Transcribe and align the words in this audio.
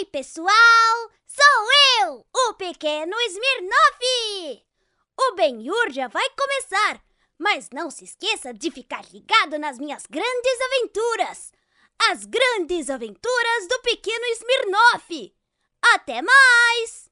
Ei, 0.00 0.06
pessoal! 0.06 1.10
Sou 1.26 1.66
eu, 2.00 2.26
o 2.34 2.54
pequeno 2.54 3.14
Smirnoff! 3.28 4.64
O 5.20 5.34
Ben-Hur 5.34 5.90
já 5.90 6.08
vai 6.08 6.26
começar, 6.30 7.04
mas 7.38 7.68
não 7.70 7.90
se 7.90 8.04
esqueça 8.04 8.54
de 8.54 8.70
ficar 8.70 9.04
ligado 9.12 9.58
nas 9.58 9.78
minhas 9.78 10.06
grandes 10.06 10.60
aventuras! 10.62 11.52
As 12.10 12.24
grandes 12.24 12.88
aventuras 12.88 13.68
do 13.68 13.78
pequeno 13.82 14.24
Smirnoff! 14.36 15.36
Até 15.94 16.22
mais! 16.22 17.10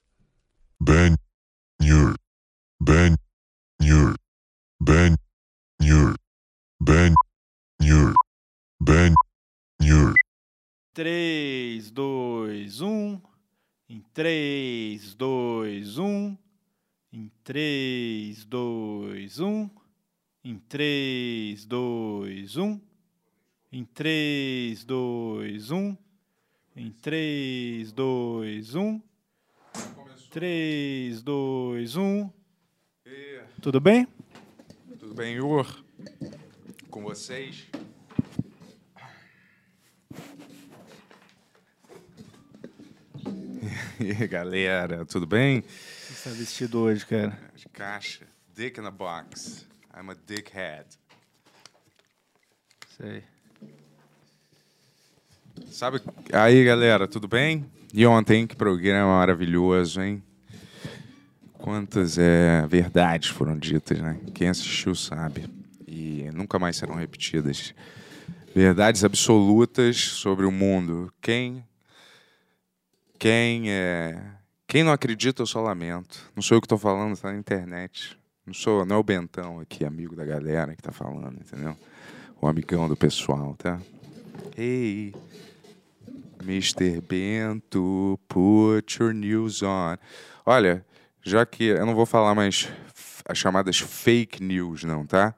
Ben 0.81 1.15
Nur. 1.83 2.15
Ben 2.81 3.15
Nur. 3.83 4.15
Ben 4.81 5.15
Nur. 5.79 6.15
3, 10.99 11.93
2, 11.93 12.81
1. 12.81 13.21
Em 13.89 14.01
3, 14.13 15.15
2, 15.15 15.97
1. 15.97 16.37
Em 17.13 17.31
3, 17.45 18.45
2, 18.45 19.39
1. 19.39 19.71
Em 20.43 20.59
3, 20.59 21.67
2, 21.67 22.57
1. 22.57 22.81
Em 23.71 23.85
3, 23.85 24.85
2, 24.85 25.71
1. 25.71 25.97
Em 26.75 26.91
3, 26.91 27.93
2, 27.93 28.75
1. 28.75 29.03
3, 30.33 31.23
2, 31.23 31.97
1. 31.97 32.31
Tudo 33.63 33.81
bem? 33.81 34.09
Tudo 34.99 35.15
bem, 35.15 35.37
Igor? 35.37 35.81
Com 36.91 37.03
vocês? 37.05 37.69
E 44.01 44.13
aí, 44.13 44.29
galera, 44.29 45.05
tudo 45.05 45.27
bem? 45.27 45.61
Você 45.63 46.13
está 46.13 46.31
vestido 46.31 46.79
hoje, 46.79 47.05
cara? 47.05 47.37
De 47.57 47.69
caixa. 47.69 48.25
Dick 48.55 48.79
in 48.79 48.85
a 48.87 48.93
box. 48.93 49.67
I'm 49.93 50.09
a 50.11 50.17
dickhead. 50.25 50.87
Sei. 52.97 53.25
Sabe? 55.69 56.01
Aí, 56.33 56.65
galera, 56.65 57.09
tudo 57.09 57.27
bem? 57.27 57.67
E 57.93 58.07
ontem, 58.07 58.47
que 58.47 58.55
programa 58.55 59.19
maravilhoso, 59.19 60.01
hein? 60.01 60.23
Quantas 61.55 62.19
é, 62.19 62.65
verdades 62.69 63.31
foram 63.31 63.59
ditas, 63.59 63.99
né? 63.99 64.21
Quem 64.33 64.49
assistiu 64.49 64.95
sabe. 64.95 65.49
E 65.89 66.31
nunca 66.33 66.57
mais 66.57 66.77
serão 66.77 66.95
repetidas. 66.95 67.75
Verdades 68.55 69.03
absolutas 69.03 69.97
sobre 69.97 70.47
o 70.47 70.53
mundo. 70.53 71.13
Quem 71.21 71.65
quem 73.19 73.71
é 73.71 74.17
quem 74.69 74.85
não 74.85 74.93
acredita, 74.93 75.41
eu 75.41 75.47
só 75.47 75.63
lamento. 75.63 76.31
Não 76.37 76.43
sou 76.43 76.59
eu 76.59 76.61
que 76.61 76.67
estou 76.67 76.77
falando, 76.77 77.15
está 77.15 77.33
na 77.33 77.39
internet. 77.39 78.19
Não 78.47 78.53
sou, 78.53 78.85
não 78.85 78.97
é 78.97 78.99
o 78.99 79.03
Bentão 79.03 79.61
aqui, 79.61 79.83
amigo 79.83 80.15
da 80.15 80.27
galera 80.27 80.75
que 80.75 80.81
está 80.81 80.93
falando, 80.93 81.39
entendeu? 81.41 81.75
O 82.39 82.47
amigão 82.47 82.87
do 82.87 82.95
pessoal, 82.95 83.55
tá? 83.57 83.81
Hey, 84.57 85.15
Mr. 86.43 87.01
Bento, 87.01 88.21
put 88.29 89.03
your 89.03 89.15
news 89.15 89.63
on. 89.63 89.97
Olha, 90.45 90.85
já 91.23 91.47
que 91.47 91.65
eu 91.65 91.87
não 91.87 91.95
vou 91.95 92.05
falar 92.05 92.35
mais 92.35 92.69
as 93.27 93.39
chamadas 93.39 93.79
fake 93.79 94.43
news, 94.43 94.85
não, 94.85 95.07
tá? 95.07 95.35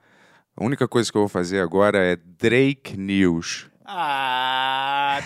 A 0.56 0.64
única 0.64 0.88
coisa 0.88 1.10
que 1.10 1.16
eu 1.16 1.22
vou 1.22 1.28
fazer 1.28 1.60
agora 1.60 1.98
é 1.98 2.16
Drake 2.16 2.96
News. 2.96 3.69
Ah, 3.92 5.18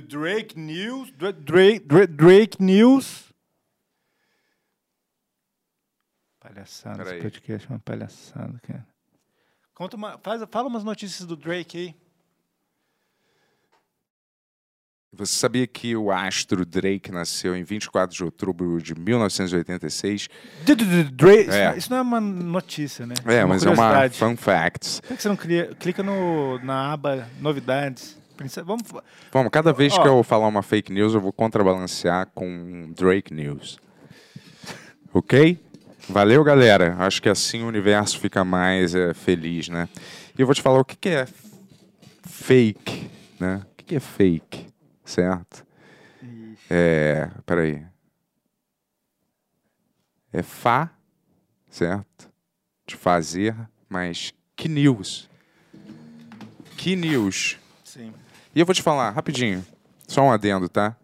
Drake 0.00 0.58
News, 0.58 1.10
Drake, 1.10 1.40
Drake, 1.42 2.06
Drake 2.06 2.62
News. 2.62 3.30
Palhaçada, 6.40 7.02
esse 7.02 7.20
podcast 7.20 7.66
é 7.66 7.70
uma 7.70 7.80
palhaçada, 7.80 8.58
cara. 8.60 8.88
Conta 9.74 9.96
uma, 9.98 10.16
faz, 10.16 10.42
fala 10.50 10.68
umas 10.68 10.82
notícias 10.82 11.28
do 11.28 11.36
Drake 11.36 11.76
aí. 11.76 12.07
Você 15.12 15.32
sabia 15.34 15.66
que 15.66 15.96
o 15.96 16.10
astro 16.12 16.66
Drake 16.66 17.10
nasceu 17.10 17.56
em 17.56 17.62
24 17.64 18.14
de 18.14 18.22
outubro 18.22 18.80
de 18.80 18.94
1986? 18.94 20.28
D- 20.64 20.74
d- 20.74 20.84
d- 20.84 21.04
Drake, 21.04 21.50
É. 21.50 21.76
Isso 21.78 21.90
não 21.90 21.96
é 21.98 22.02
uma 22.02 22.20
notícia, 22.20 23.06
né? 23.06 23.14
É, 23.24 23.42
mas 23.44 23.64
é 23.64 23.70
uma 23.70 24.08
fun 24.10 24.36
fact. 24.36 25.00
Por 25.02 25.16
que 25.16 25.22
você 25.22 25.28
não 25.28 25.36
cria- 25.36 25.74
clica 25.78 26.02
no, 26.02 26.58
na 26.62 26.92
aba 26.92 27.26
novidades? 27.40 28.18
Vamos, 28.64 28.82
Vamos, 29.32 29.50
cada 29.50 29.72
vez 29.72 29.92
Ó. 29.94 30.02
que 30.02 30.06
eu 30.06 30.22
falar 30.22 30.46
uma 30.46 30.62
fake 30.62 30.92
news, 30.92 31.12
eu 31.12 31.20
vou 31.20 31.32
contrabalancear 31.32 32.28
com 32.32 32.92
Drake 32.96 33.34
News. 33.34 33.78
Ok? 35.12 35.58
Valeu, 36.08 36.44
galera. 36.44 36.94
Acho 37.00 37.20
que 37.20 37.28
assim 37.28 37.62
o 37.64 37.66
universo 37.66 38.20
fica 38.20 38.44
mais 38.44 38.94
é, 38.94 39.12
feliz, 39.12 39.68
né? 39.68 39.88
E 40.38 40.40
eu 40.40 40.46
vou 40.46 40.54
te 40.54 40.62
falar 40.62 40.78
o 40.78 40.84
que, 40.84 40.94
que 40.96 41.08
é 41.08 41.26
fake, 42.24 43.10
né? 43.40 43.62
O 43.72 43.76
que, 43.78 43.84
que 43.86 43.96
é 43.96 44.00
fake, 44.00 44.66
certo? 45.08 45.66
É... 46.68 47.30
Peraí. 47.46 47.84
É 50.32 50.42
fa, 50.42 50.90
certo? 51.70 52.30
De 52.86 52.94
fazer, 52.96 53.56
mas 53.88 54.34
que 54.54 54.68
news? 54.68 55.28
Que 56.76 56.94
news? 56.94 57.58
sim. 57.84 58.12
E 58.54 58.60
eu 58.60 58.66
vou 58.66 58.74
te 58.74 58.82
falar, 58.82 59.10
rapidinho, 59.10 59.64
só 60.06 60.22
um 60.22 60.32
adendo, 60.32 60.68
tá? 60.68 60.96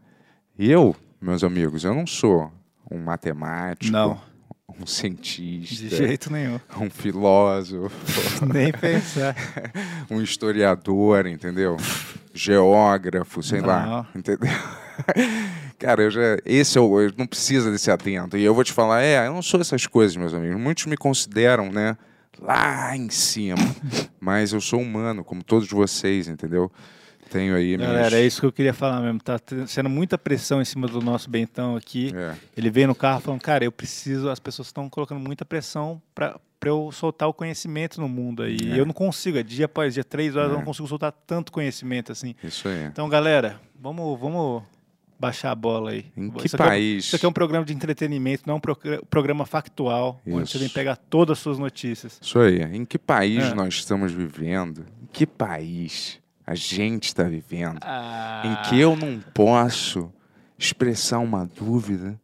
Eu, 0.59 0.95
meus 1.21 1.43
amigos, 1.45 1.85
eu 1.85 1.95
não 1.95 2.07
sou 2.07 2.53
um 2.91 2.99
matemático, 2.99 3.93
Não. 3.93 4.21
Um 4.81 4.87
cientista, 4.87 5.75
De 5.89 5.89
jeito 5.97 6.33
nenhum. 6.33 6.59
um 6.81 6.91
filósofo, 6.91 7.95
Nem 8.53 8.73
pensar. 8.73 9.35
um 10.11 10.21
historiador, 10.21 11.27
entendeu? 11.27 11.77
Geógrafo, 12.33 13.43
sei 13.43 13.61
lá, 13.61 13.87
Não. 13.87 14.21
entendeu? 14.21 14.51
Cara, 15.79 16.03
eu 16.03 16.11
já, 16.11 16.21
esse 16.45 16.79
é 16.79 16.81
o, 16.81 17.01
eu 17.01 17.13
não 17.17 17.27
precisa 17.27 17.71
desse 17.71 17.91
atento. 17.91 18.37
E 18.37 18.45
eu 18.45 18.55
vou 18.55 18.65
te 18.65 18.73
falar, 18.73 19.03
é, 19.03 19.27
eu 19.27 19.33
não 19.35 19.43
sou 19.43 19.61
essas 19.61 19.87
coisas, 19.87 20.17
meus 20.17 20.33
amigos. 20.35 20.61
Muitos 20.61 20.87
me 20.87 20.97
consideram, 20.97 21.71
né, 21.71 21.97
lá 22.41 22.97
em 22.97 23.11
cima. 23.11 23.59
Mas 24.21 24.53
eu 24.53 24.61
sou 24.61 24.81
humano, 24.81 25.23
como 25.25 25.43
todos 25.43 25.69
vocês, 25.69 26.29
entendeu? 26.29 26.71
Tenho 27.35 27.57
aí 27.57 27.77
minhas... 27.77 27.93
Galera, 27.93 28.17
é 28.21 28.25
isso 28.25 28.39
que 28.39 28.47
eu 28.47 28.53
queria 28.53 28.73
falar 28.73 29.01
mesmo. 29.01 29.19
Tá 29.19 29.41
sendo 29.67 29.91
muita 29.91 30.17
pressão 30.17 30.63
em 30.63 30.65
cima 30.65 30.87
do 30.87 31.01
nosso 31.01 31.29
Bentão 31.29 31.75
aqui. 31.75 32.13
É. 32.15 32.37
Ele 32.57 32.71
veio 32.71 32.87
no 32.87 32.95
carro 32.95 33.21
falando, 33.21 33.41
cara, 33.41 33.65
eu 33.65 33.73
preciso, 33.73 34.29
as 34.31 34.39
pessoas 34.39 34.69
estão 34.69 34.89
colocando 34.89 35.19
muita 35.19 35.45
pressão 35.45 36.01
pra, 36.15 36.39
pra 36.61 36.71
eu 36.71 36.93
soltar 36.93 37.29
o 37.29 37.35
conhecimento 37.35 38.01
no 38.01 38.09
mundo 38.09 38.45
aí. 38.45 38.57
É. 38.63 38.65
E 38.77 38.79
eu 38.79 38.87
não 38.87 38.93
consigo, 38.93 39.37
é 39.37 39.43
dia 39.43 39.65
após 39.65 39.95
dia, 39.95 40.05
três 40.05 40.37
horas, 40.37 40.53
eu 40.53 40.59
não 40.59 40.65
consigo 40.65 40.87
soltar 40.87 41.11
tanto 41.27 41.51
conhecimento 41.51 42.13
assim. 42.13 42.37
Isso 42.45 42.69
aí. 42.69 42.85
Então, 42.85 43.09
galera, 43.09 43.61
vamos, 43.81 44.17
vamos 44.21 44.63
baixar 45.19 45.51
a 45.51 45.55
bola 45.57 45.91
aí. 45.91 46.07
Em 46.17 46.31
que 46.31 46.47
isso 46.47 46.55
é 46.55 46.59
país? 46.59 47.07
isso 47.07 47.17
aqui 47.17 47.27
é 47.27 47.29
um 47.29 47.33
programa 47.33 47.67
de 47.67 47.73
entretenimento, 47.73 48.45
não 48.47 48.55
é 48.55 48.57
um 48.59 48.61
progra- 48.61 49.03
programa 49.11 49.45
factual, 49.45 50.21
onde 50.25 50.49
você 50.49 50.57
Isso. 50.57 50.59
vem 50.61 50.69
pegar 50.69 50.95
todas 50.95 51.39
as 51.39 51.43
suas 51.43 51.59
notícias. 51.59 52.17
Isso 52.23 52.39
aí. 52.39 52.63
Em 52.63 52.85
que 52.85 52.97
país 52.97 53.43
É. 53.43 53.55
nós 53.55 53.75
estamos 53.75 54.13
vivendo? 54.13 54.85
Em 55.03 55.07
que 55.13 55.27
país 55.27 56.23
a 56.47 56.55
gente 56.55 57.05
está 57.07 57.25
vivendo? 57.25 57.79
Ah, 57.83 58.43
Em 58.45 58.69
que 58.69 58.79
eu 58.81 58.95
não 58.97 59.19
posso 59.33 60.13
expressar 60.59 61.19
uma 61.19 61.45
dúvida? 61.47 62.19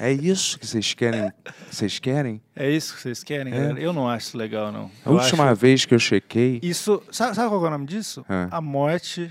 É 0.00 0.10
isso 0.12 0.58
que 0.58 0.66
vocês 0.66 0.92
querem? 0.92 1.32
Vocês 1.70 1.98
querem? 1.98 2.42
É 2.54 2.68
isso 2.70 2.94
que 2.94 3.00
vocês 3.00 3.22
querem, 3.22 3.52
É. 3.52 3.56
galera? 3.56 3.80
Eu 3.80 3.92
não 3.92 4.08
acho 4.08 4.26
isso 4.28 4.36
legal, 4.38 4.72
não. 4.72 4.90
A 5.04 5.08
Eu 5.08 5.12
última 5.14 5.44
acho- 5.50 5.56
vez 5.60 5.84
que 5.84 5.94
eu 5.94 5.98
chequei. 5.98 6.58
Isso. 6.62 7.00
Sabe, 7.12 7.34
sabe 7.36 7.48
qual 7.48 7.64
é 7.64 7.68
o 7.68 7.70
nome 7.70 7.86
disso? 7.86 8.24
É. 8.28 8.48
A 8.50 8.60
morte 8.60 9.30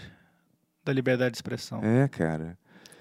da 0.85 0.91
liberdade 0.93 1.31
de 1.31 1.37
expressão. 1.37 1.81
É, 1.83 2.07
cara. 2.07 2.57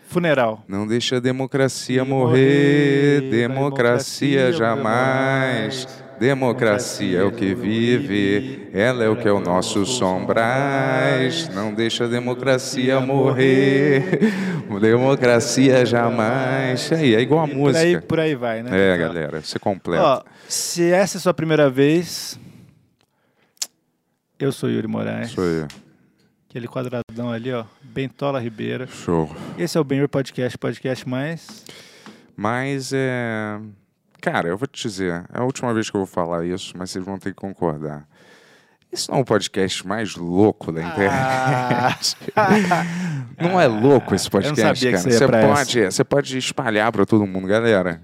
Funeral. 0.09 0.63
Não 0.69 0.87
deixa 0.87 1.17
a 1.17 1.21
democracia 1.21 2.05
morrer. 2.05 3.21
morrer, 3.23 3.31
Democracia 3.31 4.39
democracia 4.51 4.53
jamais. 4.53 5.75
jamais. 5.83 6.02
Democracia 6.23 7.19
é 7.19 7.25
o 7.25 7.33
que 7.33 7.53
vive. 7.53 8.69
Ela 8.73 9.03
é 9.03 9.09
o 9.09 9.17
que 9.17 9.27
é 9.27 9.33
o 9.33 9.41
nosso 9.41 9.85
sombrais. 9.85 11.49
Não 11.49 11.75
deixa 11.75 12.05
a 12.05 12.07
democracia 12.07 13.01
morrer. 13.01 14.21
Democracia 14.81 15.85
jamais. 15.85 16.93
Aí, 16.93 17.17
é 17.17 17.21
igual 17.21 17.45
a 17.45 17.49
Por 17.49 17.55
aí, 17.55 17.59
música. 17.59 18.03
por 18.03 18.21
aí 18.21 18.37
vai, 18.37 18.63
né? 18.63 18.71
É, 18.73 18.97
galera, 18.97 19.41
você 19.41 19.59
completa. 19.59 20.01
Ó, 20.01 20.23
se 20.49 20.93
essa 20.93 21.17
é 21.17 21.19
a 21.19 21.21
sua 21.21 21.35
primeira 21.35 21.69
vez, 21.69 22.39
eu 24.39 24.53
sou 24.53 24.71
Yuri 24.71 24.87
Moraes. 24.87 25.31
Isso 25.31 25.41
aí. 25.41 25.67
Aquele 26.49 26.69
quadradão 26.69 27.33
ali, 27.33 27.53
ó. 27.53 27.65
Bentola 27.83 28.39
Ribeira. 28.39 28.87
Show. 28.87 29.29
Esse 29.59 29.77
é 29.77 29.81
o 29.81 29.85
Benhur 29.85 30.09
Podcast, 30.09 30.57
podcast 30.57 31.09
mais. 31.09 31.65
Mas 32.37 32.93
é. 32.95 33.59
Cara, 34.23 34.49
eu 34.49 34.57
vou 34.57 34.69
te 34.69 34.83
dizer, 34.87 35.25
é 35.35 35.41
a 35.41 35.43
última 35.43 35.75
vez 35.75 35.91
que 35.91 35.97
eu 35.97 36.01
vou 36.01 36.07
falar 36.07 36.47
isso, 36.47 36.73
mas 36.77 36.93
vocês 36.93 37.05
vão 37.05 37.19
ter 37.19 37.31
que 37.31 37.37
concordar. 37.37 38.07
Isso 38.93 39.11
não 39.11 39.19
é 39.19 39.23
o 39.23 39.25
podcast 39.25 39.85
mais 39.85 40.15
louco 40.15 40.71
da 40.71 40.81
internet. 40.83 42.17
Não 43.41 43.59
é 43.61 43.67
louco 43.67 44.15
esse 44.15 44.31
podcast, 44.31 44.91
cara. 44.91 44.99
você 45.03 45.27
pode, 45.27 45.85
você 45.87 46.05
pode 46.05 46.39
espalhar 46.39 46.93
para 46.93 47.05
todo 47.07 47.27
mundo, 47.27 47.49
galera. 47.49 48.01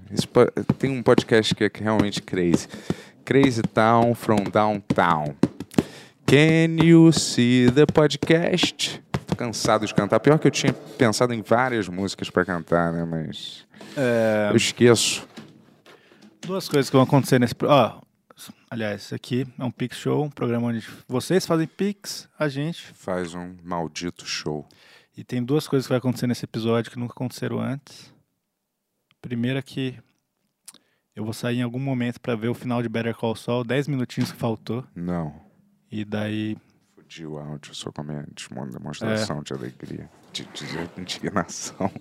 Tem 0.79 0.89
um 0.89 1.01
podcast 1.03 1.53
que 1.55 1.63
é 1.63 1.71
realmente 1.73 2.21
crazy. 2.21 2.67
Crazy 3.23 3.61
Town 3.61 4.13
from 4.15 4.43
Downtown. 4.51 5.35
Can 6.25 6.83
you 6.83 7.13
see 7.13 7.71
the 7.71 7.85
podcast? 7.85 9.01
Tô 9.27 9.35
cansado 9.35 9.85
de 9.85 9.93
cantar. 9.93 10.19
Pior 10.19 10.39
que 10.39 10.47
eu 10.47 10.51
tinha 10.51 10.73
pensado 10.73 11.33
em 11.33 11.41
várias 11.43 11.87
músicas 11.87 12.29
para 12.31 12.43
cantar, 12.43 12.91
né? 12.91 13.05
Mas 13.05 13.65
É, 13.95 14.49
eu 14.51 14.57
esqueço. 14.57 15.25
Duas 16.41 16.67
coisas 16.67 16.89
que 16.89 16.95
vão 16.95 17.03
acontecer 17.03 17.39
nesse. 17.39 17.53
Ó, 17.63 18.01
aliás, 18.69 19.03
isso 19.03 19.15
aqui 19.15 19.45
é 19.57 19.63
um 19.63 19.71
Pix 19.71 19.97
Show, 19.97 20.23
um 20.23 20.29
programa 20.29 20.67
onde 20.67 20.85
vocês 21.07 21.45
fazem 21.45 21.67
Pix, 21.67 22.29
a 22.37 22.47
gente. 22.47 22.81
Faz 22.93 23.33
um 23.33 23.55
maldito 23.63 24.25
show. 24.25 24.67
E 25.15 25.23
tem 25.23 25.43
duas 25.43 25.67
coisas 25.67 25.85
que 25.85 25.91
vai 25.91 25.97
acontecer 25.97 26.27
nesse 26.27 26.45
episódio 26.45 26.91
que 26.91 26.99
nunca 26.99 27.13
aconteceram 27.13 27.59
antes. 27.59 28.13
Primeira 29.21 29.61
que 29.61 29.99
eu 31.15 31.25
vou 31.25 31.33
sair 31.33 31.57
em 31.57 31.63
algum 31.63 31.79
momento 31.79 32.21
pra 32.21 32.35
ver 32.35 32.47
o 32.47 32.53
final 32.53 32.81
de 32.81 32.87
Better 32.87 33.15
Call 33.15 33.35
Saul, 33.35 33.65
10 33.65 33.89
minutinhos 33.89 34.31
que 34.31 34.37
faltou. 34.37 34.85
Não. 34.95 35.35
E 35.91 36.05
daí 36.05 36.55
Fudi 37.09 37.25
o 37.25 37.39
áudio 37.39 37.73
só 37.73 37.91
com 37.91 38.01
a 38.01 38.03
minha 38.03 38.25
demonstração 38.71 39.41
de 39.41 39.51
alegria, 39.51 40.09
de, 40.31 40.43
de 40.45 41.01
indignação. 41.01 41.91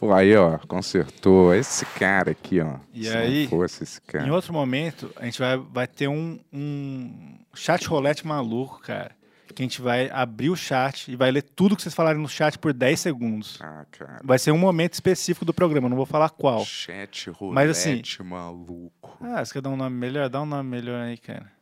Pô, 0.00 0.14
aí, 0.14 0.34
ó, 0.34 0.56
consertou. 0.66 1.54
Esse 1.54 1.84
cara 1.84 2.30
aqui, 2.30 2.58
ó. 2.58 2.76
E 2.94 3.04
Se 3.04 3.14
aí, 3.14 3.42
não 3.42 3.50
fosse 3.50 3.82
esse 3.82 4.00
cara. 4.00 4.26
Em 4.26 4.30
outro 4.30 4.50
momento, 4.50 5.12
a 5.14 5.26
gente 5.26 5.38
vai, 5.38 5.58
vai 5.58 5.86
ter 5.86 6.08
um, 6.08 6.40
um 6.50 7.38
chat 7.52 7.86
rolete 7.86 8.26
maluco, 8.26 8.80
cara. 8.80 9.10
Que 9.54 9.62
a 9.62 9.64
gente 9.64 9.82
vai 9.82 10.08
abrir 10.08 10.48
o 10.48 10.56
chat 10.56 11.12
e 11.12 11.16
vai 11.16 11.30
ler 11.30 11.42
tudo 11.42 11.76
que 11.76 11.82
vocês 11.82 11.94
falarem 11.94 12.22
no 12.22 12.28
chat 12.30 12.58
por 12.58 12.72
10 12.72 12.98
segundos. 12.98 13.58
Ah, 13.60 13.84
cara. 13.90 14.20
Vai 14.24 14.38
ser 14.38 14.52
um 14.52 14.58
momento 14.58 14.94
específico 14.94 15.44
do 15.44 15.52
programa, 15.52 15.86
não 15.86 15.96
vou 15.98 16.06
falar 16.06 16.30
qual. 16.30 16.64
Chat 16.64 17.28
rolete 17.28 17.54
Mas, 17.54 17.70
assim, 17.70 18.02
maluco. 18.24 19.18
Ah, 19.20 19.44
você 19.44 19.52
quer 19.52 19.60
dar 19.60 19.68
um 19.68 19.76
nome 19.76 19.96
melhor? 19.96 20.30
Dá 20.30 20.40
um 20.40 20.46
nome 20.46 20.70
melhor 20.70 21.02
aí, 21.02 21.18
cara. 21.18 21.60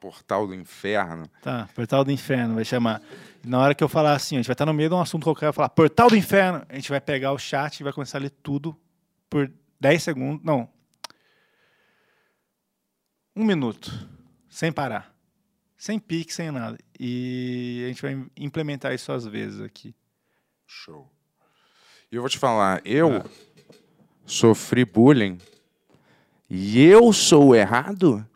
Portal 0.00 0.46
do 0.46 0.54
inferno. 0.54 1.28
Tá, 1.42 1.68
Portal 1.74 2.04
do 2.04 2.12
Inferno 2.12 2.54
vai 2.54 2.64
chamar. 2.64 3.02
Na 3.46 3.60
hora 3.60 3.74
que 3.76 3.84
eu 3.84 3.88
falar 3.88 4.12
assim, 4.14 4.34
a 4.34 4.38
gente 4.40 4.46
vai 4.48 4.54
estar 4.54 4.66
no 4.66 4.74
meio 4.74 4.88
de 4.88 4.94
um 4.96 5.00
assunto 5.00 5.22
qualquer, 5.22 5.46
eu 5.46 5.52
falar 5.52 5.68
Portal 5.68 6.08
do 6.08 6.16
Inferno, 6.16 6.66
a 6.68 6.74
gente 6.74 6.90
vai 6.90 7.00
pegar 7.00 7.32
o 7.32 7.38
chat 7.38 7.78
e 7.78 7.84
vai 7.84 7.92
começar 7.92 8.18
a 8.18 8.20
ler 8.22 8.30
tudo 8.42 8.76
por 9.30 9.50
10 9.80 10.02
segundos. 10.02 10.44
Não. 10.44 10.68
Um 13.36 13.44
minuto. 13.44 13.90
Sem 14.48 14.72
parar. 14.72 15.14
Sem 15.78 15.98
pique, 15.98 16.32
sem 16.34 16.50
nada. 16.50 16.76
E 16.98 17.82
a 17.84 17.88
gente 17.88 18.02
vai 18.02 18.26
implementar 18.36 18.92
isso 18.94 19.12
às 19.12 19.24
vezes 19.26 19.60
aqui. 19.60 19.94
Show. 20.66 21.08
E 22.10 22.16
eu 22.16 22.22
vou 22.22 22.28
te 22.28 22.38
falar, 22.38 22.80
eu 22.84 23.18
Ah. 23.18 23.24
sofri 24.24 24.84
bullying 24.84 25.38
e 26.50 26.80
eu 26.80 27.12
sou 27.12 27.48
o 27.48 27.54
errado? 27.54 28.26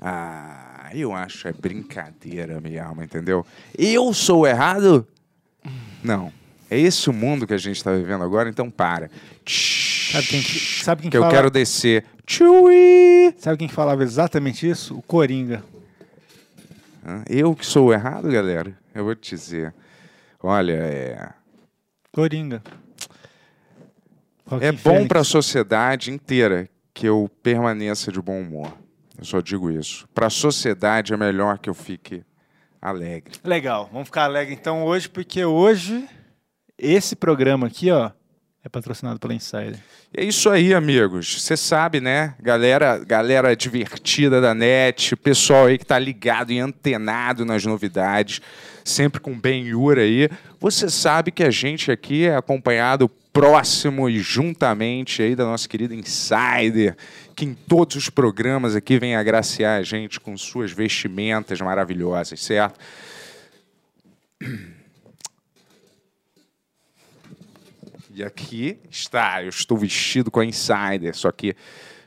Ah, 0.00 0.67
eu 0.94 1.12
acho 1.12 1.46
é 1.48 1.52
brincadeira, 1.52 2.60
minha 2.60 2.84
alma, 2.84 3.04
entendeu? 3.04 3.44
Eu 3.76 4.12
sou 4.14 4.46
errado? 4.46 5.06
Não. 6.02 6.32
É 6.70 6.78
esse 6.78 7.08
o 7.08 7.12
mundo 7.12 7.46
que 7.46 7.54
a 7.54 7.58
gente 7.58 7.76
está 7.76 7.92
vivendo 7.94 8.22
agora, 8.22 8.48
então 8.48 8.70
para. 8.70 9.10
Sabe 9.46 10.26
quem, 10.26 10.42
que- 10.42 10.84
sabe 10.84 11.02
quem 11.02 11.10
que 11.10 11.16
eu 11.16 11.22
fala- 11.22 11.32
quero 11.34 11.50
descer. 11.50 12.04
Tchui! 12.26 13.34
Sabe 13.38 13.56
quem 13.58 13.68
que 13.68 13.74
falava 13.74 14.02
exatamente 14.02 14.68
isso? 14.68 14.96
O 14.98 15.02
Coringa. 15.02 15.62
Eu 17.28 17.54
que 17.54 17.64
sou 17.64 17.90
errado, 17.92 18.28
galera? 18.30 18.76
Eu 18.94 19.04
vou 19.04 19.14
te 19.14 19.30
dizer. 19.34 19.72
Olha, 20.42 20.72
é. 20.74 21.28
Coringa. 22.12 22.62
É 24.60 24.70
Joaquin 24.72 24.82
bom 24.82 25.06
para 25.08 25.20
a 25.20 25.24
sociedade 25.24 26.10
inteira 26.10 26.68
que 26.92 27.06
eu 27.06 27.30
permaneça 27.42 28.10
de 28.12 28.20
bom 28.20 28.40
humor. 28.40 28.72
Eu 29.18 29.24
só 29.24 29.40
digo 29.40 29.70
isso. 29.70 30.08
Para 30.14 30.28
a 30.28 30.30
sociedade 30.30 31.12
é 31.12 31.16
melhor 31.16 31.58
que 31.58 31.68
eu 31.68 31.74
fique 31.74 32.24
alegre. 32.80 33.34
Legal, 33.42 33.88
vamos 33.92 34.06
ficar 34.06 34.24
alegre 34.24 34.54
então 34.54 34.84
hoje, 34.84 35.08
porque 35.08 35.44
hoje 35.44 36.08
esse 36.78 37.16
programa 37.16 37.66
aqui, 37.66 37.90
ó, 37.90 38.12
é 38.68 38.70
patrocinado 38.70 39.18
pela 39.18 39.34
Insider. 39.34 39.78
É 40.14 40.22
isso 40.22 40.48
aí, 40.50 40.74
amigos. 40.74 41.42
Você 41.42 41.56
sabe, 41.56 42.00
né? 42.00 42.34
Galera, 42.40 42.98
galera 42.98 43.56
divertida 43.56 44.40
da 44.40 44.54
net, 44.54 45.16
pessoal 45.16 45.66
aí 45.66 45.78
que 45.78 45.86
tá 45.86 45.98
ligado 45.98 46.52
e 46.52 46.60
antenado 46.60 47.44
nas 47.44 47.64
novidades, 47.64 48.40
sempre 48.84 49.20
com 49.20 49.40
Yura 49.42 50.02
aí. 50.02 50.28
Você 50.60 50.90
sabe 50.90 51.30
que 51.32 51.42
a 51.42 51.50
gente 51.50 51.90
aqui 51.90 52.26
é 52.26 52.36
acompanhado 52.36 53.08
próximo 53.32 54.08
e 54.08 54.18
juntamente 54.18 55.22
aí 55.22 55.34
da 55.34 55.44
nossa 55.44 55.68
querida 55.68 55.94
Insider, 55.94 56.94
que 57.34 57.44
em 57.44 57.54
todos 57.54 57.96
os 57.96 58.10
programas 58.10 58.76
aqui 58.76 58.98
vem 58.98 59.16
agraciar 59.16 59.78
a 59.78 59.82
gente 59.82 60.20
com 60.20 60.36
suas 60.36 60.72
vestimentas 60.72 61.60
maravilhosas, 61.60 62.40
certo? 62.40 62.78
E 68.18 68.24
aqui 68.24 68.80
está, 68.90 69.44
eu 69.44 69.48
estou 69.48 69.78
vestido 69.78 70.28
com 70.28 70.40
a 70.40 70.44
Insider, 70.44 71.14
só 71.16 71.30
que 71.30 71.54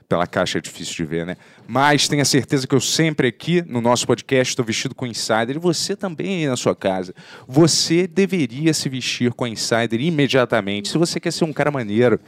pela 0.09 0.27
caixa 0.27 0.57
é 0.57 0.61
difícil 0.61 0.93
de 0.93 1.05
ver, 1.05 1.25
né? 1.25 1.37
Mas 1.65 2.09
tenha 2.09 2.25
certeza 2.25 2.67
que 2.67 2.75
eu 2.75 2.81
sempre 2.81 3.29
aqui 3.29 3.61
no 3.65 3.79
nosso 3.79 4.05
podcast 4.05 4.51
estou 4.51 4.65
vestido 4.65 4.93
com 4.93 5.07
Insider 5.07 5.55
e 5.55 5.59
você 5.59 5.95
também 5.95 6.39
aí 6.41 6.47
na 6.47 6.57
sua 6.57 6.75
casa. 6.75 7.13
Você 7.47 8.07
deveria 8.07 8.73
se 8.73 8.89
vestir 8.89 9.31
com 9.31 9.45
a 9.45 9.49
Insider 9.49 10.01
imediatamente. 10.01 10.89
Se 10.89 10.97
você 10.97 11.17
quer 11.17 11.31
ser 11.31 11.45
um 11.45 11.53
cara 11.53 11.71
maneiro, 11.71 12.19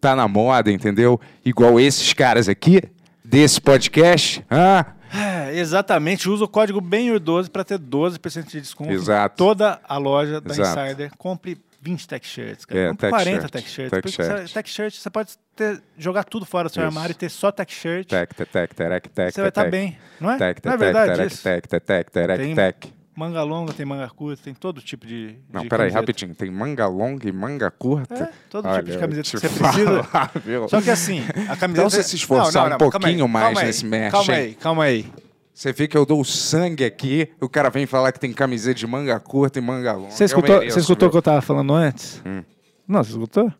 tá 0.00 0.16
na 0.16 0.26
moda, 0.26 0.72
entendeu? 0.72 1.20
Igual 1.44 1.78
esses 1.78 2.14
caras 2.14 2.48
aqui 2.48 2.80
desse 3.22 3.60
podcast, 3.60 4.42
ah, 4.48 4.94
É, 5.14 5.58
exatamente, 5.58 6.28
usa 6.28 6.44
o 6.44 6.48
código 6.48 6.80
BENHUR12 6.80 7.50
para 7.50 7.64
ter 7.64 7.78
12% 7.78 8.46
de 8.46 8.60
desconto 8.62 8.92
Exato. 8.92 9.34
em 9.34 9.36
toda 9.36 9.78
a 9.86 9.98
loja 9.98 10.40
da 10.40 10.54
Exato. 10.54 10.80
Insider. 10.80 11.10
Compre 11.18 11.58
20 11.86 12.08
tech 12.08 12.26
shirts, 12.26 12.64
cara. 12.64 12.80
É, 12.80 12.94
tech 12.94 13.10
40 13.10 13.30
shirt, 13.40 13.50
tech 13.52 13.68
shirts. 13.68 13.90
tech 13.90 14.10
shirt. 14.10 14.42
você- 14.48 14.54
tech 14.54 14.70
shirt, 14.70 14.94
você 14.94 15.10
pode 15.10 15.30
ter- 15.54 15.80
jogar 15.96 16.24
tudo 16.24 16.44
fora 16.44 16.68
do 16.68 16.72
seu 16.72 16.82
Isso. 16.82 16.86
armário 16.88 17.12
e 17.12 17.14
ter 17.14 17.28
só 17.30 17.52
tech 17.52 17.72
shirt. 17.72 18.08
tec, 18.08 18.34
tec, 18.34 18.48
tec, 18.50 18.74
terec, 18.74 19.08
tec, 19.08 19.32
você 19.34 19.40
vai 19.40 19.48
estar 19.50 19.62
tec, 19.62 19.70
bem, 19.70 19.96
não 20.20 20.30
é? 20.32 20.36
Tec, 20.36 20.58
não 20.64 20.72
é 20.72 20.76
verdade 20.76 21.12
terec, 21.12 21.32
isso? 21.32 21.42
tec, 21.44 21.66
tec, 21.68 21.84
tec, 21.84 22.10
terec, 22.10 22.38
Tem- 22.42 22.54
tec. 22.54 22.92
Manga 23.18 23.42
longa, 23.42 23.72
tem 23.72 23.86
manga 23.86 24.06
curta, 24.10 24.42
tem 24.44 24.52
todo 24.52 24.82
tipo 24.82 25.06
de. 25.06 25.36
Não, 25.50 25.62
de 25.62 25.68
peraí, 25.70 25.90
rapidinho. 25.90 26.34
Tem 26.34 26.50
manga 26.50 26.86
longa 26.86 27.26
e 27.26 27.32
manga 27.32 27.70
curta? 27.70 28.14
É, 28.24 28.28
todo 28.50 28.66
Olha, 28.68 28.80
tipo 28.82 28.90
de 28.90 28.98
camiseta 28.98 29.30
que 29.30 29.38
você 29.38 29.48
precisa. 29.48 30.02
falar? 30.04 30.32
Só 30.68 30.82
que 30.82 30.90
assim, 30.90 31.20
a 31.48 31.56
camiseta. 31.56 31.66
Então 31.66 31.88
você 31.88 32.02
se 32.02 32.16
esforçar 32.16 32.64
Não, 32.64 32.68
não, 32.68 32.76
um 32.76 32.90
pouquinho 32.90 33.26
mais 33.26 33.44
calma 33.46 33.60
aí, 33.60 33.66
nesse 33.68 33.86
merch, 33.86 34.12
Calma 34.12 34.32
aí, 34.34 34.54
calma 34.56 34.84
aí. 34.84 35.06
Você 35.56 35.72
vê 35.72 35.88
que 35.88 35.96
eu 35.96 36.04
dou 36.04 36.22
sangue 36.22 36.84
aqui, 36.84 37.30
o 37.40 37.48
cara 37.48 37.70
vem 37.70 37.86
falar 37.86 38.12
que 38.12 38.20
tem 38.20 38.30
camiseta 38.30 38.74
de 38.74 38.86
manga 38.86 39.18
curta 39.18 39.58
e 39.58 39.62
manga 39.62 39.94
longa. 39.94 40.10
Você 40.10 40.24
Eu 40.24 40.26
escutou, 40.26 40.54
mereço, 40.58 40.74
você 40.74 40.80
escutou 40.80 41.08
o 41.08 41.10
que 41.10 41.16
eu 41.16 41.22
tava 41.22 41.40
falando 41.40 41.72
antes? 41.72 42.20
Hum. 42.26 42.44
Não, 42.86 43.02
você 43.02 43.12
escutou? 43.12 43.50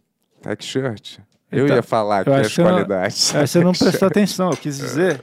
Tech 0.43 0.63
shirt. 0.63 1.19
Eu 1.51 1.65
Então, 1.65 1.77
ia 1.77 1.83
falar 1.83 2.29
as 2.29 2.53
que 2.53 2.61
não- 2.61 2.69
qualidades. 2.71 3.31
Que 3.33 3.47
você 3.47 3.61
não 3.61 3.73
prestou 3.73 4.09
atenção. 4.09 4.51
Eu 4.51 4.57
quis 4.59 4.77
dizer. 4.77 5.23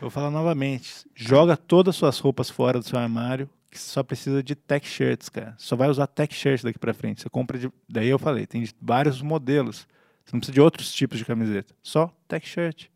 Vou 0.00 0.08
falar 0.08 0.30
novamente. 0.30 1.04
Joga 1.14 1.58
todas 1.58 1.94
as 1.94 1.96
suas 1.98 2.18
roupas 2.20 2.48
fora 2.48 2.78
do 2.78 2.86
seu 2.88 2.98
armário, 2.98 3.46
que 3.70 3.78
você 3.78 3.90
só 3.90 4.02
precisa 4.02 4.42
de 4.42 4.54
tech 4.54 4.88
shirts, 4.88 5.28
cara. 5.28 5.54
Só 5.58 5.76
vai 5.76 5.90
usar 5.90 6.06
tech 6.06 6.34
shirts 6.34 6.64
daqui 6.64 6.78
pra 6.78 6.94
frente. 6.94 7.20
Você 7.20 7.28
compra 7.28 7.58
de. 7.58 7.70
Daí 7.86 8.08
eu 8.08 8.18
falei, 8.18 8.46
tem 8.46 8.66
vários 8.80 9.20
modelos. 9.20 9.86
Você 10.24 10.30
não 10.32 10.40
precisa 10.40 10.54
de 10.54 10.60
outros 10.62 10.90
tipos 10.90 11.18
de 11.18 11.24
camiseta. 11.26 11.74
Só 11.82 12.10
tech 12.26 12.48
shirt. 12.48 12.86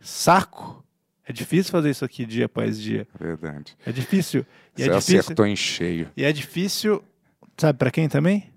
Saco. 0.00 0.84
É 1.28 1.32
difícil 1.32 1.70
fazer 1.70 1.90
isso 1.90 2.04
aqui 2.06 2.24
dia 2.24 2.46
após 2.46 2.80
dia. 2.80 3.06
Verdade. 3.20 3.76
É 3.84 3.92
difícil. 3.92 4.46
E 4.76 4.82
Você 4.82 4.90
é 4.90 4.94
difícil. 4.94 5.20
acertou 5.20 5.46
em 5.46 5.54
cheio. 5.54 6.08
E 6.16 6.24
é 6.24 6.32
difícil. 6.32 7.04
Sabe 7.58 7.78
pra 7.78 7.90
quem 7.90 8.08
também? 8.08 8.50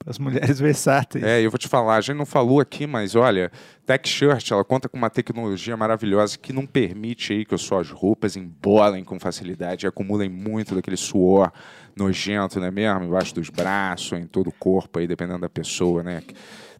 Para 0.00 0.10
as 0.10 0.18
mulheres 0.18 0.58
versáteis. 0.60 1.22
É, 1.22 1.40
eu 1.40 1.50
vou 1.52 1.56
te 1.58 1.68
falar, 1.68 1.96
a 1.96 2.00
gente 2.00 2.16
não 2.16 2.26
falou 2.26 2.58
aqui, 2.58 2.84
mas 2.84 3.14
olha, 3.14 3.48
Tech 3.86 4.08
Shirt, 4.08 4.50
ela 4.50 4.64
conta 4.64 4.88
com 4.88 4.96
uma 4.96 5.08
tecnologia 5.08 5.76
maravilhosa 5.76 6.36
que 6.36 6.52
não 6.52 6.66
permite 6.66 7.32
aí 7.32 7.44
que 7.44 7.54
as 7.54 7.62
suas 7.62 7.90
roupas 7.90 8.34
embolem 8.36 9.04
com 9.04 9.20
facilidade 9.20 9.86
e 9.86 9.88
acumulem 9.88 10.28
muito 10.28 10.74
daquele 10.74 10.96
suor 10.96 11.52
nojento, 11.96 12.58
não 12.58 12.66
é 12.66 12.70
mesmo? 12.72 13.04
Embaixo 13.04 13.32
dos 13.32 13.48
braços, 13.50 14.18
em 14.18 14.26
todo 14.26 14.48
o 14.48 14.52
corpo 14.52 14.98
aí, 14.98 15.06
dependendo 15.06 15.38
da 15.38 15.48
pessoa, 15.48 16.02
né? 16.02 16.22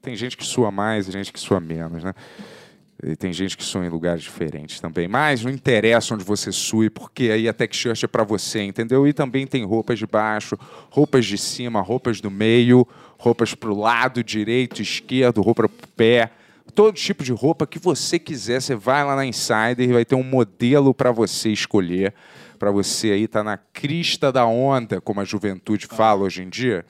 Tem 0.02 0.16
gente 0.16 0.36
que 0.36 0.44
sua 0.44 0.72
mais 0.72 1.06
e 1.08 1.12
gente 1.12 1.32
que 1.32 1.38
sua 1.38 1.60
menos, 1.60 2.02
né? 2.02 2.12
E 3.02 3.16
tem 3.16 3.32
gente 3.32 3.56
que 3.56 3.64
sua 3.64 3.84
em 3.84 3.88
lugares 3.88 4.22
diferentes 4.22 4.80
também. 4.80 5.08
Mas 5.08 5.44
não 5.44 5.50
interessa 5.50 6.14
onde 6.14 6.24
você 6.24 6.52
sue, 6.52 6.88
porque 6.88 7.30
aí 7.30 7.48
a 7.48 7.52
Tech 7.52 7.88
é 8.02 8.06
para 8.06 8.24
você, 8.24 8.62
entendeu? 8.62 9.06
E 9.06 9.12
também 9.12 9.46
tem 9.46 9.64
roupas 9.64 9.98
de 9.98 10.06
baixo, 10.06 10.56
roupas 10.90 11.26
de 11.26 11.36
cima, 11.36 11.80
roupas 11.80 12.20
do 12.20 12.30
meio, 12.30 12.86
roupas 13.18 13.54
pro 13.54 13.76
lado 13.76 14.22
direito, 14.22 14.80
esquerdo, 14.80 15.42
roupa 15.42 15.68
pro 15.68 15.88
pé. 15.88 16.30
Todo 16.74 16.94
tipo 16.94 17.22
de 17.22 17.32
roupa 17.32 17.66
que 17.66 17.78
você 17.78 18.18
quiser, 18.18 18.60
você 18.60 18.74
vai 18.74 19.04
lá 19.04 19.14
na 19.14 19.26
Insider 19.26 19.88
e 19.88 19.92
vai 19.92 20.04
ter 20.04 20.14
um 20.14 20.22
modelo 20.22 20.94
para 20.94 21.12
você 21.12 21.50
escolher, 21.50 22.14
pra 22.58 22.70
você 22.70 23.10
aí, 23.10 23.28
tá 23.28 23.44
na 23.44 23.56
crista 23.56 24.32
da 24.32 24.46
onda, 24.46 25.00
como 25.00 25.20
a 25.20 25.24
juventude 25.24 25.86
fala 25.86 26.22
hoje 26.22 26.42
em 26.42 26.48
dia? 26.48 26.84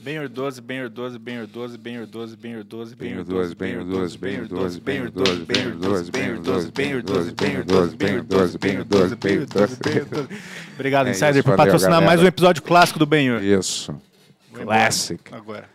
Benhur 0.00 0.28
12, 0.28 0.60
Benhur 0.60 0.88
12, 0.88 1.18
Benhur 1.18 1.46
12, 1.46 1.76
Benhur 1.76 2.06
12, 2.06 2.36
Benhur 2.36 2.64
12, 2.64 2.94
Benhur 2.94 3.24
12, 3.24 3.54
Benhur 3.54 3.54
12, 3.54 3.54
Benhur 3.54 3.84
12, 3.84 4.16
Benhur 4.16 4.38
12, 4.38 4.66
Benhur 4.66 5.10
12, 5.12 5.40
Benhur 5.40 5.76
12, 5.76 6.00
Benhur 6.00 6.42
12, 6.42 6.70
Benhur 6.72 7.02
12, 7.02 7.32
Benhur 7.32 7.62
12, 7.64 7.94
Benhur 7.96 8.24
12, 8.24 8.56
Benhur 8.58 8.84
12, 8.84 9.16
Benhur 9.16 9.46
12. 9.46 10.28
Obrigado, 10.74 11.06
É 11.06 11.10
Insider, 11.10 11.44
por 11.44 11.56
patrocinar 11.56 12.02
mais 12.02 12.20
um 12.20 12.26
episódio 12.26 12.62
clássico 12.62 12.98
do 12.98 13.06
Benhur. 13.06 13.42
Isso. 13.42 13.94
Classic. 14.52 15.20
Agora. 15.32 15.68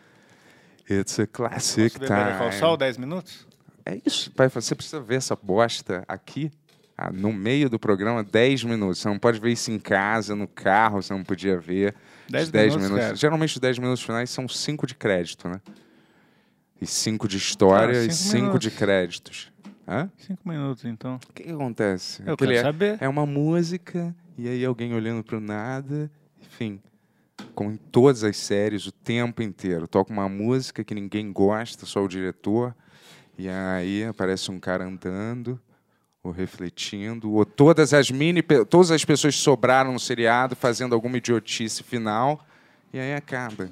It's 0.90 1.20
a 1.20 1.28
classic 1.28 2.00
time. 2.00 2.78
10 2.78 2.98
minutos? 2.98 3.46
É 3.86 4.00
isso, 4.06 4.32
pai. 4.32 4.50
Você 4.50 4.76
precisa 4.76 5.00
ver 5.00 5.16
essa 5.16 5.36
bosta 5.36 6.04
aqui, 6.08 6.52
ah, 6.98 7.12
no 7.12 7.34
meio 7.34 7.70
do 7.70 7.80
programa, 7.80 8.24
10 8.24 8.64
minutos. 8.66 9.00
Você 9.00 9.08
não 9.08 9.20
pode 9.20 9.40
ver 9.40 9.52
isso 9.52 9.72
em 9.72 9.80
casa, 9.80 10.36
no 10.36 10.48
carro, 10.48 11.02
você 11.02 11.14
não 11.14 11.24
podia 11.24 11.58
ver. 11.58 11.94
10 12.30 12.46
Os 12.46 12.52
10 12.52 12.76
minutos, 12.76 12.98
cara. 13.00 13.16
Geralmente 13.16 13.54
os 13.56 13.60
10 13.60 13.80
minutos 13.80 14.04
finais 14.04 14.30
são 14.30 14.48
5 14.48 14.86
de 14.88 14.96
crédito, 14.96 15.48
né? 15.48 15.62
E 16.82 16.86
5 16.86 17.28
de 17.28 17.38
história 17.38 18.00
Ah, 18.00 18.04
e 18.06 18.12
cinco 18.12 18.14
5 18.32 18.38
minutos. 18.46 18.60
de 18.62 18.72
créditos. 18.78 19.52
Hã? 19.88 20.10
5 20.18 20.48
minutos, 20.48 20.86
então. 20.86 21.16
O 21.30 21.34
que, 21.34 21.44
que 21.44 21.52
acontece? 21.52 22.22
Eu 22.26 22.34
Aquele 22.34 22.54
quero 22.54 22.68
é, 22.68 22.72
saber. 22.72 22.98
é 23.00 23.08
uma 23.10 23.26
música, 23.26 24.16
e 24.38 24.48
aí 24.48 24.64
alguém 24.66 24.94
olhando 24.94 25.24
pro 25.24 25.40
nada, 25.40 26.12
enfim. 26.42 26.80
Como 27.56 27.72
em 27.72 27.78
todas 27.78 28.24
as 28.24 28.36
séries, 28.38 28.86
o 28.86 28.92
tempo 28.92 29.42
inteiro. 29.42 29.88
Toca 29.88 30.12
uma 30.12 30.28
música 30.28 30.84
que 30.84 30.94
ninguém 30.94 31.32
gosta, 31.32 31.86
só 31.86 32.04
o 32.04 32.08
diretor, 32.08 32.76
e 33.38 33.48
aí 33.50 34.04
aparece 34.04 34.52
um 34.52 34.60
cara 34.60 34.84
andando, 34.86 35.60
ou 36.28 36.34
refletindo, 36.34 37.32
ou 37.32 37.46
todas 37.46 37.94
as 37.94 38.12
mini, 38.12 38.42
todas 38.42 38.92
as 38.92 39.04
pessoas 39.04 39.36
sobraram 39.36 39.94
no 39.94 40.00
seriado 40.00 40.56
fazendo 40.56 40.94
alguma 40.94 41.18
idiotice 41.18 41.84
final, 41.84 42.46
e 42.94 43.00
aí 43.00 43.14
acaba. 43.14 43.70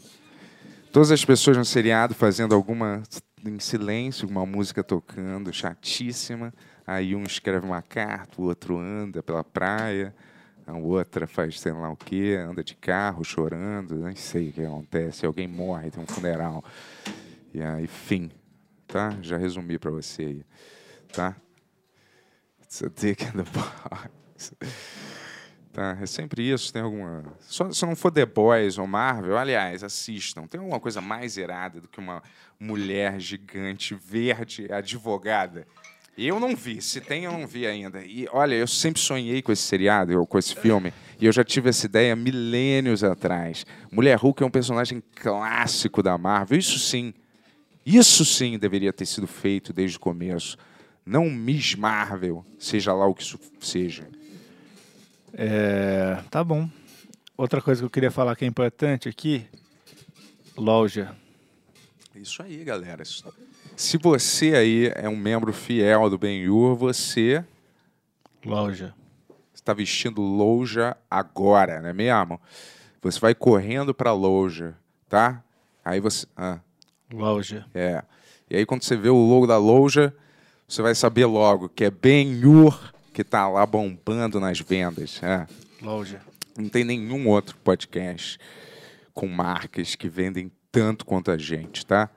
Todas 0.92 1.12
as 1.12 1.24
pessoas 1.24 1.58
no 1.58 1.66
seriado 1.66 2.14
fazendo 2.14 2.56
alguma 2.56 3.04
em 3.46 3.60
silêncio, 3.60 4.28
uma 4.28 4.46
música 4.46 4.84
tocando, 4.84 5.54
chatíssima. 5.54 6.54
Aí 6.88 7.16
um 7.16 7.24
escreve 7.24 7.66
uma 7.66 7.82
carta, 7.82 8.42
o 8.42 8.46
outro 8.46 8.78
anda 8.80 9.22
pela 9.22 9.44
praia, 9.44 10.16
a 10.66 10.74
outra 10.74 11.28
faz 11.28 11.60
sei 11.60 11.72
lá 11.72 11.92
o 11.92 11.96
quê, 11.96 12.38
anda 12.40 12.64
de 12.64 12.76
carro 12.76 13.24
chorando, 13.24 13.96
nem 13.98 14.16
sei 14.16 14.50
o 14.50 14.54
que 14.54 14.64
acontece. 14.64 15.26
Alguém 15.26 15.48
morre, 15.48 15.92
tem 15.92 16.04
um 16.04 16.08
funeral. 16.08 16.64
E 17.54 17.62
aí, 17.62 17.88
fim. 17.88 18.32
Tá? 18.88 19.16
Já 19.22 19.38
resumi 19.38 19.78
para 19.80 19.92
você 19.92 20.22
aí. 20.24 20.46
Tá? 21.12 21.36
It's 22.66 22.82
a 22.84 22.90
dick 22.90 23.24
in 23.24 23.32
the 23.32 23.44
box. 23.54 24.54
Tá, 25.72 25.98
é 26.02 26.06
sempre 26.06 26.50
isso. 26.50 26.72
Tem 26.74 26.82
alguma. 26.82 27.24
Só 27.42 27.72
se 27.72 27.86
não 27.86 27.96
for 27.96 28.12
The 28.12 28.26
Boys 28.26 28.78
ou 28.78 28.88
Marvel, 28.88 29.38
aliás, 29.38 29.84
assistam. 29.84 30.48
Tem 30.48 30.60
alguma 30.60 30.80
coisa 30.80 31.02
mais 31.02 31.38
irada 31.38 31.80
do 31.80 31.88
que 31.88 32.00
uma 32.00 32.24
mulher 32.60 33.20
gigante, 33.20 33.94
verde, 33.94 34.72
advogada? 34.72 35.68
Eu 36.18 36.40
não 36.40 36.56
vi. 36.56 36.82
Se 36.82 37.02
tem, 37.02 37.26
eu 37.26 37.32
não 37.34 37.46
vi 37.46 37.68
ainda. 37.68 38.02
E 38.06 38.26
olha, 38.32 38.56
eu 38.56 38.68
sempre 38.68 39.02
sonhei 39.02 39.42
com 39.42 39.52
esse 39.52 39.64
seriado, 39.64 40.18
ou 40.18 40.26
com 40.26 40.40
esse 40.40 40.56
filme. 40.56 40.94
E 41.20 41.26
eu 41.26 41.32
já 41.34 41.44
tive 41.44 41.70
essa 41.70 41.86
ideia 41.86 42.16
milênios 42.16 43.04
atrás. 43.04 43.66
Mulher 43.92 44.18
Hulk 44.18 44.42
é 44.42 44.46
um 44.46 44.50
personagem 44.50 45.04
clássico 45.14 46.02
da 46.02 46.18
Marvel. 46.18 46.58
Isso 46.58 46.80
sim. 46.80 47.14
Isso 47.86 48.24
sim 48.24 48.58
deveria 48.58 48.94
ter 48.94 49.06
sido 49.06 49.28
feito 49.28 49.74
desde 49.74 49.98
o 49.98 50.00
começo. 50.00 50.58
Não 51.06 51.30
Miss 51.30 51.76
Marvel, 51.76 52.44
seja 52.58 52.94
lá 52.94 53.06
o 53.06 53.14
que 53.14 53.22
isso 53.24 53.40
seja. 53.60 54.08
É, 55.34 56.22
tá 56.32 56.44
bom. 56.44 56.70
Outra 57.38 57.62
coisa 57.62 57.82
que 57.82 57.86
eu 57.86 57.90
queria 57.90 58.12
falar 58.12 58.36
que 58.36 58.46
é 58.46 58.48
importante 58.48 59.10
aqui, 59.10 59.46
loja. 60.58 61.16
Isso 62.16 62.42
aí, 62.42 62.64
galera. 62.64 63.04
Se 63.76 63.98
você 63.98 64.56
aí 64.56 64.92
é 64.96 65.10
um 65.10 65.18
membro 65.18 65.52
fiel 65.52 66.10
do 66.10 66.18
Ben-Hur, 66.18 66.76
você 66.76 67.44
Loja. 68.46 68.94
está 69.54 69.74
vestindo 69.74 70.22
loja 70.22 70.96
agora, 71.12 71.82
não 71.82 71.90
é 71.90 71.94
mesmo? 71.94 72.40
Você 73.02 73.20
vai 73.20 73.36
correndo 73.36 73.94
para 73.94 74.14
loja, 74.14 74.76
tá? 75.10 75.44
Aí 75.84 76.00
você... 76.00 76.26
Ah, 76.38 76.60
Loja. 77.12 77.66
é. 77.74 78.02
E 78.50 78.56
aí 78.56 78.66
quando 78.66 78.84
você 78.84 78.96
vê 78.96 79.10
o 79.10 79.18
logo 79.18 79.46
da 79.46 79.58
loja, 79.58 80.16
você 80.68 80.82
vai 80.82 80.96
saber 80.96 81.26
logo 81.26 81.70
que 81.70 81.86
é 81.86 81.92
Ben-Hur 81.92 82.94
que 83.14 83.24
tá 83.24 83.48
lá 83.48 83.66
bombando 83.66 84.40
nas 84.40 84.60
vendas. 84.60 85.22
É. 85.24 85.48
Loja. 85.82 86.20
Não 86.58 86.70
tem 86.70 86.84
nenhum 86.84 87.28
outro 87.28 87.56
podcast 87.64 88.38
com 89.14 89.28
marcas 89.28 89.96
que 89.96 90.10
vendem 90.10 90.52
tanto 90.72 91.06
quanto 91.06 91.32
a 91.32 91.38
gente, 91.38 91.86
tá? 91.86 92.10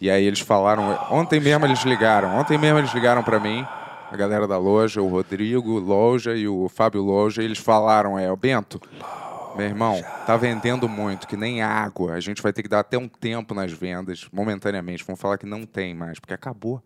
E 0.00 0.08
aí 0.10 0.24
eles 0.24 0.40
falaram, 0.40 0.98
ontem 1.10 1.40
mesmo 1.40 1.66
eles 1.66 1.82
ligaram, 1.82 2.38
ontem 2.38 2.56
mesmo 2.56 2.78
eles 2.78 2.92
ligaram 2.94 3.22
para 3.22 3.40
mim, 3.40 3.66
a 4.10 4.16
galera 4.16 4.46
da 4.46 4.56
loja, 4.56 5.02
o 5.02 5.08
Rodrigo 5.08 5.78
Loja 5.78 6.34
e 6.34 6.48
o 6.48 6.68
Fábio 6.68 7.02
Loja, 7.02 7.42
e 7.42 7.44
eles 7.44 7.58
falaram, 7.58 8.18
é, 8.18 8.30
o 8.30 8.36
Bento, 8.36 8.80
meu 9.56 9.66
irmão, 9.66 10.00
tá 10.24 10.36
vendendo 10.36 10.88
muito, 10.88 11.26
que 11.26 11.36
nem 11.36 11.62
água. 11.62 12.14
A 12.14 12.20
gente 12.20 12.40
vai 12.40 12.52
ter 12.52 12.62
que 12.62 12.68
dar 12.68 12.80
até 12.80 12.96
um 12.96 13.08
tempo 13.08 13.54
nas 13.54 13.72
vendas, 13.72 14.28
momentaneamente. 14.32 15.04
Vamos 15.04 15.20
falar 15.20 15.36
que 15.36 15.46
não 15.46 15.66
tem 15.66 15.94
mais, 15.94 16.18
porque 16.18 16.32
acabou. 16.32 16.82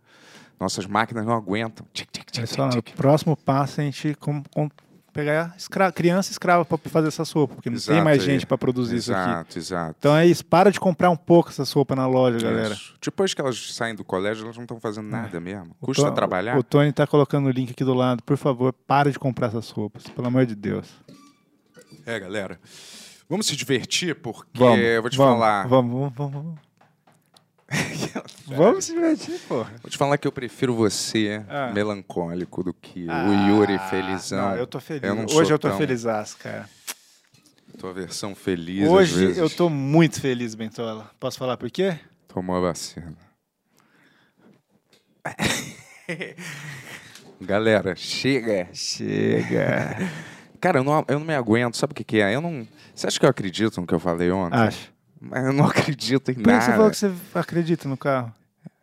Nossas 0.62 0.86
máquinas 0.86 1.26
não 1.26 1.34
aguentam. 1.34 1.84
Tic, 1.92 2.08
tic, 2.10 2.24
tic, 2.30 2.46
tic, 2.46 2.70
tic. 2.70 2.94
o 2.94 2.96
próximo 2.96 3.36
passo 3.36 3.80
é 3.80 3.82
a 3.82 3.84
gente 3.86 4.14
com, 4.14 4.42
com- 4.54 4.70
pegar 5.12 5.54
escra 5.58 5.92
criança 5.92 6.30
escrava 6.30 6.64
para 6.64 6.78
fazer 6.88 7.08
essa 7.08 7.24
sopa, 7.24 7.54
porque 7.56 7.68
não 7.68 7.76
tem 7.76 7.94
Exato 7.96 8.04
mais 8.04 8.20
aí. 8.20 8.26
gente 8.26 8.46
para 8.46 8.56
produzir 8.56 8.96
isso 8.96 9.12
aqui. 9.12 9.28
Exato, 9.28 9.58
exato. 9.58 9.96
Então 9.98 10.16
é 10.16 10.24
isso, 10.24 10.44
para 10.46 10.70
de 10.70 10.80
comprar 10.80 11.10
um 11.10 11.16
pouco 11.16 11.50
essa 11.50 11.64
sopa 11.64 11.94
na 11.94 12.06
loja, 12.06 12.38
galera. 12.38 12.72
Isso. 12.74 12.94
Depois 13.02 13.34
que 13.34 13.40
elas 13.40 13.74
saem 13.74 13.94
do 13.94 14.04
colégio, 14.04 14.44
elas 14.44 14.56
não 14.56 14.62
estão 14.64 14.80
fazendo 14.80 15.08
nada 15.08 15.38
mesmo. 15.40 15.76
O 15.80 15.86
Custa 15.86 16.10
trabalhar. 16.12 16.56
O 16.56 16.62
Tony 16.62 16.92
tá 16.92 17.06
colocando 17.06 17.46
o 17.46 17.50
link 17.50 17.72
aqui 17.72 17.84
do 17.84 17.92
lado. 17.92 18.22
Por 18.22 18.36
favor, 18.36 18.72
para 18.72 19.10
de 19.10 19.18
comprar 19.18 19.48
essas 19.48 19.68
roupas, 19.68 20.04
pelo 20.04 20.26
amor 20.28 20.46
de 20.46 20.54
Deus. 20.54 20.88
É, 22.06 22.18
galera. 22.18 22.58
Vamos 23.28 23.46
se 23.46 23.56
divertir, 23.56 24.14
porque 24.14 24.58
Vamos, 24.58 24.78
eu 24.78 25.02
vou 25.02 25.10
te 25.10 25.16
vamos, 25.16 25.34
falar. 25.34 25.66
Vamos, 25.68 26.12
vamos, 26.14 26.32
vamos. 26.32 26.58
vamos. 28.46 28.84
se 28.84 28.92
divertir, 28.94 29.38
porra. 29.48 29.72
Vou 29.82 29.90
te 29.90 29.96
falar 29.98 30.18
que 30.18 30.26
eu 30.26 30.32
prefiro 30.32 30.74
você 30.74 31.42
Ah. 31.48 31.70
melancólico 31.72 32.62
do 32.62 32.72
que 32.74 33.06
o 33.08 33.48
Yuri 33.48 33.78
felizão. 33.90 34.50
Não, 34.50 34.56
eu 34.56 34.66
tô 34.66 34.78
feliz. 34.80 35.02
Eu 35.02 35.26
Hoje 35.36 35.52
eu 35.52 35.58
tô 35.58 35.68
tão- 35.68 35.78
feliz, 35.78 36.04
cara. 36.34 36.68
Tua 37.78 37.92
versão 37.92 38.34
feliz. 38.34 38.86
Hoje 38.88 39.36
eu 39.38 39.48
tô 39.48 39.68
muito 39.70 40.20
feliz, 40.20 40.54
Bentola. 40.54 41.10
Posso 41.18 41.38
falar 41.38 41.56
por 41.56 41.70
quê? 41.70 41.98
Tomou 42.28 42.56
a 42.56 42.60
vacina. 42.60 43.16
Galera, 47.40 47.94
chega. 47.96 48.68
Chega. 48.72 49.96
Cara, 50.60 50.78
eu 50.80 50.84
não, 50.84 51.04
eu 51.08 51.18
não 51.18 51.26
me 51.26 51.34
aguento. 51.34 51.76
Sabe 51.76 51.92
o 51.92 51.94
que, 51.94 52.04
que 52.04 52.20
é? 52.20 52.34
Eu 52.34 52.40
não. 52.40 52.66
Você 52.94 53.06
acha 53.06 53.18
que 53.18 53.24
eu 53.26 53.30
acredito 53.30 53.80
no 53.80 53.86
que 53.86 53.94
eu 53.94 53.98
falei 53.98 54.30
ontem? 54.30 54.56
Acho. 54.58 54.91
Mas 55.22 55.44
eu 55.46 55.52
não 55.52 55.66
acredito 55.70 56.30
em 56.30 56.34
Por 56.34 56.42
que 56.42 56.50
nada. 56.50 56.64
você 56.64 56.72
falou 56.72 56.90
que 56.90 56.96
você 56.96 57.12
acredita 57.34 57.88
no 57.88 57.96
carro? 57.96 58.34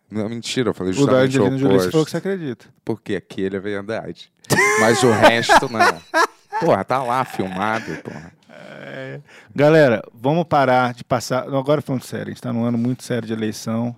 Não, 0.09 0.27
mentira, 0.29 0.69
eu 0.69 0.73
falei 0.73 0.91
O 0.91 0.95
justamente 0.95 1.37
o 1.37 1.43
Angelina 1.43 1.57
Jolie 1.57 1.73
você 1.73 1.75
oposto. 1.75 1.91
falou 1.91 2.05
que 2.05 2.11
você 2.11 2.17
acredita. 2.17 2.65
Porque 2.83 3.15
aquele 3.15 3.57
é 3.57 3.59
verdade. 3.59 4.31
Mas 4.79 5.03
o 5.03 5.11
resto 5.11 5.69
não. 5.71 6.01
Porra, 6.59 6.83
tá 6.83 7.03
lá 7.03 7.23
filmado, 7.23 7.95
porra. 8.03 8.33
Galera, 9.55 10.01
vamos 10.13 10.45
parar 10.45 10.93
de 10.93 11.03
passar. 11.03 11.43
Agora 11.43 11.81
falando 11.81 12.03
sério, 12.03 12.27
a 12.27 12.29
gente 12.31 12.41
tá 12.41 12.51
num 12.51 12.65
ano 12.65 12.77
muito 12.77 13.03
sério 13.03 13.25
de 13.27 13.33
eleição. 13.33 13.95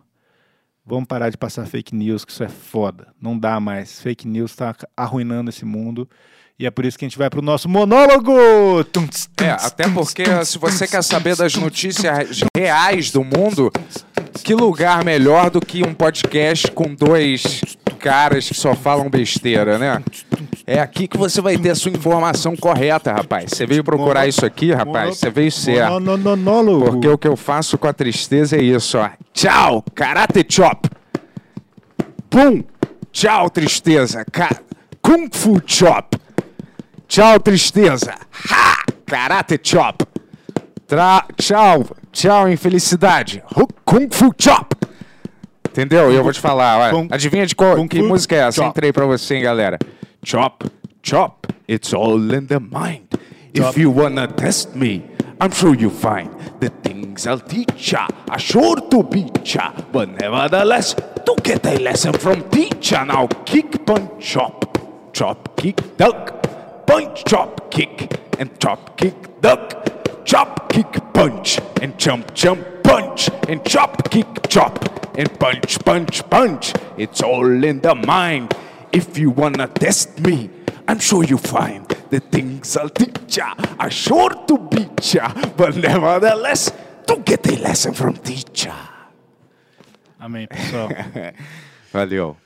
Vamos 0.85 1.07
parar 1.07 1.29
de 1.29 1.37
passar 1.37 1.65
fake 1.65 1.95
news, 1.95 2.23
que 2.25 2.31
isso 2.31 2.43
é 2.43 2.49
foda. 2.49 3.07
Não 3.19 3.37
dá 3.37 3.59
mais. 3.59 4.01
Fake 4.01 4.27
news 4.27 4.55
tá 4.55 4.75
arruinando 4.95 5.49
esse 5.49 5.65
mundo. 5.65 6.07
E 6.61 6.67
é 6.67 6.69
por 6.69 6.85
isso 6.85 6.95
que 6.95 7.03
a 7.03 7.07
gente 7.07 7.17
vai 7.17 7.27
pro 7.27 7.41
nosso 7.41 7.67
monólogo! 7.67 8.31
É, 9.39 9.49
até 9.49 9.87
porque 9.89 10.23
se 10.45 10.59
você 10.59 10.87
quer 10.87 11.03
saber 11.03 11.35
das 11.35 11.55
notícias 11.55 12.41
reais 12.55 13.09
do 13.09 13.23
mundo, 13.23 13.71
que 14.43 14.53
lugar 14.53 15.03
melhor 15.03 15.49
do 15.49 15.59
que 15.59 15.83
um 15.83 15.91
podcast 15.91 16.69
com 16.69 16.93
dois 16.93 17.61
caras 17.97 18.47
que 18.47 18.53
só 18.53 18.75
falam 18.75 19.09
besteira, 19.09 19.79
né? 19.79 20.03
É 20.67 20.79
aqui 20.79 21.07
que 21.07 21.17
você 21.17 21.41
vai 21.41 21.57
ter 21.57 21.71
a 21.71 21.75
sua 21.75 21.89
informação 21.89 22.55
correta, 22.55 23.11
rapaz. 23.11 23.49
Você 23.49 23.65
veio 23.65 23.83
procurar 23.83 24.27
isso 24.27 24.45
aqui, 24.45 24.71
rapaz. 24.71 25.17
Você 25.17 25.31
veio 25.31 25.51
certo. 25.51 25.99
Porque 26.91 27.07
o 27.07 27.17
que 27.17 27.27
eu 27.27 27.35
faço 27.35 27.75
com 27.75 27.87
a 27.87 27.93
tristeza 27.93 28.55
é 28.55 28.61
isso, 28.61 28.99
ó. 28.99 29.09
Tchau, 29.33 29.83
karate 29.95 30.45
chop. 30.47 30.87
Pum. 32.29 32.63
Tchau, 33.11 33.49
tristeza. 33.49 34.23
Ca... 34.31 34.61
Kung 35.01 35.27
fu 35.31 35.59
chop. 35.65 36.21
Tchau, 37.11 37.39
tristeza. 37.41 38.15
Ha! 38.49 38.85
Karate 39.03 39.57
chop. 39.61 40.01
Tra... 40.87 41.25
Tchau. 41.35 41.85
Tchau, 42.09 42.47
infelicidade. 42.47 43.43
Kung 43.83 44.09
fu 44.09 44.31
chop. 44.37 44.73
Entendeu? 45.67 46.09
E 46.09 46.15
eu 46.15 46.23
vou 46.23 46.31
te 46.31 46.39
falar. 46.39 46.89
Kung- 46.91 47.09
Adivinha 47.11 47.45
de 47.45 47.53
qual, 47.53 47.85
que 47.89 48.01
música 48.01 48.35
é 48.37 48.39
essa? 48.47 48.61
chop. 48.61 48.69
Entrei 48.69 48.93
pra 48.93 49.05
você, 49.05 49.35
hein, 49.35 49.43
galera. 49.43 49.77
Chop, 50.23 50.65
chop. 51.03 51.47
It's 51.67 51.93
all 51.93 52.33
in 52.33 52.45
the 52.45 52.61
mind. 52.61 53.09
If 53.53 53.77
you 53.77 53.91
wanna 53.93 54.29
test 54.29 54.73
me, 54.73 55.03
I'm 55.41 55.51
sure 55.51 55.75
you 55.75 55.89
find 55.89 56.29
the 56.61 56.69
things 56.81 57.27
I'll 57.27 57.41
teach 57.41 57.91
ya 57.91 58.07
are 58.29 58.39
sure 58.39 58.79
to 58.89 59.03
beat 59.03 59.53
ya. 59.53 59.73
But 59.91 60.11
nevertheless, 60.17 60.95
to 61.25 61.35
get 61.43 61.65
a 61.65 61.77
lesson 61.77 62.13
from 62.13 62.49
teacher. 62.49 63.03
Now 63.05 63.27
kick, 63.43 63.85
punch, 63.85 64.11
chop, 64.21 64.77
chop, 65.11 65.57
kick, 65.57 65.97
duck, 65.97 66.40
punch, 66.85 67.23
chop, 67.25 67.71
kick, 67.71 68.19
and 68.39 68.59
chop, 68.59 68.97
kick, 68.97 69.41
duck, 69.41 70.25
chop, 70.25 70.69
kick, 70.69 70.91
punch, 71.13 71.59
and 71.81 71.97
jump, 71.97 72.33
jump, 72.33 72.65
punch, 72.83 73.29
and 73.47 73.63
chop, 73.65 74.09
kick, 74.09 74.27
chop, 74.49 75.17
and 75.17 75.29
punch, 75.39 75.79
punch, 75.85 76.29
punch. 76.29 76.73
It's 76.97 77.21
all 77.21 77.63
in 77.63 77.81
the 77.81 77.95
mind. 77.95 78.53
If 78.91 79.17
you 79.17 79.29
wanna 79.31 79.67
test 79.67 80.19
me, 80.21 80.49
I'm 80.87 80.99
sure 80.99 81.23
you 81.23 81.37
find 81.37 81.87
the 82.09 82.19
things 82.19 82.75
I'll 82.75 82.89
teach 82.89 83.37
ya 83.37 83.53
are 83.79 83.89
sure 83.89 84.29
to 84.47 84.57
beat 84.57 85.13
ya, 85.13 85.31
but 85.55 85.75
nevertheless, 85.77 86.71
to 87.07 87.15
get 87.23 87.47
a 87.47 87.55
lesson 87.61 87.93
from 87.93 88.17
teacher. 88.17 88.73
Amém, 90.19 90.47
pessoal. 90.47 90.89
Valeu. 91.93 92.37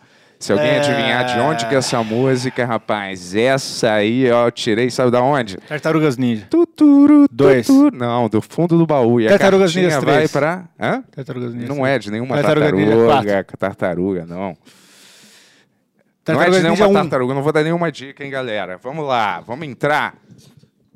Se 0.46 0.52
alguém 0.52 0.68
É. 0.68 0.78
adivinhar 0.78 1.26
de 1.26 1.40
onde 1.40 1.66
que 1.66 1.74
é 1.74 1.78
essa 1.80 2.04
música, 2.04 2.66
rapaz, 2.66 3.34
essa 3.34 3.94
aí 3.94 4.30
ó, 4.32 4.46
eu 4.46 4.52
tirei, 4.52 4.92
sabe 4.92 5.10
da 5.10 5.20
onde? 5.22 5.58
Tartarugas 5.58 6.18
Ninja. 6.18 6.46
Tuturu, 6.48 7.26
Dois. 7.32 7.66
tuturu. 7.66 7.98
Não, 7.98 8.30
do 8.30 8.40
fundo 8.44 8.78
do 8.78 8.86
baú. 8.86 9.20
E 9.20 9.26
a 9.26 9.32
Tartarugas 9.32 9.74
cartinha 9.74 9.86
Ninjas 9.98 10.04
vai 10.04 10.28
pra... 10.28 10.66
Hã? 10.80 11.04
Tartarugas 11.16 11.54
Ninja. 11.56 11.68
Não 11.74 11.84
é 11.84 11.98
de 11.98 12.12
nenhuma 12.12 12.36
Tartaruga 12.36 12.72
Ninja 12.74 12.92
tartaruga, 12.96 13.44
tartaruga, 13.58 14.26
não. 14.28 14.36
não 14.38 14.50
é 14.52 14.56
Tartarugas 16.24 16.58
de 16.58 16.62
nenhuma 16.64 16.86
Ninja 16.86 16.88
1. 16.90 16.94
tartaruga, 16.94 17.34
não 17.34 17.42
vou 17.42 17.52
dar 17.52 17.64
nenhuma 17.64 17.92
dica, 17.92 18.24
hein, 18.24 18.30
galera. 18.30 18.78
Vamos 18.84 19.04
lá, 19.08 19.40
vamos 19.42 19.68
entrar. 19.68 20.14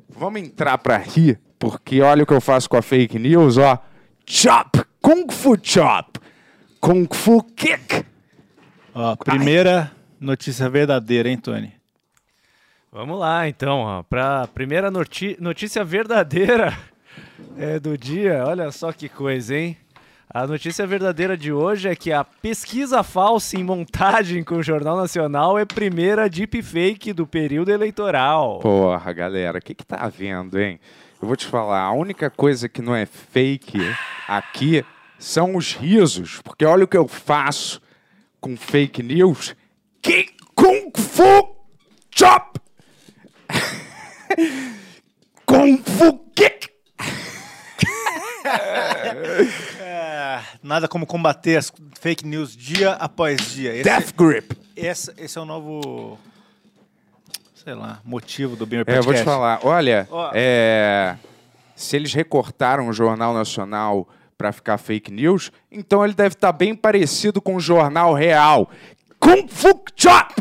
Vamos 0.08 0.40
entrar 0.42 0.78
pra 0.78 0.96
rir, 0.96 1.40
porque 1.58 2.00
olha 2.02 2.22
o 2.22 2.26
que 2.26 2.32
eu 2.34 2.40
faço 2.40 2.68
com 2.70 2.76
a 2.76 2.82
fake 2.82 3.18
news, 3.18 3.58
ó. 3.58 3.78
Chop, 4.24 4.80
Kung 5.02 5.26
Fu 5.28 5.56
Chop, 5.60 6.20
Kung 6.80 7.08
Fu 7.12 7.42
Kick. 7.56 8.04
Ó, 8.94 9.16
primeira 9.16 9.90
notícia 10.20 10.68
verdadeira, 10.68 11.28
hein, 11.28 11.36
Tony? 11.38 11.72
Vamos 12.92 13.18
lá, 13.20 13.48
então, 13.48 14.04
para 14.10 14.42
a 14.42 14.46
primeira 14.48 14.90
noti- 14.90 15.36
notícia 15.40 15.84
verdadeira 15.84 16.76
é, 17.56 17.78
do 17.78 17.96
dia. 17.96 18.44
Olha 18.44 18.70
só 18.72 18.92
que 18.92 19.08
coisa, 19.08 19.54
hein? 19.56 19.76
A 20.32 20.46
notícia 20.46 20.86
verdadeira 20.86 21.36
de 21.36 21.52
hoje 21.52 21.88
é 21.88 21.96
que 21.96 22.12
a 22.12 22.22
pesquisa 22.22 23.02
falsa 23.02 23.56
em 23.58 23.64
montagem 23.64 24.44
com 24.44 24.56
o 24.56 24.62
Jornal 24.62 24.96
Nacional 24.96 25.58
é 25.58 25.64
primeira 25.64 26.28
deepfake 26.28 27.12
do 27.12 27.26
período 27.26 27.70
eleitoral. 27.70 28.60
Porra, 28.60 29.12
galera, 29.12 29.58
o 29.58 29.62
que 29.62 29.74
que 29.74 29.84
tá 29.84 29.96
havendo, 29.96 30.58
hein? 30.60 30.78
Eu 31.20 31.26
vou 31.26 31.36
te 31.36 31.46
falar, 31.46 31.80
a 31.82 31.92
única 31.92 32.30
coisa 32.30 32.68
que 32.68 32.80
não 32.80 32.94
é 32.94 33.06
fake 33.06 33.78
aqui 34.28 34.84
são 35.18 35.56
os 35.56 35.74
risos, 35.74 36.40
porque 36.42 36.64
olha 36.64 36.84
o 36.84 36.88
que 36.88 36.96
eu 36.96 37.08
faço 37.08 37.82
com 38.40 38.56
fake 38.56 39.02
news. 39.02 39.54
Que 40.02 40.28
Kung 40.54 40.90
Fu 40.96 41.56
Chop! 42.14 42.58
Kung 45.46 45.78
Fu 45.82 46.18
Kick! 46.34 46.68
É, 49.80 50.40
nada 50.62 50.88
como 50.88 51.06
combater 51.06 51.56
as 51.56 51.72
fake 52.00 52.26
news 52.26 52.56
dia 52.56 52.92
após 52.92 53.52
dia. 53.52 53.74
Esse, 53.74 53.84
Death 53.84 54.14
Grip! 54.16 54.56
esse, 54.76 55.12
esse 55.18 55.38
é 55.38 55.40
o 55.40 55.44
novo, 55.44 56.18
sei 57.54 57.74
lá, 57.74 58.00
motivo 58.04 58.56
do 58.56 58.64
Beamer 58.66 58.86
É, 58.88 58.92
eu 58.98 59.04
Podcast. 59.04 59.06
vou 59.06 59.14
te 59.22 59.24
falar, 59.24 59.60
olha, 59.62 60.08
Ó. 60.10 60.30
é, 60.34 61.16
se 61.76 61.96
eles 61.96 62.12
recortaram 62.14 62.88
o 62.88 62.92
Jornal 62.92 63.34
Nacional 63.34 64.08
pra 64.40 64.52
ficar 64.52 64.78
fake 64.78 65.10
news, 65.12 65.52
então 65.70 66.02
ele 66.02 66.14
deve 66.14 66.34
estar 66.34 66.50
bem 66.50 66.74
parecido 66.74 67.42
com 67.42 67.56
o 67.56 67.60
Jornal 67.60 68.14
Real. 68.14 68.70
Kung 69.18 69.46
Fu 69.46 69.84
Chop! 69.94 70.32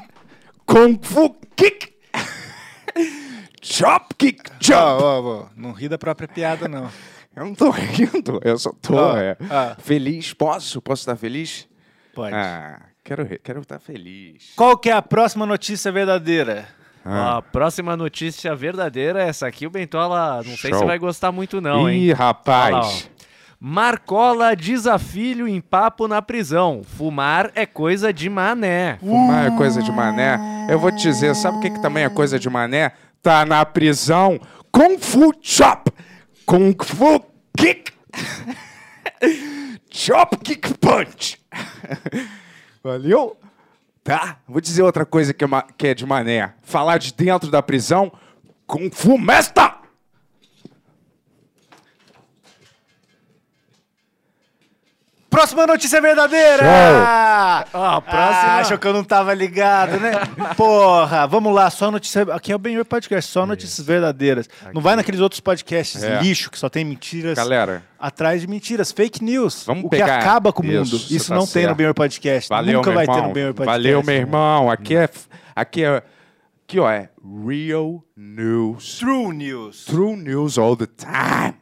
Kung 0.66 0.98
Fu 1.02 1.36
Kick! 1.54 1.92
Chop 3.62 4.16
Kick 4.18 4.42
Chop! 4.62 5.04
ó, 5.04 5.20
ó, 5.22 5.46
não 5.54 5.74
ri 5.74 5.90
da 5.90 5.98
própria 5.98 6.30
piada, 6.30 6.66
não. 6.70 6.90
Eu 7.36 7.44
não 7.44 7.54
tô 7.54 7.72
rindo, 7.72 8.40
eu 8.42 8.58
só 8.58 8.72
tô 8.82 8.96
Ó, 8.96 9.18
é, 9.18 9.36
ó. 9.42 9.76
feliz. 9.82 10.34
Posso? 10.34 10.82
Posso 10.82 11.02
estar 11.02 11.18
feliz? 11.18 11.68
Pode. 12.16 12.34
Ah, 12.34 12.80
quero, 13.04 13.28
quero 13.44 13.60
estar 13.60 13.80
feliz. 13.80 14.54
Qual 14.56 14.78
que 14.78 14.90
é 14.90 14.94
a 14.94 15.02
próxima 15.02 15.46
notícia 15.46 15.92
verdadeira? 15.92 16.70
Ah. 17.04 17.36
A 17.38 17.42
próxima 17.42 17.98
notícia 17.98 18.56
verdadeira, 18.56 19.22
essa 19.24 19.46
aqui 19.46 19.68
o 19.68 19.70
Bentola, 19.70 20.38
não 20.38 20.56
sei 20.56 20.72
Show. 20.72 20.80
se 20.80 20.86
vai 20.86 20.98
gostar 20.98 21.34
muito 21.34 21.60
não, 21.60 21.90
hein? 21.90 22.04
Ih, 22.04 22.12
Olha 22.12 22.18
lá, 22.20 22.26
rapaz. 22.28 23.10
Marcola 23.62 24.56
desafilho 24.56 25.46
em 25.46 25.60
papo 25.60 26.08
na 26.08 26.22
prisão. 26.22 26.82
Fumar 26.82 27.52
é 27.54 27.66
coisa 27.66 28.14
de 28.14 28.30
mané. 28.30 28.98
Fumar 29.00 29.48
é 29.48 29.58
coisa 29.58 29.84
de 29.84 29.92
mané. 29.92 30.40
Eu 30.70 30.80
vou 30.80 30.90
te 30.92 31.02
dizer, 31.02 31.36
sabe 31.36 31.58
o 31.58 31.60
que, 31.60 31.70
que 31.70 31.82
também 31.82 32.06
é 32.06 32.10
coisa 32.10 32.40
de 32.40 32.50
mané? 32.50 32.94
Tá 33.22 33.46
na 33.46 33.66
prisão. 33.66 34.40
Kung 34.72 34.98
Fu 34.98 35.34
Chop. 35.42 35.92
Kung 36.46 36.74
Fu 36.82 37.20
Kick. 37.58 37.92
Chop 39.92 40.38
Kick 40.38 40.76
Punch. 40.76 41.38
Valeu? 42.82 43.36
Tá? 44.06 44.38
Vou 44.48 44.62
dizer 44.62 44.84
outra 44.84 45.06
coisa 45.06 45.34
que 45.34 45.44
é, 45.44 45.48
que 45.78 45.88
é 45.88 45.94
de 45.94 46.06
mané. 46.06 46.54
Falar 46.62 46.98
de 46.98 47.14
dentro 47.14 47.52
da 47.52 47.62
prisão. 47.62 48.10
Kung 48.66 48.90
Fu 48.90 49.18
Mesta. 49.18 49.79
Próxima 55.40 55.66
notícia 55.66 56.02
verdadeira! 56.02 56.66
Ó, 57.74 57.86
a 57.86 58.02
próxima- 58.02 58.20
Ah, 58.20 58.60
achou 58.60 58.78
que 58.78 58.86
eu 58.86 58.92
não 58.92 59.06
tava 59.06 59.34
ligado, 59.34 59.98
né? 59.98 60.12
Porra, 60.58 61.26
vamos 61.28 61.56
lá, 61.56 61.70
só 61.70 61.90
notícia. 61.90 62.24
Aqui 62.34 62.52
é 62.52 62.56
o 62.58 62.60
Benhur 62.60 62.84
Podcast, 62.84 63.32
só 63.32 63.46
notícias 63.46 63.88
verdadeiras. 63.88 64.50
Não 64.74 64.82
vai 64.82 64.98
naqueles 64.98 65.22
outros 65.22 65.40
podcasts 65.40 66.04
É. 66.04 66.20
lixo 66.22 66.52
que 66.52 66.60
só 66.60 66.68
tem 66.68 66.84
mentiras 66.84 67.38
Galera, 67.38 67.84
atrás 67.98 68.42
de 68.42 68.48
mentiras, 68.48 68.92
fake 68.92 69.24
news. 69.24 69.64
Vamos 69.66 69.86
o 69.86 69.90
que 69.90 69.96
pegar- 69.96 70.18
acaba 70.20 70.52
com 70.52 70.62
o 70.62 70.66
mundo. 70.66 70.84
Isso, 70.84 71.14
Isso, 71.16 71.30
tá 71.30 71.36
não 71.36 71.48
tem 71.48 71.66
no. 71.68 71.74
Benhur 71.74 71.94
Podcast. 71.94 72.50
valeu, 72.50 72.74
Nunca 72.74 72.90
meu 72.90 72.96
vai 72.98 73.06
irmão. 73.06 73.22
ter 73.22 73.28
no 73.30 73.34
Benhur 73.34 73.54
Podcast. 73.54 73.78
Valeu, 73.82 74.04
meu 74.04 74.16
irmão. 74.16 74.70
Aqui 74.70 74.98
é... 74.98 75.10
Aqui 75.56 75.86
é... 75.86 76.04
Aqui, 76.68 76.80
ó, 76.82 76.92
é 76.92 77.10
Real 77.48 78.04
News. 78.18 78.98
True 79.00 79.34
News. 79.34 79.86
True 79.86 80.18
news 80.18 80.58
all 80.58 80.76
the 80.76 80.86
time. 80.86 81.56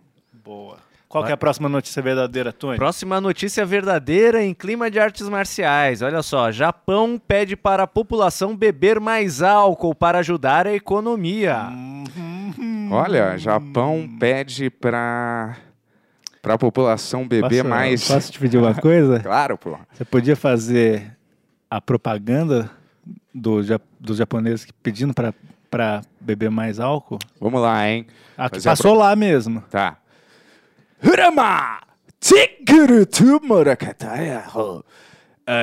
Boa. 0.44 0.87
Qual 1.18 1.26
que 1.26 1.32
é 1.32 1.34
a 1.34 1.38
próxima 1.38 1.68
notícia 1.70 2.02
verdadeira, 2.02 2.52
Tony? 2.54 2.78
Próxima 2.78 3.20
notícia 3.22 3.66
verdadeira 3.66 4.44
em 4.44 4.54
clima 4.54 4.90
de 4.90 5.00
artes 5.00 5.28
marciais. 5.30 6.02
Olha 6.02 6.22
só, 6.22 6.52
Japão 6.52 7.20
pede 7.28 7.56
para 7.56 7.84
a 7.84 7.88
população 7.88 8.56
beber 8.56 9.00
mais 9.00 9.42
álcool 9.42 9.94
para 9.96 10.20
ajudar 10.20 10.68
a 10.68 10.74
economia. 10.74 11.68
Olha, 12.92 13.38
Japão 13.38 14.08
pede 14.20 14.70
pra, 14.70 15.58
pra 16.42 16.58
população 16.58 17.28
beber 17.28 17.64
Posso- 17.64 17.70
mais. 17.70 18.08
Posso 18.08 18.32
te 18.32 18.40
pedir 18.40 18.58
uma 18.58 18.74
coisa? 18.80 19.20
Claro, 19.20 19.58
pô. 19.58 19.78
Você 19.94 20.06
podia 20.06 20.36
fazer 20.36 21.16
a 21.70 21.82
propaganda 21.82 22.70
do, 23.34 23.60
dos 24.00 24.18
japoneses 24.18 24.68
pedindo 24.82 25.14
pra, 25.14 25.34
pra 25.70 26.02
beber 26.22 26.50
mais 26.50 26.80
álcool? 26.80 27.20
Vamos 27.40 27.62
lá, 27.62 27.88
hein? 27.88 28.08
Ah, 28.38 28.46
a 28.46 28.50
passou 28.50 28.94
lá 28.96 29.16
mesmo. 29.16 29.62
Tá. 29.70 29.98
Hurama! 31.04 31.80
Tikuru 32.20 33.06
tu 33.06 33.40
murakataya 33.44 34.44
ho. 34.54 34.84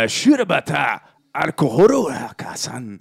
Shurabata 0.09 1.01
alkoholu 1.35 2.09
hakasan. 2.11 3.01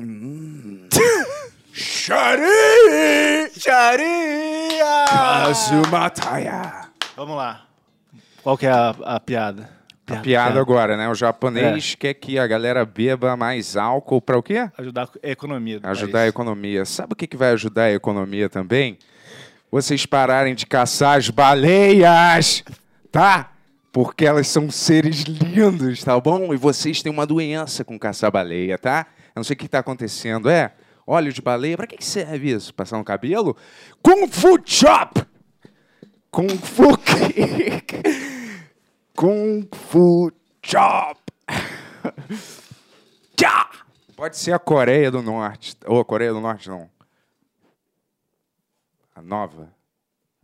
Mm. 0.00 0.88
Shari! 1.72 3.48
Xaria! 3.56 5.04
Azumataya. 5.48 6.88
Vamos 7.16 7.36
lá. 7.36 7.66
Qual 8.42 8.58
que 8.58 8.66
é 8.66 8.70
a, 8.70 8.90
a 9.04 9.20
piada? 9.20 9.70
A 10.06 10.16
piada 10.16 10.60
agora, 10.60 10.96
né? 10.96 11.08
O 11.08 11.14
japonês 11.14 11.94
quer 11.94 12.14
que 12.14 12.38
a 12.38 12.46
galera 12.46 12.84
beba 12.84 13.36
mais 13.36 13.76
álcool 13.76 14.20
para 14.20 14.36
o 14.36 14.42
quê? 14.42 14.68
Ajudar 14.76 15.08
a 15.22 15.28
economia 15.28 15.80
Ajudar 15.82 16.18
a 16.18 16.22
país. 16.22 16.28
economia. 16.28 16.84
Sabe 16.84 17.12
o 17.12 17.16
que, 17.16 17.26
que 17.26 17.36
vai 17.36 17.52
ajudar 17.52 17.84
a 17.84 17.92
economia 17.92 18.48
também? 18.50 18.98
Vocês 19.72 20.04
pararem 20.04 20.54
de 20.54 20.66
caçar 20.66 21.16
as 21.16 21.30
baleias, 21.30 22.62
tá? 23.10 23.52
Porque 23.90 24.26
elas 24.26 24.46
são 24.46 24.70
seres 24.70 25.22
lindos, 25.22 26.04
tá 26.04 26.20
bom? 26.20 26.52
E 26.52 26.58
vocês 26.58 27.00
têm 27.00 27.10
uma 27.10 27.26
doença 27.26 27.82
com 27.82 27.98
caçar 27.98 28.30
baleia, 28.30 28.76
tá? 28.76 29.06
Eu 29.28 29.40
não 29.40 29.44
sei 29.44 29.54
o 29.54 29.56
que 29.56 29.64
está 29.64 29.78
acontecendo. 29.78 30.50
É, 30.50 30.74
óleo 31.06 31.32
de 31.32 31.40
baleia, 31.40 31.78
pra 31.78 31.86
que 31.86 32.04
serve 32.04 32.50
isso? 32.50 32.74
Passar 32.74 32.98
no 32.98 33.04
cabelo? 33.04 33.56
Kung 34.02 34.28
Fu 34.28 34.58
Chop! 34.62 35.22
Kung 36.30 36.50
Fu 36.50 36.94
Kick! 37.00 38.02
Kung 39.16 39.66
Fu 39.72 40.30
Chop! 40.62 41.18
Pode 44.14 44.36
ser 44.36 44.52
a 44.52 44.58
Coreia 44.58 45.10
do 45.10 45.22
Norte. 45.22 45.76
Ou 45.86 45.98
a 45.98 46.04
Coreia 46.04 46.32
do 46.32 46.40
Norte, 46.40 46.68
não. 46.68 46.88
A 49.14 49.22
nova. 49.22 49.72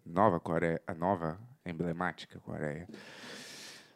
Nova 0.05 0.39
Coreia. 0.41 0.81
A 0.87 0.95
nova 0.95 1.39
emblemática 1.65 2.39
Coreia. 2.41 2.89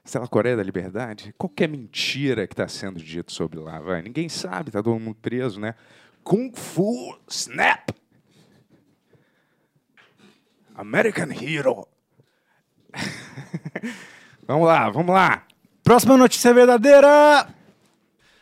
Sei 0.05 0.21
lá, 0.21 0.27
Coreia 0.27 0.57
da 0.57 0.63
Liberdade. 0.63 1.35
Qualquer 1.39 1.69
mentira 1.69 2.47
que 2.47 2.55
está 2.55 2.67
sendo 2.67 2.99
dito 2.99 3.33
sobre 3.33 3.59
lá, 3.59 3.79
vai. 3.81 4.03
Ninguém 4.03 4.29
sabe, 4.29 4.71
tá 4.71 4.83
todo 4.83 4.99
mundo 4.99 5.15
preso, 5.15 5.61
né? 5.61 5.75
Kung 6.25 6.53
Fu 6.55 7.19
Snap! 7.29 7.91
American 10.75 11.29
Hero. 11.31 11.87
vamos 14.47 14.67
lá, 14.67 14.91
vamos 14.91 15.15
lá. 15.15 15.47
Próxima 15.85 16.17
notícia 16.17 16.53
verdadeira! 16.53 17.49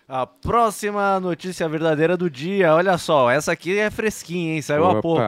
A 0.09 0.27
próxima 0.27 1.21
notícia 1.21 1.69
verdadeira 1.69 2.17
do 2.17 2.29
dia, 2.29 2.75
olha 2.75 2.99
só, 2.99 3.31
essa 3.31 3.53
aqui 3.53 3.79
é 3.79 3.91
fresquinha, 3.91 4.55
hein? 4.55 4.63
Saiu 4.63 4.85
há 4.85 5.01
pouco. 5.01 5.23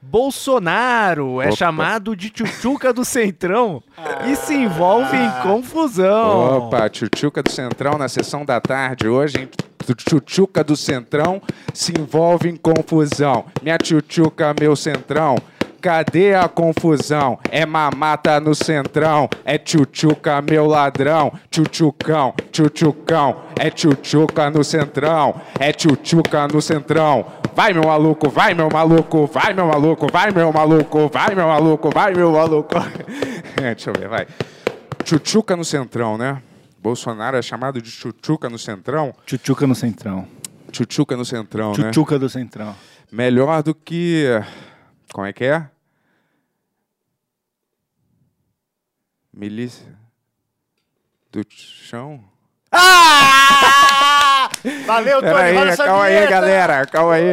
Bolsonaro 0.00 1.42
é 1.42 1.46
Opa. 1.46 1.56
chamado 1.56 2.16
de 2.16 2.30
tchutchuca 2.30 2.92
do 2.92 3.04
Centrão 3.04 3.82
e 4.30 4.36
se 4.36 4.54
envolve 4.54 5.16
em 5.16 5.30
confusão. 5.42 6.66
Opa, 6.66 6.88
Tchutchuca 6.88 7.42
do 7.42 7.50
Centrão 7.50 7.98
na 7.98 8.08
sessão 8.08 8.44
da 8.44 8.60
tarde 8.60 9.08
hoje, 9.08 9.40
hein? 9.40 9.48
Tchutchuca 9.96 10.62
do 10.62 10.76
Centrão 10.76 11.40
se 11.72 11.92
envolve 11.98 12.48
em 12.48 12.56
confusão. 12.56 13.46
Minha 13.62 13.78
Tchutchuca, 13.78 14.54
meu 14.58 14.76
Centrão. 14.76 15.36
Cadê 15.80 16.34
a 16.34 16.48
confusão? 16.48 17.38
É 17.52 17.64
mamata 17.64 18.40
no 18.40 18.52
centrão, 18.52 19.28
é 19.44 19.56
tchutchuca, 19.56 20.42
meu 20.42 20.66
ladrão. 20.66 21.32
Tchutchucão, 21.52 22.34
tchutchucão, 22.50 23.36
é 23.56 23.70
tchutchuca 23.70 24.50
no 24.50 24.64
centrão, 24.64 25.40
é 25.60 25.72
tchutchuca 25.72 26.48
no 26.48 26.60
centrão. 26.60 27.24
Vai, 27.58 27.72
meu 27.72 27.82
maluco, 27.82 28.30
vai, 28.30 28.54
meu 28.54 28.68
maluco, 28.70 29.26
vai, 29.26 29.52
meu 29.52 29.66
maluco, 29.66 30.06
vai, 30.12 30.30
meu 30.30 30.52
maluco, 30.52 31.10
vai, 31.12 31.34
meu 31.34 31.48
maluco, 31.48 31.90
vai, 31.90 32.14
meu 32.14 32.30
maluco. 32.30 32.72
Deixa 33.60 33.90
eu 33.90 33.94
ver, 33.94 34.08
vai. 34.08 34.28
Tchutchuca 35.02 35.56
no 35.56 35.64
centrão, 35.64 36.16
né? 36.16 36.40
Bolsonaro 36.80 37.36
é 37.36 37.42
chamado 37.42 37.82
de 37.82 37.90
tchutchuca 37.90 38.48
no 38.48 38.60
centrão. 38.60 39.12
Tchutchuca 39.26 39.66
no 39.66 39.74
centrão. 39.74 40.28
Tchutchuca 40.70 41.16
no 41.16 41.24
centrão, 41.24 41.70
né? 41.70 41.90
Tchutchuca 41.90 42.16
do 42.16 42.28
centrão. 42.28 42.76
Melhor 43.10 43.60
do 43.64 43.74
que. 43.74 44.26
Como 45.12 45.26
é 45.26 45.32
que 45.32 45.46
é? 45.46 45.68
Milícia 49.32 49.98
do 51.32 51.44
chão? 51.50 52.22
Ah! 52.70 54.37
Valeu, 54.86 55.20
Tony. 55.20 55.34
Aí, 55.34 55.56
roda 55.56 55.70
essa 55.70 55.84
calma 55.84 56.04
aí, 56.04 56.26
galera, 56.26 56.86
calma 56.86 57.14
aí. 57.14 57.24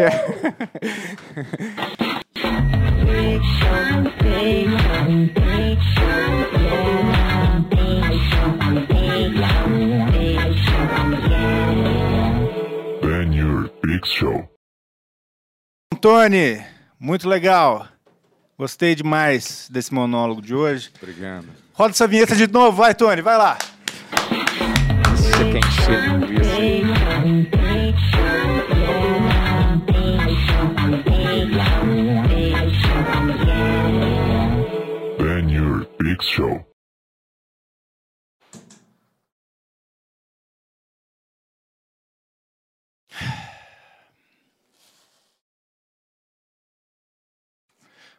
Ben 13.02 13.34
Yur 13.34 13.70
Big 13.84 14.08
Show. 14.08 14.50
Tony, 16.02 16.64
muito 17.00 17.28
legal. 17.28 17.88
Gostei 18.58 18.96
demais 18.96 19.68
desse 19.70 19.94
monólogo 19.94 20.42
de 20.42 20.56
hoje. 20.56 20.92
Obrigado. 21.02 21.48
Roda 21.74 21.92
essa 21.92 22.08
vinheta 22.08 22.36
de 22.36 22.48
novo, 22.48 22.78
vai, 22.78 22.94
Tony, 22.94 23.22
vai 23.22 23.38
lá. 23.38 23.58
Você 25.16 25.52
quer 25.52 25.58
encher 25.58 26.25
Big 36.15 36.23
Show. 36.23 36.65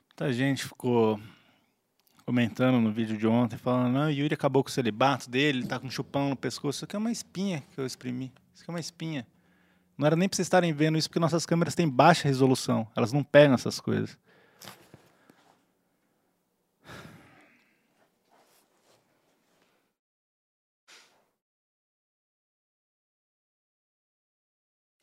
Muita 0.08 0.32
gente 0.32 0.64
ficou 0.64 1.18
comentando 2.26 2.78
no 2.80 2.92
vídeo 2.92 3.16
de 3.16 3.26
ontem, 3.26 3.56
falando, 3.56 3.92
não, 3.92 4.06
o 4.08 4.10
Yuri 4.10 4.34
acabou 4.34 4.62
com 4.62 4.68
o 4.68 4.72
celibato 4.72 5.30
dele, 5.30 5.60
ele 5.60 5.66
tá 5.66 5.78
com 5.78 5.86
um 5.86 5.90
chupão 5.90 6.28
no 6.28 6.36
pescoço. 6.36 6.78
Isso 6.78 6.84
aqui 6.84 6.96
é 6.96 6.98
uma 6.98 7.12
espinha 7.12 7.62
que 7.72 7.80
eu 7.80 7.86
exprimi. 7.86 8.30
Isso 8.52 8.62
aqui 8.62 8.70
é 8.70 8.74
uma 8.74 8.80
espinha. 8.80 9.26
Não 9.96 10.06
era 10.06 10.16
nem 10.16 10.28
pra 10.28 10.36
vocês 10.36 10.44
estarem 10.44 10.74
vendo 10.74 10.98
isso, 10.98 11.08
porque 11.08 11.18
nossas 11.18 11.46
câmeras 11.46 11.74
têm 11.74 11.88
baixa 11.88 12.28
resolução. 12.28 12.86
Elas 12.94 13.12
não 13.12 13.24
pegam 13.24 13.54
essas 13.54 13.80
coisas. 13.80 14.18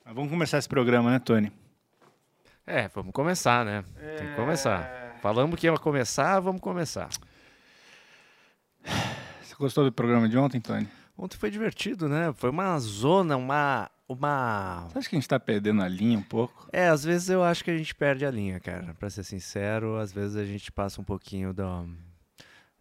Mas 0.06 0.13
vamos 0.13 0.30
começar 0.30 0.58
esse 0.58 0.68
programa, 0.68 1.10
né, 1.12 1.20
Tony? 1.20 1.50
É, 2.68 2.89
vamos 2.89 3.13
começar, 3.13 3.63
né? 3.63 3.86
Tem 4.18 4.28
que 4.28 4.36
começar. 4.36 5.18
Falamos 5.22 5.58
que 5.58 5.66
ia 5.66 5.78
começar, 5.78 6.42
vamos 6.42 6.60
começar. 6.60 7.10
Você 9.42 9.56
gostou 9.58 9.86
do 9.86 9.94
programa 9.94 10.28
de 10.28 10.38
ontem, 10.38 10.60
Tony? 10.60 10.88
Ontem 11.18 11.38
foi 11.38 11.50
divertido, 11.50 12.10
né? 12.10 12.34
Foi 12.36 12.50
uma 12.50 12.78
zona, 12.80 13.38
uma. 13.38 13.89
uma... 14.08 14.88
Você 14.89 15.00
acha 15.00 15.10
que 15.10 15.16
a 15.16 15.20
gente 15.20 15.30
tá 15.30 15.39
perdendo 15.39 15.82
a 15.82 15.88
linha 15.88 16.18
um 16.18 16.24
pouco? 16.24 16.68
É, 16.74 16.89
às 16.89 17.04
vezes 17.06 17.30
eu 17.30 17.42
acho 17.42 17.63
que 17.63 17.72
a 17.72 17.78
gente 17.78 17.96
perde 17.96 18.26
a 18.26 18.32
linha, 18.32 18.60
cara. 18.60 18.94
Pra 18.96 19.10
ser 19.10 19.24
sincero, 19.24 19.98
às 19.98 20.12
vezes 20.12 20.36
a 20.36 20.44
gente 20.44 20.70
passa 20.70 21.00
um 21.00 21.04
pouquinho 21.04 21.54
do. 21.54 21.88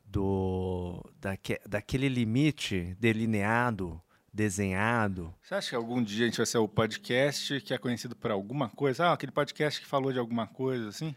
do 0.04 1.04
daque, 1.20 1.60
daquele 1.68 2.08
limite 2.08 2.96
delineado, 2.98 4.00
desenhado. 4.32 5.34
Você 5.42 5.54
acha 5.54 5.68
que 5.70 5.76
algum 5.76 6.02
dia 6.02 6.24
a 6.24 6.28
gente 6.28 6.38
vai 6.38 6.46
ser 6.46 6.58
o 6.58 6.68
podcast 6.68 7.60
que 7.60 7.74
é 7.74 7.78
conhecido 7.78 8.16
por 8.16 8.30
alguma 8.30 8.68
coisa? 8.70 9.06
Ah, 9.06 9.12
aquele 9.12 9.32
podcast 9.32 9.80
que 9.80 9.86
falou 9.86 10.12
de 10.12 10.18
alguma 10.18 10.46
coisa, 10.46 10.88
assim? 10.88 11.14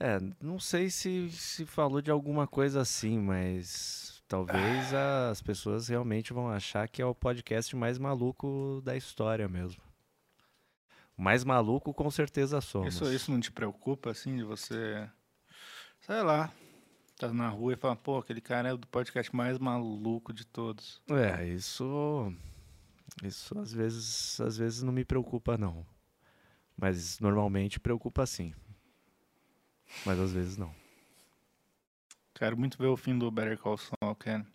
É, 0.00 0.18
não 0.40 0.58
sei 0.58 0.90
se, 0.90 1.30
se 1.30 1.64
falou 1.64 2.02
de 2.02 2.10
alguma 2.10 2.46
coisa 2.46 2.80
assim, 2.80 3.18
mas 3.18 4.22
talvez 4.28 4.92
as 4.92 5.40
pessoas 5.40 5.88
realmente 5.88 6.32
vão 6.32 6.50
achar 6.50 6.88
que 6.88 7.00
é 7.00 7.06
o 7.06 7.14
podcast 7.14 7.74
mais 7.76 7.98
maluco 7.98 8.82
da 8.84 8.96
história 8.96 9.48
mesmo. 9.48 9.80
O 11.16 11.22
mais 11.22 11.44
maluco 11.44 11.94
com 11.94 12.10
certeza 12.10 12.60
somos. 12.60 12.94
Isso, 12.94 13.10
isso 13.12 13.30
não 13.30 13.40
te 13.40 13.50
preocupa, 13.50 14.10
assim, 14.10 14.36
de 14.36 14.42
você... 14.42 15.08
Sei 16.00 16.20
lá, 16.22 16.52
tá 17.16 17.32
na 17.32 17.48
rua 17.48 17.72
e 17.72 17.76
fala, 17.76 17.96
pô, 17.96 18.18
aquele 18.18 18.40
cara 18.40 18.68
é 18.68 18.72
o 18.72 18.76
do 18.76 18.86
podcast 18.86 19.34
mais 19.34 19.58
maluco 19.58 20.32
de 20.32 20.44
todos. 20.44 21.00
É, 21.08 21.46
isso 21.48 22.34
isso 23.22 23.58
às 23.58 23.72
vezes 23.72 24.40
às 24.40 24.56
vezes 24.56 24.82
não 24.82 24.92
me 24.92 25.04
preocupa 25.04 25.56
não. 25.56 25.86
Mas 26.76 27.18
normalmente 27.20 27.80
preocupa 27.80 28.26
sim. 28.26 28.54
Mas 30.04 30.18
às 30.18 30.32
vezes 30.32 30.56
não. 30.56 30.74
Quero 32.34 32.56
muito 32.56 32.76
ver 32.76 32.88
o 32.88 32.96
fim 32.96 33.16
do 33.18 33.30
Better 33.30 33.56
Call 33.58 33.78
Saul, 33.78 34.14
cara. 34.16 34.46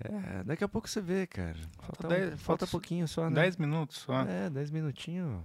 É, 0.00 0.42
daqui 0.44 0.64
a 0.64 0.68
pouco 0.68 0.88
você 0.88 1.00
vê, 1.00 1.26
cara. 1.26 1.56
Falta, 1.80 2.08
dez- 2.08 2.26
um- 2.26 2.30
falta 2.30 2.38
falta 2.38 2.66
pouquinho 2.66 3.06
só, 3.08 3.30
né? 3.30 3.36
Dez 3.42 3.56
minutos 3.56 3.98
só. 3.98 4.22
É, 4.22 4.50
10 4.50 4.70
minutinhos. 4.70 5.42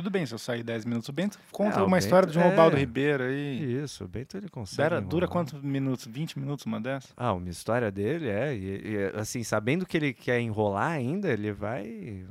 Tudo 0.00 0.10
bem 0.10 0.24
se 0.24 0.32
eu 0.34 0.38
sair 0.38 0.62
dez 0.62 0.84
minutos. 0.84 1.08
O 1.08 1.12
Bento 1.12 1.38
conta 1.52 1.80
É, 1.80 1.82
uma 1.82 1.98
história 1.98 2.26
Bento- 2.26 2.38
de 2.38 2.44
um 2.44 2.50
é. 2.50 2.68
Ribeiro 2.78 3.24
aí. 3.24 3.82
Isso, 3.82 4.04
o 4.04 4.08
Bento 4.08 4.36
ele 4.36 4.48
consegue. 4.48 5.00
Dura, 5.02 5.28
quantos 5.28 5.60
minutos? 5.62 6.06
20 6.06 6.38
minutos 6.38 6.64
uma 6.64 6.80
dessa? 6.80 7.08
Ah, 7.16 7.32
uma 7.34 7.48
história 7.50 7.90
dele 7.90 8.28
é, 8.28 8.54
e, 8.54 8.92
e, 8.94 9.12
assim, 9.14 9.42
sabendo 9.44 9.84
que 9.84 9.96
ele 9.96 10.12
quer 10.14 10.40
enrolar 10.40 10.92
ainda, 10.92 11.28
ele 11.28 11.52
vai. 11.52 12.24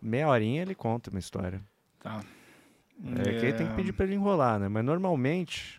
Meia 0.00 0.28
horinha 0.28 0.62
ele 0.62 0.74
conta 0.74 1.10
uma 1.10 1.18
história. 1.18 1.60
Tá. 2.00 2.20
É, 3.24 3.38
que 3.40 3.46
aí 3.46 3.52
tem 3.52 3.66
que 3.66 3.74
pedir 3.74 3.92
pra 3.92 4.04
ele 4.06 4.14
enrolar, 4.14 4.58
né? 4.60 4.68
Mas 4.68 4.84
normalmente. 4.84 5.77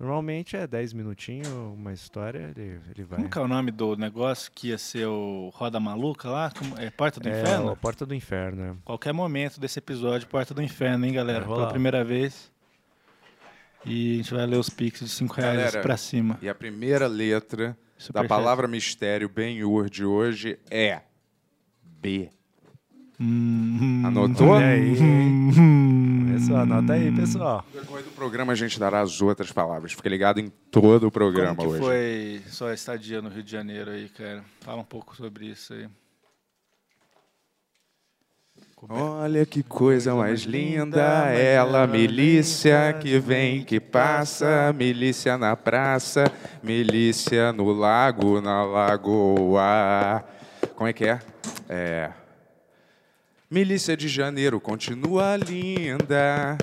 Normalmente 0.00 0.56
é 0.56 0.64
10 0.64 0.92
minutinhos, 0.92 1.48
uma 1.48 1.92
história, 1.92 2.52
ele, 2.56 2.78
ele 2.94 3.04
vai. 3.04 3.16
Como 3.18 3.28
que 3.28 3.36
é 3.36 3.40
o 3.40 3.48
nome 3.48 3.72
do 3.72 3.96
negócio 3.96 4.50
que 4.54 4.68
ia 4.68 4.78
ser 4.78 5.06
o 5.06 5.50
Roda 5.52 5.80
Maluca 5.80 6.28
lá? 6.30 6.52
Como- 6.56 6.78
É 6.78 6.88
Porta 6.88 7.18
do 7.18 7.28
é, 7.28 7.40
Inferno? 7.42 7.70
a 7.70 7.76
Porta 7.76 8.06
do 8.06 8.14
Inferno, 8.14 8.62
né? 8.62 8.76
Qualquer 8.84 9.12
momento 9.12 9.58
desse 9.58 9.80
episódio, 9.80 10.28
Porta 10.28 10.54
do 10.54 10.62
Inferno, 10.62 11.04
hein, 11.04 11.12
galera? 11.12 11.44
Pela 11.44 11.68
primeira 11.68 12.04
vez. 12.04 12.48
E 13.84 14.14
a 14.14 14.16
gente 14.18 14.34
vai 14.34 14.46
ler 14.46 14.56
os 14.58 14.70
pics 14.70 15.00
de 15.00 15.08
5 15.08 15.34
reais 15.34 15.56
Galera, 15.56 15.80
pra 15.82 15.96
cima. 15.96 16.38
E 16.42 16.48
a 16.48 16.54
primeira 16.54 17.08
letra 17.08 17.68
da 17.68 17.76
Superchat. 17.98 18.28
palavra 18.28 18.68
mistério 18.68 19.28
Ben-Hur 19.28 19.90
de 19.90 20.04
hoje 20.04 20.58
é 20.70 21.00
B. 21.82 22.30
Hum, 23.20 24.02
Anotou? 24.06 24.48
Olha 24.50 24.64
aí, 24.66 24.90
hein? 24.96 24.96
hum, 24.96 25.50
Pessoal, 26.48 26.62
anota 26.62 26.94
aí, 26.94 27.12
pessoal. 27.12 27.64
No 27.74 27.80
decorrer 27.80 28.04
do 28.04 28.10
programa 28.10 28.52
a 28.54 28.56
gente 28.56 28.80
dará 28.80 29.00
as 29.00 29.20
outras 29.20 29.52
palavras. 29.52 29.92
Fica 29.92 30.08
ligado 30.08 30.40
em 30.40 30.48
todo 30.70 31.08
o 31.08 31.10
programa 31.10 31.54
Como 31.54 31.68
que 31.68 31.74
hoje. 31.74 31.84
foi 31.84 32.50
sua 32.50 32.72
estadia 32.72 33.20
no 33.20 33.28
Rio 33.28 33.42
de 33.42 33.52
Janeiro 33.52 33.90
aí, 33.90 34.08
cara? 34.08 34.42
Fala 34.60 34.80
um 34.80 34.84
pouco 34.84 35.14
sobre 35.14 35.44
isso 35.44 35.74
aí. 35.74 35.86
Olha 38.88 39.44
que 39.44 39.62
coisa 39.62 40.14
mais 40.14 40.42
linda, 40.42 41.02
ela, 41.32 41.86
milícia 41.86 42.94
que 42.94 43.18
vem, 43.18 43.62
que 43.64 43.78
passa, 43.78 44.72
milícia 44.72 45.36
na 45.36 45.54
praça, 45.54 46.24
milícia 46.62 47.52
no 47.52 47.72
lago, 47.72 48.40
na 48.40 48.64
lagoa. 48.64 50.24
Como 50.76 50.88
é 50.88 50.92
que 50.94 51.04
é? 51.04 51.18
É. 51.68 52.10
Milícia 53.50 53.96
de 53.96 54.08
Janeiro 54.08 54.60
continua 54.60 55.34
linda. 55.36 56.58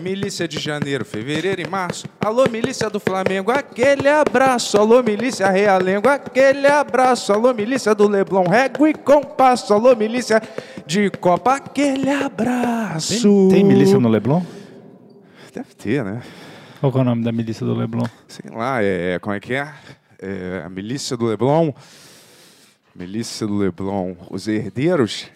Milícia 0.00 0.46
de 0.46 0.58
Janeiro, 0.60 1.04
Fevereiro 1.04 1.60
e 1.60 1.66
Março. 1.68 2.06
Alô, 2.20 2.48
milícia 2.48 2.88
do 2.88 3.00
Flamengo, 3.00 3.50
aquele 3.50 4.08
abraço. 4.08 4.78
Alô, 4.78 5.02
milícia 5.02 5.50
Realengo, 5.50 6.08
aquele 6.08 6.68
abraço. 6.68 7.32
Alô, 7.32 7.52
milícia 7.52 7.92
do 7.92 8.06
Leblon, 8.06 8.44
régua 8.44 8.88
e 8.88 8.94
compasso. 8.94 9.74
Alô, 9.74 9.94
milícia 9.96 10.40
de 10.86 11.10
Copa, 11.10 11.56
aquele 11.56 12.08
abraço. 12.08 13.48
Tem, 13.50 13.58
tem 13.58 13.64
milícia 13.64 13.98
no 13.98 14.08
Leblon? 14.08 14.42
Deve 15.52 15.74
ter, 15.74 16.04
né? 16.04 16.22
Qual 16.80 16.92
é 16.94 16.98
o 16.98 17.04
nome 17.04 17.24
da 17.24 17.32
milícia 17.32 17.66
do 17.66 17.74
Leblon? 17.74 18.06
Sei 18.28 18.48
lá, 18.48 18.80
é, 18.80 19.18
como 19.18 19.34
é 19.34 19.40
que 19.40 19.54
é? 19.54 19.74
É, 20.20 20.62
A 20.64 20.68
milícia 20.70 21.16
do 21.16 21.26
Leblon. 21.26 21.72
Milícia 22.94 23.44
do 23.44 23.56
Leblon. 23.56 24.14
Os 24.30 24.46
herdeiros. 24.46 25.26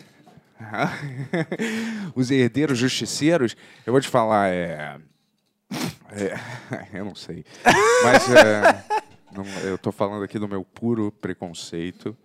Os 2.14 2.31
herdeiros 2.31 2.79
justiceiros. 2.79 3.57
Eu 3.87 3.92
vou 3.92 4.00
te 4.00 4.09
falar, 4.09 4.48
é. 4.48 4.98
é, 6.12 6.88
eu 6.98 7.05
não 7.05 7.14
sei. 7.14 7.44
Mas 8.03 8.29
é, 8.31 8.85
não- 9.33 9.44
eu 9.64 9.79
tô 9.79 9.90
falando 9.92 10.22
aqui 10.24 10.38
do 10.38 10.48
meu 10.48 10.64
puro 10.64 11.12
preconceito. 11.12 12.16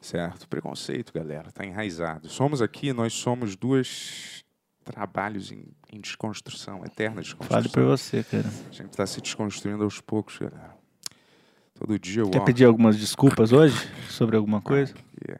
Certo? 0.00 0.48
Preconceito, 0.48 1.12
galera, 1.12 1.50
tá 1.50 1.64
enraizado. 1.64 2.28
Somos 2.28 2.62
aqui, 2.62 2.92
nós 2.92 3.12
somos 3.12 3.56
dois 3.56 4.44
trabalhos 4.84 5.50
em, 5.52 5.64
em 5.92 6.00
desconstrução, 6.00 6.82
eterna 6.84 7.20
desconstrução. 7.20 7.62
Fale 7.62 7.68
por 7.68 7.84
você, 7.84 8.22
cara. 8.22 8.46
A 8.46 8.72
gente 8.72 8.90
está 8.90 9.04
se 9.06 9.20
desconstruindo 9.20 9.82
aos 9.82 10.00
poucos, 10.00 10.38
galera. 10.38 10.76
Todo 11.78 11.98
dia 11.98 12.22
eu 12.22 12.30
Quer 12.30 12.40
ó, 12.40 12.44
pedir 12.44 12.64
algumas 12.64 12.96
desculpas 12.96 13.52
hoje 13.52 13.76
sobre 14.08 14.36
alguma 14.36 14.60
coisa? 14.60 14.94
que 14.94 15.32
é. 15.32 15.38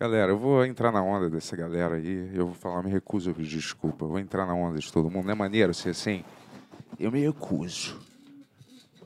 Galera, 0.00 0.30
eu 0.30 0.38
vou 0.38 0.64
entrar 0.64 0.92
na 0.92 1.02
onda 1.02 1.28
dessa 1.28 1.56
galera 1.56 1.96
aí. 1.96 2.30
Eu 2.32 2.46
vou 2.46 2.54
falar, 2.54 2.82
me 2.84 2.90
recuso 2.90 3.30
a 3.30 3.34
pedir 3.34 3.56
desculpa. 3.56 4.04
Eu 4.04 4.08
vou 4.08 4.18
entrar 4.20 4.46
na 4.46 4.54
onda 4.54 4.78
de 4.78 4.92
todo 4.92 5.10
mundo. 5.10 5.24
Não 5.24 5.32
é 5.32 5.34
maneiro 5.34 5.74
ser 5.74 5.90
assim? 5.90 6.22
Eu 7.00 7.10
me 7.10 7.20
recuso. 7.20 7.98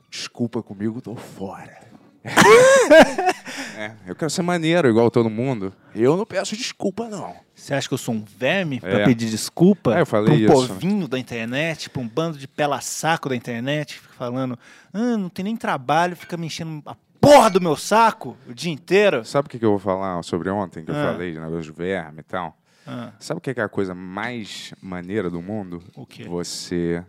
Desculpa 0.09 0.61
comigo, 0.61 1.01
tô 1.01 1.15
fora. 1.15 1.81
É, 3.75 3.91
eu 4.05 4.15
quero 4.15 4.29
ser 4.29 4.43
maneiro, 4.43 4.87
igual 4.87 5.09
todo 5.09 5.31
mundo. 5.31 5.73
Eu 5.95 6.15
não 6.15 6.25
peço 6.27 6.55
desculpa, 6.55 7.09
não. 7.09 7.35
Você 7.55 7.73
acha 7.73 7.87
que 7.87 7.93
eu 7.93 7.97
sou 7.97 8.13
um 8.13 8.23
verme 8.23 8.79
pra 8.79 8.99
É. 8.99 9.05
pedir 9.05 9.27
desculpa? 9.29 9.95
É, 9.97 10.01
eu 10.01 10.05
falei 10.05 10.45
pra 10.45 10.55
um 10.55 10.59
isso. 10.59 10.67
povinho 10.73 11.07
da 11.07 11.17
internet, 11.17 11.89
pra 11.89 11.99
um 12.01 12.07
bando 12.07 12.37
de 12.37 12.47
pela 12.47 12.79
saco 12.81 13.29
da 13.29 13.35
internet, 13.35 13.99
fica 13.99 14.13
falando, 14.13 14.57
ah, 14.93 15.17
não 15.17 15.27
tem 15.27 15.43
nem 15.43 15.57
trabalho, 15.57 16.15
fica 16.15 16.37
me 16.37 16.45
enchendo 16.45 16.83
a 16.85 16.95
porra 17.23 17.49
do 17.49 17.61
meu 17.61 17.75
saco 17.75 18.35
o 18.47 18.53
dia 18.53 18.71
inteiro. 18.71 19.23
Sabe 19.25 19.47
o 19.47 19.49
que 19.49 19.57
que 19.57 19.65
eu 19.65 19.69
vou 19.71 19.79
falar 19.79 20.21
sobre 20.23 20.49
ontem, 20.49 20.83
que 20.83 20.91
eu 20.91 20.95
Ah. 20.95 21.11
falei 21.13 21.31
de 21.31 21.39
negócio 21.39 21.63
de 21.63 21.71
verme 21.71 22.19
e 22.19 22.23
tal? 22.23 22.57
Ah, 22.85 23.11
Sabe 23.19 23.37
o 23.37 23.41
que 23.41 23.53
que 23.53 23.61
é 23.61 23.63
a 23.63 23.69
coisa 23.69 23.95
mais 23.95 24.73
maneira 24.81 25.29
do 25.29 25.41
mundo? 25.41 25.81
O 25.95 26.05
quê? 26.05 26.25
Você 26.25 27.03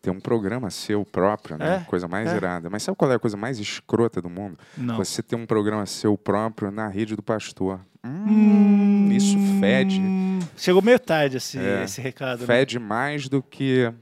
ter 0.00 0.10
um 0.10 0.18
programa 0.18 0.70
seu 0.70 1.04
próprio, 1.04 1.58
né? 1.58 1.82
É, 1.86 1.90
Coisa 1.90 2.08
mais 2.08 2.32
é. 2.32 2.36
irada. 2.36 2.70
Mas 2.70 2.82
sabe 2.82 2.96
qual 2.96 3.12
é 3.12 3.14
a 3.14 3.18
coisa 3.18 3.36
mais 3.36 3.58
escrota 3.60 4.20
do 4.22 4.30
mundo? 4.30 4.58
não. 4.76 4.96
Você 4.96 5.22
ter 5.22 5.36
um 5.36 5.44
programa 5.46 5.84
seu 5.86 6.16
próprio 6.16 6.70
na 6.70 6.88
rede 6.88 7.14
do 7.14 7.22
pastor. 7.22 7.80
Hum, 8.04 9.10
isso 9.12 9.36
fede. 9.60 10.00
Hum, 10.00 10.40
Chegou 10.56 10.82
meio 10.82 10.98
tarde 10.98 11.36
esse, 11.36 11.58
É. 11.58 11.84
esse 11.84 12.00
recado. 12.00 12.40
né? 12.40 12.46
Fede 12.46 12.78
mais 12.78 13.28
do 13.28 13.42
que. 13.42 13.92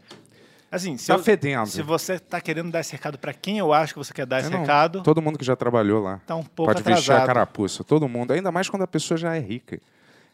Assim, 0.70 0.96
se, 0.96 1.08
Tá 1.08 1.14
eu- 1.14 1.18
fedendo. 1.22 1.66
se 1.66 1.82
você 1.82 2.18
tá 2.18 2.40
querendo 2.40 2.70
dar 2.70 2.80
esse 2.80 2.92
recado 2.92 3.18
pra 3.18 3.32
quem 3.32 3.58
eu 3.58 3.72
acho 3.72 3.92
que 3.92 3.98
você 3.98 4.12
quer 4.14 4.24
dar 4.24 4.40
esse 4.40 4.50
não. 4.50 4.60
recado, 4.60 5.02
Todo 5.02 5.20
mundo 5.20 5.36
que 5.38 5.44
já 5.44 5.56
trabalhou 5.56 6.00
lá. 6.02 6.20
tá 6.26 6.36
um 6.36 6.44
pouco 6.44 6.72
Pode 6.72 6.82
vestir 6.84 7.10
a 7.10 7.14
atrasado. 7.16 7.26
carapuça. 7.26 7.82
Todo 7.82 8.08
mundo. 8.08 8.32
Ainda 8.32 8.52
mais 8.52 8.68
quando 8.70 8.82
a 8.82 8.86
pessoa 8.86 9.18
já 9.18 9.34
é 9.34 9.40
rica. 9.40 9.80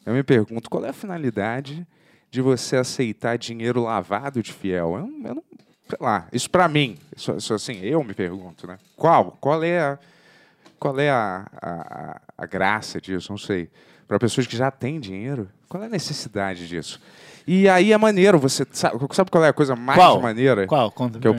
Eu 0.05 0.12
me 0.12 0.22
pergunto, 0.22 0.68
qual 0.68 0.85
é 0.85 0.90
a 0.90 0.92
finalidade 0.92 1.87
de 2.31 2.40
você 2.42 2.77
aceitar 2.77 3.38
dinheiro 3.38 3.83
lavado 3.83 4.42
de 4.42 4.53
fiel? 4.53 4.94
Eu, 4.96 5.29
eu 5.29 5.35
não. 5.37 5.42
Sei 5.88 5.99
lá. 6.01 6.27
Isso 6.33 6.51
pra 6.51 6.68
mim. 6.68 6.99
Isso, 7.16 7.33
isso 7.37 7.55
assim, 7.55 7.79
eu 7.81 8.03
me 8.05 8.12
pergunto, 8.12 8.66
né? 8.66 8.77
Qual? 8.96 9.37
Qual 9.40 9.62
é 9.62 9.81
a. 9.81 9.99
Qual 10.79 10.99
é 11.01 11.09
a, 11.11 11.46
a- 11.62 12.20
a 12.37 12.46
graça 12.46 13.01
disso? 13.01 13.33
Não 13.33 13.38
sei. 13.38 13.70
Para 14.07 14.18
pessoas 14.18 14.46
que 14.46 14.57
já 14.57 14.70
têm 14.70 15.01
dinheiro, 15.01 15.49
qual 15.68 15.83
é 15.83 15.87
a 15.87 15.88
necessidade 15.88 16.68
disso? 16.68 17.01
E 17.46 17.68
aí 17.68 17.92
é 17.92 17.98
maneiro, 17.98 18.38
você 18.38 18.66
sabe, 18.72 18.98
sabe 19.12 19.30
qual 19.30 19.44
é 19.44 19.48
a 19.48 19.52
coisa 19.52 19.76
mais 19.76 19.98
Qual? 19.98 20.20
maneira? 20.20 20.66
Qual? 20.66 20.90
Conta 20.90 21.18
que 21.20 21.28
eu 21.28 21.35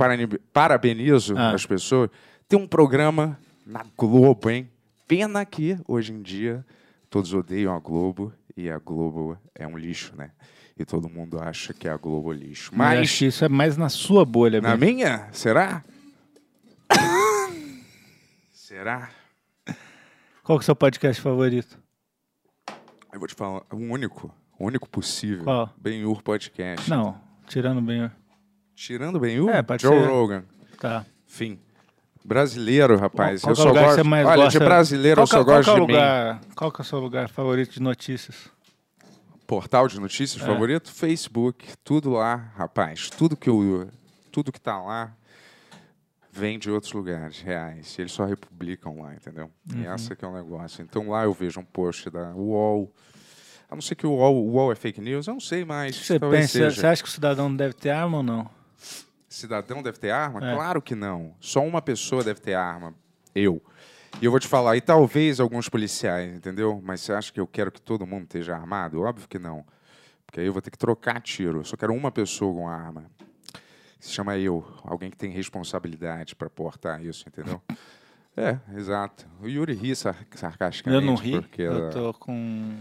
parabenizo 0.54 1.38
Ah. 1.38 1.52
as 1.52 1.66
pessoas, 1.66 2.10
tem 2.48 2.58
um 2.58 2.66
programa 2.68 3.38
na 3.66 3.86
Globo, 3.98 4.50
hein? 4.50 4.70
Pena 5.08 5.46
que, 5.46 5.78
hoje 5.88 6.14
em 6.14 6.22
dia, 6.22 6.66
todos 7.10 7.34
odeiam 7.34 7.76
a 7.76 7.80
Globo 7.80 8.32
e 8.56 8.70
a 8.70 8.78
Globo 8.78 9.38
é 9.54 9.68
um 9.68 9.78
lixo, 9.78 10.14
né? 10.16 10.32
E 10.80 10.86
todo 10.86 11.10
mundo 11.10 11.40
acha 11.42 11.74
que 11.74 11.88
a 11.90 11.98
Globo 11.98 12.32
é 12.32 12.38
lixo. 12.38 12.72
Mas 12.74 13.00
acho 13.00 13.18
que 13.20 13.26
isso 13.26 13.44
é 13.44 13.50
mais 13.50 13.76
na 13.76 13.90
sua 13.90 14.24
bolha, 14.24 14.62
na 14.62 14.78
mesmo. 14.78 14.96
minha, 14.96 15.28
será? 15.34 15.84
será? 18.54 19.10
Qual 20.44 20.58
que 20.58 20.62
é 20.62 20.64
o 20.64 20.66
seu 20.66 20.76
podcast 20.76 21.22
favorito? 21.22 21.78
Eu 23.12 23.20
vou 23.20 23.28
te 23.28 23.36
falar, 23.36 23.64
o 23.72 23.76
único, 23.78 24.34
o 24.60 24.66
único 24.66 24.88
possível. 24.90 25.44
Qual? 25.44 25.70
Ben-Hur 25.78 26.22
Podcast. 26.22 26.90
Não, 26.90 27.20
tirando 27.48 27.82
bem. 27.82 28.10
Tirando 28.76 29.20
Ben-Hur, 29.20 29.50
É, 29.50 29.62
pode 29.64 29.82
Joe 29.84 30.00
ser. 30.00 30.08
Rogan. 30.08 30.44
Tá. 30.80 31.06
Enfim. 31.28 31.60
Brasileiro, 32.24 32.98
rapaz. 32.98 33.42
Qual 33.42 33.52
eu 33.52 33.56
que 33.56 33.62
é 33.62 33.64
só 33.64 33.86
gosto. 33.86 34.06
mais 34.06 34.28
Olha, 34.28 34.44
gosta? 34.44 34.60
de 34.60 34.66
brasileiro 34.66 35.16
qual 35.16 35.24
eu 35.24 35.28
só 35.28 35.44
gosto 35.44 35.70
é 35.70 35.74
de 35.74 35.80
mim. 35.82 35.88
lugar, 35.88 36.42
Qual 36.56 36.72
que 36.72 36.82
é 36.82 36.84
o 36.84 36.86
seu 36.86 37.00
lugar 37.00 37.30
favorito 37.30 37.72
de 37.72 37.82
notícias? 37.82 38.50
Portal 39.48 39.88
de 39.88 40.00
notícias 40.00 40.44
É. 40.44 40.46
favorito? 40.46 40.92
Facebook. 40.92 41.66
Tudo 41.84 42.12
lá, 42.12 42.36
rapaz. 42.56 43.10
Tudo 43.10 43.38
que 43.38 43.50
eu, 43.50 43.90
tudo 44.32 44.52
que 44.52 44.60
tá 44.60 44.78
lá 44.82 45.14
vem 46.32 46.60
de 46.60 46.70
outros 46.70 46.92
lugares 46.92 47.40
reais. 47.42 47.98
Eles 47.98 48.12
só 48.12 48.26
republicam 48.26 49.02
lá, 49.02 49.16
entendeu? 49.16 49.50
Uhum. 49.74 49.82
E 49.82 49.86
essa 49.88 50.16
que 50.16 50.24
é 50.26 50.28
o 50.28 50.34
negócio. 50.34 50.84
Então 50.84 51.10
lá 51.10 51.24
eu 51.24 51.34
vejo 51.34 51.60
um 51.62 51.66
post 51.66 52.10
da 52.10 52.32
UOL. 52.36 52.94
A 53.70 53.76
não 53.76 53.82
ser 53.82 53.96
que 53.96 54.08
o 54.08 54.12
UOL, 54.12 54.36
o 54.36 54.52
UOL 54.54 54.72
é 54.72 54.76
fake 54.76 55.02
news, 55.02 55.28
eu 55.28 55.34
não 55.34 55.42
sei 55.42 55.66
mais. 55.66 55.96
Você 55.96 56.20
pensa, 56.20 56.48
seja. 56.48 56.72
você 56.72 56.88
acha 56.88 57.04
que 57.04 57.10
o 57.10 57.12
cidadão 57.12 57.54
deve 57.54 57.74
ter 57.74 57.90
arma 57.90 58.18
ou 58.18 58.24
não? 58.24 58.50
Cidadão 59.28 59.84
deve 59.84 60.00
ter 60.00 60.10
arma? 60.10 60.40
É. 60.40 60.56
Claro 60.56 60.82
que 60.82 60.96
não. 60.96 61.36
Só 61.40 61.62
uma 61.64 61.82
pessoa 61.82 62.24
deve 62.24 62.40
ter 62.40 62.54
arma. 62.54 62.94
Eu. 63.36 63.62
E 64.22 64.26
eu 64.26 64.32
vou 64.32 64.40
te 64.40 64.48
falar, 64.48 64.78
e 64.78 64.82
talvez 64.82 65.40
alguns 65.40 65.68
policiais, 65.68 66.34
entendeu? 66.34 66.82
Mas 66.84 67.02
você 67.02 67.14
acha 67.14 67.32
que 67.32 67.40
eu 67.40 67.46
quero 67.46 67.72
que 67.72 67.82
todo 67.82 68.08
mundo 68.08 68.24
esteja 68.24 68.56
armado? 68.56 69.02
Óbvio 69.02 69.28
que 69.28 69.38
não. 69.38 69.66
Porque 70.26 70.40
aí 70.40 70.46
eu 70.46 70.54
vou 70.54 70.62
ter 70.62 70.72
que 70.72 70.78
trocar 70.78 71.22
tiro. 71.22 71.60
Eu 71.60 71.64
só 71.66 71.76
quero 71.76 71.94
uma 71.94 72.12
pessoa 72.12 72.54
com 72.54 72.68
arma. 72.68 73.06
Se 74.00 74.12
chama 74.12 74.38
eu. 74.38 74.66
Alguém 74.84 75.12
que 75.12 75.18
tem 75.18 75.30
responsabilidade 75.30 76.36
para 76.36 76.50
portar 76.50 77.04
isso, 77.04 77.26
entendeu? 77.28 77.62
É, 78.40 78.60
exato. 78.78 79.26
O 79.42 79.48
Yuri 79.48 79.74
ri 79.74 79.96
sar 79.96 80.16
sarcasticamente. 80.36 81.04
Eu 81.04 81.10
não 81.12 81.16
ri, 81.20 81.32
Porque, 81.32 81.64
eu 81.64 81.88
ah, 81.88 81.90
tô 81.90 82.14
com 82.14 82.32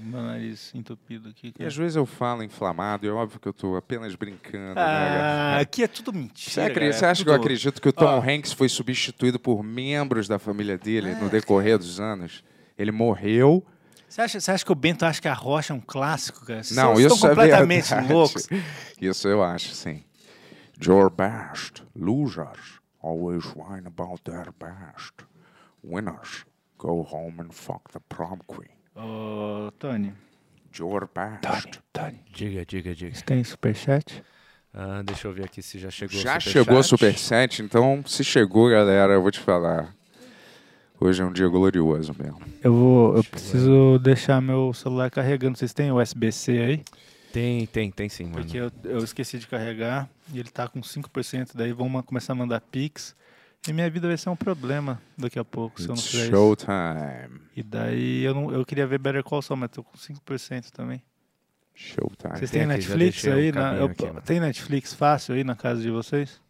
meu 0.02 0.20
nariz 0.20 0.70
entupido 0.74 1.30
aqui. 1.30 1.46
E 1.48 1.52
cara. 1.52 1.66
às 1.68 1.74
vezes 1.74 1.96
eu 1.96 2.04
falo 2.04 2.42
inflamado, 2.42 3.06
e 3.06 3.08
é 3.08 3.12
óbvio 3.12 3.40
que 3.40 3.48
eu 3.48 3.54
tô 3.54 3.74
apenas 3.74 4.14
brincando. 4.14 4.74
né? 4.74 4.82
Ah, 4.82 5.56
aqui 5.58 5.82
é 5.82 5.88
tudo 5.88 6.12
mentira. 6.12 6.68
Você, 6.74 6.92
você 6.92 7.06
acha 7.06 7.24
que 7.24 7.30
eu 7.30 7.32
tudo- 7.34 7.42
acredito 7.42 7.80
que 7.80 7.88
o 7.88 7.92
Tom 7.92 8.04
Ó. 8.04 8.20
Hanks 8.20 8.52
foi 8.52 8.68
substituído 8.68 9.40
por 9.40 9.62
membros 9.62 10.28
da 10.28 10.38
família 10.38 10.76
dele 10.76 11.14
no 11.14 11.30
decorrer 11.30 11.78
dos 11.78 11.98
anos? 12.00 12.44
Ele 12.78 12.92
morreu. 12.92 13.64
Você 14.06 14.20
acha, 14.20 14.38
você 14.38 14.50
acha 14.50 14.62
que 14.64 14.72
o 14.72 14.74
Bento 14.74 15.06
acha 15.06 15.22
que 15.22 15.26
a 15.28 15.32
Rocha 15.32 15.72
é 15.72 15.76
um 15.76 15.80
clássico, 15.80 16.44
cara? 16.44 16.62
Vocês 16.62 16.76
Não, 16.76 16.92
estão 17.00 17.16
isso 17.16 17.26
é 17.26 17.28
completamente 17.30 17.88
verdade. 17.88 18.12
loucos. 18.12 18.46
Isso 19.00 19.26
eu 19.26 19.42
acho, 19.42 19.70
sim. 19.74 20.04
Your 20.86 21.10
best. 21.10 21.82
Losers 21.94 22.78
always 23.02 23.44
whine 23.56 23.86
about 23.86 24.20
their 24.22 24.52
best. 24.58 25.12
Winners 25.84 26.44
go 26.78 27.02
home 27.02 27.40
and 27.40 27.50
fuck 27.52 27.90
the 27.92 28.00
prom 28.08 28.38
queen. 28.46 28.70
Ô, 28.94 29.70
Tony. 29.78 30.12
Your 30.78 31.08
best. 31.14 31.80
Tony. 31.92 32.20
Diga, 32.32 32.64
diga, 32.66 32.94
diga. 32.94 33.14
Você 33.14 33.24
tem 33.24 33.42
superchat? 33.44 34.22
Ah, 34.74 35.02
deixa 35.02 35.26
eu 35.26 35.32
ver 35.32 35.44
aqui 35.46 35.62
se 35.62 35.78
já 35.78 35.90
chegou 35.90 36.18
Já 36.20 36.36
o 36.36 36.40
superchat. 36.40 36.50
chegou 36.52 36.78
o 36.78 36.82
Superchat, 36.82 37.62
então 37.62 38.04
se 38.06 38.22
chegou, 38.22 38.68
galera, 38.68 39.14
eu 39.14 39.22
vou 39.22 39.30
te 39.30 39.40
falar. 39.40 39.94
Hoje 41.00 41.22
é 41.22 41.24
um 41.24 41.32
dia 41.32 41.48
glorioso 41.48 42.14
mesmo. 42.18 42.40
Eu 42.62 42.74
vou. 42.74 43.16
Eu 43.16 43.24
preciso 43.24 43.98
deixar 44.02 44.40
meu 44.40 44.72
celular 44.74 45.10
carregando. 45.10 45.56
Vocês 45.58 45.72
têm 45.74 45.92
USB-C 45.92 46.58
aí? 46.58 46.84
Tem, 47.32 47.66
tem, 47.66 47.90
tem 47.90 48.08
sim, 48.08 48.24
mano. 48.24 48.36
Porque 48.36 48.56
eu, 48.56 48.70
eu 48.84 48.98
esqueci 48.98 49.38
de 49.38 49.46
carregar 49.46 50.08
e 50.32 50.38
ele 50.38 50.48
tá 50.48 50.66
com 50.68 50.80
5%. 50.80 51.50
Daí 51.54 51.72
vamos 51.72 52.02
começar 52.06 52.32
a 52.32 52.36
mandar 52.36 52.60
Pix. 52.60 53.14
E 53.68 53.72
minha 53.72 53.90
vida 53.90 54.06
vai 54.06 54.16
ser 54.16 54.28
um 54.30 54.36
problema 54.36 55.00
daqui 55.18 55.38
a 55.38 55.44
pouco, 55.44 55.80
se 55.80 55.86
eu 55.88 55.94
não 55.94 55.94
It's 55.96 56.06
fizer 56.10 56.22
isso. 56.24 56.30
showtime. 56.30 57.40
E 57.56 57.62
daí 57.62 58.22
eu, 58.22 58.34
não, 58.34 58.52
eu 58.52 58.64
queria 58.64 58.86
ver 58.86 58.98
Better 58.98 59.24
Call 59.24 59.42
Saul, 59.42 59.58
mas 59.58 59.70
tô 59.70 59.82
com 59.82 59.96
5% 59.96 60.70
também. 60.70 61.02
Showtime. 61.74 62.38
Vocês 62.38 62.50
tem 62.50 62.60
têm 62.60 62.68
já 62.70 62.74
Netflix 62.74 63.26
aí? 63.26 63.52
Na, 63.52 63.74
eu- 63.74 63.86
aqui, 63.86 64.10
né? 64.10 64.20
tem 64.24 64.40
Netflix 64.40 64.94
fácil 64.94 65.34
aí 65.34 65.42
na 65.44 65.54
casa 65.56 65.82
de 65.82 65.90
vocês? 65.90 66.40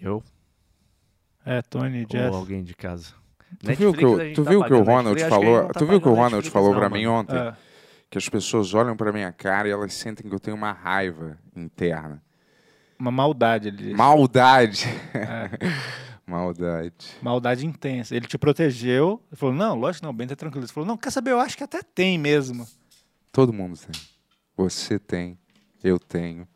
Eu 0.00 0.22
É, 1.44 1.60
Tony, 1.62 2.02
ou 2.04 2.10
Jess. 2.10 2.34
alguém 2.34 2.62
de 2.64 2.74
casa. 2.74 3.12
Tu 3.62 3.72
viu 3.74 3.92
que, 3.92 4.32
tu 4.34 4.42
tá 4.44 4.50
viu 4.50 4.60
que 4.64 4.72
o 4.72 4.78
pagando 4.78 4.84
Ronald 4.84 5.20
Netflix, 5.20 5.28
falou? 5.28 5.66
tá 5.68 5.78
tu 5.78 5.86
viu 5.86 6.00
que 6.00 6.08
o 6.08 6.10
Ronald 6.10 6.32
Netflix, 6.36 6.52
falou 6.52 6.70
mano. 6.88 6.96
mim 6.96 7.06
ontem? 7.06 7.36
É. 7.36 7.54
Que 8.10 8.18
as 8.18 8.28
pessoas 8.28 8.74
olham 8.74 8.96
pra 8.96 9.12
minha 9.12 9.30
cara 9.32 9.68
e 9.68 9.70
elas 9.70 9.92
sentem 9.94 10.28
que 10.28 10.34
eu 10.34 10.40
tenho 10.40 10.56
uma 10.56 10.72
raiva 10.72 11.38
interna. 11.54 12.20
Uma 13.04 13.10
maldade, 13.10 13.68
ele. 13.68 13.94
Maldade. 13.94 14.86
É, 15.12 15.50
Maldade. 16.26 16.94
maldade 17.20 17.66
intensa. 17.66 18.16
Ele 18.16 18.26
te 18.26 18.38
protegeu. 18.38 19.20
Ele 19.30 19.36
falou, 19.36 19.54
não, 19.54 19.78
lógico 19.78 20.06
não, 20.06 20.14
bem 20.14 20.26
tá 20.26 20.34
tranquilo. 20.34 20.64
Ele 20.64 20.72
falou, 20.72 20.88
não, 20.88 20.96
quer 20.96 21.10
saber, 21.10 21.32
eu 21.32 21.38
acho 21.38 21.54
que 21.54 21.62
até 21.62 21.82
tem 21.82 22.16
mesmo. 22.16 22.66
Todo 23.30 23.52
mundo 23.52 23.78
tem. 23.78 24.00
Você 24.56 24.98
tem. 24.98 25.38
Eu 25.82 25.98
tenho. 25.98 26.48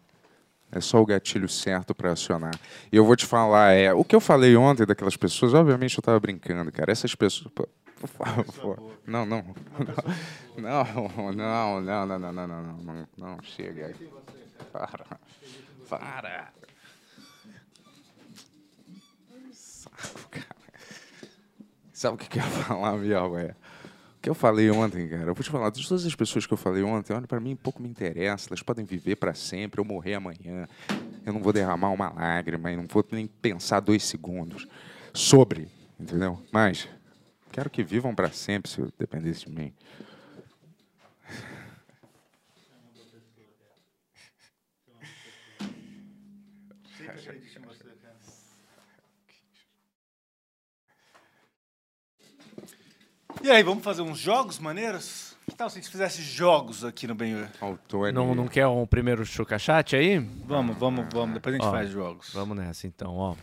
É 0.73 0.81
só 0.81 1.03
o 1.03 1.05
gatilho 1.05 1.51
certo 1.51 1.95
pra 1.95 2.13
acionar. 2.13 2.59
E 2.91 2.97
eu 2.97 3.05
vou 3.05 3.15
te 3.15 3.27
falar, 3.27 3.75
é, 3.75 3.93
o 3.93 4.03
que 4.03 4.17
eu 4.17 4.21
falei 4.21 4.57
ontem 4.57 4.87
daquelas 4.87 5.19
pessoas, 5.19 5.53
obviamente 5.53 5.99
eu 5.99 6.03
tava 6.03 6.19
brincando, 6.19 6.73
cara. 6.73 6.91
Essas 6.91 7.15
pessoas. 7.15 7.53
Por 7.53 8.09
favor. 8.09 8.97
Não, 9.07 9.27
não. 9.27 9.45
Não, 10.57 10.85
não, 11.33 11.33
não, 11.33 11.81
não, 11.83 12.07
não, 12.07 12.19
não, 12.19 12.33
não, 12.33 12.47
não, 12.47 12.77
não, 12.79 13.09
não, 13.19 13.39
chega. 13.43 13.95
Para. 14.73 15.19
Para. 15.89 16.53
Saco, 19.53 20.29
cara. 20.31 20.47
Sabe 21.93 22.15
o 22.15 22.19
que 22.19 22.39
eu 22.39 22.43
ia 22.43 22.49
falar, 22.49 22.99
Biel? 22.99 23.39
É, 23.39 23.57
o 24.19 24.21
que 24.21 24.29
eu 24.29 24.35
falei 24.35 24.71
ontem, 24.71 25.09
cara, 25.09 25.31
eu 25.31 25.35
vou 25.35 25.43
te 25.43 25.51
falar, 25.51 25.71
de 25.71 25.87
todas 25.87 26.05
as 26.05 26.15
pessoas 26.15 26.47
que 26.47 26.53
eu 26.53 26.57
falei 26.57 26.83
ontem, 26.83 27.13
olha, 27.13 27.27
pra 27.27 27.41
mim 27.41 27.57
pouco 27.57 27.81
me 27.81 27.89
interessa, 27.89 28.49
elas 28.51 28.63
podem 28.63 28.85
viver 28.85 29.17
pra 29.17 29.33
sempre, 29.33 29.81
eu 29.81 29.85
morrer 29.85 30.15
amanhã, 30.15 30.69
eu 31.25 31.33
não 31.33 31.41
vou 31.41 31.53
derramar 31.53 31.91
uma 31.91 32.11
lágrima, 32.11 32.71
eu 32.71 32.79
não 32.79 32.87
vou 32.87 33.05
nem 33.11 33.27
pensar 33.27 33.81
dois 33.81 34.03
segundos 34.05 34.67
sobre, 35.15 35.69
entendeu? 35.99 36.43
Mas 36.53 36.89
quero 37.53 37.71
que 37.71 37.83
vivam 37.83 38.15
pra 38.15 38.31
sempre, 38.31 38.71
se 38.71 38.83
dependesse 38.99 39.47
de 39.47 39.53
mim. 39.53 39.73
E 53.43 53.51
aí, 53.51 53.63
vamos 53.63 53.85
fazer 53.85 54.03
uns 54.03 54.19
jogos 54.19 54.59
maneiros? 54.59 55.37
Que 55.49 55.55
tal 55.55 55.71
se 55.71 55.79
a 55.79 55.81
gente 55.81 55.91
fizesse 55.91 56.21
jogos 56.23 56.85
aqui 56.85 57.07
no 57.07 57.15
Benhur? 57.15 57.47
Autor 57.61 58.13
Não, 58.13 58.35
não 58.35 58.47
quer 58.49 58.67
um 58.67 58.85
primeiro 58.85 59.25
chucachat 59.25 59.97
aí? 59.97 60.19
Vamos, 60.19 60.77
vamos, 60.77 61.07
vamos. 61.13 61.35
Depois 61.35 61.55
a 61.55 61.59
gente 61.59 61.67
Ó, 61.67 61.71
faz 61.71 61.91
jogos. 61.91 62.31
Vamos 62.35 62.57
nessa 62.57 62.87
então, 62.87 63.17
ó. 63.17 63.35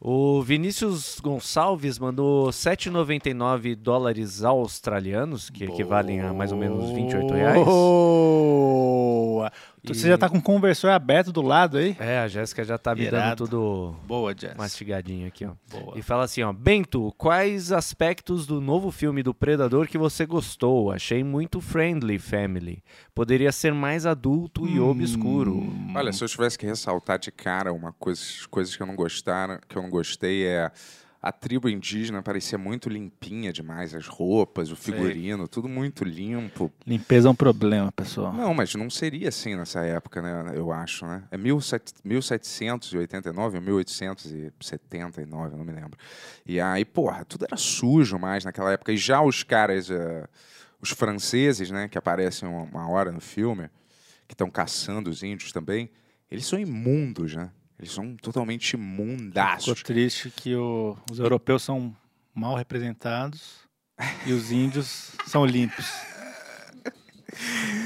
O 0.00 0.40
Vinícius 0.42 1.18
Gonçalves 1.18 1.98
mandou 1.98 2.50
7,99 2.50 3.74
dólares 3.74 4.44
australianos, 4.44 5.50
que 5.50 5.64
equivalem 5.64 6.20
a 6.20 6.32
mais 6.32 6.52
ou 6.52 6.58
menos 6.58 6.90
28 6.90 7.34
reais. 7.34 7.64
Boa! 7.64 9.50
E- 9.92 9.94
Você 9.94 10.08
já 10.08 10.18
tá 10.18 10.28
com 10.28 10.38
o 10.38 10.42
conversor 10.42 10.90
aberto 10.90 11.32
do 11.32 11.42
lado 11.42 11.76
aí? 11.78 11.96
É, 11.98 12.18
a 12.18 12.28
Jéssica 12.28 12.64
já 12.64 12.76
tá 12.78 12.94
me 12.94 13.02
Irado. 13.02 13.24
dando 13.24 13.36
tudo 13.50 13.96
Boa, 14.06 14.34
Jess. 14.36 14.54
mastigadinho 14.56 15.26
aqui, 15.28 15.44
ó. 15.44 15.52
Boa. 15.70 15.98
E 15.98 16.02
fala 16.02 16.24
assim, 16.24 16.42
ó, 16.42 16.52
Bento, 16.52 17.12
quais 17.16 17.72
aspectos 17.72 18.46
do 18.46 18.60
novo 18.60 18.90
filme 18.90 19.22
do 19.22 19.32
Predador 19.34 19.86
que 19.88 19.98
você 19.98 20.26
gostou? 20.26 20.90
Achei 20.92 21.22
muito 21.24 21.60
friendly 21.60 22.18
family. 22.18 22.82
Poderia 23.14 23.52
ser 23.52 23.72
mais 23.74 24.06
adulto 24.06 24.66
e 24.66 24.78
obscuro. 24.78 25.66
Olha, 25.94 26.12
se 26.12 26.22
eu 26.22 26.28
tivesse 26.28 26.58
que 26.58 26.66
ressaltar 26.66 27.18
de 27.18 27.30
cara 27.30 27.72
uma 27.72 27.92
coisa, 27.92 28.22
coisas 28.50 28.76
que 28.76 28.82
eu 28.82 28.86
não 28.86 28.94
gostaram, 28.96 29.58
que 29.68 29.76
eu 29.76 29.82
não 29.82 29.90
gostei 29.90 30.46
é 30.46 30.70
a 31.20 31.32
tribo 31.32 31.68
indígena 31.68 32.22
parecia 32.22 32.56
muito 32.56 32.88
limpinha 32.88 33.52
demais, 33.52 33.92
as 33.92 34.06
roupas, 34.06 34.70
o 34.70 34.76
figurino, 34.76 35.48
tudo 35.48 35.68
muito 35.68 36.04
limpo. 36.04 36.72
Limpeza 36.86 37.28
é 37.28 37.30
um 37.30 37.34
problema, 37.34 37.90
pessoal. 37.90 38.32
Não, 38.32 38.54
mas 38.54 38.72
não 38.76 38.88
seria 38.88 39.28
assim 39.28 39.56
nessa 39.56 39.80
época, 39.84 40.22
né? 40.22 40.52
Eu 40.54 40.70
acho, 40.70 41.04
né? 41.06 41.24
É 41.30 41.36
17- 41.36 41.94
1789 42.04 43.56
ou 43.56 43.62
1879, 43.62 45.54
eu 45.54 45.58
não 45.58 45.64
me 45.64 45.72
lembro. 45.72 45.98
E 46.46 46.60
aí, 46.60 46.84
porra, 46.84 47.24
tudo 47.24 47.44
era 47.44 47.56
sujo 47.56 48.16
mais 48.16 48.44
naquela 48.44 48.72
época. 48.72 48.92
E 48.92 48.96
já 48.96 49.20
os 49.20 49.42
caras, 49.42 49.90
eh, 49.90 50.24
os 50.80 50.90
franceses, 50.90 51.70
né, 51.72 51.88
que 51.88 51.98
aparecem 51.98 52.48
uma 52.48 52.88
hora 52.88 53.10
no 53.10 53.20
filme, 53.20 53.68
que 54.28 54.34
estão 54.34 54.48
caçando 54.48 55.10
os 55.10 55.24
índios 55.24 55.50
também, 55.50 55.90
eles 56.30 56.46
são 56.46 56.58
imundos, 56.60 57.34
né? 57.34 57.50
Eles 57.78 57.92
são 57.92 58.16
totalmente 58.16 58.72
Ficou 58.72 58.84
imundaços. 58.84 59.82
triste 59.82 60.30
que 60.34 60.54
o- 60.54 60.96
os 61.10 61.18
europeus 61.18 61.62
são 61.62 61.94
mal 62.34 62.56
representados 62.56 63.60
e 64.26 64.32
os 64.32 64.50
índios 64.50 65.12
são 65.26 65.44
limpos. 65.46 65.86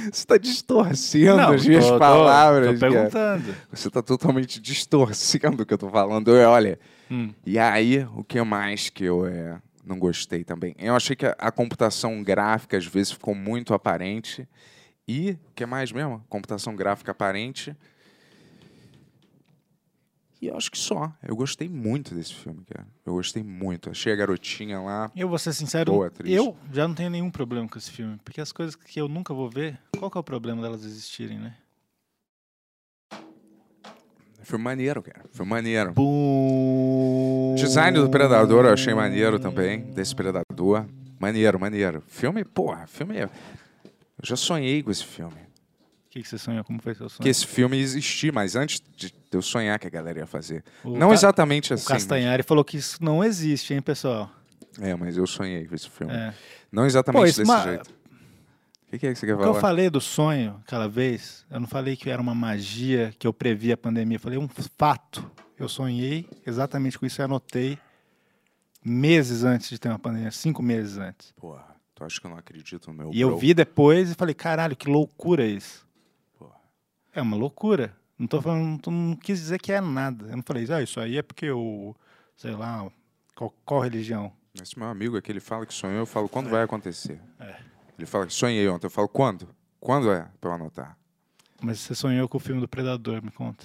Você 0.04 0.08
está 0.10 0.38
distorcendo 0.38 1.36
Não, 1.36 1.52
as 1.52 1.66
minhas 1.66 1.86
tô- 1.86 1.98
palavras. 1.98 2.74
Tô 2.74 2.80
cara. 2.80 2.92
perguntando. 2.92 3.56
Você 3.70 3.88
está 3.88 4.02
totalmente 4.02 4.60
distorcendo 4.60 5.62
o 5.62 5.66
que 5.66 5.74
eu 5.74 5.78
tô 5.78 5.90
falando. 5.90 6.34
Eu, 6.36 6.48
Olha, 6.50 6.78
Hum. 7.10 7.30
E 7.44 7.58
aí, 7.58 8.06
o 8.16 8.24
que 8.24 8.40
mais 8.42 8.88
que 8.88 9.04
eu 9.04 9.26
é, 9.26 9.60
não 9.84 9.98
gostei 9.98 10.42
também? 10.44 10.74
Eu 10.78 10.96
achei 10.96 11.14
que 11.14 11.26
a, 11.26 11.36
a 11.38 11.50
computação 11.50 12.22
gráfica 12.22 12.78
às 12.78 12.86
vezes 12.86 13.12
ficou 13.12 13.34
muito 13.34 13.74
aparente. 13.74 14.48
E, 15.06 15.32
o 15.32 15.52
que 15.54 15.66
mais 15.66 15.92
mesmo? 15.92 16.24
Computação 16.30 16.74
gráfica 16.74 17.10
aparente. 17.10 17.76
E 20.42 20.48
eu 20.48 20.56
acho 20.56 20.72
que 20.72 20.76
só. 20.78 21.12
Eu 21.22 21.36
gostei 21.36 21.68
muito 21.68 22.16
desse 22.16 22.34
filme, 22.34 22.64
cara. 22.68 22.84
Eu 23.06 23.12
gostei 23.14 23.44
muito. 23.44 23.88
Achei 23.88 24.12
a 24.12 24.16
garotinha 24.16 24.80
lá. 24.80 25.08
Eu 25.14 25.28
vou 25.28 25.38
ser 25.38 25.52
sincero, 25.52 25.92
Boa 25.92 26.08
atriz. 26.08 26.34
eu 26.34 26.56
já 26.72 26.88
não 26.88 26.96
tenho 26.96 27.10
nenhum 27.10 27.30
problema 27.30 27.68
com 27.68 27.78
esse 27.78 27.92
filme. 27.92 28.18
Porque 28.24 28.40
as 28.40 28.50
coisas 28.50 28.74
que 28.74 29.00
eu 29.00 29.06
nunca 29.06 29.32
vou 29.32 29.48
ver, 29.48 29.78
qual 29.96 30.10
que 30.10 30.18
é 30.18 30.20
o 30.20 30.24
problema 30.24 30.60
delas 30.60 30.84
existirem, 30.84 31.38
né? 31.38 31.54
Foi 34.42 34.58
maneiro, 34.58 35.00
cara. 35.00 35.24
Foi 35.30 35.46
maneiro. 35.46 35.92
Bum. 35.92 37.54
Design 37.56 37.96
do 38.00 38.10
Predador 38.10 38.64
eu 38.64 38.72
achei 38.72 38.92
maneiro 38.92 39.38
também. 39.38 39.92
Desse 39.92 40.12
Predador. 40.12 40.86
Maneiro, 41.20 41.60
maneiro. 41.60 42.02
Filme, 42.08 42.44
porra, 42.44 42.88
filme. 42.88 43.20
Eu 43.20 43.30
já 44.24 44.34
sonhei 44.34 44.82
com 44.82 44.90
esse 44.90 45.04
filme. 45.04 45.36
O 46.12 46.14
que, 46.14 46.20
que 46.22 46.28
você 46.28 46.36
sonhou? 46.36 46.62
Como 46.62 46.78
foi 46.82 46.94
seu 46.94 47.08
sonho? 47.08 47.22
que 47.22 47.28
esse 47.30 47.46
filme 47.46 47.78
existir, 47.78 48.30
mas 48.34 48.54
antes 48.54 48.82
de 48.98 49.10
eu 49.32 49.40
sonhar 49.40 49.78
que 49.78 49.86
a 49.86 49.90
galera 49.90 50.18
ia 50.18 50.26
fazer. 50.26 50.62
O 50.84 50.90
não 50.90 51.08
Ca- 51.08 51.14
exatamente 51.14 51.72
O 51.72 51.74
assim. 51.74 51.86
Castanhari 51.86 52.42
falou 52.42 52.62
que 52.62 52.76
isso 52.76 53.02
não 53.02 53.24
existe, 53.24 53.72
hein, 53.72 53.80
pessoal? 53.80 54.30
mas- 54.78 54.88
É, 54.88 54.94
mas 54.94 55.16
eu 55.16 55.26
sonhei 55.26 55.64
com 55.66 55.74
esse 55.74 55.88
filme. 55.88 56.12
É. 56.12 56.34
Não 56.70 56.84
exatamente 56.84 57.18
Pô, 57.20 57.24
desse 57.26 57.44
ma- 57.44 57.62
jeito. 57.62 57.88
O 57.88 58.90
que, 58.90 58.98
que 58.98 59.06
é 59.06 59.12
que 59.14 59.18
você 59.18 59.24
quer 59.26 59.32
O 59.32 59.38
que 59.38 59.42
eu 59.44 59.48
falar? 59.54 59.60
falei 59.62 59.88
do 59.88 60.02
sonho 60.02 60.60
aquela 60.66 60.86
vez, 60.86 61.46
eu 61.50 61.58
não 61.58 61.66
falei 61.66 61.96
que 61.96 62.10
era 62.10 62.20
uma 62.20 62.34
magia 62.34 63.14
que 63.18 63.26
eu 63.26 63.32
previ 63.32 63.72
a 63.72 63.76
pandemia, 63.78 64.16
eu 64.16 64.20
falei 64.20 64.36
um 64.38 64.48
fato. 64.76 65.30
Eu 65.58 65.66
sonhei 65.66 66.28
exatamente 66.46 66.98
com 66.98 67.06
isso 67.06 67.22
e 67.22 67.24
anotei 67.24 67.78
meses 68.84 69.44
antes 69.44 69.70
de 69.70 69.78
ter 69.78 69.88
uma 69.88 69.98
pandemia, 69.98 70.30
cinco 70.30 70.62
meses 70.62 70.98
antes. 70.98 71.32
Porra, 71.32 71.64
tu 71.94 72.04
acha 72.04 72.20
que 72.20 72.26
eu 72.26 72.30
não 72.30 72.36
acredito 72.36 72.88
no 72.88 72.94
meu 72.94 73.10
E 73.14 73.20
eu 73.22 73.28
bro? 73.30 73.38
vi 73.38 73.54
depois 73.54 74.10
e 74.10 74.14
falei, 74.14 74.34
caralho, 74.34 74.76
que 74.76 74.90
loucura 74.90 75.46
isso. 75.46 75.86
É 77.12 77.20
uma 77.20 77.36
loucura. 77.36 77.94
Não 78.18 78.26
tô 78.26 78.40
falando, 78.40 78.90
não, 78.90 79.16
quis 79.16 79.38
dizer 79.38 79.58
que 79.58 79.72
é 79.72 79.80
nada. 79.80 80.26
Eu 80.26 80.36
não 80.36 80.42
falei, 80.42 80.66
ah, 80.70 80.82
isso 80.82 81.00
aí 81.00 81.18
é 81.18 81.22
porque 81.22 81.46
eu, 81.46 81.94
sei 82.36 82.52
lá, 82.52 82.90
qual, 83.34 83.52
qual 83.64 83.80
religião? 83.80 84.32
Esse 84.54 84.78
meu 84.78 84.88
amigo 84.88 85.16
aqui, 85.16 85.32
ele 85.32 85.40
fala 85.40 85.66
que 85.66 85.74
sonhou, 85.74 85.98
eu 85.98 86.06
falo, 86.06 86.28
quando 86.28 86.48
vai 86.48 86.62
acontecer? 86.62 87.20
É. 87.40 87.56
Ele 87.98 88.06
fala 88.06 88.26
que 88.26 88.32
sonhei 88.32 88.68
ontem, 88.68 88.86
eu 88.86 88.90
falo, 88.90 89.08
quando? 89.08 89.48
Quando 89.80 90.10
é 90.12 90.28
pra 90.40 90.50
eu 90.50 90.54
anotar? 90.54 90.96
Mas 91.60 91.80
você 91.80 91.94
sonhou 91.94 92.28
com 92.28 92.36
o 92.36 92.40
filme 92.40 92.60
do 92.60 92.68
Predador, 92.68 93.22
me 93.22 93.30
conta. 93.30 93.64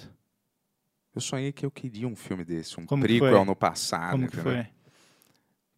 Eu 1.14 1.20
sonhei 1.20 1.52
que 1.52 1.64
eu 1.64 1.70
queria 1.70 2.06
um 2.06 2.16
filme 2.16 2.44
desse, 2.44 2.78
um 2.80 2.86
Como 2.86 3.02
que 3.02 3.18
prequel 3.18 3.44
no 3.44 3.56
passado. 3.56 4.12
Como 4.12 4.28
que 4.28 4.36
foi? 4.36 4.66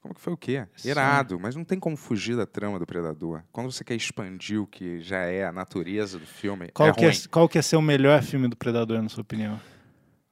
Como 0.00 0.14
que 0.14 0.20
foi 0.20 0.32
o 0.32 0.36
quê? 0.36 0.66
Sim. 0.76 0.88
Irado, 0.88 1.38
mas 1.38 1.54
não 1.54 1.64
tem 1.64 1.78
como 1.78 1.96
fugir 1.96 2.34
da 2.36 2.46
trama 2.46 2.78
do 2.78 2.86
Predador. 2.86 3.42
Quando 3.52 3.70
você 3.70 3.84
quer 3.84 3.94
expandir 3.94 4.60
o 4.60 4.66
que 4.66 5.00
já 5.00 5.18
é 5.18 5.44
a 5.44 5.52
natureza 5.52 6.18
do 6.18 6.26
filme, 6.26 6.70
Qual, 6.72 6.88
é 6.88 6.92
que 6.92 7.04
é, 7.04 7.08
ruim. 7.08 7.18
qual 7.30 7.48
que 7.48 7.58
é 7.58 7.62
ser 7.62 7.76
o 7.76 7.82
melhor 7.82 8.22
filme 8.22 8.48
do 8.48 8.56
Predador, 8.56 9.02
na 9.02 9.08
sua 9.10 9.20
opinião? 9.20 9.60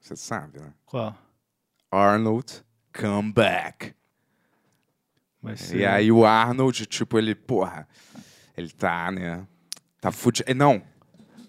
Você 0.00 0.16
sabe, 0.16 0.58
né? 0.58 0.72
Qual? 0.86 1.14
Arnold, 1.90 2.64
come 2.98 3.30
back. 3.32 3.94
Ser... 5.56 5.78
E 5.78 5.86
aí 5.86 6.10
o 6.10 6.24
Arnold, 6.24 6.86
tipo, 6.86 7.18
ele, 7.18 7.34
porra, 7.34 7.86
ele 8.56 8.70
tá, 8.70 9.10
né? 9.10 9.46
Tá 10.00 10.10
fudido. 10.10 10.52
Não, 10.54 10.82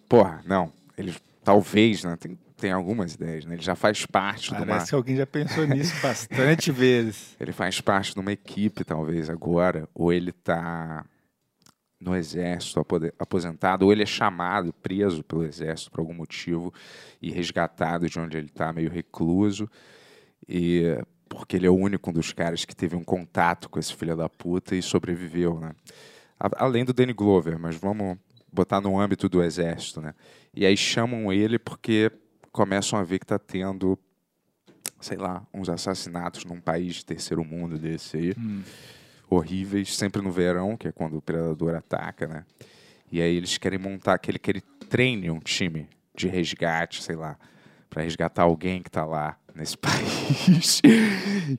porra, 0.07 0.41
não. 0.45 0.72
Ele 0.97 1.15
talvez, 1.43 2.03
né? 2.03 2.15
Tem 2.17 2.38
tem 2.60 2.72
algumas 2.72 3.14
ideias, 3.16 3.45
né? 3.45 3.55
Ele 3.55 3.62
já 3.62 3.76
faz 3.76 4.05
parte 4.05 4.49
de 4.49 4.57
uma. 4.57 4.66
Parece 4.66 4.89
que 4.89 4.95
alguém 4.95 5.16
já 5.16 5.26
pensou 5.26 5.66
nisso 5.66 5.93
bastante 6.03 6.72
vezes. 6.72 7.36
Ele 7.39 7.51
faz 7.51 7.80
parte 7.82 8.14
de 8.14 8.20
uma 8.20 8.32
equipe, 8.32 8.84
talvez, 8.84 9.30
agora, 9.30 9.88
ou 9.93 10.12
ele 10.12 10.32
está 10.32 11.05
no 11.99 12.16
exército 12.16 12.80
aposentado, 13.20 13.86
ou 13.86 13.91
ele 13.91 14.03
é 14.03 14.05
chamado, 14.05 14.72
preso 14.72 15.24
pelo 15.24 15.43
exército 15.43 15.91
por 15.91 15.99
algum 15.99 16.14
motivo 16.14 16.74
e 17.22 17.30
resgatado 17.30 18.10
de 18.10 18.18
onde 18.18 18.38
ele 18.38 18.47
está, 18.47 18.72
meio 18.72 18.89
recluso, 18.89 19.70
e 20.47 20.97
porque 21.28 21.57
ele 21.57 21.68
é 21.68 21.70
o 21.70 21.76
único 21.76 22.12
dos 22.12 22.32
caras 22.32 22.66
que 22.66 22.76
teve 22.76 22.95
um 22.95 23.03
contato 23.03 23.70
com 23.70 23.78
esse 23.80 23.93
filho 23.93 24.16
da 24.16 24.30
puta 24.30 24.76
e 24.76 24.82
sobreviveu, 24.82 25.60
né? 25.60 25.74
Além 26.39 26.86
do 26.86 26.93
Danny 26.93 27.14
Glover, 27.14 27.60
mas 27.60 27.76
vamos 27.76 28.18
botar 28.51 28.80
no 28.80 28.99
âmbito 28.99 29.28
do 29.28 29.43
exército, 29.43 30.01
né? 30.01 30.16
E 30.55 30.66
aí 30.66 30.76
chamam 30.78 31.32
ele 31.32 31.60
porque 31.60 32.12
começam 32.52 32.97
a 32.97 33.04
ver 33.04 33.20
que 33.20 33.26
está 33.26 33.39
tendo 33.39 33.97
sei 35.02 35.18
lá, 35.18 35.45
uns 35.54 35.70
assassinatos 35.70 36.45
num 36.45 36.60
país 36.60 36.95
de 36.95 37.06
terceiro 37.06 37.43
mundo 37.43 37.78
desse 37.78 38.18
aí. 38.18 38.36
Horríveis, 39.30 39.95
sempre 39.95 40.22
no 40.22 40.32
verão, 40.32 40.76
que 40.76 40.88
é 40.88 40.91
quando 40.91 41.18
o 41.18 41.22
predador 41.22 41.76
ataca, 41.76 42.28
né? 42.28 42.45
E 43.12 43.22
aí 43.22 43.36
eles 43.36 43.58
querem 43.58 43.80
montar 43.80 44.16
aquele 44.16 44.39
que 44.39 44.52
ele 44.52 44.62
treine 44.89 45.30
um 45.32 45.39
time 45.39 45.88
de 46.16 46.28
resgate, 46.28 47.02
sei 47.02 47.16
lá, 47.16 47.38
para 47.89 48.04
resgatar 48.04 48.43
alguém 48.43 48.82
que 48.82 48.89
tá 48.89 49.06
lá 49.06 49.38
nesse 49.56 49.78
país. 49.80 50.82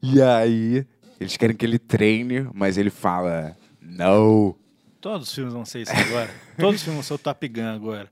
e 0.03 0.21
aí 0.21 0.87
eles 1.21 1.37
querem 1.37 1.57
que 1.57 1.65
ele 1.65 1.79
treine, 1.79 2.49
mas 2.53 2.77
ele 2.77 2.91
fala: 2.91 3.57
"Não". 3.81 4.55
Todos 5.01 5.29
os 5.29 5.35
filmes 5.35 5.55
vão 5.55 5.65
ser 5.65 5.83
isso 5.83 5.93
agora. 5.93 6.31
Todos 6.59 6.77
os 6.77 6.83
filmes 6.83 6.97
vão 6.97 7.03
ser 7.03 7.15
o 7.15 7.19
Top 7.19 7.49
Gun 7.49 7.75
agora. 7.75 8.11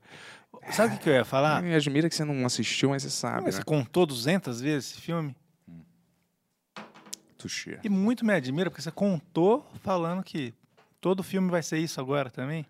Sabe 0.71 0.93
o 0.93 0.97
que 0.97 1.03
que 1.03 1.09
eu 1.09 1.13
ia 1.13 1.25
falar? 1.25 1.61
Me 1.61 1.73
admira 1.73 2.07
que 2.07 2.15
você 2.15 2.23
não 2.23 2.45
assistiu, 2.45 2.89
mas 2.89 3.03
você 3.03 3.09
sabe, 3.09 3.43
Mas 3.43 3.55
né? 3.55 3.61
Você 3.61 3.63
contou 3.65 4.05
200 4.05 4.61
vezes 4.61 4.91
esse 4.91 5.01
filme? 5.01 5.35
Tuxê. 7.37 7.79
E 7.83 7.89
muito 7.89 8.25
me 8.25 8.33
admira, 8.33 8.69
porque 8.69 8.81
você 8.81 8.91
contou 8.91 9.65
falando 9.81 10.23
que 10.23 10.53
todo 10.99 11.23
filme 11.23 11.49
vai 11.49 11.63
ser 11.63 11.77
isso 11.79 11.99
agora 11.99 12.29
também. 12.29 12.65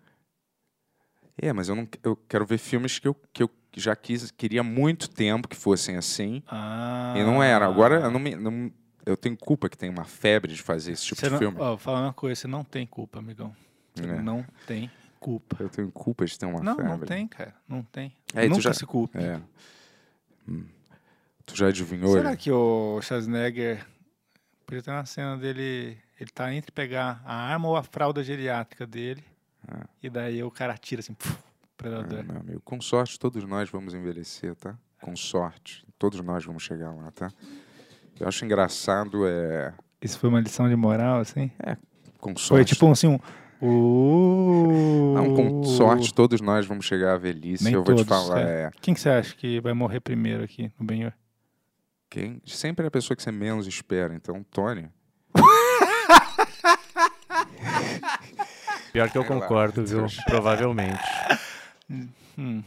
É, 1.40 1.52
mas 1.52 1.68
eu 1.68 1.74
não 1.74 1.88
eu 2.02 2.16
quero 2.28 2.46
ver 2.46 2.58
filmes 2.58 2.98
que 2.98 3.08
eu, 3.08 3.16
que 3.32 3.42
eu 3.42 3.50
já 3.76 3.96
quis, 3.96 4.30
queria 4.30 4.60
há 4.60 4.64
muito 4.64 5.08
tempo 5.08 5.48
que 5.48 5.56
fossem 5.56 5.96
assim. 5.96 6.42
Ah. 6.46 7.14
E 7.16 7.22
não 7.24 7.42
era. 7.42 7.66
Agora 7.66 7.96
eu 8.00 8.10
não 8.10 8.20
me. 8.20 8.34
não- 8.36 8.70
eu 9.06 9.16
tenho 9.16 9.36
culpa 9.36 9.68
que 9.68 9.76
tem 9.78 9.88
uma 9.88 10.04
febre 10.04 10.52
de 10.54 10.62
fazer 10.62 10.92
esse 10.92 11.04
tipo 11.06 11.18
Você 11.20 11.26
de 11.26 11.32
não, 11.32 11.38
filme. 11.38 11.56
ó, 11.58 11.68
vou 11.70 11.78
falar 11.78 12.02
uma 12.02 12.12
coisa, 12.12 12.38
você 12.42 12.46
não 12.46 12.62
tem 12.62 12.86
culpa, 12.86 13.18
amigão. 13.18 13.54
Você 13.94 14.04
É. 14.04 14.20
não 14.22 14.44
tem 14.66 14.90
culpa. 15.20 15.56
Eu 15.60 15.68
tenho 15.68 15.92
culpa 15.92 16.24
de 16.24 16.36
ter 16.38 16.46
uma 16.46 16.60
Não, 16.60 16.74
febre. 16.76 16.90
não 16.90 16.98
tem, 17.00 17.28
cara. 17.28 17.54
Não 17.68 17.82
tem. 17.82 18.16
É, 18.34 18.44
tu 18.46 18.48
Nunca 18.50 18.62
já- 18.62 18.74
se 18.74 18.84
culpe. 18.86 19.18
É. 19.18 19.40
Hum. 20.48 20.64
Tu 21.46 21.56
já 21.56 21.68
adivinhou? 21.68 22.12
Será 22.14 22.30
ele? 22.30 22.36
que 22.38 22.50
o 22.50 23.00
Schwarzenegger 23.02 23.86
podia 24.66 24.82
ter 24.82 24.90
uma 24.90 25.04
cena 25.04 25.36
dele, 25.36 25.98
ele 26.18 26.30
tá 26.30 26.52
entre 26.54 26.72
pegar 26.72 27.20
a 27.24 27.34
arma 27.34 27.68
ou 27.68 27.76
a 27.76 27.82
fralda 27.82 28.22
geriátrica 28.22 28.86
dele, 28.86 29.22
Ah. 29.68 29.86
e 30.02 30.08
daí 30.08 30.42
o 30.42 30.50
cara 30.50 30.72
atira 30.74 31.00
assim, 31.00 31.12
puf, 31.14 31.36
predador. 31.76 32.20
Ah, 32.20 32.22
meu 32.32 32.40
amigo, 32.40 32.60
com 32.64 32.80
sorte 32.80 33.18
todos 33.18 33.44
nós 33.44 33.68
vamos 33.68 33.94
envelhecer, 33.94 34.54
tá? 34.56 34.76
Com 35.00 35.16
sorte. 35.16 35.84
Todos 35.98 36.20
nós 36.20 36.44
vamos 36.44 36.62
chegar 36.62 36.92
lá, 36.92 37.10
tá? 37.10 37.30
Eu 38.18 38.28
acho 38.28 38.44
engraçado, 38.44 39.26
é. 39.26 39.72
Isso 40.00 40.18
foi 40.18 40.28
uma 40.28 40.40
lição 40.40 40.68
de 40.68 40.76
moral, 40.76 41.20
assim? 41.20 41.50
Com 42.20 42.36
sorte. 42.36 42.48
Foi 42.48 42.64
tipo 42.64 42.90
assim, 42.90 43.06
um... 43.08 43.18
Uh, 43.62 45.12
Não, 45.14 45.34
com 45.34 45.64
sorte 45.64 46.14
todos 46.14 46.40
nós 46.40 46.66
vamos 46.66 46.86
chegar 46.86 47.14
à 47.14 47.18
velhice. 47.18 47.64
Nem 47.64 47.74
eu 47.74 47.84
vou 47.84 47.94
te 47.94 48.04
todos, 48.04 48.26
falar, 48.26 48.40
cara. 48.42 48.50
é. 48.50 48.70
Quem 48.80 48.94
que 48.94 49.00
você 49.00 49.08
acha 49.10 49.34
que 49.34 49.60
vai 49.60 49.72
morrer 49.74 50.00
primeiro 50.00 50.42
aqui 50.42 50.70
no 50.78 50.84
Benhur? 50.86 51.12
Quem? 52.08 52.40
Sempre 52.46 52.84
é 52.84 52.88
a 52.88 52.90
pessoa 52.90 53.16
que 53.16 53.22
você 53.22 53.30
menos 53.30 53.66
espera. 53.66 54.14
Então, 54.14 54.42
Tony. 54.50 54.88
Pior 58.92 59.08
que 59.10 59.18
eu 59.18 59.24
concordo, 59.24 59.84
viu? 59.86 60.06
Provavelmente. 60.26 61.00
Hum, 62.36 62.62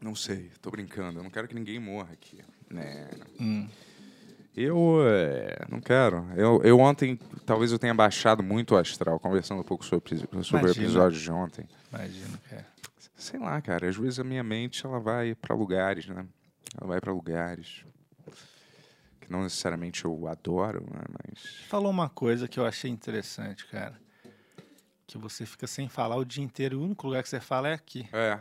Não 0.00 0.14
sei, 0.14 0.50
tô 0.60 0.70
brincando. 0.70 1.18
Eu 1.20 1.22
não 1.22 1.30
quero 1.30 1.46
que 1.46 1.54
ninguém 1.54 1.78
morra 1.78 2.08
aqui. 2.12 2.40
Né? 2.70 3.08
hum. 3.40 3.68
Eu 4.56 4.98
é, 5.06 5.66
não 5.70 5.80
quero. 5.80 6.26
Eu, 6.34 6.62
eu 6.62 6.78
ontem, 6.80 7.18
talvez 7.44 7.70
eu 7.72 7.78
tenha 7.78 7.92
baixado 7.92 8.42
muito 8.42 8.74
o 8.74 8.78
astral, 8.78 9.20
conversando 9.20 9.60
um 9.60 9.64
pouco 9.64 9.84
sobre, 9.84 10.16
sobre 10.42 10.66
o 10.68 10.70
episódio 10.70 11.20
de 11.20 11.30
ontem. 11.30 11.68
Imagino, 11.92 12.38
cara. 12.48 12.66
Sei 13.14 13.38
lá, 13.38 13.60
cara, 13.60 13.88
às 13.88 13.96
vezes 13.96 14.18
a 14.18 14.24
minha 14.24 14.42
mente 14.42 14.84
ela 14.86 14.98
vai 14.98 15.34
pra 15.34 15.54
lugares, 15.54 16.06
né? 16.06 16.26
Ela 16.80 16.88
vai 16.88 17.00
pra 17.00 17.12
lugares 17.12 17.84
que 19.20 19.32
não 19.32 19.42
necessariamente 19.42 20.04
eu 20.04 20.26
adoro, 20.28 20.80
né? 20.90 21.00
Mas 21.10 21.44
Falou 21.68 21.90
uma 21.90 22.08
coisa 22.08 22.46
que 22.46 22.58
eu 22.58 22.64
achei 22.64 22.90
interessante, 22.90 23.66
cara. 23.66 24.00
Que 25.06 25.18
você 25.18 25.44
fica 25.44 25.66
sem 25.66 25.88
falar 25.88 26.16
o 26.16 26.24
dia 26.24 26.42
inteiro. 26.42 26.76
e 26.76 26.78
O 26.78 26.84
único 26.84 27.06
lugar 27.06 27.22
que 27.22 27.28
você 27.28 27.40
fala 27.40 27.68
é 27.68 27.74
aqui. 27.74 28.08
é 28.12 28.38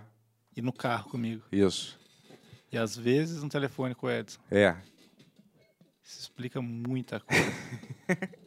E 0.55 0.61
no 0.61 0.71
carro 0.71 1.09
comigo. 1.09 1.43
isso. 1.51 1.99
E 2.71 2.77
às 2.77 2.95
vezes 2.95 3.41
no 3.41 3.49
telefone 3.49 3.95
com 3.95 4.07
o 4.07 4.11
Edson. 4.11 4.39
É. 4.51 4.75
Isso 6.05 6.19
explica 6.19 6.61
muita 6.61 7.19
coisa. 7.19 7.43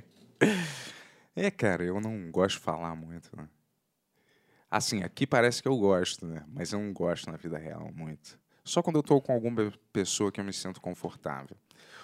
É, 1.34 1.52
cara, 1.52 1.84
eu 1.84 2.00
não 2.00 2.32
gosto 2.32 2.56
de 2.56 2.64
falar 2.64 2.96
muito, 2.96 3.30
né? 3.36 3.48
Assim, 4.68 5.04
aqui 5.04 5.24
parece 5.24 5.62
que 5.62 5.68
eu 5.68 5.76
gosto, 5.76 6.26
né? 6.26 6.44
Mas 6.48 6.72
eu 6.72 6.80
não 6.80 6.92
gosto 6.92 7.30
na 7.30 7.36
vida 7.36 7.56
real 7.56 7.92
muito. 7.94 8.36
Só 8.64 8.82
quando 8.82 8.96
eu 8.96 9.04
tô 9.04 9.20
com 9.20 9.32
alguma 9.32 9.72
pessoa 9.92 10.32
que 10.32 10.40
eu 10.40 10.44
me 10.44 10.52
sinto 10.52 10.80
confortável. 10.80 11.56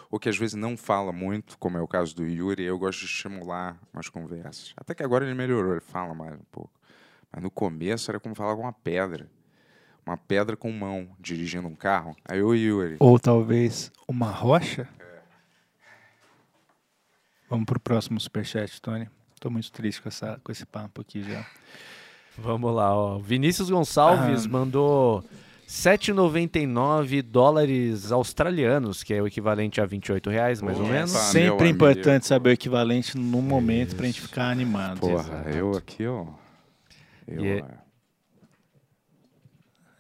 Ou 0.09 0.21
que 0.21 0.29
às 0.29 0.37
vezes 0.37 0.55
não 0.55 0.77
fala 0.77 1.13
muito, 1.13 1.59
como 1.59 1.77
é 1.77 1.81
o 1.81 1.89
caso 1.89 2.15
do 2.15 2.25
Yuri, 2.25 2.63
eu 2.63 2.79
gosto 2.79 3.01
de 3.01 3.07
estimular 3.07 3.77
umas 3.93 4.09
conversas. 4.09 4.73
Até 4.77 4.95
que 4.95 5.03
agora 5.03 5.25
ele 5.25 5.35
melhorou, 5.35 5.73
ele 5.73 5.81
fala 5.81 6.15
mais 6.15 6.35
um 6.35 6.45
pouco. 6.53 6.71
Mas 7.33 7.43
no 7.43 7.51
começo 7.51 8.09
era 8.11 8.21
como 8.21 8.37
falar 8.37 8.55
com 8.55 8.63
uma 8.63 8.73
pedra. 8.73 9.29
Uma 10.07 10.17
pedra 10.17 10.57
com 10.57 10.71
mão, 10.71 11.09
dirigindo 11.19 11.67
um 11.67 11.75
carro. 11.75 12.15
Aí 12.25 12.41
o 12.41 12.55
Yuri. 12.55 12.97
Ou 13.01 13.19
talvez 13.19 13.91
uma 14.07 14.31
rocha? 14.31 14.89
Vamos 17.55 17.67
pro 17.67 17.79
próximo 17.79 18.19
superchat, 18.19 18.81
Tony. 18.83 19.09
Tô 19.41 19.49
muito 19.49 19.71
triste 19.71 20.03
com, 20.03 20.09
essa, 20.09 20.41
com 20.43 20.51
esse 20.51 20.67
papo 20.67 21.01
aqui 21.03 21.23
já. 21.23 21.47
Vamos 22.37 22.75
lá, 22.75 22.93
ó. 22.93 23.19
Vinícius 23.19 23.71
Gonçalves 23.71 24.45
Ah. 24.45 24.49
mandou 24.49 25.25
7,99 25.69 27.23
dólares 27.23 28.11
australianos, 28.11 29.05
que 29.05 29.15
é 29.15 29.23
o 29.23 29.27
equivalente 29.29 29.81
a 29.81 29.87
28 29.87 30.31
reais, 30.31 30.61
mais 30.61 30.79
ou 30.79 30.85
Opa. 30.85 30.93
menos. 30.95 31.11
Sempre 31.13 31.43
é 31.43 31.49
amigo. 31.51 31.67
importante 31.67 32.27
saber 32.27 32.51
o 32.51 32.53
equivalente 32.53 33.17
no 33.17 33.41
momento 33.41 33.95
pra 33.95 34.07
gente 34.07 34.21
ficar 34.21 34.51
animado. 34.51 34.99
Porra, 34.99 35.45
eu 35.55 35.77
aqui, 35.77 36.07
ó. 36.07 36.27
Eu, 37.29 37.45
E 37.45 37.65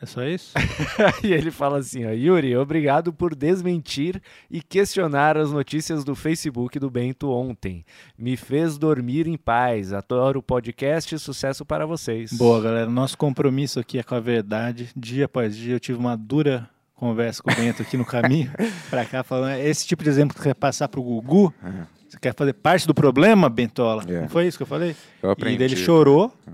é- 0.04 0.06
só 0.06 0.24
isso? 0.24 0.52
e 1.24 1.32
ele 1.32 1.50
fala 1.50 1.78
assim, 1.78 2.04
ó, 2.06 2.10
Yuri, 2.10 2.56
obrigado 2.56 3.12
por 3.12 3.34
desmentir 3.34 4.20
e 4.50 4.62
questionar 4.62 5.36
as 5.36 5.50
notícias 5.52 6.04
do 6.04 6.14
Facebook 6.14 6.78
do 6.78 6.90
Bento 6.90 7.30
ontem. 7.30 7.84
Me 8.16 8.36
fez 8.36 8.78
dormir 8.78 9.26
em 9.26 9.36
paz. 9.36 9.92
Adoro 9.92 10.38
o 10.38 10.42
podcast, 10.42 11.18
sucesso 11.18 11.64
para 11.64 11.84
vocês. 11.86 12.32
Boa, 12.32 12.60
galera. 12.60 12.88
Nosso 12.88 13.18
compromisso 13.18 13.80
aqui 13.80 13.98
é 13.98 14.02
com 14.02 14.14
a 14.14 14.20
verdade. 14.20 14.88
Dia 14.96 15.24
após 15.24 15.56
dia 15.56 15.74
eu 15.74 15.80
tive 15.80 15.98
uma 15.98 16.16
dura 16.16 16.68
conversa 16.94 17.42
com 17.42 17.50
o 17.50 17.54
Bento 17.54 17.82
aqui 17.82 17.96
no 17.96 18.04
caminho 18.04 18.50
pra 18.88 19.04
cá, 19.04 19.22
falando 19.22 19.50
"É 19.50 19.68
esse 19.68 19.86
tipo 19.86 20.02
de 20.04 20.08
exemplo 20.10 20.34
que 20.34 20.40
você 20.40 20.50
quer 20.50 20.54
passar 20.54 20.88
pro 20.88 21.02
Gugu. 21.02 21.52
É. 21.62 21.94
Você 22.08 22.18
quer 22.20 22.34
fazer 22.34 22.52
parte 22.52 22.86
do 22.86 22.94
problema, 22.94 23.48
Bentola? 23.48 24.04
É. 24.06 24.20
Não 24.20 24.28
foi 24.28 24.46
isso 24.46 24.56
que 24.56 24.62
eu 24.62 24.66
falei? 24.66 24.94
Eu 25.20 25.30
aprendi. 25.32 25.56
E 25.56 25.58
daí 25.58 25.66
ele 25.68 25.76
chorou, 25.76 26.32
É. 26.46 26.50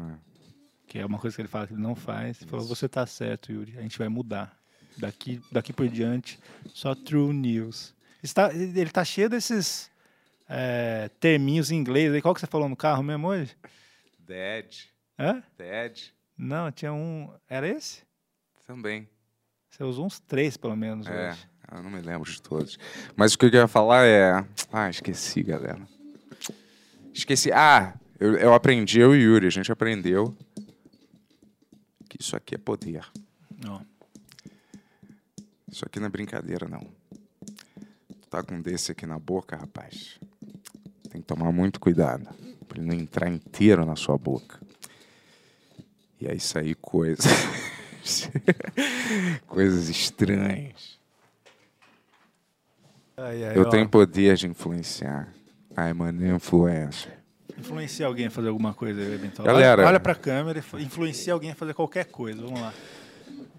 que 0.91 0.99
é 0.99 1.07
uma 1.07 1.20
coisa 1.20 1.36
que 1.36 1.41
ele 1.43 1.49
fala 1.49 1.68
que 1.68 1.72
ele 1.72 1.80
não 1.80 1.95
faz. 1.95 2.43
Ele 2.43 2.51
falou, 2.51 2.66
você 2.66 2.88
tá 2.88 3.07
certo, 3.07 3.53
Yuri. 3.53 3.78
A 3.78 3.80
gente 3.80 3.97
vai 3.97 4.09
mudar. 4.09 4.59
Daqui, 4.99 5.41
daqui 5.51 5.72
por 5.72 5.88
diante, 5.88 6.36
só 6.66 6.97
true 6.97 7.32
news. 7.32 7.95
Está, 8.20 8.53
ele 8.53 8.91
tá 8.91 9.05
cheio 9.05 9.30
desses 9.30 9.88
é, 10.49 11.09
terminhos 11.20 11.70
em 11.70 11.76
inglês. 11.76 12.12
aí. 12.12 12.20
Qual 12.20 12.34
que 12.34 12.41
você 12.41 12.47
falou 12.49 12.68
no 12.68 12.74
carro 12.74 13.05
mesmo 13.05 13.28
hoje? 13.28 13.57
Dead. 14.18 14.66
Hã? 15.16 15.41
Dead. 15.57 16.09
Não, 16.36 16.72
tinha 16.72 16.93
um... 16.93 17.32
Era 17.49 17.68
esse? 17.68 18.03
Também. 18.66 19.09
Você 19.70 19.84
usou 19.84 20.07
uns 20.07 20.18
três, 20.18 20.57
pelo 20.57 20.76
menos, 20.76 21.07
É, 21.07 21.30
hoje. 21.30 21.49
eu 21.72 21.82
não 21.84 21.91
me 21.91 22.01
lembro 22.01 22.28
de 22.28 22.43
todos. 22.43 22.76
Mas 23.14 23.32
o 23.34 23.38
que 23.38 23.47
eu 23.47 23.51
ia 23.55 23.68
falar 23.68 24.05
é. 24.07 24.45
Ah, 24.72 24.91
esqueci, 24.91 25.45
galera. 25.45 25.80
Esqueci. 27.14 27.53
Ah, 27.53 27.95
eu, 28.18 28.34
eu 28.36 28.53
aprendi, 28.53 28.99
eu 28.99 29.14
e 29.14 29.20
Yuri, 29.20 29.47
a 29.47 29.51
gente 29.51 29.70
aprendeu 29.70 30.36
que 32.11 32.21
isso 32.21 32.37
aqui 32.37 32.57
é 32.57 32.59
poder. 32.59 33.07
Isso 35.71 35.85
aqui 35.87 36.01
não 36.01 36.07
é 36.07 36.11
brincadeira, 36.11 36.69
não. 36.69 36.81
Tu 36.81 38.29
tá 38.29 38.43
com 38.43 38.57
um 38.57 38.61
desse 38.61 38.91
aqui 38.91 39.07
na 39.07 39.19
boca, 39.19 39.57
rapaz. 39.57 40.19
Tem 41.09 41.21
que 41.21 41.27
tomar 41.27 41.53
muito 41.53 41.79
cuidado 41.79 42.29
pra 42.67 42.79
ele 42.79 42.89
não 42.89 42.95
entrar 42.95 43.29
inteiro 43.29 43.87
na 43.87 43.95
sua 43.95 44.19
boca. 44.19 44.61
E 46.21 46.29
aí 46.29 46.41
sair 46.41 46.75
coisas. 46.75 47.25
coisas 49.47 49.89
estranhas. 49.89 50.99
Ai, 53.17 53.45
ai, 53.45 53.57
Eu 53.57 53.63
ó. 53.63 53.71
tenho 53.71 53.89
poder 53.89 54.37
de 54.37 54.49
influenciar. 54.49 55.33
I'm 55.79 56.03
an 56.03 56.35
influencer. 56.35 57.20
Influencia 57.59 58.07
alguém 58.07 58.26
a 58.26 58.30
fazer 58.30 58.48
alguma 58.48 58.74
coisa, 58.74 59.01
eventual. 59.01 59.46
Galera. 59.46 59.82
Olha, 59.82 59.88
olha 59.90 60.01
pra 60.01 60.14
câmera 60.14 60.62
e 60.78 60.82
influencia 60.82 61.32
alguém 61.32 61.51
a 61.51 61.55
fazer 61.55 61.74
qualquer 61.74 62.07
coisa. 62.07 62.42
Vamos 62.42 62.61
lá. 62.61 62.72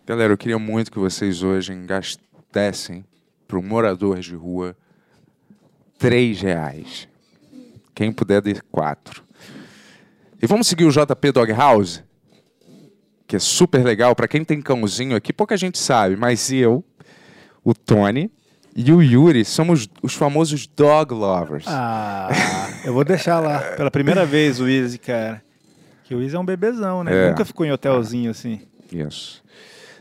Galera, 0.06 0.34
eu 0.34 0.38
queria 0.38 0.60
muito 0.60 0.92
que 0.92 1.00
vocês 1.00 1.44
hoje 1.44 1.74
gastassem 1.86 3.06
para 3.48 3.58
um 3.58 3.62
morador 3.62 4.20
de 4.20 4.36
rua 4.36 4.76
três 5.98 6.42
reais. 6.42 7.08
Quem 7.94 8.12
puder 8.12 8.42
dar 8.42 8.62
quatro. 8.72 9.24
E 10.42 10.48
vamos 10.48 10.68
seguir 10.68 10.86
o 10.86 10.92
JP 10.92 11.32
Dog 11.32 11.52
House, 11.52 12.04
que 13.28 13.36
é 13.36 13.40
super 13.40 13.84
legal. 13.84 14.16
Para 14.16 14.28
quem 14.28 14.44
tem 14.44 14.62
cãozinho 14.62 15.16
aqui, 15.16 15.32
pouca 15.32 15.56
gente 15.56 15.78
sabe, 15.78 16.16
mas 16.16 16.52
eu, 16.52 16.84
o 17.64 17.76
Tony 17.76 18.32
e 18.76 18.92
o 18.92 19.02
Yuri 19.02 19.44
somos 19.44 19.88
os 20.02 20.14
famosos 20.14 20.66
dog 20.68 21.14
lovers. 21.14 21.66
Ah, 21.68 22.30
eu 22.86 22.94
vou 22.94 23.04
deixar 23.04 23.40
lá. 23.40 23.60
Pela 23.76 23.92
primeira 23.92 24.26
vez 24.26 24.60
o 24.60 24.68
Easy, 24.68 24.98
cara. 24.98 25.44
Que 26.04 26.16
o 26.16 26.22
Easy 26.22 26.36
é 26.36 26.40
um 26.40 26.46
bebezão, 26.46 27.04
né? 27.04 27.28
É. 27.28 27.30
Nunca 27.30 27.46
ficou 27.46 27.66
em 27.66 27.72
hotelzinho 27.72 28.32
assim. 28.32 28.62
Isso. 28.92 29.42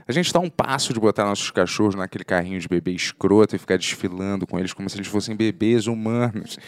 A 0.07 0.13
gente 0.13 0.27
está 0.27 0.41
um 0.41 0.51
passo 0.51 0.93
de 0.93 0.99
botar 0.99 1.25
nossos 1.25 1.51
cachorros 1.53 1.95
naquele 1.95 2.25
carrinho 2.25 2.59
de 2.59 2.67
bebê 2.67 2.91
escroto 2.91 3.55
e 3.55 3.59
ficar 3.59 3.77
desfilando 3.77 4.45
com 4.45 4.59
eles 4.59 4.73
como 4.73 4.91
se 4.91 4.97
eles 4.97 5.07
fossem 5.07 5.37
bebês 5.37 5.87
humanos. 5.87 6.59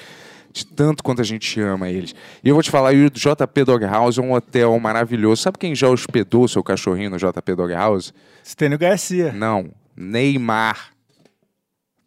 De 0.53 0.67
tanto 0.67 1.03
quanto 1.03 1.23
a 1.23 1.25
gente 1.25 1.59
ama 1.61 1.89
eles. 1.89 2.15
E 2.45 2.49
eu 2.49 2.55
vou 2.55 2.63
te 2.63 2.71
falar, 2.71 2.93
o 2.93 3.11
JP 3.11 3.65
Dog 3.65 3.85
House 3.85 4.19
é 4.19 4.21
um 4.21 4.33
hotel 4.33 4.79
maravilhoso. 4.79 5.43
Sabe 5.43 5.59
quem 5.59 5.75
já 5.75 5.89
hospedou 5.89 6.47
seu 6.47 6.63
cachorrinho 6.63 7.11
no 7.11 7.17
JP 7.17 7.55
Dog 7.57 7.73
House? 7.73 8.13
Stênio 8.45 8.79
Garcia. 8.79 9.33
Não. 9.33 9.71
Neymar. 9.97 10.92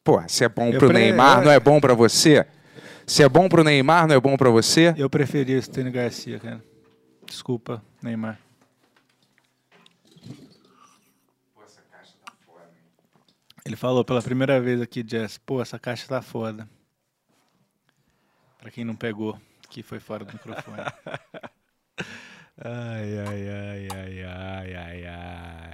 Pô, 0.06 0.22
se 0.30 0.44
é 0.46 0.48
bom 0.50 0.70
Eu 0.72 0.78
pro 0.80 0.88
pre- 0.90 1.00
Neymar, 1.00 1.40
eu- 1.40 1.46
não 1.46 1.52
é 1.52 1.60
bom 1.60 1.82
pra 1.82 1.94
você? 1.96 2.46
Se 3.08 3.24
é 3.24 3.28
bom 3.28 3.50
pro 3.50 3.64
Neymar, 3.64 4.08
não 4.08 4.16
é 4.16 4.20
bom 4.20 4.38
pra 4.38 4.50
você? 4.52 4.94
Eu 4.98 5.10
preferi 5.10 5.56
o 5.58 5.62
Stênio 5.62 5.92
Garcia, 5.92 6.40
cara. 6.40 6.64
Desculpa, 7.28 7.84
Neymar. 8.04 8.40
Ele 13.66 13.76
falou 13.76 14.06
pela 14.06 14.22
primeira 14.22 14.62
vez 14.62 14.80
aqui, 14.80 15.04
Jess, 15.08 15.38
pô, 15.40 15.62
essa 15.62 15.80
caixa 15.80 16.08
tá 16.08 16.22
foda. 16.22 16.68
Pra 18.60 18.70
quem 18.70 18.86
não 18.86 18.96
pegou, 18.96 19.40
que 19.70 19.82
foi 19.82 20.00
fora 20.00 20.24
do 20.24 20.34
microfone. 20.34 20.78
Ai, 22.58 23.18
ai, 23.20 23.50
ai, 23.50 23.88
ai, 23.94 24.24
ai, 24.24 24.76
ai, 24.76 25.06
ai. 25.08 25.74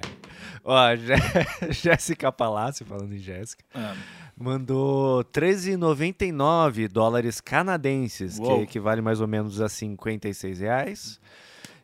Ó, 0.64 0.96
Jé- 0.96 1.16
Jéssica 1.72 2.32
Palácio, 2.32 2.84
falando 2.88 3.14
em 3.14 3.20
Jéssica, 3.20 3.64
Ah, 3.72 3.96
mandou 4.38 5.24
13,99 5.26 6.88
dólares 6.88 7.40
canadenses, 7.42 8.38
Uou. 8.40 8.58
que 8.58 8.64
equivale 8.64 9.02
mais 9.02 9.22
ou 9.22 9.28
menos 9.28 9.62
a 9.62 9.70
56 9.70 10.60
reais. 10.60 11.20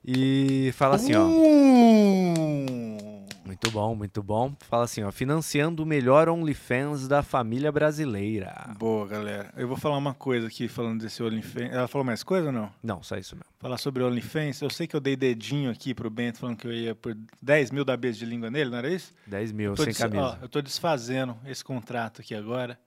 E 0.05 0.71
fala 0.75 0.95
assim, 0.95 1.13
ó. 1.15 1.27
Muito 3.45 3.71
bom, 3.71 3.95
muito 3.95 4.21
bom. 4.21 4.53
Fala 4.69 4.83
assim, 4.83 5.03
ó. 5.03 5.11
Financiando 5.11 5.83
o 5.83 5.85
melhor 5.85 6.27
OnlyFans 6.27 7.07
da 7.07 7.23
família 7.23 7.71
brasileira. 7.71 8.73
Boa, 8.77 9.07
galera. 9.07 9.53
Eu 9.55 9.67
vou 9.67 9.77
falar 9.77 9.97
uma 9.97 10.13
coisa 10.13 10.47
aqui, 10.47 10.67
falando 10.67 11.01
desse 11.01 11.23
OnlyFans. 11.23 11.71
Ela 11.71 11.87
falou 11.87 12.03
mais 12.05 12.23
coisa 12.23 12.47
ou 12.47 12.51
não? 12.53 12.69
Não, 12.83 13.01
só 13.01 13.15
isso 13.17 13.35
mesmo. 13.35 13.47
Falar 13.59 13.77
sobre 13.77 14.03
OnlyFans. 14.03 14.61
Eu 14.61 14.69
sei 14.69 14.85
que 14.85 14.95
eu 14.95 14.99
dei 14.99 15.15
dedinho 15.15 15.71
aqui 15.71 15.93
pro 15.93 16.09
Bento, 16.09 16.39
falando 16.39 16.57
que 16.57 16.67
eu 16.67 16.73
ia 16.73 16.93
por 16.93 17.15
10 17.41 17.71
mil 17.71 17.85
da 17.85 17.95
beijo 17.95 18.19
de 18.19 18.25
língua 18.25 18.51
nele, 18.51 18.69
não 18.69 18.77
era 18.77 18.89
isso? 18.91 19.13
10 19.27 19.51
mil 19.53 19.75
sem 19.77 19.85
des- 19.87 19.97
camisa. 19.97 20.21
ó, 20.23 20.37
eu 20.41 20.49
tô 20.49 20.61
desfazendo 20.61 21.37
esse 21.45 21.63
contrato 21.63 22.21
aqui 22.21 22.35
agora, 22.35 22.77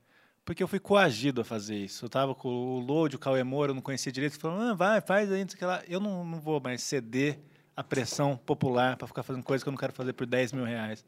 porque 0.44 0.62
eu 0.62 0.68
fui 0.68 0.78
coagido 0.78 1.40
a 1.40 1.44
fazer 1.44 1.76
isso. 1.76 2.04
Eu 2.04 2.08
tava 2.08 2.34
com 2.34 2.48
o 2.48 2.80
Load, 2.80 3.16
o 3.16 3.18
Cauê 3.18 3.42
Moura, 3.42 3.70
eu 3.70 3.74
não 3.74 3.82
conhecia 3.82 4.12
direito, 4.12 4.38
falando, 4.38 4.70
ah, 4.70 4.74
vai, 4.74 5.00
faz 5.00 5.32
aí, 5.32 5.40
não 5.42 5.48
sei 5.48 5.56
o 5.56 5.58
que 5.58 5.64
lá. 5.64 5.82
Eu 5.88 6.00
não, 6.00 6.24
não 6.24 6.38
vou 6.40 6.60
mais 6.60 6.82
ceder 6.82 7.38
a 7.80 7.84
pressão 7.84 8.36
popular 8.44 8.94
pra 8.96 9.06
ficar 9.08 9.22
fazendo 9.22 9.42
coisa 9.42 9.64
que 9.64 9.68
eu 9.68 9.72
não 9.72 9.78
quero 9.78 9.92
fazer 9.94 10.12
por 10.12 10.26
10 10.26 10.52
mil 10.52 10.64
reais. 10.64 11.02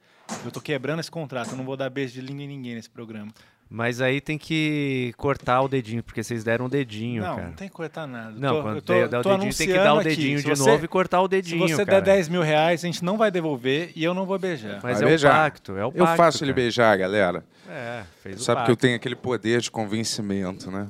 Eu 0.45 0.51
tô 0.51 0.59
quebrando 0.61 1.01
esse 1.01 1.11
contrato, 1.11 1.51
eu 1.51 1.57
não 1.57 1.65
vou 1.65 1.77
dar 1.77 1.91
beijo 1.91 2.15
de 2.15 2.21
língua 2.23 2.43
em 2.45 2.49
ninguém 2.49 2.75
nesse 2.75 2.89
programa. 2.89 3.31
Mas 3.69 4.01
aí 4.01 4.21
tem 4.21 4.37
que 4.39 5.13
cortar 5.17 5.61
o 5.63 5.69
dedinho, 5.69 6.03
porque 6.03 6.23
vocês 6.23 6.43
deram 6.45 6.67
o 6.67 6.69
dedinho, 6.69 7.23
não, 7.23 7.37
der 7.37 7.45
não 7.47 7.53
tem 7.53 7.69
que 7.69 7.75
cortar 7.75 8.07
nada. 8.07 8.31
Não, 8.39 8.57
Tô- 8.57 8.63
quando 8.63 8.77
eu 8.77 8.81
der- 8.83 9.09
der 9.09 9.19
o 9.19 9.23
dedinho, 9.23 9.55
tem 9.55 9.67
que 9.67 9.73
dar 9.75 9.95
o 9.95 9.99
aqui. 9.99 10.09
dedinho 10.11 10.39
Se 10.39 10.45
de 10.45 10.51
você- 10.51 10.71
novo 10.71 10.85
e 10.85 10.89
cortar 10.89 11.21
o 11.21 11.25
Se 11.25 11.29
dedinho, 11.31 11.69
você 11.69 11.85
cara. 11.87 12.01
der 12.01 12.15
10 12.15 12.29
mil 12.29 12.43
reais, 12.43 12.83
a 12.85 12.87
gente 12.87 13.05
não 13.05 13.17
vai 13.19 13.31
devolver 13.31 13.93
e 13.97 14.03
eu 14.05 14.13
não 14.15 14.25
vou 14.27 14.39
beijar. 14.39 14.81
Mas 14.83 14.99
Vai 14.99 15.03
é 15.03 15.07
beijar. 15.07 15.31
o 15.31 15.35
pacto, 15.37 15.73
é 15.77 15.85
o 15.85 15.89
Eu 15.89 16.05
pacto, 16.05 16.17
faço 16.17 16.45
ele 16.45 16.53
cara. 16.53 16.63
beijar, 16.63 16.97
galera. 16.99 17.45
É, 17.69 18.05
fez 18.23 18.41
o 18.41 18.45
Sabe 18.45 18.57
pacto. 18.59 18.67
que 18.67 18.73
eu 18.73 18.77
tenho 18.77 18.97
aquele 18.97 19.17
poder 19.17 19.61
de 19.61 19.71
convencimento, 19.71 20.71
né? 20.71 20.89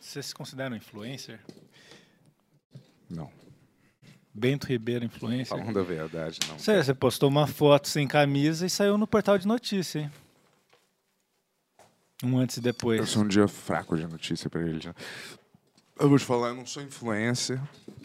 Você 0.00 0.22
se 0.22 0.34
considera 0.34 0.72
um 0.72 0.76
influencer? 0.76 1.38
Não. 3.10 3.30
Bento 4.32 4.66
Ribeiro, 4.66 5.04
influencer? 5.04 5.46
Falando 5.46 5.78
a 5.78 5.82
verdade, 5.82 6.38
não. 6.48 6.58
Você, 6.58 6.82
você 6.82 6.94
postou 6.94 7.28
uma 7.28 7.46
foto 7.46 7.88
sem 7.88 8.06
camisa 8.06 8.66
e 8.66 8.70
saiu 8.70 8.96
no 8.96 9.06
portal 9.06 9.36
de 9.36 9.46
notícia, 9.46 10.00
hein? 10.00 10.10
Um 12.22 12.38
antes 12.38 12.56
e 12.56 12.60
Eu 12.60 12.62
depois. 12.64 13.08
sou 13.08 13.22
um 13.22 13.28
dia 13.28 13.46
fraco 13.48 13.96
de 13.96 14.06
notícia 14.06 14.50
pra 14.50 14.60
ele. 14.60 14.80
Eu 15.98 16.08
vou 16.08 16.18
te 16.18 16.24
falar, 16.24 16.48
eu 16.48 16.54
não 16.54 16.66
sou 16.66 16.82
influencer. 16.82 17.60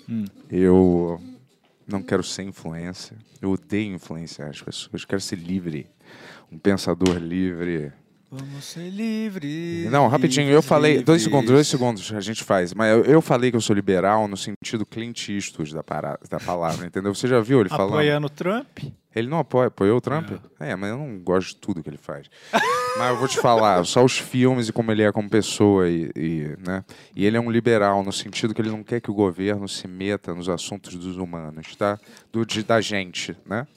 Hum. 0.09 0.25
Eu 0.49 1.21
não 1.87 2.01
quero 2.01 2.23
ser 2.23 2.43
influencer. 2.43 3.17
Eu 3.41 3.51
odeio 3.51 3.93
influenciar 3.93 4.49
as 4.49 4.61
pessoas. 4.61 5.01
Eu 5.01 5.07
quero 5.07 5.21
ser 5.21 5.35
livre. 5.37 5.87
Um 6.51 6.57
pensador 6.57 7.17
livre. 7.17 7.91
Vamos 8.35 8.65
ser 8.65 8.89
livres. 8.89 9.91
Não, 9.91 10.07
rapidinho, 10.07 10.45
eu 10.47 10.49
livres, 10.55 10.65
falei. 10.65 10.93
Dois 11.03 11.21
livres. 11.21 11.23
segundos, 11.23 11.51
dois 11.51 11.67
segundos 11.67 12.13
a 12.13 12.19
gente 12.19 12.43
faz. 12.43 12.73
Mas 12.73 12.91
eu, 12.91 13.03
eu 13.05 13.21
falei 13.21 13.51
que 13.51 13.57
eu 13.57 13.61
sou 13.61 13.75
liberal 13.75 14.27
no 14.27 14.35
sentido 14.35 14.85
Clint 14.87 15.29
Eastwood 15.29 15.73
da, 15.73 15.83
para- 15.83 16.17
da 16.29 16.39
palavra, 16.39 16.87
entendeu? 16.87 17.13
Você 17.13 17.27
já 17.27 17.39
viu 17.41 17.59
ele 17.59 17.69
falando? 17.69 17.89
Apoiando 17.93 18.25
o 18.25 18.29
Trump? 18.29 18.79
Ele 19.15 19.27
não 19.27 19.37
apoia, 19.37 19.67
apoiou 19.67 19.97
o 19.97 20.01
Trump? 20.01 20.31
É. 20.59 20.75
mas 20.75 20.89
eu 20.89 20.97
não 20.97 21.19
gosto 21.19 21.49
de 21.49 21.57
tudo 21.57 21.83
que 21.83 21.89
ele 21.89 21.97
faz. 21.97 22.27
mas 22.97 23.09
eu 23.11 23.17
vou 23.17 23.27
te 23.27 23.37
falar, 23.39 23.85
só 23.85 24.03
os 24.03 24.17
filmes 24.17 24.69
e 24.69 24.73
como 24.73 24.91
ele 24.91 25.03
é 25.03 25.11
como 25.11 25.29
pessoa 25.29 25.87
e, 25.87 26.09
e, 26.15 26.57
né? 26.65 26.83
E 27.15 27.23
ele 27.23 27.37
é 27.37 27.39
um 27.39 27.51
liberal 27.51 28.03
no 28.03 28.11
sentido 28.11 28.55
que 28.55 28.61
ele 28.61 28.71
não 28.71 28.83
quer 28.83 28.99
que 28.99 29.11
o 29.11 29.13
governo 29.13 29.67
se 29.69 29.87
meta 29.87 30.33
nos 30.33 30.49
assuntos 30.49 30.95
dos 30.95 31.17
humanos, 31.17 31.75
tá? 31.75 31.99
Do, 32.31 32.43
de- 32.43 32.63
da 32.63 32.81
gente, 32.81 33.35
né? 33.45 33.67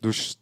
Dos, 0.00 0.36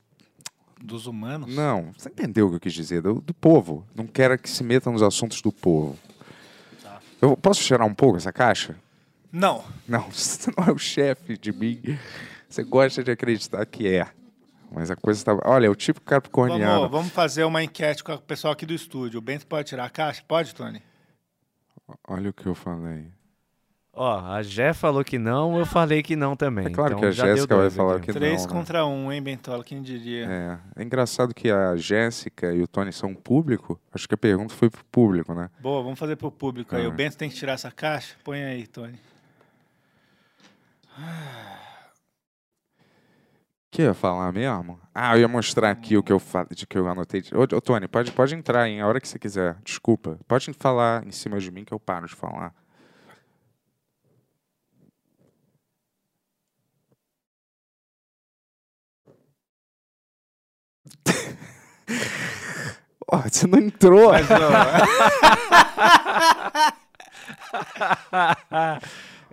Dos 0.86 1.06
humanos? 1.06 1.52
não, 1.52 1.92
você 1.96 2.08
entendeu 2.08 2.46
o 2.46 2.50
que 2.50 2.56
eu 2.56 2.60
quis 2.60 2.72
dizer? 2.72 3.02
Do, 3.02 3.20
do 3.20 3.34
povo. 3.34 3.84
Não 3.94 4.06
quero 4.06 4.38
que 4.38 4.48
se 4.48 4.62
meta 4.62 4.88
nos 4.88 5.02
assuntos 5.02 5.42
do 5.42 5.50
povo. 5.50 5.98
Eu 7.20 7.36
posso 7.36 7.60
cheirar 7.60 7.86
um 7.86 7.94
pouco 7.94 8.16
essa 8.16 8.32
caixa? 8.32 8.76
Não. 9.32 9.64
Não, 9.88 10.08
você 10.12 10.50
não 10.56 10.64
é 10.68 10.70
o 10.70 10.78
chefe 10.78 11.36
de 11.36 11.52
mim. 11.52 11.80
Você 12.48 12.62
gosta 12.62 13.02
de 13.02 13.10
acreditar 13.10 13.66
que 13.66 13.88
é. 13.88 14.06
Mas 14.70 14.90
a 14.90 14.96
coisa 14.96 15.24
tá. 15.24 15.36
Olha, 15.44 15.66
é 15.66 15.70
o 15.70 15.74
tipo 15.74 16.00
capricorniano. 16.00 16.82
Vamos, 16.82 16.90
vamos 16.90 17.12
fazer 17.12 17.44
uma 17.44 17.62
enquete 17.62 18.04
com 18.04 18.12
o 18.12 18.18
pessoal 18.20 18.52
aqui 18.52 18.64
do 18.64 18.74
estúdio. 18.74 19.18
O 19.18 19.22
Bento 19.22 19.46
pode 19.46 19.68
tirar 19.68 19.84
a 19.84 19.90
caixa? 19.90 20.22
Pode, 20.26 20.54
Tony? 20.54 20.82
Olha 22.06 22.30
o 22.30 22.32
que 22.32 22.46
eu 22.46 22.54
falei. 22.54 23.06
Ó, 23.98 24.18
a 24.18 24.42
Jé 24.42 24.74
falou 24.74 25.02
que 25.02 25.18
não, 25.18 25.58
eu 25.58 25.64
falei 25.64 26.02
que 26.02 26.14
não 26.14 26.36
também. 26.36 26.66
É 26.66 26.70
claro 26.70 26.92
então 26.92 27.00
que 27.00 27.06
a 27.06 27.10
já 27.10 27.24
deu 27.24 27.36
Jéssica 27.36 27.56
vai 27.56 27.70
falar 27.70 27.96
aqui. 27.96 28.06
que 28.08 28.12
Três 28.12 28.42
não. 28.42 28.48
né? 28.48 28.52
contra 28.52 28.84
um, 28.84 29.10
hein, 29.10 29.22
Bentola? 29.22 29.64
Quem 29.64 29.80
diria? 29.80 30.26
É. 30.26 30.58
é 30.76 30.84
engraçado 30.84 31.34
que 31.34 31.50
a 31.50 31.74
Jéssica 31.76 32.52
e 32.52 32.60
o 32.60 32.68
Tony 32.68 32.92
são 32.92 33.14
público. 33.14 33.80
Acho 33.90 34.06
que 34.06 34.12
a 34.12 34.18
pergunta 34.18 34.52
foi 34.52 34.68
pro 34.68 34.84
público, 34.84 35.32
né? 35.32 35.48
Boa, 35.60 35.82
vamos 35.82 35.98
fazer 35.98 36.16
pro 36.16 36.30
público 36.30 36.76
aí. 36.76 36.84
Ah. 36.84 36.88
O 36.90 36.92
Bento 36.92 37.16
tem 37.16 37.30
que 37.30 37.36
tirar 37.36 37.54
essa 37.54 37.70
caixa? 37.70 38.16
Põe 38.22 38.44
aí, 38.44 38.66
Tony. 38.66 39.00
O 40.98 41.00
que 43.70 43.80
eu 43.80 43.86
ia 43.86 43.94
falar 43.94 44.30
mesmo? 44.30 44.78
Ah, 44.94 45.16
eu 45.16 45.22
ia 45.22 45.28
mostrar 45.28 45.70
aqui 45.70 45.96
o 45.96 46.02
que 46.02 46.12
eu, 46.12 46.18
fa... 46.18 46.46
de 46.50 46.66
que 46.66 46.76
eu 46.76 46.86
anotei. 46.86 47.22
Ô, 47.32 47.56
ô, 47.56 47.60
Tony, 47.62 47.88
pode, 47.88 48.12
pode 48.12 48.34
entrar, 48.34 48.68
hein? 48.68 48.82
A 48.82 48.86
hora 48.86 49.00
que 49.00 49.08
você 49.08 49.18
quiser. 49.18 49.56
Desculpa. 49.64 50.18
Pode 50.28 50.52
falar 50.52 51.06
em 51.06 51.12
cima 51.12 51.40
de 51.40 51.50
mim 51.50 51.64
que 51.64 51.72
eu 51.72 51.80
paro 51.80 52.06
de 52.06 52.14
falar. 52.14 52.52
Ó, 63.10 63.18
você 63.18 63.46
não 63.46 63.58
entrou. 63.58 64.12
Mas, 64.12 64.26
ó, 64.30 64.36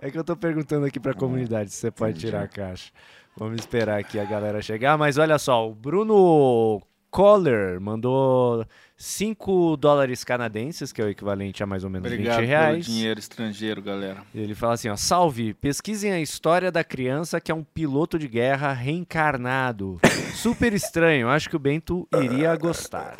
é 0.00 0.10
que 0.10 0.18
eu 0.18 0.24
tô 0.24 0.36
perguntando 0.36 0.86
aqui 0.86 1.00
pra 1.00 1.14
comunidade 1.14 1.70
se 1.70 1.78
você 1.78 1.90
pode 1.90 2.20
tirar 2.20 2.44
a 2.44 2.48
caixa. 2.48 2.92
Vamos 3.36 3.60
esperar 3.60 3.98
aqui 3.98 4.18
a 4.18 4.24
galera 4.24 4.62
chegar. 4.62 4.96
Mas 4.96 5.18
olha 5.18 5.38
só, 5.38 5.68
o 5.68 5.74
Bruno 5.74 6.80
Coller 7.14 7.80
mandou 7.80 8.66
5 8.96 9.76
dólares 9.76 10.24
canadenses, 10.24 10.92
que 10.92 11.00
é 11.00 11.04
o 11.04 11.08
equivalente 11.08 11.62
a 11.62 11.66
mais 11.66 11.84
ou 11.84 11.90
menos 11.90 12.10
Obrigado 12.10 12.40
20 12.40 12.48
pelo 12.48 12.48
reais. 12.48 12.84
dinheiro 12.86 13.20
estrangeiro, 13.20 13.80
galera. 13.80 14.24
Ele 14.34 14.52
fala 14.52 14.74
assim, 14.74 14.88
ó, 14.88 14.96
salve, 14.96 15.54
pesquisem 15.54 16.10
a 16.10 16.20
história 16.20 16.72
da 16.72 16.82
criança 16.82 17.40
que 17.40 17.52
é 17.52 17.54
um 17.54 17.62
piloto 17.62 18.18
de 18.18 18.26
guerra 18.26 18.72
reencarnado. 18.72 20.00
Super 20.34 20.72
estranho, 20.72 21.28
acho 21.28 21.48
que 21.48 21.54
o 21.54 21.60
Bento 21.60 22.08
iria 22.20 22.56
gostar. 22.56 23.16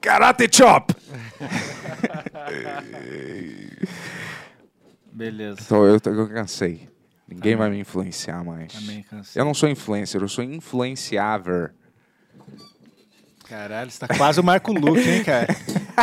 Karate 0.00 0.48
Chop! 0.52 0.94
Beleza. 5.12 5.58
Então 5.60 5.84
eu, 5.84 5.98
eu 6.04 6.28
cansei. 6.28 6.88
Ninguém 7.44 7.56
vai 7.56 7.70
me 7.70 7.78
influenciar 7.80 8.42
mais. 8.44 8.72
Cansei. 9.08 9.40
Eu 9.40 9.44
não 9.44 9.52
sou 9.54 9.68
influencer, 9.68 10.20
eu 10.22 10.28
sou 10.28 10.42
influenciável. 10.42 11.68
Caralho, 13.48 13.90
você 13.90 13.98
tá 14.06 14.08
quase 14.16 14.40
o 14.40 14.44
Marco 14.44 14.72
Luque, 14.72 15.06
hein, 15.08 15.22
cara? 15.22 15.46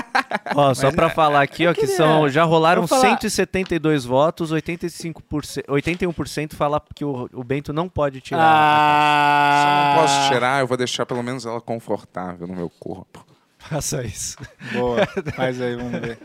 Ó, 0.55 0.73
só 0.73 0.91
pra 0.91 1.09
falar 1.09 1.41
aqui, 1.41 1.65
ó, 1.65 1.73
que 1.73 1.81
queria- 1.81 1.95
são, 1.97 2.29
já 2.29 2.43
rolaram 2.43 2.81
Vou 2.83 2.87
falar. 2.87 3.01
172 3.19 4.05
votos, 4.05 4.51
85%, 4.51 5.63
81% 5.67 6.53
fala 6.55 6.81
que 6.93 7.03
o, 7.03 7.27
o 7.33 7.43
Bento 7.43 7.71
não 7.73 7.87
pode 7.89 8.21
tirar. 8.21 8.39
Se 8.41 8.43
eu 8.43 8.49
Ah! 8.51 9.93
não 9.95 10.01
posso 10.01 10.29
tirar, 10.33 10.59
eu 10.61 10.67
vou 10.67 10.77
deixar 10.77 11.05
pelo 11.05 11.23
menos 11.23 11.45
ela 11.45 11.59
confortável 11.61 12.47
no 12.47 12.55
meu 12.55 12.69
corpo. 12.69 13.25
Faça 13.57 14.03
isso. 14.03 14.37
Boa, 14.73 15.05
faz 15.35 15.59
aí, 15.61 15.75
vamos 15.75 15.99
ver. 15.99 16.19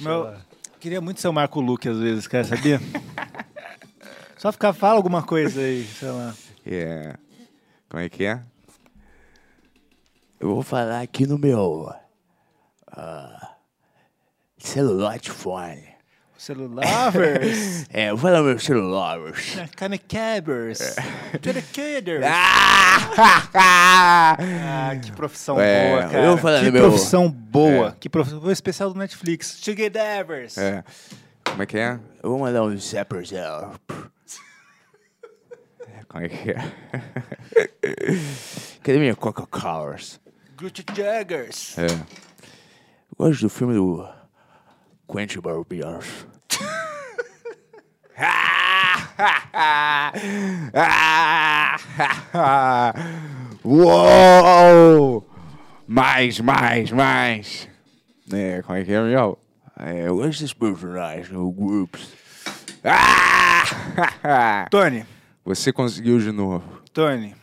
Meu- 0.00 0.32
Queria 0.78 1.00
muito 1.00 1.20
ser 1.20 1.28
o 1.28 1.32
Marco 1.32 1.60
Luque 1.60 1.88
às 1.88 1.98
vezes, 1.98 2.26
cara, 2.28 2.44
sabia? 2.44 2.80
Só 4.38 4.52
ficar, 4.52 4.72
fala 4.72 4.96
alguma 4.96 5.22
coisa 5.22 5.60
aí, 5.60 5.84
sei 5.84 6.08
lá. 6.10 6.34
É. 6.64 7.14
Como 7.88 8.02
é 8.02 8.08
que 8.08 8.24
é? 8.24 8.40
Eu 10.38 10.54
vou 10.54 10.62
falar 10.62 11.00
aqui 11.00 11.26
no 11.26 11.36
meu 11.38 11.92
ah, 12.92 13.54
celular 14.58 15.18
de 15.18 15.30
fone. 15.30 15.88
Celulavers, 16.36 17.84
É, 17.92 18.10
eu 18.10 18.16
vou 18.16 18.30
falar 18.30 18.38
no 18.38 18.44
meu 18.44 18.58
celular. 18.60 19.18
canequebers, 19.74 20.94
dedicators. 21.40 22.24
Ah! 22.24 22.76
Ah, 24.40 24.96
que 25.02 25.10
profissão 25.12 25.60
É, 25.60 25.88
boa, 25.90 26.02
eu 26.04 26.10
cara. 26.10 26.26
vou 26.28 26.38
falar 26.38 26.60
que 26.60 26.66
no 26.66 26.72
meu- 26.72 26.88
profissão 26.88 27.28
boa. 27.28 27.88
É. 27.88 27.94
Que 27.98 28.08
profissão... 28.08 28.40
O 28.40 28.50
especial 28.52 28.92
do 28.92 28.98
Netflix. 28.98 29.60
Togetherers. 29.60 30.56
É. 30.56 30.84
Como 31.44 31.62
é 31.62 31.66
que 31.66 31.76
é? 31.78 31.98
Eu 32.22 32.30
vou 32.30 32.38
mandar 32.38 32.62
um 32.62 32.76
zapperzão. 32.78 33.72
Como 36.08 36.24
é 36.24 36.28
que 36.28 36.50
é? 36.50 36.56
Cadê 38.82 38.98
minha 38.98 39.14
Coca-Colas? 39.14 40.18
Gucci 40.56 40.84
Jaggers. 40.94 41.78
É. 41.78 41.86
Eu 41.86 42.06
gosto 43.18 43.42
do 43.42 43.50
filme 43.50 43.74
do 43.74 44.08
Quentin 45.06 45.40
Barbier. 45.40 46.00
Uou! 53.64 55.28
Mais, 55.86 56.40
mais, 56.40 56.90
mais. 56.90 57.68
É, 58.32 58.62
como 58.62 58.78
é 58.78 58.84
que 58.84 58.92
é, 58.92 59.02
meu? 59.02 59.38
É, 59.78 60.08
eu 60.08 60.16
gosto 60.16 60.40
desses 60.40 60.54
personagens 60.54 61.28
Groups. 61.28 62.14
Ah! 62.82 64.66
Tony, 64.70 65.04
Você 65.48 65.72
conseguiu 65.72 66.18
de 66.18 66.30
novo. 66.30 66.62
Tony, 66.92 67.34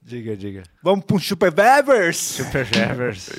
Diga, 0.00 0.36
diga. 0.36 0.62
vamos 0.80 1.04
pro 1.04 1.18
Supervivers? 1.18 2.16
Super 2.16 2.64
Jevers. 2.64 3.30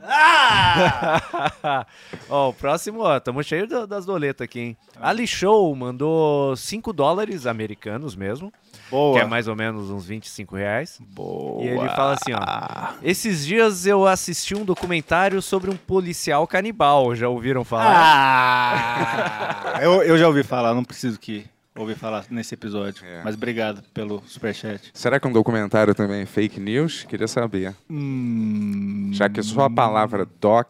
ó, 2.30 2.48
o 2.48 2.52
próximo, 2.54 3.00
ó, 3.00 3.20
tamo 3.20 3.42
cheio 3.42 3.66
do- 3.66 3.86
das 3.86 4.06
doletas 4.06 4.42
aqui, 4.46 4.60
hein? 4.60 4.76
Ali 4.98 5.26
Show 5.26 5.74
mandou 5.76 6.56
5 6.56 6.94
dólares 6.94 7.46
americanos 7.46 8.16
mesmo, 8.16 8.50
Boa. 8.90 9.18
que 9.18 9.24
é 9.24 9.26
mais 9.26 9.48
ou 9.48 9.54
menos 9.54 9.90
uns 9.90 10.06
25 10.06 10.56
reais. 10.56 10.98
Boa. 11.00 11.62
E 11.62 11.68
ele 11.68 11.88
fala 11.90 12.14
assim, 12.14 12.32
ó. 12.32 12.94
Esses 13.02 13.44
dias 13.44 13.84
eu 13.84 14.06
assisti 14.06 14.54
um 14.54 14.64
documentário 14.64 15.42
sobre 15.42 15.70
um 15.70 15.76
policial 15.76 16.46
canibal. 16.46 17.14
Já 17.14 17.28
ouviram 17.28 17.64
falar? 17.64 19.74
Ah! 19.74 19.80
eu, 19.84 20.02
eu 20.02 20.16
já 20.16 20.26
ouvi 20.26 20.42
falar, 20.42 20.72
não 20.72 20.84
preciso 20.84 21.20
que 21.20 21.44
ouvir 21.76 21.96
falar 21.96 22.24
nesse 22.30 22.54
episódio. 22.54 23.04
É. 23.04 23.22
Mas 23.22 23.34
obrigado 23.34 23.82
pelo 23.94 24.22
superchat. 24.26 24.90
Será 24.94 25.18
que 25.20 25.26
um 25.26 25.32
documentário 25.32 25.94
também 25.94 26.22
é 26.22 26.26
fake 26.26 26.58
news? 26.60 27.04
Queria 27.04 27.28
saber. 27.28 27.74
Hum, 27.90 29.10
Já 29.12 29.28
que 29.28 29.42
só 29.42 29.62
a 29.64 29.70
palavra 29.70 30.26
doc 30.40 30.68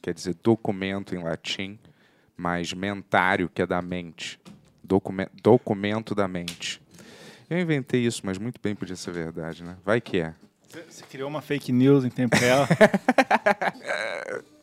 quer 0.00 0.14
dizer 0.14 0.36
documento 0.42 1.14
em 1.14 1.22
latim, 1.22 1.78
mais 2.36 2.72
mentário, 2.72 3.48
que 3.52 3.62
é 3.62 3.66
da 3.66 3.82
mente. 3.82 4.38
Docume- 4.82 5.28
documento 5.42 6.14
da 6.14 6.26
mente. 6.28 6.80
Eu 7.50 7.58
inventei 7.58 8.04
isso, 8.04 8.22
mas 8.24 8.38
muito 8.38 8.60
bem 8.62 8.74
podia 8.74 8.96
ser 8.96 9.10
verdade, 9.12 9.62
né? 9.64 9.76
Vai 9.84 10.00
que 10.00 10.18
é. 10.18 10.34
você 10.88 11.02
criou 11.10 11.28
uma 11.28 11.40
fake 11.42 11.72
news 11.72 12.04
em 12.04 12.10
tempo 12.10 12.36
real. 12.36 12.66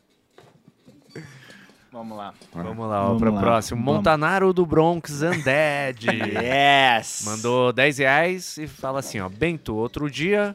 Vamos 1.96 2.18
lá. 2.18 2.34
Vamos 2.52 2.86
lá, 2.90 3.04
ó, 3.04 3.06
Vamos 3.06 3.22
pra 3.22 3.30
lá, 3.30 3.40
próximo. 3.40 3.80
vamos. 3.82 3.96
Montanaro 3.96 4.52
do 4.52 4.66
Bronx 4.66 5.22
Undead. 5.22 6.06
Yes! 6.12 7.22
Mandou 7.24 7.72
10 7.72 7.98
reais 7.98 8.58
e 8.58 8.66
fala 8.66 8.98
assim, 8.98 9.18
ó. 9.18 9.30
Bento, 9.30 9.74
outro 9.74 10.10
dia, 10.10 10.54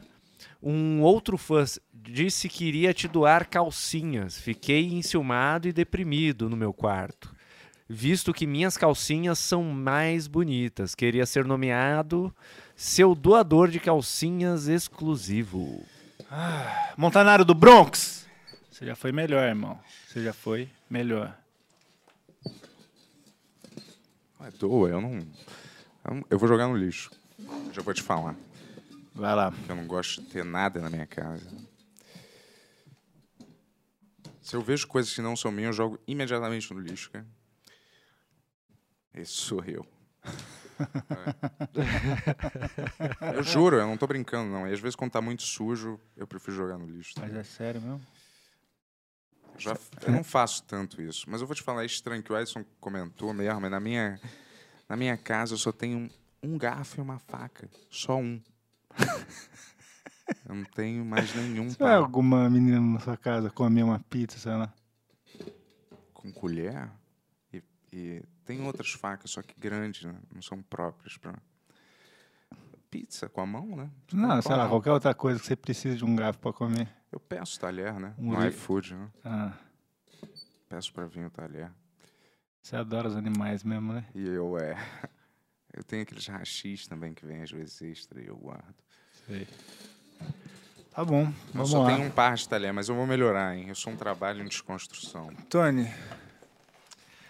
um 0.62 1.00
outro 1.00 1.36
fã 1.36 1.64
disse 1.92 2.48
que 2.48 2.64
iria 2.64 2.94
te 2.94 3.08
doar 3.08 3.48
calcinhas. 3.48 4.38
Fiquei 4.38 4.94
enciumado 4.94 5.66
e 5.66 5.72
deprimido 5.72 6.48
no 6.48 6.56
meu 6.56 6.72
quarto. 6.72 7.34
Visto 7.88 8.32
que 8.32 8.46
minhas 8.46 8.76
calcinhas 8.76 9.40
são 9.40 9.64
mais 9.64 10.28
bonitas. 10.28 10.94
Queria 10.94 11.26
ser 11.26 11.44
nomeado 11.44 12.32
seu 12.76 13.16
doador 13.16 13.68
de 13.68 13.80
calcinhas 13.80 14.68
exclusivo. 14.68 15.84
Montanaro 16.96 17.44
do 17.44 17.52
Bronx! 17.52 18.21
Você 18.72 18.86
já 18.86 18.96
foi 18.96 19.12
melhor, 19.12 19.46
irmão. 19.46 19.78
Você 20.08 20.24
já 20.24 20.32
foi 20.32 20.70
melhor. 20.88 21.38
É 24.40 24.50
doa, 24.58 24.88
eu 24.88 25.00
não. 25.00 25.18
eu 26.30 26.38
vou 26.38 26.48
jogar 26.48 26.66
no 26.68 26.76
lixo. 26.76 27.10
Já 27.70 27.82
vou 27.82 27.92
te 27.92 28.02
falar. 28.02 28.34
Vai 29.14 29.34
lá. 29.34 29.52
que 29.52 29.70
Eu 29.70 29.76
não 29.76 29.86
gosto 29.86 30.22
de 30.22 30.28
ter 30.28 30.42
nada 30.42 30.80
na 30.80 30.88
minha 30.88 31.06
casa. 31.06 31.46
Se 34.40 34.56
eu 34.56 34.62
vejo 34.62 34.88
coisas 34.88 35.14
que 35.14 35.20
não 35.20 35.36
são 35.36 35.52
minhas, 35.52 35.68
eu 35.68 35.72
jogo 35.84 36.00
imediatamente 36.06 36.72
no 36.72 36.80
lixo, 36.80 37.10
cara. 37.10 37.26
Esse 39.14 39.32
sou 39.32 39.62
eu. 39.64 39.86
Eu 43.36 43.42
juro, 43.44 43.76
eu 43.76 43.86
não 43.86 43.96
tô 43.96 44.06
brincando, 44.06 44.50
não. 44.50 44.66
E 44.66 44.72
às 44.72 44.80
vezes, 44.80 44.96
quando 44.96 45.12
tá 45.12 45.20
muito 45.20 45.42
sujo, 45.42 46.00
eu 46.16 46.26
prefiro 46.26 46.56
jogar 46.56 46.76
no 46.76 46.86
lixo. 46.86 47.14
tá? 47.14 47.20
Mas 47.20 47.34
é 47.36 47.44
sério 47.44 47.80
mesmo? 47.80 48.04
Já, 49.62 49.76
eu 50.06 50.12
não 50.12 50.24
faço 50.24 50.62
tanto 50.64 51.00
isso. 51.00 51.24
Mas 51.28 51.40
eu 51.40 51.46
vou 51.46 51.54
te 51.54 51.62
falar, 51.62 51.82
é 51.82 51.86
estranho 51.86 52.22
que 52.22 52.32
o 52.32 52.38
Edson 52.38 52.64
comentou 52.80 53.32
mesmo, 53.32 53.60
mas 53.60 53.70
na 53.70 53.80
minha, 53.80 54.20
na 54.88 54.96
minha 54.96 55.16
casa 55.16 55.54
eu 55.54 55.58
só 55.58 55.72
tenho 55.72 55.98
um, 55.98 56.10
um 56.42 56.58
garfo 56.58 56.98
e 56.98 57.02
uma 57.02 57.18
faca. 57.18 57.68
Só 57.90 58.18
um. 58.18 58.40
eu 60.48 60.54
não 60.54 60.64
tenho 60.64 61.04
mais 61.04 61.34
nenhum 61.34 61.70
Se 61.70 61.78
par. 61.78 61.96
alguma 61.96 62.48
menina 62.50 62.80
na 62.80 63.00
sua 63.00 63.16
casa 63.16 63.50
comer 63.50 63.82
uma 63.82 64.00
pizza, 64.00 64.38
sei 64.38 64.52
lá. 64.52 64.72
com 66.12 66.32
colher. 66.32 66.90
E, 67.52 67.62
e 67.92 68.22
tem 68.44 68.60
outras 68.66 68.92
facas, 68.92 69.30
só 69.30 69.42
que 69.42 69.54
grandes, 69.58 70.04
né? 70.04 70.18
não 70.34 70.42
são 70.42 70.60
próprias 70.62 71.16
para 71.16 71.34
pizza 72.92 73.26
com 73.26 73.40
a 73.40 73.46
mão, 73.46 73.74
né? 73.74 73.90
Você 74.06 74.14
Não, 74.16 74.42
sei 74.42 74.54
lá, 74.54 74.68
qualquer 74.68 74.90
outra 74.92 75.14
coisa 75.14 75.40
que 75.40 75.46
você 75.46 75.56
precisa 75.56 75.96
de 75.96 76.04
um 76.04 76.14
garfo 76.14 76.38
pra 76.38 76.52
comer. 76.52 76.86
Eu 77.10 77.18
peço 77.18 77.58
talher, 77.58 77.94
né? 77.98 78.14
Um 78.18 78.32
no 78.34 78.46
iFood, 78.48 78.94
né? 78.94 79.08
Ah, 79.24 79.52
Peço 80.68 80.92
para 80.92 81.06
vir 81.06 81.24
o 81.26 81.30
talher. 81.30 81.70
você 82.62 82.76
adora 82.76 83.08
os 83.08 83.16
animais 83.16 83.64
mesmo, 83.64 83.94
né? 83.94 84.04
E 84.14 84.26
eu 84.28 84.58
é. 84.58 84.76
Eu 85.74 85.82
tenho 85.82 86.02
aqueles 86.02 86.26
rachis 86.26 86.86
também 86.86 87.14
que 87.14 87.24
vem 87.24 87.40
às 87.42 87.50
vezes 87.50 87.80
extra 87.80 88.20
e 88.20 88.26
eu 88.26 88.36
guardo. 88.36 88.74
Sei. 89.26 89.48
Tá 90.94 91.02
bom, 91.02 91.22
Eu 91.24 91.32
vamos 91.54 91.70
só 91.70 91.82
lá. 91.82 91.94
tenho 91.96 92.06
um 92.06 92.10
par 92.10 92.34
de 92.34 92.46
talher, 92.46 92.74
mas 92.74 92.90
eu 92.90 92.94
vou 92.94 93.06
melhorar, 93.06 93.56
hein? 93.56 93.68
Eu 93.70 93.74
sou 93.74 93.90
um 93.90 93.96
trabalho 93.96 94.42
em 94.42 94.44
desconstrução. 94.48 95.32
Tony, 95.48 95.88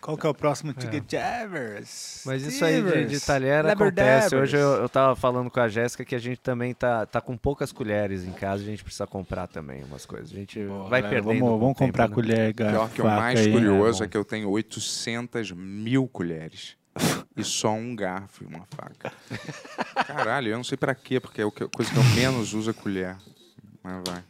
qual 0.03 0.18
que 0.18 0.26
é 0.26 0.28
o 0.28 0.34
próximo 0.34 0.72
Ticket 0.74 1.05
Javers? 1.11 2.22
Mas 2.26 2.42
isso 2.42 2.64
aí 2.64 2.82
de, 2.82 3.07
de 3.07 3.20
talher 3.20 3.64
acontece. 3.64 4.34
Hoje 4.34 4.57
eu, 4.57 4.72
eu 4.82 4.88
tava 4.88 5.14
falando 5.14 5.48
com 5.48 5.61
a 5.61 5.68
Jéssica 5.68 6.05
que 6.05 6.14
a 6.14 6.18
gente 6.18 6.40
também 6.40 6.74
tá, 6.74 7.07
tá 7.07 7.20
com 7.20 7.36
poucas 7.36 7.70
colheres 7.70 8.24
em 8.24 8.32
casa, 8.32 8.62
a 8.62 8.66
gente 8.66 8.82
precisa 8.82 9.07
comprar 9.07 9.46
também 9.46 9.84
umas 9.84 10.05
coisas. 10.05 10.32
A 10.32 10.34
gente 10.34 10.59
vai 10.90 11.00
Galera, 11.00 11.09
perdendo. 11.09 11.44
Vamos, 11.44 11.61
vamos 11.61 11.76
o 11.76 11.78
tempo, 11.78 11.86
comprar 11.86 12.09
né? 12.09 12.14
colher, 12.14 12.53
garfo, 12.53 12.72
Pior 12.74 12.90
que 12.90 13.00
o 13.03 13.05
mais 13.05 13.40
aí. 13.40 13.53
curioso 13.53 13.98
bom. 14.00 14.05
é 14.05 14.09
que 14.09 14.16
eu 14.16 14.24
tenho 14.24 14.50
800 14.50 15.53
mil 15.53 16.09
colheres. 16.09 16.76
e 17.34 17.42
só 17.42 17.72
um 17.72 17.96
garfo 17.96 18.44
e 18.44 18.46
uma 18.46 18.66
faca. 18.66 19.11
Caralho, 20.07 20.48
eu 20.48 20.57
não 20.57 20.64
sei 20.64 20.76
pra 20.76 20.94
quê, 20.94 21.20
porque 21.20 21.40
é 21.40 21.44
a 21.44 21.50
coisa 21.50 21.90
que 21.90 21.96
eu 21.96 22.05
menos 22.14 22.53
uso 22.53 22.68
é 22.70 22.72
colher. 22.74 23.16
Mas 23.82 24.03
vai. 24.07 24.22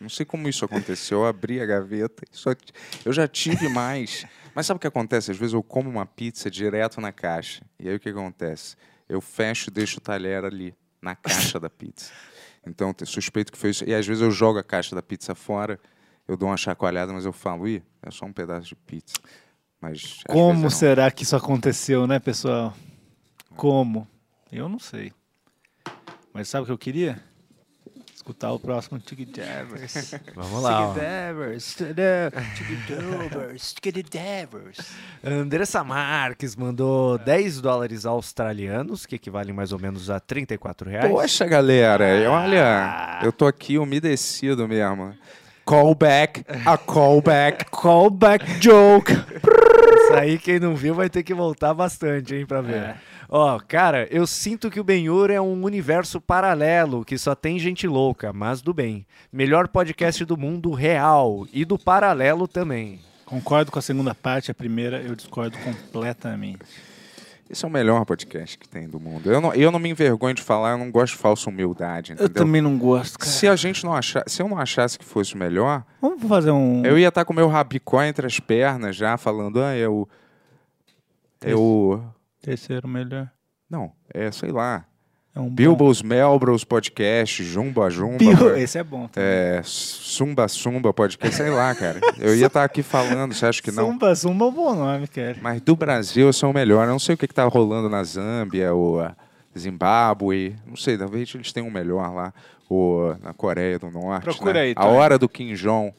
Não 0.00 0.08
sei 0.08 0.26
como 0.26 0.48
isso 0.48 0.64
aconteceu. 0.64 1.18
Eu 1.20 1.26
abri 1.26 1.60
a 1.60 1.66
gaveta 1.66 2.24
e 2.32 2.36
só 2.36 2.52
t- 2.54 2.72
eu 3.04 3.12
já 3.12 3.28
tive 3.28 3.68
mais. 3.68 4.26
Mas 4.54 4.66
sabe 4.66 4.76
o 4.76 4.80
que 4.80 4.86
acontece? 4.86 5.30
Às 5.30 5.36
vezes 5.36 5.54
eu 5.54 5.62
como 5.62 5.88
uma 5.88 6.06
pizza 6.06 6.50
direto 6.50 7.00
na 7.00 7.12
caixa. 7.12 7.62
E 7.78 7.88
aí 7.88 7.96
o 7.96 8.00
que 8.00 8.08
acontece? 8.08 8.76
Eu 9.08 9.20
fecho 9.20 9.70
e 9.70 9.72
deixo 9.72 9.98
o 9.98 10.00
talher 10.00 10.44
ali, 10.44 10.74
na 11.00 11.14
caixa 11.16 11.58
da 11.58 11.70
pizza. 11.70 12.12
Então, 12.66 12.94
suspeito 13.04 13.50
que 13.50 13.58
foi 13.58 13.70
isso. 13.70 13.84
E 13.84 13.94
às 13.94 14.06
vezes 14.06 14.22
eu 14.22 14.30
jogo 14.30 14.58
a 14.58 14.62
caixa 14.62 14.94
da 14.94 15.02
pizza 15.02 15.34
fora, 15.34 15.80
eu 16.28 16.36
dou 16.36 16.48
uma 16.48 16.56
chacoalhada, 16.56 17.12
mas 17.12 17.24
eu 17.24 17.32
falo, 17.32 17.66
ih, 17.66 17.82
é 18.02 18.10
só 18.10 18.24
um 18.24 18.32
pedaço 18.32 18.68
de 18.68 18.76
pizza. 18.76 19.16
Mas. 19.80 20.22
Como 20.28 20.70
será 20.70 21.10
que 21.10 21.24
isso 21.24 21.34
aconteceu, 21.34 22.06
né, 22.06 22.20
pessoal? 22.20 22.72
Como? 23.56 24.06
Eu 24.50 24.68
não 24.68 24.78
sei. 24.78 25.12
Mas 26.32 26.48
sabe 26.48 26.62
o 26.62 26.66
que 26.66 26.72
eu 26.72 26.78
queria? 26.78 27.22
Escutar 28.22 28.52
o 28.52 28.58
próximo 28.60 29.00
Tig 29.00 29.24
Davers. 29.24 30.14
Vamos 30.36 30.62
lá. 30.62 30.90
ó. 30.90 30.94
Davers. 30.94 31.74
Tig 33.74 34.02
Davers. 34.04 34.92
Andressa 35.24 35.82
Marques 35.82 36.54
mandou 36.54 37.18
10 37.18 37.60
dólares 37.60 38.06
australianos, 38.06 39.06
que 39.06 39.16
equivalem 39.16 39.52
mais 39.52 39.72
ou 39.72 39.80
menos 39.80 40.08
a 40.08 40.20
34 40.20 40.88
reais. 40.88 41.10
Poxa, 41.10 41.46
galera, 41.46 42.04
olha, 42.30 43.18
eu 43.24 43.32
tô 43.32 43.44
aqui 43.44 43.76
umedecido 43.76 44.68
mesmo. 44.68 45.12
Callback, 45.66 46.44
a 46.64 46.78
callback. 46.78 47.64
Callback 47.74 48.60
joke. 48.60 49.12
Isso 49.12 50.14
aí, 50.14 50.38
quem 50.38 50.60
não 50.60 50.76
viu, 50.76 50.94
vai 50.94 51.10
ter 51.10 51.24
que 51.24 51.34
voltar 51.34 51.74
bastante, 51.74 52.36
hein, 52.36 52.46
pra 52.46 52.60
ver. 52.60 52.76
É. 52.76 52.96
Ó, 53.34 53.58
cara, 53.66 54.06
eu 54.10 54.26
sinto 54.26 54.70
que 54.70 54.78
o 54.78 54.84
Ben-Hur 54.84 55.30
é 55.30 55.40
um 55.40 55.64
universo 55.64 56.20
paralelo 56.20 57.02
que 57.02 57.16
só 57.16 57.34
tem 57.34 57.58
gente 57.58 57.86
louca, 57.86 58.30
mas 58.30 58.60
do 58.60 58.74
bem. 58.74 59.06
Melhor 59.32 59.68
podcast 59.68 60.22
do 60.26 60.36
mundo 60.36 60.70
real 60.72 61.46
e 61.50 61.64
do 61.64 61.78
paralelo 61.78 62.46
também. 62.46 63.00
Concordo 63.24 63.72
com 63.72 63.78
a 63.78 63.82
segunda 63.82 64.14
parte, 64.14 64.50
a 64.50 64.54
primeira 64.54 65.00
eu 65.00 65.14
discordo 65.16 65.56
completamente. 65.60 66.58
Esse 67.48 67.64
é 67.64 67.68
o 67.68 67.70
melhor 67.70 68.04
podcast 68.04 68.58
que 68.58 68.68
tem 68.68 68.86
do 68.86 69.00
mundo. 69.00 69.32
Eu 69.32 69.40
não, 69.40 69.54
eu 69.54 69.70
não 69.70 69.78
me 69.78 69.88
envergonho 69.88 70.34
de 70.34 70.42
falar, 70.42 70.72
eu 70.72 70.78
não 70.78 70.90
gosto 70.90 71.14
de 71.14 71.18
falsa 71.18 71.48
humildade, 71.48 72.10
Eu 72.12 72.14
entendeu? 72.16 72.34
também 72.34 72.60
não 72.60 72.76
gosto, 72.76 73.18
cara. 73.18 73.30
Se 73.30 73.48
a 73.48 73.56
gente 73.56 73.82
não 73.82 73.94
achar, 73.94 74.24
se 74.26 74.42
eu 74.42 74.48
não 74.48 74.58
achasse 74.58 74.98
que 74.98 75.04
fosse 75.06 75.34
o 75.34 75.38
melhor, 75.38 75.82
Vamos 76.02 76.22
fazer 76.28 76.50
um. 76.50 76.84
eu 76.84 76.98
ia 76.98 77.08
estar 77.08 77.24
com 77.24 77.32
o 77.32 77.36
meu 77.36 77.48
rabicó 77.48 78.02
entre 78.02 78.26
as 78.26 78.38
pernas 78.38 78.94
já, 78.94 79.16
falando, 79.16 79.62
ah, 79.62 79.74
é 79.74 79.88
o. 79.88 80.06
É 81.40 81.54
o. 81.54 81.98
Terceiro 82.42 82.86
melhor. 82.88 83.30
Não, 83.70 83.92
é, 84.12 84.30
sei 84.30 84.50
lá. 84.50 84.84
É 85.34 85.40
um 85.40 85.44
bom- 85.48 85.54
Bilbo's 85.54 86.02
Melbros 86.02 86.62
Podcast, 86.62 87.42
Jumba 87.42 87.88
Jumba. 87.88 88.18
Bil- 88.18 88.56
Esse 88.58 88.76
é 88.78 88.84
bom. 88.84 89.08
também. 89.08 89.26
É, 89.30 89.62
Sumba 89.64 90.46
Sumba 90.46 90.92
Podcast, 90.92 91.34
sei 91.36 91.48
lá, 91.48 91.74
cara. 91.74 91.98
Eu 92.18 92.36
ia 92.36 92.48
estar 92.48 92.64
aqui 92.64 92.82
falando, 92.82 93.32
você 93.32 93.46
acha 93.46 93.62
que 93.62 93.70
não? 93.70 93.92
Zumba, 93.92 94.14
Zumba 94.14 94.44
é 94.44 94.48
um 94.48 94.52
bom 94.52 94.74
nome, 94.74 95.06
cara. 95.08 95.36
Mas 95.40 95.62
do 95.62 95.74
Brasil 95.74 96.26
eu 96.26 96.32
sou 96.34 96.50
o 96.50 96.52
melhor. 96.52 96.84
Eu 96.86 96.90
não 96.92 96.98
sei 96.98 97.14
o 97.14 97.18
que, 97.18 97.26
que 97.26 97.32
tá 97.34 97.44
rolando 97.44 97.88
na 97.88 98.04
Zâmbia 98.04 98.74
ou 98.74 99.00
a 99.00 99.16
Zimbábue. 99.58 100.54
Não 100.66 100.76
sei, 100.76 100.98
talvez 100.98 101.34
eles 101.34 101.50
tenham 101.52 101.68
um 101.68 101.72
melhor 101.72 102.12
lá. 102.12 102.34
Ou 102.68 103.16
na 103.22 103.32
Coreia 103.32 103.78
do 103.78 103.90
Norte. 103.90 104.24
Procura 104.24 104.54
né? 104.54 104.60
aí, 104.60 104.72
A 104.76 104.82
Tony. 104.82 104.96
hora 104.96 105.18
do 105.18 105.28
Kim 105.28 105.54
Jong. 105.54 105.92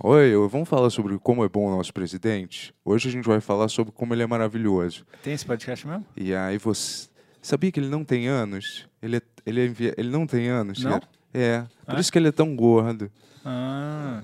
Oi, 0.00 0.32
vamos 0.48 0.68
falar 0.68 0.90
sobre 0.90 1.18
como 1.18 1.44
é 1.44 1.48
bom 1.48 1.66
o 1.66 1.76
nosso 1.76 1.92
presidente? 1.92 2.72
Hoje 2.84 3.08
a 3.08 3.12
gente 3.12 3.26
vai 3.26 3.40
falar 3.40 3.68
sobre 3.68 3.92
como 3.92 4.14
ele 4.14 4.22
é 4.22 4.26
maravilhoso. 4.26 5.04
Tem 5.22 5.32
esse 5.32 5.44
podcast 5.44 5.86
mesmo? 5.86 6.06
E 6.16 6.34
aí 6.34 6.58
você. 6.58 7.08
Sabia 7.42 7.70
que 7.72 7.80
ele 7.80 7.88
não 7.88 8.04
tem 8.04 8.26
anos? 8.28 8.86
Ele, 9.02 9.16
é- 9.16 9.22
ele, 9.46 9.60
é 9.60 9.66
envia- 9.66 9.94
ele 9.96 10.10
não 10.10 10.26
tem 10.26 10.48
anos, 10.48 10.82
Não? 10.82 10.92
cara. 10.92 11.08
É. 11.32 11.64
Por 11.86 11.96
Ah. 11.96 12.00
isso 12.00 12.12
que 12.12 12.18
ele 12.18 12.28
é 12.28 12.32
tão 12.32 12.54
gordo. 12.54 13.10
Ah. 13.44 14.22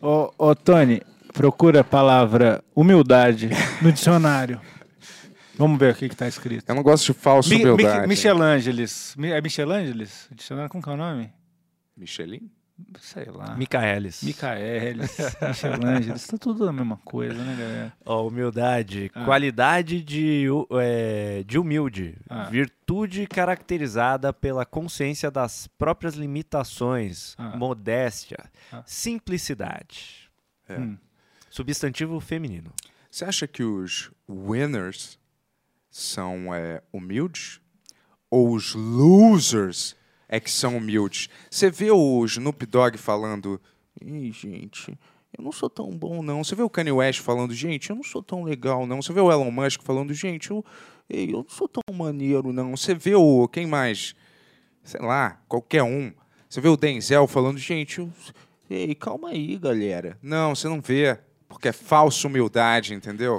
Ô, 0.00 0.32
ô, 0.38 0.54
Tony, 0.54 1.02
procura 1.32 1.80
a 1.80 1.84
palavra 1.84 2.62
humildade 2.74 3.50
no 3.80 3.90
dicionário. 3.92 4.60
Vamos 5.56 5.78
ver 5.78 5.92
o 5.92 5.96
que, 5.96 6.08
que 6.08 6.16
tá 6.16 6.26
escrito. 6.28 6.64
Eu 6.68 6.74
não 6.74 6.82
gosto 6.82 7.12
de 7.12 7.18
falsa 7.18 7.48
Mi, 7.50 7.56
Mi, 7.64 7.70
humildade. 7.70 8.06
Michelangelis. 8.08 9.14
Mi- 9.16 9.30
É 9.32 9.40
Michelangelis? 9.40 10.28
O 10.30 10.34
dicionário, 10.34 10.70
como 10.70 10.82
que 10.82 10.88
é 10.88 10.92
o 10.92 10.96
nome? 10.96 11.30
Michelin? 11.96 12.50
Sei 13.00 13.24
lá. 13.26 13.54
Micaelis. 13.56 14.22
Micaelis, 14.22 15.16
Michelangelis, 15.40 16.26
tá 16.26 16.38
tudo 16.38 16.68
a 16.68 16.72
mesma 16.72 16.96
coisa, 17.04 17.34
né, 17.34 17.56
galera? 17.56 17.92
Ó, 18.04 18.26
humildade. 18.26 19.10
Ah. 19.14 19.24
Qualidade 19.24 20.02
de, 20.02 20.46
é, 20.80 21.42
de 21.46 21.58
humilde. 21.58 22.16
Ah. 22.28 22.44
Virtude 22.44 23.26
caracterizada 23.26 24.32
pela 24.32 24.64
consciência 24.64 25.30
das 25.30 25.66
próprias 25.66 26.14
limitações. 26.14 27.34
Ah. 27.38 27.56
Modéstia. 27.56 28.38
Ah. 28.72 28.82
Simplicidade. 28.86 30.30
É. 30.68 30.78
Hum. 30.78 30.98
Substantivo 31.50 32.18
feminino. 32.20 32.72
Você 33.10 33.24
acha 33.24 33.46
que 33.46 33.62
os 33.62 34.10
winners 34.28 35.18
são 35.90 36.54
é, 36.54 36.82
humildes? 36.92 37.60
Ou 38.30 38.54
os 38.54 38.74
losers 38.74 39.94
é 40.32 40.40
que 40.40 40.50
são 40.50 40.78
humildes? 40.78 41.28
Você 41.50 41.70
vê 41.70 41.90
o 41.90 42.24
Snoop 42.24 42.64
Dogg 42.64 42.96
falando, 42.96 43.60
Ih, 44.00 44.32
gente, 44.32 44.98
eu 45.36 45.44
não 45.44 45.52
sou 45.52 45.68
tão 45.68 45.90
bom 45.90 46.22
não. 46.22 46.42
Você 46.42 46.54
vê 46.54 46.62
o 46.62 46.70
Kanye 46.70 46.90
West 46.90 47.20
falando, 47.20 47.52
gente, 47.52 47.90
eu 47.90 47.96
não 47.96 48.02
sou 48.02 48.22
tão 48.22 48.42
legal 48.42 48.86
não. 48.86 49.02
Você 49.02 49.12
vê 49.12 49.20
o 49.20 49.30
Elon 49.30 49.50
Musk 49.50 49.82
falando, 49.82 50.14
gente, 50.14 50.50
eu, 50.50 50.64
eu 51.10 51.26
não 51.26 51.46
sou 51.48 51.68
tão 51.68 51.82
maneiro 51.94 52.50
não. 52.50 52.74
Você 52.74 52.94
vê 52.94 53.14
o, 53.14 53.46
quem 53.46 53.66
mais? 53.66 54.14
Sei 54.82 55.02
lá, 55.02 55.38
qualquer 55.46 55.82
um. 55.82 56.10
Você 56.48 56.62
vê 56.62 56.68
o 56.68 56.78
Denzel 56.78 57.26
falando, 57.26 57.58
gente, 57.58 57.98
eu, 57.98 58.10
ei, 58.70 58.94
calma 58.94 59.28
aí, 59.28 59.58
galera. 59.58 60.18
Não, 60.22 60.54
você 60.54 60.66
não 60.66 60.80
vê, 60.80 61.18
porque 61.46 61.68
é 61.68 61.72
falsa 61.72 62.26
humildade, 62.26 62.94
entendeu? 62.94 63.38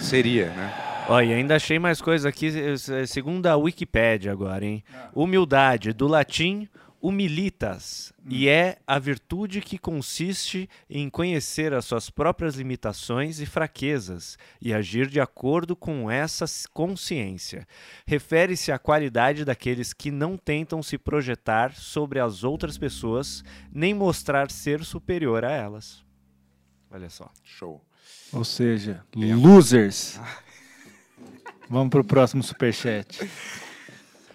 Seria, 0.00 0.50
né? 0.54 0.93
Ó, 1.06 1.20
e 1.20 1.34
ainda 1.34 1.56
achei 1.56 1.78
mais 1.78 2.00
coisa 2.00 2.30
aqui, 2.30 2.48
eh, 2.48 3.06
segundo 3.06 3.46
a 3.46 3.56
Wikipédia 3.56 4.32
agora, 4.32 4.64
hein? 4.64 4.82
Humildade, 5.14 5.92
do 5.92 6.06
latim 6.06 6.68
humilitas, 7.04 8.14
e 8.30 8.48
é 8.48 8.78
a 8.86 8.98
virtude 8.98 9.60
que 9.60 9.76
consiste 9.76 10.66
em 10.88 11.10
conhecer 11.10 11.74
as 11.74 11.84
suas 11.84 12.08
próprias 12.08 12.54
limitações 12.54 13.40
e 13.40 13.44
fraquezas 13.44 14.38
e 14.58 14.72
agir 14.72 15.06
de 15.08 15.20
acordo 15.20 15.76
com 15.76 16.10
essa 16.10 16.46
consciência. 16.72 17.68
Refere-se 18.06 18.72
à 18.72 18.78
qualidade 18.78 19.44
daqueles 19.44 19.92
que 19.92 20.10
não 20.10 20.38
tentam 20.38 20.82
se 20.82 20.96
projetar 20.96 21.74
sobre 21.74 22.20
as 22.20 22.42
outras 22.42 22.78
pessoas, 22.78 23.44
nem 23.70 23.92
mostrar 23.92 24.50
ser 24.50 24.82
superior 24.82 25.44
a 25.44 25.52
elas. 25.52 26.02
Olha 26.90 27.10
só. 27.10 27.30
Show. 27.42 27.84
Ou 28.32 28.44
seja, 28.44 29.04
losers. 29.14 30.18
Vamos 31.68 31.90
pro 31.90 32.04
próximo 32.04 32.42
superchat. 32.42 33.28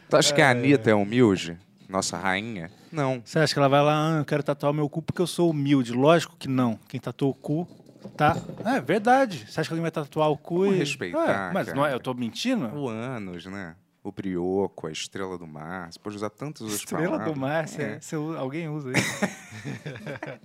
Tu 0.09 0.17
acha 0.17 0.33
que 0.33 0.41
a 0.41 0.49
Anitta 0.51 0.89
é 0.89 0.93
humilde? 0.95 1.57
Nossa 1.87 2.17
rainha? 2.17 2.71
Não. 2.91 3.21
Você 3.23 3.39
acha 3.39 3.53
que 3.53 3.59
ela 3.59 3.69
vai 3.69 3.81
lá, 3.81 4.15
ah, 4.15 4.19
eu 4.19 4.25
quero 4.25 4.43
tatuar 4.43 4.73
meu 4.73 4.89
cu 4.89 5.01
porque 5.01 5.21
eu 5.21 5.27
sou 5.27 5.49
humilde? 5.51 5.91
Lógico 5.91 6.35
que 6.37 6.47
não. 6.47 6.79
Quem 6.87 6.99
tatuou 6.99 7.31
o 7.31 7.35
cu 7.35 7.67
tá. 8.17 8.35
É 8.65 8.81
verdade. 8.81 9.45
Você 9.47 9.59
acha 9.59 9.69
que 9.69 9.73
alguém 9.73 9.81
vai 9.83 9.91
tatuar 9.91 10.29
o 10.29 10.37
cu 10.37 10.61
Vamos 10.61 10.75
e. 10.75 10.79
respeitar, 10.79 11.19
Ué, 11.47 11.51
mas 11.53 11.65
cara. 11.67 11.77
não 11.77 11.85
é, 11.85 11.93
eu 11.93 11.99
tô 11.99 12.13
mentindo? 12.13 12.65
O 12.75 12.89
Anos, 12.89 13.45
né? 13.45 13.75
O 14.03 14.11
Brioco, 14.11 14.87
a 14.87 14.91
Estrela 14.91 15.37
do 15.37 15.45
Mar. 15.45 15.91
Você 15.91 15.99
pode 15.99 16.15
usar 16.15 16.29
tantas 16.29 16.61
outras 16.61 16.79
Estrela 16.79 17.09
palavras. 17.19 17.33
do 17.33 17.39
mar, 17.39 17.65
É. 17.77 17.99
usa- 18.17 18.39
alguém 18.39 18.69
usa 18.69 18.91
isso. 18.97 19.19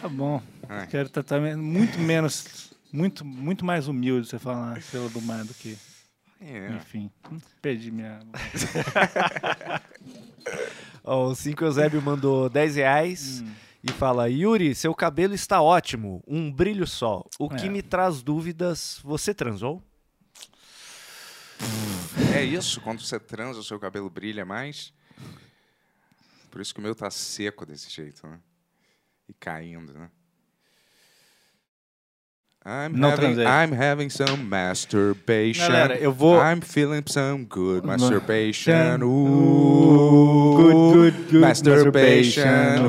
tá 0.00 0.08
bom. 0.08 0.40
Ai. 0.68 0.86
Quero 0.86 1.08
tatuar 1.08 1.40
men- 1.40 1.56
muito 1.56 1.98
menos. 1.98 2.71
Muito, 2.92 3.24
muito 3.24 3.64
mais 3.64 3.88
humilde 3.88 4.28
você 4.28 4.38
falar 4.38 4.76
estrela 4.78 5.08
do 5.08 5.20
mar 5.22 5.44
do 5.44 5.54
que. 5.54 5.78
É. 6.40 6.72
Enfim. 6.76 7.10
Perdi 7.62 7.90
minha. 7.90 8.20
Ó, 11.04 11.28
o 11.28 11.34
5 11.34 11.64
Eusébio 11.64 12.02
mandou 12.02 12.48
10 12.50 12.76
reais 12.76 13.42
e 13.82 13.90
fala: 13.92 14.28
Yuri, 14.28 14.74
seu 14.74 14.94
cabelo 14.94 15.34
está 15.34 15.60
ótimo, 15.62 16.22
um 16.26 16.50
brilho 16.52 16.86
só. 16.86 17.24
O 17.38 17.48
que 17.48 17.66
É. 17.66 17.68
me 17.68 17.82
traz 17.82 18.22
dúvidas, 18.22 19.00
você 19.02 19.34
transou? 19.34 19.82
É 22.34 22.42
isso, 22.44 22.80
quando 22.80 23.00
você 23.00 23.18
transa, 23.20 23.60
o 23.60 23.64
seu 23.64 23.78
cabelo 23.78 24.10
brilha 24.10 24.44
mais. 24.44 24.92
Por 26.50 26.60
isso 26.60 26.74
que 26.74 26.80
o 26.80 26.82
meu 26.82 26.94
tá 26.94 27.10
seco 27.10 27.64
desse 27.64 27.88
jeito, 27.90 28.26
né? 28.26 28.38
E 29.28 29.32
caindo, 29.32 29.92
né? 29.94 30.10
I'm 32.64 32.92
Não 32.96 33.10
having, 33.10 33.34
transei. 33.34 33.44
I'm 33.46 33.72
having 33.72 34.08
some 34.08 34.48
masturbation. 34.48 35.66
Galera, 35.66 35.96
eu 35.96 36.12
vou- 36.12 36.38
I'm 36.38 36.60
feeling 36.60 37.02
some 37.08 37.44
good 37.44 37.84
masturbation. 37.84 39.02
Ooh. 39.02 40.54
good, 40.92 41.14
good 41.28 41.40
Masturbation. 41.40 42.44
masturbation. 42.44 42.86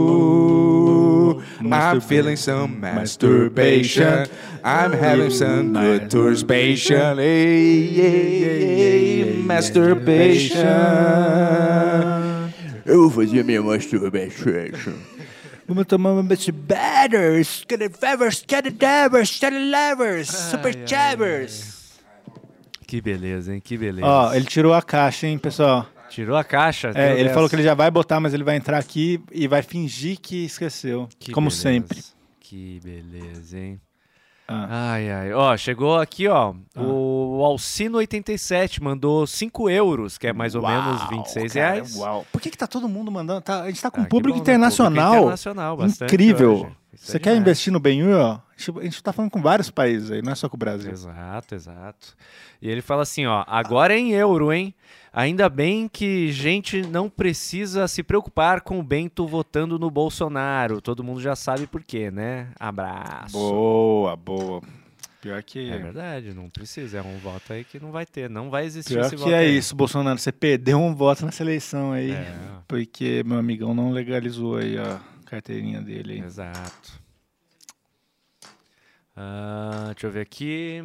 Ooh. 0.00 1.42
I'm 1.72 2.00
feeling 2.00 2.36
some 2.36 2.80
masturbation. 2.80 4.26
I'm 4.64 4.92
having 4.94 5.30
some 5.30 5.72
good 5.74 6.02
masturbation. 6.12 7.18
Hey, 7.18 7.86
hey, 7.86 9.24
hey, 9.26 9.42
masturbation. 9.44 10.64
Eu 12.86 13.08
vou 13.08 13.10
fazer 13.10 13.44
minha 13.44 13.62
masturbation. 13.62 14.94
Vamos 15.70 15.86
tomar 15.86 16.10
uma 16.14 16.22
bitch 16.24 16.50
batters, 16.50 17.64
get 17.70 17.80
it 17.80 17.96
fevers, 17.96 18.44
get 18.44 18.66
it 18.66 18.72
davers, 18.72 19.38
get 19.38 19.52
it 19.52 19.70
levers, 19.70 20.28
super 20.28 20.74
chavers. 20.84 21.96
Que 22.88 23.00
beleza, 23.00 23.54
hein? 23.54 23.60
Que 23.60 23.78
beleza. 23.78 24.04
Ó, 24.04 24.34
ele 24.34 24.46
tirou 24.46 24.74
a 24.74 24.82
caixa, 24.82 25.28
hein, 25.28 25.38
pessoal. 25.38 25.86
Tirou 26.08 26.36
a 26.36 26.42
caixa? 26.42 26.90
É, 26.92 27.12
ele 27.12 27.22
dessa. 27.22 27.34
falou 27.34 27.48
que 27.48 27.54
ele 27.54 27.62
já 27.62 27.74
vai 27.74 27.88
botar, 27.88 28.18
mas 28.18 28.34
ele 28.34 28.42
vai 28.42 28.56
entrar 28.56 28.78
aqui 28.78 29.22
e 29.30 29.46
vai 29.46 29.62
fingir 29.62 30.18
que 30.20 30.44
esqueceu. 30.44 31.08
Que 31.20 31.30
como 31.30 31.48
beleza. 31.48 31.62
sempre. 31.62 32.02
Que 32.40 32.80
beleza, 32.82 33.56
hein? 33.56 33.80
Ah. 34.52 34.92
Ai, 34.94 35.10
ai. 35.10 35.32
Ó, 35.32 35.56
chegou 35.56 35.96
aqui, 35.96 36.26
ó. 36.26 36.52
O 36.76 37.38
Alcino87 37.44 38.82
mandou 38.82 39.24
5 39.26 39.70
euros, 39.70 40.18
que 40.18 40.26
é 40.26 40.32
mais 40.32 40.54
ou 40.56 40.62
menos 40.62 41.08
26 41.08 41.52
cara, 41.52 41.72
reais. 41.74 41.94
Uau. 41.96 42.26
Por 42.32 42.40
que, 42.40 42.50
que 42.50 42.58
tá 42.58 42.66
todo 42.66 42.88
mundo 42.88 43.12
mandando? 43.12 43.40
Tá- 43.42 43.62
a 43.62 43.66
gente 43.68 43.80
tá 43.80 43.90
com 43.90 44.00
Ah, 44.00 44.04
um 44.04 44.06
público 44.06 44.38
bom, 44.38 44.44
né? 44.44 44.52
internacional. 44.54 45.04
Público 45.04 45.22
internacional, 45.22 45.76
bastante 45.76 46.12
Incrível. 46.14 46.52
hoje. 46.54 46.76
Você 46.94 47.16
é 47.16 47.20
quer 47.20 47.30
demais. 47.30 47.40
investir 47.42 47.72
no 47.72 47.80
Benhur, 47.80 48.14
ó? 48.16 48.32
A 48.32 48.40
gente- 48.56 48.78
A 48.78 48.82
gente 48.82 49.02
tá 49.02 49.12
falando 49.12 49.30
com 49.30 49.40
vários 49.40 49.70
países 49.70 50.10
aí, 50.10 50.20
não 50.22 50.32
é 50.32 50.34
só 50.34 50.48
com 50.48 50.56
o 50.56 50.58
Brasil. 50.58 50.90
Exato, 50.90 51.54
exato. 51.54 52.14
E 52.60 52.68
ele 52.68 52.82
fala 52.82 53.02
assim, 53.02 53.26
ó, 53.26 53.44
agora 53.46 53.94
é 53.94 53.98
em 53.98 54.12
euro, 54.12 54.52
hein? 54.52 54.74
Ainda 55.12 55.48
bem 55.48 55.88
que 55.88 56.30
gente 56.30 56.82
não 56.82 57.08
precisa 57.08 57.88
se 57.88 58.02
preocupar 58.02 58.60
com 58.60 58.78
o 58.78 58.82
Bento 58.82 59.26
votando 59.26 59.78
no 59.78 59.90
Bolsonaro. 59.90 60.80
Todo 60.80 61.02
mundo 61.02 61.20
já 61.20 61.34
sabe 61.34 61.66
por 61.66 61.82
quê, 61.82 62.10
né? 62.10 62.48
Abraço. 62.60 63.32
Boa, 63.32 64.14
boa. 64.16 64.60
Pior 65.20 65.42
que. 65.42 65.68
É 65.70 65.78
verdade, 65.78 66.32
não 66.32 66.48
precisa. 66.48 66.98
É 66.98 67.02
um 67.02 67.18
voto 67.18 67.52
aí 67.52 67.62
que 67.64 67.78
não 67.80 67.90
vai 67.92 68.06
ter. 68.06 68.30
Não 68.30 68.48
vai 68.50 68.64
existir 68.64 68.94
Pior 68.94 69.02
esse 69.06 69.16
que 69.16 69.22
voto 69.22 69.32
é 69.32 69.38
aí. 69.38 69.56
isso, 69.56 69.74
Bolsonaro. 69.76 70.18
Você 70.18 70.32
perdeu 70.32 70.78
um 70.80 70.94
voto 70.94 71.26
nessa 71.26 71.42
eleição 71.42 71.92
aí. 71.92 72.12
É, 72.12 72.34
Porque 72.68 73.22
meu 73.26 73.38
amigão 73.38 73.74
não 73.74 73.90
legalizou 73.90 74.56
aí 74.56 74.78
a 74.78 74.98
carteirinha 75.30 75.80
dele. 75.80 76.14
aí. 76.14 76.18
exato. 76.20 77.00
Ah, 79.16 79.86
deixa 79.92 80.06
eu 80.06 80.10
ver 80.10 80.20
aqui. 80.20 80.84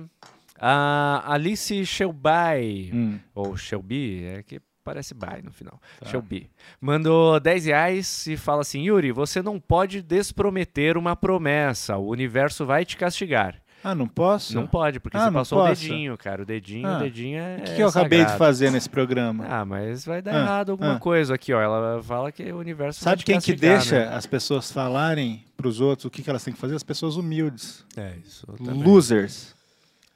A 0.59 1.33
Alice 1.33 1.85
Shelby, 1.85 2.91
Hum. 2.93 3.19
ou 3.33 3.57
Shelby, 3.57 4.23
é 4.25 4.43
que 4.43 4.61
parece 4.83 5.13
by 5.13 5.41
no 5.43 5.51
final. 5.51 5.81
Tá. 5.99 6.05
Shelby. 6.09 6.49
Mandou 6.79 7.39
10 7.39 7.65
reais 7.65 8.27
e 8.27 8.37
fala 8.37 8.61
assim: 8.61 8.83
Yuri, 8.83 9.11
você 9.11 9.41
não 9.41 9.59
pode 9.59 10.01
desprometer 10.01 10.97
uma 10.97 11.15
promessa. 11.15 11.97
O 11.97 12.07
universo 12.09 12.65
vai 12.65 12.85
te 12.85 12.95
castigar. 12.97 13.61
Ah, 13.87 13.93
não 13.93 14.07
posso? 14.07 14.55
Não 14.55 14.65
pode, 14.65 14.99
porque 14.99 15.15
Ah, 15.15 15.25
você 15.25 15.31
passou 15.31 15.59
o 15.63 15.67
posso? 15.67 15.81
dedinho, 15.83 16.17
cara. 16.17 16.41
O 16.41 16.45
dedinho, 16.45 16.87
Ah, 16.87 16.97
o 16.97 16.99
dedinho 17.01 17.37
é. 17.37 17.57
O 17.57 17.61
que, 17.65 17.75
que 17.75 17.81
eu 17.83 17.87
acabei 17.87 18.17
de 18.19 18.23
sagrado. 18.23 18.39
fazer 18.39 18.71
nesse 18.71 18.89
programa? 18.89 19.45
Ah, 19.47 19.63
mas 19.63 20.03
vai 20.03 20.23
dar 20.23 20.33
Ah, 20.33 20.39
errado 20.39 20.71
alguma 20.71 20.95
ah. 20.95 20.99
coisa 20.99 21.35
aqui, 21.35 21.53
ó. 21.53 21.61
Ela 21.61 22.01
fala 22.01 22.31
que 22.31 22.41
o 22.51 22.57
universo 22.57 22.99
Sabe 23.03 23.23
quem 23.23 23.39
que 23.39 23.53
deixa 23.53 23.99
né? 23.99 24.15
as 24.15 24.25
pessoas 24.25 24.71
falarem 24.71 25.45
pros 25.55 25.79
outros 25.79 26.05
o 26.05 26.09
que, 26.09 26.23
que 26.23 26.29
elas 26.31 26.43
têm 26.43 26.51
que 26.53 26.59
fazer? 26.59 26.75
As 26.75 26.81
pessoas 26.81 27.15
humildes. 27.15 27.85
É 27.95 28.13
isso. 28.25 28.47
também. 28.57 28.81
Losers. 28.81 29.53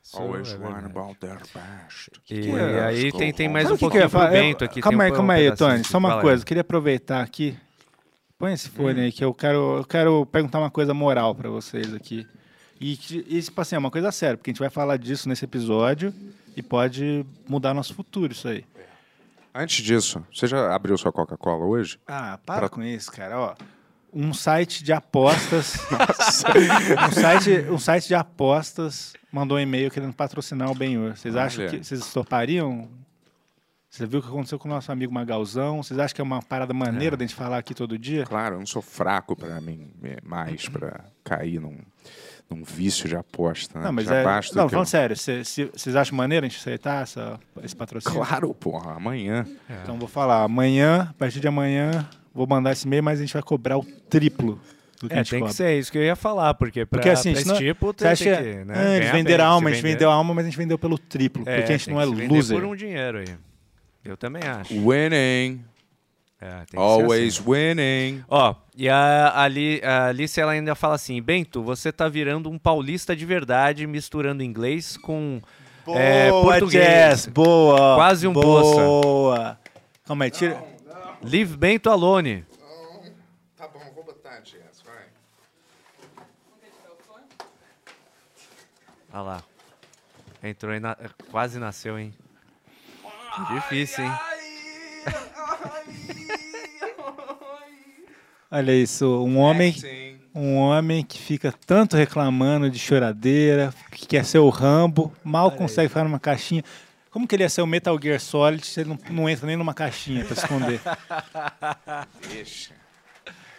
Isso 0.03 0.17
Always 0.20 0.51
é 0.51 0.55
one 0.55 0.63
verdade. 0.63 0.86
about 0.88 1.20
their 1.20 1.38
past. 1.53 2.09
E 2.28 2.41
que 2.41 2.49
é? 2.49 2.84
aí 2.84 3.11
tem, 3.11 3.32
tem 3.32 3.47
mais 3.47 3.67
Sabe 3.67 3.74
um 3.74 3.76
o 3.76 3.78
que 3.78 3.97
que 3.97 4.03
eu 4.03 4.09
pouquinho 4.09 4.24
ia 4.24 4.30
pro? 4.30 4.41
Bento 4.41 4.63
aqui. 4.65 4.82
Calma 4.82 5.03
aí, 5.03 5.11
um 5.11 5.15
calma 5.15 5.34
aí, 5.34 5.55
Tony. 5.55 5.84
Só 5.84 5.99
uma 5.99 6.15
aí. 6.15 6.22
coisa. 6.22 6.43
Queria 6.43 6.61
aproveitar 6.61 7.22
aqui. 7.22 7.55
Põe 8.39 8.53
esse 8.53 8.70
fone 8.70 9.01
aí 9.01 9.11
que 9.11 9.24
eu 9.24 9.32
quero, 9.32 9.78
eu 9.78 9.84
quero 9.86 10.26
perguntar 10.26 10.57
uma 10.57 10.72
coisa 10.72 10.91
moral 10.95 11.36
pra 11.36 11.49
vocês 11.51 11.93
aqui. 11.93 12.26
E, 12.80 12.94
e, 13.28 13.42
tipo 13.42 13.60
assim, 13.60 13.76
é 13.76 13.80
uma 13.80 13.92
coisa 13.92 14.12
séria, 14.12 14.38
porque 14.38 14.50
a 14.50 14.54
gente 14.54 14.60
vai 14.60 14.70
falar 14.70 14.98
disso 14.98 15.28
nesse 15.28 15.44
episódio 15.44 16.14
e 16.56 16.64
pode 16.64 17.26
mudar 17.48 17.74
nosso 17.74 17.94
futuro 17.94 18.32
isso 18.32 18.48
aí. 18.48 18.64
Antes 19.54 19.84
disso, 19.84 20.24
você 20.34 20.48
já 20.48 20.74
abriu 20.74 20.98
sua 20.98 21.12
Coca-Cola 21.12 21.66
hoje? 21.66 22.00
Ah, 22.08 22.40
para 22.46 22.60
Pra- 22.62 22.70
com 22.70 22.84
isso, 22.84 23.12
cara. 23.12 23.38
Ó, 23.38 23.56
um 24.14 24.34
site 24.34 24.84
de 24.84 24.94
apostas. 24.94 25.76
um, 27.10 27.12
site, 27.12 27.52
um 27.70 27.78
site 27.80 28.08
de 28.08 28.16
apostas 28.16 29.14
mandou 29.32 29.58
um 29.58 29.62
e-mail 29.62 29.92
querendo 29.92 30.14
patrocinar 30.14 30.72
o 30.72 30.76
Benhur. 30.76 31.18
Vocês 31.18 31.36
acham 31.36 31.68
que 31.68 31.84
vocês 31.84 32.14
topariam? 32.14 32.88
Você 33.90 34.06
viu 34.06 34.20
o 34.20 34.22
que 34.24 34.30
aconteceu 34.30 34.60
com 34.60 34.68
o 34.68 34.72
nosso 34.72 34.92
amigo 34.92 35.12
Magalzão? 35.12 35.82
Vocês 35.82 36.00
acham 36.00 36.14
que 36.16 36.22
é 36.22 36.24
uma 36.24 36.42
parada 36.44 36.74
maneira 36.74 37.18
da 37.18 37.24
gente 37.24 37.34
falar 37.34 37.58
aqui 37.58 37.74
todo 37.74 37.98
dia? 37.98 38.24
Claro, 38.24 38.56
eu 38.56 38.60
não 38.60 38.66
sou 38.68 38.84
fraco 38.84 39.36
pra 39.36 39.60
mim 39.60 39.92
é, 40.04 40.20
mais 40.24 40.70
pra 40.70 41.06
cair 41.24 41.60
num, 41.60 41.78
num 42.50 42.64
vício 42.64 43.08
de 43.08 43.16
aposta. 43.16 43.78
Né? 43.78 43.86
Não, 43.86 43.93
mas 43.93 44.06
Já 44.06 44.16
é. 44.16 44.24
basta 44.24 44.56
Não, 44.56 44.66
que 44.66 44.72
falando 44.72 44.86
eu- 44.88 44.89
sério, 44.89 45.16
vocês 45.16 45.95
acham 45.95 46.18
maneiro 46.18 46.45
a 46.45 46.50
gente 46.50 46.58
aceitar 46.60 47.04
essa, 47.04 47.39
esse 47.64 47.76
patrocínio? 47.76 48.18
Claro, 48.26 48.54
porra, 48.54 48.93
amanhã. 48.93 49.45
Então 49.84 49.97
vou 49.97 50.08
falar, 50.08 50.43
amanhã, 50.43 51.08
a 51.12 51.14
partir 51.14 51.39
de 51.39 51.47
amanhã, 51.47 52.08
vou 52.34 52.47
mandar 52.47 52.72
esse 52.72 52.88
e-mail, 52.88 53.04
mas 53.04 53.20
a 53.20 53.22
gente 53.22 53.34
vai 53.34 53.43
cobrar 53.43 53.78
o 53.78 53.84
triplo 53.84 54.60
do 55.00 55.08
que 55.08 55.14
a 55.14 55.18
É, 55.18 55.20
gente 55.20 55.30
tem 55.32 55.39
que 55.39 55.43
cobra. 55.43 55.54
ser 55.54 55.78
isso 55.80 55.91
que 55.91 55.97
eu 55.97 56.04
ia 56.04 56.16
falar, 56.16 56.54
porque 56.56 56.86
pra, 56.86 56.97
Porque 57.00 57.10
assim, 57.10 57.32
pra 57.34 57.41
senão- 57.41 57.56
esse 57.56 57.64
tipo 57.66 57.93
tem, 57.93 58.08
acha 58.10 58.24
tem 58.24 58.36
que 58.36 58.41
que, 58.60 58.66
né, 58.66 58.74
ah, 58.76 58.95
eles 58.97 59.12
venderam 59.12 59.43
bem, 59.45 59.54
alma, 59.54 59.70
a 59.70 59.72
gente 59.74 59.82
vender- 59.82 59.93
vendeu 59.93 60.12
alma, 60.12 60.34
mas 60.34 60.45
a 60.45 60.50
gente 60.50 60.58
vendeu 60.58 60.78
pelo 60.78 60.97
triplo, 60.97 61.43
É, 61.45 61.58
porque 61.58 61.74
a 61.74 61.78
gente 61.78 61.89
não 61.89 62.02
é 62.02 62.06
que 62.06 62.28
loser. 62.28 62.58
por 62.60 62.66
um 62.68 62.76
dinheiro 62.76 63.20
aí. 63.20 63.28
Eu 64.04 64.18
também 64.18 64.41
acho. 64.43 64.74
Winning. 64.74 65.64
É, 66.42 66.52
tem 66.52 66.66
que 66.66 66.72
ser 66.72 66.78
Always 66.78 67.40
assim. 67.40 67.52
winning. 67.52 68.24
Ó, 68.30 68.56
e 68.78 68.88
a, 68.88 69.42
Ali, 69.42 69.82
a 69.84 70.06
Alice 70.08 70.40
ela 70.40 70.54
ainda 70.54 70.74
fala 70.74 70.96
assim: 70.96 71.22
Bento, 71.22 71.62
você 71.62 71.92
tá 71.92 72.08
virando 72.08 72.50
um 72.50 72.58
paulista 72.58 73.14
de 73.16 73.26
verdade, 73.26 73.86
misturando 73.86 74.42
inglês 74.42 74.96
com 74.96 75.42
é, 75.88 76.30
português. 76.30 76.72
Jazz, 76.72 77.26
boa. 77.28 77.96
Quase 77.96 78.26
um 78.26 78.32
boa. 78.32 79.60
Calma 80.06 80.26
aí, 80.26 80.32
tira. 80.32 80.64
Leave 81.22 81.58
Bento 81.58 81.90
alone. 81.90 82.46
Tá 83.58 83.68
bom, 83.68 83.82
vou 83.94 84.06
botar 84.06 84.40
Jess, 84.46 84.82
vai. 84.86 85.04
Olha 89.12 89.22
lá. 89.22 89.44
Entrou 90.42 90.74
e 90.74 90.80
na- 90.80 90.96
quase 91.30 91.60
nasceu, 91.60 92.00
hein? 92.00 92.14
Difícil, 93.54 94.06
hein? 94.06 94.12
Olha 98.52 98.72
isso, 98.74 99.06
um 99.24 99.38
homem, 99.38 99.76
um 100.34 100.56
homem 100.56 101.04
que 101.04 101.20
fica 101.22 101.54
tanto 101.68 101.95
reclamando 101.95 102.68
de 102.68 102.80
choradeira, 102.80 103.72
que 103.91 104.08
quer 104.08 104.26
ser 104.26 104.39
o 104.39 104.50
Rambo, 104.50 105.14
mal 105.24 105.52
consegue 105.52 105.88
ficar 105.88 106.04
numa 106.04 106.20
caixinha. 106.20 106.64
Como 107.12 107.28
que 107.28 107.36
ele 107.36 107.43
ia 107.43 107.50
ser 107.50 107.62
o 107.62 107.68
Metal 107.68 107.97
Gear 108.02 108.20
Solid 108.20 108.66
se 108.66 108.82
ele 108.82 108.89
não, 108.89 109.00
não 109.10 109.30
entra 109.30 109.45
nem 109.45 109.56
numa 109.56 109.74
caixinha 109.74 110.26
pra 110.26 110.34
esconder? 110.34 110.82
Deixa. 112.30 112.72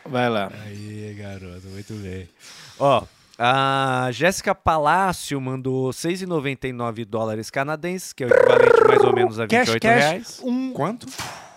Vai 0.04 0.28
lá. 0.28 0.50
Aí, 0.64 1.16
garoto, 1.16 1.68
muito 1.68 1.92
bem. 1.94 2.28
Ó, 2.78 3.04
a 3.42 4.10
Jéssica 4.12 4.54
Palácio 4.54 5.40
mandou 5.40 5.88
6,99 5.90 7.06
dólares 7.06 7.50
canadenses, 7.50 8.12
que 8.12 8.24
é 8.24 8.26
o 8.26 8.30
equivalente 8.30 8.84
mais 8.86 9.00
ou 9.02 9.14
menos 9.14 9.40
a 9.40 9.46
28 9.46 9.82
reais. 9.84 10.40
um... 10.44 10.72
Quanto? 10.74 11.06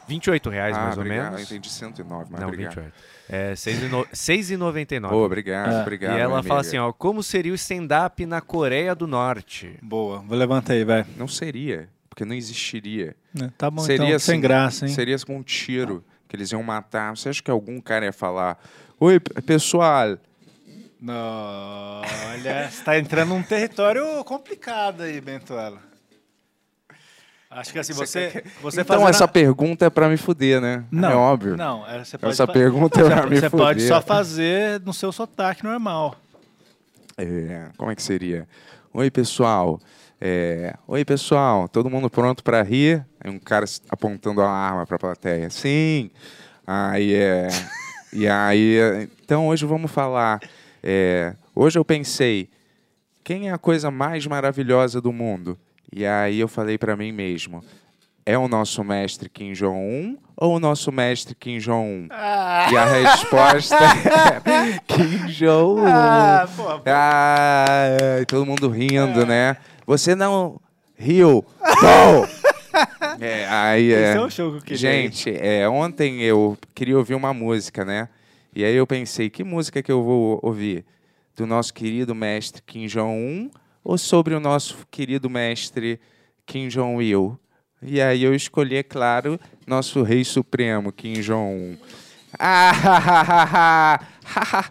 28 0.08 0.50
reais, 0.50 0.78
ah, 0.78 0.82
mais 0.82 0.98
ou 0.98 1.04
obrigado. 1.04 1.24
menos. 1.34 1.40
Eu 1.52 1.58
entendi 1.58 1.70
109, 1.70 2.26
mas 2.32 2.42
Não, 2.42 2.48
obrigado. 2.48 2.76
28. 2.76 2.94
É 3.30 3.54
6,no- 3.54 4.06
6,99. 4.14 5.10
Pô, 5.10 5.26
obrigado, 5.26 5.74
Ah. 5.74 5.82
obrigado. 5.82 6.18
e 6.18 6.22
ela 6.22 6.42
fala 6.44 6.60
amiga. 6.60 6.68
assim, 6.68 6.78
ó, 6.78 6.92
como 6.94 7.22
seria 7.22 7.52
o 7.52 7.56
stand-up 7.56 8.26
na 8.26 8.40
Coreia 8.42 8.94
do 8.96 9.06
Norte? 9.08 9.78
Boa, 9.82 10.20
vou 10.20 10.38
levantar 10.38 10.74
aí, 10.74 10.84
vai. 10.86 11.06
Não 11.18 11.28
seria, 11.28 11.90
porque 12.10 12.24
não 12.26 12.34
existiria. 12.36 13.16
Tá 13.58 13.70
bom, 13.72 13.82
seria 13.82 14.06
então, 14.06 14.16
assim, 14.16 14.26
sem 14.34 14.42
graça, 14.42 14.86
hein? 14.86 14.94
Seria 14.94 15.18
com 15.20 15.38
um 15.38 15.44
tiro 15.44 16.04
que 16.28 16.36
eles 16.36 16.52
iam 16.52 16.62
matar. 16.64 17.16
Você 17.16 17.30
acha 17.30 17.42
que 17.42 17.50
algum 17.52 17.80
cara 17.82 18.06
ia 18.06 18.14
falar: 18.14 18.58
Oi, 19.00 19.20
pessoal, 19.20 20.18
Não, 21.04 22.02
olha, 22.32 22.70
você 22.72 22.82
tá 22.84 22.98
entrando 22.98 23.30
num 23.30 23.44
território 23.44 24.24
complicado 24.24 25.02
aí, 25.04 25.20
Bentoela. 25.20 25.78
Acho 27.52 27.72
que 27.74 27.78
assim, 27.80 27.92
você, 27.94 28.44
você 28.62 28.82
então 28.82 28.96
fazendo 28.96 29.10
essa 29.10 29.26
a- 29.26 29.28
pergunta 29.28 29.86
é 29.86 29.90
pra 29.90 30.08
me 30.08 30.16
fuder, 30.18 30.62
né? 30.62 30.86
Não, 30.90 31.12
é 31.12 31.16
óbvio. 31.16 31.58
Não, 31.58 31.86
é, 31.88 32.04
você 32.04 32.18
pode 32.18 32.32
Essa 32.34 32.48
fa- 32.48 32.54
pergunta 32.54 33.00
é 33.02 33.04
pra 33.10 33.28
me 33.28 33.36
Você 33.40 33.50
pode 33.50 33.82
fuder. 33.82 33.88
só 33.96 34.02
fazer 34.02 34.80
no 34.80 34.94
seu 34.94 35.12
sotaque 35.12 35.64
normal. 35.64 36.16
É, 37.18 37.68
como 37.78 37.92
é 37.92 37.96
que 37.96 38.02
seria? 38.02 38.48
Oi, 38.94 39.12
pessoal. 39.12 39.80
É, 40.20 40.74
Oi, 40.88 41.04
pessoal. 41.06 41.68
Todo 41.68 41.90
mundo 41.90 42.10
pronto 42.10 42.44
pra 42.44 42.64
rir? 42.64 43.06
Aí 43.20 43.30
um 43.30 43.38
cara 43.38 43.66
apontando 43.90 44.42
a 44.42 44.50
arma 44.50 44.88
pra 44.88 44.98
plateia. 44.98 45.50
Sim. 45.50 46.10
Aí 46.66 47.14
é. 47.14 47.50
e 48.14 48.28
aí. 48.28 49.08
Então 49.24 49.48
hoje 49.50 49.66
vamos 49.66 49.92
falar. 49.92 50.40
É, 50.84 51.34
hoje 51.56 51.80
eu 51.80 51.86
pensei. 51.86 52.50
Quem 53.24 53.48
é 53.50 53.54
a 53.54 53.58
coisa 53.58 53.90
mais 53.90 54.28
maravilhosa 54.28 55.00
do 55.00 55.14
mundo? 55.14 55.58
E 55.92 56.06
aí 56.06 56.40
eu 56.40 56.48
falei 56.48 56.78
pra 56.78 56.96
mim 56.98 57.12
mesmo. 57.12 57.64
é 58.26 58.38
o 58.38 58.48
nosso 58.48 58.84
mestre 58.84 59.30
Kim 59.30 59.54
Jong-un 59.54 60.18
ou 60.36 60.56
o 60.56 60.60
nosso 60.60 60.92
mestre 60.92 61.36
Kim 61.36 61.58
Jong-un? 61.60 62.08
E 62.12 62.78
a 62.78 62.86
resposta 62.86 63.76
é 63.76 64.80
Kim 64.88 65.28
Jong-un. 65.28 65.86
Ah, 65.88 66.48
Ah, 66.86 68.26
todo 68.28 68.46
mundo 68.46 68.70
rindo, 68.70 69.26
né? 69.26 69.56
Você 69.86 70.16
não 70.16 70.60
riu. 70.98 71.46
É, 73.20 73.48
aí 73.48 73.92
esse 73.92 74.04
é. 74.04 74.16
é 74.16 74.20
o 74.20 74.30
show 74.32 74.52
que 74.52 74.58
eu 74.58 74.62
queria. 74.62 74.78
Gente, 74.78 75.30
é, 75.30 75.70
ontem 75.70 76.22
eu 76.22 76.58
queria 76.74 76.98
ouvir 76.98 77.14
uma 77.14 77.32
música, 77.34 77.86
né? 77.86 78.10
E 78.56 78.64
aí 78.64 78.76
eu 78.76 78.86
pensei, 78.86 79.30
que 79.30 79.44
música 79.44 79.82
que 79.82 79.92
eu 79.92 80.04
vou 80.04 80.40
ouvir? 80.44 80.86
Do 81.36 81.46
nosso 81.48 81.74
querido 81.74 82.14
mestre 82.14 82.62
Kim 82.62 82.86
Jong-un 82.86 83.50
ou 83.84 83.98
sobre 83.98 84.36
o 84.36 84.40
nosso 84.40 84.86
querido 84.92 85.30
mestre 85.30 86.00
Kim 86.46 86.68
Jong-il? 86.68 87.38
E 87.82 88.00
aí 88.00 88.24
eu 88.24 88.34
escolhi, 88.36 88.76
é 88.78 88.84
claro, 88.84 89.40
nosso 89.68 90.04
rei 90.04 90.24
supremo, 90.24 90.92
Kim 90.92 91.14
Jong-un. 91.22 91.76
Ah, 92.40 94.00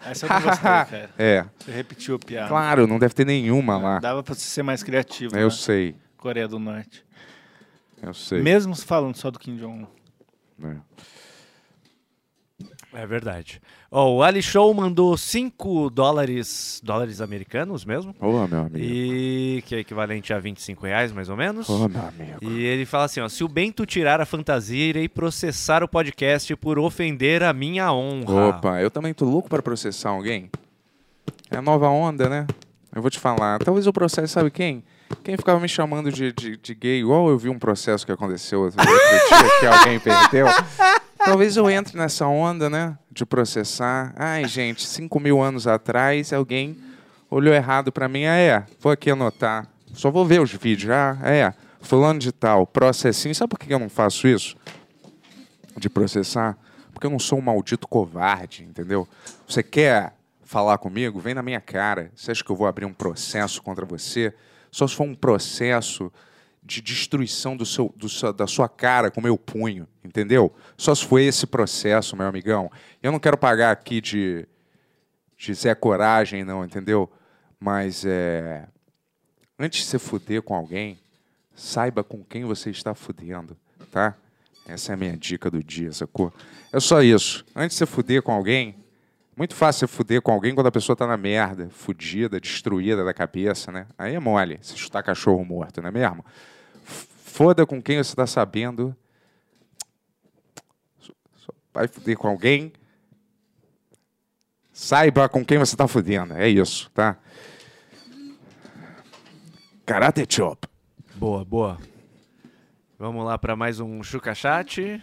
Essa 0.06 0.26
eu 0.26 0.30
não 0.30 0.40
gostei, 0.42 0.62
cara. 0.62 1.10
É, 1.18 1.44
Você 1.58 1.70
repetiu 1.72 2.14
a 2.16 2.18
piada. 2.18 2.48
claro, 2.48 2.86
não 2.86 2.98
deve 2.98 3.14
ter 3.14 3.26
nenhuma 3.26 3.76
lá. 3.78 3.98
Dava 3.98 4.22
pra 4.22 4.34
você 4.34 4.40
ser 4.40 4.62
mais 4.62 4.82
criativo. 4.82 5.36
Eu 5.36 5.44
né? 5.48 5.50
sei, 5.50 5.94
Coreia 6.16 6.48
do 6.48 6.58
Norte. 6.58 7.04
eu 8.02 8.14
sei. 8.14 8.40
Mesmo 8.40 8.74
falando 8.76 9.16
só 9.16 9.30
do 9.30 9.38
Kim 9.38 9.56
Jong-un. 9.56 9.86
É. 10.68 10.76
É 12.95 13.07
verdade. 13.07 13.61
Ó, 13.90 14.16
o 14.16 14.22
Ali 14.22 14.43
Show 14.43 14.72
mandou 14.74 15.16
5 15.16 15.88
dólares, 15.90 16.80
dólares 16.84 17.20
americanos 17.22 17.84
mesmo, 17.86 18.14
Ô, 18.20 18.47
meu 18.47 18.61
amigo. 18.61 18.78
e 18.78 19.62
que 19.66 19.74
é 19.74 19.78
equivalente 19.78 20.32
a 20.32 20.38
25 20.38 20.84
reais, 20.84 21.11
mais 21.11 21.30
ou 21.30 21.36
menos. 21.36 21.68
Ô, 21.70 21.88
meu 21.88 22.01
amigo. 22.03 22.38
E 22.43 22.64
ele 22.64 22.84
fala 22.84 23.05
assim, 23.05 23.20
ó, 23.20 23.28
se 23.28 23.43
o 23.43 23.49
Bento 23.49 23.86
tirar 23.86 24.20
a 24.20 24.26
fantasia, 24.26 24.84
irei 24.84 25.09
processar 25.09 25.82
o 25.82 25.88
podcast 25.88 26.55
por 26.57 26.78
ofender 26.78 27.43
a 27.43 27.53
minha 27.53 27.90
honra. 27.93 28.49
Opa, 28.49 28.80
eu 28.82 28.90
também 28.90 29.14
tô 29.14 29.24
louco 29.24 29.49
para 29.49 29.62
processar 29.62 30.11
alguém. 30.11 30.51
É 31.51 31.57
a 31.57 31.62
nova 31.62 31.88
onda, 31.88 32.28
né? 32.28 32.47
Eu 32.95 33.01
vou 33.01 33.11
te 33.11 33.18
falar. 33.18 33.59
Talvez 33.61 33.86
eu 33.86 33.93
processe, 33.93 34.34
sabe 34.34 34.51
quem? 34.51 34.84
Quem 35.24 35.36
ficava 35.36 35.59
me 35.61 35.68
chamando 35.68 36.11
de, 36.12 36.30
de, 36.32 36.57
de 36.59 36.74
gay, 36.74 37.01
igual 37.01 37.28
eu 37.28 37.38
vi 37.38 37.49
um 37.49 37.59
processo 37.59 38.05
que 38.05 38.12
aconteceu 38.12 38.61
outro 38.61 38.78
dia 38.82 39.61
que 39.61 39.66
alguém 39.66 39.99
perdeu. 39.99 40.47
Talvez 41.24 41.56
eu 41.56 41.70
entre 41.70 41.96
nessa 41.96 42.26
onda, 42.26 42.68
né? 42.68 42.98
De 43.10 43.24
processar. 43.24 44.12
Ai, 44.16 44.46
gente, 44.46 44.86
5 44.86 45.20
mil 45.20 45.40
anos 45.40 45.66
atrás, 45.66 46.32
alguém 46.32 46.76
olhou 47.30 47.54
errado 47.54 47.92
pra 47.92 48.08
mim. 48.08 48.24
Ah, 48.24 48.36
é, 48.36 48.64
vou 48.80 48.92
aqui 48.92 49.10
anotar. 49.10 49.68
Só 49.92 50.10
vou 50.10 50.24
ver 50.24 50.40
os 50.40 50.52
vídeos. 50.52 50.90
Ah, 50.90 51.18
é, 51.22 51.54
fulano 51.80 52.18
de 52.18 52.32
tal, 52.32 52.66
processinho. 52.66 53.34
Sabe 53.34 53.50
por 53.50 53.58
que 53.58 53.72
eu 53.72 53.78
não 53.78 53.88
faço 53.88 54.26
isso? 54.26 54.56
de 55.76 55.88
processar, 55.88 56.56
porque 56.92 57.06
eu 57.06 57.10
não 57.10 57.18
sou 57.18 57.38
um 57.38 57.42
maldito 57.42 57.88
covarde, 57.88 58.64
entendeu? 58.64 59.08
Você 59.46 59.62
quer 59.62 60.14
falar 60.44 60.78
comigo? 60.78 61.18
Vem 61.18 61.34
na 61.34 61.42
minha 61.42 61.60
cara. 61.60 62.10
Você 62.14 62.30
acha 62.30 62.44
que 62.44 62.50
eu 62.50 62.56
vou 62.56 62.66
abrir 62.66 62.84
um 62.84 62.92
processo 62.92 63.62
contra 63.62 63.86
você? 63.86 64.34
Só 64.70 64.86
se 64.86 64.94
for 64.94 65.04
um 65.04 65.14
processo 65.14 66.12
de 66.62 66.80
destruição 66.80 67.56
do 67.56 67.66
seu, 67.66 67.92
do 67.96 68.32
da 68.32 68.46
sua 68.46 68.68
cara 68.68 69.10
com 69.10 69.20
meu 69.20 69.36
punho, 69.36 69.88
entendeu? 70.04 70.54
Só 70.76 70.94
se 70.94 71.04
for 71.04 71.18
esse 71.18 71.46
processo, 71.46 72.16
meu 72.16 72.26
amigão. 72.26 72.70
Eu 73.02 73.10
não 73.10 73.18
quero 73.18 73.36
pagar 73.36 73.72
aqui 73.72 74.00
de, 74.00 74.46
de 75.36 75.52
Zé 75.54 75.74
Coragem, 75.74 76.44
não, 76.44 76.64
entendeu? 76.64 77.10
Mas 77.58 78.04
é. 78.04 78.68
Antes 79.58 79.80
de 79.80 79.86
você 79.86 79.98
fuder 79.98 80.42
com 80.42 80.54
alguém, 80.54 80.98
saiba 81.54 82.02
com 82.02 82.24
quem 82.24 82.44
você 82.44 82.70
está 82.70 82.94
fudendo, 82.94 83.56
tá? 83.90 84.16
Essa 84.66 84.92
é 84.92 84.94
a 84.94 84.96
minha 84.96 85.16
dica 85.16 85.50
do 85.50 85.62
dia, 85.62 85.92
sacou? 85.92 86.32
É 86.72 86.78
só 86.78 87.02
isso. 87.02 87.44
Antes 87.54 87.76
de 87.76 87.78
você 87.78 87.86
fuder 87.86 88.22
com 88.22 88.32
alguém, 88.32 88.76
muito 89.36 89.54
fácil 89.54 89.86
você 89.86 89.94
fuder 89.96 90.22
com 90.22 90.30
alguém 90.30 90.54
quando 90.54 90.68
a 90.68 90.72
pessoa 90.72 90.94
tá 90.94 91.06
na 91.06 91.16
merda, 91.16 91.68
fudida, 91.70 92.40
destruída 92.40 93.04
da 93.04 93.12
cabeça, 93.12 93.72
né? 93.72 93.86
Aí 93.98 94.14
é 94.14 94.20
mole, 94.20 94.58
se 94.62 94.76
chutar 94.76 95.02
cachorro 95.02 95.44
morto, 95.44 95.82
não 95.82 95.88
é 95.88 95.92
mesmo? 95.92 96.24
Foda 97.32 97.64
com 97.64 97.80
quem 97.80 97.96
você 97.96 98.14
tá 98.14 98.26
sabendo. 98.26 98.94
Vai 101.72 101.88
fuder 101.88 102.14
com 102.14 102.28
alguém. 102.28 102.70
Saiba 104.70 105.26
com 105.30 105.42
quem 105.42 105.56
você 105.56 105.74
tá 105.74 105.88
fudendo. 105.88 106.34
É 106.34 106.46
isso, 106.46 106.90
tá? 106.90 107.16
Karate 109.86 110.26
Chop. 110.28 110.68
Boa, 111.14 111.42
boa. 111.42 111.78
Vamos 112.98 113.24
lá 113.24 113.38
para 113.38 113.56
mais 113.56 113.80
um 113.80 114.02
Chuca 114.02 114.34
Chat. 114.34 115.02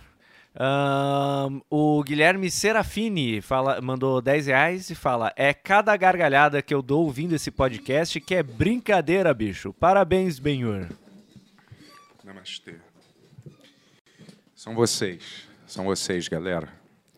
Ahn, 0.56 1.62
o 1.68 2.04
Guilherme 2.04 2.52
Serafini 2.52 3.42
fala, 3.42 3.82
mandou 3.82 4.22
10 4.22 4.46
reais 4.46 4.90
e 4.92 4.94
fala: 4.94 5.34
É 5.36 5.52
cada 5.52 5.98
gargalhada 5.98 6.62
que 6.62 6.76
eu 6.76 6.84
dou 6.84 7.06
ouvindo 7.06 7.34
esse 7.34 7.50
podcast 7.50 8.22
que 8.22 8.36
é 8.36 8.44
brincadeira, 8.44 9.34
bicho. 9.34 9.74
Parabéns, 9.74 10.38
Benhur. 10.38 10.90
Namastê. 12.30 12.76
São 14.54 14.76
vocês, 14.76 15.48
são 15.66 15.86
vocês, 15.86 16.28
galera, 16.28 16.70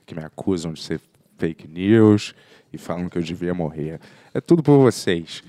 que 0.05 0.16
me 0.16 0.24
acusam 0.24 0.72
de 0.72 0.82
ser 0.82 1.01
fake 1.38 1.68
news 1.68 2.34
e 2.72 2.78
falam 2.78 3.09
que 3.09 3.18
eu 3.18 3.22
devia 3.22 3.53
morrer. 3.53 3.99
É 4.34 4.39
tudo 4.39 4.64
por 4.64 4.78
vocês, 4.78 5.43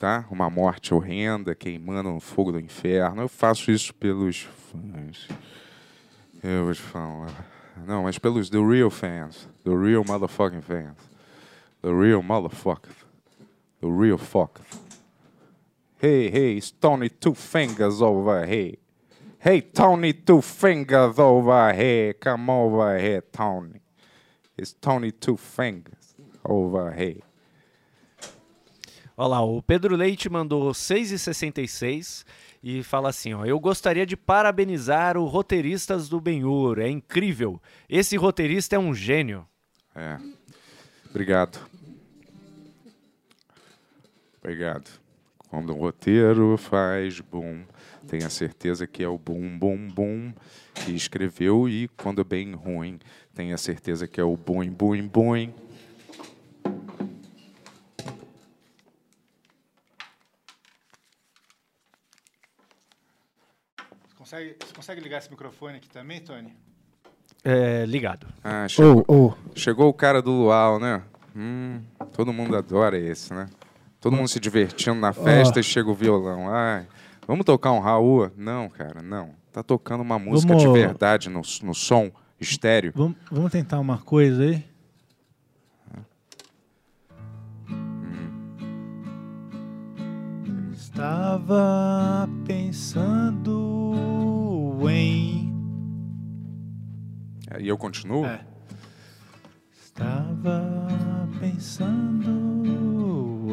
tá? 0.00 0.26
Uma 0.32 0.50
morte 0.50 0.92
horrenda, 0.92 1.54
queimando 1.54 2.12
no 2.12 2.18
fogo 2.18 2.50
do 2.50 2.58
inferno. 2.58 3.22
Eu 3.22 3.28
faço 3.28 3.70
isso 3.70 3.94
pelos 3.94 4.48
fãs. 4.72 5.28
Eu 6.42 6.64
vou 6.64 6.74
te 6.74 6.80
falar. 6.80 7.46
Não, 7.86 8.02
mas 8.02 8.18
pelos 8.18 8.50
the 8.50 8.58
real 8.58 8.90
fans. 8.90 9.48
The 9.62 9.70
real 9.70 10.02
motherfucking 10.04 10.62
fans. 10.62 10.96
The 11.82 11.92
real 11.92 12.20
motherfuckers. 12.20 12.96
The 13.80 13.86
real 13.86 14.18
fuckers. 14.18 14.66
Hey, 16.02 16.28
hey, 16.30 16.56
it's 16.56 16.72
Tony 16.72 17.08
Two 17.08 17.34
Fingers 17.34 18.02
over 18.02 18.44
here. 18.44 18.76
Hey, 19.46 19.60
Tony 19.60 20.14
Two 20.14 20.40
Fingers 20.40 21.18
over 21.18 21.70
here. 21.70 22.14
Come 22.14 22.50
over 22.50 22.96
here, 22.98 23.20
Tony. 23.30 23.82
It's 24.56 24.72
Tony 24.72 25.12
Two 25.12 25.36
Fingers 25.36 26.16
over 26.42 26.90
here. 26.90 27.22
Olha 29.14 29.28
lá, 29.28 29.42
o 29.42 29.60
Pedro 29.60 29.96
Leite 29.96 30.30
mandou 30.30 30.72
6,66 30.72 32.24
e 32.62 32.82
fala 32.82 33.10
assim: 33.10 33.34
ó, 33.34 33.44
Eu 33.44 33.60
gostaria 33.60 34.06
de 34.06 34.16
parabenizar 34.16 35.18
o 35.18 35.26
roteiristas 35.26 36.08
do 36.08 36.22
Benhur. 36.22 36.78
É 36.78 36.88
incrível. 36.88 37.60
Esse 37.86 38.16
roteirista 38.16 38.76
é 38.76 38.78
um 38.78 38.94
gênio. 38.94 39.46
É. 39.94 40.18
Obrigado. 41.10 41.58
Obrigado. 44.38 44.90
Quando 45.50 45.74
o 45.74 45.78
roteiro 45.78 46.56
faz 46.56 47.20
boom, 47.20 47.66
tenha 48.06 48.28
certeza 48.30 48.86
que 48.86 49.02
é 49.02 49.08
o 49.08 49.18
boom, 49.18 49.58
boom, 49.58 49.88
boom 49.88 50.34
que 50.74 50.92
escreveu 50.92 51.68
e 51.68 51.88
quando 51.88 52.20
é 52.20 52.24
bem 52.24 52.52
ruim, 52.52 52.98
tenha 53.34 53.56
certeza 53.56 54.06
que 54.06 54.20
é 54.20 54.24
o 54.24 54.36
boom, 54.36 54.68
boom, 54.70 55.08
boom. 55.08 55.52
Você 64.08 64.14
consegue, 64.16 64.56
você 64.60 64.74
consegue 64.74 65.00
ligar 65.00 65.18
esse 65.18 65.30
microfone 65.30 65.76
aqui 65.76 65.88
também, 65.88 66.20
Tony? 66.20 66.56
É, 67.42 67.84
ligado. 67.86 68.26
Ah, 68.42 68.66
chegou, 68.68 69.04
Ô, 69.06 69.26
ô, 69.26 69.34
chegou 69.54 69.88
o 69.88 69.94
cara 69.94 70.22
do 70.22 70.30
Luau, 70.30 70.78
né? 70.78 71.02
Hum, 71.36 71.82
todo 72.12 72.32
mundo 72.32 72.56
adora 72.56 72.98
esse, 72.98 73.34
né? 73.34 73.48
Todo 74.00 74.16
mundo 74.16 74.28
se 74.28 74.38
divertindo 74.38 75.00
na 75.00 75.12
festa 75.12 75.60
e 75.60 75.62
chega 75.62 75.90
o 75.90 75.94
violão. 75.94 76.48
Ai, 76.48 76.86
vamos 77.26 77.44
tocar 77.44 77.72
um 77.72 77.80
Raul? 77.80 78.30
Não, 78.36 78.68
cara, 78.68 79.02
não. 79.02 79.30
Tá 79.52 79.62
tocando 79.62 80.00
uma 80.02 80.18
música 80.18 80.54
de 80.56 80.64
Vamos- 80.64 80.78
verdade 80.78 81.28
no, 81.30 81.42
no 81.62 81.74
som 81.74 82.10
estéreo. 82.40 82.92
vamos, 82.94 83.16
vamos 83.30 83.52
tentar 83.52 83.78
uma 83.78 83.98
coisa 83.98 84.42
aí? 84.42 84.64
Estava 90.94 92.28
pensando 92.46 93.58
em. 94.88 95.52
E 97.60 97.68
eu 97.68 97.76
continuo? 97.78 98.24
É. 98.26 98.40
Estava 99.82 101.23
pensando 101.44 102.30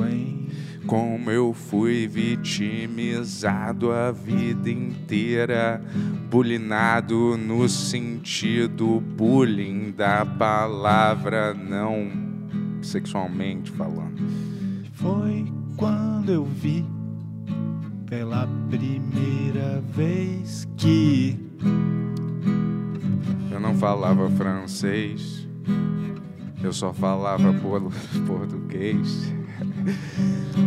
em. 0.10 0.50
Como 0.88 1.30
eu 1.30 1.54
fui 1.54 2.08
vitimizado 2.08 3.92
a 3.92 4.12
vida 4.12 4.70
inteira, 4.70 5.82
bulinado 6.30 7.38
no 7.38 7.68
sentido 7.70 9.00
bullying 9.00 9.92
da 9.92 10.26
palavra, 10.26 11.54
não 11.54 12.10
sexualmente 12.82 13.72
falando. 13.72 14.22
Foi 14.94 15.46
quando 15.78 16.32
eu 16.32 16.46
vi 16.46 16.86
pela 18.08 18.48
primeira 18.70 19.82
vez 19.94 20.68
que 20.78 21.38
Eu 23.52 23.60
não 23.60 23.76
falava 23.76 24.30
francês, 24.32 25.48
eu 26.64 26.74
só 26.74 26.93
falava 26.93 27.53
por- 27.53 27.91
português. 28.28 29.32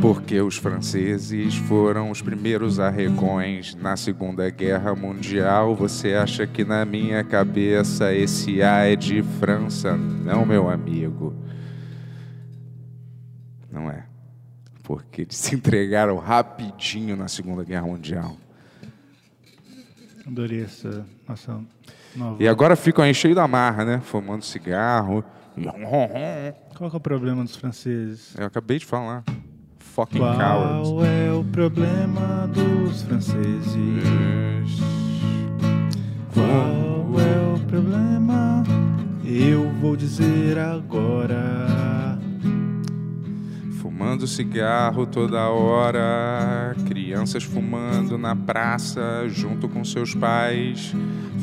Porque 0.01 0.40
os 0.40 0.57
franceses 0.57 1.55
foram 1.55 2.11
os 2.11 2.20
primeiros 2.20 2.78
arrecões 2.80 3.74
na 3.74 3.97
Segunda 3.97 4.49
Guerra 4.51 4.95
Mundial. 4.95 5.74
Você 5.76 6.14
acha 6.14 6.47
que 6.47 6.64
na 6.64 6.84
minha 6.84 7.22
cabeça 7.24 8.12
esse 8.12 8.62
A 8.62 8.84
é 8.86 8.97
de 8.97 9.22
França? 9.22 9.97
Não, 9.97 10.45
meu 10.45 10.68
amigo. 10.68 11.34
Não 13.70 13.90
é. 13.90 14.05
Porque 14.82 15.22
eles 15.22 15.36
se 15.36 15.55
entregaram 15.55 16.18
rapidinho 16.18 17.16
na 17.16 17.28
Segunda 17.28 17.64
Guerra 17.64 17.86
Mundial. 17.86 18.36
Adorei 20.26 20.62
essa 20.62 21.07
nossa 21.28 21.61
nova. 22.14 22.42
E 22.42 22.49
agora 22.49 22.76
ficam 22.76 23.05
aí 23.05 23.14
cheio 23.14 23.34
da 23.34 23.47
marra, 23.49 23.84
né? 23.84 24.01
Fumando 24.05 24.45
cigarro. 24.45 25.24
Qual 26.77 26.91
que 26.91 26.97
é 26.97 26.99
o 26.99 27.01
problema 27.01 27.43
dos 27.45 27.57
franceses? 27.57 28.35
Eu 28.37 28.47
acabei 28.47 28.79
de 28.79 28.87
falar. 28.87 29.23
Fucking 29.79 30.19
cowards. 30.19 30.89
Qual 30.89 31.05
é 31.05 31.33
o 31.33 31.45
problema 31.45 32.49
dos 32.49 33.03
franceses? 33.03 33.65
Qual 36.33 37.21
é 37.21 37.55
o 37.55 37.61
problema? 37.67 38.65
Eu 39.25 39.71
vou 39.81 39.97
dizer 39.97 40.59
agora. 40.59 41.74
Fumando 44.05 44.27
cigarro 44.27 45.07
toda 45.07 45.49
hora, 45.49 46.77
crianças 46.87 47.43
fumando 47.43 48.19
na 48.19 48.37
praça 48.37 49.27
junto 49.29 49.67
com 49.67 49.83
seus 49.83 50.15
pais, 50.15 50.95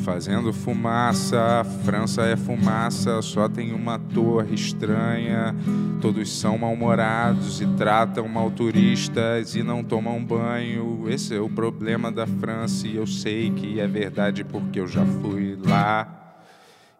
fazendo 0.04 0.52
fumaça. 0.52 1.64
França 1.84 2.22
é 2.22 2.36
fumaça, 2.36 3.20
só 3.20 3.48
tem 3.48 3.72
uma 3.72 3.98
torre 3.98 4.54
estranha. 4.54 5.56
Todos 6.00 6.30
são 6.38 6.56
mal-humorados 6.56 7.60
e 7.60 7.66
tratam 7.66 8.28
mal 8.28 8.48
turistas 8.48 9.56
e 9.56 9.64
não 9.64 9.82
tomam 9.82 10.24
banho. 10.24 11.06
Esse 11.08 11.34
é 11.34 11.40
o 11.40 11.50
problema 11.50 12.12
da 12.12 12.28
França 12.28 12.86
e 12.86 12.94
eu 12.94 13.08
sei 13.08 13.50
que 13.50 13.80
é 13.80 13.88
verdade 13.88 14.44
porque 14.44 14.78
eu 14.78 14.86
já 14.86 15.04
fui 15.04 15.58
lá. 15.66 16.38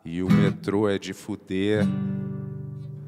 E 0.05 0.25
o 0.25 0.29
metrô 0.29 0.89
é 0.89 0.99
de 0.99 1.13
fuder 1.13 1.87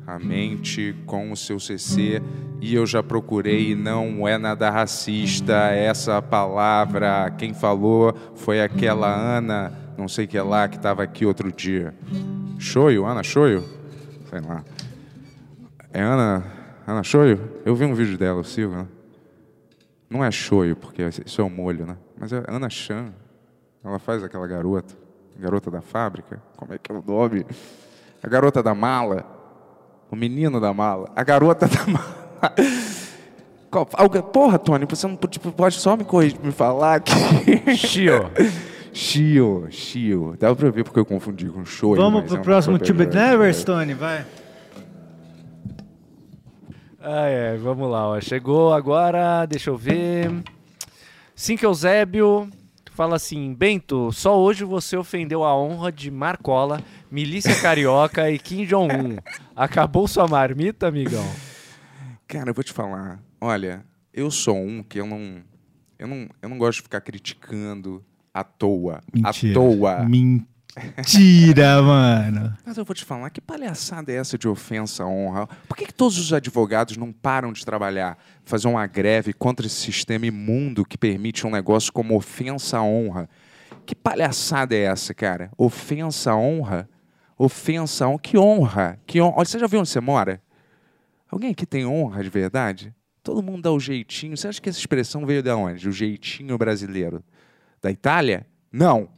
a 0.06 0.18
mente 0.18 0.94
com 1.06 1.32
o 1.32 1.36
seu 1.36 1.58
CC 1.58 2.22
e 2.64 2.74
eu 2.74 2.86
já 2.86 3.02
procurei 3.02 3.76
não 3.76 4.26
é 4.26 4.38
nada 4.38 4.70
racista 4.70 5.52
essa 5.52 6.22
palavra. 6.22 7.30
Quem 7.36 7.52
falou 7.52 8.14
foi 8.36 8.62
aquela 8.62 9.14
Ana, 9.14 9.70
não 9.98 10.08
sei 10.08 10.26
que 10.26 10.38
é 10.38 10.42
lá, 10.42 10.66
que 10.66 10.76
estava 10.76 11.02
aqui 11.02 11.26
outro 11.26 11.52
dia. 11.52 11.94
Shoyo, 12.58 13.04
Ana 13.04 13.22
Shoyo? 13.22 13.62
Sei 14.30 14.40
lá. 14.40 14.64
É 15.92 16.00
Ana, 16.00 16.42
Ana 16.86 17.02
Shoyo? 17.02 17.38
Eu 17.66 17.76
vi 17.76 17.84
um 17.84 17.92
vídeo 17.92 18.16
dela, 18.16 18.40
eu 18.40 18.44
sigo, 18.44 18.72
né? 18.72 18.86
Não 20.08 20.24
é 20.24 20.30
Shoyo, 20.30 20.74
porque 20.74 21.02
isso 21.26 21.42
é 21.42 21.44
o 21.44 21.50
molho, 21.50 21.84
né? 21.84 21.98
Mas 22.18 22.32
é 22.32 22.42
Ana 22.48 22.70
Chan. 22.70 23.12
Ela 23.84 23.98
faz 23.98 24.24
aquela 24.24 24.46
garota. 24.46 24.94
Garota 25.38 25.70
da 25.70 25.82
fábrica. 25.82 26.42
Como 26.56 26.72
é 26.72 26.78
que 26.78 26.90
é 26.90 26.94
o 26.94 27.04
nome? 27.06 27.44
A 28.22 28.26
garota 28.26 28.62
da 28.62 28.74
mala. 28.74 29.26
O 30.10 30.16
menino 30.16 30.58
da 30.58 30.72
mala. 30.72 31.12
A 31.14 31.22
garota 31.22 31.68
da 31.68 31.86
mala. 31.86 32.23
Porra, 34.32 34.58
Tony, 34.58 34.86
você 34.86 35.06
não 35.06 35.16
tipo, 35.16 35.50
pode 35.50 35.74
só 35.76 35.96
me 35.96 36.04
corrigir, 36.04 36.38
me 36.42 36.52
falar 36.52 37.00
que. 37.00 37.12
Chio. 37.76 38.30
Shio, 38.92 39.66
Shio. 39.70 40.36
Dá 40.38 40.54
pra 40.54 40.70
ver 40.70 40.84
porque 40.84 41.00
eu 41.00 41.04
confundi 41.04 41.46
com 41.48 41.64
Shoyo. 41.64 41.96
Vamos 41.96 42.20
mas 42.20 42.28
pro 42.28 42.36
é 42.36 42.40
um 42.40 42.42
próximo 42.44 42.76
super- 42.78 42.86
Tube 42.86 43.06
Never, 43.16 43.52
Stone, 43.52 43.94
vai. 43.94 44.24
Ah, 47.00 47.26
é, 47.26 47.56
vamos 47.56 47.90
lá, 47.90 48.08
ó. 48.08 48.20
Chegou 48.20 48.72
agora, 48.72 49.44
deixa 49.46 49.70
eu 49.70 49.76
ver. 49.76 50.30
Cinco 51.34 51.64
Eusébio 51.66 52.48
fala 52.92 53.16
assim: 53.16 53.52
Bento, 53.52 54.12
só 54.12 54.38
hoje 54.38 54.64
você 54.64 54.96
ofendeu 54.96 55.42
a 55.44 55.54
honra 55.56 55.90
de 55.90 56.10
Marcola, 56.10 56.80
Milícia 57.10 57.54
Carioca 57.60 58.30
e 58.30 58.38
Kim 58.38 58.64
Jong-un. 58.64 59.16
Acabou 59.56 60.06
sua 60.06 60.28
marmita, 60.28 60.86
amigão? 60.86 61.26
Cara, 62.26 62.50
eu 62.50 62.54
vou 62.54 62.64
te 62.64 62.72
falar. 62.72 63.22
Olha, 63.40 63.84
eu 64.12 64.30
sou 64.30 64.56
um 64.56 64.82
que 64.82 64.98
eu 65.00 65.06
não. 65.06 65.42
Eu 65.98 66.08
não, 66.08 66.28
eu 66.42 66.48
não 66.48 66.58
gosto 66.58 66.78
de 66.78 66.82
ficar 66.82 67.00
criticando 67.00 68.04
à 68.32 68.42
toa. 68.42 69.00
Mentira. 69.12 69.52
À 69.52 69.54
toa. 69.54 70.04
Mentira, 70.04 71.80
mano. 71.82 72.56
Mas 72.66 72.76
eu 72.76 72.84
vou 72.84 72.94
te 72.94 73.04
falar, 73.04 73.30
que 73.30 73.40
palhaçada 73.40 74.10
é 74.10 74.16
essa 74.16 74.36
de 74.36 74.48
ofensa 74.48 75.04
à 75.04 75.06
honra? 75.06 75.46
Por 75.68 75.76
que, 75.76 75.86
que 75.86 75.94
todos 75.94 76.18
os 76.18 76.32
advogados 76.32 76.96
não 76.96 77.12
param 77.12 77.52
de 77.52 77.64
trabalhar, 77.64 78.18
fazer 78.44 78.66
uma 78.66 78.86
greve 78.86 79.32
contra 79.32 79.66
esse 79.66 79.76
sistema 79.76 80.26
imundo 80.26 80.84
que 80.84 80.98
permite 80.98 81.46
um 81.46 81.50
negócio 81.50 81.92
como 81.92 82.16
ofensa 82.16 82.78
à 82.78 82.82
honra? 82.82 83.28
Que 83.86 83.94
palhaçada 83.94 84.74
é 84.74 84.84
essa, 84.84 85.14
cara? 85.14 85.50
Ofensa 85.56 86.32
à 86.32 86.36
honra? 86.36 86.88
Ofensa 87.38 88.06
à 88.06 88.08
honra? 88.08 88.18
Que 88.18 88.36
honra? 88.38 88.98
Que 89.06 89.20
honra? 89.20 89.34
Olha, 89.36 89.44
você 89.44 89.58
já 89.58 89.66
viu 89.66 89.80
onde 89.80 89.88
você 89.88 90.00
mora? 90.00 90.42
Alguém 91.34 91.50
aqui 91.50 91.66
tem 91.66 91.84
honra 91.84 92.22
de 92.22 92.30
verdade? 92.30 92.94
Todo 93.20 93.42
mundo 93.42 93.62
dá 93.62 93.72
o 93.72 93.80
jeitinho. 93.80 94.36
Você 94.36 94.46
acha 94.46 94.60
que 94.62 94.68
essa 94.68 94.78
expressão 94.78 95.26
veio 95.26 95.42
de 95.42 95.50
onde? 95.50 95.88
O 95.88 95.90
jeitinho 95.90 96.56
brasileiro? 96.56 97.24
Da 97.82 97.90
Itália? 97.90 98.46
Não. 98.70 99.08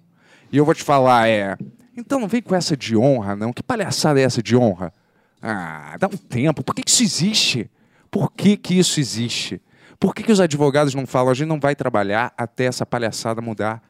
E 0.50 0.56
eu 0.56 0.64
vou 0.64 0.72
te 0.74 0.82
falar, 0.82 1.28
é. 1.28 1.58
Então 1.94 2.18
não 2.18 2.26
vem 2.26 2.40
com 2.40 2.54
essa 2.54 2.74
de 2.74 2.96
honra, 2.96 3.36
não. 3.36 3.52
Que 3.52 3.62
palhaçada 3.62 4.18
é 4.18 4.22
essa 4.22 4.42
de 4.42 4.56
honra? 4.56 4.94
Ah, 5.42 5.94
dá 6.00 6.06
um 6.06 6.16
tempo. 6.16 6.64
Por 6.64 6.74
que, 6.74 6.82
isso 6.86 7.02
existe? 7.02 7.70
Por 8.10 8.32
que, 8.32 8.56
que 8.56 8.78
isso 8.78 8.98
existe? 8.98 9.60
Por 10.00 10.14
que, 10.14 10.22
que 10.22 10.32
os 10.32 10.40
advogados 10.40 10.94
não 10.94 11.06
falam, 11.06 11.30
a 11.32 11.34
gente 11.34 11.48
não 11.48 11.60
vai 11.60 11.76
trabalhar 11.76 12.32
até 12.34 12.64
essa 12.64 12.86
palhaçada 12.86 13.42
mudar? 13.42 13.82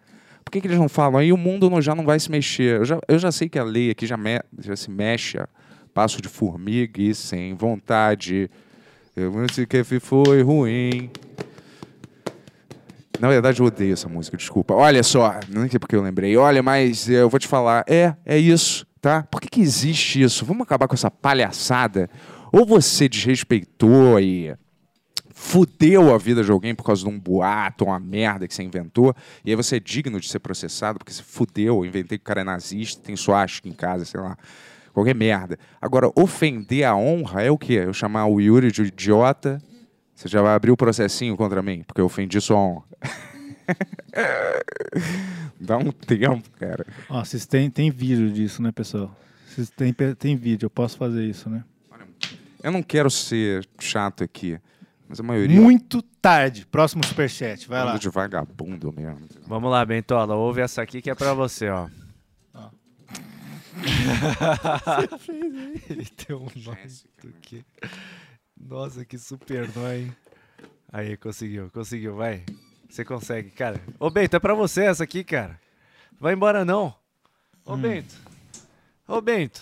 Por 0.45 0.51
que, 0.51 0.61
que 0.61 0.67
eles 0.67 0.79
não 0.81 0.89
falam? 0.89 1.21
Aí 1.21 1.33
o 1.33 1.37
mundo 1.37 1.71
não- 1.71 1.81
já 1.81 1.95
não 1.95 2.05
vai 2.05 2.19
se 2.19 2.29
mexer. 2.29 2.81
Eu 2.81 2.85
já, 2.85 2.99
eu 3.07 3.19
já 3.21 3.31
sei 3.31 3.49
que 3.49 3.57
a 3.59 3.63
lei 3.63 3.91
aqui 3.91 4.05
já, 4.05 4.17
me- 4.17 4.43
já 4.59 4.75
se 4.75 4.91
mexe 4.91 5.39
passo 5.97 6.21
de 6.21 6.29
formiga 6.29 7.01
e 7.01 7.15
sem 7.15 7.55
vontade. 7.55 8.51
Eu 9.17 9.33
não 9.33 9.47
sei 9.51 9.65
que 9.65 9.83
foi 9.99 10.43
ruim. 10.43 11.11
Na 13.19 13.31
verdade, 13.31 13.61
eu 13.61 13.67
odeio 13.67 13.95
essa 13.95 14.07
música, 14.07 14.37
desculpa. 14.37 14.75
Olha 14.75 15.03
só, 15.03 15.41
não 15.49 15.67
sei 15.67 15.79
porque 15.79 15.97
eu 15.97 16.03
lembrei. 16.03 16.37
Olha, 16.37 16.63
mas 16.63 17.09
eh, 17.09 17.23
eu 17.23 17.31
vou 17.31 17.41
te 17.41 17.49
falar. 17.49 17.83
É, 17.89 18.15
é 18.27 18.37
isso, 18.37 18.87
tá? 19.01 19.23
Por 19.23 19.41
que, 19.41 19.49
que 19.49 19.63
existe 19.63 20.21
isso? 20.21 20.45
Vamos 20.45 20.65
acabar 20.65 20.87
com 20.87 20.93
essa 20.93 21.11
palhaçada? 21.11 22.11
Ou 22.53 22.67
você 22.67 23.09
desrespeitou 23.09 24.21
e 24.21 24.55
fudeu 25.33 26.15
a 26.15 26.19
vida 26.19 26.45
de 26.45 26.51
alguém 26.51 26.75
por 26.75 26.85
causa 26.85 27.05
de 27.05 27.09
um 27.09 27.19
boato, 27.19 27.87
uma 27.87 27.99
merda 27.99 28.47
que 28.47 28.55
você 28.55 28.63
inventou, 28.63 29.15
e 29.43 29.49
aí 29.49 29.57
você 29.57 29.77
é 29.77 29.81
digno 29.81 30.21
de 30.21 30.29
ser 30.29 30.41
processado 30.41 30.99
porque 30.99 31.13
você 31.13 31.23
fudeu, 31.23 31.77
eu 31.77 31.87
inventei 31.87 32.19
que 32.19 32.23
o 32.23 32.27
cara 32.27 32.43
é 32.43 32.45
nazista, 32.45 33.01
tem 33.03 33.17
suástica 33.17 33.67
em 33.67 33.73
casa, 33.73 34.05
sei 34.05 34.21
lá. 34.21 34.37
Qualquer 34.97 35.15
merda. 35.15 35.59
Agora, 35.79 36.11
ofender 36.17 36.83
a 36.85 36.97
honra 36.97 37.43
é 37.43 37.51
o 37.51 37.59
quê? 37.59 37.83
Eu 37.85 37.93
chamar 37.93 38.25
o 38.29 38.41
Yuri 38.41 38.73
de 38.73 38.85
idiota, 38.85 39.61
você 40.15 40.27
já 40.27 40.41
vai 40.41 40.55
abrir 40.55 40.71
o 40.71 40.77
processinho 40.77 41.37
contra 41.37 41.61
mim, 41.61 41.83
porque 41.87 42.01
eu 42.01 42.07
ofendi 42.07 42.41
sua 42.41 42.57
honra. 42.57 42.85
Dá 45.61 45.77
um 45.77 45.93
tempo, 45.93 46.49
cara. 46.59 46.87
Ó, 47.11 47.23
vocês 47.23 47.45
têm, 47.45 47.69
tem 47.69 47.91
vídeo 47.91 48.33
disso, 48.33 48.63
né, 48.63 48.73
pessoal? 48.73 49.15
Vocês 49.47 49.69
têm, 49.69 49.93
tem 49.93 50.35
vídeo, 50.35 50.65
eu 50.65 50.71
posso 50.71 50.97
fazer 50.97 51.27
isso, 51.27 51.51
né? 51.51 51.63
Eu 52.63 52.73
não 52.73 52.83
quero 52.83 53.11
ser 53.11 53.69
chato 53.79 54.25
aqui, 54.25 54.59
mas 55.07 55.21
a 55.21 55.23
maioria 55.23 55.61
Muito 55.61 56.01
tarde. 56.01 56.65
Próximo 56.65 57.05
superchat, 57.05 57.69
vai 57.69 57.81
é 57.81 57.85
lá. 57.85 57.91
bando 57.91 58.01
de 58.01 58.09
vagabundo 58.09 58.95
mesmo. 58.97 59.29
Vamos 59.47 59.71
lá, 59.71 59.85
Bentola, 59.85 60.37
ouve 60.37 60.63
essa 60.63 60.81
aqui 60.81 61.03
que 61.03 61.11
é 61.11 61.15
pra 61.15 61.35
você, 61.35 61.69
ó. 61.69 61.87
Ele 65.91 66.07
tem 66.07 66.37
um 66.37 66.49
nó 66.57 66.75
do 67.23 67.33
que... 67.41 67.65
Nossa, 68.59 69.05
que 69.05 69.19
super 69.19 69.69
nó, 69.77 69.93
hein? 69.93 70.15
Aí, 70.93 71.17
conseguiu, 71.17 71.71
conseguiu, 71.71 72.17
vai. 72.17 72.45
Você 72.89 73.05
consegue, 73.05 73.51
cara. 73.51 73.81
Ô, 73.99 74.09
Bento, 74.09 74.35
é 74.35 74.41
pra 74.41 74.55
você 74.55 74.85
essa 74.85 75.05
aqui, 75.05 75.23
cara. 75.23 75.61
Vai 76.19 76.33
embora 76.33 76.65
não. 76.65 76.95
Ô, 77.65 77.77
Bento. 77.77 78.15
Ô, 79.07 79.21
Bento. 79.21 79.61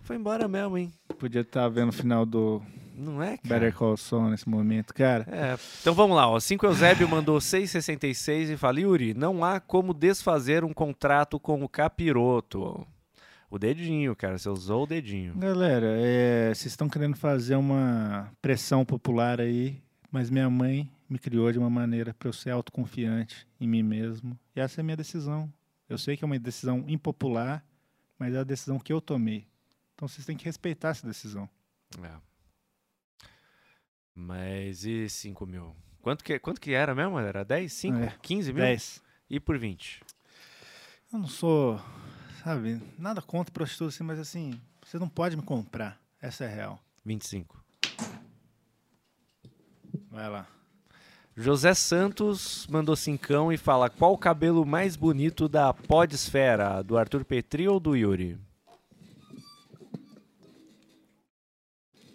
Foi 0.00 0.16
embora 0.16 0.48
mesmo, 0.48 0.78
hein? 0.78 0.92
Podia 1.18 1.42
estar 1.42 1.68
vendo 1.68 1.90
o 1.90 1.92
final 1.92 2.24
do 2.24 2.62
Não 3.02 3.20
é, 3.20 3.36
cara? 3.36 3.60
Better 3.60 3.74
Call 3.74 3.96
Saul 3.96 4.30
nesse 4.30 4.48
momento, 4.48 4.94
cara. 4.94 5.26
É, 5.28 5.58
então 5.80 5.92
vamos 5.92 6.16
lá, 6.16 6.28
ó. 6.28 6.38
5 6.38 6.64
Eusébio 6.64 7.08
mandou 7.08 7.38
6,66 7.38 8.50
e 8.50 8.56
fala: 8.56 8.80
Yuri, 8.80 9.12
não 9.12 9.44
há 9.44 9.58
como 9.58 9.92
desfazer 9.92 10.62
um 10.62 10.72
contrato 10.72 11.40
com 11.40 11.64
o 11.64 11.68
capiroto. 11.68 12.86
O 13.50 13.58
dedinho, 13.58 14.14
cara, 14.14 14.38
você 14.38 14.48
usou 14.48 14.84
o 14.84 14.86
dedinho. 14.86 15.34
Galera, 15.34 15.86
é, 15.98 16.54
vocês 16.54 16.72
estão 16.72 16.88
querendo 16.88 17.16
fazer 17.16 17.56
uma 17.56 18.30
pressão 18.40 18.84
popular 18.84 19.40
aí, 19.40 19.82
mas 20.10 20.30
minha 20.30 20.48
mãe 20.48 20.88
me 21.08 21.18
criou 21.18 21.50
de 21.52 21.58
uma 21.58 21.68
maneira 21.68 22.14
para 22.14 22.28
eu 22.28 22.32
ser 22.32 22.50
autoconfiante 22.50 23.46
em 23.60 23.66
mim 23.66 23.82
mesmo. 23.82 24.38
E 24.56 24.60
essa 24.60 24.80
é 24.80 24.82
a 24.82 24.84
minha 24.84 24.96
decisão. 24.96 25.52
Eu 25.88 25.98
sei 25.98 26.16
que 26.16 26.24
é 26.24 26.26
uma 26.26 26.38
decisão 26.38 26.84
impopular, 26.88 27.62
mas 28.18 28.32
é 28.32 28.38
a 28.38 28.44
decisão 28.44 28.78
que 28.78 28.92
eu 28.92 29.00
tomei. 29.00 29.46
Então 29.94 30.08
vocês 30.08 30.24
têm 30.24 30.36
que 30.36 30.44
respeitar 30.44 30.90
essa 30.90 31.06
decisão. 31.06 31.48
É. 32.02 32.31
Mas 34.14 34.84
e 34.84 35.08
5 35.08 35.46
mil? 35.46 35.74
Quanto 36.02 36.24
que, 36.24 36.38
quanto 36.38 36.60
que 36.60 36.72
era 36.72 36.94
mesmo? 36.94 37.18
Era 37.18 37.44
10? 37.44 37.72
5? 37.72 37.98
É, 37.98 38.14
15 38.20 38.52
mil? 38.52 38.62
10. 38.62 39.02
E 39.30 39.40
por 39.40 39.56
20? 39.56 40.02
Eu 41.12 41.18
não 41.18 41.28
sou, 41.28 41.80
sabe, 42.42 42.80
nada 42.98 43.22
contra 43.22 43.52
prostituta 43.52 43.88
assim, 43.88 44.04
mas 44.04 44.18
assim, 44.18 44.60
você 44.84 44.98
não 44.98 45.08
pode 45.08 45.36
me 45.36 45.42
comprar. 45.42 46.00
Essa 46.20 46.44
é 46.44 46.48
real. 46.48 46.82
25. 47.04 47.62
Vai 50.10 50.28
lá. 50.28 50.46
José 51.34 51.72
Santos 51.72 52.66
mandou 52.68 52.94
cincão 52.94 53.50
e 53.50 53.56
fala 53.56 53.88
qual 53.88 54.12
o 54.12 54.18
cabelo 54.18 54.66
mais 54.66 54.96
bonito 54.96 55.48
da 55.48 55.72
podesfera, 55.72 56.82
do 56.82 56.98
Arthur 56.98 57.24
Petri 57.24 57.66
ou 57.66 57.80
do 57.80 57.96
Yuri? 57.96 58.38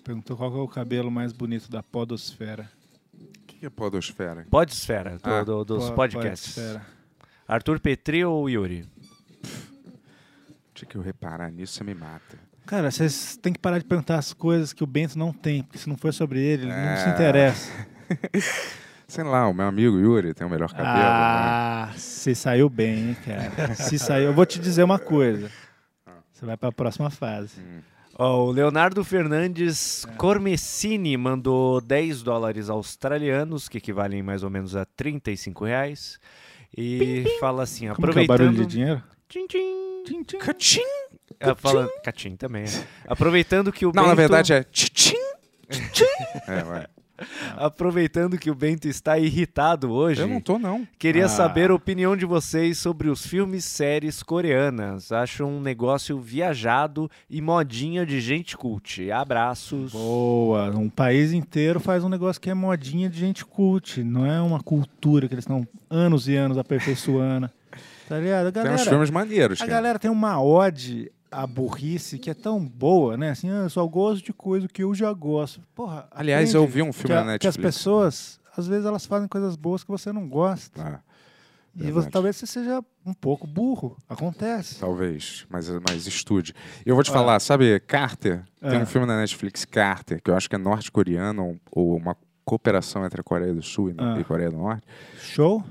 Perguntou 0.08 0.38
qual 0.38 0.50
é 0.56 0.62
o 0.62 0.68
cabelo 0.70 1.12
mais 1.12 1.34
bonito 1.34 1.70
da 1.70 1.84
podosfera. 1.84 2.70
O 3.14 3.26
que 3.46 3.66
é 3.66 3.70
podosfera? 3.70 4.46
Podesfera, 4.50 5.18
do- 5.18 5.30
Ah, 5.30 5.44
do- 5.44 5.66
dos 5.66 5.90
Po- 5.90 5.96
podcasts. 5.96 6.56
podosfera. 6.56 6.86
Arthur 7.46 7.78
Petri 7.82 8.24
ou 8.24 8.50
Yuri? 8.50 8.88
Tinha 10.74 10.88
que 10.90 10.96
eu 10.96 11.02
reparar 11.02 11.52
nisso, 11.52 11.74
você 11.74 11.84
me 11.84 11.94
mata. 11.94 12.40
Cara, 12.66 12.90
vocês 12.90 13.36
têm 13.36 13.52
que 13.52 13.60
parar 13.60 13.80
de 13.80 13.84
perguntar 13.86 14.18
as 14.18 14.32
coisas 14.32 14.72
que 14.72 14.82
o 14.82 14.88
Bento 14.88 15.20
não 15.20 15.34
tem, 15.34 15.62
porque 15.64 15.78
se 15.78 15.90
não 15.90 15.98
for 15.98 16.14
sobre 16.14 16.40
ele, 16.40 16.64
ele 16.64 16.72
não 16.72 16.96
se 16.98 17.10
É. 17.10 17.10
interessa. 17.14 17.70
Sei 19.10 19.24
lá, 19.26 19.46
o 19.50 19.54
meu 19.54 19.66
amigo 19.68 20.00
Yuri 20.00 20.34
tem 20.34 20.48
o 20.48 20.50
melhor 20.50 20.70
cabelo. 20.72 20.88
né? 20.96 21.04
ah, 21.04 21.92
se 21.98 22.34
saiu 22.34 22.70
bem, 22.70 23.10
hein, 23.10 23.18
cara. 23.26 23.76
Se 23.76 24.00
saiu, 24.00 24.28
eu 24.28 24.34
vou 24.34 24.46
te 24.46 24.58
dizer 24.58 24.84
uma 24.84 25.00
coisa. 25.00 25.52
Você 26.32 26.46
vai 26.46 26.56
para 26.56 26.70
a 26.70 26.72
próxima 26.74 27.10
fase. 27.10 27.60
Ó, 28.20 28.46
o 28.46 28.52
Leonardo 28.52 29.04
Fernandes 29.04 30.06
Cormessini 30.18 31.16
mandou 31.16 31.80
10 31.80 32.24
dólares 32.24 32.70
australianos, 32.70 33.70
que 33.70 33.78
equivalem 33.78 34.24
mais 34.24 34.44
ou 34.44 34.50
menos 34.50 34.76
a 34.76 34.86
35 34.86 35.66
reais. 35.66 36.20
E 36.76 37.24
fala 37.40 37.64
assim, 37.64 37.88
Como 37.94 38.12
que 38.12 38.20
é 38.20 38.24
o 38.24 38.28
barulho 38.28 38.50
de 38.50 38.62
aproveitando... 38.64 38.68
dinheiro? 38.70 39.04
Tchim, 39.30 39.46
tchim. 39.48 40.04
Tchim, 40.06 40.24
tchim. 40.24 40.38
Cachim! 40.40 40.82
É, 41.40 41.54
falando... 41.54 41.92
Catim 42.04 42.36
também. 42.36 42.64
é. 42.64 42.68
Aproveitando 43.08 43.72
que 43.72 43.86
o 43.86 43.90
Não, 43.94 44.04
Bento... 44.04 44.08
na 44.08 44.16
verdade 44.16 44.54
é 44.54 44.64
tchim. 44.64 45.16
É, 46.48 46.64
vai. 46.64 46.88
Aproveitando 47.58 48.38
que 48.38 48.50
o 48.52 48.56
Bento 48.56 48.88
está 48.88 49.18
irritado 49.18 49.92
hoje, 49.92 50.22
Eu 50.22 50.28
não 50.28 50.40
tô, 50.42 50.58
não. 50.60 50.88
queria 51.00 51.26
Ah. 51.26 51.30
saber 51.30 51.72
a 51.72 51.76
opinião 51.76 52.16
de 52.16 52.26
vocês 52.26 52.78
sobre 52.78 53.10
os 53.10 53.26
filmes 53.26 53.66
e 53.66 53.68
séries 53.70 54.22
coreanas. 54.24 55.12
Acho 55.12 55.46
um 55.46 55.60
negócio 55.60 56.20
viajado 56.20 57.10
e 57.30 57.42
modinha 57.42 58.06
de 58.06 58.20
gente 58.22 58.56
cult. 58.58 59.12
Abraços. 59.12 59.92
Boa. 59.92 60.70
Um 60.78 60.90
país 60.90 61.34
inteiro 61.34 61.80
faz 61.80 62.04
um 62.04 62.10
negócio 62.10 62.42
que 62.42 62.50
é 62.50 62.54
modinha 62.54 63.10
de 63.10 63.20
gente 63.20 63.46
cult. 63.46 64.04
Não 64.04 64.26
é 64.26 64.42
uma 64.42 64.62
cultura 64.62 65.28
que 65.28 65.34
eles 65.34 65.44
estão 65.44 65.68
anos 65.90 66.28
e 66.28 66.36
anos 66.36 66.58
aperfeiçoando. 66.58 67.50
Tá 68.08 68.18
ligado? 68.18 68.48
A 68.48 68.52
Tem 68.54 68.62
uns 68.62 68.66
galera, 68.68 68.90
filmes 68.90 69.10
maneiros, 69.10 69.60
a 69.62 69.66
cara. 69.66 69.78
galera 69.78 70.00
tem 70.00 70.10
uma 70.10 70.42
ode 70.42 71.12
à 71.32 71.46
burrice 71.48 72.18
que 72.18 72.30
é 72.30 72.34
tão 72.34 72.64
boa, 72.66 73.18
né? 73.18 73.32
Assim, 73.32 73.50
ah, 73.50 73.64
eu 73.64 73.70
só 73.70 73.86
gosto 73.88 74.24
de 74.26 74.34
coisa 74.34 74.68
que 74.68 74.84
eu 74.84 74.94
já 74.96 75.12
gosto. 75.14 75.62
Porra, 75.76 76.08
Aliás, 76.12 76.54
eu 76.54 76.66
vi 76.68 76.82
um 76.82 76.94
filme 76.94 77.08
que, 77.08 77.14
a- 77.14 77.24
na 77.24 77.40
que 77.40 77.48
as 77.48 77.56
Netflix. 77.58 77.78
pessoas, 77.78 78.40
às 78.56 78.68
vezes, 78.68 78.86
elas 78.86 79.06
fazem 79.06 79.28
coisas 79.28 79.56
boas 79.56 79.84
que 79.84 79.90
você 79.92 80.12
não 80.12 80.28
gosta. 80.28 80.82
Ah, 80.82 81.00
e 81.80 81.92
você, 81.92 82.10
talvez 82.10 82.36
você 82.36 82.48
seja 82.48 82.82
um 83.06 83.14
pouco 83.14 83.46
burro. 83.46 83.96
Acontece. 84.10 84.80
talvez, 84.80 85.46
mas, 85.50 85.70
mas 85.88 86.08
estude. 86.08 86.54
Eu 86.86 86.96
vou 86.96 87.04
te 87.04 87.12
falar, 87.12 87.40
sabe, 87.40 87.80
Carter? 87.82 88.44
Tem 88.60 88.80
Ah. 88.80 88.82
um 88.82 88.86
filme 88.86 89.06
na 89.06 89.18
Netflix, 89.20 89.64
Carter, 89.64 90.20
que 90.24 90.32
eu 90.32 90.36
acho 90.36 90.50
que 90.50 90.56
é 90.56 90.58
norte-coreano 90.58 91.60
ou, 91.72 91.92
ou 91.92 91.98
uma 91.98 92.18
cooperação 92.44 93.06
entre 93.06 93.22
a 93.22 93.24
Coreia 93.24 93.54
do 93.54 93.62
Sul 93.62 93.92
e, 93.92 93.96
Ah. 93.98 94.18
e 94.20 94.24
Coreia 94.24 94.50
do 94.50 94.58
Norte. 94.58 94.82
Show? 95.20 95.64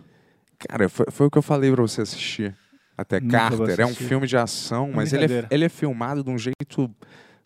Cara, 0.59 0.89
foi, 0.89 1.07
foi 1.11 1.27
o 1.27 1.31
que 1.31 1.39
eu 1.39 1.43
falei 1.43 1.73
pra 1.73 1.83
você 1.83 2.03
assistir. 2.03 2.57
Até 2.97 3.21
Nunca 3.21 3.39
Carter. 3.39 3.81
É 3.81 3.87
um 3.87 3.95
filme 3.95 4.27
de 4.27 4.37
ação, 4.37 4.91
mas 4.93 5.13
ele 5.13 5.33
é, 5.33 5.47
ele 5.51 5.65
é 5.65 5.69
filmado 5.69 6.25
de 6.25 6.31
um 6.31 6.39
jeito 6.39 6.91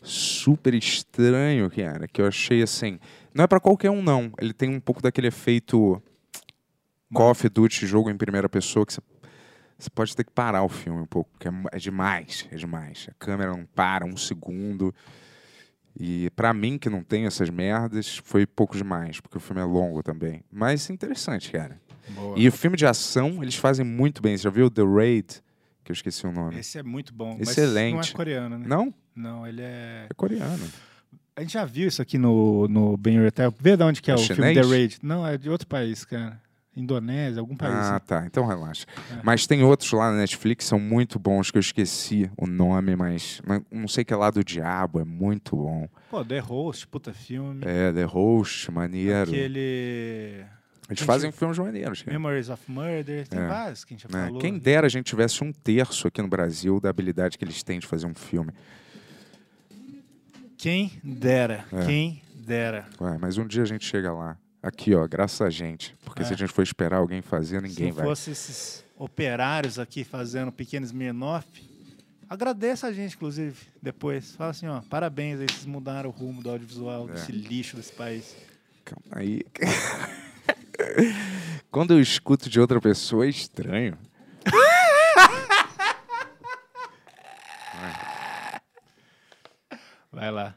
super 0.01 0.75
estranho, 0.75 1.71
cara. 1.71 2.07
Que 2.07 2.23
eu 2.23 2.27
achei 2.27 2.63
assim. 2.63 2.99
Não 3.35 3.45
é 3.45 3.47
pra 3.47 3.61
qualquer 3.61 3.91
um, 3.91 4.03
não. 4.03 4.33
Ele 4.41 4.53
tem 4.53 4.71
um 4.71 4.81
pouco 4.81 5.03
daquele 5.03 5.27
efeito 5.27 6.01
Call 7.13 7.31
of 7.31 7.49
Duty, 7.49 7.87
jogo 7.87 8.11
em 8.11 8.17
primeira 8.17 8.49
pessoa, 8.49 8.87
que 8.87 8.95
você. 8.95 9.01
Pode 9.95 10.15
ter 10.15 10.25
que 10.25 10.33
parar 10.33 10.63
o 10.63 10.69
filme 10.69 11.01
um 11.01 11.07
pouco, 11.07 11.31
porque 11.31 11.49
é, 11.49 11.53
é 11.73 11.79
demais, 11.79 12.47
é 12.53 12.57
demais. 12.57 13.07
A 13.11 13.15
câmera 13.15 13.51
não 13.51 13.65
para 13.65 14.05
um 14.05 14.15
segundo. 14.15 14.95
E 15.99 16.29
pra 16.37 16.53
mim, 16.53 16.79
que 16.79 16.91
não 16.91 17.03
tem 17.03 17.25
essas 17.25 17.49
merdas, 17.49 18.19
foi 18.19 18.47
pouco 18.47 18.77
demais, 18.77 19.21
porque 19.21 19.39
o 19.39 19.41
filme 19.41 19.63
é 19.63 19.65
longo 19.65 20.03
também. 20.03 20.45
Mas 20.53 20.91
interessante, 20.91 21.51
cara. 21.51 21.81
Boa. 22.09 22.39
E 22.39 22.49
o 22.49 22.53
filme 22.53 22.77
de 22.77 22.87
ação, 22.87 23.43
eles 23.43 23.55
fazem 23.55 23.85
muito 23.85 24.21
bem. 24.23 24.37
Você 24.37 24.45
já 24.45 24.51
viu 24.51 24.71
The 24.71 24.83
Raid? 24.83 25.43
Que 25.85 25.93
eu 25.93 25.95
esqueci 25.95 26.27
o 26.27 26.33
nome. 26.33 26.59
Esse 26.59 26.79
é 26.79 26.83
muito 26.83 27.13
bom. 27.13 27.37
Excelente. 27.41 27.95
Não 27.95 28.01
é 28.01 28.13
coreano, 28.13 28.59
né? 28.59 28.65
Não? 28.67 28.95
Não, 29.15 29.47
ele 29.47 29.63
é. 29.63 30.07
É 30.09 30.15
coreano. 30.15 30.67
A 31.37 31.41
gente 31.43 31.53
já 31.53 31.65
viu 31.65 31.89
isso 31.89 32.03
aqui 32.03 32.19
no, 32.19 32.69
no 32.69 32.97
Ben 32.97 33.25
Hotel. 33.25 33.55
Vê 33.59 33.77
de 33.77 33.83
onde 33.83 34.03
que 34.03 34.11
é, 34.11 34.15
É 34.15 34.17
o 34.17 34.21
filme 34.21 34.35
chinês? 34.35 34.67
The 34.67 34.75
Raid. 34.75 34.99
Não, 35.03 35.27
é 35.27 35.39
de 35.39 35.49
outro 35.49 35.67
país, 35.67 36.05
cara. 36.05 36.41
Indonésia, 36.77 37.41
algum 37.41 37.57
país. 37.57 37.75
Ah, 37.75 37.95
né? 37.95 38.01
tá. 38.01 38.25
Então 38.27 38.47
relaxa. 38.47 38.87
É. 39.11 39.21
Mas 39.23 39.47
tem 39.47 39.63
outros 39.63 39.91
lá 39.93 40.11
na 40.11 40.19
Netflix 40.19 40.65
que 40.65 40.69
são 40.69 40.79
muito 40.79 41.19
bons, 41.19 41.51
que 41.51 41.59
eu 41.59 41.61
esqueci 41.61 42.31
o 42.37 42.47
nome, 42.47 42.95
mas 42.95 43.41
mas 43.45 43.63
não 43.71 43.89
sei 43.89 44.05
que 44.05 44.13
é 44.13 44.17
lá 44.17 44.31
do 44.31 44.45
diabo, 44.45 45.01
é 45.01 45.05
muito 45.05 45.57
bom. 45.57 45.89
Pô, 46.11 46.25
The 46.25 46.39
Host, 46.39 46.87
puta 46.87 47.13
filme. 47.13 47.63
É, 47.65 47.93
The 47.93 48.05
Host, 48.05 48.71
maneiro. 48.71 49.31
Aquele. 49.31 50.45
Eles 50.91 50.99
Gente, 50.99 51.07
fazem 51.07 51.31
filmes 51.33 51.57
maneiros. 51.59 52.03
cara. 52.03 52.13
Memories 52.19 52.49
of 52.51 52.63
Murder. 52.71 53.27
Tem 53.29 53.39
É. 53.41 53.47
vários 53.47 53.85
que 53.85 53.95
a 53.95 53.97
gente 53.97 54.11
já 54.11 54.19
né? 54.19 54.27
falou. 54.27 54.41
Quem 54.41 54.59
dera 54.59 54.87
a 54.87 54.91
gente 54.91 55.07
tivesse 55.07 55.43
um 55.45 55.53
terço 55.53 56.09
aqui 56.09 56.21
no 56.21 56.27
Brasil 56.29 56.81
da 56.81 56.91
habilidade 56.91 57.39
que 57.39 57.45
eles 57.45 57.63
têm 57.63 57.79
de 57.79 57.87
fazer 57.87 58.07
um 58.07 58.15
filme. 58.15 58.51
Quem 60.59 60.91
dera. 61.03 61.65
É. 61.73 61.87
Quem 61.87 62.23
dera. 62.35 62.87
Ué, 63.01 63.17
mas 63.19 63.39
um 63.39 63.47
dia 63.47 63.63
a 63.63 63.67
gente 63.67 63.85
chega 63.85 64.13
lá. 64.13 64.37
Aqui, 64.63 64.95
ó, 64.95 65.07
graças 65.09 65.41
a 65.41 65.49
gente. 65.49 65.97
Porque 66.05 66.23
se 66.25 66.33
É. 66.33 66.35
a 66.35 66.37
gente 66.37 66.53
for 66.53 66.63
esperar 66.63 66.99
alguém 66.99 67.23
fazer, 67.23 67.61
Se 67.63 67.69
ninguém 67.69 67.93
vai. 67.93 68.05
fosse 68.05 68.31
esses 68.33 68.85
operários 68.99 69.79
aqui 69.79 70.05
fazendo 70.05 70.53
pequenos 70.53 70.91
Smirnoff, 70.91 71.47
agradeça 72.29 72.87
a 72.89 72.93
gente, 72.93 73.17
inclusive, 73.17 73.57
depois. 73.81 74.35
Fala 74.35 74.51
assim, 74.51 74.67
ó, 74.67 74.81
parabéns 74.83 75.41
aí, 75.41 75.47
vocês 75.49 75.65
mudaram 75.65 76.11
o 76.11 76.13
rumo 76.13 76.43
do 76.43 76.51
audiovisual 76.51 77.09
É. 77.09 77.13
desse 77.13 77.33
lixo 77.33 77.77
desse 77.77 77.93
país. 77.93 78.37
Calma 78.85 79.05
aí. 79.23 79.43
Quando 81.71 81.95
eu 81.95 82.01
escuto 82.01 82.51
de 82.51 82.61
outra 82.61 82.81
pessoa, 82.81 83.27
é 83.27 83.29
estranho. 83.29 83.97
Vai 90.13 90.31
lá. 90.31 90.57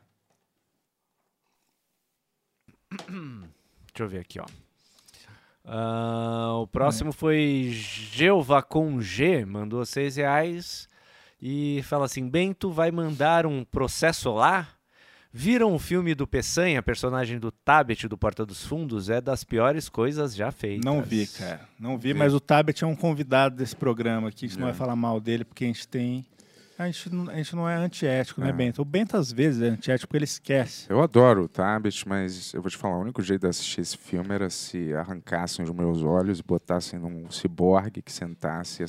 Deixa 3.07 3.99
eu 3.99 4.07
ver 4.07 4.19
aqui, 4.19 4.39
ó. 4.39 4.45
Ah, 5.65 6.55
o 6.55 6.67
próximo 6.67 7.13
foi 7.13 7.69
Jeová 7.71 8.61
com 8.61 8.99
G, 8.99 9.45
mandou 9.45 9.85
6 9.85 10.17
reais 10.17 10.89
e 11.41 11.81
fala 11.83 12.05
assim: 12.05 12.27
Bento 12.27 12.71
vai 12.71 12.91
mandar 12.91 13.45
um 13.45 13.63
processo 13.63 14.33
lá? 14.33 14.67
Viram 15.35 15.73
o 15.73 15.79
filme 15.79 16.13
do 16.13 16.27
Peçanha, 16.27 16.81
personagem 16.83 17.39
do 17.39 17.51
Tabet 17.51 18.07
do 18.07 18.15
Porta 18.15 18.45
dos 18.45 18.63
Fundos? 18.63 19.09
É 19.09 19.19
das 19.19 19.43
piores 19.43 19.89
coisas 19.89 20.35
já 20.35 20.51
feitas. 20.51 20.85
Não 20.85 21.01
vi, 21.01 21.25
cara. 21.25 21.61
Não 21.79 21.97
vi, 21.97 22.13
Vi. 22.13 22.19
mas 22.19 22.35
o 22.35 22.39
Tabet 22.39 22.83
é 22.83 22.87
um 22.87 22.95
convidado 22.95 23.55
desse 23.55 23.75
programa 23.75 24.29
aqui. 24.29 24.45
A 24.45 24.47
gente 24.49 24.59
não 24.59 24.67
É. 24.67 24.69
vai 24.71 24.77
falar 24.77 24.95
mal 24.95 25.19
dele, 25.19 25.43
porque 25.43 25.63
a 25.63 25.67
gente 25.67 25.87
tem. 25.87 26.23
A 26.77 26.85
gente, 26.87 27.09
não- 27.13 27.29
a 27.31 27.35
gente 27.35 27.55
não 27.55 27.67
é 27.69 27.75
antiético, 27.75 28.41
né, 28.41 28.49
É. 28.49 28.51
Bento? 28.51 28.81
O 28.81 28.85
Bento, 28.85 29.15
às 29.17 29.31
vezes, 29.31 29.61
é 29.61 29.67
antiético 29.69 30.07
porque 30.07 30.17
ele 30.17 30.25
esquece. 30.25 30.85
Eu 30.89 31.01
adoro 31.01 31.43
o 31.43 31.47
Tabet, 31.47 32.07
mas 32.07 32.53
eu 32.53 32.61
vou 32.61 32.69
te 32.69 32.77
falar, 32.77 32.97
o 32.97 33.01
único 33.01 33.21
jeito 33.21 33.41
de 33.41 33.47
assistir 33.47 33.81
esse 33.81 33.97
filme 33.97 34.33
era 34.33 34.49
se 34.51 34.93
arrancassem 34.93 35.63
os 35.65 35.71
meus 35.71 36.03
olhos 36.03 36.39
e 36.39 36.43
botassem 36.43 36.99
num 36.99 37.29
ciborgue 37.31 38.01
que 38.03 38.11
sentasse 38.11 38.83
e 38.83 38.85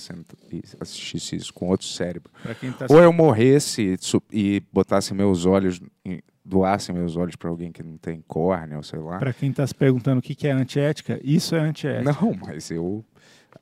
assistisse 0.80 1.36
isso 1.36 1.52
com 1.54 1.68
outro 1.68 1.86
cérebro. 1.86 2.30
Tá 2.78 2.86
Ou 2.90 3.00
eu 3.02 3.12
morresse 3.12 3.96
e, 4.32 4.56
e 4.56 4.62
botassem 4.72 5.16
meus 5.16 5.44
olhos, 5.46 5.80
em- 6.04 6.20
doassem 6.44 6.94
meus 6.94 7.16
olhos 7.16 7.36
pra 7.36 7.48
alguém 7.48 7.72
que 7.72 7.82
não 7.82 7.96
tem 7.96 8.22
córnea, 8.28 8.76
ou 8.76 8.82
sei 8.82 8.98
lá. 8.98 9.18
Pra 9.18 9.32
quem 9.32 9.52
tá 9.52 9.66
se 9.66 9.74
perguntando 9.74 10.18
o 10.18 10.22
que 10.22 10.34
que 10.34 10.46
é 10.46 10.52
antiética, 10.52 11.18
isso 11.24 11.54
é 11.54 11.60
antiética. 11.60 12.12
Não, 12.20 12.34
mas 12.34 12.70
eu 12.70 13.04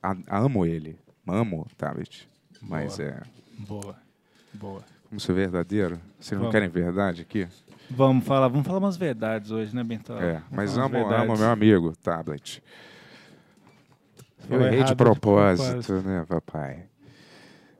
a- 0.02 0.16
amo 0.28 0.66
ele. 0.66 0.98
Amo 1.26 1.62
o 1.70 1.74
Tabet. 1.76 2.28
Mas 2.60 2.98
é. 2.98 3.20
Boa. 3.58 3.96
Boa. 4.54 4.82
Vamos 5.10 5.22
ser 5.22 5.32
verdadeiro? 5.34 6.00
Vocês 6.18 6.32
não 6.32 6.40
Vamos. 6.46 6.52
querem 6.52 6.68
verdade 6.68 7.22
aqui? 7.22 7.46
Vamos 7.90 8.24
falar, 8.24 8.48
vamos 8.48 8.66
falar 8.66 8.78
umas 8.78 8.96
verdades 8.96 9.50
hoje, 9.50 9.74
né, 9.76 9.84
Bentão? 9.84 10.16
É, 10.20 10.34
Vamos 10.34 10.46
mas 10.50 10.78
amo, 10.78 10.96
amo 11.06 11.36
meu 11.36 11.50
amigo, 11.50 11.94
tablet. 12.02 12.62
Eu 14.40 14.46
Falou 14.48 14.66
errei 14.66 14.82
de 14.82 14.88
de 14.90 14.94
propósito, 14.96 15.66
propósito. 15.68 16.08
né, 16.08 16.24
papai? 16.28 16.84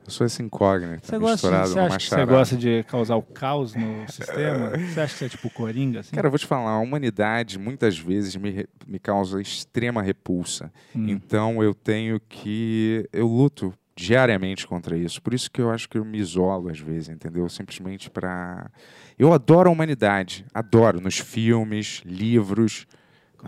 Eu 0.05 0.11
sou 0.11 0.25
esse 0.27 0.43
incógnito, 0.43 1.07
Você 1.07 1.17
gosta, 1.17 1.47
misturado 1.47 1.69
você, 1.69 1.75
numa 1.75 1.87
acha 1.87 1.97
que 1.97 2.15
você 2.15 2.25
gosta 2.25 2.57
de 2.57 2.83
causar 2.83 3.15
o 3.15 3.21
caos 3.21 3.73
no 3.73 4.05
sistema? 4.11 4.71
Você 4.93 4.99
acha 4.99 5.13
que 5.13 5.19
você 5.19 5.25
é 5.25 5.29
tipo 5.29 5.49
Coringa? 5.49 6.01
Assim? 6.01 6.11
Cara, 6.13 6.27
eu 6.27 6.31
vou 6.31 6.37
te 6.37 6.45
falar, 6.45 6.71
a 6.71 6.79
humanidade 6.79 7.57
muitas 7.57 7.97
vezes 7.97 8.35
me, 8.35 8.65
me 8.85 8.99
causa 8.99 9.41
extrema 9.41 10.01
repulsa. 10.01 10.71
Hum. 10.95 11.07
Então 11.07 11.63
eu 11.63 11.73
tenho 11.73 12.19
que. 12.19 13.07
Eu 13.13 13.27
luto 13.27 13.73
diariamente 13.95 14.67
contra 14.67 14.97
isso. 14.97 15.21
Por 15.21 15.33
isso 15.33 15.49
que 15.49 15.61
eu 15.61 15.69
acho 15.71 15.87
que 15.87 15.97
eu 15.97 16.03
me 16.03 16.17
isolo 16.17 16.69
às 16.69 16.79
vezes, 16.79 17.09
entendeu? 17.09 17.47
Simplesmente 17.47 18.09
pra. 18.09 18.69
Eu 19.17 19.31
adoro 19.31 19.69
a 19.69 19.71
humanidade. 19.71 20.45
Adoro. 20.53 20.99
Nos 20.99 21.17
filmes, 21.17 22.01
livros, 22.05 22.87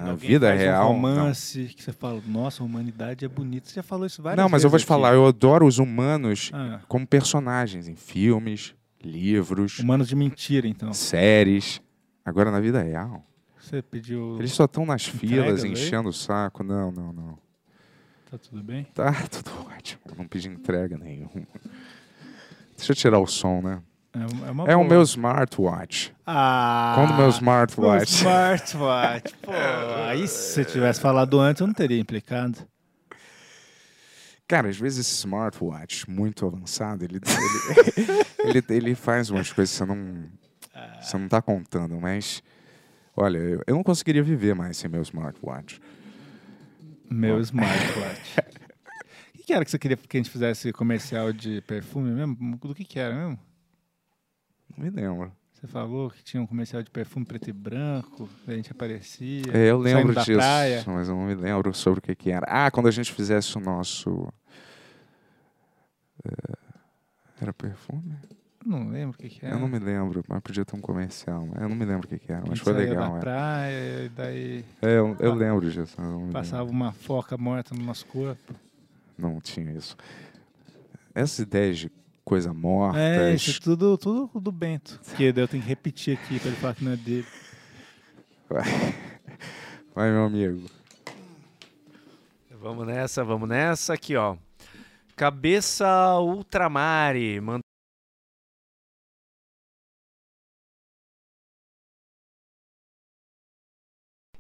Quando 0.04 0.18
vida 0.18 0.54
real. 0.54 0.92
Um 0.92 1.02
não. 1.02 1.16
romance 1.16 1.74
que 1.76 1.82
você 1.84 1.92
fala, 1.94 2.22
nossa, 2.28 2.62
a 2.62 2.66
humanidade 2.66 3.24
é 3.24 3.28
bonita. 3.28 3.70
Você 3.70 3.76
já 3.76 3.84
falou 3.84 4.06
isso 4.06 4.22
várias 4.22 4.42
Não, 4.44 4.50
mas 4.50 4.64
eu 4.64 4.70
vou 4.70 4.78
te 4.78 4.82
vezes 4.82 4.92
aqui. 4.92 5.02
falar, 5.02 5.14
eu 5.16 5.26
adoro 5.26 5.66
os 5.66 5.78
humanos 5.80 6.52
Ah, 6.54 6.82
como 6.88 7.08
personagens 7.08 7.88
em 7.88 7.96
filmes, 7.96 8.76
livros, 9.02 9.80
humanos 9.80 10.08
de 10.08 10.16
mentira, 10.16 10.68
então. 10.68 10.92
séries. 10.94 11.82
Agora 12.26 12.52
na 12.52 12.60
vida 12.60 12.82
real. 12.82 13.26
Você 13.60 13.82
pediu. 13.82 14.36
Eles 14.38 14.52
só 14.52 14.66
estão 14.66 14.86
nas 14.86 15.06
filas 15.06 15.64
aí? 15.64 15.72
enchendo 15.72 16.10
o 16.10 16.14
saco. 16.14 16.64
Não, 16.64 16.92
não, 16.92 17.14
não. 17.14 17.38
Tá 18.30 18.38
tudo 18.38 18.62
bem? 18.64 18.84
Tá 18.94 19.14
tudo 19.30 19.50
ótimo. 19.76 20.02
Não 20.18 20.28
pedi 20.28 20.50
entrega 20.50 20.98
nenhuma. 20.98 21.48
Deixa 22.76 22.92
eu 22.92 22.96
tirar 22.96 23.20
o 23.20 23.26
som, 23.28 23.62
né? 23.62 23.82
É, 24.16 24.48
é 24.48 24.52
uma 24.52 24.64
É 24.72 24.76
o 24.76 24.84
meu 24.84 25.02
smartwatch. 25.02 26.14
Ah! 26.26 26.94
Quando 26.96 27.18
meu 27.18 27.30
smartwatch. 27.30 28.12
smartwatch. 28.14 29.36
Pô, 29.44 29.52
aí 30.08 30.26
se 30.28 30.54
você 30.54 30.66
tivesse 30.66 31.02
falado 31.02 31.40
antes, 31.40 31.60
eu 31.60 31.68
não 31.68 31.74
teria 31.74 32.00
implicado. 32.00 32.58
Cara, 34.48 34.70
às 34.70 34.78
vezes 34.78 35.00
esse 35.00 35.16
smartwatch 35.16 36.10
muito 36.10 36.46
avançado, 36.46 37.04
ele, 37.04 37.20
ele, 38.40 38.58
ele, 38.58 38.64
ele 38.70 38.96
faz 38.96 39.30
umas 39.30 39.52
coisas 39.52 39.74
que 39.74 39.78
você 39.80 39.86
não, 39.86 40.30
você 41.02 41.18
não 41.18 41.28
tá 41.28 41.42
contando, 41.42 42.00
mas. 42.00 42.42
Olha, 43.18 43.38
eu, 43.38 43.62
eu 43.66 43.76
não 43.76 43.84
conseguiria 43.84 44.24
viver 44.24 44.56
mais 44.56 44.78
sem 44.78 44.90
meu 44.90 45.02
smartwatch. 45.02 45.82
Meu 47.10 47.40
smartwatch. 47.42 48.36
O 49.36 49.38
que, 49.48 49.52
que 49.52 49.54
era 49.54 49.64
que 49.64 49.70
você 49.70 49.78
queria 49.78 49.96
que 49.96 50.18
a 50.18 50.20
gente 50.20 50.32
fizesse 50.32 50.74
comercial 50.74 51.32
de 51.32 51.62
perfume 51.62 52.10
mesmo? 52.10 52.58
Do 52.58 52.74
que, 52.74 52.84
que 52.84 52.98
era 52.98 53.14
mesmo? 53.14 53.40
Me 54.78 54.90
lembro. 54.90 55.32
Você 55.54 55.68
falou 55.68 56.10
que 56.12 56.24
tinha 56.24 56.42
um 56.44 56.46
comercial 56.46 56.84
de 56.84 56.92
perfume 56.92 57.26
preto 57.26 57.50
e 57.50 57.54
branco, 57.54 58.30
a 58.48 58.52
gente 58.54 58.72
aparecia. 58.72 59.44
É, 59.54 59.70
eu 59.72 59.78
lembro 59.80 60.14
disso, 60.14 60.34
praia. 60.34 60.84
mas 60.86 61.08
eu 61.08 61.16
não 61.16 61.26
me 61.26 61.34
lembro 61.36 61.74
sobre 61.74 62.00
o 62.00 62.02
que, 62.02 62.14
que 62.14 62.30
era. 62.32 62.46
Ah, 62.50 62.70
quando 62.70 62.88
a 62.88 62.92
gente 62.92 63.12
fizesse 63.14 63.58
o 63.58 63.62
nosso. 63.62 64.28
é, 66.26 66.54
Era 67.42 67.54
perfume? 67.54 68.16
Não 68.66 68.90
lembro 68.90 69.16
o 69.16 69.18
que, 69.18 69.30
que 69.30 69.46
era. 69.46 69.56
Eu 69.56 69.60
não 69.60 69.68
me 69.68 69.80
lembro, 69.80 70.24
mas 70.28 70.42
podia 70.42 70.66
ter 70.66 70.76
um 70.76 70.82
comercial. 70.82 71.48
Eu 71.60 71.70
não 71.70 71.76
me 71.76 71.86
lembro 71.86 72.06
o 72.06 72.10
que, 72.10 72.18
que 72.20 72.32
era, 72.32 72.44
mas 72.48 72.60
foi 72.60 72.74
legal. 72.74 73.12
da 73.12 73.18
é. 73.18 73.20
praia, 73.22 74.06
e 74.06 74.10
daí 74.10 74.66
É, 74.82 74.98
eu, 74.98 75.16
eu 75.20 75.34
lembro 75.36 75.70
disso. 75.72 75.96
eu 76.02 76.30
passava 76.34 76.64
lembro. 76.64 76.76
uma 76.76 76.92
foca 76.92 77.38
morta 77.38 77.74
no 77.76 77.84
nosso 77.84 78.06
corpo. 78.08 78.54
Não 79.18 79.40
tinha 79.40 79.72
isso. 79.72 79.96
Essas 81.14 81.40
ideias 81.40 81.78
de 81.78 81.92
coisa 82.26 82.52
morta. 82.52 83.00
É, 83.00 83.36
isso 83.36 83.52
é 83.52 83.64
tudo, 83.64 83.98
tudo 83.98 84.42
do 84.42 84.52
Bento. 84.52 85.00
Que 85.16 85.26
eu 85.38 85.48
tenho 85.48 85.62
que 85.64 85.70
repetir 85.70 86.18
aqui 86.18 86.40
pra 86.40 86.50
ele 86.50 86.58
falar 86.58 86.74
que 86.74 86.84
não 86.84 86.92
é 86.92 86.98
dele. 86.98 87.28
Vai, 89.94 90.12
meu 90.12 90.26
amigo. 90.26 90.70
Vamos 92.50 92.88
nessa, 92.88 93.24
vamos 93.24 93.48
nessa. 93.48 93.94
Aqui, 93.94 94.16
ó. 94.16 94.36
Cabeça 95.16 95.88
Ultramare. 96.20 97.40
Manda... 97.40 97.60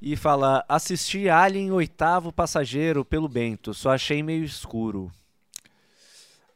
E 0.01 0.15
fala: 0.15 0.65
assisti 0.67 1.29
Alien 1.29 1.71
Oitavo 1.71 2.31
Passageiro 2.31 3.05
pelo 3.05 3.29
Bento, 3.29 3.73
só 3.73 3.91
achei 3.91 4.21
meio 4.21 4.43
escuro. 4.43 5.11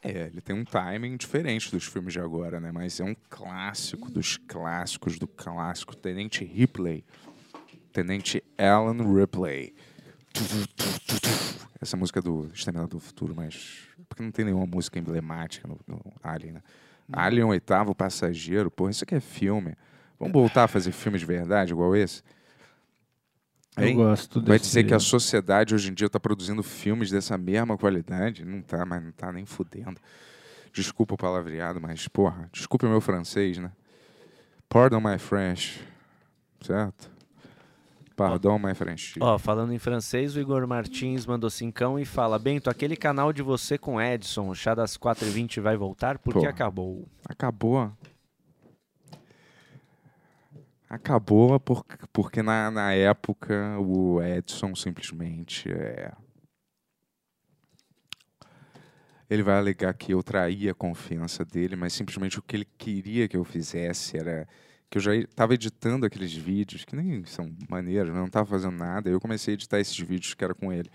É, 0.01 0.27
ele 0.27 0.39
tem 0.39 0.55
um 0.55 0.63
timing 0.63 1.17
diferente 1.17 1.71
dos 1.71 1.85
filmes 1.85 2.13
de 2.13 2.19
agora, 2.19 2.59
né? 2.59 2.71
Mas 2.71 2.99
é 2.99 3.03
um 3.03 3.15
clássico 3.30 4.09
dos 4.09 4.38
clássicos 4.38 5.19
do 5.19 5.27
clássico. 5.27 5.95
Tenente 5.95 6.45
Ripley. 6.45 7.03
Tenente 7.91 8.43
Alan 8.57 9.13
Ripley. 9.13 9.73
Essa 11.81 11.97
música 11.97 12.19
é 12.19 12.21
do 12.21 12.49
Exterminador 12.53 12.89
do 12.89 12.99
Futuro, 12.99 13.34
mas. 13.35 13.88
Porque 14.07 14.23
não 14.23 14.31
tem 14.31 14.45
nenhuma 14.45 14.65
música 14.65 14.97
emblemática 14.97 15.67
no, 15.67 15.80
no 15.85 16.01
Alien, 16.23 16.53
né? 16.53 16.61
Alien 17.11 17.45
Oitavo 17.45 17.93
Passageiro, 17.93 18.69
porra, 18.69 18.91
isso 18.91 19.03
aqui 19.03 19.15
é 19.15 19.19
filme. 19.19 19.76
Vamos 20.19 20.34
voltar 20.34 20.65
a 20.65 20.67
fazer 20.67 20.91
filme 20.91 21.17
de 21.17 21.26
verdade 21.26 21.71
igual 21.71 21.95
esse? 21.95 22.21
Eu 23.81 23.88
Hein? 23.88 23.95
gosto 23.95 24.41
Vai 24.41 24.60
dizer 24.60 24.84
que 24.84 24.93
a 24.93 24.99
sociedade 24.99 25.73
hoje 25.76 25.89
em 25.89 25.93
dia 25.93 26.07
está 26.07 26.19
produzindo 26.19 26.61
filmes 26.64 27.10
dessa 27.11 27.38
mesma 27.38 27.77
qualidade? 27.77 28.43
Não 28.45 28.61
tá, 28.61 28.85
mas 28.85 29.03
não 29.03 29.11
tá 29.11 29.31
nem 29.31 29.45
fudendo. 29.45 29.99
Desculpa 30.73 31.15
o 31.15 31.18
palavreado, 31.18 31.80
mas, 31.81 32.07
porra, 32.07 32.49
desculpa 32.53 32.85
o 32.85 32.89
meu 32.89 33.01
francês, 33.01 33.57
né? 33.57 33.72
Pardon 34.68 34.99
my 35.01 35.18
French. 35.18 35.80
Certo? 36.61 37.10
Pardon 38.15 38.60
my 38.60 38.73
French. 38.76 39.15
Ó, 39.22 39.38
falando 39.38 39.72
em 39.73 39.80
francês, 39.80 40.35
o 40.35 40.39
Igor 40.41 40.68
Martins 40.68 41.26
mandou 41.26 41.49
cincão 41.49 41.97
e 41.97 42.03
fala: 42.03 42.38
Bento, 42.38 42.69
aquele 42.69 42.97
canal 42.97 43.31
de 43.31 43.41
você 43.41 43.77
com 43.77 43.99
Edson, 43.99 44.49
o 44.49 44.53
chá 44.56 44.76
das 44.76 44.97
4h20 44.97 45.61
vai 45.61 45.77
voltar? 45.77 46.19
Porque 46.19 46.41
Pô. 46.41 46.45
acabou. 46.47 47.07
Acabou. 47.27 47.89
Acabou 50.89 51.59
por, 51.59 51.85
porque 52.11 52.41
na, 52.41 52.71
na 52.71 52.93
época 52.93 53.77
o 53.79 54.21
Edson 54.21 54.75
simplesmente 54.75 55.71
é. 55.71 56.11
Ele 59.29 59.43
vai 59.43 59.57
alegar 59.57 59.93
que 59.93 60.11
eu 60.11 60.23
traí 60.23 60.67
a 60.67 60.73
confiança 60.73 61.45
dele, 61.45 61.75
mas 61.75 61.93
simplesmente 61.93 62.39
o 62.39 62.41
que 62.41 62.55
ele 62.55 62.65
queria 62.65 63.27
que 63.27 63.37
eu 63.37 63.43
fizesse 63.43 64.17
era 64.17 64.47
que 64.89 64.97
eu 64.97 65.01
já 65.01 65.15
estava 65.15 65.53
editando 65.53 66.07
aqueles 66.07 66.33
vídeos, 66.33 66.83
que 66.83 66.95
nem 66.95 67.23
são 67.25 67.55
maneiros, 67.69 68.11
né? 68.11 68.17
não 68.17 68.25
estava 68.25 68.47
fazendo 68.47 68.75
nada. 68.75 69.07
Eu 69.07 69.19
comecei 69.19 69.53
a 69.53 69.55
editar 69.55 69.79
esses 69.79 69.99
vídeos 69.99 70.33
que 70.33 70.43
era 70.43 70.55
com 70.55 70.73
ele. 70.73 70.89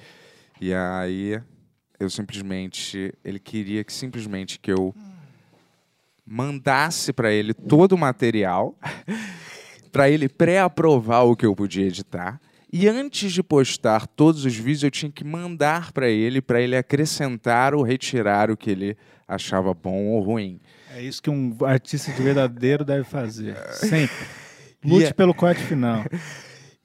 E 0.61 0.75
aí 0.75 1.41
eu 2.01 2.11
simplesmente. 2.11 3.13
Ele 3.25 3.39
queria 3.39 3.85
que 3.85 3.93
simplesmente 3.93 4.59
que 4.59 4.73
eu 4.73 4.93
mandasse 6.27 7.13
para 7.13 7.31
ele 7.31 7.53
todo 7.53 7.93
o 7.93 7.99
material, 7.99 8.77
para 9.95 10.11
ele 10.11 10.29
pré-aprovar 10.29 11.25
o 11.25 11.37
que 11.37 11.47
eu 11.47 11.55
podia 11.55 11.87
editar. 11.87 12.41
E 12.73 12.89
antes 12.89 13.33
de 13.33 13.45
postar 13.45 14.09
todos 14.09 14.45
os 14.45 14.57
vídeos, 14.57 14.83
eu 14.83 14.91
tinha 14.91 15.13
que 15.13 15.23
mandar 15.23 15.93
para 15.93 16.09
ele, 16.09 16.43
para 16.43 16.61
ele 16.61 16.77
acrescentar 16.77 17.77
ou 17.77 17.83
retirar 17.85 18.51
o 18.51 18.57
que 18.57 18.73
ele 18.73 18.97
achava 19.29 19.73
bom 19.73 20.09
ou 20.09 20.21
ruim. 20.21 20.59
É 20.93 21.01
isso 21.01 21.23
que 21.23 21.31
um 21.31 21.57
artista 21.65 22.11
de 22.11 22.21
verdadeiro 22.21 22.85
deve 22.85 23.05
fazer. 23.05 23.57
Sempre. 23.71 24.17
Lute 24.85 25.15
pelo 25.15 25.33
corte 25.33 25.63
final. 25.63 26.05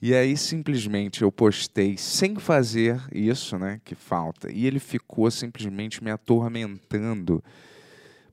E 0.02 0.16
aí 0.16 0.38
simplesmente 0.38 1.24
eu 1.24 1.30
postei 1.30 1.98
sem 1.98 2.38
fazer 2.38 3.02
isso, 3.12 3.60
né, 3.60 3.82
que 3.84 3.96
falta. 3.96 4.50
E 4.50 4.66
ele 4.66 4.80
ficou 4.80 5.30
simplesmente 5.30 6.02
me 6.02 6.10
atormentando 6.10 7.44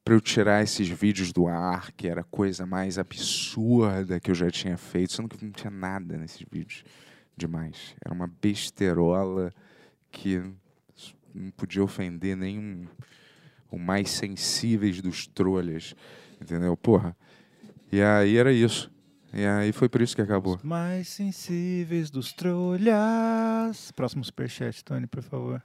para 0.06 0.14
eu 0.14 0.20
tirar 0.20 0.62
esses 0.62 0.88
vídeos 0.88 1.32
do 1.32 1.48
ar, 1.48 1.90
que 1.90 2.06
era 2.06 2.20
a 2.20 2.24
coisa 2.24 2.64
mais 2.64 2.96
absurda 2.96 4.20
que 4.20 4.30
eu 4.30 4.36
já 4.36 4.48
tinha 4.48 4.76
feito, 4.76 5.12
sendo 5.12 5.28
que 5.28 5.44
não 5.44 5.50
tinha 5.50 5.68
nada 5.68 6.16
nesses 6.16 6.46
vídeos 6.48 6.84
demais. 7.36 7.96
Era 8.04 8.14
uma 8.14 8.28
besterola 8.28 9.52
que 10.12 10.40
não 11.34 11.50
podia 11.50 11.82
ofender 11.82 12.36
nem 12.36 12.88
o 13.68 13.80
mais 13.80 14.10
sensíveis 14.10 15.02
dos 15.02 15.26
trolhas, 15.26 15.92
entendeu? 16.40 16.76
Porra. 16.76 17.16
E 17.90 18.00
aí 18.00 18.36
era 18.36 18.52
isso. 18.52 18.88
E 19.34 19.44
aí 19.44 19.72
foi 19.72 19.88
por 19.88 20.00
isso 20.02 20.14
que 20.14 20.22
acabou. 20.22 20.54
Os 20.54 20.62
mais 20.62 21.08
sensíveis 21.08 22.10
dos 22.10 22.32
trolhas. 22.32 23.90
Próximo 23.90 24.24
superchat, 24.24 24.84
Tony, 24.84 25.08
por 25.08 25.24
favor. 25.24 25.60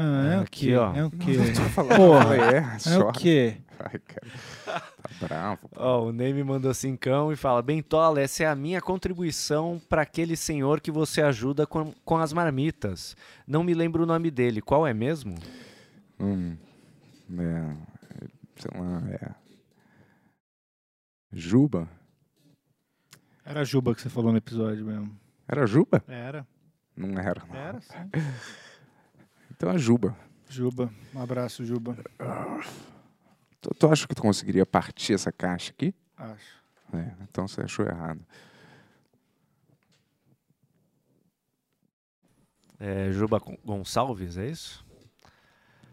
Ah, 0.00 0.34
é 0.34 0.40
o 0.40 0.44
quê? 0.44 0.76
ó. 0.76 0.94
É 0.94 1.04
o 1.04 1.10
quê? 1.10 1.36
Porra, 1.96 2.36
é, 2.36 2.56
É 2.74 2.78
só. 2.78 3.08
o 3.08 3.12
quê? 3.12 3.56
Ai, 3.80 3.98
cara. 3.98 4.26
Tá 4.64 4.82
bravo. 5.20 5.68
pô. 5.68 5.76
Ó, 5.76 6.04
o 6.06 6.12
Ney 6.12 6.32
mandou 6.44 6.72
cincão 6.72 7.32
e 7.32 7.36
fala: 7.36 7.60
Bentola, 7.62 8.20
essa 8.20 8.44
é 8.44 8.46
a 8.46 8.54
minha 8.54 8.80
contribuição 8.80 9.80
para 9.88 10.02
aquele 10.02 10.36
senhor 10.36 10.80
que 10.80 10.90
você 10.92 11.20
ajuda 11.20 11.66
com, 11.66 11.92
com 12.04 12.16
as 12.16 12.32
marmitas. 12.32 13.16
Não 13.46 13.64
me 13.64 13.74
lembro 13.74 14.04
o 14.04 14.06
nome 14.06 14.30
dele. 14.30 14.60
Qual 14.62 14.86
é 14.86 14.94
mesmo? 14.94 15.34
Hum, 16.20 16.56
é, 17.38 17.74
sei 18.56 18.80
lá, 18.80 19.02
é. 19.10 19.30
Juba? 21.32 21.88
Era 23.44 23.64
Juba 23.64 23.94
que 23.94 24.02
você 24.02 24.08
falou 24.08 24.30
no 24.30 24.38
episódio 24.38 24.84
mesmo. 24.84 25.10
Era 25.48 25.66
Juba? 25.66 26.02
Era. 26.06 26.46
Não 26.96 27.18
era. 27.18 27.42
não. 27.48 27.54
Era, 27.56 27.80
sim. 27.80 28.10
Então 29.58 29.72
é 29.72 29.76
Juba. 29.76 30.16
Juba. 30.48 30.88
Um 31.12 31.20
abraço, 31.20 31.64
Juba. 31.64 31.96
Tu, 33.60 33.70
tu 33.74 33.88
acha 33.88 34.06
que 34.06 34.14
tu 34.14 34.22
conseguiria 34.22 34.64
partir 34.64 35.14
essa 35.14 35.32
caixa 35.32 35.72
aqui? 35.72 35.92
Acho. 36.16 36.62
É, 36.94 37.12
então 37.28 37.48
você 37.48 37.62
achou 37.62 37.84
errado. 37.84 38.20
É, 42.78 43.10
Juba 43.10 43.40
Gon- 43.40 43.58
Gonçalves, 43.64 44.36
é 44.38 44.46
isso? 44.48 44.86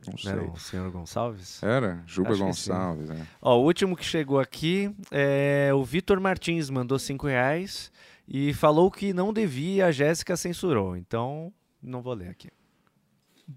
Não 0.05 0.11
Não 0.13 0.17
sei. 0.19 0.31
era 0.33 0.43
o 0.43 0.59
senhor 0.59 0.91
Gonçalves? 0.91 1.63
Era? 1.63 2.03
Juba 2.05 2.33
Acho. 2.33 2.43
Gonçalves, 2.43 3.09
é. 3.09 3.25
Ó, 3.41 3.57
o 3.57 3.63
último 3.65 3.97
que 3.97 4.05
chegou 4.05 4.39
aqui 4.39 4.95
é 5.09 5.71
o 5.73 5.83
Vitor 5.83 6.19
Martins, 6.19 6.69
mandou 6.69 6.99
5 6.99 7.25
reais 7.25 7.91
e 8.27 8.53
falou 8.53 8.91
que 8.91 9.11
não 9.11 9.33
devia 9.33 9.73
e 9.77 9.81
a 9.81 9.91
Jéssica 9.91 10.37
censurou. 10.37 10.95
Então, 10.95 11.51
não 11.81 12.03
vou 12.03 12.13
ler 12.13 12.29
aqui. 12.29 12.51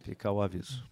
Fica 0.03 0.31
o 0.31 0.41
aviso. 0.43 0.85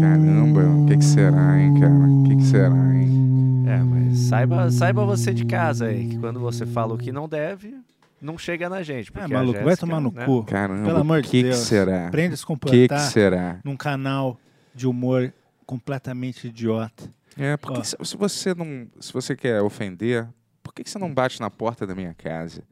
Caramba, 0.00 0.60
o 0.82 0.86
que, 0.86 0.96
que 0.98 1.04
será, 1.04 1.60
hein, 1.60 1.74
cara? 1.80 1.92
O 1.94 2.24
que, 2.24 2.36
que 2.36 2.42
será, 2.44 2.94
hein? 2.94 3.64
É, 3.66 3.78
mas 3.78 4.18
saiba, 4.18 4.70
saiba 4.70 5.04
você 5.04 5.32
de 5.32 5.44
casa 5.46 5.86
aí, 5.86 6.08
que 6.08 6.18
quando 6.18 6.38
você 6.40 6.66
fala 6.66 6.94
o 6.94 6.98
que 6.98 7.10
não 7.12 7.28
deve, 7.28 7.74
não 8.20 8.36
chega 8.36 8.68
na 8.68 8.82
gente. 8.82 9.08
É, 9.08 9.12
Porque 9.12 9.32
a 9.34 9.38
maluco, 9.38 9.62
vai 9.64 9.76
tomar 9.76 10.00
no 10.00 10.12
né? 10.12 10.24
cu. 10.26 10.44
Caramba, 10.44 10.84
Pelo 10.86 10.98
amor 10.98 11.18
o 11.20 11.22
de 11.22 11.28
que, 11.28 11.42
Deus. 11.42 11.58
que 11.60 11.64
será? 11.64 12.08
Aprende 12.08 12.34
a 12.34 12.36
se 12.36 12.42
O 12.42 12.46
que, 12.46 12.52
comportar 12.52 12.88
que 13.06 13.12
será? 13.12 13.60
num 13.64 13.76
canal 13.76 14.38
de 14.74 14.86
humor 14.86 15.32
completamente 15.64 16.48
idiota. 16.48 17.04
É, 17.36 17.56
porque 17.56 17.82
se, 17.84 17.96
se 18.02 18.16
você 18.16 18.54
não. 18.54 18.86
Se 19.00 19.12
você 19.12 19.34
quer 19.34 19.62
ofender, 19.62 20.28
por 20.62 20.74
que, 20.74 20.84
que 20.84 20.90
você 20.90 20.98
não 20.98 21.12
bate 21.12 21.40
na 21.40 21.48
porta 21.50 21.86
da 21.86 21.94
minha 21.94 22.12
casa 22.12 22.62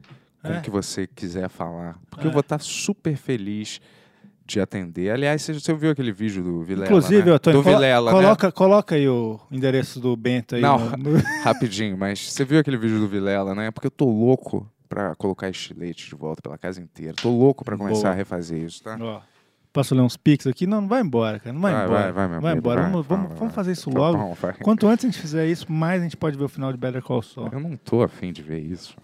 com 0.43 0.49
É. 0.53 0.59
o 0.59 0.61
que 0.61 0.69
você 0.69 1.07
quiser 1.07 1.49
falar? 1.49 1.97
Porque 2.11 2.27
eu 2.27 2.29
É. 2.29 2.33
vou 2.33 2.41
estar 2.41 2.59
super 2.59 3.15
feliz 3.17 3.81
de 4.53 4.61
atender. 4.61 5.09
Aliás, 5.11 5.41
você, 5.41 5.53
você 5.53 5.73
viu 5.73 5.91
aquele 5.91 6.11
vídeo 6.11 6.43
do 6.43 6.63
Vilela? 6.63 6.85
Inclusive, 6.87 7.29
né? 7.31 7.37
Tony, 7.39 7.57
do 7.57 7.63
colo- 7.63 7.75
Vilela, 7.75 8.11
né? 8.11 8.17
coloca, 8.21 8.51
coloca 8.51 8.95
aí 8.95 9.07
o 9.07 9.39
endereço 9.51 9.99
do 9.99 10.15
Bento 10.15 10.55
aí. 10.55 10.61
Não. 10.61 10.77
no- 10.97 11.17
Rapidinho, 11.43 11.97
mas 11.97 12.31
você 12.31 12.43
viu 12.45 12.59
aquele 12.59 12.77
vídeo 12.77 12.99
do 12.99 13.07
Vilela, 13.07 13.53
né? 13.55 13.71
Porque 13.71 13.87
eu 13.87 13.91
tô 13.91 14.05
louco 14.05 14.69
pra 14.89 15.15
colocar 15.15 15.49
estilete 15.49 16.09
de 16.09 16.15
volta 16.15 16.41
pela 16.41 16.57
casa 16.57 16.81
inteira. 16.81 17.13
Tô 17.21 17.29
louco 17.29 17.63
pra 17.63 17.77
começar 17.77 18.01
Boa. 18.03 18.11
a 18.13 18.15
refazer 18.15 18.61
isso, 18.61 18.83
tá? 18.83 18.97
Ó, 18.99 19.21
Posso 19.73 19.95
ler 19.95 20.01
uns 20.01 20.17
pics 20.17 20.45
aqui? 20.47 20.67
Não, 20.67 20.81
não 20.81 20.87
vai 20.89 21.01
embora, 21.01 21.39
cara. 21.39 21.53
Não 21.53 21.61
vai, 21.61 21.71
Vai, 21.73 21.85
embora. 21.85 22.01
vai, 22.01 22.11
vai, 22.11 22.27
meu 22.27 22.41
vai 22.41 22.55
embora. 22.57 22.81
vai, 22.81 22.91
vamos, 22.91 23.07
vai, 23.07 23.17
vamos, 23.19 23.39
vamos 23.39 23.53
fazer 23.55 23.71
isso 23.71 23.89
Tá 23.89 23.97
logo. 23.99 24.17
bom. 24.17 24.35
Quanto 24.61 24.85
antes 24.85 25.05
a 25.05 25.07
gente 25.07 25.17
fizer 25.21 25.47
isso, 25.47 25.71
mais 25.71 26.01
a 26.01 26.03
gente 26.03 26.17
pode 26.17 26.37
ver 26.37 26.43
o 26.43 26.49
final 26.49 26.73
de 26.73 26.77
Better 26.77 27.01
Call 27.01 27.21
Saul. 27.21 27.47
Eu 27.53 27.59
não 27.61 27.77
tô 27.77 28.01
afim 28.03 28.33
de 28.33 28.41
ver 28.43 28.59
isso. 28.59 28.97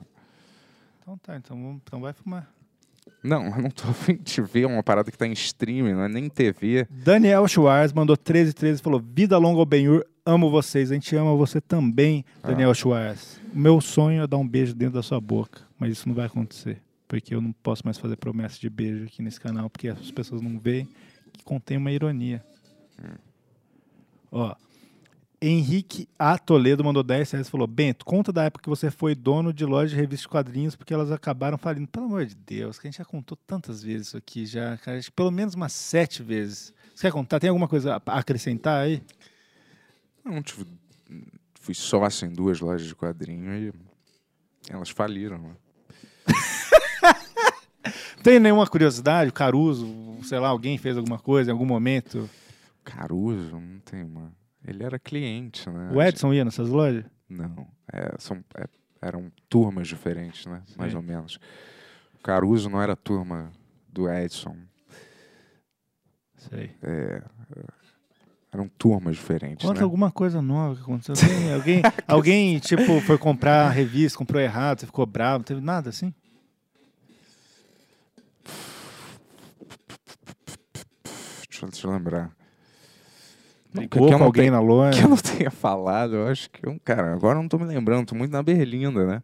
Então 1.01 1.17
tá, 1.19 1.37
então, 1.37 1.55
vamos- 1.55 1.81
então 1.87 2.01
vai 2.01 2.11
fumar. 2.11 2.49
Não, 3.27 3.45
eu 3.47 3.61
não 3.61 3.69
tô 3.69 3.83
afim 3.89 4.15
de 4.15 4.41
ver 4.41 4.65
uma 4.65 4.81
parada 4.81 5.11
que 5.11 5.17
tá 5.17 5.27
em 5.27 5.33
streaming, 5.33 5.93
não 5.93 6.03
é 6.03 6.07
nem 6.07 6.29
TV. 6.29 6.87
Daniel 6.89 7.47
Schwartz 7.47 7.91
mandou 7.93 8.15
1313 8.15 8.79
e 8.79 8.83
falou: 8.83 9.03
Vida 9.13 9.37
longa 9.37 9.59
ao 9.59 9.65
Benhur, 9.65 10.05
amo 10.25 10.49
vocês. 10.49 10.91
A 10.91 10.93
gente 10.93 11.15
ama 11.15 11.35
você 11.35 11.59
também, 11.59 12.23
Ah. 12.41 12.47
Daniel 12.47 12.73
Schwartz. 12.73 13.39
Meu 13.53 13.81
sonho 13.81 14.23
é 14.23 14.27
dar 14.27 14.37
um 14.37 14.47
beijo 14.47 14.73
dentro 14.73 14.95
da 14.95 15.03
sua 15.03 15.19
boca, 15.19 15.61
mas 15.77 15.91
isso 15.91 16.07
não 16.07 16.15
vai 16.15 16.25
acontecer. 16.27 16.81
Porque 17.07 17.33
eu 17.33 17.41
não 17.41 17.51
posso 17.63 17.83
mais 17.85 17.97
fazer 17.97 18.15
promessa 18.17 18.59
de 18.59 18.69
beijo 18.69 19.05
aqui 19.05 19.21
nesse 19.21 19.39
canal, 19.39 19.69
porque 19.69 19.87
as 19.87 20.11
pessoas 20.11 20.41
não 20.41 20.59
veem 20.59 20.87
que 21.33 21.43
contém 21.43 21.77
uma 21.77 21.91
ironia. 21.91 22.43
Ó. 24.31 24.53
Henrique 25.39 26.09
A. 26.17 26.37
Toledo 26.37 26.83
mandou 26.83 27.03
10 27.03 27.31
reais 27.31 27.47
e 27.47 27.51
falou: 27.51 27.67
Bento, 27.67 28.03
conta 28.05 28.31
da 28.31 28.43
época 28.45 28.63
que 28.63 28.69
você 28.69 28.89
foi 28.89 29.13
dono 29.13 29.53
de 29.53 29.65
loja 29.65 29.89
de 29.89 29.95
revista 29.95 30.23
de 30.23 30.29
quadrinhos 30.29 30.75
porque 30.75 30.93
elas 30.93 31.11
acabaram 31.11 31.57
falindo. 31.57 31.87
Pelo 31.87 32.07
amor 32.07 32.25
de 32.25 32.35
Deus, 32.35 32.79
que 32.79 32.87
a 32.87 32.91
gente 32.91 32.97
já 32.97 33.05
contou 33.05 33.37
tantas 33.45 33.83
vezes 33.83 34.07
isso 34.07 34.17
aqui, 34.17 34.45
já, 34.45 34.77
cara, 34.77 34.99
pelo 35.15 35.29
menos 35.31 35.53
umas 35.53 35.73
sete 35.73 36.23
vezes. 36.23 36.73
Você 36.95 37.01
quer 37.07 37.11
contar? 37.11 37.39
Tem 37.39 37.49
alguma 37.49 37.67
coisa 37.67 38.01
a 38.03 38.19
acrescentar 38.19 38.83
aí? 38.83 39.03
Não, 40.25 40.41
tive, 40.41 40.65
fui 41.59 41.75
sócio 41.75 42.25
em 42.25 42.33
duas 42.33 42.59
lojas 42.59 42.87
de 42.87 42.95
quadrinho 42.95 43.53
e 43.53 43.73
elas 44.69 44.89
faliram. 44.89 45.37
né? 45.37 45.55
Tem 48.23 48.39
nenhuma 48.39 48.67
curiosidade? 48.67 49.29
O 49.29 49.33
Caruso, 49.33 49.87
sei 50.23 50.39
lá, 50.39 50.49
alguém 50.49 50.77
fez 50.77 50.97
alguma 50.97 51.19
coisa 51.19 51.51
em 51.51 51.53
algum 51.53 51.65
momento? 51.65 52.29
Caruso, 52.83 53.59
não 53.59 53.79
tem 53.79 54.03
uma. 54.03 54.31
Ele 54.65 54.83
era 54.83 54.99
cliente, 54.99 55.69
né? 55.69 55.89
O 55.93 56.01
Edson 56.01 56.33
ia 56.33 56.43
nessas 56.43 56.69
lojas? 56.69 57.05
Não, 57.29 57.67
é, 57.91 58.15
são, 58.17 58.43
é, 58.55 58.65
eram 59.01 59.31
turmas 59.49 59.87
diferentes, 59.87 60.45
né? 60.45 60.63
Mais 60.77 60.91
Sim. 60.91 60.97
ou 60.97 61.03
menos. 61.03 61.39
O 62.15 62.23
Caruso 62.23 62.69
não 62.69 62.81
era 62.81 62.93
a 62.93 62.95
turma 62.95 63.51
do 63.87 64.09
Edson, 64.09 64.55
Sei. 66.37 66.71
eram 68.53 68.69
turmas 68.77 69.15
diferentes, 69.15 69.65
Conta 69.65 69.79
né? 69.79 69.83
alguma 69.83 70.11
coisa 70.11 70.41
nova 70.41 70.75
que 70.75 70.81
aconteceu. 70.81 71.15
Tem 71.15 71.53
alguém, 71.53 71.81
alguém, 72.07 72.59
tipo, 72.59 73.01
foi 73.01 73.17
comprar 73.17 73.67
a 73.67 73.69
revista, 73.69 74.17
comprou 74.17 74.41
errado, 74.41 74.79
você 74.79 74.85
ficou 74.85 75.05
bravo, 75.05 75.39
não 75.39 75.43
teve 75.43 75.61
nada 75.61 75.89
assim? 75.89 76.13
Deixa, 81.49 81.65
deixa 81.67 81.87
eu 81.87 81.91
lembrar. 81.91 82.31
Brigou 83.77 84.09
com 84.17 84.23
alguém 84.23 84.43
tenho- 84.43 84.53
na 84.53 84.59
loja? 84.59 84.97
que 84.99 85.05
eu 85.05 85.09
não 85.09 85.17
tenha 85.17 85.51
falado, 85.51 86.15
eu 86.15 86.27
acho 86.27 86.49
que 86.49 86.65
eu, 86.67 86.79
cara, 86.83 87.13
agora 87.13 87.37
eu 87.37 87.41
não 87.41 87.49
tô 87.49 87.57
me 87.57 87.65
lembrando, 87.65 88.07
tô 88.07 88.15
muito 88.15 88.31
na 88.31 88.41
berlinda, 88.43 89.05
né? 89.05 89.23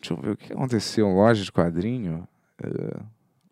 Deixa 0.00 0.14
eu 0.14 0.16
ver 0.18 0.30
o 0.30 0.36
que 0.36 0.52
aconteceu, 0.52 1.08
loja 1.08 1.42
de 1.44 1.52
quadrinho. 1.52 2.26
É, 2.62 3.00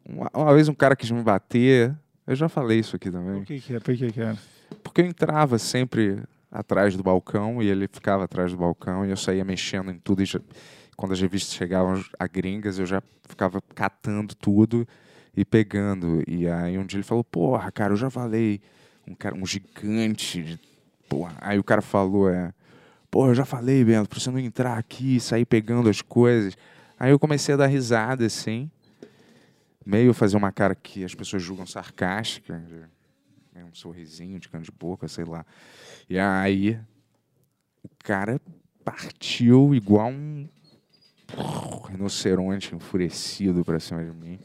uma, 0.08 0.30
uma 0.34 0.54
vez 0.54 0.68
um 0.68 0.74
cara 0.74 0.96
quis 0.96 1.10
me 1.10 1.22
bater, 1.22 1.94
eu 2.26 2.34
já 2.34 2.48
falei 2.48 2.78
isso 2.78 2.96
aqui 2.96 3.10
também. 3.10 3.34
Por 3.38 3.44
que 3.46 3.60
que 3.60 3.74
é? 3.74 3.80
Por 3.80 3.94
que 3.94 4.12
que 4.12 4.20
era? 4.20 4.38
Porque 4.82 5.00
eu 5.02 5.06
entrava 5.06 5.58
sempre 5.58 6.22
atrás 6.50 6.96
do 6.96 7.02
balcão 7.02 7.62
e 7.62 7.68
ele 7.68 7.86
ficava 7.90 8.24
atrás 8.24 8.50
do 8.52 8.56
balcão 8.58 9.04
e 9.04 9.10
eu 9.10 9.16
saía 9.16 9.44
mexendo 9.44 9.90
em 9.90 9.98
tudo. 9.98 10.22
E 10.22 10.26
já- 10.26 10.40
quando 10.96 11.12
as 11.12 11.20
revistas 11.20 11.54
chegavam 11.54 12.02
a 12.18 12.26
gringas, 12.26 12.78
eu 12.78 12.86
já 12.86 13.02
ficava 13.28 13.60
catando 13.74 14.34
tudo 14.34 14.88
e 15.36 15.44
pegando. 15.44 16.22
E 16.26 16.48
aí 16.48 16.78
um 16.78 16.84
dia 16.86 16.96
ele 16.98 17.04
falou: 17.04 17.22
Porra, 17.22 17.70
cara, 17.70 17.92
eu 17.92 17.96
já 17.96 18.08
falei. 18.10 18.60
Um, 19.08 19.14
cara, 19.14 19.34
um 19.34 19.46
gigante. 19.46 20.42
de- 20.42 20.60
Porra. 21.08 21.34
Aí 21.40 21.58
o 21.58 21.64
cara 21.64 21.80
falou: 21.80 22.28
é, 22.30 22.52
Porra, 23.10 23.30
eu 23.30 23.34
já 23.34 23.44
falei, 23.44 23.82
Bento, 23.84 24.08
pra 24.08 24.20
você 24.20 24.30
não 24.30 24.38
entrar 24.38 24.76
aqui 24.76 25.16
e 25.16 25.20
sair 25.20 25.44
pegando 25.46 25.88
as 25.88 26.02
coisas. 26.02 26.56
Aí 26.98 27.10
eu 27.10 27.18
comecei 27.18 27.54
a 27.54 27.58
dar 27.58 27.66
risada 27.66 28.26
assim. 28.26 28.70
Meio 29.86 30.12
fazer 30.12 30.36
uma 30.36 30.52
cara 30.52 30.74
que 30.74 31.02
as 31.02 31.14
pessoas 31.14 31.42
julgam 31.42 31.64
sarcástica. 31.66 32.58
né, 33.54 33.64
um 33.64 33.74
sorrisinho 33.74 34.38
de 34.38 34.48
canto 34.48 34.64
de 34.64 34.70
boca, 34.72 35.08
sei 35.08 35.24
lá. 35.24 35.46
E 36.10 36.18
aí 36.18 36.78
o 37.82 37.88
cara 38.04 38.38
partiu 38.84 39.74
igual 39.74 40.08
um 40.10 40.46
rinoceronte 41.88 42.74
enfurecido 42.74 43.64
pra 43.64 43.80
cima 43.80 44.04
de 44.04 44.10
mim. 44.10 44.38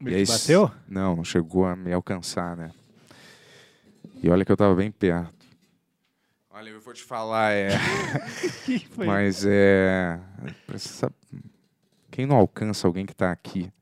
Ele 0.00 0.14
aí 0.16 0.26
bateu? 0.26 0.70
Não, 0.88 1.14
não 1.16 1.24
chegou 1.24 1.64
a 1.64 1.76
me 1.76 1.92
alcançar, 1.92 2.56
né? 2.56 2.70
E 4.22 4.30
olha 4.30 4.44
que 4.44 4.52
eu 4.52 4.56
tava 4.56 4.74
bem 4.74 4.90
perto. 4.90 5.34
Olha, 6.50 6.68
eu 6.70 6.80
vou 6.80 6.92
te 6.94 7.02
falar, 7.02 7.52
é. 7.52 7.70
Que 8.64 8.78
foi? 8.78 9.06
Mas 9.06 9.44
é. 9.46 10.20
precisa- 10.66 11.12
Quem 12.10 12.26
não 12.26 12.36
alcança 12.36 12.86
alguém 12.86 13.04
que 13.06 13.12
está 13.12 13.32
aqui, 13.32 13.72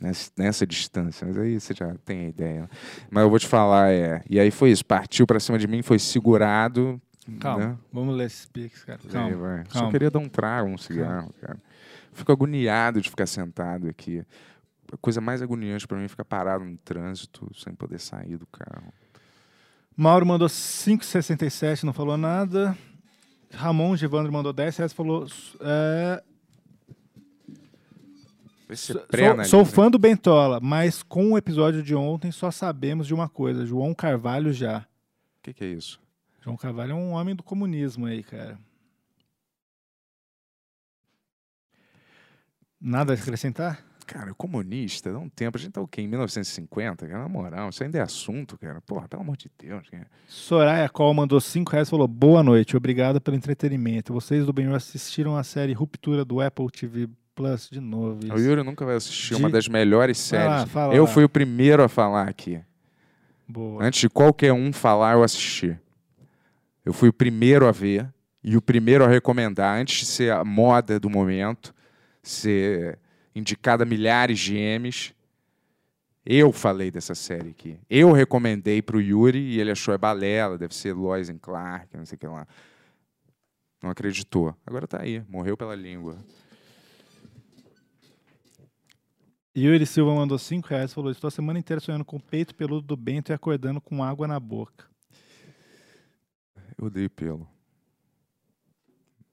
nessa, 0.00 0.30
nessa 0.36 0.66
distância, 0.66 1.26
mas 1.26 1.36
aí 1.38 1.58
você 1.58 1.74
já 1.74 1.94
tem 2.04 2.26
a 2.26 2.28
ideia. 2.28 2.70
Mas 3.10 3.22
eu 3.24 3.30
vou 3.30 3.38
te 3.38 3.46
falar, 3.46 3.90
é. 3.90 4.22
E 4.28 4.38
aí 4.38 4.50
foi 4.50 4.70
isso, 4.70 4.84
partiu 4.84 5.26
para 5.26 5.40
cima 5.40 5.58
de 5.58 5.66
mim, 5.66 5.82
foi 5.82 5.98
segurado. 5.98 7.00
Calma, 7.40 7.66
né? 7.66 7.78
vamos 7.92 8.16
ler 8.16 8.26
esses 8.26 8.46
pics, 8.46 8.84
cara. 8.84 9.00
Aí, 9.04 9.10
Calma. 9.10 9.36
vai. 9.36 9.64
Só 9.68 9.72
calma. 9.74 9.90
queria 9.90 10.10
dar 10.10 10.18
um 10.18 10.28
trago, 10.28 10.68
um 10.68 10.78
cigarro, 10.78 11.32
cara. 11.40 11.58
Fico 12.12 12.32
agoniado 12.32 13.00
de 13.00 13.08
ficar 13.08 13.26
sentado 13.26 13.88
aqui. 13.88 14.24
A 14.92 14.96
coisa 14.96 15.20
mais 15.20 15.40
agoniante 15.40 15.86
para 15.86 15.96
mim 15.96 16.04
é 16.04 16.08
ficar 16.08 16.24
parado 16.24 16.64
no 16.64 16.76
trânsito 16.78 17.48
sem 17.54 17.72
poder 17.74 17.98
sair 18.00 18.36
do 18.36 18.46
carro. 18.46 18.92
Mauro 20.00 20.24
mandou 20.24 20.48
5,67, 20.48 21.82
não 21.82 21.92
falou 21.92 22.16
nada. 22.16 22.74
Ramon 23.52 23.94
Givandro 23.94 24.32
mandou 24.32 24.50
10 24.50 24.76
reais, 24.78 24.92
falou... 24.94 25.26
é, 25.60 26.22
Sou, 28.74 29.44
sou 29.44 29.64
fã 29.66 29.90
do 29.90 29.98
Bentola, 29.98 30.58
mas 30.58 31.02
com 31.02 31.32
o 31.32 31.36
episódio 31.36 31.82
de 31.82 31.94
ontem 31.94 32.32
só 32.32 32.50
sabemos 32.50 33.06
de 33.06 33.12
uma 33.12 33.28
coisa: 33.28 33.66
João 33.66 33.92
Carvalho 33.92 34.54
já. 34.54 34.78
O 34.78 35.42
que, 35.42 35.52
que 35.52 35.64
é 35.64 35.68
isso? 35.68 36.00
João 36.40 36.56
Carvalho 36.56 36.92
é 36.92 36.94
um 36.94 37.10
homem 37.10 37.36
do 37.36 37.42
comunismo 37.42 38.06
aí, 38.06 38.22
cara. 38.22 38.58
Nada 42.80 43.12
a 43.12 43.16
acrescentar? 43.16 43.84
Cara, 44.12 44.34
comunista, 44.34 45.12
dá 45.12 45.20
um 45.20 45.28
tempo. 45.28 45.56
A 45.56 45.60
gente 45.60 45.70
tá 45.70 45.80
o 45.80 45.86
quê? 45.86 46.02
Em 46.02 46.08
1950, 46.08 47.06
cara? 47.06 47.22
Na 47.22 47.28
moral, 47.28 47.68
isso 47.68 47.84
ainda 47.84 47.98
é 47.98 48.00
assunto, 48.00 48.58
cara. 48.58 48.80
Porra, 48.80 49.06
pelo 49.06 49.22
amor 49.22 49.36
de 49.36 49.48
Deus, 49.56 49.88
cara. 49.88 50.06
Soraya 50.26 50.88
Col 50.88 51.14
mandou 51.14 51.40
5 51.40 51.70
reais 51.70 51.86
e 51.86 51.90
falou: 51.92 52.08
Boa 52.08 52.42
noite, 52.42 52.76
obrigado 52.76 53.20
pelo 53.20 53.36
entretenimento. 53.36 54.12
Vocês 54.12 54.44
do 54.44 54.52
Benhur 54.52 54.74
assistiram 54.74 55.36
a 55.36 55.44
série 55.44 55.72
Ruptura 55.72 56.24
do 56.24 56.40
Apple 56.40 56.66
TV 56.72 57.08
Plus 57.36 57.68
de 57.70 57.78
novo. 57.78 58.18
O 58.24 58.26
isso. 58.36 58.38
Yuri 58.48 58.64
nunca 58.64 58.84
vai 58.84 58.96
assistir 58.96 59.34
De- 59.36 59.40
uma 59.40 59.48
das 59.48 59.68
melhores 59.68 60.28
Vai 60.30 60.44
lá, 60.44 60.56
séries. 60.58 60.72
fala 60.72 60.94
eu 60.94 61.04
lá. 61.04 61.08
fui 61.08 61.22
o 61.22 61.28
primeiro 61.28 61.82
a 61.84 61.88
falar 61.88 62.28
aqui. 62.28 62.60
Boa. 63.46 63.84
Antes 63.84 64.00
de 64.00 64.08
qualquer 64.08 64.52
um 64.52 64.72
falar, 64.72 65.12
eu 65.14 65.22
assisti. 65.22 65.78
Eu 66.84 66.92
fui 66.92 67.08
o 67.08 67.12
primeiro 67.12 67.66
a 67.68 67.70
ver 67.72 68.08
e 68.42 68.56
o 68.56 68.60
primeiro 68.62 69.04
a 69.04 69.08
recomendar, 69.08 69.78
antes 69.80 70.00
de 70.00 70.06
ser 70.06 70.32
a 70.32 70.42
moda 70.44 70.98
do 70.98 71.08
momento, 71.08 71.72
ser 72.22 72.98
indicada 73.34 73.84
a 73.84 73.86
milhares 73.86 74.38
de 74.38 74.56
M's. 74.56 75.14
Eu 76.24 76.52
falei 76.52 76.90
dessa 76.90 77.14
série 77.14 77.50
aqui. 77.50 77.78
Eu 77.88 78.12
recomendei 78.12 78.82
pro 78.82 79.00
Yuri 79.00 79.38
e 79.38 79.60
ele 79.60 79.70
achou 79.70 79.94
é 79.94 79.98
balela, 79.98 80.58
deve 80.58 80.74
ser 80.74 80.92
Lois 80.92 81.30
and 81.30 81.38
Clark, 81.38 81.96
não 81.96 82.04
sei 82.04 82.16
o 82.16 82.18
que 82.18 82.26
lá. 82.26 82.46
Não 83.82 83.90
acreditou. 83.90 84.54
Agora 84.66 84.86
tá 84.86 85.00
aí, 85.00 85.22
morreu 85.28 85.56
pela 85.56 85.74
língua. 85.74 86.18
Yuri 89.56 89.84
Silva 89.84 90.14
mandou 90.14 90.38
5 90.38 90.68
reais 90.68 90.90
e 90.90 90.94
falou: 90.94 91.10
Estou 91.10 91.28
a 91.28 91.30
semana 91.30 91.58
inteira 91.58 91.80
sonhando 91.80 92.04
com 92.04 92.16
o 92.16 92.22
peito 92.22 92.54
peludo 92.54 92.86
do 92.86 92.96
Bento 92.96 93.32
e 93.32 93.34
acordando 93.34 93.80
com 93.80 94.02
água 94.04 94.28
na 94.28 94.38
boca. 94.38 94.88
Eu 96.78 96.86
odeio 96.86 97.10
pelo. 97.10 97.48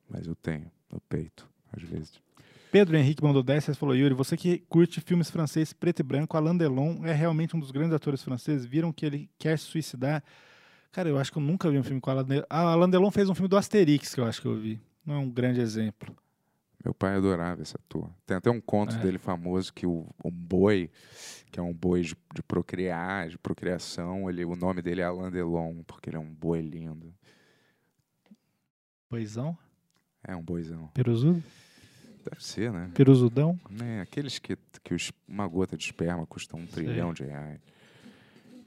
Mas 0.10 0.26
eu 0.26 0.36
tenho 0.36 0.72
no 0.90 1.00
peito, 1.02 1.48
às 1.72 1.84
vezes. 1.84 2.27
Pedro 2.72 2.98
Henrique 2.98 3.24
mandou 3.24 3.42
10 3.44 3.66
reais 3.66 3.78
e 3.78 3.80
falou: 3.80 3.96
Yuri, 3.96 4.14
você 4.14 4.36
que 4.38 4.60
curte 4.70 5.00
filmes 5.02 5.30
franceses 5.30 5.74
preto 5.74 6.00
e 6.02 6.04
branco, 6.04 6.36
Alain 6.38 6.58
Delon 6.58 7.06
é 7.06 7.14
realmente 7.14 7.56
um 7.56 7.60
dos 7.60 7.72
grandes 7.72 7.94
atores 7.94 8.22
franceses. 8.24 8.66
Viram 8.66 8.92
que 8.92 9.06
ele 9.06 9.30
quer 9.38 9.58
se 9.58 9.66
suicidar? 9.66 10.24
Cara, 10.92 11.10
eu 11.10 11.18
acho 11.18 11.32
que 11.32 11.38
eu 11.38 11.42
nunca 11.42 11.70
vi 11.70 11.78
um 11.78 11.84
filme 11.84 12.02
com 12.02 12.10
Alain 12.10 12.26
Delon. 12.26 12.46
Ah, 12.50 12.72
Alain 12.72 12.90
Delon 12.90 13.12
fez 13.12 13.30
um 13.30 13.36
filme 13.36 13.48
do 13.48 13.58
Asterix, 13.58 14.14
que 14.14 14.20
eu 14.20 14.26
acho 14.26 14.42
que 14.42 14.48
eu 14.48 14.56
vi. 14.58 14.80
Não 15.06 15.16
é 15.16 15.18
um 15.18 15.30
grande 15.30 15.60
exemplo. 15.62 16.16
Meu 16.84 16.94
pai 16.94 17.16
adorava 17.16 17.62
esse 17.62 17.76
ator. 17.76 18.10
Tem 18.26 18.38
até 18.38 18.50
um 18.50 18.62
conto 18.62 18.96
É. 18.96 19.00
dele 19.00 19.18
famoso 19.18 19.74
que 19.74 19.86
o, 19.86 20.06
um 20.24 20.32
boi, 20.32 20.90
que 21.52 21.60
é 21.60 21.64
um 21.64 21.74
boi 21.74 22.02
de, 22.02 22.16
de 22.34 22.42
procriar, 22.44 23.28
de 23.30 23.38
procriação, 23.38 24.30
ele, 24.30 24.46
o 24.46 24.56
nome 24.56 24.82
dele 24.82 25.02
é 25.02 25.04
Alain 25.06 25.32
Delon, 25.32 25.84
porque 25.86 26.10
ele 26.10 26.18
é 26.18 26.20
um 26.20 26.34
boi 26.34 26.62
lindo. 26.62 27.14
Boizão? 29.10 29.58
É 30.24 30.36
um 30.36 30.42
boizão. 30.44 30.90
Peruzudo? 30.94 31.42
Deve 32.30 32.44
ser, 32.44 32.72
né? 32.72 32.90
Peruzudão? 32.94 33.60
É, 33.82 34.02
aqueles 34.02 34.40
que, 34.40 34.58
que 34.84 34.94
os- 34.94 35.12
uma 35.28 35.48
gota 35.48 35.78
de 35.78 35.84
esperma 35.86 36.26
custa 36.26 36.56
um 36.58 36.66
trilhão 36.66 37.14
de 37.14 37.24
reais. 37.24 37.60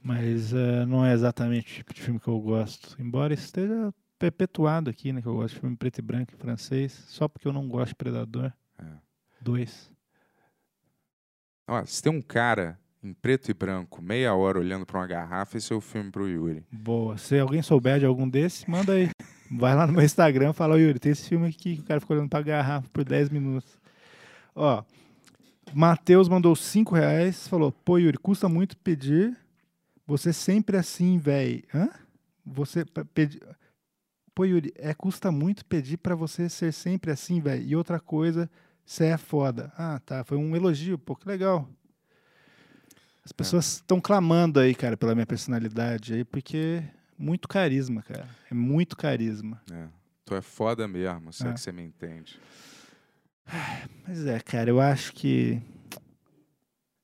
Mas 0.03 0.53
eh, 0.55 0.87
não 0.87 1.05
é 1.05 1.13
exatamente 1.13 1.73
o 1.73 1.75
tipo 1.77 1.93
de 1.95 2.01
filme 2.01 2.19
que 2.19 2.29
eu 2.29 2.41
gosto. 2.41 2.97
Embora 3.01 3.35
esteja 3.35 3.93
perpetuado 4.19 4.89
aqui, 4.89 5.13
né? 5.13 5.21
Que 5.21 5.29
eu 5.29 5.35
gosto 5.35 5.55
de 5.55 5.61
filme 5.61 5.77
preto 5.77 5.99
e 5.99 6.03
branco 6.03 6.33
em 6.35 6.39
francês. 6.39 6.93
Só 7.09 7.29
porque 7.29 7.47
eu 7.47 7.53
não 7.53 7.69
gosto 7.69 7.89
de 7.91 7.95
Predador. 7.97 8.53
É. 8.79 8.85
Dois. 9.41 9.91
Ó, 11.69 11.85
se 11.85 12.03
tem 12.03 12.11
um 12.13 12.23
cara 12.23 12.79
em 13.03 13.13
preto 13.15 13.51
e 13.51 13.55
branco, 13.55 14.03
meia 14.03 14.35
hora 14.35 14.59
olhando 14.59 14.85
para 14.85 14.99
uma 15.01 15.07
garrafa, 15.07 15.57
esse 15.57 15.73
é 15.73 15.77
o 15.77 15.81
filme 15.81 16.11
pro 16.11 16.29
Yuri. 16.29 16.65
Boa. 16.71 17.17
Se 17.17 17.39
alguém 17.39 17.63
souber 17.63 17.99
de 17.99 18.07
algum 18.07 18.29
desses, 18.29 18.65
manda 18.67 18.93
aí. 18.95 19.11
Vai 19.51 19.75
lá 19.75 19.87
no 19.87 19.93
meu 19.93 20.03
Instagram 20.05 20.51
e 20.51 20.55
fala, 20.55 20.75
"Ô, 20.75 20.79
Yuri, 20.79 20.99
tem 20.99 21.13
esse 21.13 21.29
filme 21.29 21.49
aqui 21.49 21.77
que 21.77 21.83
o 21.83 21.85
cara 21.85 22.01
ficou 22.01 22.17
olhando 22.17 22.31
pra 22.31 22.41
garrafa 22.43 22.89
por 22.93 23.05
10 23.05 23.29
minutos. 23.31 23.79
Ó, 24.55 24.83
Matheus 25.73 26.29
mandou 26.29 26.55
5 26.55 26.95
reais, 26.95 27.49
falou, 27.49 27.71
pô, 27.73 27.99
Yuri, 27.99 28.19
custa 28.19 28.49
muito 28.49 28.77
pedir. 28.77 29.37
Você 30.07 30.33
sempre 30.33 30.77
assim, 30.77 31.19
véi. 31.19 31.65
Hã? 31.75 31.89
Você 32.45 32.85
pe- 32.85 33.05
pedir. 33.05 33.41
Pô, 34.35 34.45
Yuri, 34.45 34.73
é, 34.77 34.95
custa 34.95 35.31
muito 35.33 35.65
pedir 35.65 35.97
pra 35.97 36.15
você 36.15 36.49
ser 36.49 36.73
sempre 36.73 37.11
assim, 37.11 37.41
véi. 37.41 37.65
E 37.67 37.77
outra 37.77 37.99
coisa, 38.01 38.49
você 38.85 39.07
é 39.07 39.17
foda. 39.17 39.73
Ah, 39.77 40.01
tá. 40.05 40.25
Foi 40.25 40.37
um 40.39 40.55
elogio, 40.57 40.99
pô, 40.99 41.15
que 41.17 41.29
legal. 41.29 41.69
As 43.25 43.33
pessoas 43.33 43.75
estão 43.75 44.01
clamando 44.01 44.59
aí, 44.59 44.75
cara, 44.75 44.97
pela 44.97 45.15
minha 45.15 45.27
personalidade 45.27 46.15
aí, 46.15 46.25
porque 46.25 46.83
muito 47.21 47.47
carisma, 47.47 48.03
cara. 48.03 48.27
É 48.51 48.55
muito 48.55 48.97
carisma. 48.97 49.61
É. 49.71 49.87
Tu 50.25 50.35
é 50.35 50.41
foda 50.41 50.89
mesmo, 50.89 51.33
se 51.33 51.47
é 51.47 51.51
É. 51.51 51.53
que 51.53 51.61
você 51.61 51.71
me 51.73 51.83
entende. 51.83 52.41
Mas 54.07 54.25
é, 54.27 54.39
cara, 54.41 54.71
eu 54.71 54.81
acho 54.81 55.13
que 55.13 55.61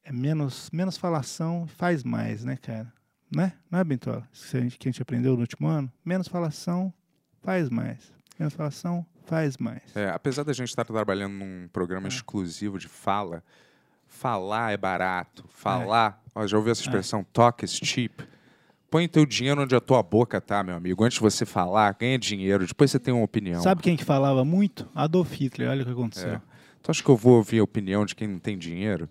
é 0.04 0.12
menos, 0.12 0.70
menos 0.72 0.96
falação 0.96 1.66
faz 1.66 2.04
mais, 2.04 2.44
né, 2.44 2.56
cara? 2.56 2.92
Né? 3.34 3.52
Não 3.70 3.80
é, 3.80 3.84
Bentola? 3.84 4.28
Isso 4.32 4.50
que 4.52 4.56
a, 4.56 4.60
gente, 4.60 4.78
que 4.78 4.88
a 4.88 4.92
gente 4.92 5.02
aprendeu 5.02 5.34
no 5.34 5.40
último 5.40 5.66
ano? 5.66 5.92
Menos 6.04 6.28
falação 6.28 6.94
faz 7.42 7.68
mais. 7.68 8.12
Menos 8.38 8.54
falação 8.54 9.04
faz 9.24 9.56
mais. 9.58 9.82
É, 9.96 10.08
apesar 10.10 10.44
da 10.44 10.52
gente 10.52 10.68
estar 10.68 10.84
trabalhando 10.84 11.32
num 11.34 11.68
programa 11.72 12.06
É. 12.06 12.08
exclusivo 12.08 12.78
de 12.78 12.86
fala, 12.86 13.42
falar 14.06 14.70
é 14.72 14.76
barato. 14.76 15.44
Falar, 15.48 16.22
ó, 16.32 16.46
já 16.46 16.56
ouviu 16.56 16.70
essa 16.70 16.82
expressão, 16.82 17.24
talk 17.32 17.64
is 17.64 17.72
cheap? 17.72 18.22
Põe 18.96 19.06
teu 19.06 19.26
dinheiro 19.26 19.60
onde 19.60 19.76
a 19.76 19.80
tua 19.80 20.02
boca 20.02 20.40
tá, 20.40 20.62
meu 20.62 20.74
amigo. 20.74 21.04
Antes 21.04 21.16
de 21.16 21.20
você 21.20 21.44
falar, 21.44 21.94
ganha 22.00 22.18
dinheiro, 22.18 22.66
depois 22.66 22.90
você 22.90 22.98
tem 22.98 23.12
uma 23.12 23.24
opinião. 23.24 23.60
Sabe 23.60 23.82
quem 23.82 23.94
que 23.94 24.02
falava 24.02 24.42
muito? 24.42 24.88
Adolf 24.94 25.34
Hitler, 25.34 25.68
olha 25.68 25.82
o 25.82 25.84
que 25.84 25.92
aconteceu. 25.92 26.30
É. 26.30 26.42
Tu 26.82 26.90
acha 26.90 27.02
que 27.02 27.08
eu 27.10 27.14
vou 27.14 27.34
ouvir 27.34 27.58
a 27.58 27.62
opinião 27.62 28.06
de 28.06 28.14
quem 28.14 28.26
não 28.26 28.38
tem 28.38 28.56
dinheiro? 28.56 29.06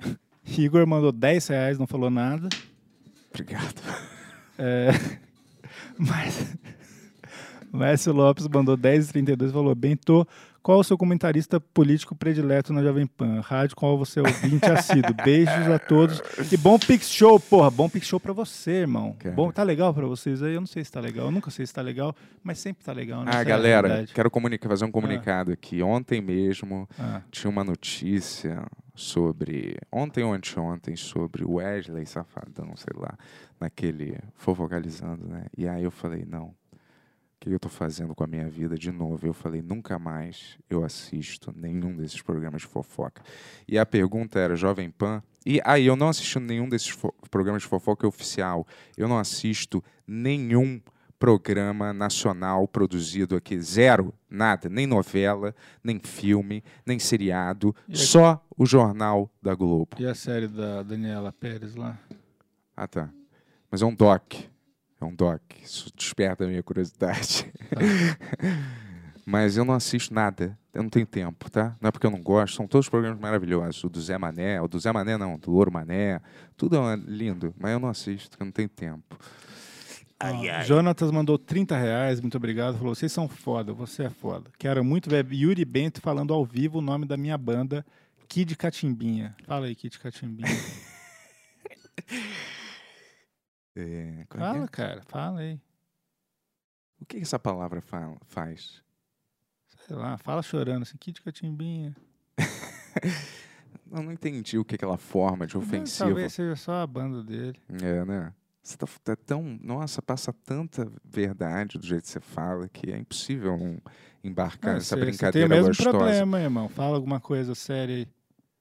Igor 0.58 0.84
mandou 0.84 1.12
10 1.12 1.46
reais, 1.46 1.78
não 1.78 1.86
falou 1.86 2.10
nada. 2.10 2.48
Obrigado. 3.30 3.80
É, 4.58 4.88
mas 5.96 6.56
Márcio 7.70 8.12
Lopes 8.12 8.48
mandou 8.48 8.76
10,32 8.76 9.48
e 9.48 9.52
falou: 9.52 9.76
Bento, 9.76 10.26
qual 10.66 10.80
o 10.80 10.82
seu 10.82 10.98
comentarista 10.98 11.60
político 11.60 12.16
predileto 12.16 12.72
na 12.72 12.82
Jovem 12.82 13.06
Pan? 13.06 13.38
Rádio 13.40 13.76
qual 13.76 13.96
você 13.96 14.18
é 14.18 14.22
ouvinte 14.24 14.66
assíduo. 14.68 15.14
Beijos 15.24 15.68
a 15.68 15.78
todos. 15.78 16.20
E 16.50 16.56
bom 16.56 16.76
Pix 16.76 17.08
Show, 17.08 17.38
porra. 17.38 17.70
Bom 17.70 17.88
Pix 17.88 18.08
Show 18.08 18.18
pra 18.18 18.32
você, 18.32 18.80
irmão. 18.80 19.14
Cara. 19.16 19.32
Bom, 19.32 19.52
tá 19.52 19.62
legal 19.62 19.94
pra 19.94 20.04
vocês 20.08 20.42
aí? 20.42 20.54
Eu 20.54 20.60
não 20.60 20.66
sei 20.66 20.82
se 20.82 20.90
tá 20.90 20.98
legal. 20.98 21.26
Eu 21.26 21.30
nunca 21.30 21.52
sei 21.52 21.64
se 21.64 21.72
tá 21.72 21.80
legal, 21.80 22.12
mas 22.42 22.58
sempre 22.58 22.84
tá 22.84 22.92
legal, 22.92 23.20
né? 23.22 23.30
Ah, 23.32 23.34
Essa 23.34 23.42
é 23.42 23.44
galera, 23.44 23.86
verdade. 23.86 24.12
quero 24.12 24.28
comunicar, 24.28 24.68
fazer 24.68 24.84
um 24.84 24.90
comunicado 24.90 25.52
aqui. 25.52 25.80
Ontem 25.84 26.20
mesmo 26.20 26.88
Ah, 26.98 27.22
tinha 27.30 27.48
uma 27.48 27.62
notícia 27.62 28.66
sobre. 28.92 29.76
Ontem 29.92 30.24
ou 30.24 30.32
anteontem, 30.32 30.96
sobre 30.96 31.44
o 31.44 31.58
Wesley 31.58 32.06
Safadão, 32.06 32.74
sei 32.74 33.00
lá, 33.00 33.16
naquele 33.60 34.18
fofocalizando, 34.34 35.28
né? 35.28 35.44
E 35.56 35.68
aí 35.68 35.84
eu 35.84 35.92
falei, 35.92 36.24
não. 36.28 36.52
Que 37.46 37.54
eu 37.54 37.60
tô 37.60 37.68
fazendo 37.68 38.12
com 38.12 38.24
a 38.24 38.26
minha 38.26 38.48
vida 38.48 38.76
de 38.76 38.90
novo? 38.90 39.24
Eu 39.24 39.32
falei, 39.32 39.62
nunca 39.62 40.00
mais 40.00 40.58
eu 40.68 40.82
assisto 40.82 41.54
nenhum 41.56 41.96
desses 41.96 42.20
programas 42.20 42.62
de 42.62 42.66
fofoca. 42.66 43.22
E 43.68 43.78
a 43.78 43.86
pergunta 43.86 44.40
era, 44.40 44.56
Jovem 44.56 44.90
Pan. 44.90 45.22
E 45.46 45.60
aí, 45.64 45.86
eu 45.86 45.94
não 45.94 46.08
assisto 46.08 46.40
nenhum 46.40 46.68
desses 46.68 46.92
programas 47.30 47.62
de 47.62 47.68
fofoca 47.68 48.04
oficial. 48.04 48.66
Eu 48.96 49.06
não 49.06 49.16
assisto 49.16 49.80
nenhum 50.04 50.80
programa 51.20 51.92
nacional 51.92 52.66
produzido 52.66 53.36
aqui. 53.36 53.60
Zero, 53.60 54.12
nada. 54.28 54.68
Nem 54.68 54.84
novela, 54.84 55.54
nem 55.84 56.00
filme, 56.00 56.64
nem 56.84 56.98
seriado. 56.98 57.72
E 57.86 57.92
aqui? 57.92 58.02
Só 58.02 58.44
o 58.58 58.66
Jornal 58.66 59.30
da 59.40 59.54
Globo. 59.54 59.96
e 60.00 60.04
a 60.04 60.16
série 60.16 60.48
da 60.48 60.82
Daniela 60.82 61.32
Pérez 61.32 61.76
lá? 61.76 61.96
Ah, 62.76 62.88
tá. 62.88 63.08
Mas 63.70 63.82
é 63.82 63.86
um 63.86 63.94
doc. 63.94 64.34
É 65.00 65.04
um 65.04 65.14
doc. 65.14 65.40
Isso 65.62 65.90
desperta 65.94 66.44
a 66.44 66.46
minha 66.46 66.62
curiosidade. 66.62 67.52
Mas 69.26 69.56
eu 69.56 69.64
não 69.64 69.74
assisto 69.74 70.14
nada. 70.14 70.56
Eu 70.72 70.84
não 70.84 70.90
tenho 70.90 71.04
tempo, 71.04 71.50
tá? 71.50 71.76
Não 71.80 71.88
é 71.88 71.90
porque 71.90 72.06
eu 72.06 72.10
não 72.10 72.22
gosto. 72.22 72.54
São 72.54 72.66
todos 72.66 72.88
programas 72.88 73.18
maravilhosos. 73.18 73.82
O 73.82 73.88
do 73.88 74.00
Zé 74.00 74.16
Mané, 74.16 74.60
o 74.60 74.68
do 74.68 74.78
Zé 74.78 74.92
Mané 74.92 75.18
não, 75.18 75.36
do 75.36 75.50
Louro 75.50 75.72
Mané. 75.72 76.20
Tudo 76.56 76.76
é 76.76 76.96
lindo. 76.96 77.52
Mas 77.58 77.72
eu 77.72 77.80
não 77.80 77.88
assisto, 77.88 78.30
porque 78.30 78.42
eu 78.42 78.46
não 78.46 78.52
tenho 78.52 78.68
tempo. 78.68 79.18
Ó, 80.22 80.62
Jonatas 80.62 81.10
mandou 81.10 81.38
30 81.38 81.76
reais, 81.76 82.20
muito 82.20 82.36
obrigado. 82.36 82.78
Falou: 82.78 82.94
vocês 82.94 83.12
são 83.12 83.28
foda, 83.28 83.72
você 83.72 84.04
é 84.04 84.10
foda. 84.10 84.50
Quero 84.58 84.84
muito 84.84 85.10
ver 85.10 85.26
Yuri 85.30 85.64
Bento 85.64 86.00
falando 86.00 86.32
ao 86.32 86.44
vivo 86.44 86.78
o 86.78 86.82
nome 86.82 87.04
da 87.04 87.16
minha 87.16 87.36
banda, 87.36 87.84
Kid 88.28 88.56
Catimbinha. 88.56 89.34
Fala 89.44 89.66
aí, 89.66 89.74
Kid 89.74 89.98
Catimbinha. 89.98 90.48
É, 93.76 94.20
é 94.20 94.24
que 94.24 94.36
é? 94.36 94.40
fala, 94.40 94.68
cara, 94.68 95.02
fala 95.02 95.40
aí. 95.40 95.60
O 97.00 97.04
que 97.04 97.18
essa 97.18 97.38
palavra 97.38 97.80
fa- 97.80 98.16
faz? 98.26 98.82
Sei 99.86 99.94
lá, 99.94 100.16
fala 100.18 100.42
chorando 100.42 100.82
assim, 100.82 100.96
Kid 100.96 101.20
Catimbinha. 101.22 101.94
Eu 103.90 104.02
não 104.02 104.12
entendi 104.12 104.58
o 104.58 104.64
que 104.64 104.74
aquela 104.74 104.96
forma 104.98 105.46
de 105.46 105.56
ofensivo. 105.56 106.08
Talvez 106.08 106.32
seja 106.32 106.56
só 106.56 106.82
a 106.82 106.86
banda 106.86 107.22
dele. 107.22 107.60
É, 107.82 108.04
né? 108.04 108.32
Você 108.62 108.76
tá, 108.76 108.86
tá 109.04 109.14
tão. 109.14 109.42
Nossa, 109.62 110.02
passa 110.02 110.32
tanta 110.32 110.90
verdade 111.04 111.78
do 111.78 111.86
jeito 111.86 112.02
que 112.02 112.08
você 112.08 112.18
fala 112.20 112.68
que 112.68 112.90
é 112.90 112.98
impossível 112.98 113.54
um 113.54 113.78
embarcar 114.24 114.74
nessa 114.74 114.96
você- 114.96 115.00
você 115.00 115.00
tem 115.00 115.06
brincadeira 115.10 115.46
o 115.46 115.50
mesmo 115.50 115.68
gostosa. 115.68 115.90
problema, 115.98 116.40
irmão. 116.40 116.68
Fala 116.68 116.96
alguma 116.96 117.20
coisa 117.20 117.54
séria 117.54 117.94
aí. 117.96 118.08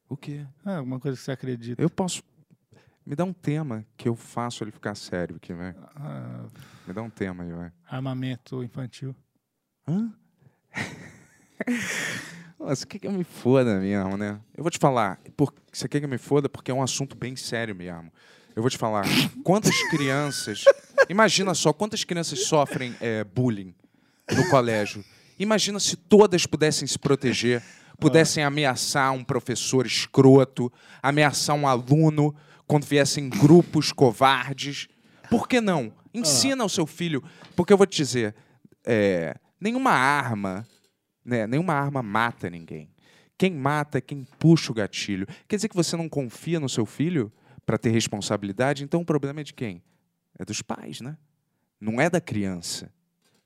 O 0.07 0.15
quê? 0.15 0.45
Ah, 0.63 0.77
alguma 0.77 0.99
coisa 0.99 1.17
que 1.17 1.23
você 1.23 1.31
acredita. 1.31 1.81
Eu 1.81 1.89
posso. 1.89 2.21
Me 3.05 3.15
dá 3.15 3.23
um 3.23 3.33
tema 3.33 3.85
que 3.95 4.07
eu 4.09 4.15
faço 4.15 4.63
ele 4.63 4.71
ficar 4.71 4.95
sério 4.95 5.35
aqui. 5.35 5.53
Ah, 5.95 6.45
Me 6.87 6.93
dá 6.93 7.01
um 7.03 7.09
tema 7.09 7.43
aí, 7.43 7.51
vai. 7.51 7.71
armamento 7.87 8.63
infantil. 8.63 9.15
Hã? 9.87 10.11
Nossa, 12.59 12.85
quer 12.87 12.97
que 12.99 13.05
eu 13.07 13.11
me 13.11 13.23
foda 13.23 13.79
mesmo, 13.79 14.17
né? 14.17 14.39
Eu 14.57 14.63
vou 14.63 14.71
te 14.71 14.79
falar, 14.79 15.19
por... 15.37 15.53
você 15.71 15.87
quer 15.87 15.99
que 15.99 16.05
eu 16.05 16.09
me 16.09 16.17
foda 16.17 16.49
porque 16.49 16.71
é 16.71 16.73
um 16.73 16.81
assunto 16.81 17.15
bem 17.15 17.35
sério 17.35 17.75
mesmo. 17.75 18.11
Eu 18.55 18.63
vou 18.63 18.69
te 18.71 18.77
falar, 18.77 19.05
quantas 19.43 19.75
crianças. 19.91 20.63
Imagina 21.07 21.53
só, 21.53 21.71
quantas 21.73 22.03
crianças 22.03 22.45
sofrem 22.45 22.95
é, 22.99 23.23
bullying 23.23 23.75
no 24.31 24.49
colégio. 24.49 25.03
Imagina 25.37 25.79
se 25.79 25.95
todas 25.95 26.45
pudessem 26.47 26.87
se 26.87 26.97
proteger, 26.97 27.61
pudessem 27.99 28.43
ameaçar 28.43 29.11
um 29.11 29.23
professor 29.23 29.85
escroto, 29.85 30.71
ameaçar 31.03 31.55
um 31.55 31.67
aluno 31.67 32.33
quando 32.67 32.85
viessem 32.85 33.29
grupos 33.29 33.91
covardes. 33.91 34.87
Por 35.29 35.47
que 35.47 35.59
não? 35.59 35.93
Ensina 36.13 36.63
ao 36.63 36.69
seu 36.69 36.85
filho. 36.85 37.23
Porque 37.55 37.73
eu 37.73 37.77
vou 37.77 37.85
te 37.85 37.97
dizer, 37.97 38.35
é, 38.85 39.35
nenhuma 39.59 39.91
arma, 39.91 40.67
né, 41.23 41.47
nenhuma 41.47 41.73
arma 41.73 42.01
mata 42.01 42.49
ninguém. 42.49 42.89
Quem 43.37 43.51
mata 43.51 43.97
é 43.97 44.01
quem 44.01 44.23
puxa 44.39 44.71
o 44.71 44.75
gatilho. 44.75 45.27
Quer 45.47 45.57
dizer 45.57 45.67
que 45.67 45.75
você 45.75 45.97
não 45.97 46.07
confia 46.07 46.59
no 46.59 46.69
seu 46.69 46.85
filho 46.85 47.31
para 47.65 47.77
ter 47.77 47.89
responsabilidade? 47.89 48.83
Então 48.83 49.01
o 49.01 49.05
problema 49.05 49.41
é 49.41 49.43
de 49.43 49.53
quem? 49.53 49.83
É 50.37 50.45
dos 50.45 50.61
pais, 50.61 51.01
né? 51.01 51.17
Não 51.79 51.99
é 51.99 52.09
da 52.09 52.21
criança. 52.21 52.91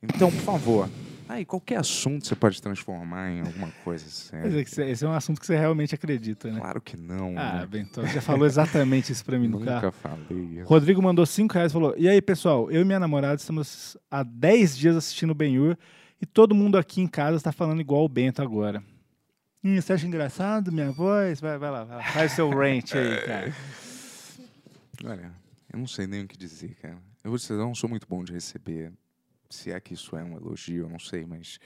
Então, 0.02 0.32
por 0.32 0.42
favor, 0.42 0.90
aí 1.30 1.46
qualquer 1.46 1.78
assunto 1.78 2.26
você 2.28 2.36
pode 2.36 2.62
transformar 2.62 3.30
em 3.32 3.42
alguma 3.42 3.70
coisa 3.84 4.04
que 4.06 4.70
você- 4.70 4.86
esse 4.90 5.06
é 5.06 5.08
um 5.08 5.14
assunto 5.14 5.40
que 5.40 5.46
você 5.46 5.56
realmente 5.58 5.96
acredita, 5.96 6.52
né? 6.52 6.60
Claro 6.60 6.82
que 6.82 6.98
não. 6.98 7.36
Ah, 7.38 7.60
né? 7.60 7.66
Bentão, 7.68 8.06
já 8.08 8.20
falou 8.22 8.46
exatamente 8.46 9.12
isso 9.12 9.24
pra 9.24 9.38
mim 9.40 9.48
no 9.48 9.60
carro. 9.60 9.76
Nunca 9.86 9.92
falei. 9.92 10.62
Rodrigo 10.64 11.02
mandou 11.02 11.26
5 11.26 11.54
reais 11.54 11.72
e 11.72 11.74
falou: 11.74 11.94
E 11.98 12.10
aí, 12.10 12.22
pessoal, 12.22 12.70
eu 12.72 12.82
e 12.82 12.86
minha 12.86 13.00
namorada 13.00 13.36
estamos 13.36 13.96
há 14.12 14.24
10 14.24 14.78
dias 14.78 14.96
assistindo 14.96 15.30
o 15.32 15.36
Ben-Hur 15.36 15.78
e 16.22 16.26
todo 16.26 16.54
mundo 16.54 16.78
aqui 16.78 17.00
em 17.02 17.08
casa 17.08 17.38
está 17.38 17.52
falando 17.52 17.80
igual 17.80 18.04
o 18.04 18.10
Bento 18.10 18.42
agora. 18.42 18.84
Hum, 19.64 19.80
você 19.80 19.94
acha 19.94 20.08
engraçado 20.08 20.72
minha 20.72 20.92
voz? 20.92 21.40
Vai, 21.42 21.58
vai 21.58 21.70
lá, 21.70 21.84
vai 21.84 21.98
lá, 21.98 22.04
faz 22.12 22.32
seu 22.32 22.50
rant 22.50 22.94
aí, 22.96 23.22
cara. 23.26 23.54
Olha, 25.06 25.32
eu 25.72 25.80
não 25.80 25.88
sei 25.88 26.08
nem 26.08 26.24
o 26.24 26.28
que 26.28 26.38
dizer, 26.38 26.76
cara. 26.82 26.98
Eu 27.24 27.32
vou 27.32 27.38
dizer, 27.38 27.54
eu 27.54 27.58
não 27.60 27.76
sou 27.76 27.90
muito 27.90 28.08
bom 28.08 28.24
de 28.24 28.34
receber. 28.34 28.92
Se 29.50 29.72
é 29.72 29.80
que 29.80 29.94
isso 29.94 30.16
é 30.16 30.24
um 30.24 30.36
elogio, 30.38 30.84
eu 30.86 30.90
não 30.90 31.00
sei, 31.00 31.26
mas. 31.26 31.60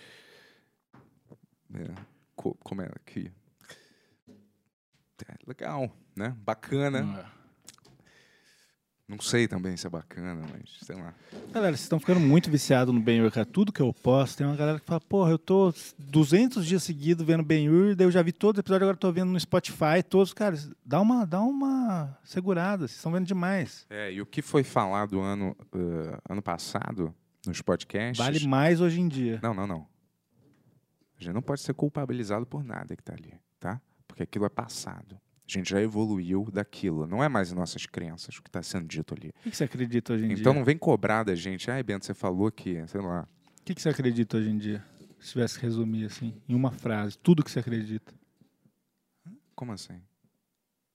é, 1.74 1.94
co- 2.36 2.58
como 2.64 2.82
é 2.82 2.90
que. 3.06 3.32
É, 5.28 5.36
legal, 5.48 5.90
né? 6.16 6.36
Bacana. 6.40 7.32
Não 9.08 9.20
sei 9.20 9.48
também 9.50 9.76
se 9.78 9.86
é 9.86 9.90
bacana, 9.90 10.48
mas 10.50 10.78
sei 10.82 10.96
lá. 10.96 11.14
Galera, 11.52 11.74
vocês 11.76 11.82
estão 11.84 12.00
ficando 12.00 12.22
muito 12.22 12.50
viciados 12.50 12.94
no 12.94 13.02
Ben-Hur, 13.02 13.32
cara. 13.32 13.46
Tudo 13.46 13.72
que 13.72 13.82
eu 13.82 13.94
posto, 13.94 14.38
tem 14.38 14.48
uma 14.48 14.56
galera 14.56 14.80
que 14.80 14.86
fala, 14.86 15.02
porra, 15.02 15.30
eu 15.32 15.38
tô 15.38 15.74
200 16.00 16.66
dias 16.66 16.84
seguidos 16.84 17.26
vendo 17.26 17.44
Ben-Hur, 17.44 17.96
daí 17.96 18.08
eu 18.08 18.12
já 18.12 18.22
vi 18.24 18.32
todos 18.32 18.58
os 18.58 18.60
episódios, 18.62 18.82
agora 18.84 18.96
eu 18.96 19.00
tô 19.00 19.12
vendo 19.12 19.30
no 19.32 19.40
Spotify, 19.40 20.02
todos. 20.10 20.34
Cara, 20.34 20.58
dá 20.86 21.00
uma, 21.02 21.26
dá 21.26 21.42
uma 21.42 22.18
segurada, 22.24 22.88
vocês 22.88 22.96
estão 22.98 23.12
vendo 23.12 23.26
demais. 23.28 23.86
É, 23.90 24.12
e 24.12 24.22
o 24.22 24.26
que 24.26 24.42
foi 24.42 24.64
falado 24.64 25.20
ano, 25.20 25.56
eh, 25.76 26.20
ano 26.30 26.42
passado 26.42 27.14
nos 27.46 27.62
podcasts. 27.62 28.18
Vale 28.24 28.46
mais 28.48 28.82
hoje 28.82 29.00
em 29.00 29.08
dia. 29.08 29.40
Não, 29.42 29.54
não, 29.54 29.68
não. 29.68 29.88
A 31.20 31.24
gente 31.24 31.34
não 31.34 31.42
pode 31.42 31.62
ser 31.62 31.74
culpabilizado 31.74 32.46
por 32.46 32.64
nada 32.64 32.96
que 32.96 33.04
tá 33.04 33.14
ali, 33.14 33.34
tá? 33.60 33.82
Porque 34.08 34.24
aquilo 34.24 34.46
é 34.46 34.50
passado. 34.50 35.20
A 35.48 35.52
gente 35.52 35.70
já 35.70 35.82
evoluiu 35.82 36.50
daquilo. 36.52 37.06
Não 37.06 37.24
é 37.24 37.28
mais 37.30 37.52
nossas 37.52 37.86
crenças 37.86 38.38
o 38.38 38.42
que 38.42 38.50
está 38.50 38.64
sendo 38.64 38.88
dito 38.88 39.14
ali. 39.14 39.30
O 39.46 39.50
que 39.50 39.56
você 39.56 39.66
acredita 39.66 40.14
hoje 40.14 40.26
em 40.26 40.32
Então 40.32 40.52
dia? 40.52 40.54
não 40.54 40.64
vem 40.66 40.78
cobrar 40.78 41.24
da 41.24 41.36
gente. 41.36 41.70
Ai, 41.70 41.84
Bento, 41.84 42.06
você 42.06 42.14
falou 42.14 42.52
que, 42.52 42.86
sei 42.88 43.02
lá. 43.02 43.28
O 43.60 43.64
que, 43.64 43.76
que 43.76 43.82
você 43.82 43.90
acredita 43.90 44.38
hoje 44.38 44.50
em 44.50 44.58
dia? 44.58 44.84
Se 45.20 45.32
tivesse 45.32 45.60
que 45.60 45.66
resumir 45.66 46.06
assim, 46.06 46.34
em 46.50 46.56
uma 46.56 46.72
frase, 46.72 47.18
tudo 47.18 47.44
que 47.44 47.52
você 47.52 47.60
acredita. 47.60 48.14
Como 49.56 49.72
assim? 49.72 50.02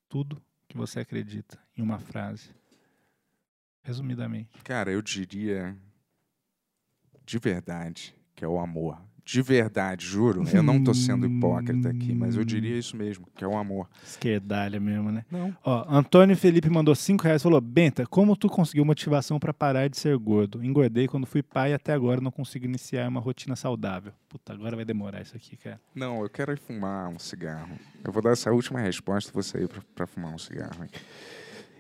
Tudo 0.09 0.43
que 0.67 0.77
você 0.77 1.01
acredita, 1.01 1.59
em 1.77 1.83
uma 1.83 1.99
frase. 1.99 2.51
Resumidamente. 3.83 4.51
Cara, 4.65 4.91
eu 4.91 5.01
diria 5.01 5.75
de 7.29 7.39
verdade 7.39 8.15
que 8.35 8.45
é 8.45 8.49
o 8.49 8.59
amor. 8.59 8.97
De 9.25 9.43
verdade, 9.43 10.07
juro. 10.07 10.43
Eu 10.51 10.63
não 10.63 10.83
tô 10.83 10.95
sendo 10.95 11.27
hipócrita 11.27 11.91
aqui, 11.91 12.15
mas 12.15 12.35
eu 12.35 12.45
diria 12.47 12.79
isso 12.79 12.97
mesmo, 12.97 13.27
que 13.37 13.45
é 13.45 13.47
o 13.47 13.59
amor. 13.59 13.87
Esquerdalha 14.03 14.81
mesmo, 14.81 15.13
né? 15.13 15.23
Não. 15.31 15.55
Ó, 15.63 15.85
Antônio 15.87 16.35
Felipe 16.35 16.71
mandou 16.71 16.95
5 16.95 17.25
reais 17.25 17.43
e 17.43 17.45
falou: 17.45 17.61
Benta, 17.61 18.07
como 18.07 18.35
tu 18.35 18.49
conseguiu 18.49 18.87
motivação 18.87 19.39
pra 19.39 19.53
parar 19.53 19.89
de 19.91 19.99
ser 19.99 20.17
gordo? 20.17 20.65
Engordei 20.65 21.07
quando 21.07 21.27
fui 21.27 21.43
pai 21.43 21.73
e 21.73 21.75
até 21.75 21.93
agora 21.93 22.23
não 22.23 22.31
consigo 22.31 22.65
iniciar 22.65 23.07
uma 23.07 23.21
rotina 23.21 23.55
saudável. 23.55 24.13
Puta, 24.31 24.55
agora 24.55 24.77
vai 24.77 24.85
demorar 24.87 25.21
isso 25.21 25.37
aqui, 25.37 25.59
cara. 25.59 25.79
Não, 25.95 26.23
eu 26.23 26.31
quero 26.31 26.53
ir 26.53 26.59
fumar 26.59 27.11
um 27.11 27.19
cigarro. 27.19 27.79
Eu 28.03 28.11
vou 28.11 28.23
dar 28.23 28.31
essa 28.31 28.51
última 28.51 28.81
resposta 28.81 29.31
e 29.31 29.35
vou 29.35 29.43
sair 29.43 29.69
pra, 29.69 29.83
pra 29.95 30.07
fumar 30.07 30.33
um 30.33 30.39
cigarro. 30.39 30.83
hein? 30.85 30.91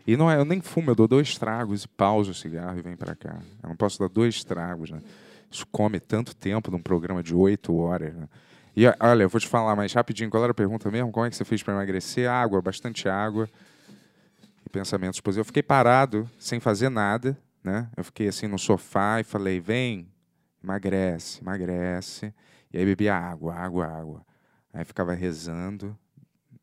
E 0.06 0.18
não 0.18 0.30
é, 0.30 0.36
eu 0.36 0.44
nem 0.44 0.60
fumo, 0.60 0.90
eu 0.90 0.94
dou 0.94 1.08
dois 1.08 1.38
tragos 1.38 1.84
e 1.84 1.88
pauso 1.88 2.32
o 2.32 2.34
cigarro 2.34 2.78
e 2.78 2.82
venho 2.82 2.96
pra 2.98 3.14
cá. 3.14 3.38
Eu 3.62 3.70
não 3.70 3.76
posso 3.76 3.98
dar 3.98 4.08
dois 4.08 4.44
tragos, 4.44 4.90
né? 4.90 5.00
Isso 5.50 5.66
come 5.66 5.98
tanto 5.98 6.34
tempo 6.36 6.70
num 6.70 6.80
programa 6.80 7.22
de 7.22 7.34
oito 7.34 7.76
horas, 7.76 8.14
né? 8.14 8.28
E 8.76 8.86
olha, 9.00 9.24
eu 9.24 9.28
vou 9.28 9.40
te 9.40 9.48
falar 9.48 9.74
mais 9.74 9.92
rapidinho, 9.92 10.30
qual 10.30 10.42
era 10.42 10.52
a 10.52 10.54
pergunta 10.54 10.88
mesmo? 10.90 11.10
Como 11.10 11.26
é 11.26 11.30
que 11.30 11.34
você 11.34 11.44
fez 11.44 11.62
pra 11.62 11.74
emagrecer? 11.74 12.30
Água, 12.30 12.62
bastante 12.62 13.08
água 13.08 13.48
e 14.64 14.68
pensamentos 14.68 15.20
positivos. 15.20 15.38
Eu 15.38 15.44
fiquei 15.44 15.62
parado, 15.64 16.30
sem 16.38 16.60
fazer 16.60 16.88
nada, 16.88 17.36
né? 17.64 17.88
Eu 17.96 18.04
fiquei 18.04 18.28
assim 18.28 18.46
no 18.46 18.58
sofá 18.58 19.20
e 19.20 19.24
falei, 19.24 19.58
vem, 19.58 20.08
emagrece, 20.62 21.40
emagrece. 21.40 22.32
E 22.72 22.78
aí 22.78 22.84
bebia 22.84 23.16
água, 23.16 23.54
água, 23.54 23.86
água. 23.86 24.26
Aí 24.72 24.84
ficava 24.84 25.12
rezando. 25.12 25.98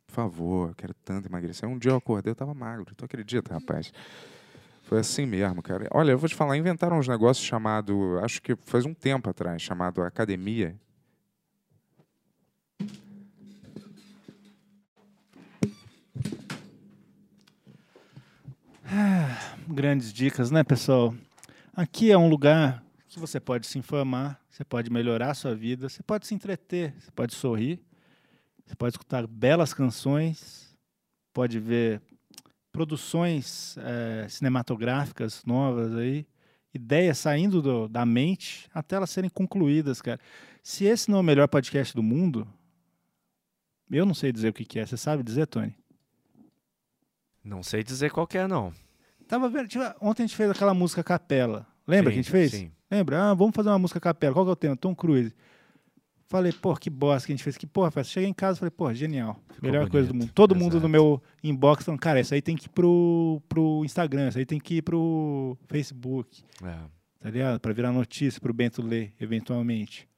Por 0.08 0.14
favor, 0.14 0.70
eu 0.70 0.76
quero 0.76 0.94
tanto 0.94 1.28
emagrecer. 1.28 1.68
Um 1.68 1.78
dia 1.78 1.92
eu 1.92 1.98
acordei, 1.98 2.32
eu 2.32 2.36
tava 2.36 2.54
magro. 2.54 2.86
Tu 2.96 3.04
acredita, 3.04 3.54
rapaz? 3.54 3.92
Foi 4.86 5.00
assim 5.00 5.26
mesmo, 5.26 5.64
cara. 5.64 5.88
Olha, 5.92 6.12
eu 6.12 6.18
vou 6.18 6.30
te 6.30 6.36
falar, 6.36 6.56
inventaram 6.56 7.00
uns 7.00 7.08
negócios 7.08 7.44
chamado, 7.44 8.20
acho 8.20 8.40
que 8.40 8.56
faz 8.66 8.86
um 8.86 8.94
tempo 8.94 9.28
atrás, 9.28 9.60
chamado 9.60 10.04
academia. 10.04 10.80
Grandes 19.68 20.14
dicas, 20.14 20.52
né, 20.52 20.64
pessoal? 20.64 21.16
Aqui 21.76 22.12
é 22.12 22.18
um 22.18 22.30
lugar 22.30 22.84
que 23.08 23.20
você 23.20 23.40
pode 23.40 23.66
se 23.66 23.80
informar, 23.80 24.40
você 24.52 24.64
pode 24.64 24.92
melhorar 24.92 25.32
a 25.32 25.34
sua 25.34 25.56
vida, 25.56 25.90
você 25.90 26.04
pode 26.04 26.28
se 26.28 26.36
entreter, 26.36 26.94
você 27.00 27.10
pode 27.10 27.34
sorrir, 27.34 27.84
você 28.64 28.76
pode 28.76 28.94
escutar 28.94 29.26
belas 29.26 29.74
canções, 29.74 30.78
pode 31.34 31.60
ver 31.60 32.04
produções 32.76 33.76
eh, 33.80 34.26
cinematográficas 34.30 35.44
novas 35.46 35.94
aí, 35.96 36.26
ideias 36.74 37.18
saindo 37.18 37.62
do- 37.62 37.88
da 37.88 38.06
mente 38.06 38.70
até 38.74 38.96
elas 38.98 39.10
serem 39.10 39.30
concluídas, 39.30 40.02
cara. 40.02 40.20
Se 40.62 40.86
esse 40.86 41.10
não 41.10 41.18
é 41.18 41.22
o 41.22 41.24
melhor 41.24 41.48
podcast 41.48 41.96
do 41.96 42.04
mundo, 42.04 42.48
eu 43.90 44.06
não 44.06 44.14
sei 44.14 44.32
dizer 44.32 44.50
o 44.50 44.54
que, 44.54 44.66
que 44.66 44.80
é. 44.80 44.86
Você 44.86 44.98
sabe 44.98 45.24
dizer, 45.24 45.48
Tony? 45.48 45.76
Não 47.44 47.62
sei 47.62 47.84
dizer 47.84 48.12
qual 48.12 48.26
que 48.28 48.38
é, 48.38 48.48
não. 48.48 48.74
Tava 49.28 49.48
vendo, 49.50 49.68
tipo, 49.68 49.84
ontem 50.02 50.24
a 50.24 50.28
gente 50.28 50.36
fez 50.36 50.50
aquela 50.50 50.74
música 50.74 51.04
capela. 51.04 51.66
Lembra 51.88 52.12
Sim, 52.12 52.14
que 52.16 52.20
a 52.20 52.24
gente 52.24 52.32
fez? 52.32 52.52
sim. 52.52 52.72
Lembra? 52.90 53.30
Ah, 53.32 53.34
vamos 53.34 53.56
fazer 53.56 53.70
uma 53.70 53.80
música 53.80 54.00
capela. 54.00 54.34
Qual 54.34 54.46
que 54.46 54.50
é 54.50 54.54
o 54.54 54.56
tema? 54.56 54.76
Tom 54.76 54.96
Cruise. 54.96 55.34
Falei, 56.36 56.52
pô, 56.52 56.76
que 56.76 56.90
bosta 56.90 57.26
que 57.28 57.32
a 57.32 57.36
gente 57.36 57.44
fez. 57.44 57.58
Que 57.58 57.66
porra, 57.66 57.90
festa. 57.92 58.12
Cheguei 58.14 58.30
em 58.30 58.34
casa 58.34 58.58
e 58.58 58.60
falei, 58.60 58.72
pô, 58.72 58.94
genial. 58.94 59.40
Melhor 59.62 59.90
coisa 59.90 60.08
do 60.08 60.12
bonito, 60.14 60.26
mundo. 60.28 60.34
Todo 60.34 60.54
mundo 60.54 60.74
exato. 60.74 60.84
no 60.84 60.90
meu 60.90 61.24
inbox 61.42 61.86
falando, 61.86 62.00
cara, 62.02 62.20
isso 62.20 62.34
aí 62.34 62.42
tem 62.42 62.58
que 62.58 62.66
ir 62.66 62.70
pro, 62.70 63.42
pro 63.48 63.84
Instagram, 63.86 64.28
isso 64.28 64.38
aí 64.38 64.46
tem 64.46 64.60
que 64.60 64.76
ir 64.76 64.82
pro 64.82 65.58
Facebook, 65.68 66.44
É. 66.62 66.78
tá 67.22 67.30
ligado? 67.30 67.60
Pra 67.62 67.72
virar 67.72 67.94
notícia 67.94 68.42
pro 68.42 68.54
Bento 68.54 68.82
ler, 68.82 69.14
eventualmente. 69.20 70.10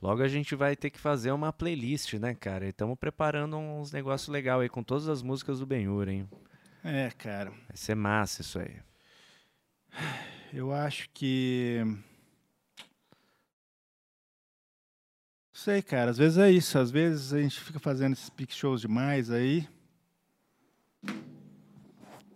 Logo 0.00 0.22
a 0.22 0.28
gente 0.28 0.54
vai 0.54 0.74
ter 0.74 0.88
que 0.90 0.98
fazer 0.98 1.32
uma 1.32 1.52
playlist, 1.52 2.14
né, 2.14 2.34
cara? 2.34 2.64
E 2.66 2.70
estamos 2.70 2.98
preparando 2.98 3.56
uns 3.58 3.92
negócios 3.92 4.28
legais 4.28 4.60
aí 4.62 4.68
com 4.70 4.82
todas 4.82 5.06
as 5.08 5.22
músicas 5.22 5.58
do 5.60 5.66
Ben-Hur, 5.66 6.08
hein? 6.08 6.26
É, 6.82 7.10
cara. 7.16 7.50
Vai 7.50 7.76
ser 7.76 7.94
massa 7.94 8.40
isso 8.42 8.58
aí. 8.58 8.76
Eu 10.52 10.72
acho 10.72 11.08
que. 11.12 11.80
Sei, 15.64 15.80
cara. 15.82 16.10
Às 16.10 16.18
vezes 16.18 16.36
é 16.38 16.50
isso. 16.50 16.78
Às 16.78 16.90
vezes 16.90 17.32
a 17.32 17.40
gente 17.40 17.58
fica 17.60 17.78
fazendo 17.78 18.12
esses 18.12 18.28
pick 18.28 18.52
shows 18.52 18.82
demais 18.82 19.30
aí. 19.30 19.66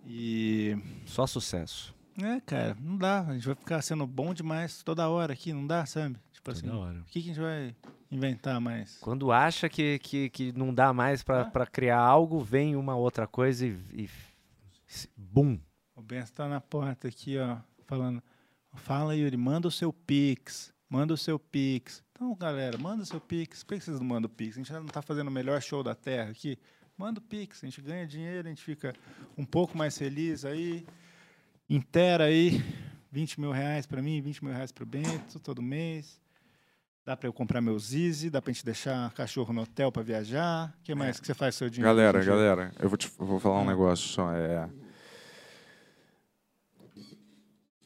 E. 0.07 0.77
Só 1.05 1.27
sucesso. 1.27 1.95
É, 2.21 2.41
cara, 2.41 2.77
não 2.81 2.97
dá. 2.97 3.21
A 3.21 3.35
gente 3.35 3.47
vai 3.47 3.55
ficar 3.55 3.83
sendo 3.83 4.07
bom 4.07 4.33
demais 4.33 4.83
toda 4.83 5.09
hora 5.09 5.35
aqui, 5.35 5.53
não 5.53 5.67
dá, 5.67 5.85
sabe? 5.87 6.17
Tipo 6.33 6.53
Toda 6.53 6.59
assim. 6.59 6.69
hora. 6.69 7.01
O 7.01 7.05
que, 7.05 7.21
que 7.23 7.31
a 7.31 7.35
gente 7.35 7.41
vai. 7.41 7.77
inventar 8.11 8.61
mais. 8.61 8.99
Quando 8.99 9.31
acha 9.31 9.69
que, 9.69 9.99
que, 9.99 10.31
que 10.31 10.53
não 10.53 10.75
dá 10.75 10.93
mais 10.93 11.23
pra, 11.23 11.45
pra 11.45 11.67
criar 11.67 12.01
algo, 12.01 12.41
vem 12.41 12.75
uma 12.75 12.97
outra 12.97 13.27
coisa 13.27 13.67
e. 13.67 13.77
e 13.93 14.09
bum! 15.17 15.59
O 15.95 16.01
Benção 16.01 16.35
tá 16.35 16.49
na 16.49 16.61
porta 16.61 17.09
aqui, 17.09 17.37
ó, 17.39 17.59
falando. 17.87 18.23
Fala, 18.75 19.15
Yuri, 19.15 19.37
manda 19.37 19.69
o 19.69 19.71
seu 19.71 19.93
Pix. 19.93 20.73
Manda 20.89 21.13
o 21.13 21.17
seu 21.17 21.39
Pix. 21.39 22.03
Então, 22.21 22.35
galera, 22.35 22.77
manda 22.77 23.05
o 23.05 23.07
seu 23.07 23.21
Pix. 23.21 23.63
Por 23.63 23.79
que 23.79 23.85
vocês 23.85 24.01
não 24.01 24.07
mandam 24.07 24.27
o 24.27 24.29
Pix? 24.29 24.57
A 24.57 24.59
gente 24.59 24.73
não 24.73 24.87
tá 24.87 25.01
fazendo 25.01 25.29
o 25.29 25.31
melhor 25.31 25.63
show 25.63 25.85
da 25.85 25.95
Terra 25.95 26.31
aqui. 26.33 26.59
Manda 26.97 27.21
o 27.21 27.23
Pix. 27.23 27.63
A 27.63 27.67
gente 27.69 27.81
ganha 27.81 28.05
dinheiro, 28.05 28.49
a 28.49 28.51
gente 28.51 28.61
fica 28.65 28.93
um 29.37 29.45
pouco 29.45 29.79
mais 29.79 29.97
feliz 29.97 30.45
aí. 30.45 30.85
Intera 31.71 32.25
aí. 32.25 32.61
20 33.13 33.41
mil 33.41 33.53
reais 33.53 33.87
para 33.87 34.03
mim, 34.03 34.21
20 34.21 34.45
mil 34.45 34.53
reais 34.53 34.73
para 34.73 34.83
o 34.83 34.87
Bento, 34.87 35.39
todo 35.39 35.63
mês. 35.63 36.21
Dá 37.07 37.17
para 37.17 37.29
eu 37.29 37.33
comprar 37.33 37.61
meu 37.61 37.79
Zizi, 37.79 38.29
dá 38.29 38.43
para 38.43 38.51
a 38.51 38.53
gente 38.53 38.65
deixar 38.65 39.11
cachorro 39.13 39.53
no 39.53 39.63
hotel 39.63 39.91
para 39.93 40.03
viajar. 40.03 40.75
O 40.81 40.83
que 40.83 40.93
mais 40.95 41.21
que 41.21 41.27
você 41.27 41.35
faz 41.35 41.55
com 41.55 41.59
seu 41.61 41.71
dinheiro? 41.71 41.89
Galera, 41.97 42.23
galera, 42.23 42.73
eu 42.81 42.89
vou, 42.89 42.99
te, 42.99 43.11
vou 43.17 43.39
falar 43.39 43.61
um 43.61 43.63
Ah. 43.63 43.67
negócio 43.67 44.07
só. 44.09 44.31
É... 44.33 44.69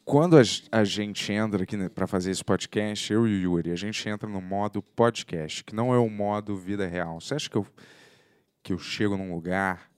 Quando 0.04 0.36
a, 0.36 0.42
a 0.72 0.84
gente 0.84 1.32
entra 1.32 1.62
aqui 1.62 1.88
para 1.90 2.06
fazer 2.06 2.30
esse 2.32 2.44
podcast, 2.44 3.12
eu 3.12 3.26
e 3.26 3.46
o 3.46 3.52
Yuri, 3.54 3.70
a 3.70 3.76
gente 3.76 4.08
entra 4.08 4.28
no 4.28 4.40
modo 4.40 4.82
podcast, 4.82 5.62
que 5.62 5.74
não 5.74 5.94
é 5.94 5.98
o 5.98 6.10
modo 6.10 6.56
vida 6.56 6.86
real. 6.86 7.20
Você 7.20 7.34
acha 7.34 7.48
que 7.48 7.56
eu, 7.56 7.66
que 8.62 8.72
eu 8.72 8.78
chego 8.78 9.16
num 9.16 9.32
lugar, 9.32 9.88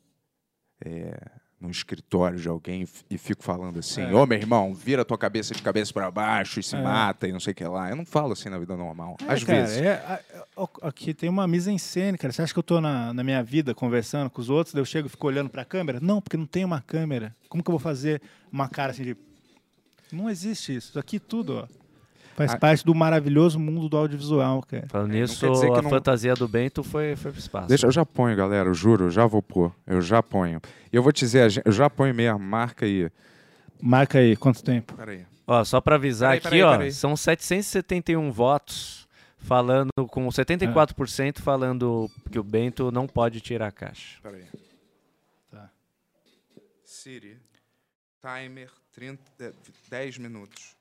é, 0.85 1.17
num 1.59 1.71
escritório 1.71 2.39
de 2.39 2.47
alguém 2.47 2.87
e 3.09 3.17
fico 3.17 3.43
falando 3.43 3.79
assim: 3.79 4.03
É. 4.03 4.13
Ô 4.15 4.27
meu 4.27 4.37
irmão, 4.37 4.75
vira 4.75 5.07
tua 5.07 5.17
cabeça 5.17 5.55
de 5.55 5.63
cabeça 5.63 5.91
para 5.91 6.11
baixo 6.11 6.61
e 6.61 6.63
se 6.63 6.77
É. 6.77 6.83
mata 6.83 7.27
e 7.27 7.33
não 7.33 7.41
sei 7.41 7.53
o 7.53 7.57
que 7.57 7.65
lá. 7.65 7.89
Eu 7.89 7.97
não 7.97 8.05
falo 8.05 8.35
assim 8.35 8.51
na 8.51 8.59
vida 8.59 8.77
normal. 8.77 9.17
É, 9.27 9.33
Às 9.33 9.43
cara, 9.43 9.61
vezes. 9.63 9.79
é, 9.79 9.95
a- 9.95 10.21
a- 10.63 10.89
aqui 10.89 11.15
tem 11.15 11.31
uma 11.31 11.49
mise 11.49 11.71
en 11.71 11.79
scène, 11.79 12.19
cara. 12.19 12.31
Você 12.31 12.43
acha 12.43 12.53
que 12.53 12.59
eu 12.59 12.63
tô 12.63 12.79
na, 12.79 13.15
na 13.15 13.25
minha 13.25 13.43
vida 13.43 13.75
conversando 13.75 14.29
com 14.29 14.43
os 14.43 14.51
outros, 14.51 14.75
daí 14.75 14.83
eu 14.83 14.85
chego 14.85 15.07
e 15.07 15.11
fico 15.11 15.27
olhando 15.27 15.49
pra 15.49 15.65
câmera? 15.65 15.99
Não, 15.99 16.21
porque 16.21 16.37
não 16.37 16.47
tem 16.47 16.63
uma 16.63 16.83
câmera. 16.83 17.35
Como 17.49 17.63
que 17.65 17.71
eu 17.71 17.73
vou 17.73 17.81
fazer 17.81 18.21
uma 18.53 18.69
cara 18.69 18.93
assim 18.93 19.03
de. 19.03 19.17
Não 20.13 20.29
existe 20.31 20.75
isso. 20.77 20.91
Isso 20.91 20.99
aqui 20.99 21.19
tudo, 21.19 21.57
ó. 21.59 21.67
Faz 22.37 22.51
Ah. 22.53 22.59
parte 22.59 22.85
do 22.85 22.93
maravilhoso 22.95 23.61
mundo 23.61 23.89
do 23.89 23.97
audiovisual, 23.97 24.61
cara. 24.63 24.87
Falando 24.89 25.15
É, 25.15 25.21
nisso, 25.21 25.47
a 25.47 25.83
não- 25.83 25.89
fantasia 25.91 26.35
do 26.35 26.49
Bento 26.49 26.83
foi, 26.83 27.15
foi 27.15 27.31
pro 27.31 27.39
espaço. 27.41 27.69
Deixa, 27.69 27.87
eu 27.87 27.93
já 27.93 28.05
ponho, 28.05 28.37
galera, 28.37 28.69
eu 28.69 28.75
juro, 28.75 29.05
eu 29.05 29.11
já 29.11 29.25
vou 29.25 29.41
pôr. 29.41 29.73
Eu 29.87 30.03
já 30.03 30.21
ponho. 30.23 30.61
E 30.93 30.97
eu 30.97 31.03
vou 31.03 31.13
te 31.13 31.21
dizer, 31.21 31.43
a 31.43 31.63
eu 31.65 31.71
já 31.73 31.89
ponho 31.89 32.13
mesmo, 32.13 32.39
marca 32.41 32.87
aí. 32.87 33.09
Marca 33.81 34.19
aí, 34.19 34.35
quanto 34.37 34.65
tempo? 34.65 34.95
Peraí. 34.95 35.25
Ó, 35.47 35.63
só 35.63 35.81
pra 35.81 35.95
avisar 35.95 36.31
Peraí, 36.31 36.39
aqui, 36.39 36.49
peraí, 36.49 36.63
ó, 36.63 36.73
peraí. 36.73 36.93
são 36.93 37.17
771 37.17 38.33
votos 38.33 39.07
falando, 39.39 39.91
com 40.11 40.27
74% 40.33 41.41
falando 41.41 42.11
que 42.33 42.39
o 42.39 42.43
Bento 42.43 42.91
não 42.91 43.07
pode 43.07 43.41
tirar 43.41 43.69
a 43.69 43.73
caixa. 43.73 44.19
Peraí. 44.23 44.45
Tá. 45.53 45.71
Siri, 46.85 47.37
timer 48.21 48.71
30, 48.95 49.23
eh, 49.41 49.53
10 49.89 50.19
minutos. 50.19 50.77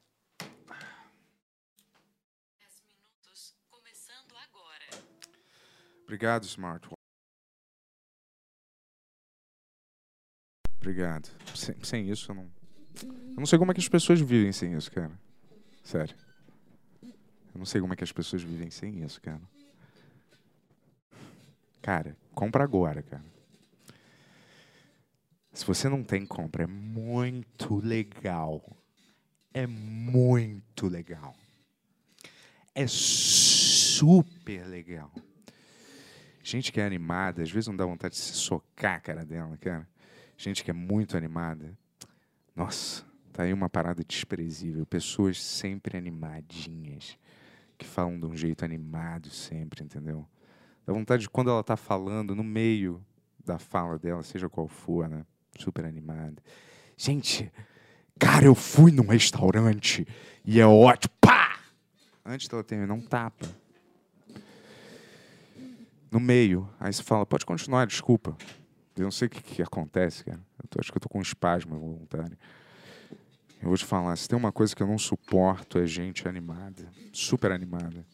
Obrigado, 6.03 6.44
smartwatch. 6.44 6.94
Obrigado. 10.77 11.30
Sem, 11.56 11.84
sem 11.84 12.10
isso, 12.10 12.30
eu 12.30 12.35
não. 12.35 12.52
Eu 13.03 13.38
não 13.38 13.45
sei 13.48 13.57
como 13.57 13.72
é 13.72 13.73
que 13.73 13.80
as 13.80 13.90
pessoas 13.90 14.19
vivem 14.19 14.52
sem 14.52 14.76
isso, 14.76 14.91
cara. 14.91 15.18
Sério. 15.84 16.15
Eu 17.02 17.57
não 17.57 17.65
sei 17.65 17.81
como 17.81 17.94
é 17.94 17.95
que 17.95 18.03
as 18.03 18.11
pessoas 18.11 18.44
vivem 18.44 18.69
sem 18.69 19.03
isso, 19.03 19.19
cara. 19.22 19.41
Cara, 21.81 22.15
compra 22.35 22.64
agora, 22.64 23.02
cara. 23.02 23.26
Se 25.53 25.65
você 25.65 25.88
não 25.88 26.03
tem, 26.03 26.25
compra. 26.25 26.63
É 26.63 26.67
muito 26.67 27.75
legal. 27.75 28.75
É 29.53 29.67
muito 29.67 30.88
legal. 30.88 31.35
É 32.73 32.88
super 32.88 34.65
legal. 34.65 35.11
Gente 36.41 36.71
que 36.71 36.81
é 36.81 36.85
animada, 36.85 37.43
às 37.43 37.51
vezes 37.51 37.67
não 37.67 37.75
dá 37.75 37.85
vontade 37.85 38.15
de 38.15 38.19
se 38.19 38.34
socar 38.34 38.95
a 38.95 38.99
cara 38.99 39.23
dela, 39.23 39.55
cara. 39.57 39.88
Gente 40.35 40.63
que 40.63 40.71
é 40.71 40.73
muito 40.73 41.15
animada. 41.15 41.77
Nossa, 42.55 43.05
tá 43.31 43.43
aí 43.43 43.53
uma 43.53 43.69
parada 43.69 44.03
desprezível. 44.03 44.88
Pessoas 44.88 45.39
sempre 45.39 45.97
animadinhas. 45.97 47.17
Que 47.77 47.85
falam 47.85 48.19
de 48.19 48.25
um 48.25 48.35
jeito 48.35 48.65
animado 48.65 49.30
sempre, 49.30 49.84
entendeu? 49.84 50.27
Dá 50.85 50.93
vontade 50.93 51.23
de 51.23 51.30
quando 51.30 51.51
ela 51.51 51.63
tá 51.63 51.77
falando, 51.77 52.35
no 52.35 52.43
meio 52.43 53.05
da 53.45 53.59
fala 53.59 53.99
dela, 53.99 54.23
seja 54.23 54.49
qual 54.49 54.67
for, 54.67 55.07
né? 55.07 55.23
Super 55.59 55.85
animada. 55.85 56.41
Gente, 56.97 57.51
cara, 58.19 58.45
eu 58.45 58.55
fui 58.55 58.91
num 58.91 59.07
restaurante 59.07 60.07
e 60.45 60.59
é 60.59 60.65
ótimo. 60.65 61.13
Pá! 61.21 61.59
Antes 62.25 62.47
dela 62.47 62.63
terminar, 62.63 62.93
um 62.93 63.01
tapa. 63.01 63.45
No 66.11 66.19
meio. 66.19 66.69
Aí 66.80 66.93
você 66.93 67.01
fala, 67.03 67.25
pode 67.25 67.45
continuar, 67.45 67.85
desculpa. 67.88 68.38
Eu 68.95 69.03
não 69.05 69.11
sei 69.11 69.27
o 69.27 69.30
que, 69.30 69.41
que 69.41 69.61
acontece, 69.61 70.23
cara. 70.23 70.39
Tô- 70.69 70.80
acho 70.80 70.91
que 70.91 70.97
eu 70.97 71.01
tô 71.01 71.09
com 71.09 71.19
um 71.19 71.23
espasmo 71.23 71.77
voluntário. 71.77 72.38
Eu 73.61 73.69
vou 73.69 73.77
te 73.77 73.85
falar, 73.85 74.15
se 74.17 74.27
tem 74.27 74.38
uma 74.38 74.51
coisa 74.51 74.75
que 74.75 74.84
eu 74.84 74.88
não 74.88 74.97
suporto 74.97 75.80
é 75.80 75.88
gente 75.88 76.27
animada. 76.27 76.88
Super 77.11 77.51
animada. 77.51 78.05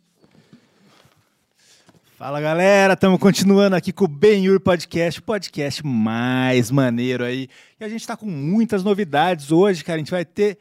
Fala 2.19 2.41
galera, 2.41 2.95
estamos 2.95 3.17
continuando 3.17 3.77
aqui 3.77 3.93
com 3.93 4.03
o 4.03 4.07
Ben-Hur 4.09 4.59
Podcast, 4.59 5.21
o 5.21 5.23
podcast 5.23 5.87
mais 5.87 6.69
maneiro 6.69 7.23
aí. 7.23 7.47
E 7.79 7.83
a 7.85 7.87
gente 7.87 8.01
está 8.01 8.17
com 8.17 8.25
muitas 8.25 8.83
novidades 8.83 9.53
hoje, 9.53 9.85
cara. 9.85 9.95
A 9.95 9.99
gente 9.99 10.11
vai 10.11 10.25
ter 10.25 10.59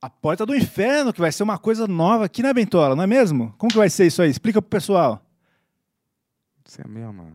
a 0.00 0.08
Porta 0.08 0.46
do 0.46 0.54
Inferno, 0.54 1.12
que 1.12 1.20
vai 1.20 1.32
ser 1.32 1.42
uma 1.42 1.58
coisa 1.58 1.88
nova 1.88 2.26
aqui 2.26 2.40
na 2.40 2.54
Bentola, 2.54 2.94
não 2.94 3.02
é 3.02 3.06
mesmo? 3.08 3.52
Como 3.58 3.72
que 3.72 3.76
vai 3.76 3.90
ser 3.90 4.06
isso 4.06 4.22
aí? 4.22 4.30
Explica 4.30 4.62
pro 4.62 4.70
pessoal. 4.70 5.20
Isso 6.64 6.80
é 6.80 6.84
a 6.84 6.88
mesma, 6.88 7.32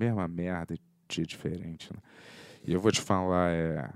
mesma 0.00 0.26
merda 0.26 0.74
de 1.06 1.26
diferente. 1.26 1.92
Né? 1.92 2.00
E 2.66 2.72
eu 2.72 2.80
vou 2.80 2.90
te 2.90 3.02
falar, 3.02 3.50
é, 3.50 3.86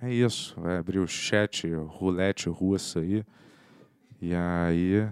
é 0.00 0.10
isso. 0.10 0.58
Vai 0.58 0.78
abrir 0.78 0.98
o 0.98 1.06
chat 1.06 1.70
roulette 1.74 2.48
russa 2.48 3.00
aí. 3.00 3.22
E 4.18 4.34
aí, 4.34 5.06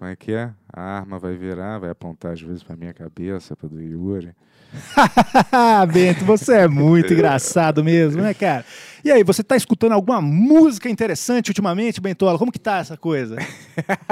como 0.00 0.10
é 0.10 0.16
que 0.16 0.32
é? 0.32 0.50
A 0.72 0.80
arma 0.80 1.18
vai 1.18 1.36
virar, 1.36 1.78
vai 1.78 1.90
apontar 1.90 2.32
às 2.32 2.40
vezes 2.40 2.62
pra 2.62 2.74
minha 2.74 2.94
cabeça, 2.94 3.54
pra 3.54 3.68
do 3.68 3.78
Yuri. 3.82 4.30
Bento, 5.92 6.24
você 6.24 6.54
é 6.60 6.68
muito 6.68 7.12
engraçado 7.12 7.84
mesmo, 7.84 8.22
né, 8.22 8.32
cara? 8.32 8.64
E 9.04 9.10
aí, 9.10 9.22
você 9.22 9.42
tá 9.44 9.56
escutando 9.56 9.92
alguma 9.92 10.18
música 10.22 10.88
interessante 10.88 11.48
ultimamente, 11.50 12.00
Bentola? 12.00 12.38
Como 12.38 12.50
que 12.50 12.58
tá 12.58 12.78
essa 12.78 12.96
coisa? 12.96 13.36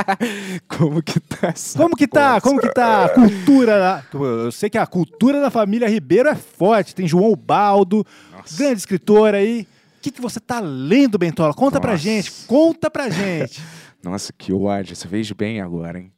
Como 0.68 1.02
que 1.02 1.18
tá 1.20 1.48
essa 1.48 1.78
Como 1.78 1.96
que 1.96 2.06
tá? 2.06 2.38
coisa? 2.38 2.40
Como 2.42 2.60
que 2.60 2.68
tá 2.74 3.04
a 3.06 3.08
cultura? 3.08 4.04
Eu 4.12 4.52
sei 4.52 4.68
que 4.68 4.76
a 4.76 4.86
cultura 4.86 5.40
da 5.40 5.50
família 5.50 5.88
Ribeiro 5.88 6.28
é 6.28 6.34
forte. 6.34 6.94
Tem 6.94 7.08
João 7.08 7.34
Baldo, 7.34 8.04
Nossa. 8.30 8.58
grande 8.58 8.80
escritor 8.80 9.34
aí. 9.34 9.66
O 9.96 10.00
que, 10.02 10.10
que 10.10 10.20
você 10.20 10.38
tá 10.38 10.60
lendo, 10.60 11.16
Bentola? 11.18 11.54
Conta 11.54 11.80
pra 11.80 11.92
Nossa. 11.92 12.02
gente. 12.04 12.30
Conta 12.46 12.90
pra 12.90 13.08
gente. 13.08 13.62
Nossa, 14.08 14.32
que 14.32 14.52
ódio. 14.52 14.94
Você 14.96 15.06
fez 15.08 15.30
bem 15.32 15.60
agora, 15.60 15.98
hein? 16.00 16.12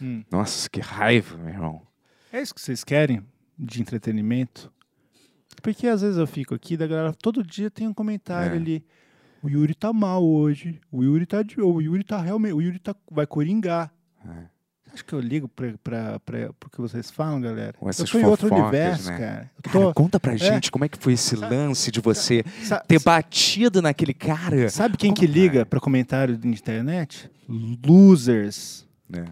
Hum. 0.00 0.22
Nossa, 0.30 0.68
que 0.68 0.80
raiva, 0.80 1.36
meu 1.38 1.48
irmão. 1.48 1.82
É 2.32 2.40
isso 2.40 2.54
que 2.54 2.60
vocês 2.60 2.82
querem 2.84 3.22
de 3.58 3.80
entretenimento? 3.80 4.72
Porque 5.62 5.86
às 5.86 6.00
vezes 6.02 6.16
eu 6.18 6.26
fico 6.26 6.54
aqui, 6.54 6.76
da 6.76 6.86
galera, 6.86 7.12
todo 7.12 7.42
dia 7.44 7.70
tem 7.70 7.86
um 7.86 7.94
comentário 7.94 8.52
É. 8.54 8.56
ali. 8.56 8.84
O 9.42 9.48
Yuri 9.48 9.74
tá 9.74 9.92
mal 9.92 10.24
hoje. 10.24 10.80
O 10.90 11.02
Yuri 11.02 11.26
tá 11.26 11.42
de, 11.42 11.60
o 11.60 11.80
Yuri 11.80 12.04
tá 12.04 12.20
realmente, 12.20 12.52
o 12.54 12.60
Yuri 12.62 12.78
tá 12.78 12.94
vai 13.10 13.26
coringar. 13.26 13.92
É. 14.26 14.44
Acho 14.92 15.04
que 15.04 15.12
eu 15.14 15.20
ligo 15.20 15.48
pra, 15.48 16.20
pro 16.20 16.70
que 16.70 16.80
vocês 16.80 17.10
falam, 17.10 17.40
galera. 17.40 17.72
Com 17.74 17.86
eu 17.86 17.90
essas 17.90 18.10
tô 18.10 18.18
em 18.18 18.24
outro 18.24 18.48
fofocas, 18.48 18.68
universo, 18.70 19.10
né? 19.10 19.18
cara. 19.18 19.50
Eu 19.56 19.62
Cara, 19.72 19.84
tô- 19.86 19.94
conta 19.94 20.20
pra 20.20 20.34
É. 20.34 20.36
gente 20.38 20.70
como 20.70 20.84
é 20.84 20.88
que 20.88 20.98
foi 20.98 21.14
esse 21.14 21.34
lance 21.34 21.90
de 21.90 22.00
você 22.00 22.44
ter 22.86 23.00
batido 23.02 23.80
naquele 23.80 24.12
cara. 24.12 24.68
Sabe 24.68 24.96
quem 24.98 25.14
Como 25.14 25.20
que 25.20 25.26
liga 25.26 25.60
é? 25.60 25.64
pra 25.64 25.80
comentário 25.80 26.36
de 26.36 26.46
internet? 26.46 27.30
Losers. 27.48 28.86
né? 29.08 29.24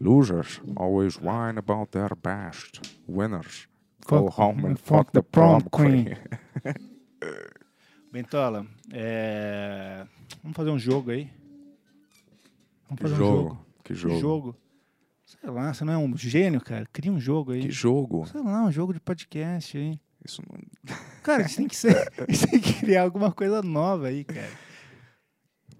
Losers 0.00 0.60
always 0.76 1.16
whine 1.16 1.58
about 1.58 1.90
their 1.90 2.14
best. 2.14 2.80
Winners 3.08 3.66
go 4.06 4.30
home 4.38 4.66
and 4.66 4.76
fuck 4.76 5.10
the 5.10 5.22
prom 5.22 5.60
queen. 5.62 6.14
Bentola, 8.12 8.66
é... 8.92 10.06
vamos 10.42 10.56
fazer 10.56 10.70
um 10.70 10.78
jogo 10.78 11.10
aí? 11.10 11.28
Vamos 12.88 12.96
Que 12.98 13.02
fazer 13.02 13.14
um 13.14 13.16
jogo? 13.18 13.42
jogo. 13.48 13.66
Que 13.84 13.94
Que 13.94 14.20
jogo? 14.20 14.56
Sei 15.26 15.50
lá, 15.50 15.74
você 15.74 15.84
não 15.84 15.92
é 15.92 15.98
um 15.98 16.16
gênio, 16.16 16.60
cara? 16.60 16.86
Cria 16.92 17.10
um 17.10 17.18
jogo 17.18 17.50
aí. 17.50 17.62
Que 17.62 17.70
jogo? 17.72 18.24
Sei 18.26 18.40
lá, 18.40 18.62
um 18.62 18.70
jogo 18.70 18.94
de 18.94 19.00
podcast 19.00 19.76
aí. 19.76 19.98
Isso 20.24 20.40
não... 20.48 20.56
Cara, 21.24 21.42
a 21.44 21.46
gente 21.48 21.56
tem 21.56 21.68
que, 21.68 21.74
ser, 21.76 22.12
gente 22.30 22.46
tem 22.46 22.60
que 22.60 22.72
criar 22.74 23.02
alguma 23.02 23.32
coisa 23.32 23.60
nova 23.60 24.06
aí, 24.06 24.22
cara. 24.22 24.48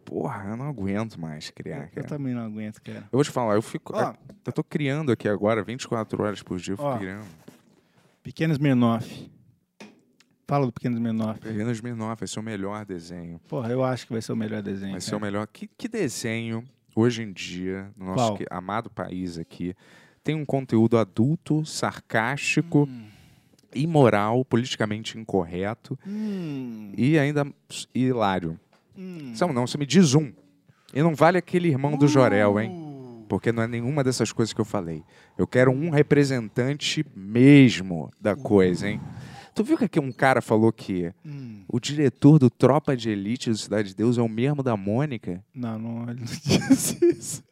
porra, 0.05 0.51
eu 0.51 0.57
não 0.57 0.69
aguento 0.69 1.21
mais 1.21 1.49
criar, 1.51 1.85
Eu 1.85 1.91
cara. 1.91 2.07
também 2.09 2.35
não 2.35 2.43
aguento, 2.45 2.83
cara. 2.83 3.05
Eu 3.05 3.09
vou 3.13 3.23
te 3.23 3.31
falar, 3.31 3.55
eu 3.55 3.63
fico. 3.63 3.93
Ó. 3.95 4.15
eu 4.45 4.53
tô 4.53 4.65
criando 4.65 5.13
aqui 5.13 5.29
agora, 5.29 5.63
24 5.63 6.21
horas 6.21 6.43
por 6.43 6.59
dia, 6.59 6.73
eu 6.73 6.77
fico 6.77 6.89
Ó. 6.89 6.99
criando. 6.99 7.27
Pequeno 8.25 8.53
Smirnoff. 8.53 9.31
Fala 10.49 10.67
do 10.67 10.73
Pequeno 10.73 10.97
Smirnoff. 10.97 11.41
Pequeno 11.41 11.71
Smirnoff 11.71 12.21
vai 12.21 12.27
ser 12.29 12.41
o 12.41 12.43
melhor 12.43 12.85
desenho. 12.85 13.41
Porra, 13.47 13.71
eu 13.71 13.85
acho 13.85 14.07
que 14.07 14.13
vai 14.13 14.23
ser 14.23 14.33
o 14.33 14.37
melhor 14.37 14.61
desenho. 14.63 14.93
Vai 14.93 15.01
ser 15.01 15.11
cara. 15.11 15.19
o 15.19 15.21
melhor. 15.21 15.47
Que, 15.47 15.69
que 15.69 15.87
desenho, 15.89 16.65
hoje 16.97 17.23
em 17.23 17.33
dia, 17.33 17.91
no 17.97 18.07
nosso 18.07 18.35
que- 18.37 18.47
amado 18.51 18.91
país 18.91 19.39
aqui, 19.39 19.75
tem 20.25 20.35
um 20.35 20.45
conteúdo 20.45 20.99
adulto, 20.99 21.65
sarcástico, 21.65 22.89
Hum. 22.91 23.05
imoral, 23.75 24.45
politicamente 24.45 25.19
incorreto 25.19 25.99
Hum, 26.07 26.93
e 26.97 27.19
ainda 27.19 27.47
hilário. 27.95 28.59
hum. 28.97 29.33
São 29.35 29.53
não, 29.53 29.67
você 29.67 29.77
me 29.79 29.87
diz 29.87 30.15
um. 30.15 30.33
E 30.95 31.03
não 31.03 31.15
vale 31.15 31.37
aquele 31.37 31.69
irmão 31.69 31.97
do 31.97 32.09
Jorel, 32.09 32.59
hein? 32.59 32.71
Uh. 32.71 33.25
Porque 33.29 33.51
não 33.53 33.63
é 33.65 33.67
nenhuma 33.67 34.03
dessas 34.05 34.33
coisas 34.33 34.53
que 34.53 34.61
eu 34.61 34.65
falei. 34.65 35.03
Eu 35.37 35.47
quero 35.49 35.73
um 35.73 35.91
representante 35.91 37.05
mesmo 37.15 38.09
da 38.21 38.37
coisa, 38.37 38.89
hein? 38.89 39.01
Tu 39.57 39.65
viu 39.65 39.79
que 39.79 39.87
aqui 39.87 39.99
um 39.99 40.13
cara 40.13 40.43
falou 40.43 40.71
que 40.71 41.11
Hum. 41.25 41.65
o 41.67 41.81
diretor 41.81 42.39
do 42.39 42.51
Tropa 42.51 42.95
de 42.95 43.09
Elite 43.09 43.49
do 43.49 43.57
Cidade 43.57 43.89
de 43.89 43.95
Deus 43.97 44.19
é 44.19 44.23
o 44.23 44.29
mesmo 44.29 44.63
da 44.63 44.77
Mônica? 44.77 45.43
Não, 45.55 45.79
não, 45.79 46.03
ele 46.11 46.21
não 46.21 46.27
disse 46.27 46.99
isso. 47.07 47.43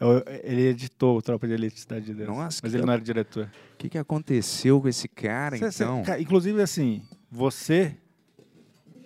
Eu- 0.00 0.24
Ele 0.42 0.62
editou 0.66 1.16
o 1.16 1.22
Tropa 1.22 1.46
de 1.46 1.52
Elite 1.54 1.78
Cidade 1.80 2.06
de 2.06 2.14
Deus. 2.14 2.28
Nossa, 2.28 2.60
mas 2.64 2.74
ele 2.74 2.84
não 2.84 2.92
era 2.92 3.00
diretor. 3.00 3.48
O 3.74 3.76
que, 3.78 3.88
que 3.88 3.96
aconteceu 3.96 4.80
com 4.80 4.88
esse 4.88 5.06
cara, 5.06 5.56
Cê- 5.56 5.70
cê- 5.70 5.84
então? 5.84 6.02
ca- 6.02 6.18
inclusive, 6.20 6.60
assim, 6.60 7.00
você 7.30 7.96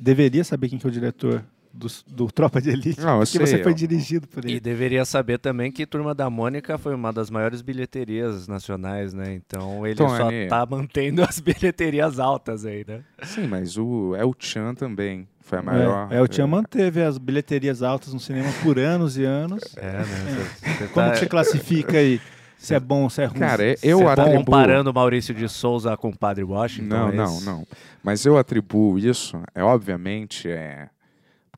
deveria 0.00 0.42
saber 0.44 0.70
quem 0.70 0.78
que 0.78 0.86
é 0.86 0.88
o 0.88 0.92
diretor 0.92 1.44
do, 1.72 1.86
do 2.06 2.26
Tropa 2.32 2.60
de 2.60 2.70
Elite. 2.70 3.00
Não, 3.00 3.18
porque 3.18 3.26
sei, 3.38 3.46
você 3.46 3.62
foi 3.62 3.72
eu- 3.72 3.76
dirigido 3.76 4.26
por 4.26 4.44
E 4.44 4.52
ele. 4.52 4.60
deveria 4.60 5.04
saber 5.04 5.38
também 5.38 5.70
que 5.70 5.86
Turma 5.86 6.14
da 6.14 6.28
Mônica 6.30 6.76
foi 6.78 6.94
uma 6.94 7.12
das 7.12 7.30
maiores 7.30 7.62
bilheterias 7.62 8.48
nacionais, 8.48 9.12
né? 9.14 9.34
Então 9.34 9.86
ele 9.86 9.96
Tony. 9.96 10.16
só 10.16 10.48
tá 10.48 10.66
mantendo 10.66 11.22
as 11.28 11.38
bilheterias 11.40 12.18
altas 12.18 12.64
aí, 12.64 12.84
né? 12.86 13.00
Sim, 13.22 13.46
mas 13.46 13.76
o 13.76 14.14
El 14.16 14.34
Chan 14.38 14.74
também 14.74 15.28
foi 15.40 15.58
a 15.58 15.62
maior. 15.62 16.12
É, 16.12 16.16
é, 16.16 16.20
o 16.22 16.28
Tia 16.28 16.46
manteve 16.46 17.02
as 17.02 17.16
bilheterias 17.18 17.82
altas 17.82 18.12
no 18.12 18.20
cinema 18.20 18.48
por 18.62 18.78
anos 18.78 19.16
e 19.16 19.24
anos. 19.24 19.62
É, 19.76 19.92
né? 19.92 20.04
Você- 20.04 20.70
você 20.78 20.86
Como 20.88 21.06
tá- 21.06 21.12
que 21.12 21.18
você 21.20 21.26
classifica 21.26 21.98
aí? 21.98 22.20
Se 22.60 22.74
é 22.74 22.80
bom, 22.80 23.08
se 23.08 23.22
é 23.22 23.26
ruim? 23.26 23.38
Cara, 23.38 23.62
eu 23.84 24.00
é 24.08 24.12
atribuo- 24.12 24.44
comparando 24.44 24.90
o 24.90 24.92
Maurício 24.92 25.32
de 25.32 25.48
Souza 25.48 25.96
com 25.96 26.08
o 26.08 26.16
Padre 26.18 26.42
Washington. 26.42 26.88
Não, 26.88 27.08
é 27.10 27.12
não, 27.12 27.40
não. 27.42 27.66
Mas 28.02 28.26
eu 28.26 28.36
atribuo 28.36 28.98
isso, 28.98 29.40
é 29.54 29.62
obviamente, 29.62 30.48
é. 30.50 30.88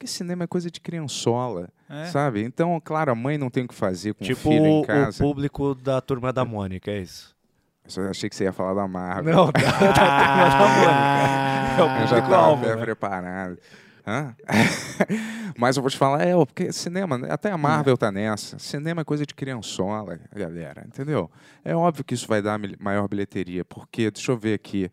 Porque 0.01 0.07
cinema 0.11 0.45
é 0.45 0.47
coisa 0.47 0.71
de 0.71 0.81
criançola, 0.81 1.69
É. 1.87 2.07
sabe? 2.07 2.43
Então, 2.43 2.81
claro, 2.83 3.13
a 3.13 3.15
mãe 3.15 3.37
não 3.37 3.51
tem 3.51 3.65
o 3.65 3.69
que 3.69 3.75
fazer 3.75 4.15
com 4.15 4.25
Tipo 4.25 4.49
o 4.49 4.53
filho 4.53 4.65
em 4.67 4.79
o, 4.79 4.81
o 4.81 4.87
casa. 4.87 5.23
público 5.23 5.75
da 5.75 6.01
Turma 6.01 6.33
da 6.33 6.43
Mônica, 6.43 6.91
é 6.91 7.01
isso? 7.01 7.37
Eu 7.85 7.91
só 7.91 8.01
achei 8.05 8.31
que 8.31 8.35
você 8.35 8.45
ia 8.45 8.53
falar 8.53 8.73
da 8.73 8.89
Marvel. 8.89 9.35
Não, 9.35 9.45
da, 9.53 9.53
da 9.61 9.73
Turma 9.79 10.49
da 10.57 10.69
Mônica. 10.69 11.77
É 11.77 11.83
o 11.83 12.03
Eu 12.03 12.07
já 12.07 12.19
estava 12.19 12.77
né? 12.77 12.77
preparado. 12.83 13.59
Hã? 14.07 14.35
Mas 15.59 15.77
eu 15.77 15.83
vou 15.83 15.91
te 15.91 15.99
falar, 15.99 16.23
é, 16.23 16.33
porque 16.35 16.73
cinema, 16.73 17.19
né, 17.19 17.29
até 17.31 17.51
a 17.51 17.59
Marvel 17.59 17.99
tá 17.99 18.11
nessa. 18.11 18.59
Cinema 18.59 19.03
é 19.03 19.05
coisa 19.05 19.27
de 19.27 19.35
criançola, 19.35 20.19
galera, 20.35 20.83
entendeu? 20.87 21.31
É 21.63 21.77
óbvio 21.77 22.03
que 22.05 22.15
isso 22.15 22.27
vai 22.27 22.41
dar 22.41 22.59
maior 22.81 23.07
bilheteria, 23.07 23.67
porque, 23.67 24.11
deixa 24.11 24.33
eu 24.33 24.39
ver 24.39 24.55
aqui 24.55 24.91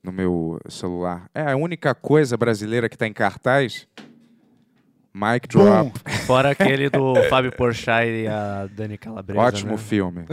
no 0.00 0.12
meu 0.12 0.60
celular. 0.68 1.28
É 1.34 1.50
a 1.50 1.56
única 1.56 1.92
coisa 1.92 2.36
brasileira 2.36 2.88
que 2.88 2.96
tá 2.96 3.08
em 3.08 3.12
cartaz. 3.12 3.88
Mic 5.14 5.46
Drop. 5.48 5.92
Fora 6.26 6.50
aquele 6.52 6.90
do 6.90 7.14
Fábio 7.28 7.52
Porchat 7.52 8.08
e 8.08 8.26
a 8.26 8.66
Dani 8.66 8.98
Calabresa. 8.98 9.40
Ótimo 9.40 9.72
né? 9.72 9.78
filme. 9.78 10.26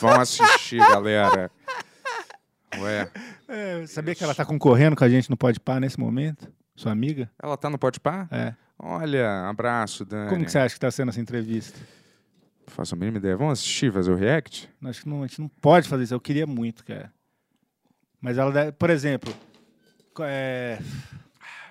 Vão 0.00 0.18
assistir, 0.18 0.78
galera. 0.78 1.50
Ué, 2.78 3.10
É, 3.48 3.86
sabia 3.86 4.14
que 4.14 4.24
ela 4.24 4.34
tá 4.34 4.44
concorrendo 4.44 4.96
com 4.96 5.04
a 5.04 5.08
gente 5.08 5.28
no 5.28 5.36
Pode 5.36 5.60
Par 5.60 5.80
nesse 5.80 5.98
momento? 6.00 6.50
Sua 6.74 6.92
amiga? 6.92 7.30
ela 7.42 7.56
tá 7.56 7.68
no 7.68 7.76
Pode 7.78 8.00
Par? 8.00 8.26
É. 8.30 8.54
Olha, 8.78 9.46
abraço, 9.48 10.04
Dani. 10.06 10.30
Como 10.30 10.44
que 10.44 10.50
você 10.50 10.58
acha 10.58 10.74
que 10.74 10.80
tá 10.80 10.90
sendo 10.90 11.10
essa 11.10 11.20
entrevista? 11.20 11.78
Faço 12.66 12.94
a 12.94 12.98
mínima 12.98 13.18
ideia. 13.18 13.36
Vamos 13.36 13.58
assistir, 13.58 13.92
fazer 13.92 14.10
o 14.10 14.16
react? 14.16 14.70
Acho 14.84 15.02
que 15.02 15.08
não, 15.08 15.22
a 15.22 15.26
gente 15.26 15.40
não 15.40 15.48
pode 15.48 15.86
fazer 15.86 16.04
isso. 16.04 16.14
Eu 16.14 16.20
queria 16.20 16.46
muito, 16.46 16.82
cara. 16.84 17.12
Mas 18.22 18.38
ela, 18.38 18.50
deve- 18.50 18.72
por 18.72 18.88
exemplo, 18.88 19.34
é, 20.20 20.78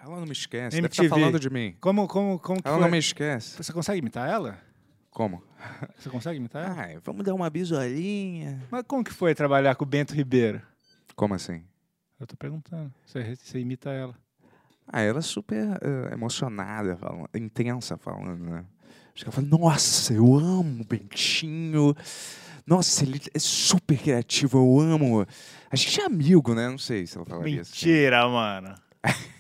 Ela 0.10 0.19
não 0.19 0.26
me 0.26 0.31
esquece. 0.34 0.76
Deve 0.76 0.88
MTV. 0.88 1.06
estar 1.06 1.15
falando 1.15 1.40
de 1.40 1.49
mim. 1.49 1.76
como, 1.80 2.07
como, 2.07 2.40
como 2.40 2.61
que 2.61 2.68
Ela 2.68 2.77
foi? 2.77 2.84
não 2.86 2.91
me 2.91 2.98
esquece. 2.98 3.56
Você 3.57 3.72
consegue 3.72 3.99
imitar 3.99 4.30
ela? 4.30 4.57
Como? 5.11 5.44
Você 5.98 6.10
consegue 6.10 6.38
imitar 6.38 6.65
ela? 6.65 6.81
Ai, 6.81 6.99
vamos 7.03 7.23
dar 7.23 7.34
uma 7.34 7.49
bisolinha. 7.49 8.61
Mas 8.72 8.84
como 8.88 9.03
que 9.03 9.11
foi 9.14 9.36
trabalhar 9.36 9.76
com 9.76 9.84
o 9.84 9.88
Bento 9.88 10.14
Ribeiro? 10.14 10.61
Como 11.15 11.34
assim? 11.34 11.64
Eu 12.19 12.26
tô 12.27 12.36
perguntando. 12.38 12.94
Você, 13.06 13.36
você 13.36 13.60
imita 13.60 13.90
ela. 13.90 14.15
Ah, 14.88 15.02
ela 15.02 15.19
é 15.19 15.22
super 15.22 15.77
eh, 15.81 16.14
emocionada, 16.14 16.98
falando, 16.98 17.30
intensa 17.36 17.98
falando, 17.98 18.44
né? 18.44 18.65
Acho 19.14 19.23
que 19.23 19.30
ela 19.30 19.31
fala, 19.31 19.48
nossa, 19.48 20.14
eu 20.14 20.36
amo 20.36 20.81
o 20.81 20.86
Bentinho. 20.86 21.95
Nossa, 22.65 23.03
ele 23.03 23.22
é 23.34 23.40
super 23.40 23.98
criativo, 23.98 24.57
eu 24.57 24.80
amo. 24.80 25.26
A 25.69 25.76
gente 25.76 25.99
é 26.02 26.06
amigo, 26.06 26.53
né? 26.56 26.69
Não 26.69 26.77
sei 26.77 27.06
se 27.06 27.18
ela 27.18 27.26
falaria 27.26 27.61
assim. 27.61 27.72
Mentira, 27.72 28.27
mano. 28.27 28.76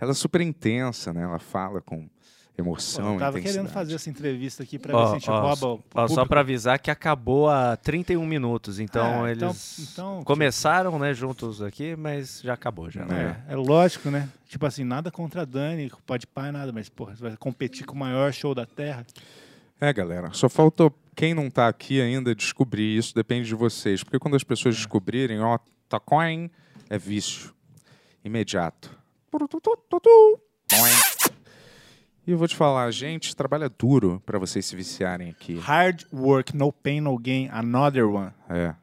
Ela 0.00 0.10
é 0.10 0.14
super 0.14 0.40
intensa, 0.40 1.12
né? 1.12 1.22
Ela 1.22 1.38
fala 1.38 1.80
com 1.80 2.08
emoção, 2.56 3.14
eu 3.14 3.18
tava 3.18 3.40
querendo 3.40 3.68
fazer 3.68 3.94
essa 3.96 4.08
entrevista 4.08 4.62
aqui 4.62 4.78
pra 4.78 4.96
Ó, 4.96 5.00
ver 5.02 5.06
se 5.08 5.10
a 5.10 5.18
gente 5.18 5.30
ó, 5.30 5.40
rouba 5.40 5.66
o 5.66 5.84
Ó, 5.92 6.06
só 6.08 6.24
pra 6.24 6.38
avisar 6.40 6.78
que 6.78 6.88
acabou 6.88 7.50
há 7.50 7.76
31 7.76 8.24
minutos, 8.24 8.78
então 8.78 9.24
Ah, 9.24 9.30
eles 9.30 9.78
então- 9.90 10.18
então, 10.18 10.24
começaram, 10.24 10.96
né, 10.96 11.12
juntos 11.12 11.60
aqui, 11.60 11.96
mas 11.96 12.40
já 12.42 12.54
acabou 12.54 12.88
já, 12.88 13.04
né? 13.04 13.42
É, 13.48 13.54
é 13.54 13.56
lógico, 13.56 14.08
né? 14.08 14.28
Tipo 14.48 14.66
assim, 14.66 14.84
nada 14.84 15.10
contra 15.10 15.42
a 15.42 15.44
Dani, 15.44 15.90
pode 16.06 16.28
pai, 16.28 16.52
nada, 16.52 16.70
mas, 16.72 16.88
porra, 16.88 17.16
você 17.16 17.22
vai 17.22 17.36
competir 17.36 17.84
com 17.86 17.94
o 17.96 17.98
maior 17.98 18.32
show 18.32 18.54
da 18.54 18.64
Terra. 18.64 19.04
É, 19.80 19.92
galera, 19.92 20.32
só 20.32 20.48
falta 20.48 20.92
quem 21.16 21.34
não 21.34 21.50
tá 21.50 21.66
aqui 21.66 22.00
ainda 22.00 22.36
descobrir 22.36 22.96
isso, 22.96 23.12
depende 23.16 23.48
de 23.48 23.54
vocês. 23.56 24.04
Porque 24.04 24.20
quando 24.20 24.36
as 24.36 24.42
É. 24.42 24.44
pessoas 24.44 24.76
descobrirem, 24.76 25.40
ó, 25.40 25.58
Tacoin 25.88 26.48
é 26.88 26.96
vício. 26.98 27.52
Imediato. 28.24 28.96
E 32.26 32.30
eu 32.30 32.38
vou 32.38 32.48
te 32.48 32.56
falar, 32.56 32.84
a 32.84 32.90
gente 32.90 33.36
trabalha 33.36 33.68
duro 33.68 34.22
pra 34.24 34.38
vocês 34.38 34.64
se 34.64 34.74
viciarem 34.74 35.28
aqui. 35.30 35.58
Hard 35.58 36.04
work, 36.12 36.56
no 36.56 36.72
pain, 36.72 37.00
no 37.00 37.18
gain, 37.18 37.48
another 37.52 38.06
one. 38.06 38.32
É. 38.48 38.74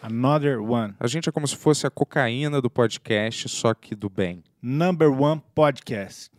Another 0.00 0.60
one. 0.60 0.94
A 1.00 1.08
gente 1.08 1.28
é 1.28 1.32
como 1.32 1.48
se 1.48 1.56
fosse 1.56 1.86
a 1.86 1.90
cocaína 1.90 2.60
do 2.62 2.70
podcast, 2.70 3.48
só 3.48 3.74
que 3.74 3.96
do 3.96 4.08
bem. 4.08 4.44
Number 4.62 5.10
one 5.10 5.42
podcast. 5.54 6.30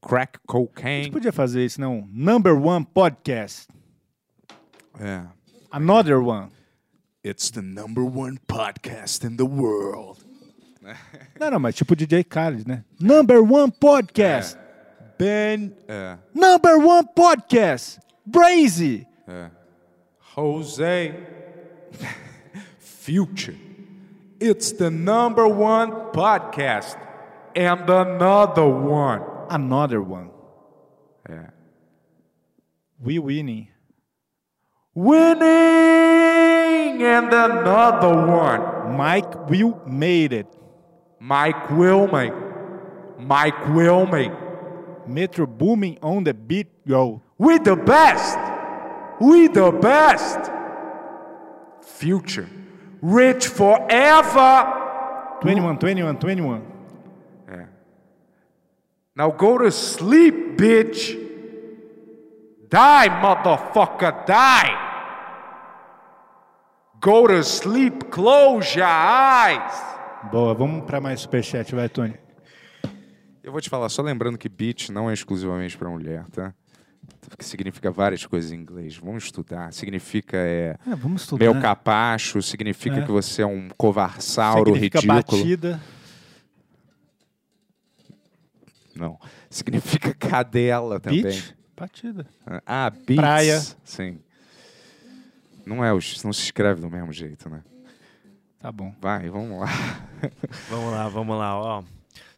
Crack 0.00 0.38
A 0.38 0.40
gente 0.40 0.46
cocaine. 0.46 1.10
podia 1.10 1.32
fazer 1.32 1.64
isso, 1.64 1.78
não? 1.80 2.08
Number 2.10 2.54
one 2.54 2.84
podcast. 2.86 3.68
É. 4.98 5.24
Another 5.70 6.16
one. 6.18 6.50
It's 7.24 7.50
the 7.50 7.60
number 7.62 8.02
one 8.02 8.38
podcast 8.48 9.24
in 9.26 9.36
the 9.36 9.44
world. 9.44 10.18
Não, 11.38 11.50
não, 11.50 11.60
mas 11.60 11.74
tipo 11.74 11.94
DJ 11.94 12.24
Khaled, 12.24 12.66
né? 12.66 12.84
Number 13.00 13.40
one 13.40 13.70
podcast. 13.70 14.58
Ben. 15.18 15.72
É. 15.86 16.18
Number 16.34 16.76
one 16.78 17.06
podcast. 17.14 18.00
Brazy. 18.26 19.06
Jose 20.34 21.14
Future. 22.80 23.56
It's 24.40 24.72
the 24.72 24.90
number 24.90 25.46
one 25.46 26.10
podcast 26.12 26.96
and 27.54 27.88
another 27.88 28.66
one. 28.66 29.22
Another 29.50 30.00
one. 30.00 30.30
É. 31.28 31.50
We 33.00 33.18
winning. 33.20 33.68
Winning 34.94 35.42
and 37.02 37.32
another 37.32 38.14
one. 38.14 38.96
Mike 38.96 39.48
Will 39.48 39.80
made 39.86 40.32
it. 40.32 40.46
Mike 41.22 41.70
Wilming. 41.70 42.34
Mike 43.20 43.64
Wilming. 43.68 44.36
Metro 45.06 45.46
booming 45.46 45.96
on 46.02 46.24
the 46.24 46.34
beat, 46.34 46.66
yo. 46.84 47.22
We 47.38 47.58
the 47.58 47.76
best. 47.76 48.36
We 49.20 49.46
the 49.46 49.70
best. 49.70 50.50
Future. 51.80 52.48
Rich 53.00 53.46
forever. 53.46 55.38
21, 55.42 55.78
21, 55.78 56.18
21. 56.18 56.66
Now 59.14 59.30
go 59.30 59.58
to 59.58 59.70
sleep, 59.70 60.56
bitch. 60.56 61.20
Die, 62.68 63.08
motherfucker, 63.22 64.26
die. 64.26 64.88
Go 66.98 67.28
to 67.28 67.44
sleep, 67.44 68.10
close 68.10 68.74
your 68.74 68.86
eyes. 68.86 70.01
Boa, 70.30 70.54
vamos 70.54 70.84
pra 70.84 71.00
mais 71.00 71.20
superchat, 71.20 71.74
vai, 71.74 71.88
Tony. 71.88 72.14
Eu 73.42 73.50
vou 73.50 73.60
te 73.60 73.68
falar, 73.68 73.88
só 73.88 74.02
lembrando 74.02 74.38
que 74.38 74.48
beach 74.48 74.92
não 74.92 75.10
é 75.10 75.14
exclusivamente 75.14 75.76
para 75.76 75.88
mulher, 75.90 76.24
tá? 76.30 76.54
Que 77.36 77.44
significa 77.44 77.90
várias 77.90 78.24
coisas 78.24 78.52
em 78.52 78.56
inglês. 78.56 78.96
Vamos 78.96 79.24
estudar. 79.24 79.72
Significa 79.72 80.36
é, 80.36 80.76
É, 80.86 80.94
vamos 80.94 81.22
estudar. 81.22 81.44
meu 81.44 81.60
capacho, 81.60 82.40
significa 82.40 82.96
É. 83.00 83.02
que 83.04 83.10
você 83.10 83.42
é 83.42 83.46
um 83.46 83.68
covarsauro 83.76 84.72
Significa 84.74 85.00
ridículo. 85.00 85.42
batida. 85.42 85.80
Não. 88.94 89.18
Significa 89.50 90.14
cadela 90.14 91.00
também. 91.00 91.22
Beach, 91.22 91.54
batida. 91.76 92.26
Ah, 92.64 92.90
beats. 92.90 93.16
Praia. 93.16 93.60
Sim. 93.84 94.20
Não 95.66 95.84
é, 95.84 95.90
não 95.90 96.00
se 96.00 96.42
escreve 96.42 96.80
do 96.80 96.90
mesmo 96.90 97.12
jeito, 97.12 97.48
né? 97.48 97.62
Tá 98.62 98.70
bom. 98.70 98.94
Vai, 99.00 99.28
vamos 99.28 99.60
lá. 99.60 99.66
Vamos 100.70 100.92
lá, 100.92 101.08
vamos 101.08 101.36
lá, 101.36 101.58
ó. 101.58 101.82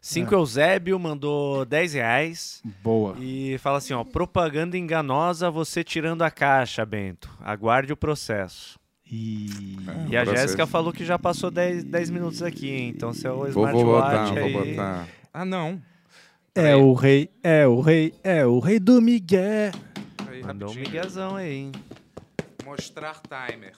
Cinco 0.01 0.33
É. 0.33 0.37
Eusébio 0.37 0.97
mandou 0.99 1.63
10 1.65 1.93
reais 1.93 2.63
Boa. 2.83 3.15
e 3.19 3.59
fala 3.59 3.77
assim, 3.77 3.93
ó, 3.93 4.03
propaganda 4.03 4.75
enganosa, 4.75 5.51
você 5.51 5.83
tirando 5.83 6.23
a 6.23 6.31
caixa, 6.31 6.83
Bento. 6.83 7.29
Aguarde 7.39 7.93
o 7.93 7.97
processo. 7.97 8.79
E... 9.05 9.77
E 10.09 10.17
a 10.17 10.23
processo. 10.23 10.41
Jéssica 10.47 10.65
falou 10.65 10.91
que 10.91 11.05
já 11.05 11.19
passou 11.19 11.51
10, 11.51 11.83
10 11.83 12.09
minutos 12.09 12.41
aqui, 12.41 12.71
hein? 12.71 12.89
Então 12.89 13.13
se 13.13 13.27
é 13.27 13.31
o 13.31 13.45
Vou, 13.51 13.67
vou 13.67 13.67
smartwatch 13.67 14.29
botar, 14.31 14.41
aí... 14.41 14.51
vou 14.53 14.65
botar. 14.65 15.07
Ah, 15.31 15.45
não. 15.45 15.79
É 16.55 16.75
o 16.75 16.93
rei, 16.93 17.29
é 17.43 17.67
o 17.67 17.81
rei, 17.81 18.15
é 18.23 18.45
o 18.47 18.57
rei 18.57 18.79
do 18.79 18.99
Miguel. 18.99 19.71
Aí, 20.27 20.41
Mandou 20.41 20.69
um 20.69 20.71
rapidinho. 20.71 20.95
miguezão 20.95 21.35
aí, 21.35 21.53
hein? 21.53 21.71
Mostrar 22.63 23.21
timer. 23.21 23.75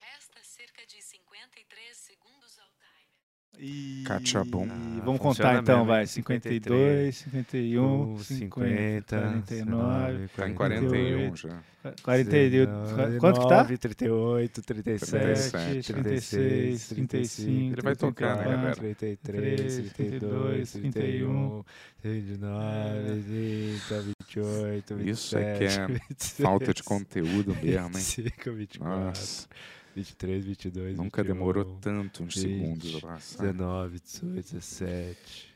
Resta 0.00 0.40
cerca 0.42 0.84
de 0.86 1.02
53 1.02 1.96
segundos 1.96 2.58
ao 2.58 3.51
E... 3.64 4.02
Cachabum. 4.04 4.66
Vamos 5.04 5.20
contar 5.20 5.62
então, 5.62 5.76
mesmo, 5.78 5.86
vai. 5.86 6.00
hein? 6.00 6.06
52, 6.06 7.16
51, 7.16 8.18
50, 8.18 8.24
50, 8.34 9.16
49, 9.56 10.28
Tá 10.34 10.48
em 10.48 10.54
41 10.54 11.36
já. 11.36 11.62
41. 12.02 13.18
Quanto 13.20 13.40
que 13.40 13.48
tá? 13.48 13.64
38, 13.64 14.62
37, 14.62 15.10
37, 15.12 15.92
36, 15.92 16.88
35, 16.88 17.74
Ele 17.74 17.82
vai 17.82 17.94
tocar, 17.94 18.36
né, 18.36 18.44
galera? 18.44 18.74
33, 18.74 19.92
32, 19.92 20.72
31, 20.72 21.64
29, 22.02 23.22
30, 23.22 24.02
28, 24.02 24.96
27, 24.96 25.10
Isso 25.10 25.38
é 25.38 25.58
que 25.58 25.64
é 25.64 25.86
26, 25.86 26.40
Falta 26.40 26.74
de 26.74 26.82
conteúdo 26.82 27.54
mesmo, 27.62 27.86
hein? 27.86 27.92
25, 27.92 28.52
24, 28.52 29.04
Nossa, 29.04 29.48
23, 29.94 30.44
22, 30.44 30.96
nunca 30.96 31.22
21, 31.22 31.34
demorou 31.34 31.64
tanto 31.80 32.22
uns 32.24 32.34
20, 32.34 32.42
segundos 32.42 33.00
pra 33.00 33.08
passar. 33.12 33.42
19, 33.44 34.00
18, 34.00 34.34
17, 34.52 35.54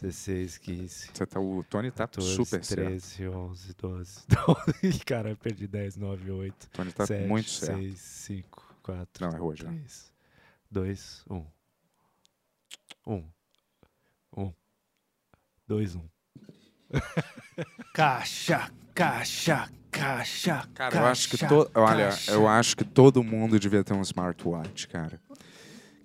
16, 0.00 0.58
15, 0.58 1.10
Você 1.12 1.26
tá, 1.26 1.40
o 1.40 1.62
Tony 1.64 1.90
tá 1.90 2.06
14, 2.08 2.34
super 2.34 2.64
certo. 2.64 2.84
13, 2.86 3.28
11, 3.28 3.74
12, 3.74 4.20
12. 4.82 5.04
Cara, 5.04 5.30
eu 5.30 5.36
perdi 5.36 5.66
10, 5.66 5.96
9, 5.96 6.30
8, 6.30 6.64
O 6.64 6.68
Tony 6.70 6.92
tá 6.92 7.06
7, 7.06 7.26
muito 7.28 7.50
certo. 7.50 7.78
6, 7.78 7.98
5, 7.98 8.76
4, 8.82 9.26
Não, 9.26 9.34
errou 9.34 9.54
já. 9.56 9.66
3, 9.68 10.12
2, 10.70 11.24
1. 11.30 11.46
1. 13.06 13.24
1. 14.36 14.52
2, 15.66 15.94
1. 15.96 16.08
Caixa, 17.94 18.70
caixa, 18.94 19.70
caixa. 20.04 20.62
Cara, 20.74 20.96
eu 20.96 21.06
acho 21.06 21.28
que 21.30 21.38
caixa, 21.38 21.54
to... 21.54 21.70
olha, 21.74 22.04
caixa. 22.06 22.32
eu 22.32 22.48
acho 22.48 22.76
que 22.76 22.84
todo 22.84 23.22
mundo 23.22 23.58
devia 23.58 23.82
ter 23.82 23.94
um 23.94 24.02
smartwatch, 24.02 24.88
cara. 24.88 25.20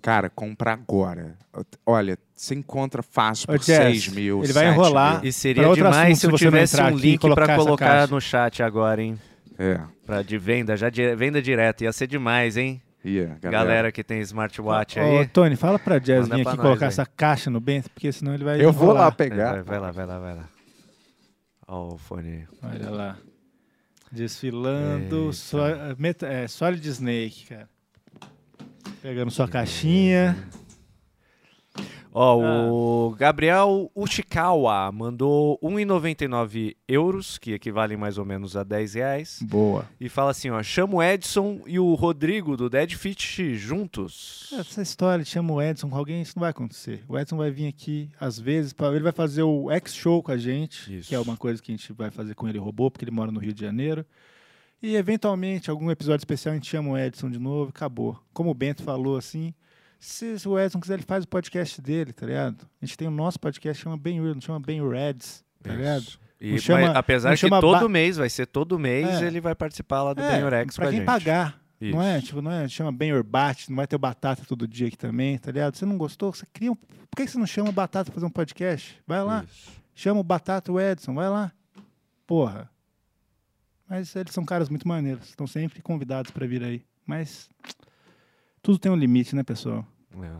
Cara, 0.02 0.30
compra 0.30 0.72
agora. 0.72 1.36
Olha, 1.84 2.18
você 2.34 2.54
encontra 2.54 3.02
fácil 3.02 3.46
Ô, 3.50 3.56
por 3.56 3.62
Jess, 3.62 4.04
6 4.04 4.08
mil, 4.08 4.42
ele 4.42 4.52
vai 4.52 4.64
7 4.66 4.74
enrolar. 4.74 5.20
mil. 5.20 5.28
E 5.28 5.32
seria 5.32 5.72
demais 5.74 6.18
se 6.18 6.26
eu 6.26 6.32
tivesse 6.32 6.80
um 6.80 6.88
link 6.96 7.22
essa 7.26 7.56
colocar 7.56 7.76
caixa. 7.76 8.14
no 8.14 8.20
chat 8.20 8.62
agora, 8.62 9.02
hein? 9.02 9.18
É, 9.58 9.78
Pra 10.06 10.22
de 10.22 10.38
venda, 10.38 10.74
já 10.74 10.88
de, 10.88 11.14
venda 11.14 11.42
direta. 11.42 11.84
Ia 11.84 11.92
ser 11.92 12.06
demais, 12.06 12.56
hein? 12.56 12.80
ia, 13.04 13.36
galera. 13.40 13.50
Galera, 13.64 13.92
que 13.92 14.02
tem 14.02 14.20
smartwatch 14.20 14.98
Ô, 14.98 15.02
aí. 15.02 15.26
Tony, 15.28 15.54
fala 15.56 15.78
pra 15.78 15.98
Jazz 15.98 16.28
vir 16.28 16.34
aqui 16.34 16.44
nós 16.44 16.56
colocar 16.56 16.86
aí. 16.86 16.88
essa 16.88 17.04
caixa 17.04 17.50
no 17.50 17.60
Bento, 17.60 17.90
porque 17.90 18.10
senão 18.10 18.32
ele 18.32 18.44
vai 18.44 18.62
Eu 18.62 18.72
vou 18.72 18.88
lá 18.88 18.94
enrolar. 18.94 19.14
pegar. 19.14 19.52
Vai, 19.56 19.62
vai 19.62 19.78
lá, 19.80 19.90
vai 19.90 20.06
lá, 20.06 20.18
vai 20.18 20.34
lá. 20.34 20.48
Ó 21.68 21.94
o 21.94 21.98
fone. 21.98 22.46
Olha 22.62 22.90
lá. 22.90 23.16
Desfilando 24.10 25.26
Eita. 25.26 25.32
só- 25.32 25.94
meta- 25.98 26.26
é, 26.26 26.48
Solid 26.48 26.86
Snake, 26.88 27.46
cara. 27.48 27.68
Pegando 29.02 29.30
sua 29.30 29.48
caixinha. 29.48 30.36
Ó, 32.12 32.42
Ah. 32.42 32.66
o 32.72 33.14
Gabriel 33.16 33.90
Uchikawa 33.94 34.90
mandou 34.90 35.58
1,99 35.62 36.76
euros, 36.88 37.38
que 37.38 37.52
equivalem 37.52 37.96
mais 37.96 38.18
ou 38.18 38.24
menos 38.24 38.56
a 38.56 38.64
10 38.64 38.94
reais. 38.94 39.38
Boa. 39.42 39.86
E 40.00 40.08
fala 40.08 40.30
assim, 40.32 40.50
ó, 40.50 40.62
chama 40.62 40.96
o 40.96 41.02
Edson 41.02 41.60
e 41.66 41.78
o 41.78 41.94
Rodrigo 41.94 42.56
do 42.56 42.68
Dead 42.68 42.92
Fit 42.94 43.54
juntos. 43.54 44.50
Essa 44.58 44.82
história 44.82 45.22
de 45.24 45.30
chama 45.30 45.52
o 45.54 45.62
Edson 45.62 45.88
com 45.88 45.96
alguém, 45.96 46.20
isso 46.22 46.32
não 46.36 46.40
vai 46.40 46.50
acontecer. 46.50 47.04
O 47.08 47.18
Edson 47.18 47.36
vai 47.36 47.50
vir 47.50 47.68
aqui, 47.68 48.10
às 48.20 48.38
vezes, 48.38 48.72
pra- 48.72 48.88
ele 48.90 49.00
vai 49.04 49.12
fazer 49.12 49.42
o 49.42 49.70
X-Show 49.70 50.22
com 50.22 50.32
a 50.32 50.36
gente, 50.36 50.98
Isso. 50.98 51.08
que 51.08 51.14
é 51.14 51.18
uma 51.20 51.36
coisa 51.36 51.62
que 51.62 51.70
a 51.72 51.76
gente 51.76 51.92
vai 51.92 52.10
fazer 52.10 52.34
com 52.34 52.48
ele 52.48 52.58
robô, 52.58 52.90
porque 52.90 53.04
ele 53.04 53.12
mora 53.12 53.30
no 53.30 53.38
Rio 53.40 53.52
de 53.52 53.60
Janeiro. 53.60 54.04
E, 54.82 54.96
eventualmente, 54.96 55.70
algum 55.70 55.90
episódio 55.90 56.22
especial, 56.22 56.52
a 56.52 56.56
gente 56.56 56.68
chama 56.68 56.90
o 56.90 56.98
Edson 56.98 57.30
de 57.30 57.38
novo 57.38 57.68
e 57.68 57.74
acabou. 57.76 58.18
Como 58.32 58.50
o 58.50 58.54
Bento 58.54 58.82
falou, 58.82 59.16
assim, 59.16 59.52
se 60.00 60.48
o 60.48 60.58
Edson 60.58 60.80
quiser, 60.80 60.94
ele 60.94 61.02
faz 61.02 61.24
o 61.24 61.28
podcast 61.28 61.80
dele, 61.80 62.12
tá 62.12 62.26
ligado? 62.26 62.66
A 62.80 62.86
gente 62.86 62.96
tem 62.96 63.06
o 63.06 63.10
nosso 63.10 63.38
podcast, 63.38 63.82
chama 63.82 63.96
Ben 63.96 64.18
não 64.20 64.40
chama 64.40 64.58
Ben 64.58 64.80
Reds, 64.88 65.44
tá 65.62 65.74
ligado? 65.74 66.02
Isso. 66.02 66.18
E, 66.40 66.58
chama- 66.58 66.88
mas, 66.88 66.96
apesar 66.96 67.36
chama 67.36 67.60
todo 67.60 67.80
ba- 67.82 67.88
mês, 67.88 68.16
vai 68.16 68.30
ser 68.30 68.46
todo 68.46 68.78
mês, 68.78 69.06
É. 69.20 69.26
ele 69.26 69.40
vai 69.40 69.54
participar 69.54 70.02
lá 70.02 70.14
do 70.14 70.22
É, 70.22 70.36
Ben 70.36 70.44
Urex 70.44 70.74
pra 70.74 70.84
com 70.84 70.88
a 70.88 70.90
quem 70.90 70.98
gente. 71.00 71.06
pagar. 71.06 71.60
Não 71.78 72.02
é? 72.02 72.18
Isso. 72.18 72.26
Tipo, 72.28 72.42
não 72.42 72.50
é? 72.50 72.68
Chama 72.68 72.92
bem 72.92 73.12
Urbate, 73.12 73.68
não 73.70 73.76
vai 73.76 73.86
ter 73.86 73.96
o 73.96 73.98
batata 73.98 74.42
todo 74.46 74.66
dia 74.68 74.88
aqui 74.88 74.96
também, 74.98 75.38
tá 75.38 75.50
ligado? 75.50 75.76
Você 75.76 75.84
não 75.86 75.96
gostou? 75.96 76.32
Você 76.32 76.44
cria 76.52 76.70
um... 76.72 76.74
Por 76.76 77.16
que 77.16 77.26
você 77.26 77.38
não 77.38 77.46
chama 77.46 77.70
o 77.70 77.72
batata 77.72 78.06
pra 78.10 78.14
fazer 78.14 78.26
um 78.26 78.30
podcast? 78.30 79.00
Vai 79.06 79.22
lá. 79.22 79.44
Isso. 79.44 79.70
Chama 79.94 80.20
o 80.20 80.24
batata 80.24 80.70
o 80.72 80.80
Edson, 80.80 81.14
vai 81.14 81.28
lá. 81.28 81.52
Porra. 82.26 82.70
Mas 83.88 84.14
eles 84.14 84.32
são 84.32 84.44
caras 84.44 84.68
muito 84.68 84.86
maneiros, 84.86 85.28
estão 85.30 85.46
sempre 85.46 85.82
convidados 85.82 86.30
pra 86.30 86.46
vir 86.46 86.62
aí. 86.62 86.84
Mas 87.06 87.48
tudo 88.62 88.78
tem 88.78 88.92
um 88.92 88.96
limite, 88.96 89.34
né, 89.34 89.42
pessoal? 89.42 89.86
É. 90.14 90.30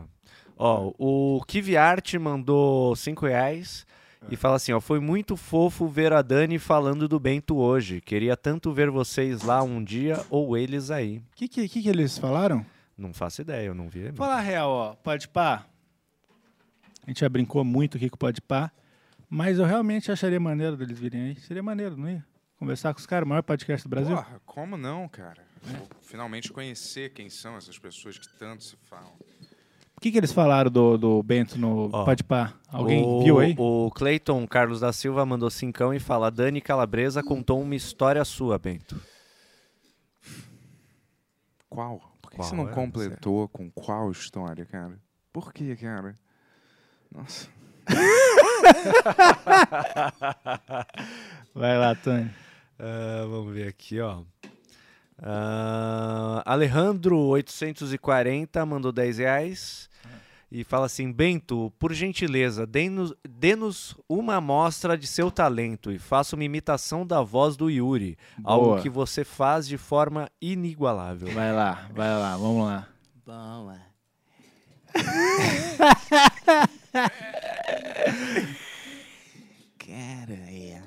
Ó, 0.57 0.93
o 0.97 1.43
Kiviarte 1.45 2.19
mandou 2.19 2.95
5 2.95 3.25
reais 3.25 3.85
e 4.29 4.35
fala 4.35 4.57
assim, 4.57 4.71
ó, 4.71 4.79
foi 4.79 4.99
muito 4.99 5.35
fofo 5.35 5.87
ver 5.87 6.13
a 6.13 6.21
Dani 6.21 6.59
falando 6.59 7.07
do 7.07 7.19
Bento 7.19 7.57
hoje. 7.57 7.99
Queria 8.01 8.37
tanto 8.37 8.71
ver 8.71 8.89
vocês 8.89 9.41
lá 9.41 9.63
um 9.63 9.83
dia 9.83 10.23
ou 10.29 10.55
eles 10.55 10.91
aí. 10.91 11.17
O 11.17 11.35
que, 11.35 11.47
que, 11.47 11.67
que, 11.67 11.81
que 11.81 11.89
eles 11.89 12.17
falaram? 12.17 12.65
Não 12.97 13.13
faço 13.13 13.41
ideia, 13.41 13.67
eu 13.67 13.73
não 13.73 13.89
vi. 13.89 14.11
Falar 14.11 14.37
a 14.37 14.41
real, 14.41 14.69
ó, 14.69 14.93
pode 14.93 15.27
pá. 15.27 15.65
A 17.05 17.09
gente 17.09 17.21
já 17.21 17.29
brincou 17.29 17.63
muito 17.63 17.97
aqui 17.97 18.09
com 18.09 18.15
o 18.15 18.19
Pode 18.19 18.41
Pá, 18.41 18.71
mas 19.27 19.57
eu 19.57 19.65
realmente 19.65 20.11
acharia 20.11 20.39
maneiro 20.39 20.77
deles 20.77 20.99
virem 20.99 21.21
aí. 21.21 21.35
Seria 21.39 21.63
maneiro, 21.63 21.97
não 21.97 22.07
ia? 22.07 22.23
Conversar 22.57 22.93
com 22.93 22.99
os 22.99 23.07
caras, 23.07 23.25
o 23.25 23.29
maior 23.29 23.41
podcast 23.41 23.87
do 23.87 23.89
Brasil. 23.89 24.15
Porra, 24.15 24.39
como 24.45 24.77
não, 24.77 25.09
cara? 25.09 25.43
Vou 25.63 25.87
finalmente 26.03 26.51
conhecer 26.53 27.11
quem 27.11 27.27
são 27.27 27.57
essas 27.57 27.77
pessoas 27.79 28.19
que 28.19 28.27
tanto 28.37 28.63
se 28.63 28.77
falam. 28.87 29.11
O 30.01 30.03
que, 30.03 30.11
que 30.11 30.17
eles 30.17 30.31
falaram 30.31 30.71
do, 30.71 30.97
do 30.97 31.21
Bento 31.21 31.59
no 31.59 31.87
Ó, 31.93 32.03
Pode 32.03 32.23
Pá? 32.23 32.55
Alguém 32.69 33.05
o, 33.05 33.23
viu 33.23 33.37
aí? 33.37 33.53
O 33.55 33.91
Cleiton 33.91 34.47
Carlos 34.47 34.79
da 34.79 34.91
Silva 34.91 35.23
mandou 35.27 35.47
cincão 35.51 35.93
e 35.93 35.99
fala: 35.99 36.31
Dani 36.31 36.59
Calabresa 36.59 37.21
contou 37.21 37.61
uma 37.61 37.75
história 37.75 38.25
sua, 38.25 38.57
Bento. 38.57 38.99
Qual? 41.69 41.99
Por 42.19 42.31
que 42.31 42.37
Qual? 42.37 42.49
você 42.49 42.55
não 42.55 42.67
É, 42.67 42.73
completou 42.73 43.47
com 43.49 43.69
qual 43.69 44.09
história, 44.09 44.65
cara? 44.65 44.97
Por 45.31 45.53
que, 45.53 45.75
cara? 45.75 46.17
Nossa. 47.11 47.47
Vai 51.53 51.77
lá, 51.77 51.93
Tony. 51.93 52.27
Ah, 52.79 53.27
vamos 53.29 53.53
ver 53.53 53.67
aqui, 53.67 53.99
ó. 53.99 54.23
Ah, 55.21 56.41
Alejandro 56.45 57.15
840 57.17 58.65
mandou 58.65 58.91
10 58.91 59.19
reais 59.19 59.89
e 60.51 60.63
fala 60.63 60.87
assim: 60.87 61.11
Bento, 61.11 61.71
por 61.77 61.93
gentileza, 61.93 62.65
dê-nos 62.65 63.13
dê-nos 63.27 63.95
uma 64.09 64.37
amostra 64.37 64.97
de 64.97 65.05
seu 65.05 65.29
talento 65.29 65.91
e 65.91 65.99
faça 65.99 66.35
uma 66.35 66.43
imitação 66.43 67.05
da 67.05 67.21
voz 67.21 67.55
do 67.55 67.69
Yuri, 67.69 68.17
algo 68.43 68.65
Boa. 68.69 68.81
que 68.81 68.89
você 68.89 69.23
faz 69.23 69.67
de 69.67 69.77
forma 69.77 70.27
inigualável. 70.41 71.31
Vai 71.31 71.53
lá, 71.53 71.87
vai 71.93 72.09
lá, 72.09 72.35
vamos 72.35 72.65
lá. 72.65 72.87
Bom, 73.25 73.71
é. 73.71 73.79
Cara, 79.77 80.33
é. 80.33 80.81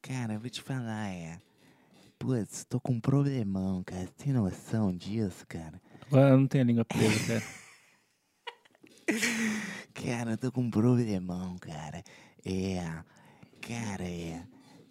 Cara, 0.00 0.34
eu 0.34 0.40
vou 0.40 0.50
te 0.50 0.60
falar, 0.60 1.08
é. 1.08 1.40
Putz, 2.22 2.64
tô 2.68 2.78
com 2.78 2.92
um 2.92 3.00
problemão, 3.00 3.82
cara. 3.82 4.06
Tem 4.16 4.32
noção 4.32 4.96
disso, 4.96 5.44
cara? 5.48 5.82
Agora 6.06 6.28
eu 6.28 6.38
não 6.38 6.46
tenho 6.46 6.62
a 6.62 6.66
língua 6.68 6.84
presa, 6.84 7.18
cara. 7.26 7.42
Cara, 9.92 10.30
eu 10.30 10.38
tô 10.38 10.52
com 10.52 10.60
um 10.60 10.70
problemão, 10.70 11.58
cara. 11.58 12.00
É. 12.44 12.80
Cara, 13.60 14.04
é. 14.04 14.40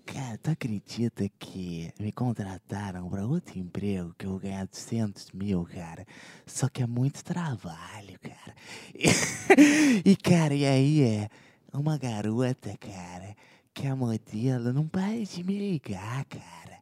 Cara, 0.05 0.37
tu 0.39 0.51
acredita 0.51 1.29
que 1.39 1.89
me 1.97 2.11
contrataram 2.11 3.09
pra 3.09 3.25
outro 3.25 3.57
emprego 3.57 4.13
que 4.17 4.25
eu 4.25 4.31
vou 4.31 4.39
ganhar 4.39 4.67
200 4.67 5.31
mil, 5.31 5.63
cara? 5.63 6.05
Só 6.45 6.67
que 6.67 6.83
é 6.83 6.87
muito 6.87 7.23
trabalho, 7.23 8.19
cara. 8.19 8.55
E, 10.03 10.15
cara, 10.17 10.53
e 10.53 10.65
aí 10.65 11.01
é 11.01 11.29
uma 11.73 11.97
garota, 11.97 12.75
cara, 12.77 13.35
que 13.73 13.87
é 13.87 13.93
modelo, 13.93 14.73
não 14.73 14.85
para 14.85 15.23
de 15.23 15.43
me 15.43 15.57
ligar, 15.57 16.25
cara. 16.25 16.80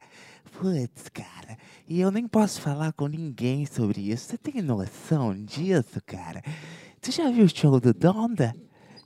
Putz, 0.52 1.10
cara, 1.14 1.58
e 1.88 2.02
eu 2.02 2.12
nem 2.12 2.28
posso 2.28 2.62
falar 2.62 2.92
com 2.94 3.08
ninguém 3.08 3.66
sobre 3.66 4.02
isso. 4.12 4.28
Você 4.28 4.38
tem 4.38 4.62
noção 4.62 5.34
disso, 5.34 6.02
cara? 6.06 6.44
Tu 7.02 7.12
já 7.12 7.30
viu 7.32 7.46
o 7.46 7.50
show 7.50 7.80
do 7.80 7.94
Donda? 7.94 8.54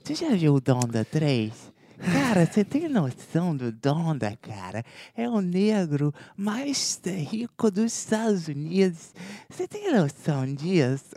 Tu 0.04 0.14
já 0.14 0.30
viu 0.30 0.54
o 0.54 0.60
Donda 0.60 1.04
3? 1.04 1.72
Cara, 2.12 2.44
você 2.44 2.64
tem 2.64 2.88
noção 2.88 3.56
do 3.56 3.70
Donda, 3.70 4.36
cara? 4.42 4.84
É 5.16 5.28
o 5.28 5.40
negro 5.40 6.12
mais 6.36 7.00
rico 7.04 7.70
dos 7.70 7.92
Estados 7.96 8.48
Unidos. 8.48 9.14
Você 9.48 9.68
tem 9.68 9.92
noção 9.92 10.44
disso? 10.54 11.14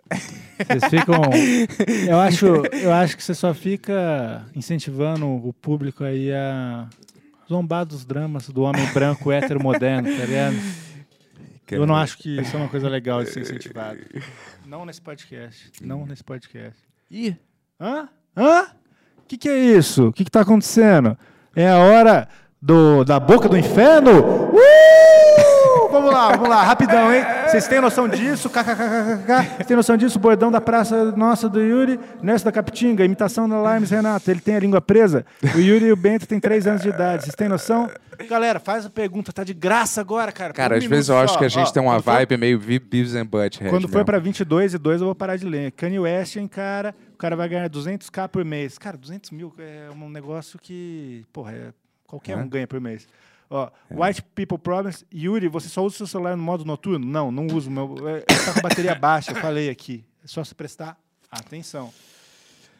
Vocês 0.58 0.86
ficam. 0.90 1.22
Eu 2.08 2.20
acho, 2.20 2.45
eu 2.45 2.94
acho 2.94 3.18
que 3.18 3.24
você 3.24 3.34
só 3.34 3.54
fica 3.54 4.45
incentivando 4.56 5.26
o 5.26 5.52
público 5.52 6.04
aí 6.04 6.32
a 6.32 6.88
zombar 7.48 7.86
dos 7.86 8.06
dramas 8.06 8.49
do 8.49 8.61
homem 8.61 8.86
branco 8.94 9.32
hétero 9.32 9.61
moderno, 9.61 10.10
tá 10.10 10.26
ligado? 10.26 10.56
Eu 11.69 11.86
não 11.86 11.95
acho 11.95 12.18
que 12.18 12.40
isso 12.40 12.56
é 12.56 12.60
uma 12.60 12.69
coisa 12.69 12.88
legal 12.88 13.24
de 13.24 13.30
ser 13.30 13.41
incentivado. 13.41 13.99
Não 14.65 14.86
nesse 14.86 15.02
podcast. 15.02 15.72
Não 15.82 16.06
nesse 16.06 16.24
podcast. 16.24 16.80
Ih, 17.11 17.36
Hã? 17.80 18.10
Hã? 18.36 18.64
O 19.18 19.28
que, 19.28 19.38
que 19.38 19.49
é 19.49 19.57
isso? 19.57 20.07
O 20.07 20.14
que, 20.14 20.24
que 20.24 20.32
tá 20.32 20.41
acontecendo? 20.41 21.18
É 21.56 21.69
a 21.69 21.78
hora 21.78 22.28
do, 22.61 23.03
da 23.03 23.19
boca 23.19 23.47
do 23.47 23.57
inferno? 23.57 24.51
Uh! 24.53 25.88
Vamos 25.89 26.11
lá, 26.11 26.29
vamos 26.31 26.49
lá, 26.49 26.63
rapidão, 26.63 27.13
hein? 27.13 27.23
Vocês 27.47 27.65
têm 27.67 27.79
noção 27.79 28.07
disso? 28.09 28.49
KKKKK. 28.49 29.55
Vocês 29.55 29.67
têm 29.67 29.77
noção 29.77 29.95
disso? 29.97 30.19
Bordão 30.19 30.51
da 30.51 30.59
praça 30.59 31.11
nossa 31.13 31.47
do 31.47 31.61
Yuri, 31.61 31.97
nessa 32.21 32.45
da 32.45 32.51
Capitinga, 32.51 33.05
imitação 33.05 33.47
da 33.47 33.73
Limes 33.73 33.89
Renato. 33.89 34.29
Ele 34.29 34.41
tem 34.41 34.55
a 34.55 34.59
língua 34.59 34.81
presa. 34.81 35.25
O 35.55 35.59
Yuri 35.59 35.85
e 35.85 35.91
o 35.91 35.95
Bento 35.95 36.27
têm 36.27 36.39
três 36.39 36.67
anos 36.67 36.81
de 36.81 36.89
idade. 36.89 37.23
Vocês 37.23 37.35
têm 37.35 37.47
noção? 37.47 37.89
Galera, 38.29 38.59
faz 38.59 38.85
a 38.85 38.89
pergunta, 38.89 39.31
tá 39.31 39.43
de 39.43 39.53
graça 39.53 40.01
agora, 40.01 40.31
cara. 40.31 40.51
Cara, 40.53 40.75
um 40.75 40.77
às 40.77 40.84
vezes 40.85 41.09
eu 41.09 41.17
acho 41.17 41.34
só. 41.34 41.39
que 41.39 41.45
a 41.45 41.49
gente 41.49 41.69
Ó, 41.69 41.71
tem 41.71 41.81
uma 41.81 41.99
vibe 41.99 42.35
meio 42.38 42.59
Vi- 42.59 42.79
Beavis 42.79 43.15
and 43.15 43.25
Butthead. 43.25 43.69
quando 43.69 43.88
for 43.88 44.03
pra 44.03 44.19
22 44.19 44.73
e 44.73 44.77
2, 44.77 44.99
eu 45.01 45.05
vou 45.07 45.15
parar 45.15 45.38
de 45.38 45.45
ler. 45.47 45.71
Kanye 45.71 45.99
West, 45.99 46.35
hein, 46.35 46.47
cara. 46.47 46.93
O 47.13 47.17
cara 47.17 47.35
vai 47.35 47.47
ganhar 47.47 47.69
200k 47.69 48.27
por 48.27 48.43
mês. 48.43 48.77
Cara, 48.77 48.97
200 48.97 49.31
mil 49.31 49.53
é 49.57 49.88
um 49.95 50.09
negócio 50.09 50.59
que, 50.59 51.23
porra, 51.31 51.51
é- 51.53 51.86
qualquer 52.07 52.38
É. 52.38 52.41
um 52.41 52.47
ganha 52.49 52.65
por 52.65 52.79
mês. 52.81 53.07
Ó, 53.49 53.69
White 53.91 54.21
People 54.35 54.57
Problems. 54.57 55.05
Yuri, 55.13 55.47
você 55.47 55.69
só 55.69 55.81
usa 55.85 55.95
o 55.95 55.97
seu 55.99 56.07
celular 56.07 56.35
no 56.35 56.43
modo 56.43 56.65
noturno? 56.65 57.05
Não, 57.05 57.31
não 57.31 57.47
uso. 57.47 57.69
Meu, 57.71 57.95
é, 58.09 58.21
tá 58.21 58.53
com 58.53 58.61
bateria 58.61 58.95
baixa, 58.99 59.31
eu 59.31 59.35
falei 59.35 59.69
aqui. 59.69 60.03
É 60.23 60.27
só 60.27 60.43
se 60.43 60.53
prestar 60.55 60.97
atenção. 61.31 61.93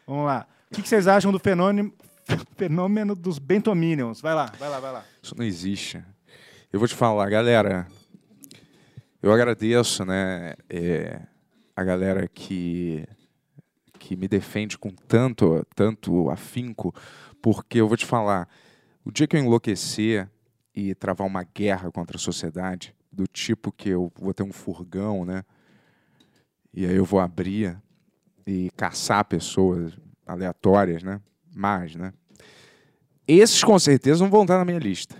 Vamos 0.06 0.26
lá. 0.26 0.46
O 0.70 0.74
que, 0.74 0.82
que 0.82 0.88
vocês 0.88 1.06
acham 1.08 1.32
do 1.32 1.38
fenômeno, 1.38 1.92
fenômeno 2.56 3.14
dos 3.14 3.38
Bentominions? 3.38 4.20
Vai 4.20 4.34
lá, 4.34 4.52
vai 4.58 4.68
lá, 4.68 4.80
vai 4.80 4.92
lá. 4.92 5.04
Isso 5.22 5.34
não 5.36 5.44
existe. 5.44 6.02
Eu 6.70 6.78
vou 6.78 6.86
te 6.88 6.94
falar, 6.94 7.30
galera. 7.30 7.86
Eu 9.22 9.32
agradeço, 9.32 10.04
né, 10.04 10.54
é, 10.68 11.20
a 11.74 11.82
galera 11.84 12.28
que 12.28 13.06
que 13.98 14.14
me 14.16 14.28
defende 14.28 14.78
com 14.78 14.90
tanto 14.90 15.66
tanto 15.74 16.30
afinco, 16.30 16.94
porque 17.42 17.80
eu 17.80 17.88
vou 17.88 17.96
te 17.96 18.06
falar, 18.06 18.48
o 19.04 19.10
dia 19.10 19.26
que 19.26 19.36
eu 19.36 19.40
enlouquecer 19.40 20.28
e 20.74 20.94
travar 20.94 21.26
uma 21.26 21.42
guerra 21.42 21.90
contra 21.90 22.16
a 22.16 22.20
sociedade, 22.20 22.94
do 23.10 23.26
tipo 23.26 23.72
que 23.72 23.88
eu 23.88 24.12
vou 24.18 24.32
ter 24.32 24.42
um 24.42 24.52
furgão, 24.52 25.24
né, 25.24 25.44
e 26.72 26.86
aí 26.86 26.94
eu 26.94 27.04
vou 27.04 27.20
abrir 27.20 27.76
e 28.46 28.70
caçar 28.76 29.24
pessoas 29.24 29.92
aleatórias, 30.26 31.02
né, 31.02 31.20
mas, 31.54 31.96
né, 31.96 32.12
esses 33.26 33.62
com 33.62 33.78
certeza 33.78 34.22
não 34.22 34.30
vão 34.30 34.42
estar 34.42 34.56
na 34.56 34.64
minha 34.64 34.78
lista. 34.78 35.14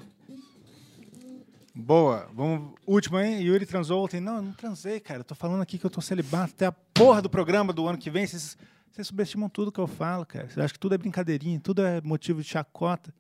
Boa. 1.75 2.29
Vamos. 2.35 2.75
Último, 2.85 3.21
hein? 3.21 3.41
Yuri 3.41 3.65
transou 3.65 4.03
ontem. 4.03 4.19
Não, 4.19 4.37
eu 4.37 4.43
não 4.43 4.53
transei, 4.53 4.99
cara. 4.99 5.21
Eu 5.21 5.25
tô 5.25 5.35
falando 5.35 5.63
aqui 5.63 5.79
que 5.79 5.87
eu 5.87 5.91
tô 5.91 6.01
celibato 6.01 6.53
até 6.53 6.67
a 6.67 6.73
porra 6.73 7.23
do 7.23 7.31
programa 7.31 7.73
do 7.73 7.87
ano 7.87 7.97
que 7.97 8.11
vem. 8.11 8.27
Vocês, 8.27 8.59
vocês 8.91 9.07
subestimam 9.07 9.49
tudo 9.49 9.71
que 9.71 9.79
eu 9.79 9.87
falo, 9.87 10.27
cara. 10.27 10.47
Vocês 10.47 10.59
acham 10.59 10.73
que 10.73 10.79
tudo 10.79 10.97
é 10.97 10.99
brincadeirinha, 10.99 11.61
tudo 11.61 11.83
é 11.83 12.01
motivo 12.01 12.43
de 12.43 12.49
chacota. 12.49 13.15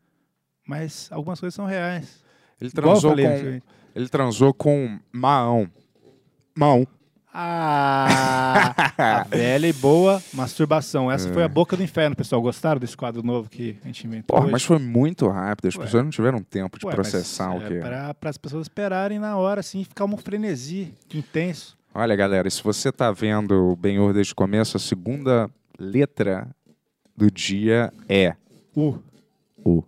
Mas 0.69 1.09
algumas 1.11 1.41
coisas 1.41 1.55
são 1.55 1.65
reais. 1.65 2.23
Ele 2.61 2.71
transou 2.71 3.11
falei 3.11 3.27
com 3.27 3.69
ele 3.97 4.09
transou 4.09 4.55
com 4.55 4.99
Maão. 5.11 5.69
Maão. 6.55 6.87
Ah, 7.33 8.75
a 8.99 9.25
velha 9.25 9.67
e 9.67 9.73
boa 9.73 10.23
masturbação. 10.33 11.11
Essa 11.11 11.29
É. 11.29 11.33
foi 11.33 11.43
a 11.43 11.49
boca 11.49 11.77
do 11.77 11.83
inferno, 11.83 12.15
pessoal. 12.15 12.43
Gostaram 12.43 12.79
desse 12.81 12.97
quadro 12.97 13.23
novo 13.23 13.49
que 13.49 13.77
a 13.83 13.87
gente 13.87 14.07
inventou? 14.07 14.35
Porra, 14.35 14.43
hoje? 14.45 14.53
mas 14.53 14.63
foi 14.65 14.79
muito 14.79 15.27
rápido. 15.29 15.69
As 15.69 15.75
Ué. 15.77 15.85
pessoas 15.85 16.03
não 16.05 16.11
tiveram 16.11 16.43
tempo 16.43 16.79
de 16.79 16.87
Ué, 16.87 16.93
processar 16.93 17.49
mas 17.49 17.63
o 17.65 17.67
que. 17.67 17.75
É 17.75 17.81
para 17.81 18.31
as 18.31 18.37
pessoas 18.37 18.63
esperarem 18.67 19.19
na 19.19 19.37
hora, 19.37 19.61
assim, 19.61 19.83
ficar 19.85 20.05
um 20.05 20.17
frenesi 20.17 20.93
intenso. 21.15 21.77
Olha, 21.95 22.15
galera, 22.15 22.49
se 22.51 22.63
você 22.63 22.93
tá 22.93 23.11
vendo 23.11 23.73
o 23.73 23.75
Ben-Hur 23.77 24.13
desde 24.13 24.33
o 24.33 24.37
começo, 24.37 24.77
a 24.77 24.81
segunda 24.81 25.51
letra 25.79 26.47
do 27.17 27.31
dia 27.31 27.93
é 28.09 28.35
U. 28.77 28.99
U. 29.65 29.83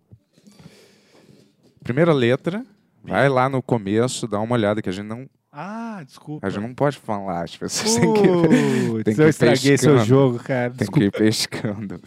Primeira 1.91 2.13
letra, 2.13 2.65
vai 3.03 3.29
lá 3.29 3.49
no 3.49 3.61
começo, 3.61 4.29
dá 4.29 4.39
uma 4.41 4.55
olhada 4.55 4.81
que 4.81 4.89
a 4.89 4.93
gente 4.93 5.07
não, 5.07 5.29
Ah, 5.53 6.03
desculpa. 6.07 6.47
a 6.47 6.51
gente 6.51 6.63
não 6.63 6.73
pode 6.75 6.97
falar. 6.99 7.43
As 7.45 7.57
pessoas 7.57 7.97
têm 7.97 8.13
que, 8.15 9.05
tem 9.05 9.15
que 9.17 9.21
eu 9.23 9.29
estraguei 9.29 9.77
seu 9.77 9.95
pescando. 9.95 10.05
jogo, 10.05 10.39
cara. 10.39 10.71
tem 10.71 10.79
Desculpa. 10.79 11.01
que 11.01 11.05
ir 11.07 11.11
pescando. 11.11 12.01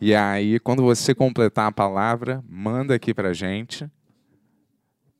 E 0.00 0.14
aí, 0.14 0.58
quando 0.60 0.82
você 0.82 1.14
completar 1.14 1.68
a 1.68 1.72
palavra, 1.72 2.42
manda 2.48 2.94
aqui 2.94 3.12
pra 3.12 3.32
gente. 3.34 3.86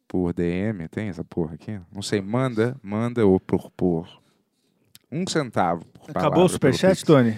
Por 0.08 0.32
DM, 0.32 0.88
tem 0.88 1.08
essa 1.08 1.24
porra 1.24 1.54
aqui? 1.54 1.78
Não 1.92 2.00
sei, 2.00 2.20
manda, 2.22 2.76
manda 2.82 3.26
ou 3.26 3.38
por 3.40 3.70
por. 3.72 4.08
Um 5.12 5.26
centavo 5.26 5.84
por 5.92 6.10
Acabou 6.10 6.20
palavra 6.30 6.44
o 6.44 6.48
superchat. 6.48 7.04
Tony? 7.04 7.36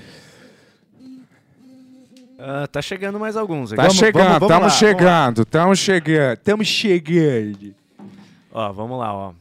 Ah, 2.38 2.68
tá 2.70 2.80
chegando 2.80 3.18
mais 3.18 3.36
alguns 3.36 3.72
aqui. 3.72 3.76
Tá 3.76 3.82
Vamos- 3.88 3.96
chegando, 3.98 4.42
estamos 4.44 4.72
chegando, 4.74 5.42
estamos 5.42 5.78
chegando, 5.78 6.32
estamos 6.38 6.66
chegando. 6.68 7.74
Ó, 8.52 8.72
vamos 8.72 8.98
lá, 8.98 9.12
ó. 9.12 9.32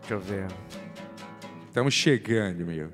Deixa 0.00 0.14
eu 0.14 0.20
ver. 0.20 0.46
Estamos 1.68 1.92
chegando, 1.94 2.64
meu. 2.66 2.88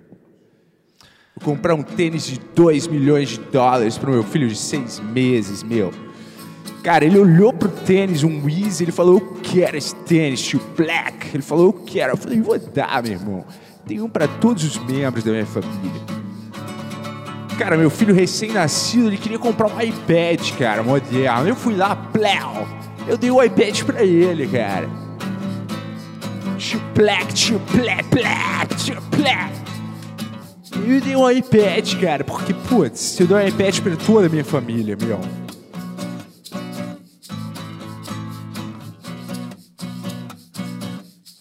Vou 1.39 1.55
comprar 1.55 1.74
um 1.74 1.82
tênis 1.82 2.27
de 2.27 2.40
2 2.55 2.86
milhões 2.89 3.28
de 3.31 3.39
dólares 3.39 3.97
pro 3.97 4.10
meu 4.10 4.23
filho 4.24 4.48
de 4.48 4.56
6 4.56 4.98
meses, 5.01 5.62
meu. 5.62 5.93
Cara, 6.82 7.05
ele 7.05 7.18
olhou 7.18 7.52
pro 7.52 7.68
tênis, 7.68 8.23
um 8.23 8.48
Easy, 8.48 8.85
ele 8.85 8.93
falou, 8.93 9.14
eu 9.18 9.40
quero 9.43 9.77
esse 9.77 9.94
tênis, 9.94 10.40
tio 10.43 10.60
Black. 10.77 11.28
Ele 11.35 11.43
falou, 11.43 11.66
eu 11.66 11.73
quero. 11.73 12.12
Eu 12.12 12.16
falei, 12.16 12.40
vou 12.40 12.59
dar, 12.59 13.02
meu 13.02 13.12
irmão. 13.12 13.44
Tem 13.86 14.01
um 14.01 14.09
pra 14.09 14.27
todos 14.27 14.64
os 14.64 14.77
membros 14.78 15.23
da 15.24 15.31
minha 15.32 15.47
família. 15.47 16.16
Cara, 17.59 17.77
meu 17.77 17.89
filho 17.91 18.15
recém-nascido, 18.15 19.09
ele 19.09 19.16
queria 19.16 19.39
comprar 19.39 19.69
um 19.69 19.81
iPad, 19.81 20.53
cara, 20.59 20.83
moderno. 20.83 21.49
Eu 21.49 21.57
fui 21.57 21.74
lá, 21.74 21.97
pléu. 21.97 22.69
Eu 23.09 23.16
dei 23.16 23.31
o 23.31 23.43
iPad 23.43 23.83
pra 23.83 24.05
ele, 24.05 24.47
cara. 24.47 24.89
Black, 26.97 28.05
Black, 28.11 28.74
tio 28.77 29.01
Black. 29.11 29.53
Eu 30.87 31.01
dei 31.01 31.16
um 31.16 31.31
iPad, 31.31 32.01
cara, 32.01 32.24
porque, 32.24 32.55
putz, 32.55 33.19
eu 33.20 33.27
dei 33.27 33.37
um 33.37 33.49
iPad 33.49 33.81
pra 33.81 33.97
toda 33.97 34.27
a 34.27 34.31
minha 34.31 34.45
família, 34.45 34.97
meu. 34.97 35.20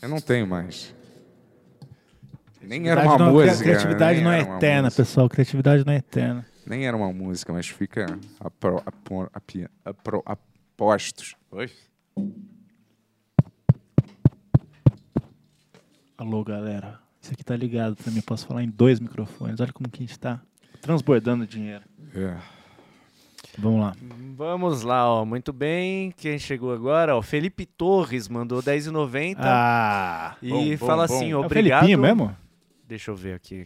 Eu 0.01 0.09
não 0.09 0.19
tenho 0.19 0.45
mais. 0.45 0.93
Nem 2.67 2.87
era 2.89 3.01
uma 3.01 3.15
Criatividade 3.15 3.23
não- 3.23 3.31
música. 3.33 3.63
Criatividade 3.63 4.21
não 4.21 4.31
é 4.31 4.39
eterna, 4.41 4.83
música. 4.83 5.03
pessoal. 5.03 5.29
Criatividade 5.29 5.85
não 5.85 5.93
é 5.93 5.97
eterna. 5.97 6.45
Nem 6.65 6.85
era 6.87 6.97
uma 6.97 7.11
música, 7.13 7.53
mas 7.53 7.67
fica 7.67 8.05
apro, 8.39 8.81
apo, 8.85 9.29
api- 9.33 9.67
apro, 9.83 10.23
apostos. 10.25 11.35
Oi? 11.51 11.69
Alô, 16.17 16.43
galera. 16.43 16.99
Isso 17.21 17.33
aqui 17.33 17.43
tá 17.43 17.55
ligado 17.55 17.95
também. 17.95 18.21
Posso 18.21 18.45
falar 18.47 18.63
em 18.63 18.69
dois 18.69 18.99
microfones. 18.99 19.59
Olha 19.59 19.73
como 19.73 19.89
que 19.89 20.03
a 20.03 20.05
gente 20.07 20.17
tá 20.19 20.41
transbordando 20.81 21.45
dinheiro. 21.45 21.83
É. 22.13 22.35
Vamos 23.57 23.79
lá. 23.81 23.95
Vamos 24.35 24.81
lá, 24.81 25.09
ó. 25.09 25.25
Muito 25.25 25.51
bem. 25.53 26.11
Quem 26.17 26.37
chegou 26.37 26.73
agora? 26.73 27.15
Ó, 27.15 27.21
Felipe 27.21 27.65
Torres 27.65 28.27
mandou 28.27 28.61
10,90 28.61 29.37
Ah, 29.39 30.35
e 30.41 30.49
bom, 30.49 30.65
bom, 30.69 30.77
fala 30.77 31.07
bom. 31.07 31.13
assim, 31.15 31.31
é 31.31 31.35
o 31.35 31.39
obrigado. 31.41 31.81
Felipinho 31.85 31.99
mesmo? 31.99 32.35
Deixa 32.87 33.09
eu 33.09 33.15
ver 33.15 33.33
aqui. 33.33 33.65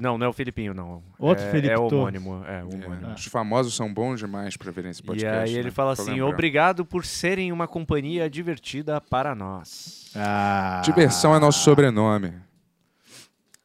Não, 0.00 0.16
não 0.16 0.26
é 0.26 0.28
o 0.28 0.32
Filipinho, 0.32 0.72
não. 0.72 1.02
Outro 1.18 1.44
é, 1.44 1.50
Felipe 1.50 1.72
É 1.74 1.78
homônimo. 1.78 2.42
É, 2.46 2.64
o 2.64 2.68
homônimo. 2.68 3.10
É, 3.10 3.14
Os 3.14 3.26
famosos 3.26 3.74
são 3.76 3.92
bons 3.92 4.18
demais 4.20 4.56
pra 4.56 4.72
verem 4.72 4.90
esse 4.90 5.02
E 5.02 5.04
podcast. 5.04 5.50
aí 5.50 5.54
ele 5.54 5.64
né? 5.68 5.70
fala 5.70 5.92
assim: 5.92 6.20
obrigado 6.22 6.84
por 6.84 7.04
serem 7.04 7.52
uma 7.52 7.68
companhia 7.68 8.28
divertida 8.30 9.00
para 9.02 9.34
nós. 9.34 10.10
Ah. 10.16 10.80
Diversão 10.82 11.34
é 11.34 11.38
nosso 11.38 11.62
sobrenome. 11.62 12.32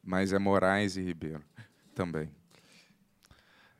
Mas 0.03 0.33
é 0.33 0.39
Moraes 0.39 0.97
e 0.97 1.01
Ribeiro 1.01 1.41
também. 1.95 2.29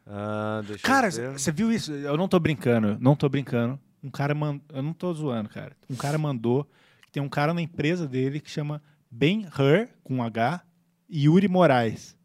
Ah, 0.08 0.62
Cara, 0.82 1.10
você 1.12 1.52
viu 1.52 1.70
isso? 1.72 1.92
Eu 1.92 2.16
não 2.16 2.30
tô 2.30 2.40
brincando, 2.40 2.98
não 3.00 3.16
tô 3.16 3.28
brincando. 3.28 3.78
Um 4.02 4.10
cara 4.10 4.34
mandou. 4.34 4.62
Eu 4.74 4.82
não 4.84 4.94
tô 4.94 5.14
zoando, 5.14 5.50
cara. 5.50 5.76
Um 5.90 5.96
cara 5.96 6.18
mandou. 6.18 6.66
Tem 7.12 7.22
um 7.22 7.28
cara 7.30 7.54
na 7.54 7.62
empresa 7.62 8.08
dele 8.08 8.40
que 8.40 8.50
chama 8.50 8.82
Ben 9.12 9.46
Hur, 9.48 9.88
com 10.04 10.24
H, 10.24 10.62
e 10.62 10.73
Yuri 11.12 11.48
Moraes. 11.48 12.16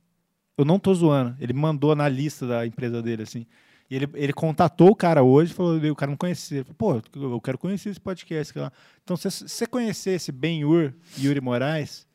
Eu 0.56 0.64
não 0.64 0.78
tô 0.78 0.92
zoando. 0.94 1.36
Ele 1.40 1.52
mandou 1.52 1.94
na 1.94 2.08
lista 2.08 2.46
da 2.46 2.66
empresa 2.66 3.00
dele, 3.02 3.22
assim. 3.22 3.46
E 3.90 3.96
ele, 3.96 4.08
ele 4.14 4.32
contatou 4.32 4.90
o 4.90 4.96
cara 4.96 5.22
hoje, 5.22 5.54
falou, 5.54 5.76
o 5.78 5.96
cara 5.96 6.10
não 6.10 6.16
conhecia. 6.16 6.58
Ele 6.58 6.64
falou, 6.74 7.00
Pô, 7.02 7.20
eu 7.34 7.40
quero 7.40 7.56
conhecer 7.56 7.88
esse 7.90 8.00
podcast. 8.00 8.58
lá. 8.58 8.72
Então, 9.02 9.16
se 9.16 9.30
você 9.30 9.66
conhecer 9.66 10.10
esse 10.10 10.30
Ben 10.32 10.64
Hur 10.64 10.92
e 11.16 11.26
Yuri 11.26 11.40
Moraes, 11.40 12.06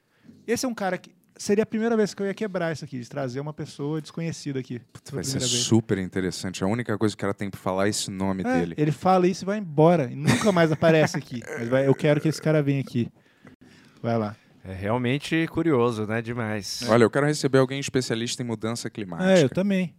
esse 0.46 0.66
é 0.66 0.70
um 0.70 0.74
cara 0.76 0.98
que. 0.98 1.12
Seria 1.36 1.64
a 1.64 1.66
primeira 1.66 1.98
vez 1.98 2.14
que 2.14 2.22
eu 2.22 2.28
ia 2.28 2.34
quebrar 2.34 2.72
isso 2.72 2.86
aqui, 2.86 3.00
de 3.00 3.10
trazer 3.10 3.40
uma 3.40 3.52
pessoa 3.52 4.00
desconhecida 4.00 4.60
aqui. 4.60 4.80
pela 5.04 5.16
Vai 5.16 5.24
ser 5.24 5.40
vez. 5.40 5.50
super 5.50 5.98
interessante. 5.98 6.64
A 6.64 6.68
única 6.68 6.96
coisa 6.96 7.16
que 7.16 7.20
o 7.20 7.22
cara 7.22 7.34
tem 7.34 7.50
pra 7.50 7.60
falar 7.60 7.88
é 7.88 7.90
esse 7.90 8.12
nome 8.12 8.44
É, 8.46 8.60
dele. 8.60 8.76
Ele 8.78 8.92
fala 8.92 9.28
isso 9.28 9.44
e 9.44 9.48
vai 9.48 9.58
embora. 9.58 10.12
E 10.12 10.16
nunca 10.16 10.52
mais 10.52 10.72
aparece 10.72 11.18
aqui. 11.18 11.42
Mas 11.58 11.68
vai- 11.70 11.88
eu 11.88 11.96
quero 11.96 12.22
que 12.22 12.28
esse 12.28 12.40
cara 12.40 12.62
venha 12.62 12.82
aqui. 12.82 13.10
Vai 14.02 14.16
lá. 14.16 14.36
É 14.66 14.74
realmente 14.74 15.46
curioso, 15.48 16.06
né? 16.08 16.22
Demais. 16.22 16.84
Olha, 16.88 17.04
eu 17.04 17.10
quero 17.10 17.26
receber 17.26 17.58
alguém 17.58 17.80
especialista 17.80 18.42
em 18.42 18.46
mudança 18.46 18.90
climática. 18.90 19.32
É, 19.32 19.44
eu 19.44 19.50
também. 19.50 19.94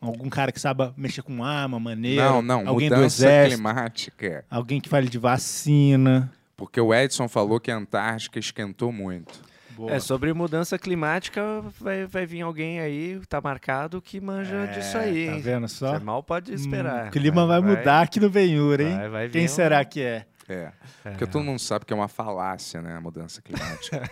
Algum 0.00 0.28
cara 0.28 0.52
que 0.52 0.60
saiba 0.60 0.92
mexer 0.96 1.22
com 1.22 1.42
arma, 1.42 1.80
maneira. 1.80 2.22
Não, 2.24 2.42
não, 2.42 2.68
alguém 2.68 2.88
do 2.90 2.96
mudança 2.96 3.24
exército. 3.26 3.54
climática. 3.56 4.44
Alguém 4.50 4.80
que 4.80 4.88
fale 4.88 5.08
de 5.08 5.18
vacina. 5.18 6.30
Porque 6.56 6.80
o 6.80 6.94
Edson 6.94 7.26
falou 7.28 7.58
que 7.58 7.70
a 7.70 7.76
Antártica 7.76 8.38
esquentou 8.38 8.92
muito. 8.92 9.40
Boa. 9.70 9.90
É, 9.92 9.98
sobre 9.98 10.32
mudança 10.32 10.78
climática, 10.78 11.42
vai, 11.80 12.06
vai 12.06 12.24
vir 12.24 12.42
alguém 12.42 12.78
aí, 12.78 13.20
tá 13.28 13.40
marcado, 13.40 14.00
que 14.00 14.20
manja 14.20 14.66
disso 14.66 14.96
aí, 14.96 15.26
Tá 15.26 15.36
vendo 15.38 15.66
só? 15.66 15.98
Você 15.98 16.04
mal 16.04 16.22
pode 16.22 16.54
esperar. 16.54 17.06
Hum, 17.06 17.08
o 17.08 17.10
clima 17.10 17.44
vai, 17.44 17.60
mudar 17.60 18.02
aqui 18.02 18.20
no 18.20 18.30
Benhur, 18.30 18.80
hein? 18.80 18.96
vai- 18.96 19.08
vai 19.08 19.28
Quem 19.30 19.46
um- 19.46 19.48
será 19.48 19.84
que 19.84 20.00
é? 20.00 20.26
É. 20.48 20.72
Porque 21.02 21.26
todo 21.26 21.42
mundo 21.44 21.58
sabe 21.58 21.84
que 21.84 21.92
é 21.92 21.96
uma 21.96 22.08
falácia, 22.08 22.82
né? 22.82 22.96
A 22.96 23.00
mudança 23.00 23.40
climática. 23.40 24.02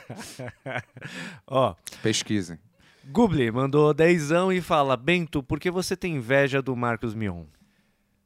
Ó, 1.46 1.74
Pesquisem. 2.02 2.58
Gubli 3.04 3.50
mandou 3.50 3.92
dezão 3.92 4.52
e 4.52 4.60
fala, 4.60 4.96
Bento, 4.96 5.42
por 5.42 5.58
que 5.58 5.70
você 5.70 5.96
tem 5.96 6.16
inveja 6.16 6.62
do 6.62 6.74
Marcos 6.76 7.14
Mion? 7.14 7.44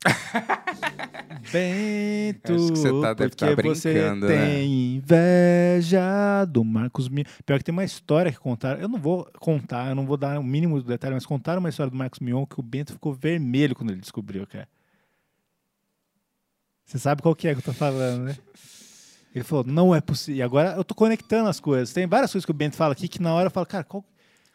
Bento, 1.53 2.55
Acho 2.55 2.73
que 2.73 2.79
você 2.79 3.01
tá- 3.01 3.15
deve 3.15 3.31
porque 3.31 3.45
tá 3.57 3.63
você 3.63 3.93
brincando, 3.93 4.27
né? 4.27 4.47
tem 4.47 4.97
inveja 4.97 6.45
do 6.47 6.65
Marcos 6.65 7.09
Mion. 7.09 7.25
Pior 7.45 7.59
que 7.59 7.65
tem 7.65 7.73
uma 7.73 7.85
história 7.85 8.31
que 8.33 8.39
contaram. 8.39 8.81
Eu 8.81 8.89
não 8.89 8.99
vou 8.99 9.29
contar, 9.41 9.89
eu 9.89 9.95
não 9.95 10.07
vou 10.07 10.17
dar 10.17 10.39
o 10.39 10.43
mínimo 10.45 10.81
do 10.81 10.87
detalhe, 10.87 11.15
mas 11.15 11.25
contaram 11.27 11.61
uma 11.61 11.69
história 11.69 11.91
do 11.91 11.97
Marcos 11.97 12.21
Mion 12.21 12.45
que 12.47 12.59
o 12.59 12.63
Bento 12.63 12.93
ficou 12.93 13.13
vermelho 13.15 13.75
quando 13.75 13.91
ele 13.91 14.01
descobriu, 14.01 14.47
cara. 14.47 14.69
Você 16.87 16.99
sabe 16.99 17.21
qual 17.21 17.35
que 17.35 17.49
é 17.49 17.53
que 17.53 17.59
eu 17.59 17.65
tô 17.65 17.73
falando, 17.73 18.23
né? 18.25 18.37
Ele 19.35 19.45
falou, 19.45 19.65
não 19.65 19.95
é 19.95 20.01
possível. 20.01 20.39
E 20.39 20.43
agora 20.43 20.75
eu 20.77 20.85
tô 20.85 20.95
conectando 20.95 21.49
as 21.49 21.61
coisas. 21.61 21.93
Tem 21.93 22.07
várias 22.07 22.33
coisas 22.33 22.47
que 22.47 22.51
o 22.51 22.55
Bento 22.55 22.77
fala 22.77 22.93
aqui 22.93 23.07
que 23.09 23.21
na 23.21 23.35
hora 23.35 23.49
eu 23.49 23.51
falo, 23.51 23.67
cara, 23.67 23.85
qual, 23.85 24.03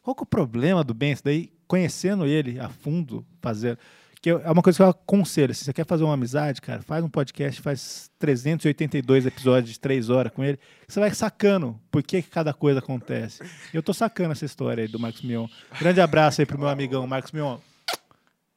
qual 0.01 0.15
que 0.15 0.21
é 0.21 0.23
o 0.23 0.25
problema 0.25 0.83
do 0.83 0.93
Bento? 0.93 1.21
Daí, 1.23 1.51
conhecendo 1.67 2.25
ele 2.25 2.59
a 2.59 2.69
fundo, 2.69 3.23
fazer. 3.41 3.77
Que 4.21 4.31
eu- 4.31 4.39
é 4.43 4.49
uma 4.51 4.61
coisa 4.63 4.77
que 4.77 4.81
eu 4.83 4.87
aconselho. 4.89 5.53
Se 5.53 5.65
você 5.65 5.73
quer 5.73 5.85
fazer 5.85 6.03
uma 6.03 6.13
amizade, 6.13 6.61
cara, 6.61 6.81
faz 6.81 7.03
um 7.03 7.09
podcast, 7.09 7.61
faz 7.61 8.09
382 8.17 9.25
episódios 9.25 9.73
de 9.73 9.79
três 9.79 10.09
horas 10.09 10.31
com 10.31 10.43
ele. 10.43 10.57
Você 10.87 10.99
vai 10.99 11.13
sacando 11.13 11.79
por 11.91 12.01
que, 12.01 12.21
que 12.21 12.29
cada 12.29 12.53
coisa 12.53 12.79
acontece. 12.79 13.43
Eu 13.73 13.83
tô 13.83 13.93
sacando 13.93 14.31
essa 14.31 14.45
história 14.45 14.83
aí 14.83 14.87
do 14.87 14.99
Marcos 14.99 15.21
Mion. 15.21 15.47
Grande 15.79 15.99
abraço 16.01 16.41
aí 16.41 16.45
pro 16.45 16.57
meu 16.57 16.67
amigão 16.69 17.05
Marcos 17.05 17.31
Mion. 17.31 17.57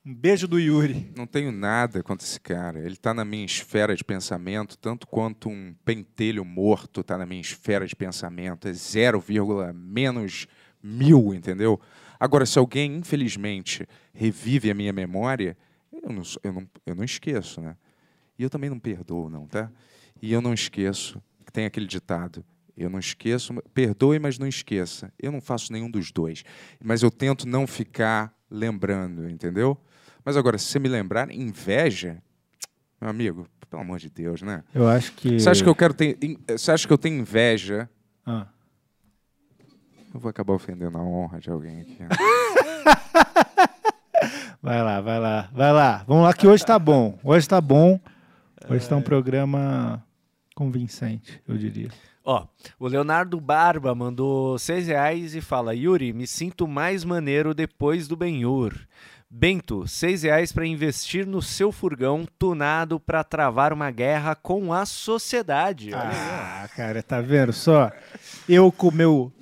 Um 0.07 0.15
beijo 0.15 0.47
do 0.47 0.61
Yuri. 0.61 1.11
Não 1.17 1.27
tenho 1.27 1.51
nada 1.51 2.03
contra 2.03 2.27
esse 2.27 2.39
cara. 2.39 2.79
Ele 2.79 2.95
tá 2.95 3.15
na 3.15 3.25
minha 3.25 3.47
esfera 3.47 3.97
de 3.97 4.05
pensamento, 4.05 4.77
tanto 4.77 5.07
quanto 5.07 5.49
um 5.49 5.75
pentelho 5.83 6.45
morto 6.45 7.03
tá 7.03 7.17
na 7.17 7.25
minha 7.25 7.41
esfera 7.41 7.87
de 7.87 7.97
pensamento. 7.97 8.69
É 8.69 8.73
0, 8.75 9.25
menos 9.75 10.47
mil, 10.83 11.33
entendeu? 11.33 11.81
Agora, 12.21 12.45
se 12.45 12.59
alguém, 12.59 12.97
infelizmente, 12.97 13.89
revive 14.13 14.71
a 14.71 14.75
minha 14.75 14.93
memória, 14.93 15.57
eu 15.91 16.13
não, 16.13 16.23
eu 16.43 16.53
não, 16.53 16.69
eu 16.85 16.95
não 16.95 17.05
esqueço, 17.05 17.63
né? 17.63 17.75
E 18.39 18.43
eu 18.43 18.51
também 18.51 18.69
não 18.69 18.79
perdoo, 18.79 19.31
não, 19.31 19.47
tá? 19.47 19.73
E 20.21 20.31
eu 20.35 20.43
não 20.43 20.53
esqueço, 20.53 21.19
que 21.47 21.53
tem 21.53 21.65
aquele 21.65 21.87
ditado, 21.87 22.45
eu 22.77 22.91
não 22.91 22.99
esqueço, 22.99 23.55
perdoe, 23.73 24.19
mas 24.19 24.39
não 24.39 24.47
esqueça. 24.47 25.11
Eu 25.19 25.33
não 25.33 25.41
faço 25.41 25.73
nenhum 25.73 25.91
dos 25.91 26.13
dois. 26.13 26.45
Mas 26.79 27.03
eu 27.03 27.11
tento 27.11 27.49
não 27.49 27.67
ficar 27.67 28.37
lembrando, 28.51 29.31
entendeu? 29.31 29.81
Mas 30.25 30.37
agora, 30.37 30.57
se 30.59 30.67
você 30.67 30.79
me 30.79 30.89
lembrar, 30.89 31.31
inveja, 31.31 32.23
meu 33.01 33.11
amigo, 33.11 33.47
pelo 33.69 33.83
amor 33.83 33.99
de 33.99 34.09
Deus, 34.09 34.41
né? 34.43 34.63
Eu 34.75 34.89
acho 34.89 35.13
que. 35.13 35.39
Você 35.39 35.51
acha 35.51 35.63
que 35.63 35.69
eu 35.69 35.75
quero 35.75 35.93
ter. 35.95 36.17
Você 36.49 36.71
acha 36.73 36.87
que 36.87 36.93
eu 36.93 36.99
tenho 36.99 37.19
inveja? 37.21 37.89
Ah. 38.25 38.47
Eu 40.15 40.21
vou 40.21 40.31
acabar 40.31 40.55
ofendendo 40.55 40.97
a 40.97 41.03
honra 41.03 41.41
de 41.41 41.51
alguém 41.51 41.81
aqui. 41.81 42.03
né? 42.03 42.09
Vai 44.63 44.83
lá, 44.83 44.99
vai 45.03 45.21
lá, 45.21 45.51
vai 45.53 45.73
lá. 45.75 46.05
Vamos 46.07 46.25
lá 46.25 46.33
que 46.33 46.47
hoje 46.47 46.65
tá 46.65 46.79
bom. 46.79 47.19
Hoje 47.23 47.47
tá 47.47 47.61
bom. 47.61 48.01
Hoje 48.67 48.89
tá 48.89 48.97
um 48.97 49.03
programa 49.03 50.03
convincente, 50.55 51.39
eu 51.47 51.59
diria. 51.59 51.91
Ó, 52.25 52.47
o 52.79 52.89
Leonardo 52.89 53.39
Barba 53.39 53.95
mandou 53.95 54.59
seis 54.59 54.87
reais 54.87 55.35
e 55.35 55.43
fala: 55.43 55.75
Yuri, 55.75 56.15
me 56.15 56.27
sinto 56.27 56.67
mais 56.67 57.05
maneiro 57.05 57.53
depois 57.53 58.09
do 58.09 58.17
Benhur. 58.17 58.73
Bento, 59.37 59.85
seis 59.89 60.23
reais 60.23 60.53
para 60.53 60.65
investir 60.65 61.27
no 61.27 61.43
seu 61.43 61.73
furgão 61.73 62.25
tunado 62.39 63.01
para 63.01 63.25
travar 63.25 63.73
uma 63.73 63.91
guerra 63.91 64.37
com 64.37 64.73
a 64.73 64.87
sociedade. 64.87 65.93
Olha 65.93 66.03
aí, 66.09 66.15
ó. 66.17 66.65
Ah, 66.65 66.69
cara, 66.69 67.03
tá 67.03 67.21
vendo 67.21 67.53
só? 67.53 67.91
Eu 68.49 68.71
com 68.71 68.89
o 68.89 68.93
meu 68.95 69.33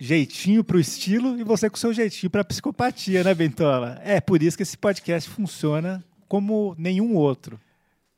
jeitinho 0.00 0.64
pro 0.64 0.80
estilo 0.80 1.38
e 1.38 1.44
você 1.44 1.70
com 1.70 1.76
o 1.76 1.78
seu 1.78 1.92
jeitinho 1.94 2.28
pra 2.28 2.42
psicopatia, 2.42 3.22
né, 3.22 3.32
Bentola? 3.34 4.00
É 4.02 4.20
por 4.20 4.42
isso 4.42 4.56
que 4.56 4.64
esse 4.64 4.76
podcast 4.76 5.30
funciona 5.30 6.02
como 6.26 6.74
nenhum 6.76 7.14
outro. 7.14 7.60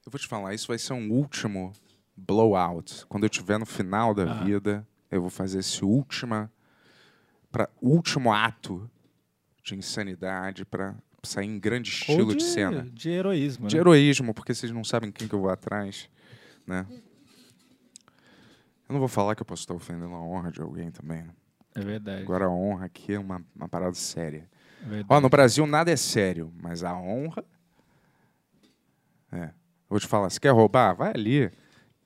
Eu 0.04 0.10
vou 0.10 0.18
te 0.18 0.26
falar, 0.26 0.54
isso 0.54 0.68
vai 0.68 0.78
ser 0.78 0.94
um 0.94 1.10
último 1.12 1.74
blowout. 2.16 3.04
Quando 3.06 3.24
eu 3.24 3.28
estiver 3.30 3.58
no 3.58 3.66
final 3.66 4.14
da 4.14 4.22
Ah. 4.22 4.34
vida, 4.44 4.86
eu 5.10 5.20
vou 5.20 5.28
fazer 5.28 5.58
esse 5.58 5.84
última, 5.84 6.50
pra, 7.52 7.68
último 7.82 8.32
ato 8.32 8.90
de 9.66 9.74
insanidade 9.74 10.64
para 10.64 10.94
sair 11.24 11.46
em 11.46 11.58
grande 11.58 11.90
estilo 11.90 12.28
Ou 12.28 12.34
de, 12.36 12.42
cena. 12.44 12.86
De 12.92 13.10
heroísmo, 13.10 13.66
De 13.66 13.74
né? 13.74 13.80
heroísmo, 13.80 14.32
porque 14.32 14.54
vocês 14.54 14.70
não 14.70 14.84
sabem 14.84 15.10
quem 15.10 15.26
que 15.26 15.34
eu 15.34 15.40
vou 15.40 15.50
atrás, 15.50 16.08
né? 16.64 16.86
Eu 18.88 18.92
não 18.92 19.00
vou 19.00 19.08
falar 19.08 19.34
que 19.34 19.42
eu 19.42 19.46
posso 19.46 19.62
estar 19.62 19.74
ofendendo 19.74 20.14
a 20.14 20.20
honra 20.22 20.52
de 20.52 20.60
alguém 20.60 20.92
também. 20.92 21.22
né? 21.24 21.30
É 21.74 21.80
verdade. 21.80 22.22
Agora 22.22 22.44
a 22.44 22.50
honra 22.50 22.86
aqui 22.86 23.12
é 23.14 23.18
uma, 23.18 23.44
uma 23.56 23.68
parada 23.68 23.94
séria. 23.94 24.48
é. 24.88 25.04
Ó, 25.08 25.20
no 25.20 25.28
Brasil 25.28 25.66
nada 25.66 25.90
é 25.90 25.96
sério, 25.96 26.52
mas 26.62 26.84
a 26.84 26.96
honra. 26.96 27.44
É. 29.32 29.46
Eu 29.46 29.50
Vou 29.90 29.98
te 29.98 30.06
falar, 30.06 30.30
se 30.30 30.40
quer 30.40 30.50
roubar, 30.50 30.94
vai 30.94 31.10
ali. 31.12 31.50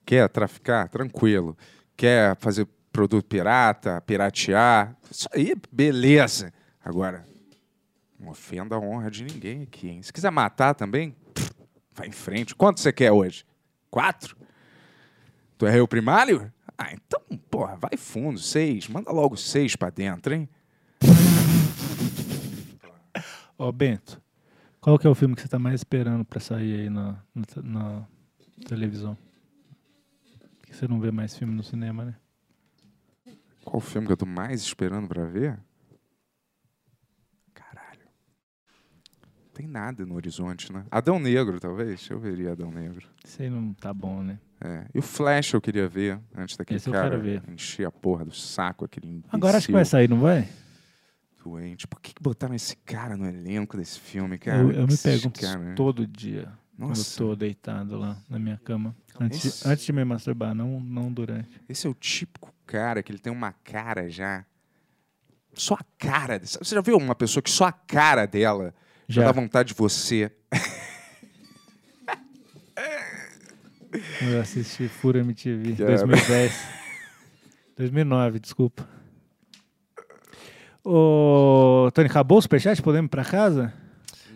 Quer 0.03 0.27
traficar, 0.29 0.89
tranquilo. 0.89 1.55
Quer 1.95 2.35
fazer 2.37 2.67
produto 2.91 3.23
pirata, 3.27 4.01
piratear, 4.01 4.97
isso 5.09 5.29
aí, 5.31 5.53
beleza. 5.71 6.51
Agora, 6.83 7.23
não 8.21 8.29
ofenda 8.29 8.75
a 8.75 8.79
honra 8.79 9.09
de 9.09 9.23
ninguém 9.23 9.63
aqui, 9.63 9.89
hein? 9.89 10.01
Se 10.01 10.13
quiser 10.13 10.31
matar 10.31 10.75
também, 10.75 11.15
pff, 11.33 11.51
vai 11.91 12.07
em 12.07 12.11
frente. 12.11 12.55
Quanto 12.55 12.79
você 12.79 12.93
quer 12.93 13.11
hoje? 13.11 13.43
Quatro? 13.89 14.37
Tu 15.57 15.65
é 15.65 15.71
réu 15.71 15.87
primário? 15.87 16.51
Ah, 16.77 16.93
então, 16.93 17.21
porra, 17.49 17.75
vai 17.75 17.97
fundo, 17.97 18.39
seis. 18.39 18.87
Manda 18.87 19.11
logo 19.11 19.35
seis 19.35 19.75
pra 19.75 19.89
dentro, 19.89 20.33
hein? 20.33 20.47
Ó, 23.57 23.71
Bento, 23.71 24.21
qual 24.79 24.97
que 24.97 25.05
é 25.05 25.09
o 25.09 25.13
filme 25.13 25.35
que 25.35 25.41
você 25.41 25.47
tá 25.47 25.59
mais 25.59 25.81
esperando 25.81 26.25
pra 26.25 26.39
sair 26.39 26.81
aí 26.81 26.89
na, 26.89 27.21
na, 27.35 27.45
na 27.63 28.07
televisão? 28.67 29.15
Porque 30.59 30.73
você 30.73 30.87
não 30.87 30.99
vê 30.99 31.11
mais 31.11 31.37
filme 31.37 31.53
no 31.53 31.61
cinema, 31.61 32.05
né? 32.05 32.15
Qual 33.63 33.77
o 33.77 33.79
filme 33.79 34.07
que 34.07 34.13
eu 34.13 34.17
tô 34.17 34.25
mais 34.25 34.61
esperando 34.61 35.07
pra 35.07 35.25
ver? 35.25 35.59
Caralho. 37.53 38.07
Tem 39.53 39.67
nada 39.67 40.05
no 40.05 40.15
horizonte, 40.15 40.71
né? 40.71 40.85
Adão 40.89 41.19
Negro, 41.19 41.59
talvez. 41.59 42.07
Eu 42.09 42.19
veria 42.19 42.53
Adão 42.53 42.71
Negro. 42.71 43.05
Isso 43.23 43.41
aí 43.41 43.49
não 43.49 43.73
tá 43.73 43.93
bom, 43.93 44.23
né? 44.23 44.39
É. 44.63 44.85
E 44.93 44.99
o 44.99 45.01
Flash 45.01 45.53
eu 45.53 45.61
queria 45.61 45.87
ver, 45.87 46.19
antes 46.35 46.55
daquele 46.55 46.77
Esse 46.77 46.87
eu 46.87 46.93
cara 46.93 47.09
quero 47.09 47.21
ver. 47.21 47.43
encher 47.49 47.85
a 47.85 47.91
porra 47.91 48.23
do 48.23 48.31
saco, 48.33 48.85
aquele 48.85 49.07
imbecil 49.07 49.29
Agora 49.33 49.57
acho 49.57 49.67
que 49.67 49.73
vai 49.73 49.83
sair, 49.85 50.07
não 50.09 50.19
vai? 50.21 50.47
doente. 51.43 51.87
Por 51.87 51.99
que, 51.99 52.13
que 52.13 52.21
botaram 52.21 52.53
esse 52.53 52.75
cara 52.77 53.17
no 53.17 53.25
elenco 53.25 53.75
desse 53.75 53.99
filme, 53.99 54.37
cara? 54.37 54.59
Eu, 54.61 54.71
eu 54.71 54.87
me 54.87 54.95
pergunto 54.95 55.41
isso 55.41 55.51
cara, 55.53 55.59
né? 55.65 55.73
todo 55.75 56.05
dia. 56.05 56.47
Nossa, 56.77 57.03
Quando 57.17 57.29
eu 57.29 57.29
tô 57.29 57.35
deitado 57.35 57.97
lá 57.97 58.17
na 58.29 58.37
minha 58.39 58.57
cama. 58.63 58.95
Antes, 59.19 59.43
Esse- 59.45 59.63
de, 59.63 59.69
antes 59.69 59.85
de 59.85 59.91
me 59.93 60.03
masturbar, 60.05 60.53
não, 60.55 60.79
não 60.79 61.11
durante. 61.11 61.49
esse 61.67 61.85
é 61.87 61.89
o 61.89 61.93
típico 61.95 62.53
cara 62.65 63.01
que 63.03 63.11
ele 63.11 63.19
tem 63.19 63.33
uma 63.33 63.51
cara 63.51 64.07
já... 64.09 64.45
Só 65.53 65.73
a 65.73 65.83
cara... 65.97 66.39
Você 66.43 66.75
já 66.75 66.81
viu 66.81 66.95
uma 66.97 67.15
pessoa 67.15 67.41
que 67.43 67.49
só 67.49 67.65
a 67.65 67.71
cara 67.71 68.25
dela 68.27 68.73
já, 69.11 69.21
Já. 69.21 69.27
dá 69.27 69.31
vontade 69.33 69.69
de 69.69 69.75
você? 69.75 70.31
Eu 74.21 74.39
assisti 74.39 74.87
Fura 74.87 75.19
MTV 75.19 75.75
Cara. 75.75 75.89
2010. 75.97 76.67
2009, 77.77 78.39
desculpa. 78.39 78.87
Ô, 80.83 81.89
Tony, 81.93 82.07
acabou 82.07 82.37
o 82.37 82.41
superchat? 82.41 82.81
Podemos 82.81 83.07
ir 83.07 83.09
pra 83.09 83.25
casa? 83.25 83.73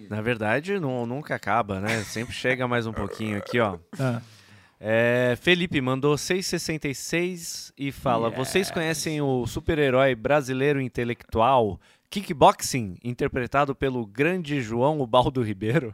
Na 0.09 0.21
verdade, 0.21 0.79
não, 0.79 1.05
nunca 1.05 1.35
acaba, 1.35 1.79
né? 1.79 2.03
Sempre 2.03 2.33
chega 2.33 2.67
mais 2.67 2.85
um 2.85 2.93
pouquinho 2.93 3.37
aqui, 3.37 3.59
ó. 3.59 3.77
Tá. 3.97 4.21
É, 4.79 5.35
Felipe 5.41 5.79
mandou 5.81 6.17
666 6.17 7.73
e 7.77 7.91
fala: 7.91 8.29
Vocês 8.29 8.69
conhecem 8.69 9.21
o 9.21 9.47
super-herói 9.47 10.13
brasileiro 10.13 10.81
intelectual 10.81 11.79
Kickboxing, 12.09 12.97
interpretado 13.03 13.75
pelo 13.75 14.05
grande 14.05 14.61
João 14.61 14.99
Ubaldo 15.01 15.41
Ribeiro? 15.41 15.93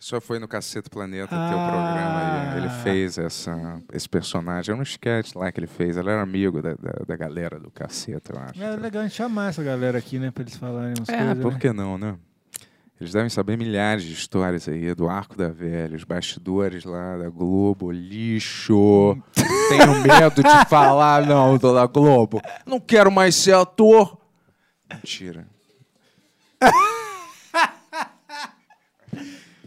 Só 0.00 0.20
foi 0.20 0.38
no 0.38 0.46
Cacete 0.46 0.88
Planeta, 0.88 1.34
Ah. 1.34 1.48
teu 1.48 1.58
programa 1.58 2.52
aí. 2.52 2.58
Ele 2.58 2.68
fez 2.84 3.18
essa, 3.18 3.82
esse 3.92 4.08
personagem. 4.08 4.70
Era 4.72 4.78
um 4.80 4.82
sketch 4.84 5.34
lá 5.34 5.50
que 5.50 5.58
ele 5.58 5.66
fez. 5.66 5.96
Ele 5.96 6.08
era 6.08 6.22
amigo 6.22 6.62
da, 6.62 6.74
da, 6.74 6.92
da 7.06 7.16
galera 7.16 7.58
do 7.58 7.68
Cacete, 7.70 8.30
eu 8.32 8.38
acho. 8.38 8.62
É 8.62 8.76
legal 8.76 9.02
a 9.02 9.06
gente 9.06 9.16
chamar 9.16 9.48
essa 9.50 9.62
galera 9.62 9.98
aqui, 9.98 10.18
né? 10.20 10.30
Pra 10.30 10.42
eles 10.42 10.56
falarem 10.56 10.94
umas 10.96 11.08
É, 11.08 11.16
coisas. 11.16 11.42
por 11.42 11.52
né? 11.54 11.58
que 11.58 11.72
não, 11.72 11.98
né? 11.98 12.16
Eles 13.00 13.12
devem 13.12 13.28
saber 13.28 13.56
milhares 13.56 14.02
de 14.04 14.12
histórias 14.12 14.68
aí 14.68 14.92
do 14.94 15.08
Arco 15.08 15.36
da 15.36 15.48
Velha, 15.48 15.96
os 15.96 16.04
bastidores 16.04 16.84
lá 16.84 17.16
da 17.16 17.28
Globo, 17.28 17.90
lixo. 17.92 19.16
Tenho 19.68 20.00
medo 20.02 20.42
de 20.42 20.64
falar, 20.68 21.24
não, 21.26 21.56
da 21.58 21.86
Globo. 21.86 22.40
Não 22.66 22.78
quero 22.80 23.10
mais 23.10 23.34
ser 23.36 23.54
ator. 23.54 24.16
Mentira. 24.94 25.46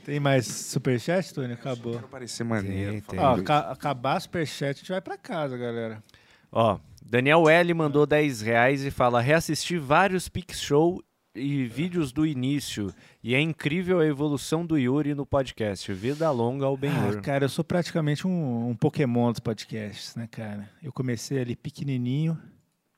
Tem 0.04 0.20
mais 0.20 0.48
superchat, 0.48 1.34
Tony? 1.34 1.54
Acabou. 1.54 1.94
Quero 1.94 2.08
parecer 2.08 2.44
maneiro. 2.44 2.92
Tem, 2.94 3.02
tem. 3.02 3.20
Ó, 3.20 3.36
aca- 3.36 3.72
acabar 3.72 4.20
superchat, 4.20 4.78
a 4.78 4.80
gente 4.80 4.92
vai 4.92 5.02
pra 5.02 5.18
casa, 5.18 5.58
galera. 5.58 6.04
Ó, 6.52 6.80
Daniel 7.04 7.48
L 7.48 7.74
mandou 7.74 8.06
10 8.06 8.42
reais 8.42 8.84
e 8.84 8.92
fala: 8.92 9.22
reassisti 9.22 9.78
vários 9.78 10.28
Pix 10.28 10.60
Show 10.60 11.02
e 11.36 11.66
vídeos 11.66 12.12
do 12.12 12.26
início. 12.26 12.94
E 13.24 13.36
é 13.36 13.40
incrível 13.40 14.00
a 14.00 14.06
evolução 14.06 14.66
do 14.66 14.78
Yuri 14.78 15.14
no 15.14 15.26
podcast. 15.26 15.92
Vida 15.94 16.30
longa 16.32 16.66
ao 16.66 16.76
Benhur. 16.76 17.18
Ah, 17.20 17.22
cara, 17.22 17.46
eu 17.46 17.50
sou 17.50 17.64
praticamente 17.64 18.26
um, 18.28 18.70
um 18.70 18.76
Pokémon 18.76 19.32
dos 19.32 19.40
podcasts, 19.40 20.16
né, 20.16 20.28
cara? 20.30 20.68
Eu 20.82 20.92
comecei 20.92 21.40
ali 21.40 21.56
pequenininho 21.56 22.38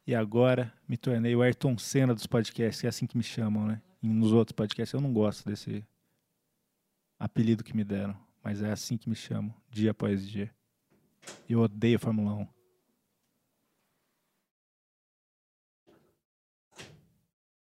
e 0.05 0.13
agora 0.13 0.73
me 0.88 0.97
tornei 0.97 1.35
o 1.35 1.41
Ayrton 1.41 1.77
Senna 1.77 2.13
dos 2.13 2.27
podcasts, 2.27 2.81
que 2.81 2.88
é 2.88 2.89
assim 2.89 3.07
que 3.07 3.17
me 3.17 3.23
chamam, 3.23 3.65
né? 3.65 3.81
E 4.01 4.07
nos 4.07 4.34
outros 4.34 4.53
podcasts 4.53 4.93
eu 4.93 5.01
não 5.01 5.13
gosto 5.13 5.45
desse 5.45 5.85
apelido 7.17 7.63
que 7.63 7.75
me 7.75 7.84
deram, 7.84 8.17
mas 8.43 8.61
é 8.61 8.71
assim 8.71 8.97
que 8.97 9.09
me 9.09 9.15
chamam, 9.15 9.53
dia 9.69 9.91
após 9.91 10.27
dia. 10.27 10.53
Eu 11.47 11.61
odeio 11.61 11.95
a 11.95 11.99
Fórmula 11.99 12.34
1. 12.34 12.47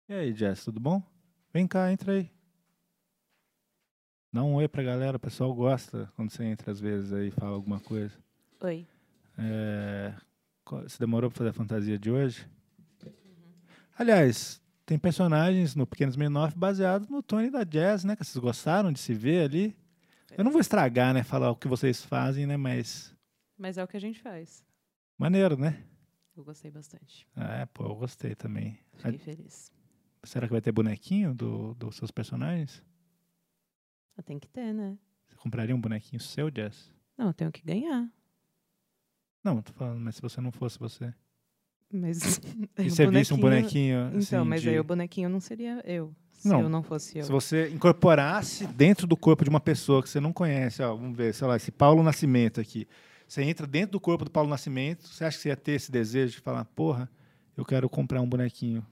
E 0.10 0.14
aí, 0.14 0.34
Jess, 0.34 0.66
tudo 0.66 0.80
bom? 0.80 1.02
Vem 1.54 1.68
cá, 1.68 1.92
entra 1.92 2.14
aí. 2.14 2.32
Dá 4.32 4.44
um 4.44 4.56
oi 4.56 4.68
pra 4.68 4.84
galera, 4.84 5.18
o 5.18 5.20
pessoal 5.20 5.54
gosta 5.54 6.12
quando 6.16 6.30
você 6.30 6.44
entra 6.44 6.72
às 6.72 6.80
vezes 6.80 7.14
aí 7.14 7.30
e 7.30 7.32
fala 7.32 7.56
alguma 7.56 7.80
coisa. 7.80 8.14
Oi. 8.62 8.86
É, 9.38 10.14
Você 10.66 10.98
demorou 11.00 11.30
pra 11.30 11.38
fazer 11.38 11.50
a 11.52 11.54
fantasia 11.54 11.98
de 11.98 12.10
hoje? 12.10 12.48
Aliás, 13.98 14.62
tem 14.86 14.98
personagens 15.00 15.76
no 15.76 15.88
Pequenos 15.88 16.16
Menor 16.18 16.54
baseado 16.56 17.08
no 17.10 17.24
Tony 17.24 17.50
da 17.50 17.64
Jazz, 17.64 18.04
né? 18.04 18.16
Que 18.16 18.24
vocês 18.26 18.38
gostaram 18.42 18.92
de 18.92 19.00
se 19.00 19.14
ver 19.14 19.46
ali. 19.46 19.78
Eu 20.38 20.44
não 20.44 20.52
vou 20.52 20.60
estragar, 20.60 21.14
né? 21.14 21.24
Falar 21.24 21.50
o 21.52 21.56
que 21.56 21.68
vocês 21.68 22.04
fazem, 22.04 22.46
né? 22.46 22.58
Mas 22.58 23.16
Mas 23.58 23.78
é 23.78 23.84
o 23.84 23.88
que 23.88 23.96
a 23.96 24.02
gente 24.02 24.20
faz. 24.20 24.66
maneiro, 25.18 25.56
né? 25.58 25.84
Eu 26.36 26.44
gostei 26.44 26.70
bastante. 26.70 27.26
Ah, 27.36 27.60
é, 27.62 27.66
pô, 27.66 27.86
eu 27.86 27.96
gostei 27.96 28.36
também. 28.36 28.78
Fiquei 28.98 29.18
feliz. 29.18 29.72
Será 30.24 30.48
que 30.48 30.52
vai 30.52 30.62
ter 30.62 30.72
bonequinho 30.74 31.34
do- 31.34 31.74
dos 31.76 31.96
seus 31.96 32.12
personagens? 32.12 32.84
Ah, 34.18 34.22
Tem 34.24 34.38
que 34.40 34.48
ter, 34.50 34.74
né? 34.74 34.98
Você 35.28 35.36
compraria 35.38 35.74
um 35.76 35.80
bonequinho 35.80 36.20
seu, 36.20 36.52
Jess? 36.54 36.92
Não, 37.18 37.28
eu 37.28 37.34
tenho 37.34 37.52
que 37.52 37.62
ganhar. 37.62 38.10
Não, 39.46 39.62
tô 39.62 39.72
falando, 39.74 40.00
mas 40.00 40.16
se 40.16 40.22
você 40.24 40.42
não 40.42 40.52
fosse 40.52 40.80
você. 40.80 41.14
Mas. 41.94 42.42
E 42.80 42.90
você 42.90 43.06
visse 43.08 43.34
um 43.34 43.38
bonequinho. 43.38 44.08
Então, 44.08 44.42
assim, 44.42 44.50
mas 44.50 44.62
de- 44.64 44.70
aí 44.70 44.80
o 44.80 44.84
bonequinho 44.84 45.30
não 45.30 45.40
seria 45.40 45.82
eu. 45.86 46.14
Se 46.34 46.48
Não. 46.50 46.62
eu 46.62 46.70
não 46.70 46.82
fosse 46.84 47.20
eu. 47.20 47.24
Se 47.24 47.32
você 47.32 47.70
incorporasse 47.70 48.66
dentro 48.68 49.06
do 49.08 49.16
corpo 49.16 49.44
de 49.44 49.50
uma 49.50 49.60
pessoa 49.60 50.02
que 50.04 50.10
você 50.10 50.20
não 50.20 50.34
conhece, 50.34 50.82
ó, 50.82 50.96
vamos 50.96 51.16
ver, 51.16 51.34
sei 51.34 51.48
lá, 51.48 51.56
esse 51.56 51.72
Paulo 51.72 52.02
Nascimento 52.04 52.60
aqui. 52.60 52.88
Você 53.28 53.42
entra 53.44 53.66
dentro 53.66 53.94
do 53.94 54.00
corpo 54.00 54.26
do 54.26 54.32
Paulo 54.32 54.50
Nascimento, 54.50 55.08
você 55.08 55.24
acha 55.24 55.38
que 55.38 55.44
você 55.44 55.50
ia 55.50 55.56
ter 55.56 55.72
esse 55.74 55.92
desejo 55.92 56.34
de 56.34 56.40
falar, 56.42 56.66
porra, 56.66 57.10
eu 57.56 57.64
quero 57.64 57.88
comprar 57.90 58.20
um 58.22 58.28
bonequinho 58.28 58.86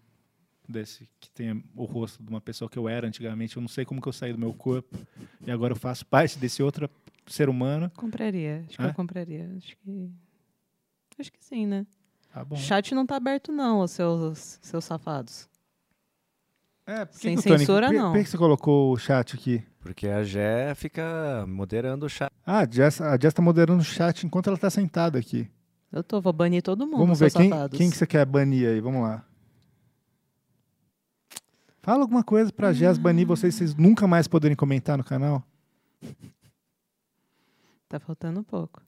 desse 0.69 1.09
que 1.19 1.30
tenha 1.31 1.61
o 1.75 1.84
rosto 1.84 2.23
de 2.23 2.30
uma 2.30 2.39
pessoa 2.41 2.69
que 2.69 2.77
eu 2.80 2.88
era 2.88 3.05
antigamente, 3.07 3.57
eu 3.57 3.61
não 3.61 3.67
sei 3.67 3.84
como 3.85 4.01
que 4.01 4.07
eu 4.07 4.13
saí 4.13 4.31
do 4.31 4.39
meu 4.39 4.53
corpo 4.53 4.97
e 5.45 5.51
agora 5.51 5.73
eu 5.73 5.77
faço 5.77 6.05
parte 6.05 6.38
desse 6.39 6.63
outro 6.63 6.89
ser 7.27 7.49
humano. 7.49 7.91
Compraria. 7.95 8.63
Acho 8.67 8.77
que 8.77 8.84
eu 8.84 8.93
compraria. 8.93 9.51
Acho 9.57 9.75
que. 9.77 10.09
Acho 11.19 11.31
que 11.31 11.44
sim, 11.44 11.65
né? 11.65 11.85
Tá 12.34 12.44
bom. 12.44 12.56
O 12.56 12.57
chat 12.57 12.94
não 12.95 13.06
tá 13.06 13.15
aberto, 13.15 13.52
não, 13.52 13.81
os 13.81 13.91
seus, 13.91 14.60
seus 14.61 14.84
safados. 14.85 15.48
É, 16.85 17.06
por 17.06 17.14
que 17.14 17.19
Sem 17.19 17.35
que 17.35 17.40
o 17.40 17.44
Tony- 17.44 17.60
censura, 17.60 17.88
por 17.88 17.94
não. 17.94 18.11
Por 18.14 18.23
que 18.23 18.30
você 18.30 18.38
colocou 18.38 18.91
o 18.94 18.98
chat 18.98 19.35
aqui? 19.35 19.64
Porque 19.80 20.07
a 20.07 20.23
Gé 20.23 20.73
fica 20.76 21.45
moderando 21.48 22.06
o 22.06 22.10
chat. 22.10 22.31
Ah, 22.45 22.60
a 22.60 22.65
Jess, 22.69 22.99
a 23.02 23.18
Jess 23.18 23.34
tá 23.34 23.41
moderando 23.41 23.81
o 23.81 23.85
chat 23.85 24.26
enquanto 24.26 24.48
ela 24.48 24.57
tá 24.57 24.69
sentada 24.69 25.18
aqui. 25.19 25.49
Eu 25.91 26.03
tô, 26.03 26.19
vou 26.19 26.34
banir 26.34 26.61
todo 26.64 26.85
mundo, 26.85 26.98
Vamos 26.98 27.19
ver 27.19 27.31
quem, 27.31 27.49
safados. 27.49 27.77
quem 27.77 27.90
que 27.90 27.95
você 27.95 28.07
quer 28.07 28.26
banir 28.26 28.68
aí. 28.68 28.81
Vamos 28.81 29.02
lá. 29.03 29.23
Fala 31.81 32.02
alguma 32.02 32.23
coisa 32.23 32.52
pra 32.52 32.73
Jess 32.73 32.98
banir 32.98 33.27
vocês, 33.27 33.53
vocês 33.56 33.76
nunca 33.76 34.07
mais 34.07 34.27
poderem 34.27 34.56
comentar 34.56 34.98
no 34.98 35.03
canal. 35.03 35.44
Tá 37.88 37.99
faltando 37.99 38.40
um 38.40 38.44
pouco. 38.44 38.81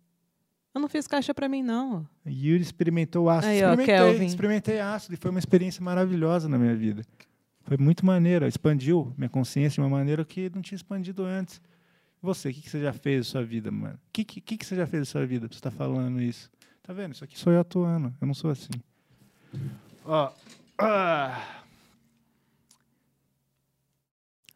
Eu 0.75 0.81
não 0.81 0.89
fiz 0.89 1.07
caixa 1.07 1.33
pra 1.33 1.47
mim, 1.47 1.63
não. 1.63 2.05
Yuri 2.27 2.61
experimentou 2.61 3.29
ácido. 3.29 3.47
Aí, 3.47 3.63
ó, 3.63 3.69
experimentei, 3.69 3.95
Kelvin. 3.95 4.25
experimentei 4.25 4.79
ácido 4.81 5.13
e 5.13 5.17
foi 5.17 5.31
uma 5.31 5.39
experiência 5.39 5.81
maravilhosa 5.81 6.49
na 6.49 6.57
minha 6.57 6.75
vida. 6.75 7.01
Foi 7.61 7.77
muito 7.77 8.05
maneiro, 8.05 8.45
expandiu 8.45 9.13
minha 9.17 9.29
consciência 9.29 9.75
de 9.75 9.79
uma 9.79 9.89
maneira 9.89 10.25
que 10.25 10.51
não 10.53 10.61
tinha 10.61 10.75
expandido 10.75 11.23
antes. 11.23 11.61
Você, 12.21 12.49
o 12.49 12.53
que, 12.53 12.61
que 12.61 12.69
você 12.69 12.81
já 12.81 12.91
fez 12.91 13.25
da 13.25 13.31
sua 13.31 13.43
vida, 13.45 13.71
mano? 13.71 13.95
O 13.95 14.11
que, 14.11 14.25
que, 14.25 14.57
que 14.57 14.65
você 14.65 14.75
já 14.75 14.85
fez 14.85 15.03
da 15.03 15.05
sua 15.05 15.25
vida 15.25 15.47
você 15.47 15.53
estar 15.53 15.71
falando 15.71 16.21
isso? 16.21 16.51
Tá 16.83 16.91
vendo? 16.91 17.13
Isso 17.13 17.23
aqui 17.23 17.39
sou 17.39 17.53
eu 17.53 17.61
atuando. 17.61 18.13
Eu 18.19 18.27
não 18.27 18.33
sou 18.33 18.51
assim. 18.51 18.73
Ó. 20.03 20.29
ah. 20.77 21.41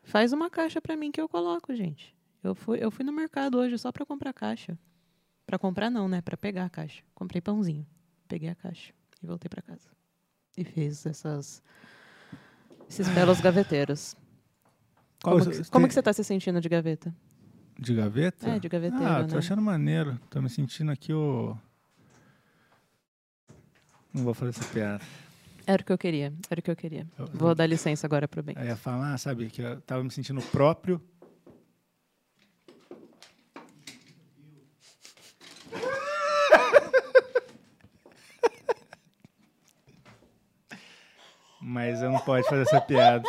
Faz 0.04 0.34
uma 0.34 0.50
caixa 0.50 0.82
pra 0.82 0.98
mim 0.98 1.12
que 1.12 1.22
eu 1.22 1.30
coloco, 1.30 1.74
gente. 1.74 2.14
Eu 2.44 2.54
fui, 2.54 2.78
eu 2.82 2.92
fui 2.92 3.06
no 3.06 3.14
mercado 3.14 3.58
hoje 3.58 3.78
só 3.78 3.90
pra 3.90 4.06
comprar 4.06 4.34
caixa. 4.34 4.78
Pra 5.50 5.58
comprar 5.58 5.90
não, 5.90 6.08
né? 6.08 6.22
Pra 6.22 6.38
pegar 6.38 6.66
a 6.66 6.70
caixa. 6.70 7.02
Comprei 7.16 7.42
pãozinho. 7.42 7.84
Peguei 8.28 8.50
a 8.50 8.54
caixa 8.56 8.94
e 9.24 9.26
voltei 9.26 9.50
pra 9.50 9.64
casa. 9.64 9.90
E 10.56 10.64
fiz 10.64 11.04
essas 11.08 11.64
esses 12.88 13.08
belos 13.10 13.42
gaveteiros. 13.42 14.16
Qual 15.24 15.40
Como, 15.40 15.52
você- 15.52 15.64
que, 15.64 15.70
como 15.72 15.84
tem- 15.84 15.88
que 15.88 15.94
você 15.96 16.04
tá 16.04 16.14
se 16.14 16.24
sentindo 16.24 16.62
de 16.62 16.70
gaveta? 16.70 17.12
De 17.80 17.96
gaveta? 17.96 18.48
É, 18.48 18.60
de 18.60 18.70
gaveteiro, 18.70 19.04
Ah, 19.04 19.24
tô 19.24 19.32
né? 19.34 19.38
achando 19.40 19.60
maneiro. 19.60 20.20
Tô 20.30 20.40
me 20.40 20.50
sentindo 20.52 20.92
aqui 20.92 21.12
o. 21.14 21.58
Não 24.14 24.24
vou 24.24 24.36
fazer 24.36 24.52
essa 24.52 24.72
piada. 24.72 25.04
Era 25.66 25.82
o 25.82 25.86
que 25.86 25.92
eu 25.92 25.98
queria. 25.98 26.32
Era 26.48 26.60
o 26.60 26.64
que 26.64 26.70
eu 26.70 26.76
queria. 26.76 27.08
Eu- 27.18 27.26
Vou 27.34 27.56
dar 27.56 27.66
licença 27.66 28.06
agora 28.06 28.28
pro 28.28 28.44
bem. 28.44 28.56
Eu 28.56 28.66
ia 28.66 28.76
falar, 28.76 29.18
sabe, 29.18 29.50
que 29.50 29.64
eu 29.64 29.82
tava 29.82 30.04
me 30.04 30.12
sentindo 30.12 30.42
próprio. 30.44 31.02
Mas 41.62 42.02
eu 42.02 42.12
não 42.12 42.20
pode 42.20 42.48
fazer 42.48 42.62
essa 42.62 42.80
piada. 42.82 43.28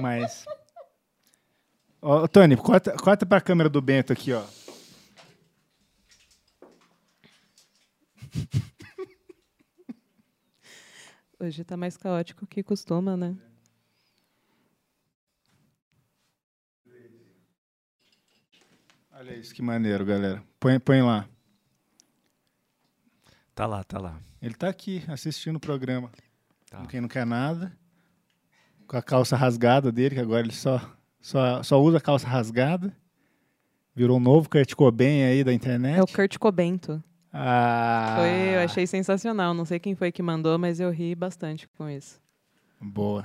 Mas. 0.00 0.44
Ó, 2.00 2.26
Tony, 2.28 2.56
corta, 2.56 2.96
corta 2.96 3.24
pra 3.24 3.40
câmera 3.40 3.68
do 3.68 3.80
Bento 3.80 4.12
aqui, 4.12 4.32
ó. 4.32 4.44
Hoje 11.40 11.64
tá 11.64 11.76
mais 11.76 11.96
caótico 11.96 12.46
que 12.46 12.62
costuma, 12.62 13.16
né? 13.16 13.36
Olha 19.12 19.36
isso, 19.36 19.54
que 19.54 19.62
maneiro, 19.62 20.04
galera. 20.04 20.42
Põe, 20.58 20.80
põe 20.80 21.00
lá. 21.02 21.28
Tá 23.54 23.66
lá, 23.66 23.84
tá 23.84 23.98
lá. 23.98 24.20
Ele 24.42 24.54
tá 24.54 24.68
aqui, 24.68 25.04
assistindo 25.08 25.56
o 25.56 25.60
programa. 25.60 26.10
Tá. 26.74 26.80
Com 26.80 26.86
quem 26.86 27.00
não 27.00 27.08
quer 27.08 27.24
nada. 27.24 27.72
Com 28.86 28.96
a 28.96 29.02
calça 29.02 29.36
rasgada 29.36 29.90
dele, 29.92 30.14
que 30.16 30.20
agora 30.20 30.40
ele 30.40 30.52
só, 30.52 30.80
só, 31.20 31.62
só 31.62 31.80
usa 31.80 32.00
calça 32.00 32.26
rasgada. 32.26 32.94
Virou 33.94 34.16
um 34.16 34.20
novo 34.20 34.48
Kurt 34.48 34.74
Cobain 34.74 35.22
aí 35.22 35.44
da 35.44 35.52
internet. 35.52 35.98
É 35.98 36.02
o 36.02 36.06
Kurt 36.06 36.36
Cobento. 36.38 37.02
Ah, 37.32 38.16
Foi, 38.18 38.54
eu 38.56 38.60
achei 38.64 38.86
sensacional. 38.86 39.54
Não 39.54 39.64
sei 39.64 39.78
quem 39.78 39.94
foi 39.94 40.10
que 40.12 40.22
mandou, 40.22 40.58
mas 40.58 40.80
eu 40.80 40.90
ri 40.90 41.14
bastante 41.14 41.68
com 41.78 41.88
isso. 41.88 42.20
Boa. 42.80 43.24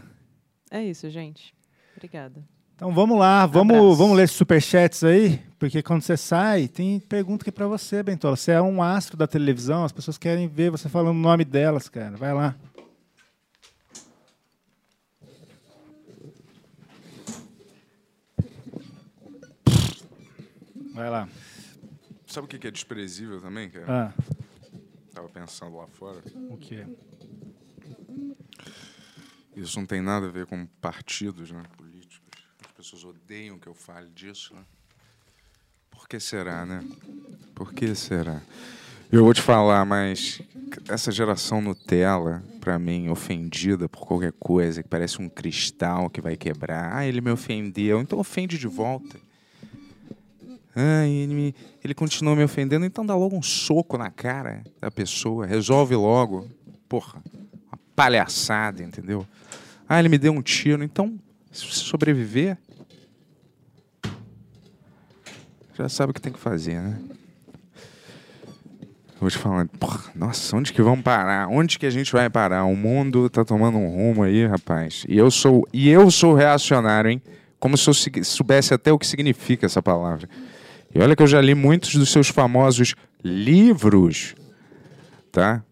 É 0.72 0.84
isso, 0.84 1.10
gente. 1.10 1.54
Obrigada. 1.96 2.44
Então 2.76 2.94
vamos 2.94 3.20
lá, 3.20 3.46
vamos, 3.46 3.76
Abraço. 3.76 3.96
vamos 3.98 4.16
ler 4.16 4.24
esses 4.24 4.38
superchats 4.38 5.04
aí, 5.04 5.42
porque 5.60 5.84
quando 5.84 6.02
você 6.02 6.16
sai, 6.16 6.70
tem 6.70 6.98
pergunta 6.98 7.44
aqui 7.44 7.52
pra 7.52 7.68
você, 7.68 8.02
Bentola. 8.02 8.38
Você 8.38 8.54
é 8.54 8.62
um 8.62 8.82
astro 8.82 9.18
da 9.18 9.28
televisão, 9.28 9.84
as 9.84 9.92
pessoas 9.92 10.18
querem 10.18 10.48
ver 10.48 10.72
você 10.72 10.88
falando 10.88 11.18
o 11.18 11.20
nome 11.20 11.44
delas, 11.44 11.90
cara. 11.90 12.16
Vai 12.16 12.34
lá. 12.34 12.56
Vai 21.00 21.10
lá. 21.10 21.30
Sabe 22.28 22.44
o 22.44 22.50
que 22.50 22.68
é 22.68 22.70
desprezível 22.70 23.40
também, 23.40 23.70
cara? 23.70 23.86
Ah, 23.88 24.24
Tava 25.14 25.30
pensando 25.30 25.78
lá 25.78 25.88
fora. 25.88 26.22
o 26.50 26.58
quê? 26.58 26.86
Isso 29.56 29.80
não 29.80 29.86
tem 29.86 30.02
nada 30.02 30.28
a 30.28 30.30
ver 30.30 30.46
com 30.46 30.66
partidos 30.82 31.52
né, 31.52 31.64
políticos. 31.78 32.44
As 32.66 32.72
pessoas 32.74 33.06
odeiam 33.06 33.58
que 33.58 33.68
eu 33.68 33.74
fale 33.74 34.10
disso. 34.10 34.54
Né? 34.54 34.62
Por 35.90 36.06
que 36.06 36.20
será, 36.20 36.66
né? 36.66 36.84
Por 37.56 37.72
que 37.72 37.96
será? 37.96 38.42
Eu 39.10 39.24
vou 39.24 39.34
te 39.34 39.42
falar, 39.42 39.86
mas 39.86 40.42
essa 40.90 41.14
geração 41.14 41.62
Nutella, 41.62 42.44
pra 42.60 42.78
mim, 42.78 43.08
ofendida 43.08 43.88
por 43.88 44.06
qualquer 44.06 44.34
coisa, 44.34 44.84
que 44.84 44.90
parece 44.90 45.22
um 45.22 45.30
cristal 45.30 46.10
que 46.10 46.20
vai 46.20 46.36
quebrar. 46.36 46.94
Ah, 46.94 47.06
ele 47.08 47.22
me 47.22 47.32
ofendeu, 47.32 48.02
então 48.02 48.20
ofende 48.20 48.58
de 48.58 48.68
volta. 48.68 49.29
Ah, 50.82 51.06
ele, 51.06 51.34
me- 51.34 51.56
ele 51.84 51.94
continuou 51.94 52.38
me 52.38 52.44
ofendendo, 52.44 52.86
então 52.86 53.06
dá 53.06 53.14
logo 53.14 53.36
um 53.36 53.42
soco 53.42 53.98
na 53.98 54.10
cara 54.10 54.64
da 54.80 54.90
pessoa. 54.90 55.46
Resolve 55.46 55.94
logo. 55.96 56.48
Porra, 56.88 57.22
uma 57.68 57.78
palhaçada, 57.96 58.82
entendeu? 58.82 59.28
Ah, 59.88 60.00
ele 60.00 60.08
me 60.08 60.18
deu 60.18 60.32
um 60.32 60.42
tiro, 60.42 60.82
então, 60.84 61.20
se 61.52 61.66
você 61.66 61.80
sobreviver, 61.84 62.58
já 65.78 65.90
sabe 65.90 66.12
o 66.12 66.14
que 66.14 66.22
tem 66.22 66.32
que 66.32 66.40
fazer, 66.40 66.80
né? 66.80 66.98
Vou 69.20 69.30
te 69.30 69.38
falar, 69.38 69.68
porra, 69.68 70.12
nossa, 70.16 70.56
onde 70.56 70.72
que 70.72 70.82
vamos 70.82 71.04
parar? 71.04 71.50
Onde 71.50 71.78
que 71.78 71.86
a 71.86 71.90
gente 71.90 72.12
vai 72.14 72.30
parar? 72.30 72.64
O 72.64 72.76
mundo 72.76 73.30
tá 73.30 73.44
tomando 73.44 73.78
um 73.78 73.90
rumo 73.90 74.24
aí, 74.24 74.46
rapaz. 74.48 75.06
E 75.10 75.18
eu 75.18 75.30
sou, 75.30 75.68
e 75.74 75.90
eu 75.90 76.10
sou 76.10 76.34
reacionário, 76.34 77.12
hein? 77.12 77.22
Como 77.60 77.78
se 77.78 77.90
eu 77.90 77.94
soubesse 78.24 78.74
até 78.74 78.94
o 78.94 78.98
que 78.98 79.06
significa 79.06 79.66
essa 79.66 79.82
palavra. 79.84 80.30
E 80.94 81.00
olha 81.00 81.16
que 81.16 81.22
eu 81.22 81.28
já 81.28 81.40
li 81.40 81.54
muitos 81.54 81.96
dos 81.96 82.12
seus 82.12 82.30
famosos 82.30 82.96
livros, 83.24 84.36
tá? 85.32 85.64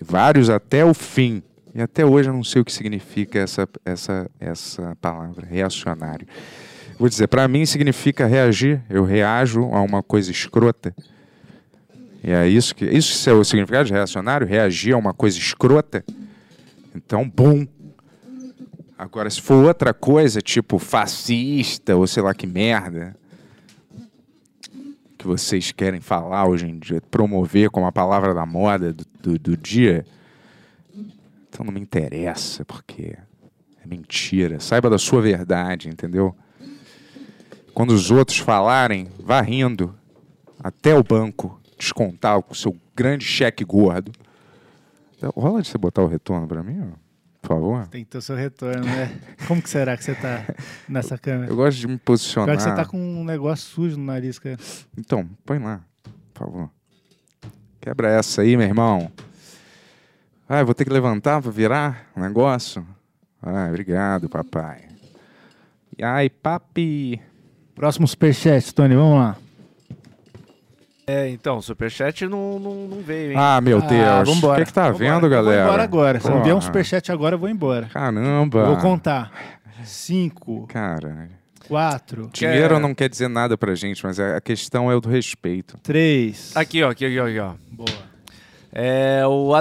Vários 0.00 0.50
até 0.50 0.84
o 0.84 0.94
fim. 0.94 1.42
E 1.74 1.80
até 1.80 2.04
hoje 2.04 2.28
eu 2.28 2.34
não 2.34 2.44
sei 2.44 2.60
o 2.60 2.64
que 2.64 2.72
significa 2.72 3.38
essa, 3.38 3.68
essa, 3.84 4.30
essa 4.38 4.96
palavra, 5.00 5.46
reacionário. 5.46 6.26
Vou 6.98 7.08
dizer, 7.08 7.26
para 7.28 7.48
mim 7.48 7.64
significa 7.64 8.26
reagir. 8.26 8.82
Eu 8.88 9.04
reajo 9.04 9.64
a 9.72 9.80
uma 9.80 10.02
coisa 10.02 10.30
escrota. 10.30 10.94
E 12.22 12.30
é 12.30 12.46
isso 12.46 12.74
que. 12.74 12.84
Isso 12.84 13.28
é 13.28 13.32
o 13.32 13.42
significado 13.42 13.86
de 13.86 13.92
reacionário? 13.92 14.46
Reagir 14.46 14.92
a 14.92 14.98
uma 14.98 15.12
coisa 15.12 15.38
escrota? 15.38 16.04
Então, 16.94 17.28
bom. 17.28 17.66
Agora, 18.96 19.28
se 19.28 19.40
for 19.40 19.64
outra 19.64 19.92
coisa, 19.92 20.40
tipo 20.40 20.78
fascista 20.78 21.96
ou 21.96 22.06
sei 22.06 22.22
lá 22.22 22.32
que 22.32 22.46
merda, 22.46 23.16
que 25.22 25.28
vocês 25.28 25.70
querem 25.70 26.00
falar 26.00 26.48
hoje 26.48 26.66
em 26.66 26.76
dia, 26.76 27.00
promover 27.00 27.70
como 27.70 27.86
a 27.86 27.92
palavra 27.92 28.34
da 28.34 28.44
moda 28.44 28.92
do, 28.92 29.04
do, 29.22 29.38
do 29.38 29.56
dia, 29.56 30.04
então 31.48 31.64
não 31.64 31.72
me 31.72 31.80
interessa, 31.80 32.64
porque 32.64 33.16
é 33.80 33.86
mentira. 33.86 34.58
Saiba 34.58 34.90
da 34.90 34.98
sua 34.98 35.22
verdade, 35.22 35.88
entendeu? 35.88 36.34
Quando 37.72 37.90
os 37.90 38.10
outros 38.10 38.38
falarem, 38.38 39.06
vá 39.20 39.40
rindo 39.40 39.94
até 40.58 40.92
o 40.92 41.04
banco 41.04 41.60
descontar 41.78 42.38
o 42.38 42.54
seu 42.54 42.76
grande 42.94 43.24
cheque 43.24 43.64
gordo. 43.64 44.10
Rola 45.36 45.62
de 45.62 45.68
você 45.68 45.78
botar 45.78 46.02
o 46.02 46.08
retorno 46.08 46.48
pra 46.48 46.64
mim, 46.64 46.80
ó, 46.80 46.96
por 47.42 47.48
favor. 47.48 47.86
Tem 47.88 48.04
que 48.04 48.10
ter 48.10 48.18
o 48.18 48.22
seu 48.22 48.36
retorno, 48.36 48.84
né? 48.84 49.18
Como 49.48 49.60
que 49.60 49.68
será 49.68 49.96
que 49.96 50.04
você 50.04 50.14
tá 50.14 50.46
nessa 50.88 51.18
câmera? 51.18 51.50
Eu 51.50 51.56
gosto 51.56 51.78
de 51.78 51.88
me 51.88 51.98
posicionar. 51.98 52.46
Pior 52.46 52.56
que 52.56 52.62
você 52.62 52.74
tá 52.74 52.84
com 52.84 52.96
um 52.96 53.24
negócio 53.24 53.66
sujo 53.68 53.98
no 53.98 54.04
nariz, 54.04 54.38
cara. 54.38 54.56
Então, 54.96 55.28
põe 55.44 55.58
lá, 55.58 55.80
por 56.32 56.46
favor. 56.46 56.70
Quebra 57.80 58.08
essa 58.08 58.42
aí, 58.42 58.56
meu 58.56 58.66
irmão. 58.66 59.10
Ah, 60.48 60.62
vou 60.62 60.72
ter 60.74 60.84
que 60.84 60.92
levantar 60.92 61.42
pra 61.42 61.50
virar 61.50 62.06
o 62.16 62.20
negócio? 62.20 62.86
Ah, 63.42 63.66
obrigado, 63.68 64.28
papai. 64.28 64.82
E 65.98 66.04
ai, 66.04 66.30
papi. 66.30 67.20
Próximo 67.74 68.06
superchat, 68.06 68.72
Tony, 68.72 68.94
vamos 68.94 69.18
lá. 69.18 69.36
É, 71.12 71.28
então, 71.28 71.58
o 71.58 71.62
superchat 71.62 72.26
não, 72.26 72.58
não, 72.58 72.74
não 72.88 73.02
veio, 73.02 73.32
hein? 73.32 73.36
Ah, 73.38 73.60
meu 73.60 73.78
Ah, 73.78 73.80
Deus. 74.22 74.34
vambora. 74.34 74.54
O 74.54 74.64
que, 74.64 74.66
que 74.66 74.72
tá 74.72 74.90
Vambora. 74.90 74.98
vendo, 75.14 75.26
Eu 75.26 75.30
galera? 75.30 75.56
Vou 75.62 75.68
embora 75.68 75.82
agora. 75.82 76.20
Se 76.20 76.30
não 76.30 76.42
vier 76.42 76.54
um 76.54 76.60
superchat 76.60 77.12
agora, 77.12 77.34
eu 77.34 77.38
vou 77.38 77.48
embora. 77.48 77.86
Caramba. 77.92 78.64
Vou 78.66 78.76
contar. 78.78 79.30
Cinco, 79.84 80.66
Cara, 80.68 81.28
quatro, 81.68 82.30
dinheiro 82.32 82.78
não 82.78 82.94
quer 82.94 83.08
dizer 83.08 83.28
nada 83.28 83.58
pra 83.58 83.74
gente, 83.74 84.04
mas 84.04 84.18
a 84.20 84.40
questão 84.40 84.90
é 84.90 84.94
o 84.94 85.00
do 85.00 85.08
respeito. 85.08 85.76
três. 85.82 86.52
Aqui, 86.56 86.82
ó, 86.82 86.90
aqui, 86.90 87.04
aqui, 87.04 87.38
ó. 87.40 87.54
Boa. 87.70 88.11
É, 88.74 89.22
o 89.26 89.52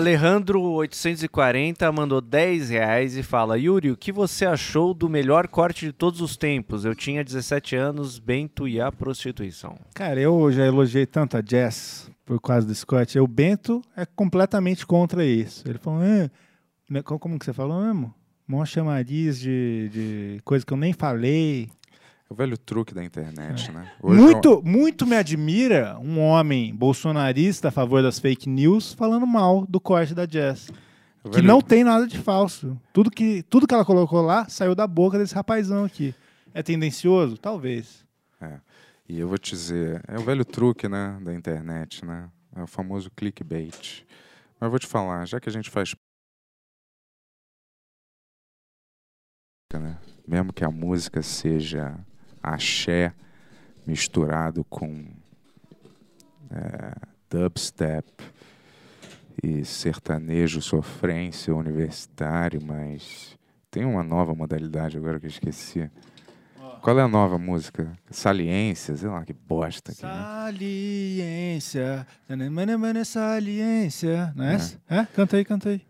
Alejandro840 0.85 1.91
mandou 1.91 2.21
10 2.21 2.69
reais 2.69 3.17
e 3.17 3.23
fala: 3.23 3.57
Yuri, 3.57 3.91
o 3.91 3.97
que 3.97 4.11
você 4.11 4.45
achou 4.45 4.93
do 4.93 5.09
melhor 5.09 5.47
corte 5.47 5.85
de 5.87 5.91
todos 5.91 6.21
os 6.21 6.37
tempos? 6.37 6.85
Eu 6.85 6.95
tinha 6.95 7.23
17 7.23 7.75
anos, 7.75 8.19
Bento 8.19 8.67
e 8.67 8.79
a 8.79 8.91
prostituição. 8.91 9.75
Cara, 9.93 10.19
eu 10.19 10.51
já 10.51 10.65
elogiei 10.65 11.05
tanto 11.05 11.37
a 11.37 11.41
Jess 11.45 12.09
por 12.25 12.39
causa 12.39 12.65
do 12.67 12.73
Scott. 12.73 13.19
O 13.19 13.27
Bento 13.27 13.81
é 13.97 14.05
completamente 14.05 14.85
contra 14.85 15.25
isso. 15.25 15.67
Ele 15.67 15.77
falou, 15.77 15.99
"Ah, 16.01 16.29
né, 16.89 17.01
co- 17.01 17.19
como 17.19 17.37
que 17.37 17.45
você 17.45 17.53
falou 17.53 17.81
mesmo? 17.83 18.13
Mó 18.47 18.65
chamariz 18.65 19.39
de, 19.39 19.89
de 19.91 20.41
coisa 20.43 20.65
que 20.65 20.73
eu 20.73 20.77
nem 20.77 20.93
falei. 20.93 21.69
É 22.31 22.33
o 22.33 22.35
velho 22.35 22.57
truque 22.57 22.93
da 22.93 23.03
internet, 23.03 23.69
né? 23.73 23.91
Hoje 24.01 24.21
Muito, 24.21 24.61
muito 24.63 25.05
me 25.05 25.17
admira 25.17 25.99
um 25.99 26.17
homem 26.17 26.73
bolsonarista 26.73 27.67
a 27.67 27.71
favor 27.71 28.01
das 28.01 28.19
fake 28.19 28.47
news 28.47 28.93
falando 28.93 29.27
mal 29.27 29.65
do 29.67 29.81
corte 29.81 30.13
da 30.15 30.25
Jess. 30.25 30.69
é 30.69 31.27
o 31.27 31.29
Que 31.29 31.35
velho- 31.37 31.47
não 31.49 31.59
tem 31.61 31.83
nada 31.83 32.07
de 32.07 32.17
falso. 32.17 32.79
Tudo 32.93 33.11
que, 33.11 33.43
tudo 33.43 33.67
que 33.67 33.73
ela 33.73 33.83
colocou 33.83 34.21
lá 34.21 34.47
saiu 34.47 34.73
da 34.73 34.87
boca 34.87 35.17
desse 35.17 35.35
rapazão 35.35 35.83
aqui. 35.83 36.15
É 36.53 36.63
tendencioso? 36.63 37.37
Talvez. 37.37 38.05
E 39.09 39.19
eu 39.19 39.27
vou 39.27 39.37
te 39.37 39.51
dizer, 39.51 40.01
é 40.07 40.17
o 40.17 40.23
velho 40.23 40.45
truque, 40.45 40.87
né, 40.87 41.19
da 41.21 41.33
internet, 41.33 42.05
né? 42.05 42.29
É 42.55 42.63
o 42.63 42.67
famoso 42.67 43.11
clickbait. 43.11 44.05
Mas 44.57 44.67
eu 44.67 44.69
vou 44.69 44.79
te 44.79 44.87
falar, 44.87 45.27
já 45.27 45.37
que 45.37 45.49
a 45.49 45.51
gente 45.51 45.69
faz 45.69 45.93
né? 49.73 49.97
Mesmo 50.25 50.53
que 50.53 50.63
a 50.63 50.71
música 50.71 51.21
seja 51.21 51.97
axé 52.41 53.13
misturado 53.85 54.63
com 54.65 55.05
é, 56.49 56.93
dubstep 57.29 58.11
e 59.43 59.65
sertanejo 59.65 60.61
sofrência 60.61 61.55
universitário, 61.55 62.61
mas 62.63 63.37
tem 63.69 63.85
uma 63.85 64.03
nova 64.03 64.35
modalidade 64.35 64.97
agora 64.97 65.19
que 65.19 65.25
eu 65.25 65.29
esqueci. 65.29 65.89
Qual 66.81 66.97
é 66.97 67.01
a 67.03 67.07
nova 67.07 67.37
música? 67.37 67.95
Saliência, 68.09 68.95
sei 68.97 69.07
lá, 69.07 69.23
que 69.23 69.33
bosta. 69.33 69.91
Aqui, 69.91 70.03
né? 70.03 70.09
Saliência. 70.11 72.07
Saliência. 73.05 74.33
Não 74.35 74.45
é 74.45 74.55
essa? 74.55 74.81
É? 74.89 75.05
Canta 75.05 75.37
aí, 75.37 75.45
canta 75.45 75.69
aí. 75.69 75.81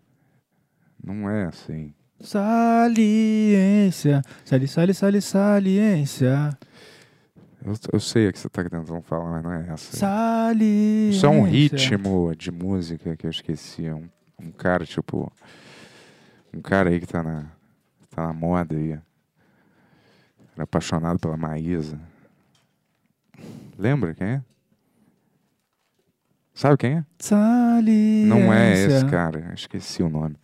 Não 1.01 1.29
é 1.29 1.45
assim. 1.45 1.93
Saliência. 2.21 4.21
Sali, 4.45 4.67
sali, 4.67 4.93
sali, 4.93 5.21
saliência. 5.21 6.57
Eu, 7.63 7.73
eu 7.93 7.99
sei 7.99 8.27
o 8.27 8.33
que 8.33 8.39
você 8.39 8.49
tá 8.49 8.63
tentando 8.63 9.01
falar, 9.01 9.31
mas 9.31 9.43
não 9.43 9.53
é 9.53 9.73
essa. 9.73 9.97
Sali. 9.97 11.11
Isso 11.11 11.25
é 11.25 11.29
um 11.29 11.43
ritmo 11.43 12.35
de 12.35 12.51
música 12.51 13.15
que 13.15 13.25
eu 13.25 13.31
esqueci. 13.31 13.89
Um, 13.89 14.09
um 14.39 14.51
cara, 14.51 14.85
tipo. 14.85 15.31
Um 16.53 16.61
cara 16.61 16.89
aí 16.89 16.99
que 16.99 17.07
tá 17.07 17.23
na, 17.23 17.45
tá 18.09 18.27
na 18.27 18.33
moda 18.33 18.75
aí. 18.75 18.91
Era 20.53 20.63
apaixonado 20.63 21.19
pela 21.19 21.37
Maísa. 21.37 21.97
Lembra 23.77 24.13
quem 24.13 24.27
é? 24.27 24.41
Sabe 26.53 26.77
quem 26.77 26.97
é? 26.97 27.05
Sali. 27.19 28.25
Não 28.25 28.53
é 28.53 28.73
esse 28.73 29.05
cara. 29.05 29.53
Esqueci 29.55 30.03
o 30.03 30.09
nome. 30.09 30.35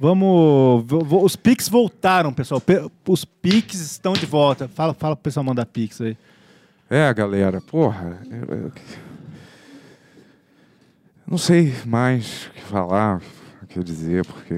Vamos. 0.00 0.84
Os 1.22 1.36
Pix 1.36 1.68
voltaram, 1.68 2.32
pessoal. 2.32 2.60
Pe- 2.60 2.90
Os 3.08 3.24
Pix 3.24 3.74
estão 3.74 4.12
de 4.14 4.26
volta. 4.26 4.66
Fala, 4.68 4.92
fala 4.94 5.14
pro 5.14 5.22
pessoal 5.22 5.44
mandar 5.44 5.66
Pix 5.66 6.00
aí. 6.00 6.16
É, 6.90 7.12
galera, 7.14 7.60
porra. 7.60 8.18
Eu, 8.30 8.72
não 11.26 11.38
sei 11.38 11.72
mais 11.86 12.46
o 12.46 12.50
que 12.50 12.60
falar, 12.62 13.22
o 13.62 13.66
que 13.66 13.82
dizer, 13.82 14.24
porque. 14.26 14.54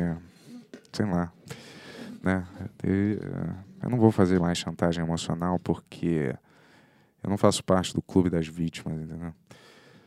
Sei 0.93 1.05
lá. 1.06 1.31
Né? 2.22 2.44
Eu 3.82 3.90
não 3.90 3.98
vou 3.98 4.10
fazer 4.10 4.40
mais 4.40 4.56
chantagem 4.56 5.05
emocional 5.05 5.59
porque 5.59 6.35
eu 7.22 7.28
não 7.31 7.36
faço 7.36 7.62
parte 7.62 7.93
do 7.93 8.01
clube 8.01 8.31
das 8.31 8.47
vítimas, 8.47 8.98
entendeu? 8.98 9.32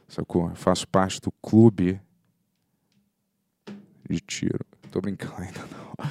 Sacou? 0.07 0.49
Eu 0.49 0.55
faço 0.55 0.87
parte 0.87 1.21
do 1.21 1.31
clube 1.41 1.99
de 4.09 4.19
tiro. 4.19 4.65
Tô 4.91 5.01
brincando 5.01 5.41
ainda 5.41 5.59
não. 5.71 6.09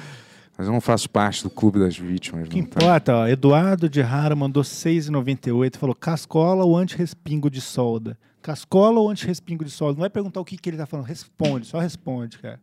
Mas 0.57 0.65
eu 0.65 0.73
não 0.73 0.81
faço 0.81 1.07
parte 1.09 1.43
do 1.43 1.49
clube 1.49 1.79
das 1.79 1.95
vítimas. 1.95 2.47
Que 2.47 2.55
tá? 2.55 2.59
importa, 2.59 3.15
ó. 3.15 3.27
Eduardo 3.27 3.87
de 3.87 4.01
Rara 4.01 4.35
mandou 4.35 4.63
6,98 4.63 5.77
falou 5.77 5.95
cascola 5.95 6.65
ou 6.65 6.75
anti-respingo 6.75 7.49
de 7.49 7.61
solda? 7.61 8.17
Cascola 8.41 8.99
ou 8.99 9.09
anti-respingo 9.09 9.63
de 9.63 9.69
solda? 9.69 9.93
Não 9.93 10.01
vai 10.01 10.09
perguntar 10.09 10.39
o 10.39 10.45
que, 10.45 10.57
que 10.57 10.69
ele 10.69 10.77
tá 10.77 10.87
falando. 10.87 11.05
Responde, 11.05 11.67
só 11.67 11.79
responde, 11.79 12.39
cara. 12.39 12.59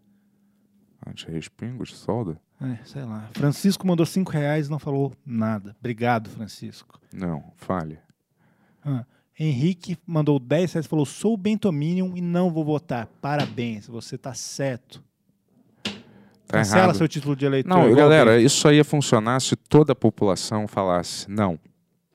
Anti-respingo 1.06 1.84
de 1.84 1.94
solda? 1.94 2.40
É, 2.60 2.78
sei 2.84 3.02
lá. 3.02 3.28
Francisco 3.32 3.86
mandou 3.86 4.06
5 4.06 4.32
reais 4.32 4.66
e 4.66 4.70
não 4.70 4.78
falou 4.78 5.12
nada. 5.24 5.76
Obrigado, 5.78 6.30
Francisco. 6.30 6.98
Não, 7.12 7.44
fale. 7.56 7.98
Ah, 8.84 9.04
Henrique 9.38 9.98
mandou 10.06 10.38
10 10.38 10.72
reais 10.72 10.86
e 10.86 10.88
falou: 10.88 11.04
sou 11.04 11.36
Bentominion 11.36 12.12
e 12.16 12.20
não 12.20 12.50
vou 12.50 12.64
votar. 12.64 13.06
Parabéns, 13.20 13.86
você 13.86 14.16
tá 14.16 14.34
certo. 14.34 15.02
Tá 16.46 16.58
Cancela 16.58 16.82
errado. 16.84 16.96
seu 16.96 17.08
título 17.08 17.34
de 17.34 17.46
eleitor. 17.46 17.68
Não, 17.68 17.94
galera, 17.94 18.40
isso 18.40 18.56
só 18.58 18.70
ia 18.72 18.84
funcionar 18.84 19.40
se 19.40 19.56
toda 19.56 19.92
a 19.92 19.96
população 19.96 20.68
falasse: 20.68 21.28
não, 21.30 21.58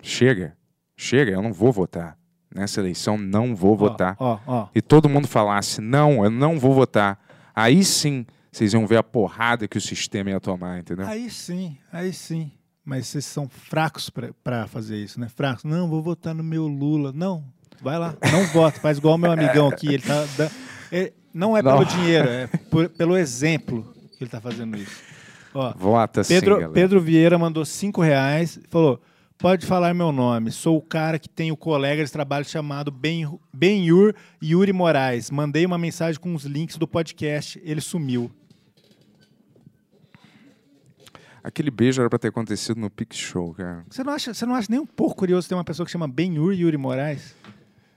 chega, 0.01 0.55
chega, 0.95 1.31
eu 1.31 1.41
não 1.41 1.51
vou 1.53 1.71
votar. 1.71 2.17
Nessa 2.53 2.79
eleição, 2.79 3.15
não 3.17 3.55
vou 3.55 3.77
votar. 3.77 4.15
Ó, 4.19 4.39
ó. 4.47 4.67
E 4.73 4.81
todo 4.81 5.07
mundo 5.09 5.27
falasse: 5.27 5.81
não, 5.81 6.23
eu 6.23 6.29
não 6.31 6.57
vou 6.59 6.73
votar. 6.73 7.19
Aí 7.55 7.83
sim, 7.83 8.25
vocês 8.51 8.73
iam 8.73 8.87
ver 8.87 8.97
a 8.97 9.03
porrada 9.03 9.67
que 9.67 9.77
o 9.77 9.81
sistema 9.81 10.29
ia 10.31 10.39
tomar, 10.39 10.79
entendeu? 10.79 11.05
Aí 11.07 11.29
sim, 11.29 11.77
aí 11.91 12.11
sim. 12.13 12.51
Mas 12.83 13.05
vocês 13.07 13.25
são 13.25 13.47
fracos 13.47 14.09
pra 14.43 14.65
fazer 14.67 14.97
isso, 14.97 15.19
né? 15.19 15.27
Fracos. 15.29 15.63
Não, 15.63 15.87
vou 15.87 16.01
votar 16.01 16.33
no 16.33 16.43
meu 16.43 16.65
Lula. 16.67 17.11
Não, 17.13 17.43
vai 17.83 17.99
lá. 17.99 18.15
Não 18.31 18.45
vota. 18.47 18.79
Faz 18.79 18.97
igual 18.97 19.13
o 19.13 19.17
meu 19.17 19.31
amigão 19.31 19.67
aqui. 19.67 19.87
Ele 19.93 20.01
tá 20.01 20.25
ele- 20.91 21.13
não 21.31 21.55
é 21.55 21.61
Não. 21.61 21.73
pelo 21.73 21.85
dinheiro, 21.85 22.27
é 22.27 22.47
por- 22.47 22.89
pelo 22.89 23.15
exemplo 23.15 23.93
que 24.19 24.23
ele 24.25 24.29
tá 24.31 24.39
fazendo 24.39 24.77
isso. 24.77 25.01
Ó, 25.55 25.73
Vota 25.75 26.23
sim, 26.23 26.35
Pedro, 26.35 26.55
galera. 26.55 26.71
Pedro 26.73 27.01
Vieira 27.01 27.39
mandou 27.39 27.65
cinco 27.65 28.01
reais 28.01 28.57
e 28.57 28.67
falou: 28.69 29.01
pode 29.37 29.65
falar 29.65 29.95
meu 29.95 30.11
nome. 30.11 30.51
Sou 30.51 30.77
o 30.77 30.81
cara 30.81 31.17
que 31.17 31.27
tem 31.27 31.51
o 31.51 31.57
colega 31.57 32.05
de 32.05 32.11
trabalho 32.11 32.45
chamado 32.45 32.91
Ben- 32.91 33.39
Benhur 33.51 34.13
Yuri 34.43 34.71
Moraes. 34.71 35.31
Mandei 35.31 35.65
uma 35.65 35.77
mensagem 35.79 36.21
com 36.21 36.35
os 36.35 36.43
links 36.43 36.77
do 36.77 36.87
podcast. 36.87 37.59
Ele 37.63 37.81
sumiu. 37.81 38.29
Aquele 41.43 41.71
beijo 41.71 42.01
era 42.01 42.09
pra 42.09 42.19
ter 42.19 42.27
acontecido 42.27 42.79
no 42.79 42.89
Pix 42.89 43.17
Show, 43.17 43.53
cara. 43.53 43.83
Você 43.89 44.03
não 44.03 44.13
acha, 44.13 44.33
você 44.33 44.45
não 44.45 44.53
acha 44.55 44.67
nem 44.69 44.79
um 44.79 44.85
pouco 44.85 45.15
curioso 45.15 45.47
ter 45.47 45.55
uma 45.55 45.63
pessoa 45.63 45.85
que 45.85 45.91
chama 45.91 46.07
Benhur 46.07 46.53
Yuri 46.53 46.77
Moraes? 46.77 47.33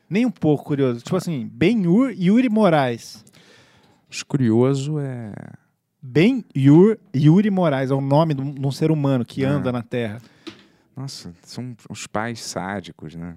Nem 0.08 0.24
um 0.24 0.30
pouco 0.30 0.64
curioso. 0.64 1.00
Tipo 1.00 1.16
assim, 1.16 1.50
Benhur 1.52 2.10
Yuri 2.12 2.48
Moraes. 2.48 3.24
Acho 4.08 4.24
curioso 4.24 4.98
é. 5.00 5.32
Benhur 6.02 6.98
Yuri 7.14 7.50
Moraes 7.50 7.90
é 7.90 7.94
o 7.94 8.00
nome 8.00 8.34
de 8.34 8.40
um, 8.42 8.70
ser 8.72 8.90
humano 8.90 9.24
que 9.24 9.44
Ah. 9.44 9.50
anda 9.52 9.70
na 9.70 9.82
Terra. 9.82 10.20
Nossa, 10.96 11.32
são 11.42 11.74
os 11.88 12.06
pais 12.06 12.40
sádicos, 12.40 13.14
né? 13.14 13.36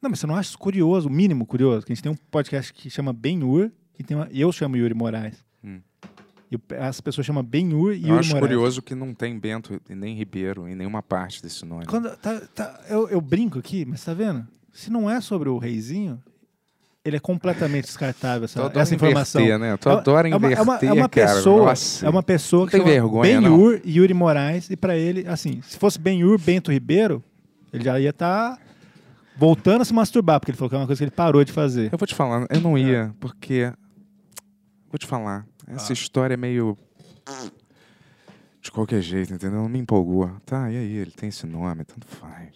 Não, 0.00 0.08
mas 0.10 0.20
você 0.20 0.26
não 0.26 0.36
acha 0.36 0.50
isso 0.50 0.58
curioso, 0.58 1.08
o 1.08 1.12
mínimo 1.12 1.44
curioso? 1.44 1.84
Que 1.84 1.92
a 1.92 1.94
gente 1.94 2.02
tem 2.04 2.12
um 2.12 2.16
podcast 2.30 2.72
que 2.72 2.88
chama 2.88 3.12
Benhur 3.12 3.70
e 3.98 4.04
tem 4.04 4.16
uma- 4.16 4.28
eu 4.32 4.50
chamo 4.52 4.76
Yuri 4.76 4.94
Moraes. 4.94 5.44
Hum. 5.62 5.80
E 6.50 6.56
as 6.76 7.00
pessoas 7.00 7.26
chamam 7.26 7.42
Benhur 7.42 7.92
e 7.92 8.08
Eu 8.08 8.16
acho 8.18 8.30
Moraes. 8.30 8.40
curioso 8.40 8.80
que 8.80 8.94
não 8.94 9.12
tem 9.12 9.38
Bento 9.38 9.78
e 9.90 9.94
nem 9.94 10.16
Ribeiro 10.16 10.68
em 10.68 10.74
nenhuma 10.76 11.02
parte 11.02 11.42
desse 11.42 11.64
nome. 11.66 11.84
Quando 11.84 12.16
tá- 12.16 12.40
tá- 12.54 12.80
eu, 12.88 13.08
eu 13.08 13.20
brinco 13.20 13.58
aqui, 13.58 13.84
mas 13.84 14.02
tá 14.04 14.14
vendo? 14.14 14.46
Se 14.72 14.88
não 14.88 15.10
é 15.10 15.20
sobre 15.20 15.48
o 15.48 15.58
reizinho, 15.58 16.22
ele 17.08 17.16
é 17.16 17.20
completamente 17.20 17.86
descartável, 17.86 18.44
essa, 18.44 18.70
essa 18.74 18.94
informação. 18.94 19.40
inverter, 19.40 19.58
né? 19.58 19.76
Tu 19.76 19.88
É- 19.88 19.92
adora 19.92 20.28
é 20.28 20.36
uma, 20.36 20.52
é 20.52 20.60
uma, 20.60 20.74
é 20.74 20.76
inverter, 20.76 20.92
uma 20.92 21.08
cara. 21.08 21.34
pessoa, 21.34 21.64
Nossa. 21.66 22.06
é 22.06 22.08
uma 22.08 22.22
pessoa 22.22 22.66
que 22.66 22.72
tem 22.72 22.84
vergonha, 22.84 23.40
Benhur 23.40 23.80
e 23.84 23.98
Yuri 23.98 24.14
Moraes, 24.14 24.70
e 24.70 24.76
pra 24.76 24.96
ele, 24.96 25.26
assim, 25.26 25.60
se 25.62 25.76
fosse 25.78 25.98
Benhur 25.98 26.38
Bento 26.40 26.70
Ribeiro, 26.70 27.22
ele 27.72 27.82
já 27.84 27.98
ia 27.98 28.10
estar 28.10 28.58
voltando 29.36 29.82
a 29.82 29.84
se 29.84 29.92
masturbar, 29.92 30.38
porque 30.40 30.50
ele 30.52 30.58
falou 30.58 30.68
que 30.70 30.76
é 30.76 30.78
uma 30.78 30.86
coisa 30.86 30.98
que 31.00 31.04
ele 31.04 31.10
parou 31.10 31.44
de 31.44 31.52
fazer. 31.52 31.92
Eu 31.92 31.98
vou 31.98 32.06
te 32.06 32.14
falar, 32.14 32.46
eu 32.50 32.60
não 32.60 32.78
ia, 32.78 33.14
porque. 33.20 33.72
Vou 34.90 34.98
te 34.98 35.06
falar, 35.06 35.44
Ah. 35.66 35.72
essa 35.74 35.92
história 35.92 36.34
é 36.34 36.36
meio. 36.36 36.76
De 38.60 38.70
qualquer 38.72 39.00
jeito, 39.00 39.32
entendeu? 39.32 39.60
Não 39.62 39.68
me 39.68 39.78
empolgou. 39.78 40.30
Tá, 40.44 40.70
e 40.70 40.76
aí? 40.76 40.96
Ele 40.96 41.10
tem 41.10 41.28
esse 41.28 41.46
nome, 41.46 41.84
tanto 41.84 42.06
faz. 42.06 42.48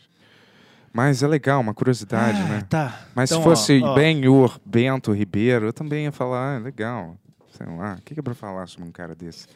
Mas 0.93 1.23
é 1.23 1.27
legal, 1.27 1.61
uma 1.61 1.73
curiosidade, 1.73 2.39
Ah, 2.43 2.49
né? 2.49 2.67
Tá. 2.69 3.07
Mas 3.15 3.31
Então, 3.31 3.43
se 3.43 3.49
fosse 3.49 3.81
ó, 3.83 3.93
ó, 3.93 3.95
Benhur, 3.95 4.61
Bento, 4.65 5.11
Ribeiro, 5.13 5.67
eu 5.67 5.73
também 5.73 6.05
ia 6.05 6.13
falar, 6.13 6.57
ah, 6.57 6.59
legal. 6.59 7.17
Sei 7.51 7.67
lá, 7.67 7.97
o 7.99 8.03
que 8.03 8.15
que 8.15 8.21
é 8.21 8.23
pra 8.23 8.35
falar 8.35 8.67
sobre 8.67 8.89
um 8.89 8.93
cara 8.93 9.15
desse? 9.15 9.47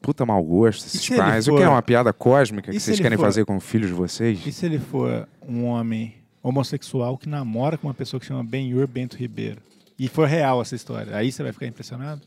Puta 0.00 0.24
mau 0.24 0.42
gosto, 0.44 0.86
esses 0.86 1.08
pais. 1.08 1.48
O 1.48 1.52
for- 1.52 1.56
que 1.58 1.62
é 1.64 1.68
uma 1.68 1.82
piada 1.82 2.12
cósmica 2.12 2.70
E 2.70 2.74
que 2.74 2.80
vocês 2.80 3.00
querem 3.00 3.16
for- 3.18 3.24
fazer 3.24 3.44
com 3.44 3.58
filhos 3.58 3.88
de 3.88 3.94
vocês? 3.94 4.46
E 4.46 4.52
se 4.52 4.64
ele 4.66 4.78
for 4.78 5.26
um 5.48 5.64
homem 5.64 6.14
homossexual 6.42 7.18
que 7.18 7.28
namora 7.28 7.76
com 7.76 7.88
uma 7.88 7.94
pessoa 7.94 8.20
que 8.20 8.26
chama 8.26 8.44
Benhur 8.44 8.86
Bento 8.86 9.16
Ribeiro? 9.16 9.60
E 9.98 10.06
for 10.08 10.28
real 10.28 10.60
essa 10.62 10.76
história, 10.76 11.16
aí 11.16 11.32
você 11.32 11.42
vai 11.42 11.52
ficar 11.52 11.66
impressionado? 11.66 12.20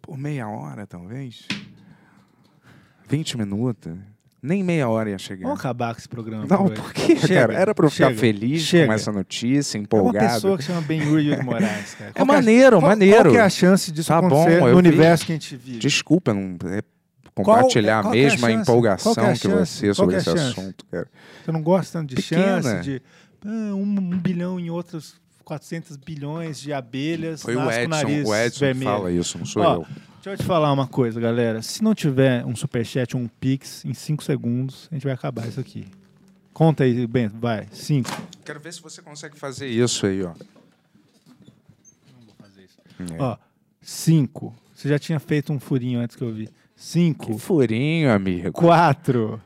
Por 0.00 0.16
meia 0.16 0.48
hora, 0.48 0.86
talvez. 0.86 1.46
20 3.08 3.36
minutos. 3.36 3.92
Nem 4.42 4.62
meia 4.64 4.88
hora 4.88 5.10
ia 5.10 5.18
chegar. 5.18 5.42
Vamos 5.44 5.60
acabar 5.60 5.92
com 5.94 5.98
esse 6.00 6.08
programa. 6.08 6.46
Não, 6.48 6.68
por 6.68 6.92
quê, 6.94 7.14
Chega, 7.16 7.40
cara? 7.48 7.54
Era 7.54 7.74
pra 7.74 7.84
eu 7.86 7.90
ficar 7.90 8.06
chega, 8.08 8.18
feliz 8.20 8.62
chega. 8.62 8.86
com 8.86 8.92
essa 8.94 9.12
notícia, 9.12 9.76
É 9.76 9.78
uma 9.78 9.82
empolgado. 9.84 10.34
pessoa 10.34 10.56
que 10.56 10.64
chama 10.64 10.80
Ben 10.80 11.02
Yuri 11.02 11.42
Moraes, 11.44 11.94
cara. 11.94 12.10
É 12.10 12.12
Qual 12.14 12.26
que 12.26 12.32
maneiro, 12.32 12.78
qual- 12.78 12.88
maneiro. 12.90 13.22
Qual 13.24 13.32
que 13.32 13.38
é 13.38 13.42
a 13.42 13.50
chance 13.50 13.92
disso 13.92 14.08
Tá 14.08 14.18
acontecer 14.18 14.60
bom, 14.60 14.66
no 14.68 14.72
vi. 14.72 14.78
universo 14.88 15.26
que 15.26 15.32
a 15.32 15.34
gente 15.34 15.56
vive? 15.56 15.78
Desculpa 15.78 16.32
não 16.32 16.56
é, 16.70 16.80
compartilhar 17.34 18.02
qual 18.02 18.12
a 18.12 18.16
que 18.16 18.18
é 18.22 18.26
a 18.26 18.30
mesma 18.30 18.50
empolgação 18.52 19.12
é 19.18 19.30
a 19.30 19.34
que, 19.34 19.46
você 19.48 19.92
sobre 19.92 20.14
é 20.14 20.18
a 20.18 20.20
esse 20.22 20.30
assunto, 20.30 20.86
cara. 20.90 21.06
Você 21.44 21.52
não 21.52 21.62
gosta 21.62 21.98
tanto 21.98 22.08
de 22.14 22.22
Pequena. 22.22 22.62
chance, 22.62 22.80
de 22.82 23.02
ah, 23.44 23.48
um, 23.74 23.82
um 23.82 24.18
bilhão 24.18 24.58
em 24.58 24.70
outros 24.70 25.19
400 25.50 25.96
bilhões 25.96 26.60
de 26.60 26.72
abelhas 26.72 27.42
Foi 27.42 27.56
o 27.56 27.68
Edson, 27.68 27.88
nariz 27.88 28.28
o 28.28 28.32
Edson 28.32 28.54
que 28.54 28.64
vermelho. 28.64 28.90
fala 28.90 29.10
isso, 29.10 29.36
não 29.36 29.44
sou 29.44 29.62
Ó, 29.62 29.74
eu. 29.74 29.86
Deixa 30.22 30.30
eu 30.30 30.36
te 30.36 30.44
falar 30.44 30.72
uma 30.72 30.86
coisa, 30.86 31.20
galera. 31.20 31.60
Se 31.60 31.82
não 31.82 31.92
tiver 31.92 32.46
um 32.46 32.54
superchat 32.54 33.16
ou 33.16 33.22
um 33.22 33.26
pix, 33.26 33.84
em 33.84 33.92
5 33.92 34.22
segundos, 34.22 34.86
a 34.92 34.94
gente 34.94 35.02
vai 35.02 35.12
acabar 35.12 35.48
isso 35.48 35.58
aqui. 35.58 35.88
Conta 36.52 36.84
aí, 36.84 37.04
Bento, 37.04 37.36
vai. 37.36 37.66
5. 37.72 38.08
Quero 38.44 38.60
ver 38.60 38.72
se 38.72 38.80
você 38.80 39.02
consegue 39.02 39.36
fazer 39.36 39.66
isso 39.66 40.06
aí, 40.06 40.22
ó. 40.22 40.30
É. 43.00 43.16
Ó, 43.18 43.36
5. 43.82 44.54
Você 44.72 44.88
já 44.88 45.00
tinha 45.00 45.18
feito 45.18 45.52
um 45.52 45.58
furinho 45.58 45.98
antes 45.98 46.14
que 46.14 46.22
eu 46.22 46.32
vi. 46.32 46.46
Que 46.46 46.52
5. 46.76 47.38
furinho, 47.38 48.12
amigo. 48.12 48.52
4. 48.52 49.40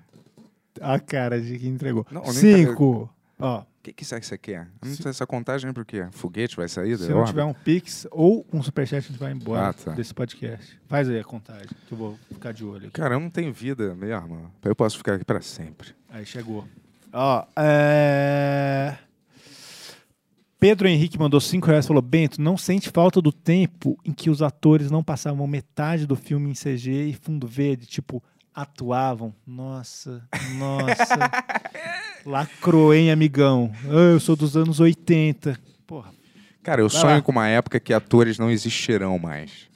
A 0.82 0.98
cara 1.00 1.40
de 1.40 1.58
quem 1.58 1.70
entregou. 1.70 2.06
Não, 2.10 2.20
eu 2.24 2.32
nem 2.34 2.66
5. 2.66 3.10
Ó, 3.38 3.60
O 3.60 3.64
que, 3.84 3.92
que 3.92 4.04
será 4.04 4.20
que 4.20 4.26
você 4.26 4.38
quer? 4.38 4.68
Eu 4.82 4.88
Não 4.88 4.96
sei 4.96 5.10
essa 5.10 5.26
contagem 5.26 5.68
é 5.68 5.72
por 5.72 5.84
quê? 5.84 6.06
Foguete 6.10 6.56
vai 6.56 6.68
sair? 6.68 6.96
se 6.96 7.02
da 7.04 7.10
não 7.10 7.16
órbita? 7.18 7.32
tiver 7.32 7.44
um 7.44 7.52
pix 7.54 8.06
ou 8.10 8.46
um 8.52 8.62
superchat, 8.62 8.96
a 9.04 9.08
gente 9.08 9.18
vai 9.18 9.30
embora 9.32 9.68
Ah, 9.68 9.72
tá. 9.72 9.92
desse 9.92 10.14
podcast. 10.14 10.78
Faz 10.88 11.08
aí 11.08 11.18
a 11.20 11.24
contagem, 11.24 11.68
que 11.86 11.92
eu 11.92 11.98
vou 11.98 12.18
ficar 12.32 12.52
de 12.52 12.64
olho 12.64 12.84
aqui. 12.86 12.90
Cara, 12.90 13.14
eu 13.16 13.20
não 13.20 13.28
tenho 13.30 13.52
vida 13.52 13.94
mesmo. 13.94 14.50
Eu 14.64 14.74
posso 14.74 14.96
ficar 14.96 15.14
aqui 15.14 15.24
pra 15.24 15.40
sempre. 15.42 15.90
Aí 16.08 16.24
chegou. 16.24 16.66
Ó, 17.12 17.44
é... 17.56 18.96
Pedro 20.58 20.88
Henrique 20.88 21.18
mandou 21.18 21.40
5 21.40 21.66
reais 21.66 21.84
e 21.84 21.88
falou: 21.88 22.02
Bento, 22.02 22.40
não 22.40 22.56
sente 22.56 22.88
falta 22.88 23.20
do 23.20 23.30
tempo 23.30 23.98
em 24.04 24.12
que 24.12 24.30
os 24.30 24.40
atores 24.40 24.90
não 24.90 25.04
passavam 25.04 25.46
metade 25.46 26.06
do 26.06 26.16
filme 26.16 26.50
em 26.50 26.54
CG 26.54 26.90
e 27.10 27.12
fundo 27.12 27.46
verde, 27.46 27.84
tipo 27.86 28.22
atuavam. 28.54 29.34
Nossa, 29.46 30.22
nossa. 30.56 31.18
Lacrou, 32.24 32.94
hein, 32.94 33.10
amigão? 33.10 33.72
Ah, 33.86 34.12
eu 34.12 34.20
sou 34.20 34.36
dos 34.36 34.56
anos 34.56 34.80
80. 34.80 35.58
Porra, 35.86 36.10
Cara, 36.62 36.80
eu 36.80 36.88
Vai 36.88 37.00
sonho 37.00 37.14
lá. 37.16 37.22
com 37.22 37.32
uma 37.32 37.46
época 37.48 37.78
que 37.78 37.92
atores 37.92 38.38
não 38.38 38.50
existirão 38.50 39.18
mais. 39.18 39.68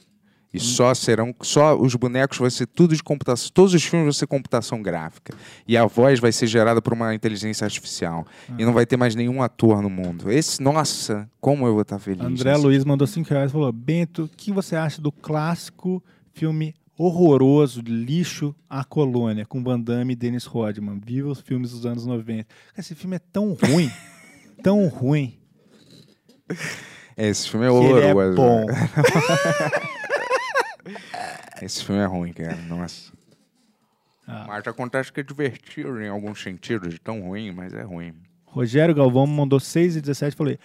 E 0.51 0.59
só 0.59 0.95
serão, 0.95 1.35
só 1.43 1.79
os 1.79 1.93
bonecos 1.93 2.39
vai 2.39 2.49
ser 2.49 2.65
tudo 2.65 2.95
de 2.95 3.03
computação, 3.03 3.51
todos 3.53 3.71
os 3.75 3.83
filmes 3.83 4.05
vão 4.05 4.13
ser 4.13 4.25
computação 4.25 4.81
gráfica. 4.81 5.31
E 5.67 5.77
a 5.77 5.85
voz 5.85 6.19
vai 6.19 6.31
ser 6.31 6.47
gerada 6.47 6.81
por 6.81 6.91
uma 6.91 7.13
inteligência 7.13 7.65
artificial. 7.65 8.25
E 8.57 8.65
não 8.65 8.73
vai 8.73 8.87
ter 8.87 8.97
mais 8.97 9.13
nenhum 9.13 9.43
ator 9.43 9.79
no 9.79 9.91
mundo. 9.91 10.31
Esse, 10.31 10.59
nossa, 10.59 11.29
como 11.39 11.67
eu 11.67 11.73
vou 11.73 11.83
estar 11.83 11.99
feliz. 11.99 12.25
André 12.25 12.57
Luiz 12.57 12.83
mandou 12.83 13.05
5 13.05 13.29
reais 13.29 13.51
e 13.51 13.53
falou: 13.53 13.71
Bento, 13.71 14.23
o 14.23 14.27
que 14.27 14.51
você 14.51 14.75
acha 14.75 14.99
do 14.99 15.11
clássico 15.11 16.03
filme 16.33 16.73
horroroso, 17.03 17.81
lixo, 17.81 18.53
A 18.69 18.83
Colônia, 18.83 19.45
com 19.45 19.63
Van 19.63 19.79
Damme 19.79 20.13
e 20.13 20.15
Dennis 20.15 20.45
Rodman? 20.45 20.99
Viva 21.03 21.29
os 21.29 21.39
filmes 21.39 21.71
dos 21.71 21.85
anos 21.85 22.05
90. 22.05 22.45
Esse 22.77 22.93
filme 22.93 23.15
é 23.15 23.19
tão 23.19 23.53
ruim, 23.53 23.89
tão 24.61 24.87
ruim, 24.87 25.39
É, 27.15 27.27
Esse 27.29 27.49
filme 27.49 27.65
é 27.65 27.69
ele 27.69 28.05
é 28.05 28.13
horroroso. 28.13 28.35
bom. 28.35 28.65
Esse 31.61 31.83
filme 31.83 32.01
é 32.01 32.05
ruim, 32.05 32.33
cara. 32.33 32.55
Nossa. 32.67 33.11
Ah. 34.27 34.45
Mas 34.47 34.67
acontece 34.67 35.11
que 35.11 35.19
é 35.19 35.23
divertido 35.23 36.01
em 36.01 36.07
alguns 36.07 36.41
sentidos, 36.41 36.93
de 36.93 36.99
tão 36.99 37.21
ruim, 37.21 37.51
mas 37.51 37.73
é 37.73 37.81
ruim. 37.81 38.13
Rogério 38.45 38.95
Galvão 38.95 39.27
mandou 39.27 39.59
6 39.59 39.97
e 39.97 40.01
17 40.01 40.35
falei, 40.35 40.57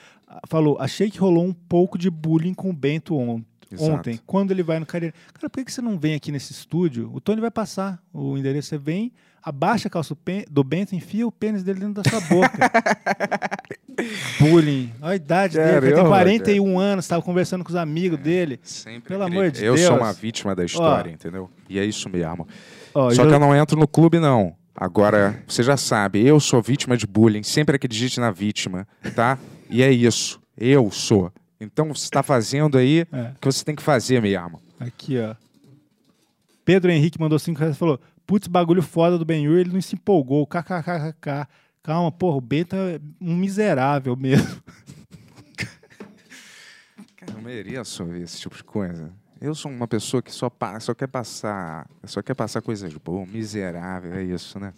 falou: 0.48 0.78
Achei 0.80 1.10
que 1.10 1.18
rolou 1.18 1.44
um 1.44 1.52
pouco 1.52 1.98
de 1.98 2.10
bullying 2.10 2.54
com 2.54 2.70
o 2.70 2.72
Bento 2.72 3.16
on- 3.16 3.42
Exato. 3.74 3.92
ontem, 3.92 4.20
quando 4.26 4.50
ele 4.50 4.62
vai 4.62 4.78
no 4.78 4.86
Carreira. 4.86 5.14
Cara, 5.34 5.48
por 5.50 5.64
que 5.64 5.72
você 5.72 5.80
não 5.82 5.98
vem 5.98 6.14
aqui 6.14 6.30
nesse 6.32 6.52
estúdio? 6.52 7.10
O 7.12 7.20
Tony 7.20 7.40
vai 7.40 7.50
passar 7.50 7.98
o 8.12 8.36
endereço. 8.38 8.68
Você 8.68 8.78
vem, 8.78 9.12
abaixa 9.42 9.88
a 9.88 9.90
calça 9.90 10.16
do 10.50 10.64
Bento, 10.64 10.94
enfia 10.94 11.26
o 11.26 11.32
pênis 11.32 11.62
dele 11.62 11.80
dentro 11.80 12.02
da 12.02 12.08
sua 12.10 12.20
boca. 12.22 12.58
bullying. 14.40 14.92
Olha 15.00 15.12
a 15.12 15.16
idade 15.16 15.54
dele, 15.56 15.66
Cara, 15.72 15.86
ele 15.86 15.94
tem 15.94 16.02
eu, 16.04 16.08
41 16.08 16.78
anos, 16.78 17.04
estava 17.04 17.22
conversando 17.22 17.62
com 17.64 17.70
os 17.70 17.76
amigos 17.76 18.18
dele. 18.18 18.58
Sempre 18.62 19.08
Pelo 19.08 19.24
queria- 19.24 19.38
amor 19.40 19.50
de 19.50 19.64
eu 19.64 19.74
Deus. 19.74 19.86
sou 19.86 19.96
uma 19.96 20.12
vítima 20.12 20.54
da 20.54 20.64
história, 20.64 21.10
entendeu? 21.10 21.50
E 21.68 21.78
é 21.78 21.84
isso 21.84 22.08
mesmo. 22.08 22.46
Ó, 22.94 23.10
Só 23.10 23.22
Jo- 23.22 23.28
que 23.28 23.34
eu 23.34 23.40
não 23.40 23.54
entro 23.54 23.78
no 23.78 23.86
clube, 23.88 24.18
não. 24.18 24.54
Agora, 24.76 25.40
você 25.46 25.62
já 25.62 25.76
sabe, 25.76 26.26
eu 26.26 26.40
sou 26.40 26.60
vítima 26.60 26.96
de 26.96 27.06
bullying. 27.06 27.42
Sempre 27.44 27.76
acredite 27.76 28.18
na 28.18 28.30
vítima, 28.32 28.86
tá? 29.14 29.38
E 29.70 29.82
é 29.82 29.90
isso. 29.92 30.40
Eu 30.58 30.90
sou. 30.90 31.32
Então, 31.60 31.88
você 31.94 32.04
está 32.04 32.22
fazendo 32.22 32.76
aí 32.78 33.06
É. 33.12 33.30
o 33.30 33.38
que 33.40 33.46
você 33.46 33.64
tem 33.64 33.74
que 33.74 33.82
fazer 33.82 34.20
mesmo. 34.20 34.60
Aqui, 34.78 35.18
ó. 35.18 35.34
Pedro 36.64 36.90
Henrique 36.90 37.20
mandou 37.20 37.38
5 37.38 37.58
reais 37.60 37.76
e 37.76 37.78
falou: 37.78 38.00
Putz, 38.26 38.48
bagulho 38.48 38.82
foda 38.82 39.18
do 39.18 39.24
Ben 39.24 39.44
ele 39.44 39.72
não 39.72 39.80
se 39.80 39.94
empolgou. 39.94 40.46
KKKKK. 40.46 41.46
Calma, 41.82 42.10
porra, 42.10 42.36
o 42.38 42.40
Bento 42.40 42.74
é 42.74 42.98
um 43.20 43.36
miserável 43.36 44.16
mesmo. 44.16 44.62
Cara, 47.16 47.32
eu 47.34 47.42
mereço 47.42 48.02
esse 48.14 48.40
tipo 48.40 48.56
de 48.56 48.64
coisa. 48.64 49.12
Eu 49.40 49.54
sou 49.54 49.70
uma 49.70 49.86
pessoa 49.86 50.22
que 50.22 50.32
só, 50.32 50.50
só 50.80 50.94
quer 50.94 51.06
passar, 51.08 51.86
só 52.04 52.22
quer 52.22 52.34
passar 52.34 52.62
coisas 52.62 52.92
boas. 52.94 53.28
Miserável, 53.28 54.14
é 54.14 54.22
isso, 54.22 54.58
né? 54.58 54.72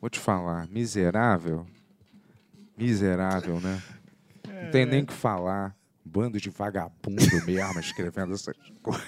Vou 0.00 0.08
te 0.08 0.20
falar, 0.20 0.68
miserável, 0.68 1.66
miserável, 2.78 3.60
né? 3.60 3.82
Não 4.64 4.70
tem 4.70 4.86
nem 4.86 5.02
o 5.02 5.06
que 5.06 5.12
falar. 5.12 5.74
Bando 6.10 6.40
de 6.40 6.50
vagabundo 6.50 7.22
mesmo 7.46 7.78
escrevendo 7.80 8.34
essas 8.34 8.56
coisas. 8.82 9.06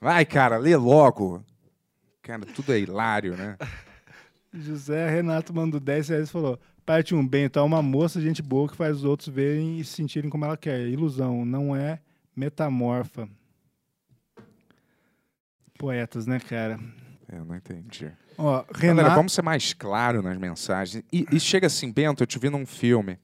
Vai, 0.00 0.24
cara, 0.24 0.56
lê 0.56 0.74
logo. 0.74 1.44
Cara, 2.22 2.46
tudo 2.46 2.72
é 2.72 2.80
hilário, 2.80 3.36
né? 3.36 3.58
José 4.52 5.08
Renato 5.10 5.54
mandou 5.54 5.78
10 5.78 6.08
reais 6.08 6.28
e 6.28 6.32
falou: 6.32 6.58
Parte 6.86 7.14
1, 7.14 7.26
Bento 7.26 7.58
é 7.58 7.62
uma 7.62 7.82
moça, 7.82 8.20
gente 8.20 8.40
boa, 8.42 8.68
que 8.68 8.76
faz 8.76 8.96
os 8.96 9.04
outros 9.04 9.28
verem 9.28 9.78
e 9.78 9.84
se 9.84 9.92
sentirem 9.92 10.30
como 10.30 10.44
ela 10.44 10.56
quer. 10.56 10.88
Ilusão, 10.88 11.44
não 11.44 11.76
é 11.76 12.00
metamorfa. 12.34 13.28
Poetas, 15.78 16.26
né, 16.26 16.40
cara? 16.40 16.80
Eu 17.30 17.44
não 17.44 17.56
entendi. 17.56 18.10
Ó, 18.36 18.64
Galera, 18.72 18.94
Renato. 18.94 19.14
vamos 19.14 19.32
ser 19.32 19.42
mais 19.42 19.72
claro 19.74 20.22
nas 20.22 20.36
mensagens. 20.38 21.04
E, 21.12 21.26
e 21.30 21.38
chega 21.38 21.66
assim, 21.66 21.92
Bento, 21.92 22.22
eu 22.22 22.26
te 22.26 22.38
vi 22.38 22.48
num 22.48 22.66
filme. 22.66 23.18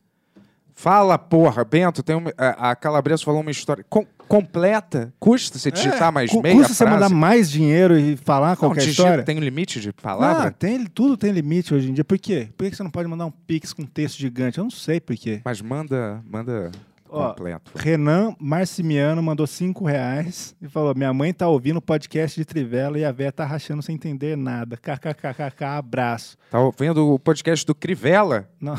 Fala, 0.78 1.16
porra, 1.18 1.64
Bento, 1.64 2.02
tem 2.02 2.14
uma, 2.14 2.30
a, 2.36 2.70
a 2.72 2.76
Calabresa 2.76 3.24
falou 3.24 3.40
uma 3.40 3.50
história 3.50 3.82
com- 3.88 4.04
completa. 4.28 5.10
Custa 5.18 5.58
você 5.58 5.70
digitar 5.70 6.12
mais 6.12 6.30
É, 6.30 6.34
Cu- 6.34 6.42
meia 6.42 6.54
Custa 6.56 6.74
você 6.74 6.84
frase? 6.84 6.94
mandar 7.00 7.08
mais 7.08 7.50
dinheiro 7.50 7.98
e 7.98 8.14
falar 8.16 8.50
Não, 8.50 8.56
qualquer 8.56 8.80
digita, 8.80 9.02
história? 9.02 9.24
Tem 9.24 9.38
um 9.38 9.40
limite 9.40 9.80
de 9.80 9.88
Ah, 9.88 9.92
palavra? 10.02 10.50
tem, 10.52 10.84
tudo 10.84 11.16
tem 11.16 11.32
limite 11.32 11.72
hoje 11.74 11.88
em 11.90 11.94
dia. 11.94 12.04
Por 12.04 12.18
quê? 12.18 12.50
Por 12.58 12.68
que 12.68 12.76
você 12.76 12.82
não 12.82 12.90
pode 12.90 13.08
mandar 13.08 13.24
um 13.24 13.30
pix 13.30 13.72
com 13.72 13.84
texto 13.86 14.18
gigante? 14.18 14.58
Eu 14.58 14.64
não 14.64 14.70
sei 14.70 15.00
por 15.00 15.16
quê. 15.16 15.40
Mas 15.46 15.62
manda, 15.62 16.22
manda 16.30 16.70
Ó, 17.08 17.28
completo. 17.30 17.70
Renan 17.74 18.34
Marcimiano 18.38 19.22
mandou 19.22 19.46
5 19.46 19.82
reais 19.86 20.54
e 20.60 20.68
falou: 20.68 20.92
Minha 20.94 21.14
mãe 21.14 21.32
tá 21.32 21.48
ouvindo 21.48 21.78
o 21.78 21.82
podcast 21.82 22.38
de 22.38 22.44
Trivela 22.44 22.98
e 22.98 23.04
a 23.04 23.12
véia 23.12 23.32
tá 23.32 23.46
rachando 23.46 23.80
sem 23.80 23.94
entender 23.94 24.36
nada. 24.36 24.76
KKKKK, 24.76 25.64
abraço. 25.64 26.36
Tá 26.50 26.58
vendo 26.78 27.14
o 27.14 27.18
podcast 27.18 27.64
do 27.64 27.74
Crivella? 27.74 28.46
Não, 28.60 28.74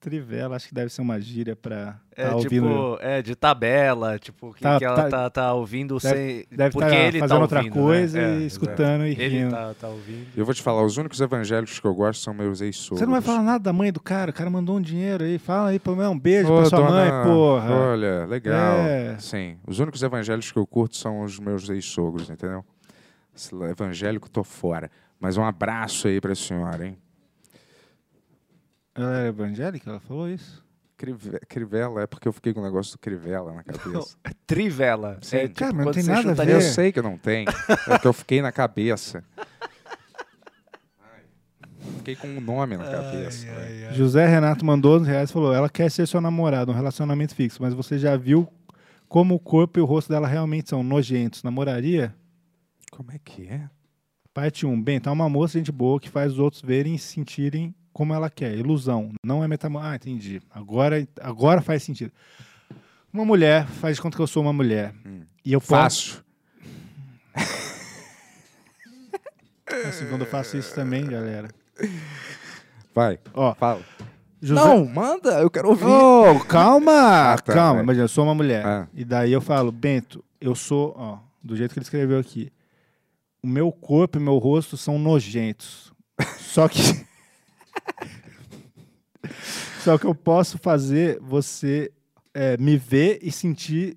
Trivela, 0.00 0.54
acho 0.54 0.68
que 0.68 0.74
deve 0.74 0.92
ser 0.92 1.00
uma 1.02 1.20
gíria 1.20 1.56
pra 1.56 1.98
É 2.14 2.28
tá 2.28 2.36
tipo, 2.38 2.54
ouvindo. 2.64 2.98
é 3.00 3.20
de 3.20 3.34
tabela, 3.34 4.16
tipo, 4.16 4.54
que, 4.54 4.62
Tá- 4.62 4.78
que 4.78 4.84
ela 4.84 4.94
tá- 4.94 5.08
tá, 5.10 5.30
tá 5.30 5.52
ouvindo 5.54 5.98
Deve- 5.98 6.14
sem. 6.16 6.44
Deve 6.56 6.70
porque 6.72 6.86
estar 6.88 7.00
ele 7.04 7.18
fazendo 7.18 7.36
tá 7.36 7.42
outra 7.42 7.58
ouvindo, 7.58 7.74
né? 7.74 7.82
coisa 7.82 8.18
É, 8.20 8.38
e 8.38 8.46
escutando 8.46 9.04
e 9.04 9.08
exato. 9.08 9.22
Ele 9.22 9.38
rindo. 9.38 9.50
tá, 9.50 9.74
tá 9.74 9.88
ouvindo. 9.88 10.26
Eu 10.36 10.44
vou 10.44 10.54
te 10.54 10.62
falar, 10.62 10.84
os 10.84 10.96
únicos 10.98 11.20
evangélicos 11.20 11.80
que 11.80 11.86
eu 11.86 11.92
gosto 11.94 12.22
são 12.22 12.32
meus 12.32 12.60
ex-sogros. 12.60 13.00
Você 13.00 13.06
não 13.06 13.12
vai 13.12 13.20
falar 13.20 13.42
nada 13.42 13.58
da 13.64 13.72
mãe 13.72 13.92
do 13.92 13.98
cara, 14.00 14.30
o 14.30 14.34
cara 14.34 14.48
mandou 14.48 14.76
um 14.76 14.80
dinheiro 14.80 15.24
aí. 15.24 15.36
Fala 15.36 15.70
aí, 15.70 15.80
pelo 15.80 15.96
menos 15.96 16.12
um 16.12 16.18
beijo 16.18 16.52
Ô, 16.52 16.58
pra 16.58 16.64
sua 16.66 16.78
dona- 16.78 16.90
mãe, 16.90 17.10
porra. 17.24 17.70
Olha, 17.74 18.24
legal. 18.26 18.78
É. 18.78 19.16
Sim. 19.18 19.58
Os 19.66 19.80
únicos 19.80 20.00
evangélicos 20.00 20.52
que 20.52 20.58
eu 20.60 20.66
curto 20.66 20.96
são 20.96 21.22
os 21.22 21.40
meus 21.40 21.68
ex-sogros, 21.68 22.30
entendeu? 22.30 22.64
Esse 23.34 23.52
evangélico, 23.64 24.30
tô 24.30 24.44
fora. 24.44 24.88
Mas 25.18 25.36
um 25.36 25.42
abraço 25.44 26.06
aí 26.06 26.20
pra 26.20 26.36
senhora, 26.36 26.86
hein? 26.86 26.96
Ela 29.02 29.16
era 29.18 29.28
evangélica? 29.28 29.88
Ela 29.90 30.00
falou 30.00 30.28
isso? 30.28 30.64
Crive- 30.96 31.38
Crivella, 31.48 32.02
é 32.02 32.06
porque 32.08 32.26
eu 32.26 32.32
fiquei 32.32 32.52
com 32.52 32.60
o 32.60 32.64
negócio 32.64 32.92
do 32.92 32.98
Crivella 32.98 33.52
na 33.52 33.62
cabeça. 33.62 34.16
Trivela. 34.46 35.18
Sim. 35.22 35.36
É, 35.36 35.40
tipo, 35.48 35.60
Cara, 35.60 35.72
mas 35.72 35.78
não 35.78 35.84
quando 35.84 35.94
tem 35.94 36.02
você 36.02 36.10
nada 36.10 36.30
a 36.42 36.44
ver. 36.44 36.54
Eu 36.54 36.60
sei 36.60 36.90
que 36.92 37.00
não 37.00 37.16
tem. 37.16 37.44
É 37.88 37.98
que 37.98 38.06
eu 38.08 38.12
fiquei 38.12 38.42
na 38.42 38.50
cabeça. 38.50 39.22
Fiquei 41.98 42.16
com 42.16 42.26
um 42.28 42.40
nome 42.40 42.76
na 42.76 42.84
cabeça. 42.84 43.46
velho. 43.46 43.94
José 43.94 44.26
Renato 44.26 44.64
mandou 44.64 44.98
11 44.98 45.08
reais 45.08 45.30
e 45.30 45.32
falou: 45.32 45.54
ela 45.54 45.68
quer 45.68 45.90
ser 45.90 46.06
seu 46.06 46.20
namorado, 46.20 46.72
um 46.72 46.74
relacionamento 46.74 47.34
fixo, 47.34 47.62
mas 47.62 47.72
você 47.74 47.98
já 47.98 48.16
viu 48.16 48.48
como 49.08 49.34
o 49.34 49.38
corpo 49.38 49.78
e 49.78 49.82
o 49.82 49.84
rosto 49.84 50.08
dela 50.08 50.26
realmente 50.26 50.68
são 50.68 50.82
nojentos. 50.82 51.42
Namoraria? 51.42 52.14
Como 52.90 53.10
é 53.12 53.18
que 53.22 53.46
é? 53.46 53.68
Parte 54.34 54.66
1. 54.66 54.82
Bem, 54.82 55.00
tá 55.00 55.12
uma 55.12 55.28
moça, 55.28 55.58
gente 55.58 55.72
boa, 55.72 56.00
que 56.00 56.08
faz 56.08 56.32
os 56.32 56.38
outros 56.38 56.62
verem 56.62 56.94
e 56.94 56.98
se 56.98 57.12
sentirem 57.14 57.74
como 57.98 58.14
ela 58.14 58.30
quer. 58.30 58.56
Ilusão. 58.56 59.10
Não 59.26 59.42
é 59.42 59.48
metamor... 59.48 59.84
Ah, 59.84 59.96
entendi. 59.96 60.40
Agora, 60.52 61.04
agora 61.20 61.60
faz 61.60 61.82
sentido. 61.82 62.12
Uma 63.12 63.24
mulher, 63.24 63.66
faz 63.66 63.96
de 63.96 64.02
conta 64.02 64.16
que 64.16 64.22
eu 64.22 64.26
sou 64.28 64.40
uma 64.40 64.52
mulher. 64.52 64.94
Hum. 65.04 65.22
E 65.44 65.52
eu 65.52 65.60
posso. 65.60 66.22
Fácil. 67.34 67.58
Assim, 69.88 70.06
quando 70.08 70.20
eu 70.20 70.28
faço 70.28 70.56
isso 70.56 70.72
também, 70.76 71.06
galera. 71.06 71.48
Vai, 72.94 73.18
Ó, 73.34 73.52
fala. 73.56 73.82
José... 74.40 74.60
Não, 74.60 74.86
manda, 74.86 75.40
eu 75.40 75.50
quero 75.50 75.70
ouvir. 75.70 75.84
Ô, 75.84 76.38
calma! 76.44 77.32
Ah, 77.32 77.38
tá, 77.38 77.52
calma, 77.52 77.74
vai. 77.74 77.82
imagina, 77.82 78.04
eu 78.04 78.08
sou 78.08 78.22
uma 78.22 78.34
mulher. 78.34 78.64
Ah. 78.64 78.88
E 78.94 79.04
daí 79.04 79.32
eu 79.32 79.40
falo, 79.40 79.72
Bento, 79.72 80.24
eu 80.40 80.54
sou, 80.54 80.94
ó, 80.96 81.18
do 81.42 81.56
jeito 81.56 81.72
que 81.72 81.80
ele 81.80 81.84
escreveu 81.84 82.20
aqui. 82.20 82.52
O 83.42 83.48
meu 83.48 83.72
corpo 83.72 84.18
e 84.18 84.22
meu 84.22 84.38
rosto 84.38 84.76
são 84.76 85.00
nojentos. 85.00 85.92
Só 86.38 86.68
que. 86.68 87.08
Só 89.80 89.96
que 89.98 90.06
eu 90.06 90.14
posso 90.14 90.58
fazer 90.58 91.18
você 91.20 91.90
é, 92.34 92.56
me 92.56 92.76
ver 92.76 93.18
e 93.22 93.30
sentir 93.32 93.96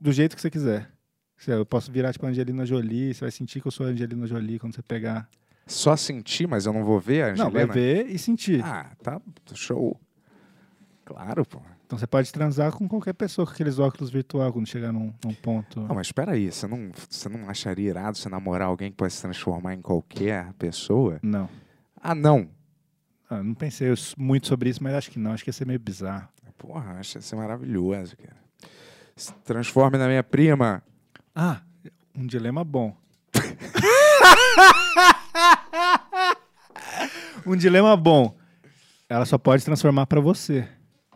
do 0.00 0.12
jeito 0.12 0.34
que 0.36 0.42
você 0.42 0.50
quiser. 0.50 0.90
Se 1.36 1.50
Eu 1.50 1.66
posso 1.66 1.92
virar 1.92 2.12
tipo 2.12 2.26
Angelina 2.26 2.64
Jolie, 2.64 3.12
você 3.14 3.20
vai 3.20 3.30
sentir 3.30 3.60
que 3.60 3.66
eu 3.66 3.70
sou 3.70 3.86
Angelina 3.86 4.26
Jolie 4.26 4.58
quando 4.58 4.74
você 4.74 4.82
pegar. 4.82 5.28
Só 5.66 5.96
sentir, 5.96 6.46
mas 6.46 6.64
eu 6.64 6.72
não 6.72 6.84
vou 6.84 6.98
ver 6.98 7.22
a 7.22 7.36
Não, 7.36 7.46
Angelina? 7.48 7.66
vai 7.66 7.66
ver 7.66 8.06
e 8.06 8.18
sentir. 8.18 8.64
Ah, 8.64 8.90
tá, 9.02 9.20
show. 9.54 10.00
Claro, 11.04 11.44
pô. 11.44 11.60
Então 11.86 11.96
você 11.96 12.06
pode 12.06 12.32
transar 12.32 12.72
com 12.72 12.88
qualquer 12.88 13.12
pessoa 13.12 13.46
com 13.46 13.52
aqueles 13.52 13.78
óculos 13.78 14.10
virtual 14.10 14.52
quando 14.52 14.66
chegar 14.66 14.92
num, 14.92 15.12
num 15.24 15.34
ponto. 15.34 15.80
Não, 15.80 15.94
mas 15.94 16.08
espera 16.08 16.32
aí, 16.32 16.50
você 16.50 16.66
não, 16.66 16.90
você 17.08 17.28
não 17.28 17.48
acharia 17.48 17.90
irado 17.90 18.18
você 18.18 18.28
namorar 18.28 18.68
alguém 18.68 18.90
que 18.90 18.96
pode 18.96 19.12
se 19.12 19.22
transformar 19.22 19.74
em 19.74 19.80
qualquer 19.80 20.52
pessoa? 20.54 21.20
Não. 21.22 21.48
Ah, 22.00 22.14
não. 22.14 22.48
Ah, 23.28 23.42
não 23.42 23.54
pensei 23.54 23.92
muito 24.16 24.46
sobre 24.46 24.70
isso, 24.70 24.80
mas 24.82 24.94
acho 24.94 25.10
que 25.10 25.18
não. 25.18 25.32
Acho 25.32 25.42
que 25.42 25.50
ia 25.50 25.54
ser 25.54 25.66
meio 25.66 25.80
bizarro. 25.80 26.28
Porra, 26.56 26.98
acho 26.98 27.12
que 27.12 27.18
é 27.18 27.20
ia 27.20 27.22
ser 27.22 27.36
maravilhoso, 27.36 28.16
cara. 28.16 28.36
Se 29.14 29.32
transforme 29.44 29.98
na 29.98 30.06
minha 30.06 30.22
prima. 30.22 30.82
Ah, 31.34 31.60
um 32.14 32.26
dilema 32.26 32.64
bom. 32.64 32.96
um 37.46 37.56
dilema 37.56 37.96
bom. 37.96 38.34
Ela 39.08 39.24
só 39.24 39.38
pode 39.38 39.64
transformar 39.64 40.06
para 40.06 40.20
você. 40.20 40.68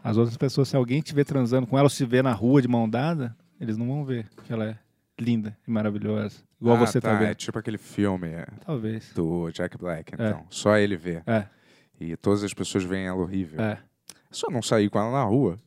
As 0.03 0.17
outras 0.17 0.37
pessoas, 0.37 0.69
se 0.69 0.77
alguém 0.77 1.01
te 1.01 1.15
transando 1.25 1.67
com 1.67 1.77
ela 1.77 1.87
ou 1.87 1.91
se 1.91 2.05
vê 2.05 2.23
na 2.23 2.33
rua 2.33 2.63
de 2.63 2.69
mão 2.69 2.89
dada, 2.89 3.37
eles 3.61 3.77
não 3.77 3.87
vão 3.87 4.05
ver 4.05 4.29
que 4.45 4.53
ela 4.53 4.65
é 4.65 4.79
linda 5.19 5.57
e 5.67 5.71
maravilhosa. 5.71 6.39
Igual 6.61 6.77
ah, 6.77 6.81
você 6.81 7.01
tá, 7.01 7.11
tá 7.11 7.19
vendo. 7.19 7.31
É 7.31 7.35
tipo 7.35 7.59
aquele 7.59 7.79
filme. 7.79 8.29
É. 8.29 8.47
Talvez. 8.65 9.13
Do 9.15 9.51
Jack 9.51 9.77
Black, 9.77 10.13
é. 10.13 10.15
então. 10.15 10.41
É. 10.41 10.45
Só 10.49 10.77
ele 10.77 10.97
vê. 10.97 11.23
É. 11.27 11.47
E 12.01 12.17
todas 12.17 12.43
as 12.43 12.55
pessoas 12.55 12.83
veem 12.85 13.07
ela 13.07 13.21
horrível. 13.23 13.61
é. 13.61 13.79
Só 14.33 14.49
não 14.51 14.63
sair 14.63 14.89
com 14.89 14.99
ela 14.99 15.11
na 15.11 15.25
rua. 15.25 15.59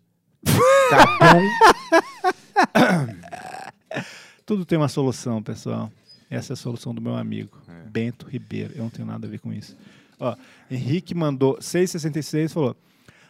Tudo 4.46 4.66
tem 4.66 4.78
uma 4.78 4.88
solução, 4.88 5.42
pessoal. 5.42 5.92
Essa 6.30 6.54
é 6.54 6.56
a 6.56 6.58
solução 6.58 6.94
do 6.96 7.02
meu 7.02 7.16
amigo, 7.16 7.58
É. 7.68 7.90
Bento 7.90 8.26
Ribeiro. 8.28 8.74
Eu 8.76 8.84
não 8.84 8.90
tenho 8.90 9.08
nada 9.08 9.28
a 9.28 9.30
ver 9.30 9.40
com 9.40 9.54
isso. 9.54 9.76
Ó, 10.20 10.36
Henrique 10.70 11.14
mandou 11.14 11.58
666 11.62 12.50
e 12.52 12.54
falou: 12.54 12.76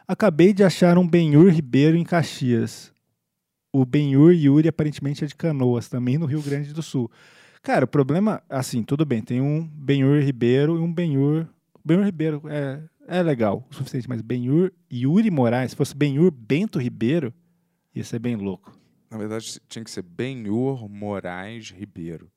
Acabei 0.08 0.54
de 0.54 0.64
achar 0.64 0.98
um 0.98 1.08
Benhur 1.08 1.50
Ribeiro 1.52 1.98
em 1.98 2.04
Caxias. 2.04 2.92
O 3.74 3.86
Benhur 3.86 4.32
Yuri 4.34 4.68
aparentemente 4.68 5.24
é 5.24 5.28
de 5.28 5.36
Canoas, 5.36 5.90
também 5.90 6.18
no 6.18 6.26
Rio 6.28 6.42
Grande 6.42 6.74
do 6.74 6.84
Sul. 6.84 7.10
Cara, 7.62 7.86
o 7.86 7.88
problema, 7.88 8.42
assim, 8.50 8.84
tudo 8.84 9.04
bem, 9.06 9.22
tem 9.22 9.42
um 9.42 9.66
Benhur 9.66 10.22
Ribeiro 10.22 10.78
e 10.78 10.80
um 10.80 10.94
Benhur. 10.94 11.48
Benhur 11.84 12.06
Ribeiro 12.06 12.42
é, 12.48 12.82
é 13.08 13.22
legal 13.24 13.68
o 13.70 13.76
suficiente, 13.76 14.08
mas 14.10 14.22
Benhur 14.22 14.72
Yuri 14.92 15.30
Moraes, 15.32 15.72
se 15.72 15.76
fosse 15.78 15.96
Benhur 15.96 16.32
Bento 16.32 16.80
Ribeiro, 16.80 17.34
ia 17.94 18.04
ser 18.04 18.20
bem 18.20 18.36
louco. 18.36 18.78
Na 19.12 19.18
verdade, 19.18 19.60
tinha 19.68 19.84
que 19.84 19.92
ser 19.92 20.02
Ben-Hur 20.02 20.90
Moraes 20.90 21.70
Ribeiro. 21.70 22.32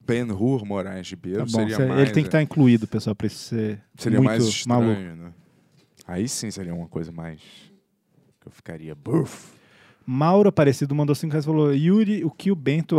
Ben-Hur 0.00 0.64
Moraes 0.66 1.08
Ribeiro 1.08 1.38
Tá 1.40 1.44
bom, 1.44 1.50
seria 1.60 1.76
cê- 1.76 1.86
mais... 1.86 2.00
ele 2.02 2.10
tem 2.10 2.22
que 2.22 2.28
estar 2.28 2.42
incluído, 2.42 2.86
pessoal, 2.86 3.14
pra 3.14 3.26
isso 3.26 3.38
ser 3.38 3.82
Seria 3.96 4.18
muito 4.18 4.28
mais 4.30 4.44
estranho, 4.44 4.82
maluco. 4.82 5.00
né? 5.24 5.32
Aí 6.06 6.28
sim 6.28 6.50
seria 6.50 6.74
uma 6.74 6.88
coisa 6.88 7.12
mais... 7.12 7.40
Que 8.40 8.48
eu 8.48 8.52
ficaria... 8.52 8.94
Buf. 8.94 9.52
Mauro 10.04 10.48
Aparecido 10.48 10.94
mandou 10.94 11.14
5 11.14 11.30
reais 11.30 11.44
e 11.44 11.46
falou: 11.46 11.72
Yuri, 11.72 12.24
o 12.24 12.30
que 12.30 12.50
o 12.50 12.56
Bento. 12.56 12.96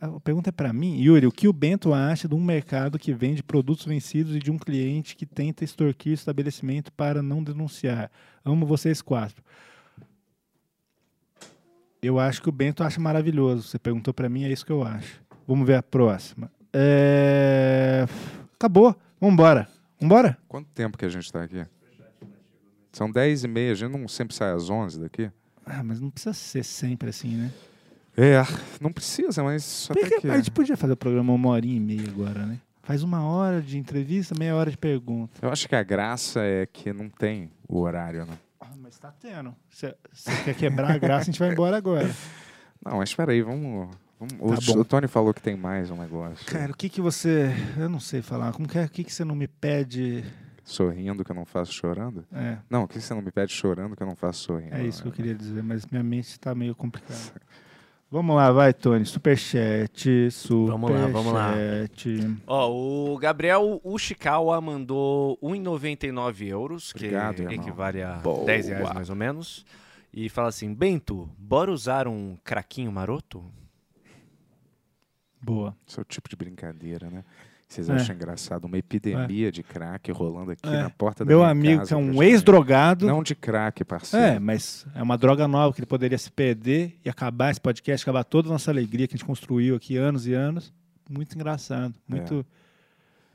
A 0.00 0.20
pergunta 0.20 0.50
é 0.50 0.52
pra 0.52 0.72
mim. 0.72 1.00
Yuri, 1.00 1.26
o 1.26 1.32
que 1.32 1.48
o 1.48 1.52
Bento 1.52 1.92
acha 1.92 2.28
de 2.28 2.34
um 2.34 2.40
mercado 2.40 2.98
que 2.98 3.12
vende 3.12 3.42
produtos 3.42 3.84
vencidos 3.84 4.36
e 4.36 4.38
de 4.38 4.50
um 4.50 4.58
cliente 4.58 5.16
que 5.16 5.26
tenta 5.26 5.64
extorquir 5.64 6.12
o 6.12 6.14
estabelecimento 6.14 6.92
para 6.92 7.20
não 7.20 7.42
denunciar? 7.42 8.10
Amo 8.44 8.64
vocês 8.64 9.02
quatro. 9.02 9.42
Eu 12.00 12.18
acho 12.20 12.40
que 12.40 12.48
o 12.48 12.52
Bento 12.52 12.84
acha 12.84 13.00
maravilhoso. 13.00 13.62
Você 13.62 13.78
perguntou 13.78 14.14
pra 14.14 14.28
mim, 14.28 14.44
é 14.44 14.52
isso 14.52 14.64
que 14.64 14.70
eu 14.70 14.84
acho. 14.84 15.20
Vamos 15.46 15.66
ver 15.66 15.74
a 15.74 15.82
próxima. 15.82 16.50
É... 16.72 18.06
Acabou. 18.54 18.94
Vambora. 19.20 19.68
Vambora? 20.00 20.38
Quanto 20.46 20.68
tempo 20.68 20.96
que 20.96 21.04
a 21.04 21.08
gente 21.08 21.32
tá 21.32 21.42
aqui? 21.42 21.66
São 22.92 23.10
10 23.10 23.44
e 23.44 23.48
meia. 23.48 23.72
A 23.72 23.74
gente 23.74 23.90
não 23.90 24.06
sempre 24.06 24.34
sai 24.34 24.52
às 24.52 24.70
11 24.70 25.00
daqui? 25.00 25.28
Ah, 25.66 25.82
mas 25.82 26.00
não 26.00 26.08
precisa 26.08 26.32
ser 26.32 26.64
sempre 26.64 27.10
assim, 27.10 27.34
né? 27.36 27.52
É, 28.20 28.42
não 28.80 28.90
precisa, 28.92 29.44
mas 29.44 29.86
Por 29.86 30.04
até 30.04 30.20
que. 30.20 30.28
A 30.28 30.36
gente 30.36 30.50
podia 30.50 30.76
fazer 30.76 30.94
o 30.94 30.96
programa 30.96 31.32
uma 31.32 31.48
horinha 31.50 31.76
e 31.76 31.80
meia 31.80 32.08
agora, 32.08 32.44
né? 32.44 32.58
Faz 32.82 33.02
uma 33.04 33.22
hora 33.22 33.62
de 33.62 33.78
entrevista, 33.78 34.34
meia 34.36 34.56
hora 34.56 34.70
de 34.70 34.76
pergunta. 34.76 35.38
Eu 35.40 35.50
acho 35.52 35.68
que 35.68 35.76
a 35.76 35.82
graça 35.82 36.40
é 36.40 36.66
que 36.66 36.92
não 36.92 37.08
tem 37.08 37.52
o 37.68 37.78
horário, 37.78 38.24
né? 38.26 38.36
Ah, 38.60 38.70
mas 38.76 38.98
tá 38.98 39.12
tendo. 39.12 39.54
Você 39.70 39.94
quer 40.44 40.54
quebrar 40.56 40.90
a 40.92 40.98
graça, 40.98 41.22
a 41.22 41.24
gente 41.26 41.38
vai 41.38 41.52
embora 41.52 41.76
agora. 41.76 42.10
Não, 42.84 42.98
mas 42.98 43.10
espera 43.10 43.32
aí, 43.32 43.42
vamos... 43.42 43.88
vamos- 44.18 44.64
Tá 44.64 44.72
o, 44.72 44.80
o 44.80 44.84
Tony 44.84 45.08
falou 45.08 45.34
que 45.34 45.42
tem 45.42 45.56
mais 45.56 45.90
um 45.90 45.96
negócio. 45.96 46.46
Cara, 46.46 46.70
o 46.72 46.76
que 46.76 46.88
que 46.88 47.00
você... 47.00 47.50
Eu 47.76 47.88
não 47.88 47.98
sei 47.98 48.22
falar. 48.22 48.52
Como 48.52 48.68
que 48.68 48.78
é? 48.78 48.84
O 48.84 48.88
que 48.88 49.02
que 49.02 49.12
você 49.12 49.24
não 49.24 49.34
me 49.34 49.48
pede... 49.48 50.24
Sorrindo 50.62 51.24
que 51.24 51.30
eu 51.32 51.36
não 51.36 51.44
faço 51.44 51.72
chorando? 51.72 52.24
É, 52.32 52.58
Não, 52.70 52.84
o 52.84 52.88
que 52.88 53.00
você 53.00 53.12
não 53.14 53.20
me 53.20 53.32
pede 53.32 53.52
chorando 53.52 53.96
que 53.96 54.02
eu 54.02 54.06
não 54.06 54.14
faço 54.14 54.44
sorrindo? 54.44 54.74
é 54.76 54.84
isso 54.84 55.02
que 55.02 55.08
eu 55.08 55.12
queria 55.12 55.34
dizer, 55.34 55.62
mas 55.62 55.84
minha 55.86 56.04
mente 56.04 56.38
tá 56.38 56.54
meio 56.54 56.74
complicada. 56.74 57.18
Vamos 58.10 58.34
lá, 58.36 58.50
vai, 58.50 58.72
Tony. 58.72 59.04
Superchat, 59.04 60.30
superchat. 60.30 60.70
Vamos 60.70 60.90
lá, 60.90 61.06
vamos 61.08 61.32
lá. 61.32 61.52
Ó, 62.46 63.12
o 63.12 63.18
Gabriel 63.18 63.80
Ushikawa 63.84 64.58
mandou 64.62 65.38
1,99 65.42 66.46
euros, 66.46 66.90
que 66.92 67.00
Obrigado, 67.04 67.40
irmão. 67.40 67.54
equivale 67.54 68.02
a 68.02 68.14
Boa. 68.14 68.46
10 68.46 68.68
reais 68.68 68.94
mais 68.94 69.10
ou 69.10 69.16
menos. 69.16 69.66
E 70.10 70.30
fala 70.30 70.48
assim, 70.48 70.72
Bento, 70.72 71.28
bora 71.36 71.70
usar 71.70 72.08
um 72.08 72.38
craquinho 72.42 72.90
maroto? 72.90 73.44
Boa. 75.40 75.76
Esse 75.86 75.98
é 75.98 76.02
o 76.02 76.04
tipo 76.04 76.30
de 76.30 76.36
brincadeira, 76.36 77.10
né? 77.10 77.22
Vocês 77.68 77.88
É. 77.90 77.92
acham 77.96 78.14
engraçado 78.16 78.64
uma 78.64 78.78
epidemia 78.78 79.52
de 79.52 79.62
crack 79.62 80.10
rolando 80.10 80.52
aqui 80.52 80.66
É. 80.68 80.84
na 80.84 80.90
porta 80.90 81.22
da 81.22 81.28
Meu 81.28 81.40
minha 81.40 81.50
amigo, 81.50 81.78
casa, 81.80 81.88
que 81.88 81.94
é 81.94 81.96
um 81.98 82.22
ex-drogado. 82.22 83.06
Não 83.06 83.22
de 83.22 83.34
crack, 83.34 83.84
parceiro. 83.84 84.24
É, 84.24 84.38
mas 84.38 84.86
é 84.94 85.02
uma 85.02 85.18
droga 85.18 85.46
nova 85.46 85.74
que 85.74 85.80
ele 85.80 85.86
poderia 85.86 86.16
se 86.16 86.30
perder 86.32 86.98
e 87.04 87.10
acabar 87.10 87.50
esse 87.50 87.60
podcast, 87.60 88.02
acabar 88.04 88.24
toda 88.24 88.48
a 88.48 88.52
nossa 88.52 88.70
alegria 88.70 89.06
que 89.06 89.14
a 89.14 89.18
gente 89.18 89.26
construiu 89.26 89.76
aqui 89.76 89.96
anos 89.98 90.26
e 90.26 90.32
anos. 90.32 90.72
Muito 91.10 91.34
engraçado. 91.34 91.94
Muito 92.08 92.44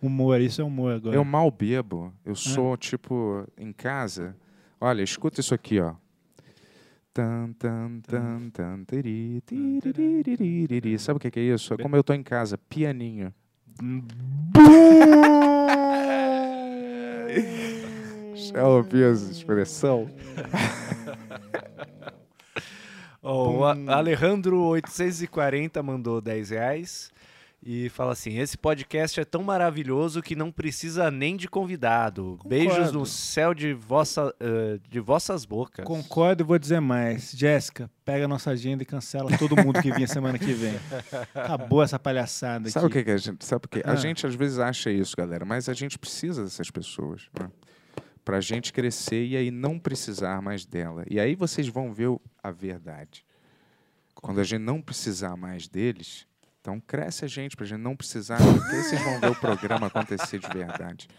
humor. 0.02 0.42
Isso 0.42 0.62
é 0.62 0.64
humor 0.64 0.94
agora. 0.96 1.16
Eu 1.16 1.24
mal 1.24 1.52
bebo. 1.52 2.12
Eu 2.26 2.36
sou, 2.36 2.76
tipo, 2.76 3.48
em 3.56 3.72
casa. 3.72 4.36
Olha, 4.82 5.04
escuta 5.04 5.42
isso 5.42 5.54
aqui, 5.54 5.80
ó. 5.80 5.94
Tan, 7.14 7.52
tan, 7.60 8.00
tan, 8.02 8.50
tan, 8.50 8.84
tiri, 8.86 9.42
tiriririri. 9.46 10.98
Sabe 10.98 11.18
o 11.18 11.20
que 11.20 11.40
é 11.40 11.44
isso? 11.44 11.76
É 11.76 11.78
como 11.78 11.96
eu 11.96 12.04
tô 12.04 12.14
em 12.14 12.24
casa, 12.24 12.58
pianinho. 12.58 13.32
Ouviu 18.64 19.12
essa 19.12 19.32
expressão? 19.32 20.10
Ó, 23.22 23.50
o 23.52 23.66
A- 23.66 23.76
Alejandro840 23.76 25.82
mandou 25.82 26.22
10 26.22 26.50
reais 26.52 27.12
e 27.66 27.88
fala 27.90 28.12
assim: 28.12 28.38
Esse 28.38 28.58
podcast 28.58 29.20
é 29.20 29.26
tão 29.26 29.42
maravilhoso 29.44 30.22
que 30.22 30.36
não 30.36 30.52
precisa 30.52 31.10
nem 31.10 31.38
de 31.38 31.48
convidado. 31.48 32.38
Beijos 32.46 32.92
no 32.92 33.06
céu 33.06 33.54
de, 33.54 33.74
vossa, 33.74 34.34
eh, 34.40 34.80
de 34.90 35.00
vossas 35.00 35.46
bocas. 35.46 35.86
Concordo 35.86 36.44
e 36.44 36.46
vou 36.46 36.60
dizer 36.60 36.80
mais. 36.82 37.32
Jéssica, 37.32 37.90
pega 38.04 38.26
a 38.26 38.28
nossa 38.28 38.52
agenda 38.52 38.84
e 38.84 38.86
cancela 38.86 39.36
todo 39.38 39.56
mundo 39.56 39.82
que 39.82 39.92
vinha 39.92 40.08
semana 40.08 40.38
que 40.38 40.52
vem. 40.54 40.74
Acabou 41.34 41.82
essa 41.82 41.98
palhaçada 41.98 42.70
Sabe 42.70 42.86
o 42.86 42.88
aqui. 42.88 42.98
que, 43.00 43.04
que 43.06 43.12
a 43.12 43.18
gente. 43.18 43.46
Sabe 43.46 43.66
o 43.66 43.70
que? 43.70 43.80
Ah. 43.86 43.92
A 43.94 43.96
gente 43.96 44.28
às 44.28 44.36
vezes 44.36 44.60
acha 44.60 44.92
isso, 44.92 45.16
galera, 45.16 45.46
mas 45.46 45.70
a 45.70 45.74
gente 45.74 45.98
precisa 45.98 46.44
dessas 46.44 46.70
pessoas. 46.70 47.30
Né? 47.40 47.50
Pra 48.26 48.40
gente 48.40 48.72
crescer 48.72 49.26
e 49.26 49.36
aí 49.38 49.52
não 49.52 49.78
precisar 49.80 50.42
mais 50.42 50.66
dela. 50.66 51.04
E 51.10 51.20
aí 51.20 51.36
vocês 51.36 51.68
vão 51.68 51.94
ver 51.94 52.08
o- 52.08 52.22
a 52.42 52.52
verdade. 52.52 53.26
Quando 54.16 54.40
a 54.40 54.44
gente 54.44 54.62
não 54.62 54.82
precisar 54.82 55.36
mais 55.36 55.68
deles, 55.68 56.26
então 56.64 56.80
cresce 56.80 57.26
a 57.26 57.28
gente 57.28 57.58
pra 57.58 57.66
gente 57.66 57.82
não 57.82 57.94
precisar, 57.94 58.38
porque 58.38 58.76
vocês 58.84 59.04
vão 59.04 59.20
ver 59.20 59.32
o 59.32 59.36
programa 59.36 59.88
acontecer 59.88 60.40
de 60.40 60.48
verdade. 60.48 61.10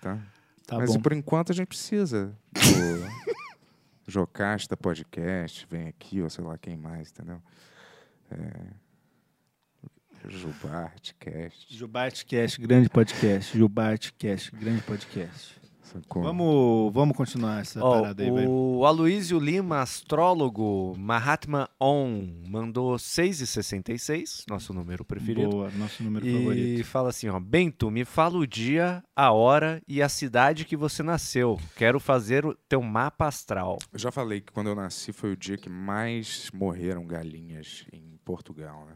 Tá? 0.00 0.18
Tá 0.66 0.78
mas 0.78 0.94
bom. 0.94 1.02
por 1.02 1.12
enquanto 1.12 1.52
a 1.52 1.54
gente 1.54 1.66
precisa 1.66 2.34
do 2.54 4.10
Jocasta 4.10 4.74
Podcast, 4.74 5.66
vem 5.70 5.86
aqui, 5.86 6.22
ou 6.22 6.30
sei 6.30 6.42
lá 6.42 6.56
quem 6.56 6.78
mais, 6.78 7.10
entendeu? 7.10 7.42
É... 8.30 10.28
Jubartcast. 10.30 11.76
Jubartcast, 11.76 12.58
grande 12.58 12.88
podcast. 12.88 13.58
Jubartcast, 13.58 14.50
grande 14.56 14.80
podcast. 14.80 15.61
Sacou? 15.92 16.22
Vamos, 16.22 16.92
vamos 16.92 17.16
continuar 17.16 17.60
essa 17.60 17.82
Ó, 17.84 18.00
parada 18.00 18.22
aí, 18.22 18.30
vai. 18.30 18.46
o 18.46 18.84
Aloysio 18.86 19.38
Lima, 19.38 19.80
astrólogo, 19.80 20.94
Mahatma 20.98 21.68
On, 21.80 22.26
mandou 22.48 22.94
6,66, 22.96 24.44
nosso 24.48 24.72
número 24.72 25.04
preferido. 25.04 25.50
Boa, 25.50 25.70
nosso 25.72 26.02
número 26.02 26.26
E 26.26 26.32
favorito. 26.32 26.84
fala 26.84 27.08
assim, 27.10 27.28
ó, 27.28 27.38
Bento, 27.38 27.90
me 27.90 28.04
fala 28.04 28.36
o 28.38 28.46
dia, 28.46 29.02
a 29.14 29.30
hora 29.32 29.82
e 29.86 30.00
a 30.02 30.08
cidade 30.08 30.64
que 30.64 30.76
você 30.76 31.02
nasceu. 31.02 31.58
Quero 31.76 31.98
fazer 32.00 32.44
o 32.46 32.54
teu 32.68 32.80
mapa 32.82 33.26
astral. 33.26 33.78
Eu 33.92 33.98
já 33.98 34.10
falei 34.10 34.40
que 34.40 34.52
quando 34.52 34.68
eu 34.68 34.74
nasci 34.74 35.12
foi 35.12 35.32
o 35.32 35.36
dia 35.36 35.56
que 35.56 35.68
mais 35.68 36.50
morreram 36.54 37.04
galinhas 37.06 37.84
em 37.92 38.18
Portugal, 38.24 38.86
né? 38.86 38.94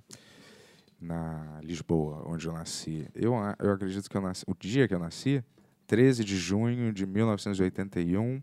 Na 0.98 1.60
Lisboa, 1.62 2.22
onde 2.26 2.46
eu 2.46 2.52
nasci. 2.54 3.06
Eu, 3.14 3.34
eu 3.58 3.72
acredito 3.72 4.08
que 4.08 4.16
eu 4.16 4.20
nasci. 4.22 4.44
O 4.48 4.54
dia 4.58 4.88
que 4.88 4.94
eu 4.94 4.98
nasci, 4.98 5.44
13 5.86 6.24
de 6.24 6.36
junho 6.36 6.92
de 6.92 7.06
1981, 7.06 8.40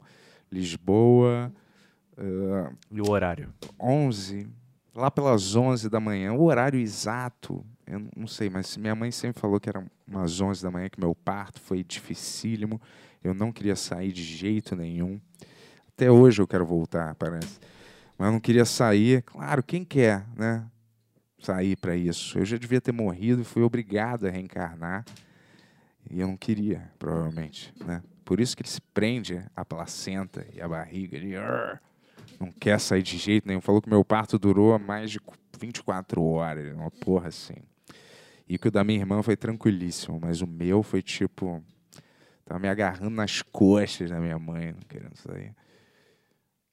Lisboa, 0.51 1.51
eh, 2.17 2.71
E 2.91 3.01
o 3.01 3.09
horário? 3.09 3.51
11, 3.79 4.47
lá 4.95 5.09
pelas 5.09 5.55
11 5.55 5.89
da 5.89 5.99
manhã, 5.99 6.33
o 6.33 6.43
horário 6.43 6.79
exato, 6.79 7.65
eu 7.87 7.99
não- 7.99 8.09
não 8.15 8.27
sei, 8.27 8.49
mas 8.49 8.77
minha 8.77 8.95
mãe 8.95 9.11
sempre 9.11 9.41
falou 9.41 9.59
que 9.59 9.67
era 9.69 9.83
umas 10.07 10.39
11 10.39 10.61
da 10.63 10.69
manhã, 10.71 10.89
que 10.89 10.99
meu 10.99 11.15
parto 11.15 11.59
foi 11.59 11.83
dificílimo, 11.83 12.79
eu 13.23 13.33
não 13.33 13.51
queria 13.51 13.75
sair 13.75 14.11
de 14.11 14.23
jeito 14.23 14.75
nenhum. 14.75 15.19
Até 15.89 16.09
hoje 16.11 16.41
eu 16.41 16.47
quero 16.47 16.65
voltar, 16.65 17.15
parece. 17.15 17.59
Mas 18.17 18.27
eu 18.27 18.31
não 18.31 18.39
queria 18.39 18.65
sair. 18.65 19.21
Claro, 19.23 19.63
quem 19.63 19.83
quer, 19.83 20.25
né? 20.35 20.65
Sair 21.39 21.75
para 21.75 21.95
isso. 21.95 22.37
Eu 22.37 22.45
já 22.45 22.57
devia 22.57 22.79
ter 22.79 22.91
morrido 22.91 23.41
e 23.41 23.43
fui 23.45 23.63
obrigado 23.63 24.25
a 24.27 24.29
reencarnar. 24.29 25.03
E 26.09 26.19
eu 26.19 26.27
não 26.27 26.37
queria, 26.37 26.91
provavelmente, 26.99 27.73
né? 27.85 28.03
Por 28.25 28.39
isso 28.39 28.55
que 28.55 28.63
ele 28.63 28.69
se 28.69 28.81
prende 28.81 29.43
a 29.55 29.65
placenta 29.65 30.45
e 30.53 30.61
a 30.61 30.67
barriga. 30.67 31.17
Ele 31.17 31.35
não 32.39 32.51
quer 32.51 32.79
sair 32.79 33.03
de 33.03 33.17
jeito 33.17 33.47
nenhum. 33.47 33.61
Falou 33.61 33.81
que 33.81 33.89
meu 33.89 34.03
parto 34.03 34.39
durou 34.39 34.77
mais 34.79 35.11
de 35.11 35.19
24 35.59 36.23
horas. 36.23 36.73
Uma 36.73 36.91
porra 36.91 37.27
assim. 37.27 37.57
E 38.47 38.57
que 38.57 38.67
o 38.67 38.71
da 38.71 38.83
minha 38.83 38.99
irmã 38.99 39.21
foi 39.21 39.35
tranquilíssimo, 39.35 40.19
mas 40.21 40.41
o 40.41 40.47
meu 40.47 40.83
foi 40.83 41.01
tipo. 41.01 41.63
Tava 42.45 42.59
me 42.59 42.67
agarrando 42.67 43.15
nas 43.15 43.41
costas 43.41 44.09
da 44.09 44.19
minha 44.19 44.37
mãe, 44.37 44.73
não 44.73 44.81
querendo 44.81 45.15
sair. 45.15 45.55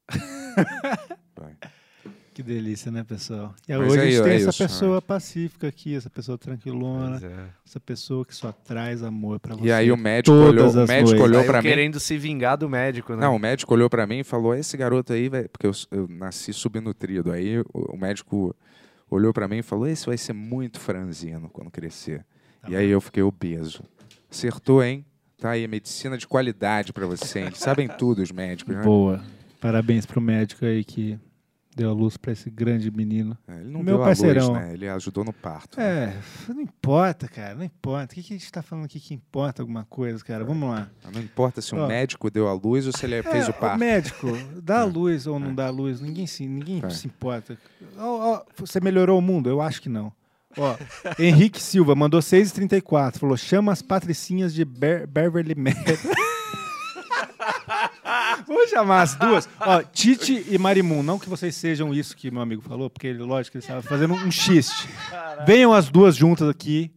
Que 2.40 2.44
delícia, 2.44 2.90
né, 2.90 3.04
pessoal? 3.04 3.54
E 3.68 3.76
Mas 3.76 3.92
hoje 3.92 3.98
a 3.98 4.02
aí, 4.02 4.10
gente 4.12 4.20
ó, 4.20 4.24
tem 4.24 4.32
é 4.32 4.36
essa 4.36 4.48
isso, 4.48 4.62
pessoa 4.62 5.02
pacífica 5.02 5.68
aqui, 5.68 5.94
essa 5.94 6.08
pessoa 6.08 6.38
tranquilona, 6.38 7.20
é. 7.22 7.48
essa 7.66 7.78
pessoa 7.78 8.24
que 8.24 8.34
só 8.34 8.50
traz 8.50 9.02
amor 9.02 9.38
pra 9.38 9.54
você. 9.54 9.66
E 9.66 9.70
aí 9.70 9.92
o 9.92 9.96
médico 9.96 10.34
olhou, 10.34 10.70
o 10.70 10.86
médico 10.86 11.22
olhou 11.22 11.44
pra 11.44 11.60
mim. 11.60 11.68
querendo 11.68 12.00
se 12.00 12.16
vingar 12.16 12.56
do 12.56 12.66
médico, 12.66 13.12
né? 13.12 13.20
Não, 13.20 13.36
o 13.36 13.38
médico 13.38 13.74
olhou 13.74 13.90
pra 13.90 14.06
mim 14.06 14.20
e 14.20 14.24
falou: 14.24 14.54
esse 14.54 14.74
garoto 14.74 15.12
aí, 15.12 15.28
vai... 15.28 15.48
porque 15.48 15.66
eu, 15.66 15.72
eu 15.90 16.08
nasci 16.08 16.54
subnutrido. 16.54 17.30
Aí 17.30 17.58
o, 17.58 17.66
o 17.74 17.98
médico 17.98 18.56
olhou 19.10 19.34
pra 19.34 19.46
mim 19.46 19.58
e 19.58 19.62
falou: 19.62 19.86
esse 19.86 20.06
vai 20.06 20.16
ser 20.16 20.32
muito 20.32 20.80
franzino 20.80 21.50
quando 21.50 21.70
crescer. 21.70 22.24
Tá 22.62 22.70
e 22.70 22.76
aí 22.76 22.88
eu 22.88 23.02
fiquei 23.02 23.22
obeso. 23.22 23.82
Acertou, 24.30 24.82
hein? 24.82 25.04
Tá 25.36 25.50
aí, 25.50 25.68
medicina 25.68 26.16
de 26.16 26.26
qualidade 26.26 26.90
pra 26.90 27.06
você. 27.06 27.40
hein? 27.40 27.50
Sabem 27.54 27.86
tudo, 27.86 28.22
os 28.22 28.32
médicos, 28.32 28.74
né? 28.74 28.82
Boa. 28.82 29.22
Parabéns 29.60 30.06
pro 30.06 30.22
médico 30.22 30.64
aí 30.64 30.82
que 30.82 31.18
deu 31.74 31.88
a 31.90 31.92
luz 31.92 32.16
pra 32.16 32.32
esse 32.32 32.50
grande 32.50 32.90
menino. 32.90 33.36
É, 33.46 33.60
ele 33.60 33.70
não 33.70 33.82
Meu 33.82 33.96
deu 33.96 34.04
parceirão. 34.04 34.46
a 34.46 34.48
luz, 34.58 34.60
né? 34.60 34.72
Ele 34.74 34.88
ajudou 34.88 35.24
no 35.24 35.32
parto. 35.32 35.80
É, 35.80 36.16
não 36.48 36.60
importa, 36.60 37.28
cara, 37.28 37.54
não 37.54 37.64
importa. 37.64 38.12
O 38.12 38.14
que, 38.16 38.22
que 38.22 38.34
a 38.34 38.36
gente 38.36 38.50
tá 38.52 38.60
falando 38.62 38.84
aqui 38.86 38.98
que 39.00 39.14
importa 39.14 39.62
alguma 39.62 39.84
coisa, 39.84 40.22
cara? 40.24 40.44
Vamos 40.44 40.68
lá. 40.68 40.88
Não 41.12 41.20
importa 41.20 41.60
se 41.60 41.74
um 41.74 41.80
Ó. 41.80 41.86
médico 41.86 42.30
deu 42.30 42.48
a 42.48 42.52
luz 42.52 42.86
ou 42.86 42.92
se 42.92 43.06
ele 43.06 43.22
fez 43.22 43.46
É, 43.46 43.50
o 43.50 43.54
parto. 43.54 43.78
médico, 43.78 44.26
dá 44.62 44.80
a 44.80 44.84
luz 44.84 45.26
ou 45.26 45.38
não 45.38 45.50
É. 45.50 45.54
dá 45.54 45.66
a 45.68 45.70
luz, 45.70 46.00
ninguém 46.00 46.26
se, 46.26 46.46
ninguém 46.46 46.82
É. 46.84 46.90
se 46.90 47.06
importa. 47.06 47.56
Ó, 47.96 48.34
ó, 48.34 48.42
você 48.56 48.80
melhorou 48.80 49.18
o 49.18 49.22
mundo? 49.22 49.48
Eu 49.48 49.60
acho 49.60 49.80
que 49.80 49.88
não. 49.88 50.12
Ó, 50.58 50.76
Henrique 51.16 51.62
Silva 51.62 51.94
mandou 51.94 52.20
6,34. 52.20 53.18
Falou: 53.20 53.36
chama 53.36 53.70
as 53.70 53.80
patricinhas 53.82 54.52
de 54.52 54.64
Ber- 54.64 55.06
Beverly 55.06 55.54
Mac. 55.54 55.76
Vamos 58.46 58.70
chamar 58.70 59.02
as 59.02 59.14
duas. 59.14 59.48
Ó, 59.60 59.82
Tite 59.82 60.46
e 60.48 60.58
Marimun. 60.58 61.02
Não 61.02 61.18
que 61.18 61.28
vocês 61.28 61.54
sejam 61.54 61.92
isso 61.94 62.16
que 62.16 62.30
meu 62.30 62.42
amigo 62.42 62.62
falou, 62.62 62.88
porque 62.90 63.06
ele, 63.06 63.18
lógico, 63.22 63.56
ele 63.56 63.64
estava 63.64 63.82
fazendo 63.82 64.14
um 64.14 64.30
xiste. 64.30 64.88
Venham 65.46 65.72
as 65.72 65.88
duas 65.88 66.16
juntas 66.16 66.48
aqui 66.48 66.90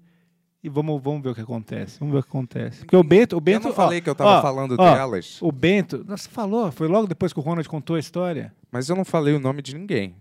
e 0.63 0.69
vamos, 0.69 1.01
vamos 1.03 1.22
ver 1.22 1.30
o 1.30 1.35
que 1.35 1.41
acontece. 1.41 1.99
Vamos 1.99 2.13
ver 2.13 2.19
o 2.19 2.23
que 2.23 2.30
acontece. 2.30 2.80
Porque 2.80 2.95
o 2.95 3.03
Bento. 3.03 3.35
O 3.35 3.38
Eu 3.38 3.41
Bento 3.41 3.67
não 3.67 3.73
falei 3.75 3.99
ó, 3.99 4.01
que 4.01 4.09
eu 4.09 4.15
tava 4.15 4.39
ó, 4.39 4.41
falando 4.41 4.75
ó, 4.77 4.93
delas, 4.95 5.38
O 5.41 5.51
Bento. 5.51 6.05
Nossa, 6.07 6.23
você 6.23 6.30
falou. 6.30 6.72
Foi 6.72 6.88
logo 6.88 7.07
depois 7.07 7.33
que 7.33 7.39
o 7.39 7.43
Ronald 7.43 7.67
contou 7.67 7.95
a 7.95 7.99
história. 7.99 8.53
mas 8.72 8.89
eu 8.89 8.95
não 8.95 9.03
falei 9.05 9.33
o 9.33 9.39
nome 9.39 9.61
de 9.61 9.75
ninguém. 9.75 10.15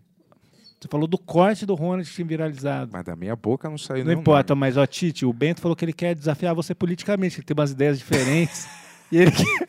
Você 0.81 0.89
falou 0.89 1.07
do 1.07 1.17
corte 1.17 1.65
do 1.65 1.77
Ronald 1.77 2.09
que 2.09 2.13
tinha 2.13 2.27
viralizado. 2.27 2.91
Mas 2.93 3.05
da 3.05 3.15
minha 3.15 3.37
boca 3.37 3.71
não 3.71 3.79
saiu 3.79 4.05
Não 4.05 4.13
importa, 4.13 4.53
nome. 4.53 4.61
mas 4.63 4.77
ó, 4.77 4.85
Tite, 4.85 5.25
o 5.25 5.33
Bento 5.33 5.61
falou 5.61 5.77
que 5.77 5.85
ele 5.85 5.93
quer 5.93 6.13
desafiar 6.13 6.57
você 6.57 6.75
politicamente, 6.75 7.37
ele 7.39 7.45
tem 7.47 7.55
umas 7.57 7.71
ideias 7.71 7.99
diferentes. 8.01 8.67
e 9.13 9.19
ele 9.19 9.31
quer, 9.31 9.67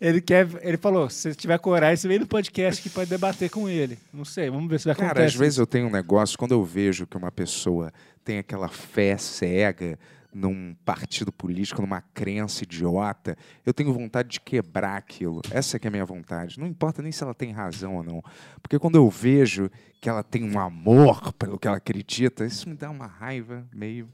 ele 0.00 0.20
quer. 0.20 0.48
Ele 0.62 0.76
falou: 0.76 1.08
se 1.10 1.22
você 1.30 1.34
tiver 1.34 1.58
coragem, 1.58 1.96
você 1.96 2.08
vem 2.08 2.18
no 2.18 2.26
podcast 2.26 2.82
que 2.82 2.90
pode 2.90 3.10
debater 3.10 3.50
com 3.50 3.68
ele. 3.68 3.98
Não 4.12 4.24
sei, 4.24 4.50
vamos 4.50 4.68
ver 4.68 4.78
se 4.80 4.86
vai 4.86 4.94
Cara, 4.94 5.08
acontecer. 5.08 5.26
às 5.26 5.34
vezes 5.34 5.58
eu 5.58 5.66
tenho 5.66 5.86
um 5.86 5.90
negócio, 5.90 6.38
quando 6.38 6.52
eu 6.52 6.64
vejo 6.64 7.06
que 7.06 7.16
uma 7.16 7.30
pessoa 7.32 7.92
tem 8.24 8.38
aquela 8.38 8.68
fé 8.68 9.16
cega 9.16 9.98
num 10.32 10.76
partido 10.84 11.32
político, 11.32 11.80
numa 11.80 12.02
crença 12.02 12.62
idiota, 12.62 13.36
eu 13.64 13.72
tenho 13.72 13.92
vontade 13.92 14.28
de 14.28 14.40
quebrar 14.40 14.96
aquilo. 14.96 15.40
Essa 15.50 15.78
que 15.78 15.86
é 15.86 15.88
a 15.88 15.90
minha 15.90 16.04
vontade. 16.04 16.60
Não 16.60 16.66
importa 16.66 17.02
nem 17.02 17.10
se 17.10 17.22
ela 17.24 17.34
tem 17.34 17.50
razão 17.50 17.96
ou 17.96 18.02
não. 18.02 18.22
Porque 18.62 18.78
quando 18.78 18.96
eu 18.96 19.08
vejo 19.08 19.70
que 20.00 20.08
ela 20.08 20.22
tem 20.22 20.44
um 20.44 20.58
amor 20.60 21.32
pelo 21.32 21.58
que 21.58 21.66
ela 21.66 21.78
acredita, 21.78 22.44
isso 22.44 22.68
me 22.68 22.74
dá 22.76 22.90
uma 22.90 23.06
raiva 23.06 23.66
meio. 23.72 24.08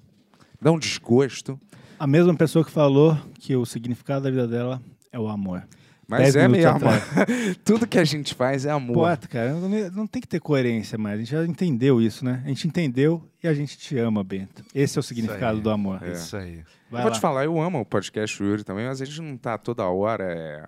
dá 0.60 0.70
um 0.70 0.78
desgosto. 0.78 1.60
A 1.98 2.06
mesma 2.06 2.34
pessoa 2.34 2.64
que 2.64 2.70
falou 2.70 3.18
que 3.40 3.54
o 3.56 3.66
significado 3.66 4.24
da 4.24 4.30
vida 4.30 4.46
dela 4.46 4.80
é 5.14 5.18
o 5.18 5.28
amor. 5.28 5.66
Mas 6.06 6.34
Dez 6.34 6.36
é 6.36 6.48
minutos 6.48 6.82
mesmo. 6.82 7.54
Tudo 7.64 7.86
que 7.86 7.98
a 7.98 8.04
gente 8.04 8.34
faz 8.34 8.66
é 8.66 8.70
amor. 8.70 8.94
Pota, 8.94 9.26
cara, 9.28 9.54
não, 9.54 9.68
não 9.90 10.06
tem 10.06 10.20
que 10.20 10.28
ter 10.28 10.40
coerência 10.40 10.98
mais. 10.98 11.14
A 11.14 11.18
gente 11.18 11.30
já 11.30 11.46
entendeu 11.46 12.00
isso, 12.00 12.24
né? 12.24 12.42
A 12.44 12.48
gente 12.48 12.66
entendeu 12.66 13.22
e 13.42 13.48
a 13.48 13.54
gente 13.54 13.78
te 13.78 13.96
ama, 13.96 14.22
Bento. 14.22 14.62
Esse 14.74 14.98
é 14.98 15.00
o 15.00 15.02
significado 15.02 15.56
aí. 15.56 15.62
do 15.62 15.70
amor. 15.70 16.02
É. 16.02 16.12
Isso 16.12 16.36
aí. 16.36 16.62
Vai 16.90 17.02
Vou 17.02 17.10
lá. 17.10 17.16
te 17.16 17.20
falar, 17.20 17.44
eu 17.44 17.58
amo 17.58 17.80
o 17.80 17.86
podcast 17.86 18.42
Yuri 18.42 18.64
também, 18.64 18.86
mas 18.86 19.00
a 19.00 19.04
gente 19.04 19.20
não 19.22 19.36
tá 19.36 19.56
toda 19.56 19.84
hora. 19.84 20.24
É... 20.24 20.66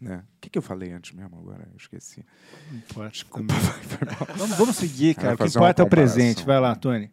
Né? 0.00 0.22
O 0.36 0.40
que, 0.40 0.50
que 0.50 0.58
eu 0.58 0.62
falei 0.62 0.92
antes 0.92 1.12
mesmo 1.12 1.36
agora? 1.38 1.66
Eu 1.70 1.76
esqueci. 1.76 2.24
Não 2.70 2.78
importa. 2.78 3.10
Desculpa, 3.10 3.52
foi 3.84 4.06
mal. 4.06 4.36
Vamos, 4.36 4.56
vamos 4.56 4.76
seguir, 4.76 5.14
cara. 5.14 5.34
Vai 5.36 5.46
O 5.46 5.50
que 5.50 5.56
importa 5.56 5.82
é 5.82 5.84
o 5.84 5.88
presente. 5.88 6.44
Vai 6.44 6.60
lá, 6.60 6.74
Tony. 6.74 7.10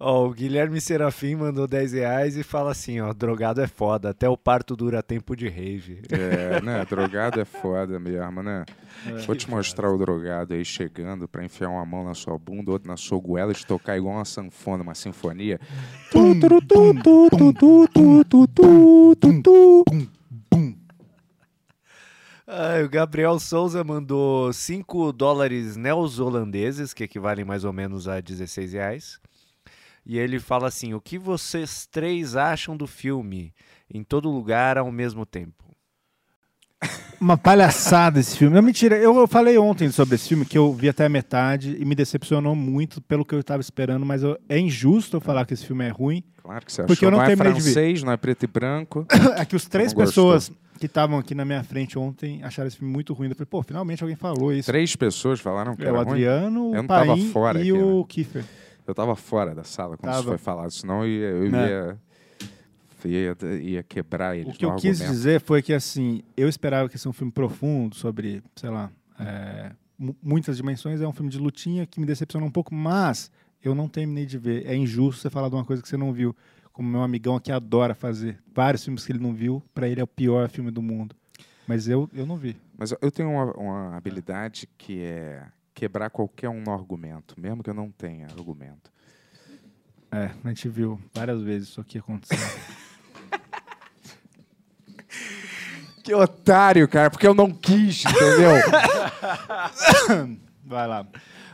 Ó, 0.00 0.26
o 0.26 0.30
Guilherme 0.30 0.80
Serafim 0.80 1.34
mandou 1.34 1.66
10 1.66 1.92
reais 1.92 2.36
e 2.36 2.44
fala 2.44 2.70
assim, 2.70 3.00
ó, 3.00 3.12
drogado 3.12 3.60
é 3.60 3.66
foda, 3.66 4.10
até 4.10 4.28
o 4.28 4.36
parto 4.36 4.76
dura 4.76 5.02
tempo 5.02 5.34
de 5.34 5.48
rave. 5.48 6.02
É, 6.08 6.60
né? 6.62 6.84
Drogado 6.88 7.40
é 7.40 7.44
foda 7.44 7.98
mesmo, 7.98 8.40
né? 8.40 8.64
É. 9.04 9.12
Vou 9.26 9.34
te 9.34 9.50
mostrar 9.50 9.90
o 9.90 9.98
drogado 9.98 10.54
aí 10.54 10.64
chegando 10.64 11.26
pra 11.26 11.44
enfiar 11.44 11.70
uma 11.70 11.84
mão 11.84 12.04
na 12.04 12.14
sua 12.14 12.38
bunda, 12.38 12.70
outra 12.70 12.88
na 12.88 12.96
sua 12.96 13.18
goela 13.18 13.50
e 13.50 13.56
te 13.56 13.66
tocar 13.66 13.96
igual 13.96 14.14
uma 14.14 14.24
sanfona, 14.24 14.84
uma 14.84 14.94
sinfonia. 14.94 15.58
Ah, 22.46 22.82
o 22.84 22.88
Gabriel 22.88 23.38
Souza 23.40 23.82
mandou 23.82 24.52
5 24.52 25.12
dólares 25.12 25.76
neozelandeses, 25.76 26.94
que 26.94 27.04
equivalem 27.04 27.44
mais 27.44 27.64
ou 27.64 27.72
menos 27.72 28.06
a 28.06 28.20
16 28.20 28.72
reais. 28.72 29.20
E 30.08 30.18
ele 30.18 30.40
fala 30.40 30.66
assim, 30.68 30.94
o 30.94 31.00
que 31.00 31.18
vocês 31.18 31.86
três 31.86 32.34
acham 32.34 32.74
do 32.76 32.86
filme? 32.86 33.52
Em 33.92 34.02
todo 34.02 34.30
lugar 34.30 34.78
ao 34.78 34.90
mesmo 34.90 35.26
tempo. 35.26 35.64
Uma 37.20 37.36
palhaçada 37.36 38.20
esse 38.20 38.36
filme. 38.36 38.54
Não, 38.54 38.62
mentira. 38.62 38.96
Eu, 38.96 39.16
eu 39.18 39.26
falei 39.26 39.58
ontem 39.58 39.90
sobre 39.90 40.14
esse 40.14 40.28
filme 40.28 40.44
que 40.46 40.56
eu 40.56 40.72
vi 40.72 40.88
até 40.88 41.04
a 41.06 41.08
metade 41.08 41.76
e 41.78 41.84
me 41.84 41.94
decepcionou 41.94 42.54
muito 42.54 43.00
pelo 43.02 43.24
que 43.24 43.34
eu 43.34 43.40
estava 43.40 43.60
esperando, 43.60 44.06
mas 44.06 44.22
eu- 44.22 44.38
é 44.48 44.58
injusto 44.58 45.16
eu 45.16 45.20
falar 45.20 45.44
que 45.44 45.52
esse 45.52 45.66
filme 45.66 45.84
é 45.84 45.88
ruim. 45.90 46.22
Claro 46.42 46.64
que 46.64 46.72
você 46.72 46.82
Porque 46.84 47.04
achou. 47.04 47.08
eu 47.08 47.10
não 47.10 47.18
não 47.18 47.24
é 47.24 47.26
terminei 47.28 47.52
de 47.52 47.60
ver. 47.60 47.72
francês, 47.72 48.02
não 48.02 48.12
é 48.12 48.16
preto 48.16 48.44
e 48.44 48.46
branco. 48.46 49.06
É 49.36 49.44
que 49.44 49.56
os 49.56 49.66
três 49.66 49.92
Não 49.92 50.04
gostou. 50.04 50.32
pessoas 50.32 50.52
que 50.78 50.86
estavam 50.86 51.18
aqui 51.18 51.34
na 51.34 51.44
minha 51.44 51.62
frente 51.64 51.98
ontem 51.98 52.40
acharam 52.44 52.68
esse 52.68 52.76
filme 52.78 52.92
muito 52.92 53.12
ruim. 53.12 53.28
Eu 53.28 53.34
falei, 53.34 53.48
pô, 53.50 53.62
finalmente 53.64 54.02
alguém 54.02 54.16
falou 54.16 54.52
isso. 54.52 54.66
Três 54.70 54.94
pessoas 54.94 55.40
falaram 55.40 55.74
que 55.74 55.82
É 55.82 55.86
era 55.88 55.94
o 55.94 55.96
ruim. 56.04 56.10
Adriano, 56.12 56.60
Eu 56.66 56.70
o 56.70 56.74
não 56.76 56.86
tava 56.86 57.06
Paim 57.06 57.28
fora 57.30 57.58
e 57.58 57.62
aqui, 57.62 57.72
o 57.72 57.98
né? 57.98 58.04
Kiefer. 58.08 58.44
Eu 58.88 58.94
tava 58.94 59.14
fora 59.14 59.54
da 59.54 59.62
sala 59.64 59.96
quando 59.98 60.10
isso 60.12 60.22
Tava. 60.22 60.30
foi 60.30 60.38
falado, 60.38 60.70
senão 60.70 61.04
eu 61.04 61.08
ia, 61.10 61.28
eu 61.28 61.50
Né. 61.50 61.68
ia, 61.68 61.98
ia, 63.04 63.36
ia 63.60 63.82
quebrar 63.82 64.36
eles 64.36 64.54
O 64.54 64.58
que 64.58 64.64
eu 64.64 64.70
no 64.70 64.76
quis 64.76 65.00
argumento. 65.00 65.12
dizer 65.16 65.40
foi 65.40 65.62
que, 65.62 65.72
assim, 65.72 66.22
eu 66.36 66.48
esperava 66.48 66.88
que 66.88 66.94
esse 66.96 67.02
fosse 67.04 67.08
um 67.10 67.12
filme 67.12 67.30
profundo 67.32 67.94
sobre, 67.94 68.42
sei 68.56 68.70
lá, 68.70 68.90
é, 69.20 69.72
mu- 69.98 70.16
muitas 70.22 70.56
dimensões. 70.56 71.00
É 71.00 71.06
um 71.06 71.12
filme 71.12 71.30
de 71.30 71.38
lutinha 71.38 71.86
que 71.86 72.00
me 72.00 72.06
decepcionou 72.06 72.48
um 72.48 72.52
pouco, 72.52 72.74
mas 72.74 73.30
eu 73.62 73.74
não 73.74 73.88
terminei 73.88 74.24
de 74.26 74.38
ver. 74.38 74.66
É 74.66 74.74
injusto 74.74 75.20
você 75.20 75.30
falar 75.30 75.48
de 75.48 75.54
uma 75.54 75.64
coisa 75.64 75.82
que 75.82 75.88
você 75.88 75.96
não 75.96 76.12
viu. 76.12 76.34
Como 76.72 76.88
meu 76.88 77.02
amigão 77.02 77.36
aqui 77.36 77.52
adora 77.52 77.94
fazer. 77.94 78.38
Vários 78.54 78.84
filmes 78.84 79.04
que 79.04 79.12
ele 79.12 79.18
não 79.18 79.34
viu, 79.34 79.62
pra 79.74 79.86
ele 79.88 80.00
é 80.00 80.04
o 80.04 80.06
pior 80.06 80.48
filme 80.48 80.70
do 80.70 80.80
mundo. 80.80 81.14
Mas 81.66 81.88
eu, 81.88 82.08
eu 82.14 82.24
não 82.24 82.36
vi. 82.36 82.56
Mas 82.78 82.94
eu 83.02 83.10
tenho 83.10 83.28
uma, 83.30 83.52
uma 83.52 83.96
habilidade 83.96 84.66
que 84.78 85.02
é 85.02 85.42
quebrar 85.78 86.10
qualquer 86.10 86.48
um 86.48 86.60
no 86.60 86.72
argumento, 86.72 87.40
mesmo 87.40 87.62
que 87.62 87.70
eu 87.70 87.74
não 87.74 87.88
tenha 87.88 88.26
argumento. 88.26 88.90
É, 90.10 90.32
a 90.42 90.48
gente 90.48 90.68
viu 90.68 91.00
várias 91.14 91.40
vezes 91.40 91.68
isso 91.68 91.80
aqui 91.80 91.98
acontecer. 91.98 92.36
Que 96.02 96.14
otário, 96.14 96.88
cara, 96.88 97.10
porque 97.10 97.26
eu 97.26 97.34
não 97.34 97.52
quis, 97.52 98.02
entendeu? 98.02 98.52
Vai 100.64 100.86
lá. 100.86 101.06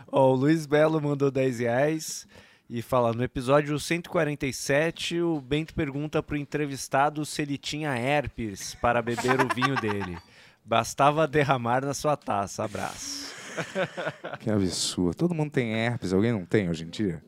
Ó, 0.06 0.30
o 0.30 0.34
Luiz 0.36 0.64
Belo 0.64 1.02
mandou 1.02 1.28
10 1.28 1.58
reais 1.58 2.24
e 2.70 2.80
fala, 2.80 3.12
no 3.12 3.24
episódio 3.24 3.76
147, 3.80 5.20
o 5.20 5.40
Bento 5.40 5.74
pergunta 5.74 6.22
pro 6.22 6.36
entrevistado 6.36 7.26
se 7.26 7.42
ele 7.42 7.58
tinha 7.58 7.98
herpes 7.98 8.76
para 8.76 9.02
beber 9.02 9.40
o 9.40 9.52
vinho 9.52 9.74
dele. 9.74 10.16
Bastava 10.64 11.26
derramar 11.26 11.84
na 11.84 11.92
sua 11.92 12.16
taça. 12.16 12.62
Abraço. 12.62 13.43
que 14.40 14.50
absurdo. 14.50 15.16
Todo 15.16 15.34
mundo 15.34 15.50
tem 15.50 15.72
herpes, 15.74 16.12
alguém 16.12 16.32
não 16.32 16.44
tem 16.44 16.68
hoje 16.68 16.84
em 16.84 16.90
dia? 16.90 17.22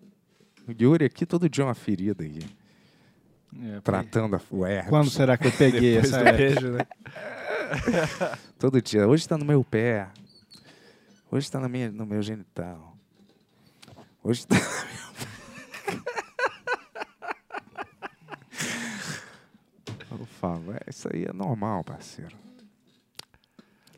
O 0.66 0.72
Yuri 0.72 1.04
aqui 1.04 1.24
todo 1.24 1.48
dia 1.48 1.62
é 1.62 1.66
uma 1.66 1.74
ferida 1.74 2.24
aí, 2.24 2.40
É, 3.62 3.80
tratando 3.80 4.36
a- 4.36 4.40
o 4.50 4.66
herpes. 4.66 4.90
Quando 4.90 5.10
será 5.10 5.36
que 5.36 5.46
eu 5.46 5.52
peguei 5.52 5.96
essa 5.98 6.22
beijo, 6.22 6.68
né? 6.72 6.86
Todo 8.58 8.80
dia. 8.80 9.06
Hoje 9.06 9.26
tá 9.28 9.36
no 9.38 9.44
meu 9.44 9.64
pé. 9.64 10.08
Hoje 11.30 11.50
tá 11.50 11.60
minha, 11.68 11.90
no 11.90 12.06
meu 12.06 12.22
genital. 12.22 12.96
Hoje 14.22 14.46
tá... 14.46 14.56
falo, 20.46 20.72
é, 20.72 20.80
isso 20.88 21.08
aí 21.12 21.24
é 21.24 21.32
normal, 21.32 21.82
parceiro. 21.82 22.36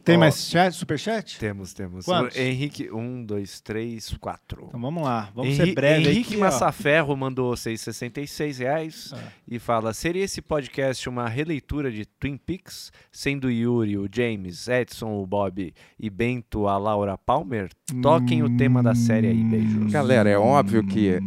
Tem 0.08 0.16
Ó, 0.16 0.20
mais 0.20 0.48
chat, 0.48 0.72
superchat? 0.74 1.38
Temos, 1.38 1.74
temos. 1.74 2.04
Quantos? 2.06 2.36
Henrique, 2.36 2.90
um, 2.90 3.22
dois, 3.22 3.60
três, 3.60 4.08
quatro. 4.18 4.64
Então 4.68 4.80
vamos 4.80 5.02
lá, 5.02 5.30
vamos 5.34 5.52
Henri- 5.54 5.66
ser 5.68 5.74
breve 5.74 6.08
Henrique 6.10 6.28
aqui, 6.32 6.36
ó. 6.36 6.40
Massaferro 6.40 7.14
mandou 7.14 7.54
666 7.54 8.58
reais 8.58 9.12
Ah. 9.14 9.18
e 9.46 9.58
fala: 9.58 9.92
seria 9.92 10.24
esse 10.24 10.40
podcast 10.40 11.06
uma 11.08 11.28
releitura 11.28 11.92
de 11.92 12.06
Twin 12.06 12.38
Peaks, 12.38 12.90
sendo 13.12 13.50
Yuri, 13.50 13.98
o 13.98 14.08
James, 14.10 14.66
Edson, 14.66 15.12
o 15.22 15.26
Bob 15.26 15.74
e 16.00 16.08
Bento 16.10 16.66
a 16.66 16.78
Laura 16.78 17.18
Palmer? 17.18 17.68
Toquem 18.02 18.42
o 18.42 18.56
tema 18.56 18.82
da 18.82 18.94
série 18.94 19.26
aí, 19.26 19.44
beijos. 19.44 19.92
Galera, 19.92 20.30
é 20.30 20.38
óbvio 20.38 20.86
que. 20.86 21.18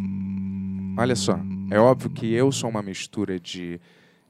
Olha 0.98 1.16
só, 1.16 1.40
é 1.69 1.80
óbvio 1.80 2.10
que 2.10 2.34
eu 2.34 2.51
sou 2.51 2.69
uma 2.69 2.82
mistura 2.82 3.40
de 3.40 3.80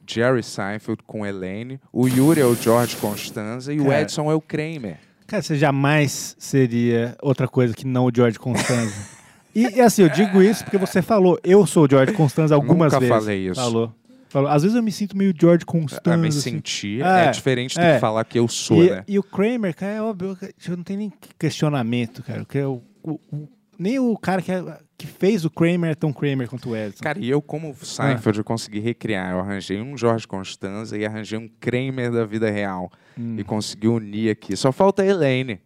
Jerry 0.07 0.43
Seinfeld 0.43 1.01
com 1.05 1.25
Elaine, 1.25 1.79
o 1.91 2.07
Yuri 2.07 2.41
é 2.41 2.45
o 2.45 2.55
George 2.55 2.95
Constanza 2.97 3.73
e 3.73 3.79
o 3.79 3.85
Cara. 3.85 4.01
Edson 4.01 4.29
é 4.31 4.33
o 4.35 4.41
Kramer. 4.41 4.97
Cara, 5.27 5.41
você 5.41 5.55
jamais 5.55 6.35
seria 6.37 7.15
outra 7.21 7.47
coisa 7.47 7.73
que 7.73 7.87
não 7.87 8.05
o 8.05 8.11
George 8.13 8.37
Constanza. 8.37 8.93
e, 9.55 9.63
e 9.77 9.81
assim, 9.81 10.01
eu 10.03 10.09
digo 10.09 10.41
isso 10.41 10.63
porque 10.63 10.77
você 10.77 11.01
falou, 11.01 11.39
eu 11.43 11.65
sou 11.65 11.85
o 11.85 11.89
George 11.89 12.13
Constanza 12.13 12.53
algumas 12.55 12.91
Nunca 12.93 12.99
vezes. 13.05 13.15
falei 13.23 13.47
isso. 13.47 13.61
Falou. 13.61 13.93
Falou. 14.27 14.49
Às 14.49 14.63
vezes 14.63 14.75
eu 14.77 14.83
me 14.83 14.91
sinto 14.93 15.15
meio 15.17 15.33
George 15.37 15.63
Ah, 15.67 15.71
Constanza. 15.71 16.17
me 16.17 16.27
assim. 16.29 16.39
sentir 16.39 17.01
É, 17.03 17.25
é, 17.25 17.31
diferente 17.31 17.75
do 17.75 17.81
é. 17.81 17.95
que 17.95 17.99
falar 17.99 18.23
que 18.23 18.39
eu 18.39 18.47
sou, 18.47 18.81
e, 18.83 18.89
né? 18.89 19.03
e 19.07 19.19
o 19.19 19.23
Kramer, 19.23 19.75
cara, 19.75 19.91
é 19.93 20.01
óbvio, 20.01 20.37
eu 20.67 20.77
não 20.77 20.83
tem 20.83 20.95
nem 20.97 21.13
questionamento, 21.37 22.23
cara. 22.23 22.45
O, 22.69 22.81
o- 23.03 23.19
o- 23.31 23.49
nem 23.81 23.99
o 23.99 24.15
cara 24.17 24.41
que, 24.41 24.51
é- 24.51 24.79
que 24.97 25.07
fez 25.07 25.43
o 25.45 25.49
Kramer 25.49 25.91
é 25.91 25.95
tão 25.95 26.13
Kramer 26.13 26.47
quanto 26.47 26.69
o 26.69 26.75
Edson. 26.75 27.01
Cara, 27.03 27.19
e 27.19 27.29
eu, 27.29 27.41
como 27.41 27.75
Seinfeld, 27.75 28.37
Ah. 28.37 28.41
eu 28.41 28.43
consegui 28.45 28.79
recriar. 28.79 29.31
Eu 29.31 29.39
arranjei 29.39 29.81
um 29.81 29.97
George 29.97 30.27
Constanza 30.27 30.97
e 30.97 31.05
arranjei 31.05 31.37
um 31.39 31.47
Kramer 31.59 32.11
da 32.11 32.23
vida 32.25 32.49
real. 32.49 32.91
Hum. 33.17 33.35
E 33.39 33.43
consegui 33.43 33.87
unir 33.87 34.29
aqui. 34.31 34.55
Só 34.55 34.71
falta 34.71 35.01
a 35.01 35.05
Elaine. 35.05 35.59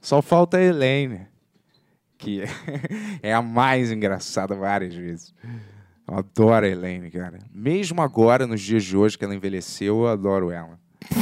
Só 0.00 0.22
falta 0.22 0.56
a 0.58 0.62
Elaine. 0.62 1.22
Que 2.16 2.42
é 3.22 3.32
a 3.34 3.42
mais 3.42 3.90
engraçada 3.92 4.54
várias 4.54 4.94
vezes. 4.94 5.34
Eu 6.06 6.16
adoro 6.18 6.64
a 6.66 6.68
Elaine, 6.68 7.10
cara. 7.10 7.38
Mesmo 7.52 8.00
agora, 8.00 8.46
nos 8.46 8.60
dias 8.60 8.82
de 8.84 8.96
hoje 8.96 9.18
que 9.18 9.24
ela 9.24 9.34
envelheceu, 9.34 9.98
eu 10.02 10.08
adoro 10.08 10.50
ela. 10.50 10.78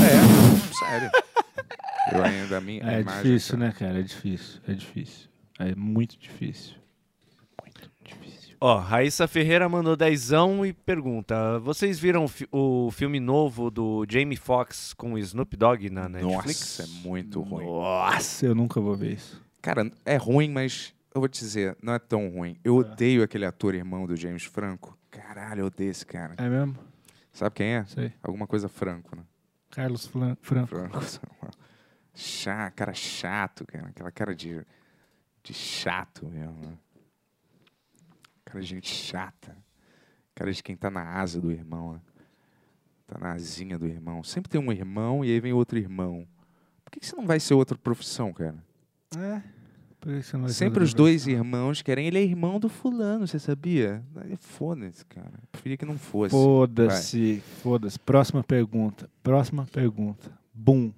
É, 0.00 0.88
sério. 0.88 1.10
Eu 2.12 2.22
ainda, 2.24 2.58
a 2.58 2.60
minha 2.60 2.82
É 2.90 3.00
imagem, 3.00 3.22
difícil, 3.22 3.58
cara. 3.58 3.66
né, 3.68 3.74
cara? 3.78 3.98
É 4.00 4.02
difícil. 4.02 4.60
É 4.66 4.72
difícil. 4.74 5.28
É 5.58 5.74
muito 5.74 6.18
difícil. 6.18 6.74
Muito 7.62 7.90
difícil. 8.04 8.56
Ó, 8.60 8.78
Raíssa 8.78 9.26
Ferreira 9.26 9.68
mandou 9.68 9.96
dezão 9.96 10.64
e 10.66 10.72
pergunta: 10.72 11.58
Vocês 11.60 11.98
viram 11.98 12.24
o 12.24 12.28
fi- 12.28 12.48
o 12.52 12.90
filme 12.90 13.18
novo 13.20 13.70
do 13.70 14.04
Jamie 14.08 14.36
Foxx 14.36 14.92
com 14.92 15.14
o 15.14 15.18
Snoop 15.18 15.56
Dogg 15.56 15.88
na 15.90 16.08
Netflix? 16.08 16.78
Nossa, 16.78 16.82
é 16.82 17.08
muito 17.08 17.40
ruim. 17.40 17.64
Nossa, 17.64 18.46
eu 18.46 18.54
nunca 18.54 18.80
vou 18.80 18.94
ver 18.96 19.14
isso. 19.14 19.40
Cara, 19.62 19.90
é 20.04 20.16
ruim, 20.16 20.50
mas 20.50 20.92
eu 21.14 21.20
vou 21.20 21.28
te 21.28 21.40
dizer, 21.40 21.76
não 21.82 21.92
é 21.94 21.98
tão 21.98 22.28
ruim. 22.28 22.56
Eu 22.64 22.76
odeio 22.76 23.22
aquele 23.22 23.44
ator 23.46 23.74
irmão 23.74 24.06
do 24.06 24.14
James 24.16 24.44
Franco. 24.44 24.96
Caralho, 25.10 25.60
eu 25.62 25.66
odeio 25.66 25.90
esse 25.90 26.04
cara. 26.06 26.34
É 26.38 26.48
mesmo? 26.48 26.76
Sabe 27.32 27.54
quem 27.54 27.66
é? 27.74 27.84
Sei. 27.86 28.12
Alguma 28.22 28.46
coisa 28.46 28.68
Franco, 28.68 29.14
né? 29.16 29.22
Carlos 29.70 30.06
Flan- 30.06 30.36
Franco. 30.42 30.68
Franco. 30.68 30.98
Chá, 32.14 32.70
cara 32.70 32.92
chato, 32.92 33.66
cara. 33.66 33.88
Aquela 33.88 34.10
cara 34.10 34.34
de, 34.34 34.64
de 35.42 35.54
chato 35.54 36.26
mesmo. 36.26 36.60
né? 36.60 36.78
Cara 38.44 38.60
de 38.60 38.66
gente 38.66 38.88
chata. 38.88 39.56
Cara 40.34 40.52
de 40.52 40.62
quem 40.62 40.76
tá 40.76 40.90
na 40.90 41.02
asa 41.02 41.40
do 41.40 41.50
irmão, 41.52 41.94
né? 41.94 42.00
Tá 43.06 43.18
na 43.18 43.32
asinha 43.32 43.78
do 43.78 43.86
irmão. 43.86 44.22
Sempre 44.22 44.50
tem 44.50 44.60
um 44.60 44.72
irmão 44.72 45.24
e 45.24 45.30
aí 45.30 45.40
vem 45.40 45.52
outro 45.52 45.78
irmão. 45.78 46.26
Por 46.84 46.92
que, 46.92 47.00
que 47.00 47.06
você 47.06 47.16
não 47.16 47.26
vai 47.26 47.38
ser 47.40 47.54
outra 47.54 47.76
profissão, 47.76 48.32
cara? 48.32 48.56
É. 49.16 49.42
Por 50.00 50.12
isso 50.12 50.32
não 50.36 50.44
vai 50.44 50.50
ser 50.52 50.56
Sempre 50.58 50.82
os 50.82 50.94
dois 50.94 51.26
irmãos 51.26 51.82
querem. 51.82 52.06
Ele 52.06 52.18
é 52.18 52.22
irmão 52.22 52.58
do 52.58 52.68
fulano, 52.68 53.26
você 53.26 53.38
sabia? 53.38 54.02
Foda-se, 54.38 55.04
cara. 55.04 55.32
Preferia 55.52 55.76
que 55.76 55.84
não 55.84 55.98
fosse. 55.98 56.30
Foda-se, 56.30 57.42
foda-se. 57.62 57.98
Próxima 57.98 58.42
pergunta. 58.42 59.10
Próxima 59.22 59.66
pergunta. 59.66 60.32
Boom. 60.54 60.92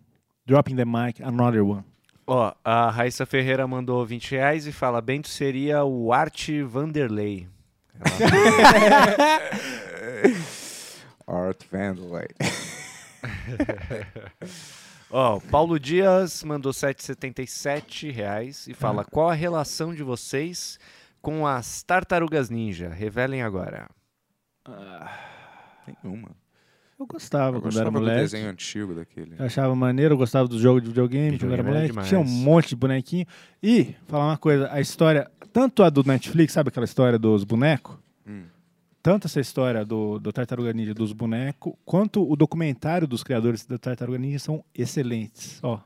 Dropping 0.53 0.77
the 0.77 0.85
mic, 0.85 1.19
another 1.23 1.65
one. 1.65 1.83
Ó, 2.27 2.53
a 2.63 2.91
Raíssa 2.91 3.25
Ferreira 3.25 3.67
mandou 3.67 4.05
20 4.05 4.33
reais 4.33 4.67
e 4.67 4.73
fala: 4.73 5.01
Bento 5.01 5.29
seria 5.29 5.83
o 5.83 6.13
Art 6.13 6.47
Vanderlei. 6.69 7.49
Art 11.27 11.65
Vandelay. 11.73 12.29
Ó, 15.11 15.37
o 15.37 15.41
Paulo 15.41 15.81
Dias 15.81 16.45
mandou 16.45 16.73
7,77 16.73 18.13
reais 18.13 18.67
e 18.67 18.75
fala: 18.75 19.07
Qual 19.07 19.31
a 19.31 19.35
relação 19.35 19.95
de 19.95 20.03
vocês 20.03 20.79
com 21.23 21.47
as 21.47 21.83
tartarugas 21.83 22.51
ninja? 22.51 22.91
Revelem 22.91 23.41
agora. 23.41 23.89
Nenhuma. 25.87 26.42
Eu 26.99 27.07
gostava 27.07 27.57
Eu 27.57 27.61
quando 27.61 27.65
gostava 27.65 27.87
era 27.89 27.91
do 27.91 27.99
moleque. 28.01 28.21
desenho 28.21 28.49
antigo 28.51 28.95
daquele. 28.95 29.35
Eu 29.39 29.45
achava 29.47 29.75
maneiro, 29.75 30.15
eu 30.15 30.19
gostava 30.19 30.47
dos 30.47 30.61
jogos 30.61 30.83
de 30.83 30.89
videogame, 30.89 31.39
quando 31.39 31.53
era 31.53 31.63
Videogame 31.63 31.69
era 31.69 31.75
moleque. 31.75 31.91
demais. 31.93 32.09
Tinha 32.09 32.21
um 32.21 32.25
monte 32.25 32.69
de 32.71 32.77
bonequinho. 32.77 33.27
E, 33.63 33.95
falar 34.07 34.27
uma 34.27 34.39
coisa, 34.39 34.69
a 34.73 34.81
história, 34.81 35.31
tanto 35.53 35.83
a 35.83 35.91
do 35.91 36.05
Netflix, 36.05 36.53
sabe 36.53 36.69
aquela 36.69 36.85
história 36.85 37.19
dos 37.19 37.43
bonecos? 37.45 37.97
Hum. 38.27 38.45
Tanto 39.03 39.27
essa 39.27 39.41
história 39.41 39.85
do, 39.85 40.21
do 40.21 40.33
Tartaruga 40.33 40.73
Ninja 40.73 40.95
dos 40.95 41.13
bonecos, 41.13 41.73
quanto 41.85 42.23
o 42.31 42.37
documentário 42.37 43.09
dos 43.09 43.25
criadores 43.25 43.67
da 43.67 43.77
Tartaruga 43.77 44.17
Ninja 44.19 44.39
são 44.39 44.65
excelentes. 44.73 45.59
Ó, 45.61 45.81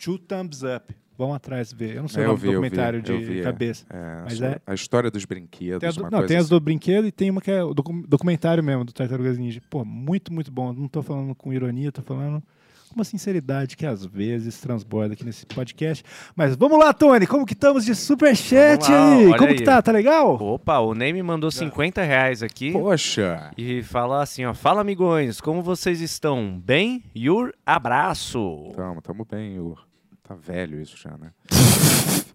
two 0.00 0.18
thumbs 0.18 0.62
up. 0.62 0.94
Vão 1.16 1.32
atrás 1.32 1.72
ver. 1.72 1.96
Eu 1.96 2.02
não 2.02 2.08
sei 2.08 2.22
É, 2.22 2.26
o 2.26 2.28
nome 2.30 2.40
vi, 2.40 2.46
do 2.46 2.50
vi, 2.50 2.54
documentário 2.56 2.98
eu 2.98 3.02
de 3.02 3.16
vi, 3.24 3.40
é. 3.40 3.42
cabeça. 3.42 3.84
É, 3.88 4.20
Mas 4.24 4.40
é- 4.42 4.60
A 4.66 4.74
história 4.74 5.10
dos 5.10 5.24
brinquedos. 5.24 5.78
Tem, 5.80 5.88
a 5.88 5.92
do- 5.92 6.00
uma 6.00 6.10
não, 6.10 6.18
coisa 6.18 6.28
tem 6.28 6.36
as 6.38 6.44
assim. 6.46 6.54
do 6.54 6.60
brinquedo 6.60 7.06
e 7.06 7.12
tem 7.12 7.30
uma 7.30 7.40
que 7.40 7.50
é 7.50 7.62
o 7.62 7.72
docu- 7.72 8.04
documentário 8.06 8.62
mesmo 8.64 8.84
do 8.84 8.92
Tartarugas 8.92 9.38
Ninja. 9.38 9.60
Pô, 9.70 9.84
muito, 9.84 10.32
muito 10.32 10.50
bom. 10.50 10.72
Não 10.72 10.88
tô 10.88 11.02
falando 11.02 11.34
com 11.34 11.52
ironia, 11.52 11.92
tô 11.92 12.02
falando 12.02 12.42
com 12.88 12.96
uma 12.96 13.04
sinceridade 13.04 13.76
que 13.76 13.84
às 13.86 14.04
vezes 14.04 14.60
transborda 14.60 15.14
aqui 15.14 15.24
nesse 15.24 15.44
podcast. 15.46 16.04
Mas 16.36 16.54
vamos 16.56 16.78
lá, 16.78 16.92
Tony, 16.92 17.26
como 17.26 17.44
que 17.46 17.52
estamos 17.52 17.84
de 17.84 17.94
superchat 17.94 18.88
lá, 18.90 19.14
aí? 19.14 19.36
Como 19.36 19.50
aí. 19.50 19.56
que 19.56 19.62
tá? 19.64 19.80
Tá 19.82 19.90
legal? 19.92 20.34
Opa, 20.40 20.78
o 20.80 20.94
Ney 20.94 21.12
me 21.12 21.22
mandou 21.22 21.50
50 21.50 22.02
reais 22.02 22.42
aqui. 22.42 22.72
Poxa! 22.72 23.50
E 23.56 23.82
fala 23.82 24.22
assim, 24.22 24.44
ó. 24.44 24.52
Fala, 24.54 24.80
amigões, 24.80 25.40
como 25.40 25.62
vocês 25.62 26.00
estão? 26.00 26.60
Bem? 26.64 27.02
Yur, 27.16 27.52
abraço. 27.66 28.72
Tamo, 28.76 29.00
tamo 29.02 29.24
bem, 29.28 29.56
Igor. 29.56 29.84
Tá 30.26 30.34
velho 30.34 30.80
isso 30.80 30.96
já, 30.96 31.10
né? 31.18 31.30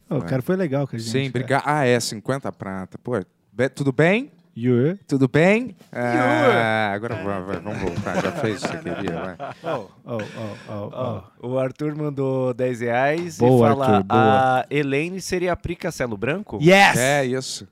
Ô, 0.10 0.18
o 0.18 0.22
cara 0.22 0.44
foi 0.44 0.56
legal 0.56 0.88
com 0.88 0.96
a 0.96 1.00
gente. 1.00 1.12
Sim, 1.12 1.30
obrigado. 1.30 1.64
Ah, 1.66 1.86
é, 1.86 2.00
50 2.00 2.52
prata. 2.52 3.00
Pô, 3.00 3.20
be- 3.52 3.70
tudo 3.70 3.92
bem? 3.92 4.32
Yur. 4.56 4.98
Tudo 5.08 5.28
bem? 5.28 5.76
Ah, 5.92 6.92
agora 6.94 7.16
vai, 7.16 7.42
vai, 7.42 7.60
vamos 7.60 7.80
voltar. 7.80 8.22
Já 8.22 8.32
fez 8.34 8.62
o 8.62 8.68
que 8.68 8.74
você 8.74 8.80
queria, 8.80 9.22
vai. 9.22 9.38
Oh, 9.64 9.86
oh, 10.06 10.18
oh, 10.18 10.90
oh, 10.92 11.24
oh. 11.42 11.48
o 11.48 11.58
Arthur 11.58 11.96
mandou 11.96 12.54
10 12.54 12.82
reais 12.82 13.38
Boa, 13.38 13.68
e 13.68 13.70
fala: 13.70 13.86
Arthur, 13.86 14.04
boa. 14.04 14.60
A 14.60 14.66
Elaine 14.70 15.22
seria 15.22 15.54
a 15.54 15.56
Pri 15.56 15.76
Castelo 15.76 16.18
Branco? 16.18 16.60
Yes! 16.62 16.98
É 16.98 17.26
isso. 17.26 17.68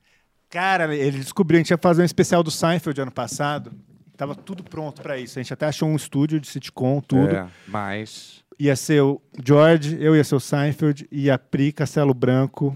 Cara, 0.49 0.95
ele 0.95 1.19
descobriu, 1.19 1.57
a 1.57 1.59
gente 1.59 1.71
ia 1.71 1.77
fazer 1.77 2.01
um 2.01 2.05
especial 2.05 2.41
do 2.41 2.49
Seinfeld 2.49 3.01
ano 3.01 3.11
passado. 3.11 3.71
Tava 4.15 4.33
tudo 4.33 4.63
pronto 4.63 5.01
pra 5.01 5.17
isso. 5.17 5.37
A 5.37 5.41
gente 5.43 5.53
até 5.53 5.67
achou 5.67 5.87
um 5.89 5.95
estúdio 5.95 6.39
de 6.39 6.47
sitcom, 6.47 7.01
tudo. 7.01 7.35
É, 7.35 7.47
mas. 7.67 8.43
Ia 8.59 8.75
ser 8.75 9.01
o 9.01 9.21
George, 9.45 9.97
eu 9.99 10.15
ia 10.15 10.23
ser 10.23 10.35
o 10.35 10.39
Seinfeld, 10.39 11.07
e 11.11 11.29
a 11.29 11.37
Pri 11.37 11.71
Castelo 11.71 12.13
Branco 12.13 12.75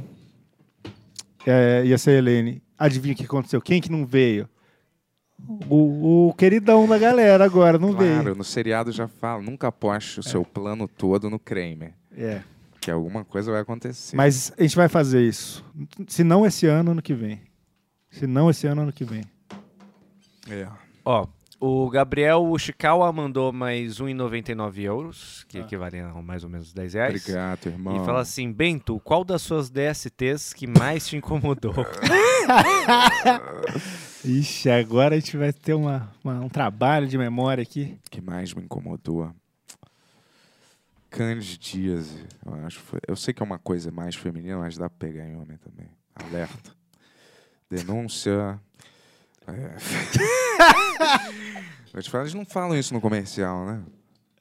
é, 1.45 1.84
ia 1.85 1.98
ser 1.98 2.11
a 2.11 2.14
Helene. 2.16 2.61
Adivinha 2.77 3.14
o 3.14 3.18
que 3.18 3.26
aconteceu? 3.26 3.61
Quem 3.61 3.82
que 3.82 3.92
não 3.92 4.06
veio? 4.06 4.48
O, 5.69 6.27
o 6.30 6.34
queridão 6.35 6.88
da 6.88 7.00
galera 7.00 7.43
agora 7.43 7.80
não 7.80 7.93
Claro, 7.95 8.24
veio. 8.24 8.35
no 8.35 8.43
seriado 8.43 8.92
já 8.92 9.08
fala, 9.08 9.42
nunca 9.42 9.68
aposte 9.69 10.19
o 10.19 10.24
seu 10.24 10.45
plano 10.45 10.88
todo 10.88 11.30
no 11.32 11.40
Kramer. 11.40 11.93
É. 12.16 12.42
Que 12.80 12.92
alguma 12.92 13.24
coisa 13.26 13.51
vai 13.51 13.61
acontecer. 13.61 14.16
Mas 14.16 14.53
a 14.58 14.61
gente 14.61 14.76
vai 14.76 14.88
fazer 14.88 15.22
isso. 15.24 15.66
Se 16.08 16.24
não 16.24 16.45
esse 16.45 16.68
ano, 16.68 16.92
ano 16.92 17.01
que 17.01 17.14
vem. 17.14 17.42
Se 18.11 18.27
não 18.27 18.50
esse 18.51 18.68
ano, 18.68 18.82
ano 18.84 18.93
que 18.93 19.03
vem. 19.03 19.24
É. 20.50 20.68
Ó, 21.03 21.26
o 21.62 21.88
Gabriel 21.92 22.44
Ushikawa 22.44 23.14
mandou 23.14 23.54
mais 23.54 24.00
1,99 24.02 24.82
euros, 24.82 25.46
que 25.48 25.60
Ah. 25.60 25.62
equivalem 25.62 26.02
a 26.02 26.12
mais 26.22 26.44
ou 26.44 26.50
menos 26.50 26.74
10 26.74 26.94
reais. 26.96 27.22
Obrigado, 27.22 27.68
irmão. 27.68 28.02
E 28.02 28.06
fala 28.06 28.22
assim, 28.22 28.52
Bento, 28.52 29.00
qual 29.02 29.24
das 29.24 29.44
suas 29.44 29.70
DSTs 29.70 30.54
que 30.54 30.66
mais 30.66 31.08
te 31.08 31.16
incomodou? 31.18 31.74
Ixi, 34.26 34.70
agora 34.70 35.16
a 35.16 35.20
gente 35.20 35.38
vai 35.38 35.54
ter 35.54 35.74
uma, 35.74 36.12
uma- 36.24 36.40
um 36.42 36.50
trabalho 36.50 37.08
de 37.08 37.18
memória 37.18 37.62
aqui. 37.62 37.98
que 38.10 38.22
mais 38.22 38.54
me 38.54 38.64
incomodou? 38.64 39.32
Candidíase, 41.10 42.26
eu 42.46 42.54
acho. 42.66 42.82
eu 43.08 43.16
sei 43.16 43.34
que 43.34 43.44
é 43.44 43.46
uma 43.46 43.60
coisa 43.60 43.92
mais 43.92 44.16
feminina, 44.16 44.58
mas 44.60 44.78
dá 44.78 44.90
pra 44.90 45.08
pegar 45.10 45.28
em 45.28 45.36
homem 45.36 45.58
também. 45.58 45.90
Alerta. 46.16 46.72
Denúncia. 47.70 48.60
É. 49.54 49.76
Eu 51.94 52.02
te 52.02 52.16
eles 52.16 52.34
não 52.34 52.46
falam 52.46 52.78
isso 52.78 52.94
no 52.94 53.02
comercial, 53.02 53.66
né? 53.66 53.84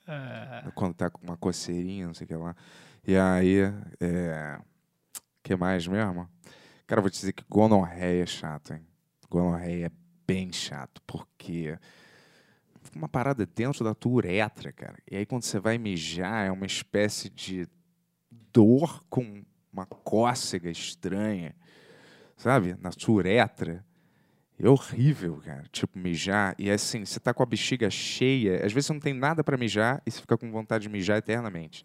Ah, 0.06 0.70
Quando 0.74 0.94
tá 0.94 1.10
com 1.10 1.20
uma 1.22 1.36
coceirinha, 1.36 2.06
não 2.06 2.14
sei 2.14 2.24
o 2.24 2.28
que 2.28 2.36
lá. 2.36 2.54
E 3.06 3.16
aí, 3.16 3.58
é... 4.00 4.58
que 5.42 5.56
mais 5.56 5.86
mesmo? 5.86 6.28
Cara, 6.86 7.00
vou 7.00 7.10
te 7.10 7.18
dizer 7.18 7.32
que 7.32 7.44
gonorreia 7.48 8.22
é 8.22 8.26
chato, 8.26 8.74
hein? 8.74 8.86
Gonorreia 9.28 9.86
é 9.86 9.90
bem 10.26 10.52
chato, 10.52 11.02
porque 11.06 11.76
fica 12.82 12.98
uma 12.98 13.08
parada 13.08 13.46
dentro 13.46 13.84
da 13.84 13.94
tua 13.94 14.12
uretra, 14.12 14.72
cara. 14.72 14.96
E 15.10 15.16
aí 15.16 15.26
quando 15.26 15.42
você 15.42 15.58
vai 15.58 15.78
mijar, 15.78 16.46
é 16.46 16.50
uma 16.52 16.66
espécie 16.66 17.28
de 17.28 17.68
dor 18.52 19.04
com 19.08 19.44
uma 19.72 19.86
cócega 19.86 20.70
estranha, 20.70 21.54
sabe? 22.36 22.76
Na 22.80 22.90
sua 22.92 23.14
uretra. 23.16 23.84
É 24.62 24.68
horrível, 24.68 25.40
cara. 25.42 25.64
Tipo, 25.72 25.98
mijar. 25.98 26.54
E 26.58 26.70
assim, 26.70 27.04
você 27.04 27.18
tá 27.18 27.32
com 27.32 27.42
a 27.42 27.46
bexiga 27.46 27.88
cheia. 27.88 28.56
Às 28.56 28.72
vezes 28.72 28.86
você 28.86 28.92
não 28.92 29.00
tem 29.00 29.14
nada 29.14 29.42
pra 29.42 29.56
mijar 29.56 30.02
e 30.06 30.10
você 30.10 30.20
fica 30.20 30.36
com 30.36 30.50
vontade 30.50 30.82
de 30.82 30.88
mijar 30.90 31.16
eternamente. 31.16 31.84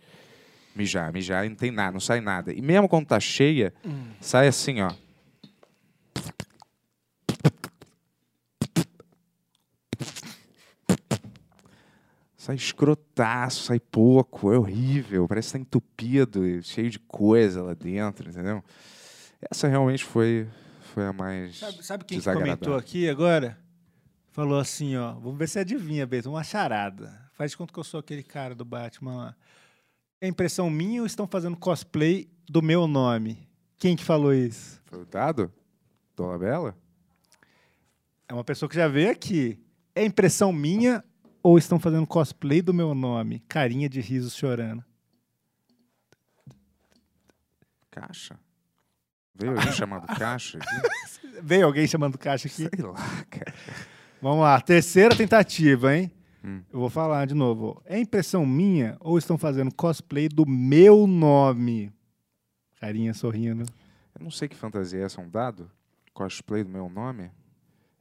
Mijar, 0.75 1.13
mijar 1.13 1.45
e 1.45 1.49
não 1.49 1.55
tem 1.55 1.71
nada, 1.71 1.93
não 1.93 2.01
sai 2.01 2.19
nada. 2.19 2.51
E 2.51 2.61
mesmo 2.61 2.89
quando 2.89 3.07
tá 3.07 3.17
cheia, 3.17 3.73
sai 4.19 4.49
assim, 4.49 4.81
ó. 4.81 4.91
Sai 12.35 12.55
escrotaço, 12.55 13.63
sai 13.63 13.79
pouco, 13.79 14.51
é 14.53 14.59
horrível, 14.59 15.27
parece 15.27 15.47
que 15.47 15.53
tá 15.53 15.59
entupido, 15.59 16.61
cheio 16.61 16.91
de 16.91 16.99
coisa 16.99 17.63
lá 17.63 17.73
dentro, 17.73 18.29
entendeu? 18.29 18.63
Essa 19.49 19.67
realmente 19.67 20.03
foi, 20.03 20.47
foi 20.95 21.05
a 21.05 21.11
mais. 21.11 21.57
sabe, 21.57 21.85
sabe 21.85 22.05
quem 22.05 22.21
que 22.21 22.33
comentou 22.33 22.73
aqui 22.77 23.09
agora? 23.09 23.59
Falou 24.31 24.57
assim, 24.57 24.95
ó. 24.95 25.11
Vamos 25.11 25.37
ver 25.37 25.49
se 25.49 25.59
adivinha, 25.59 26.07
Beto. 26.07 26.29
Uma 26.29 26.43
charada. 26.43 27.29
Faz 27.33 27.51
de 27.51 27.57
conta 27.57 27.73
que 27.73 27.79
eu 27.79 27.83
sou 27.83 27.99
aquele 27.99 28.23
cara 28.23 28.55
do 28.55 28.63
Batman 28.63 29.17
lá. 29.17 29.35
É 30.21 30.27
impressão 30.27 30.69
minha 30.69 31.01
ou 31.01 31.05
estão 31.05 31.27
fazendo 31.27 31.57
cosplay 31.57 32.29
do 32.49 32.61
meu 32.61 32.87
nome? 32.87 33.45
Quem 33.77 33.97
que 33.97 34.05
falou 34.05 34.33
isso? 34.33 34.81
Foi 34.85 35.01
o 35.01 35.05
dado? 35.05 35.51
Dona 36.15 36.39
Bela? 36.39 36.77
É 38.29 38.33
uma 38.33 38.45
pessoa 38.45 38.69
que 38.69 38.75
já 38.75 38.87
veio 38.87 39.11
aqui. 39.11 39.59
É 39.93 40.03
impressão 40.05 40.53
minha 40.53 41.03
ou 41.43 41.57
estão 41.57 41.77
fazendo 41.77 42.07
cosplay 42.07 42.61
do 42.61 42.73
meu 42.73 42.95
nome? 42.95 43.43
Carinha 43.49 43.89
de 43.89 43.99
riso 43.99 44.29
chorando. 44.29 44.83
Caixa? 47.91 48.39
Veio 49.37 49.51
alguém 49.51 49.71
chamado 49.73 50.07
Caixa 50.07 50.57
aqui? 50.57 51.15
Veio 51.41 51.65
alguém 51.65 51.87
chamando 51.87 52.17
caixa 52.17 52.47
aqui? 52.47 52.69
Sei 52.73 52.85
lá, 52.85 53.25
cara. 53.29 53.53
Vamos 54.21 54.41
lá, 54.41 54.59
terceira 54.61 55.15
tentativa, 55.15 55.95
hein? 55.95 56.11
Hum. 56.43 56.61
Eu 56.71 56.79
vou 56.79 56.89
falar 56.89 57.25
de 57.25 57.33
novo. 57.33 57.81
É 57.85 57.99
impressão 57.99 58.45
minha 58.45 58.97
ou 58.99 59.17
estão 59.17 59.37
fazendo 59.37 59.73
cosplay 59.73 60.29
do 60.29 60.45
meu 60.47 61.05
nome? 61.05 61.91
Carinha 62.79 63.13
sorrindo. 63.13 63.65
Eu 64.17 64.23
não 64.23 64.31
sei 64.31 64.47
que 64.47 64.55
fantasia 64.55 65.01
é 65.01 65.03
essa, 65.03 65.21
um 65.21 65.29
dado? 65.29 65.69
Cosplay 66.13 66.63
do 66.63 66.69
meu 66.69 66.89
nome? 66.89 67.31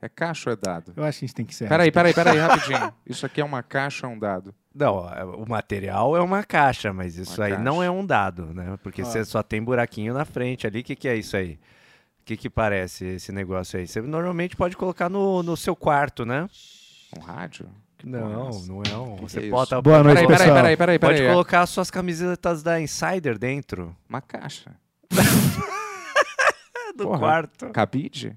É 0.05 0.09
caixa 0.11 0.51
ou 0.51 0.53
é 0.53 0.57
dado? 0.57 0.93
Eu 0.95 1.03
acho 1.03 1.19
que 1.19 1.25
a 1.25 1.27
gente 1.29 1.35
tem 1.35 1.47
que 1.47 1.55
ser. 1.55 1.67
Peraí, 1.67 1.91
peraí, 1.91 2.13
peraí, 2.13 2.37
rapidinho. 2.39 2.93
Isso 3.09 3.25
aqui 3.25 3.41
é 3.41 3.45
uma 3.45 3.63
caixa 3.63 4.07
ou 4.07 4.13
é 4.13 4.17
um 4.17 4.19
dado? 4.19 4.55
Não, 4.75 5.09
é- 5.09 5.25
o 5.25 5.49
material 5.49 6.15
é 6.15 6.21
uma 6.21 6.43
caixa, 6.45 6.93
mas 6.93 7.17
isso 7.17 7.41
Uma 7.41 7.47
aí 7.47 7.57
não 7.57 7.77
caixa. 7.77 7.87
é 7.87 7.91
um 7.91 8.05
dado, 8.05 8.53
né? 8.53 8.79
Porque 8.83 9.01
Ó. 9.01 9.05
você 9.07 9.25
só 9.25 9.43
tem 9.43 9.63
buraquinho 9.63 10.13
na 10.13 10.25
frente 10.27 10.67
ali. 10.67 10.81
O 10.81 10.85
que, 10.85 10.95
que 10.95 11.09
é 11.09 11.17
isso 11.17 11.37
aí? 11.39 11.59
O 12.21 12.25
que, 12.25 12.37
que 12.37 12.51
parece 12.51 13.05
esse 13.07 13.33
negócio 13.33 13.79
aí? 13.79 13.87
Você 13.87 14.03
normalmente 14.03 14.57
pode 14.57 14.77
colocar 14.77 15.09
no, 15.09 15.43
no 15.43 15.57
seu 15.57 15.75
quarto, 15.77 16.27
né? 16.27 16.49
Um 17.17 17.21
rádio? 17.21 17.67
Porra 17.97 18.17
é 18.17 18.21
Não, 18.21 18.51
não 18.67 18.83
é 18.83 18.97
um. 18.99 19.17
Que 19.17 19.23
Você 19.23 19.41
que 19.41 19.47
é 19.47 19.51
bota. 19.51 19.81
Boa 19.81 20.03
noite, 20.03 20.17
Peraí, 20.17 20.27
peraí, 20.27 20.39
pessoal. 20.39 20.57
peraí, 20.57 20.77
peraí, 20.77 20.99
Pode 20.99 21.15
peraí. 21.19 21.31
colocar 21.33 21.61
as 21.63 21.71
suas 21.71 21.91
camisetas 21.91 22.63
da 22.63 22.79
Insider 22.81 23.39
dentro 23.39 23.97
Uma 24.09 24.21
caixa. 24.21 24.73
do 26.97 27.05
Porra. 27.05 27.19
quarto. 27.19 27.71
Cabide? 27.71 28.37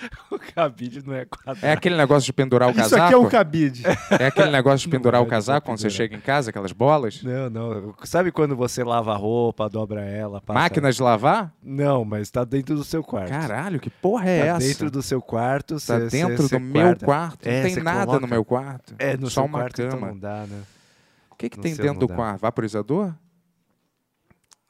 O 0.30 0.38
cabide 0.38 1.02
não 1.04 1.14
é 1.14 1.24
quadrado. 1.24 1.58
É 1.66 1.72
aquele 1.72 1.96
negócio 1.96 2.26
de 2.26 2.32
pendurar 2.32 2.68
o 2.68 2.70
Isso 2.72 2.80
casaco? 2.80 3.02
aqui 3.04 3.14
é 3.14 3.16
um 3.16 3.28
cabide. 3.28 3.82
É 4.20 4.26
aquele 4.26 4.50
negócio 4.50 4.78
de 4.80 4.86
Não 4.86 4.90
pendurar 4.92 5.20
é 5.20 5.24
o 5.24 5.26
casaco 5.26 5.66
quando 5.66 5.78
você 5.80 5.90
chega 5.90 6.14
em 6.16 6.20
casa, 6.20 6.50
aquelas 6.50 6.72
bolas? 6.72 7.22
Não, 7.22 7.50
não. 7.50 7.94
Sabe 8.04 8.30
quando 8.30 8.54
você 8.54 8.84
lava 8.84 9.12
a 9.12 9.16
roupa, 9.16 9.68
dobra 9.68 10.02
ela, 10.04 10.40
passa... 10.40 10.58
Máquinas 10.60 10.96
de 10.96 11.02
lavar? 11.02 11.52
Não, 11.62 12.04
mas 12.04 12.30
tá 12.30 12.44
dentro 12.44 12.74
do 12.76 12.84
seu 12.84 13.02
quarto. 13.02 13.30
Caralho, 13.30 13.80
que 13.80 13.90
porra 13.90 14.28
é 14.28 14.40
tá 14.40 14.46
essa? 14.56 14.66
dentro 14.68 14.90
do 14.90 15.02
seu 15.02 15.20
quarto. 15.20 15.74
Tá 15.74 15.80
cê- 15.80 16.08
dentro 16.08 16.42
cê- 16.44 16.48
cê 16.50 16.58
do 16.58 16.64
meu 16.64 16.96
quarto? 16.96 17.46
É, 17.46 17.62
não 17.62 17.74
tem 17.74 17.82
nada 17.82 18.06
coloca- 18.06 18.20
no 18.20 18.28
meu 18.28 18.44
quarto. 18.44 18.94
É, 18.98 19.16
no 19.16 19.26
Só 19.28 19.40
seu 19.40 19.44
uma 19.44 19.58
quarto 19.60 19.82
então 19.82 19.98
cama. 19.98 20.12
não 20.12 20.18
dá, 20.18 20.44
né? 20.48 20.60
O 21.30 21.34
que, 21.36 21.48
que 21.48 21.58
tem 21.58 21.72
dentro 21.74 21.92
não 21.92 21.98
do 22.00 22.08
quarto? 22.08 22.40
Vaporizador? 22.40 23.12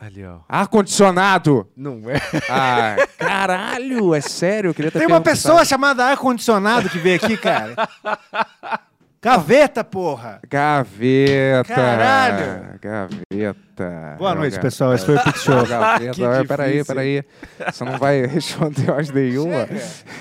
Ali, 0.01 0.25
ó. 0.25 0.39
Ar-condicionado! 0.49 1.69
Não 1.77 2.03
é? 2.09 2.21
Ah, 2.49 2.95
caralho, 3.19 4.15
é 4.15 4.21
sério? 4.21 4.71
Eu 4.71 4.75
queria 4.75 4.93
ter 4.93 5.01
Tem 5.01 5.09
uma 5.09 5.21
pessoa 5.21 5.65
chamada 5.65 6.05
ar-condicionado 6.05 6.89
que 6.89 6.99
veio 6.99 7.17
aqui, 7.17 7.37
cara. 7.37 7.75
Gaveta, 9.21 9.83
porra! 9.83 10.41
Gaveta! 10.49 11.75
Caralho! 11.75 12.79
Gaveta! 12.81 14.15
Boa 14.17 14.31
É 14.31 14.35
noite, 14.37 14.55
ga- 14.55 14.63
pessoal. 14.63 14.95
Esse 14.95 15.05
foi 15.07 15.17
o 15.17 15.23
Pix 15.25 15.43
Show. 15.43 15.67
Gaveta. 15.67 16.13
Que 16.13 16.23
Olha, 16.23 16.45
peraí, 16.45 16.85
peraí. 16.85 17.25
Você 17.67 17.85
não 17.85 17.99
vai 17.99 18.25
responder 18.27 18.87
mais 18.87 19.11
nenhuma? 19.11 19.67
Chega, 19.67 19.81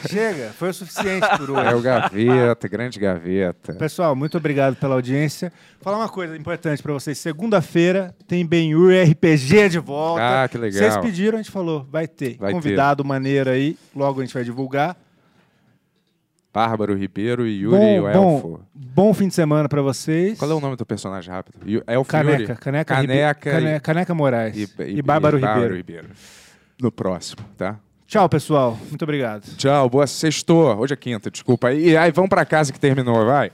chega. 0.10 0.50
Foi 0.58 0.70
o 0.70 0.74
suficiente 0.74 1.28
por 1.38 1.52
hoje. 1.52 1.68
É 1.70 1.76
o 1.76 1.82
Gaveta, 1.82 2.68
grande 2.68 3.00
Gaveta. 3.00 3.74
Pessoal, 3.76 4.16
muito 4.16 4.36
obrigado 4.36 4.76
pela 4.76 4.96
audiência. 4.96 5.54
Falar 5.80 5.98
uma 5.98 6.10
coisa 6.10 6.36
importante 6.36 6.82
pra 6.82 6.92
vocês. 6.94 7.20
Segunda-feira 7.20 8.16
tem 8.28 8.44
Ben-Hur 8.46 8.92
RPG 9.12 9.70
de 9.70 9.78
volta. 9.80 10.44
Ah, 10.44 10.48
que 10.48 10.58
legal. 10.58 10.80
Vocês 10.80 10.98
pediram, 10.98 11.38
a 11.38 11.42
gente 11.42 11.52
falou, 11.52 11.86
vai 11.92 12.08
ter. 12.08 12.36
Vai 12.40 12.52
Convidado 12.52 13.06
maneiro 13.06 13.52
aí, 13.52 13.78
logo 13.96 14.22
a 14.22 14.24
gente 14.26 14.34
vai 14.34 14.44
divulgar. 14.44 14.98
Bárbaro 16.58 16.96
Ribeiro 16.96 17.46
e 17.46 17.60
Yuri 17.62 18.00
o 18.00 18.08
Elfo. 18.08 18.60
bom 18.74 19.14
fim 19.14 19.28
de 19.28 19.34
semana 19.36 19.70
pra 19.70 19.80
vocês. 19.80 20.40
Qual 20.40 20.50
é 20.50 20.56
o 20.56 20.60
nome 20.60 20.76
do 20.76 20.88
personagem 20.88 21.32
rápido? 21.32 21.56
Elfo 21.86 22.10
Caneca, 22.10 22.32
Yuri? 22.42 22.56
Caneca, 22.56 22.96
Caneca, 22.96 23.00
Ribe- 23.00 23.14
e- 23.14 23.36
Cane- 23.52 23.80
Caneca 23.80 24.16
Moraes 24.16 24.56
e, 24.58 24.68
e, 24.98 25.02
Bárbaro 25.04 25.38
Ribeiro. 25.38 25.76
Ribeiro. 25.76 26.08
No 26.82 26.92
próximo, 26.92 27.44
tá? 27.56 27.76
Tchau, 28.08 28.28
pessoal. 28.28 28.76
Muito 28.90 29.04
obrigado. 29.04 29.44
Tchau, 29.56 29.88
boa 29.88 30.08
sextou. 30.08 30.76
Hoje 30.80 30.94
é 30.94 30.98
quinta, 30.98 31.30
desculpa. 31.30 31.72
E 31.72 31.96
aí, 31.96 32.12
vamos 32.12 32.30
pra 32.30 32.44
casa 32.44 32.74
que 32.74 32.80
terminou, 32.80 33.24
vai. 33.24 33.52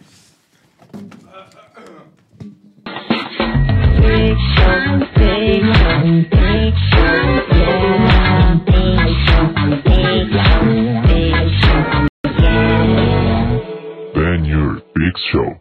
Big 3.99 4.37
Show. 14.95 15.59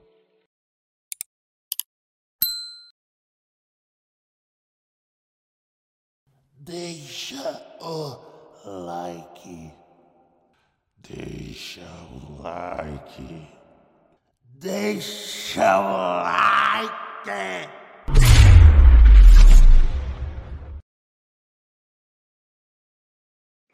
Deixa 6.59 7.79
o 7.81 8.17
like. 8.65 9.73
Deixa 10.99 11.81
o 12.11 12.43
like. 12.43 13.49
Deixa 14.61 15.81
o 15.81 16.23
like. 16.23 17.69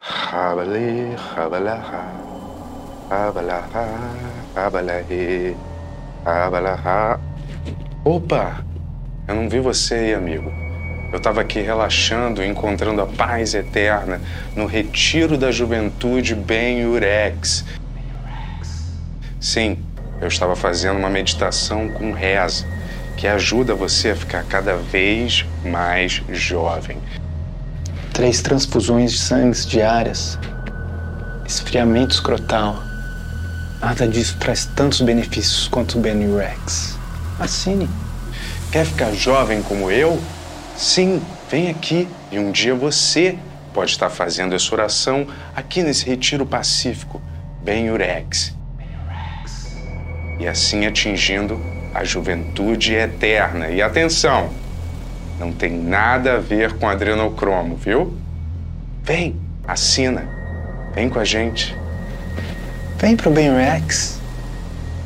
Rabale, 0.01 1.15
rabalaha, 1.15 2.03
rabalaha, 3.09 4.38
rabalahe, 4.55 5.55
rabalaha. 6.25 7.19
Opa! 8.03 8.63
Eu 9.27 9.35
não 9.35 9.49
vi 9.49 9.59
você 9.59 9.93
aí, 9.95 10.13
amigo. 10.13 10.51
Eu 11.11 11.19
tava 11.19 11.41
aqui 11.41 11.59
relaxando, 11.59 12.43
encontrando 12.43 13.01
a 13.01 13.07
paz 13.07 13.53
eterna 13.53 14.21
no 14.55 14.65
retiro 14.65 15.37
da 15.37 15.51
juventude 15.51 16.35
Ben 16.35 16.85
Urex. 16.85 17.65
Sim, 19.39 19.77
eu 20.21 20.27
estava 20.27 20.55
fazendo 20.55 20.97
uma 20.97 21.09
meditação 21.09 21.89
com 21.89 22.11
reza, 22.11 22.65
que 23.17 23.27
ajuda 23.27 23.73
você 23.73 24.11
a 24.11 24.15
ficar 24.15 24.43
cada 24.43 24.75
vez 24.75 25.45
mais 25.63 26.21
jovem. 26.29 26.97
Três 28.13 28.41
transfusões 28.41 29.13
de 29.13 29.17
sangue 29.19 29.65
diárias. 29.65 30.37
Esfriamento 31.45 32.13
escrotal. 32.13 32.88
Nada 33.81 34.07
disso 34.07 34.37
traz 34.37 34.65
tantos 34.65 34.99
benefícios 35.01 35.67
quanto 35.67 35.97
o 35.97 36.01
Benurex. 36.01 36.97
Assine. 37.39 37.89
Quer 38.71 38.85
ficar 38.85 39.11
jovem 39.13 39.63
como 39.63 39.89
eu? 39.89 40.21
Sim, 40.75 41.21
vem 41.49 41.69
aqui 41.69 42.07
e 42.31 42.37
um 42.37 42.51
dia 42.51 42.75
você 42.75 43.37
pode 43.73 43.91
estar 43.91 44.09
fazendo 44.09 44.53
essa 44.53 44.73
oração 44.73 45.25
aqui 45.55 45.81
nesse 45.81 46.05
retiro 46.05 46.45
pacífico, 46.45 47.21
bem 47.63 47.89
Urex. 47.89 48.53
e 50.39 50.47
assim 50.47 50.85
atingindo 50.85 51.59
a 51.93 52.03
juventude 52.03 52.93
eterna. 52.93 53.69
E 53.69 53.81
atenção, 53.81 54.49
não 55.39 55.51
tem 55.51 55.71
nada 55.71 56.35
a 56.35 56.39
ver 56.39 56.73
com 56.73 56.87
adrenocromo, 56.87 57.75
viu? 57.75 58.17
Vem, 59.03 59.39
assina. 59.65 60.27
Vem 60.93 61.09
com 61.09 61.19
a 61.19 61.25
gente. 61.25 61.75
Vem 62.99 63.15
pro 63.15 63.31
Ben 63.31 63.49
Rex. 63.55 64.19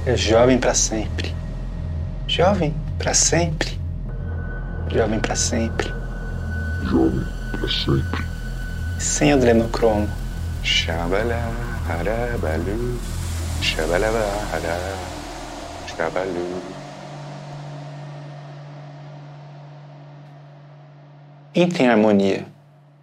É 0.04 0.18
jovem 0.18 0.58
pra 0.58 0.74
sempre. 0.74 1.32
Jovem 2.28 2.74
pra 2.98 3.14
sempre. 3.14 3.80
Jovem 4.92 5.20
pra 5.20 5.36
sempre. 5.36 5.94
Jovem 6.86 7.24
pra 7.52 7.70
sempre. 7.70 8.26
Sem 9.00 9.32
adrenocromo. 9.32 10.10
Xabalá, 10.64 11.54
harabalu, 11.88 13.00
xabalabá, 13.62 14.50
xabalu. 15.96 16.62
Entre 21.54 21.84
em 21.84 21.90
harmonia 21.90 22.48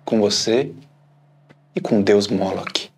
com 0.05 0.21
você 0.21 0.73
e 1.77 1.81
com 1.81 2.03
Deus 2.03 2.27
Moloch. 2.27 2.90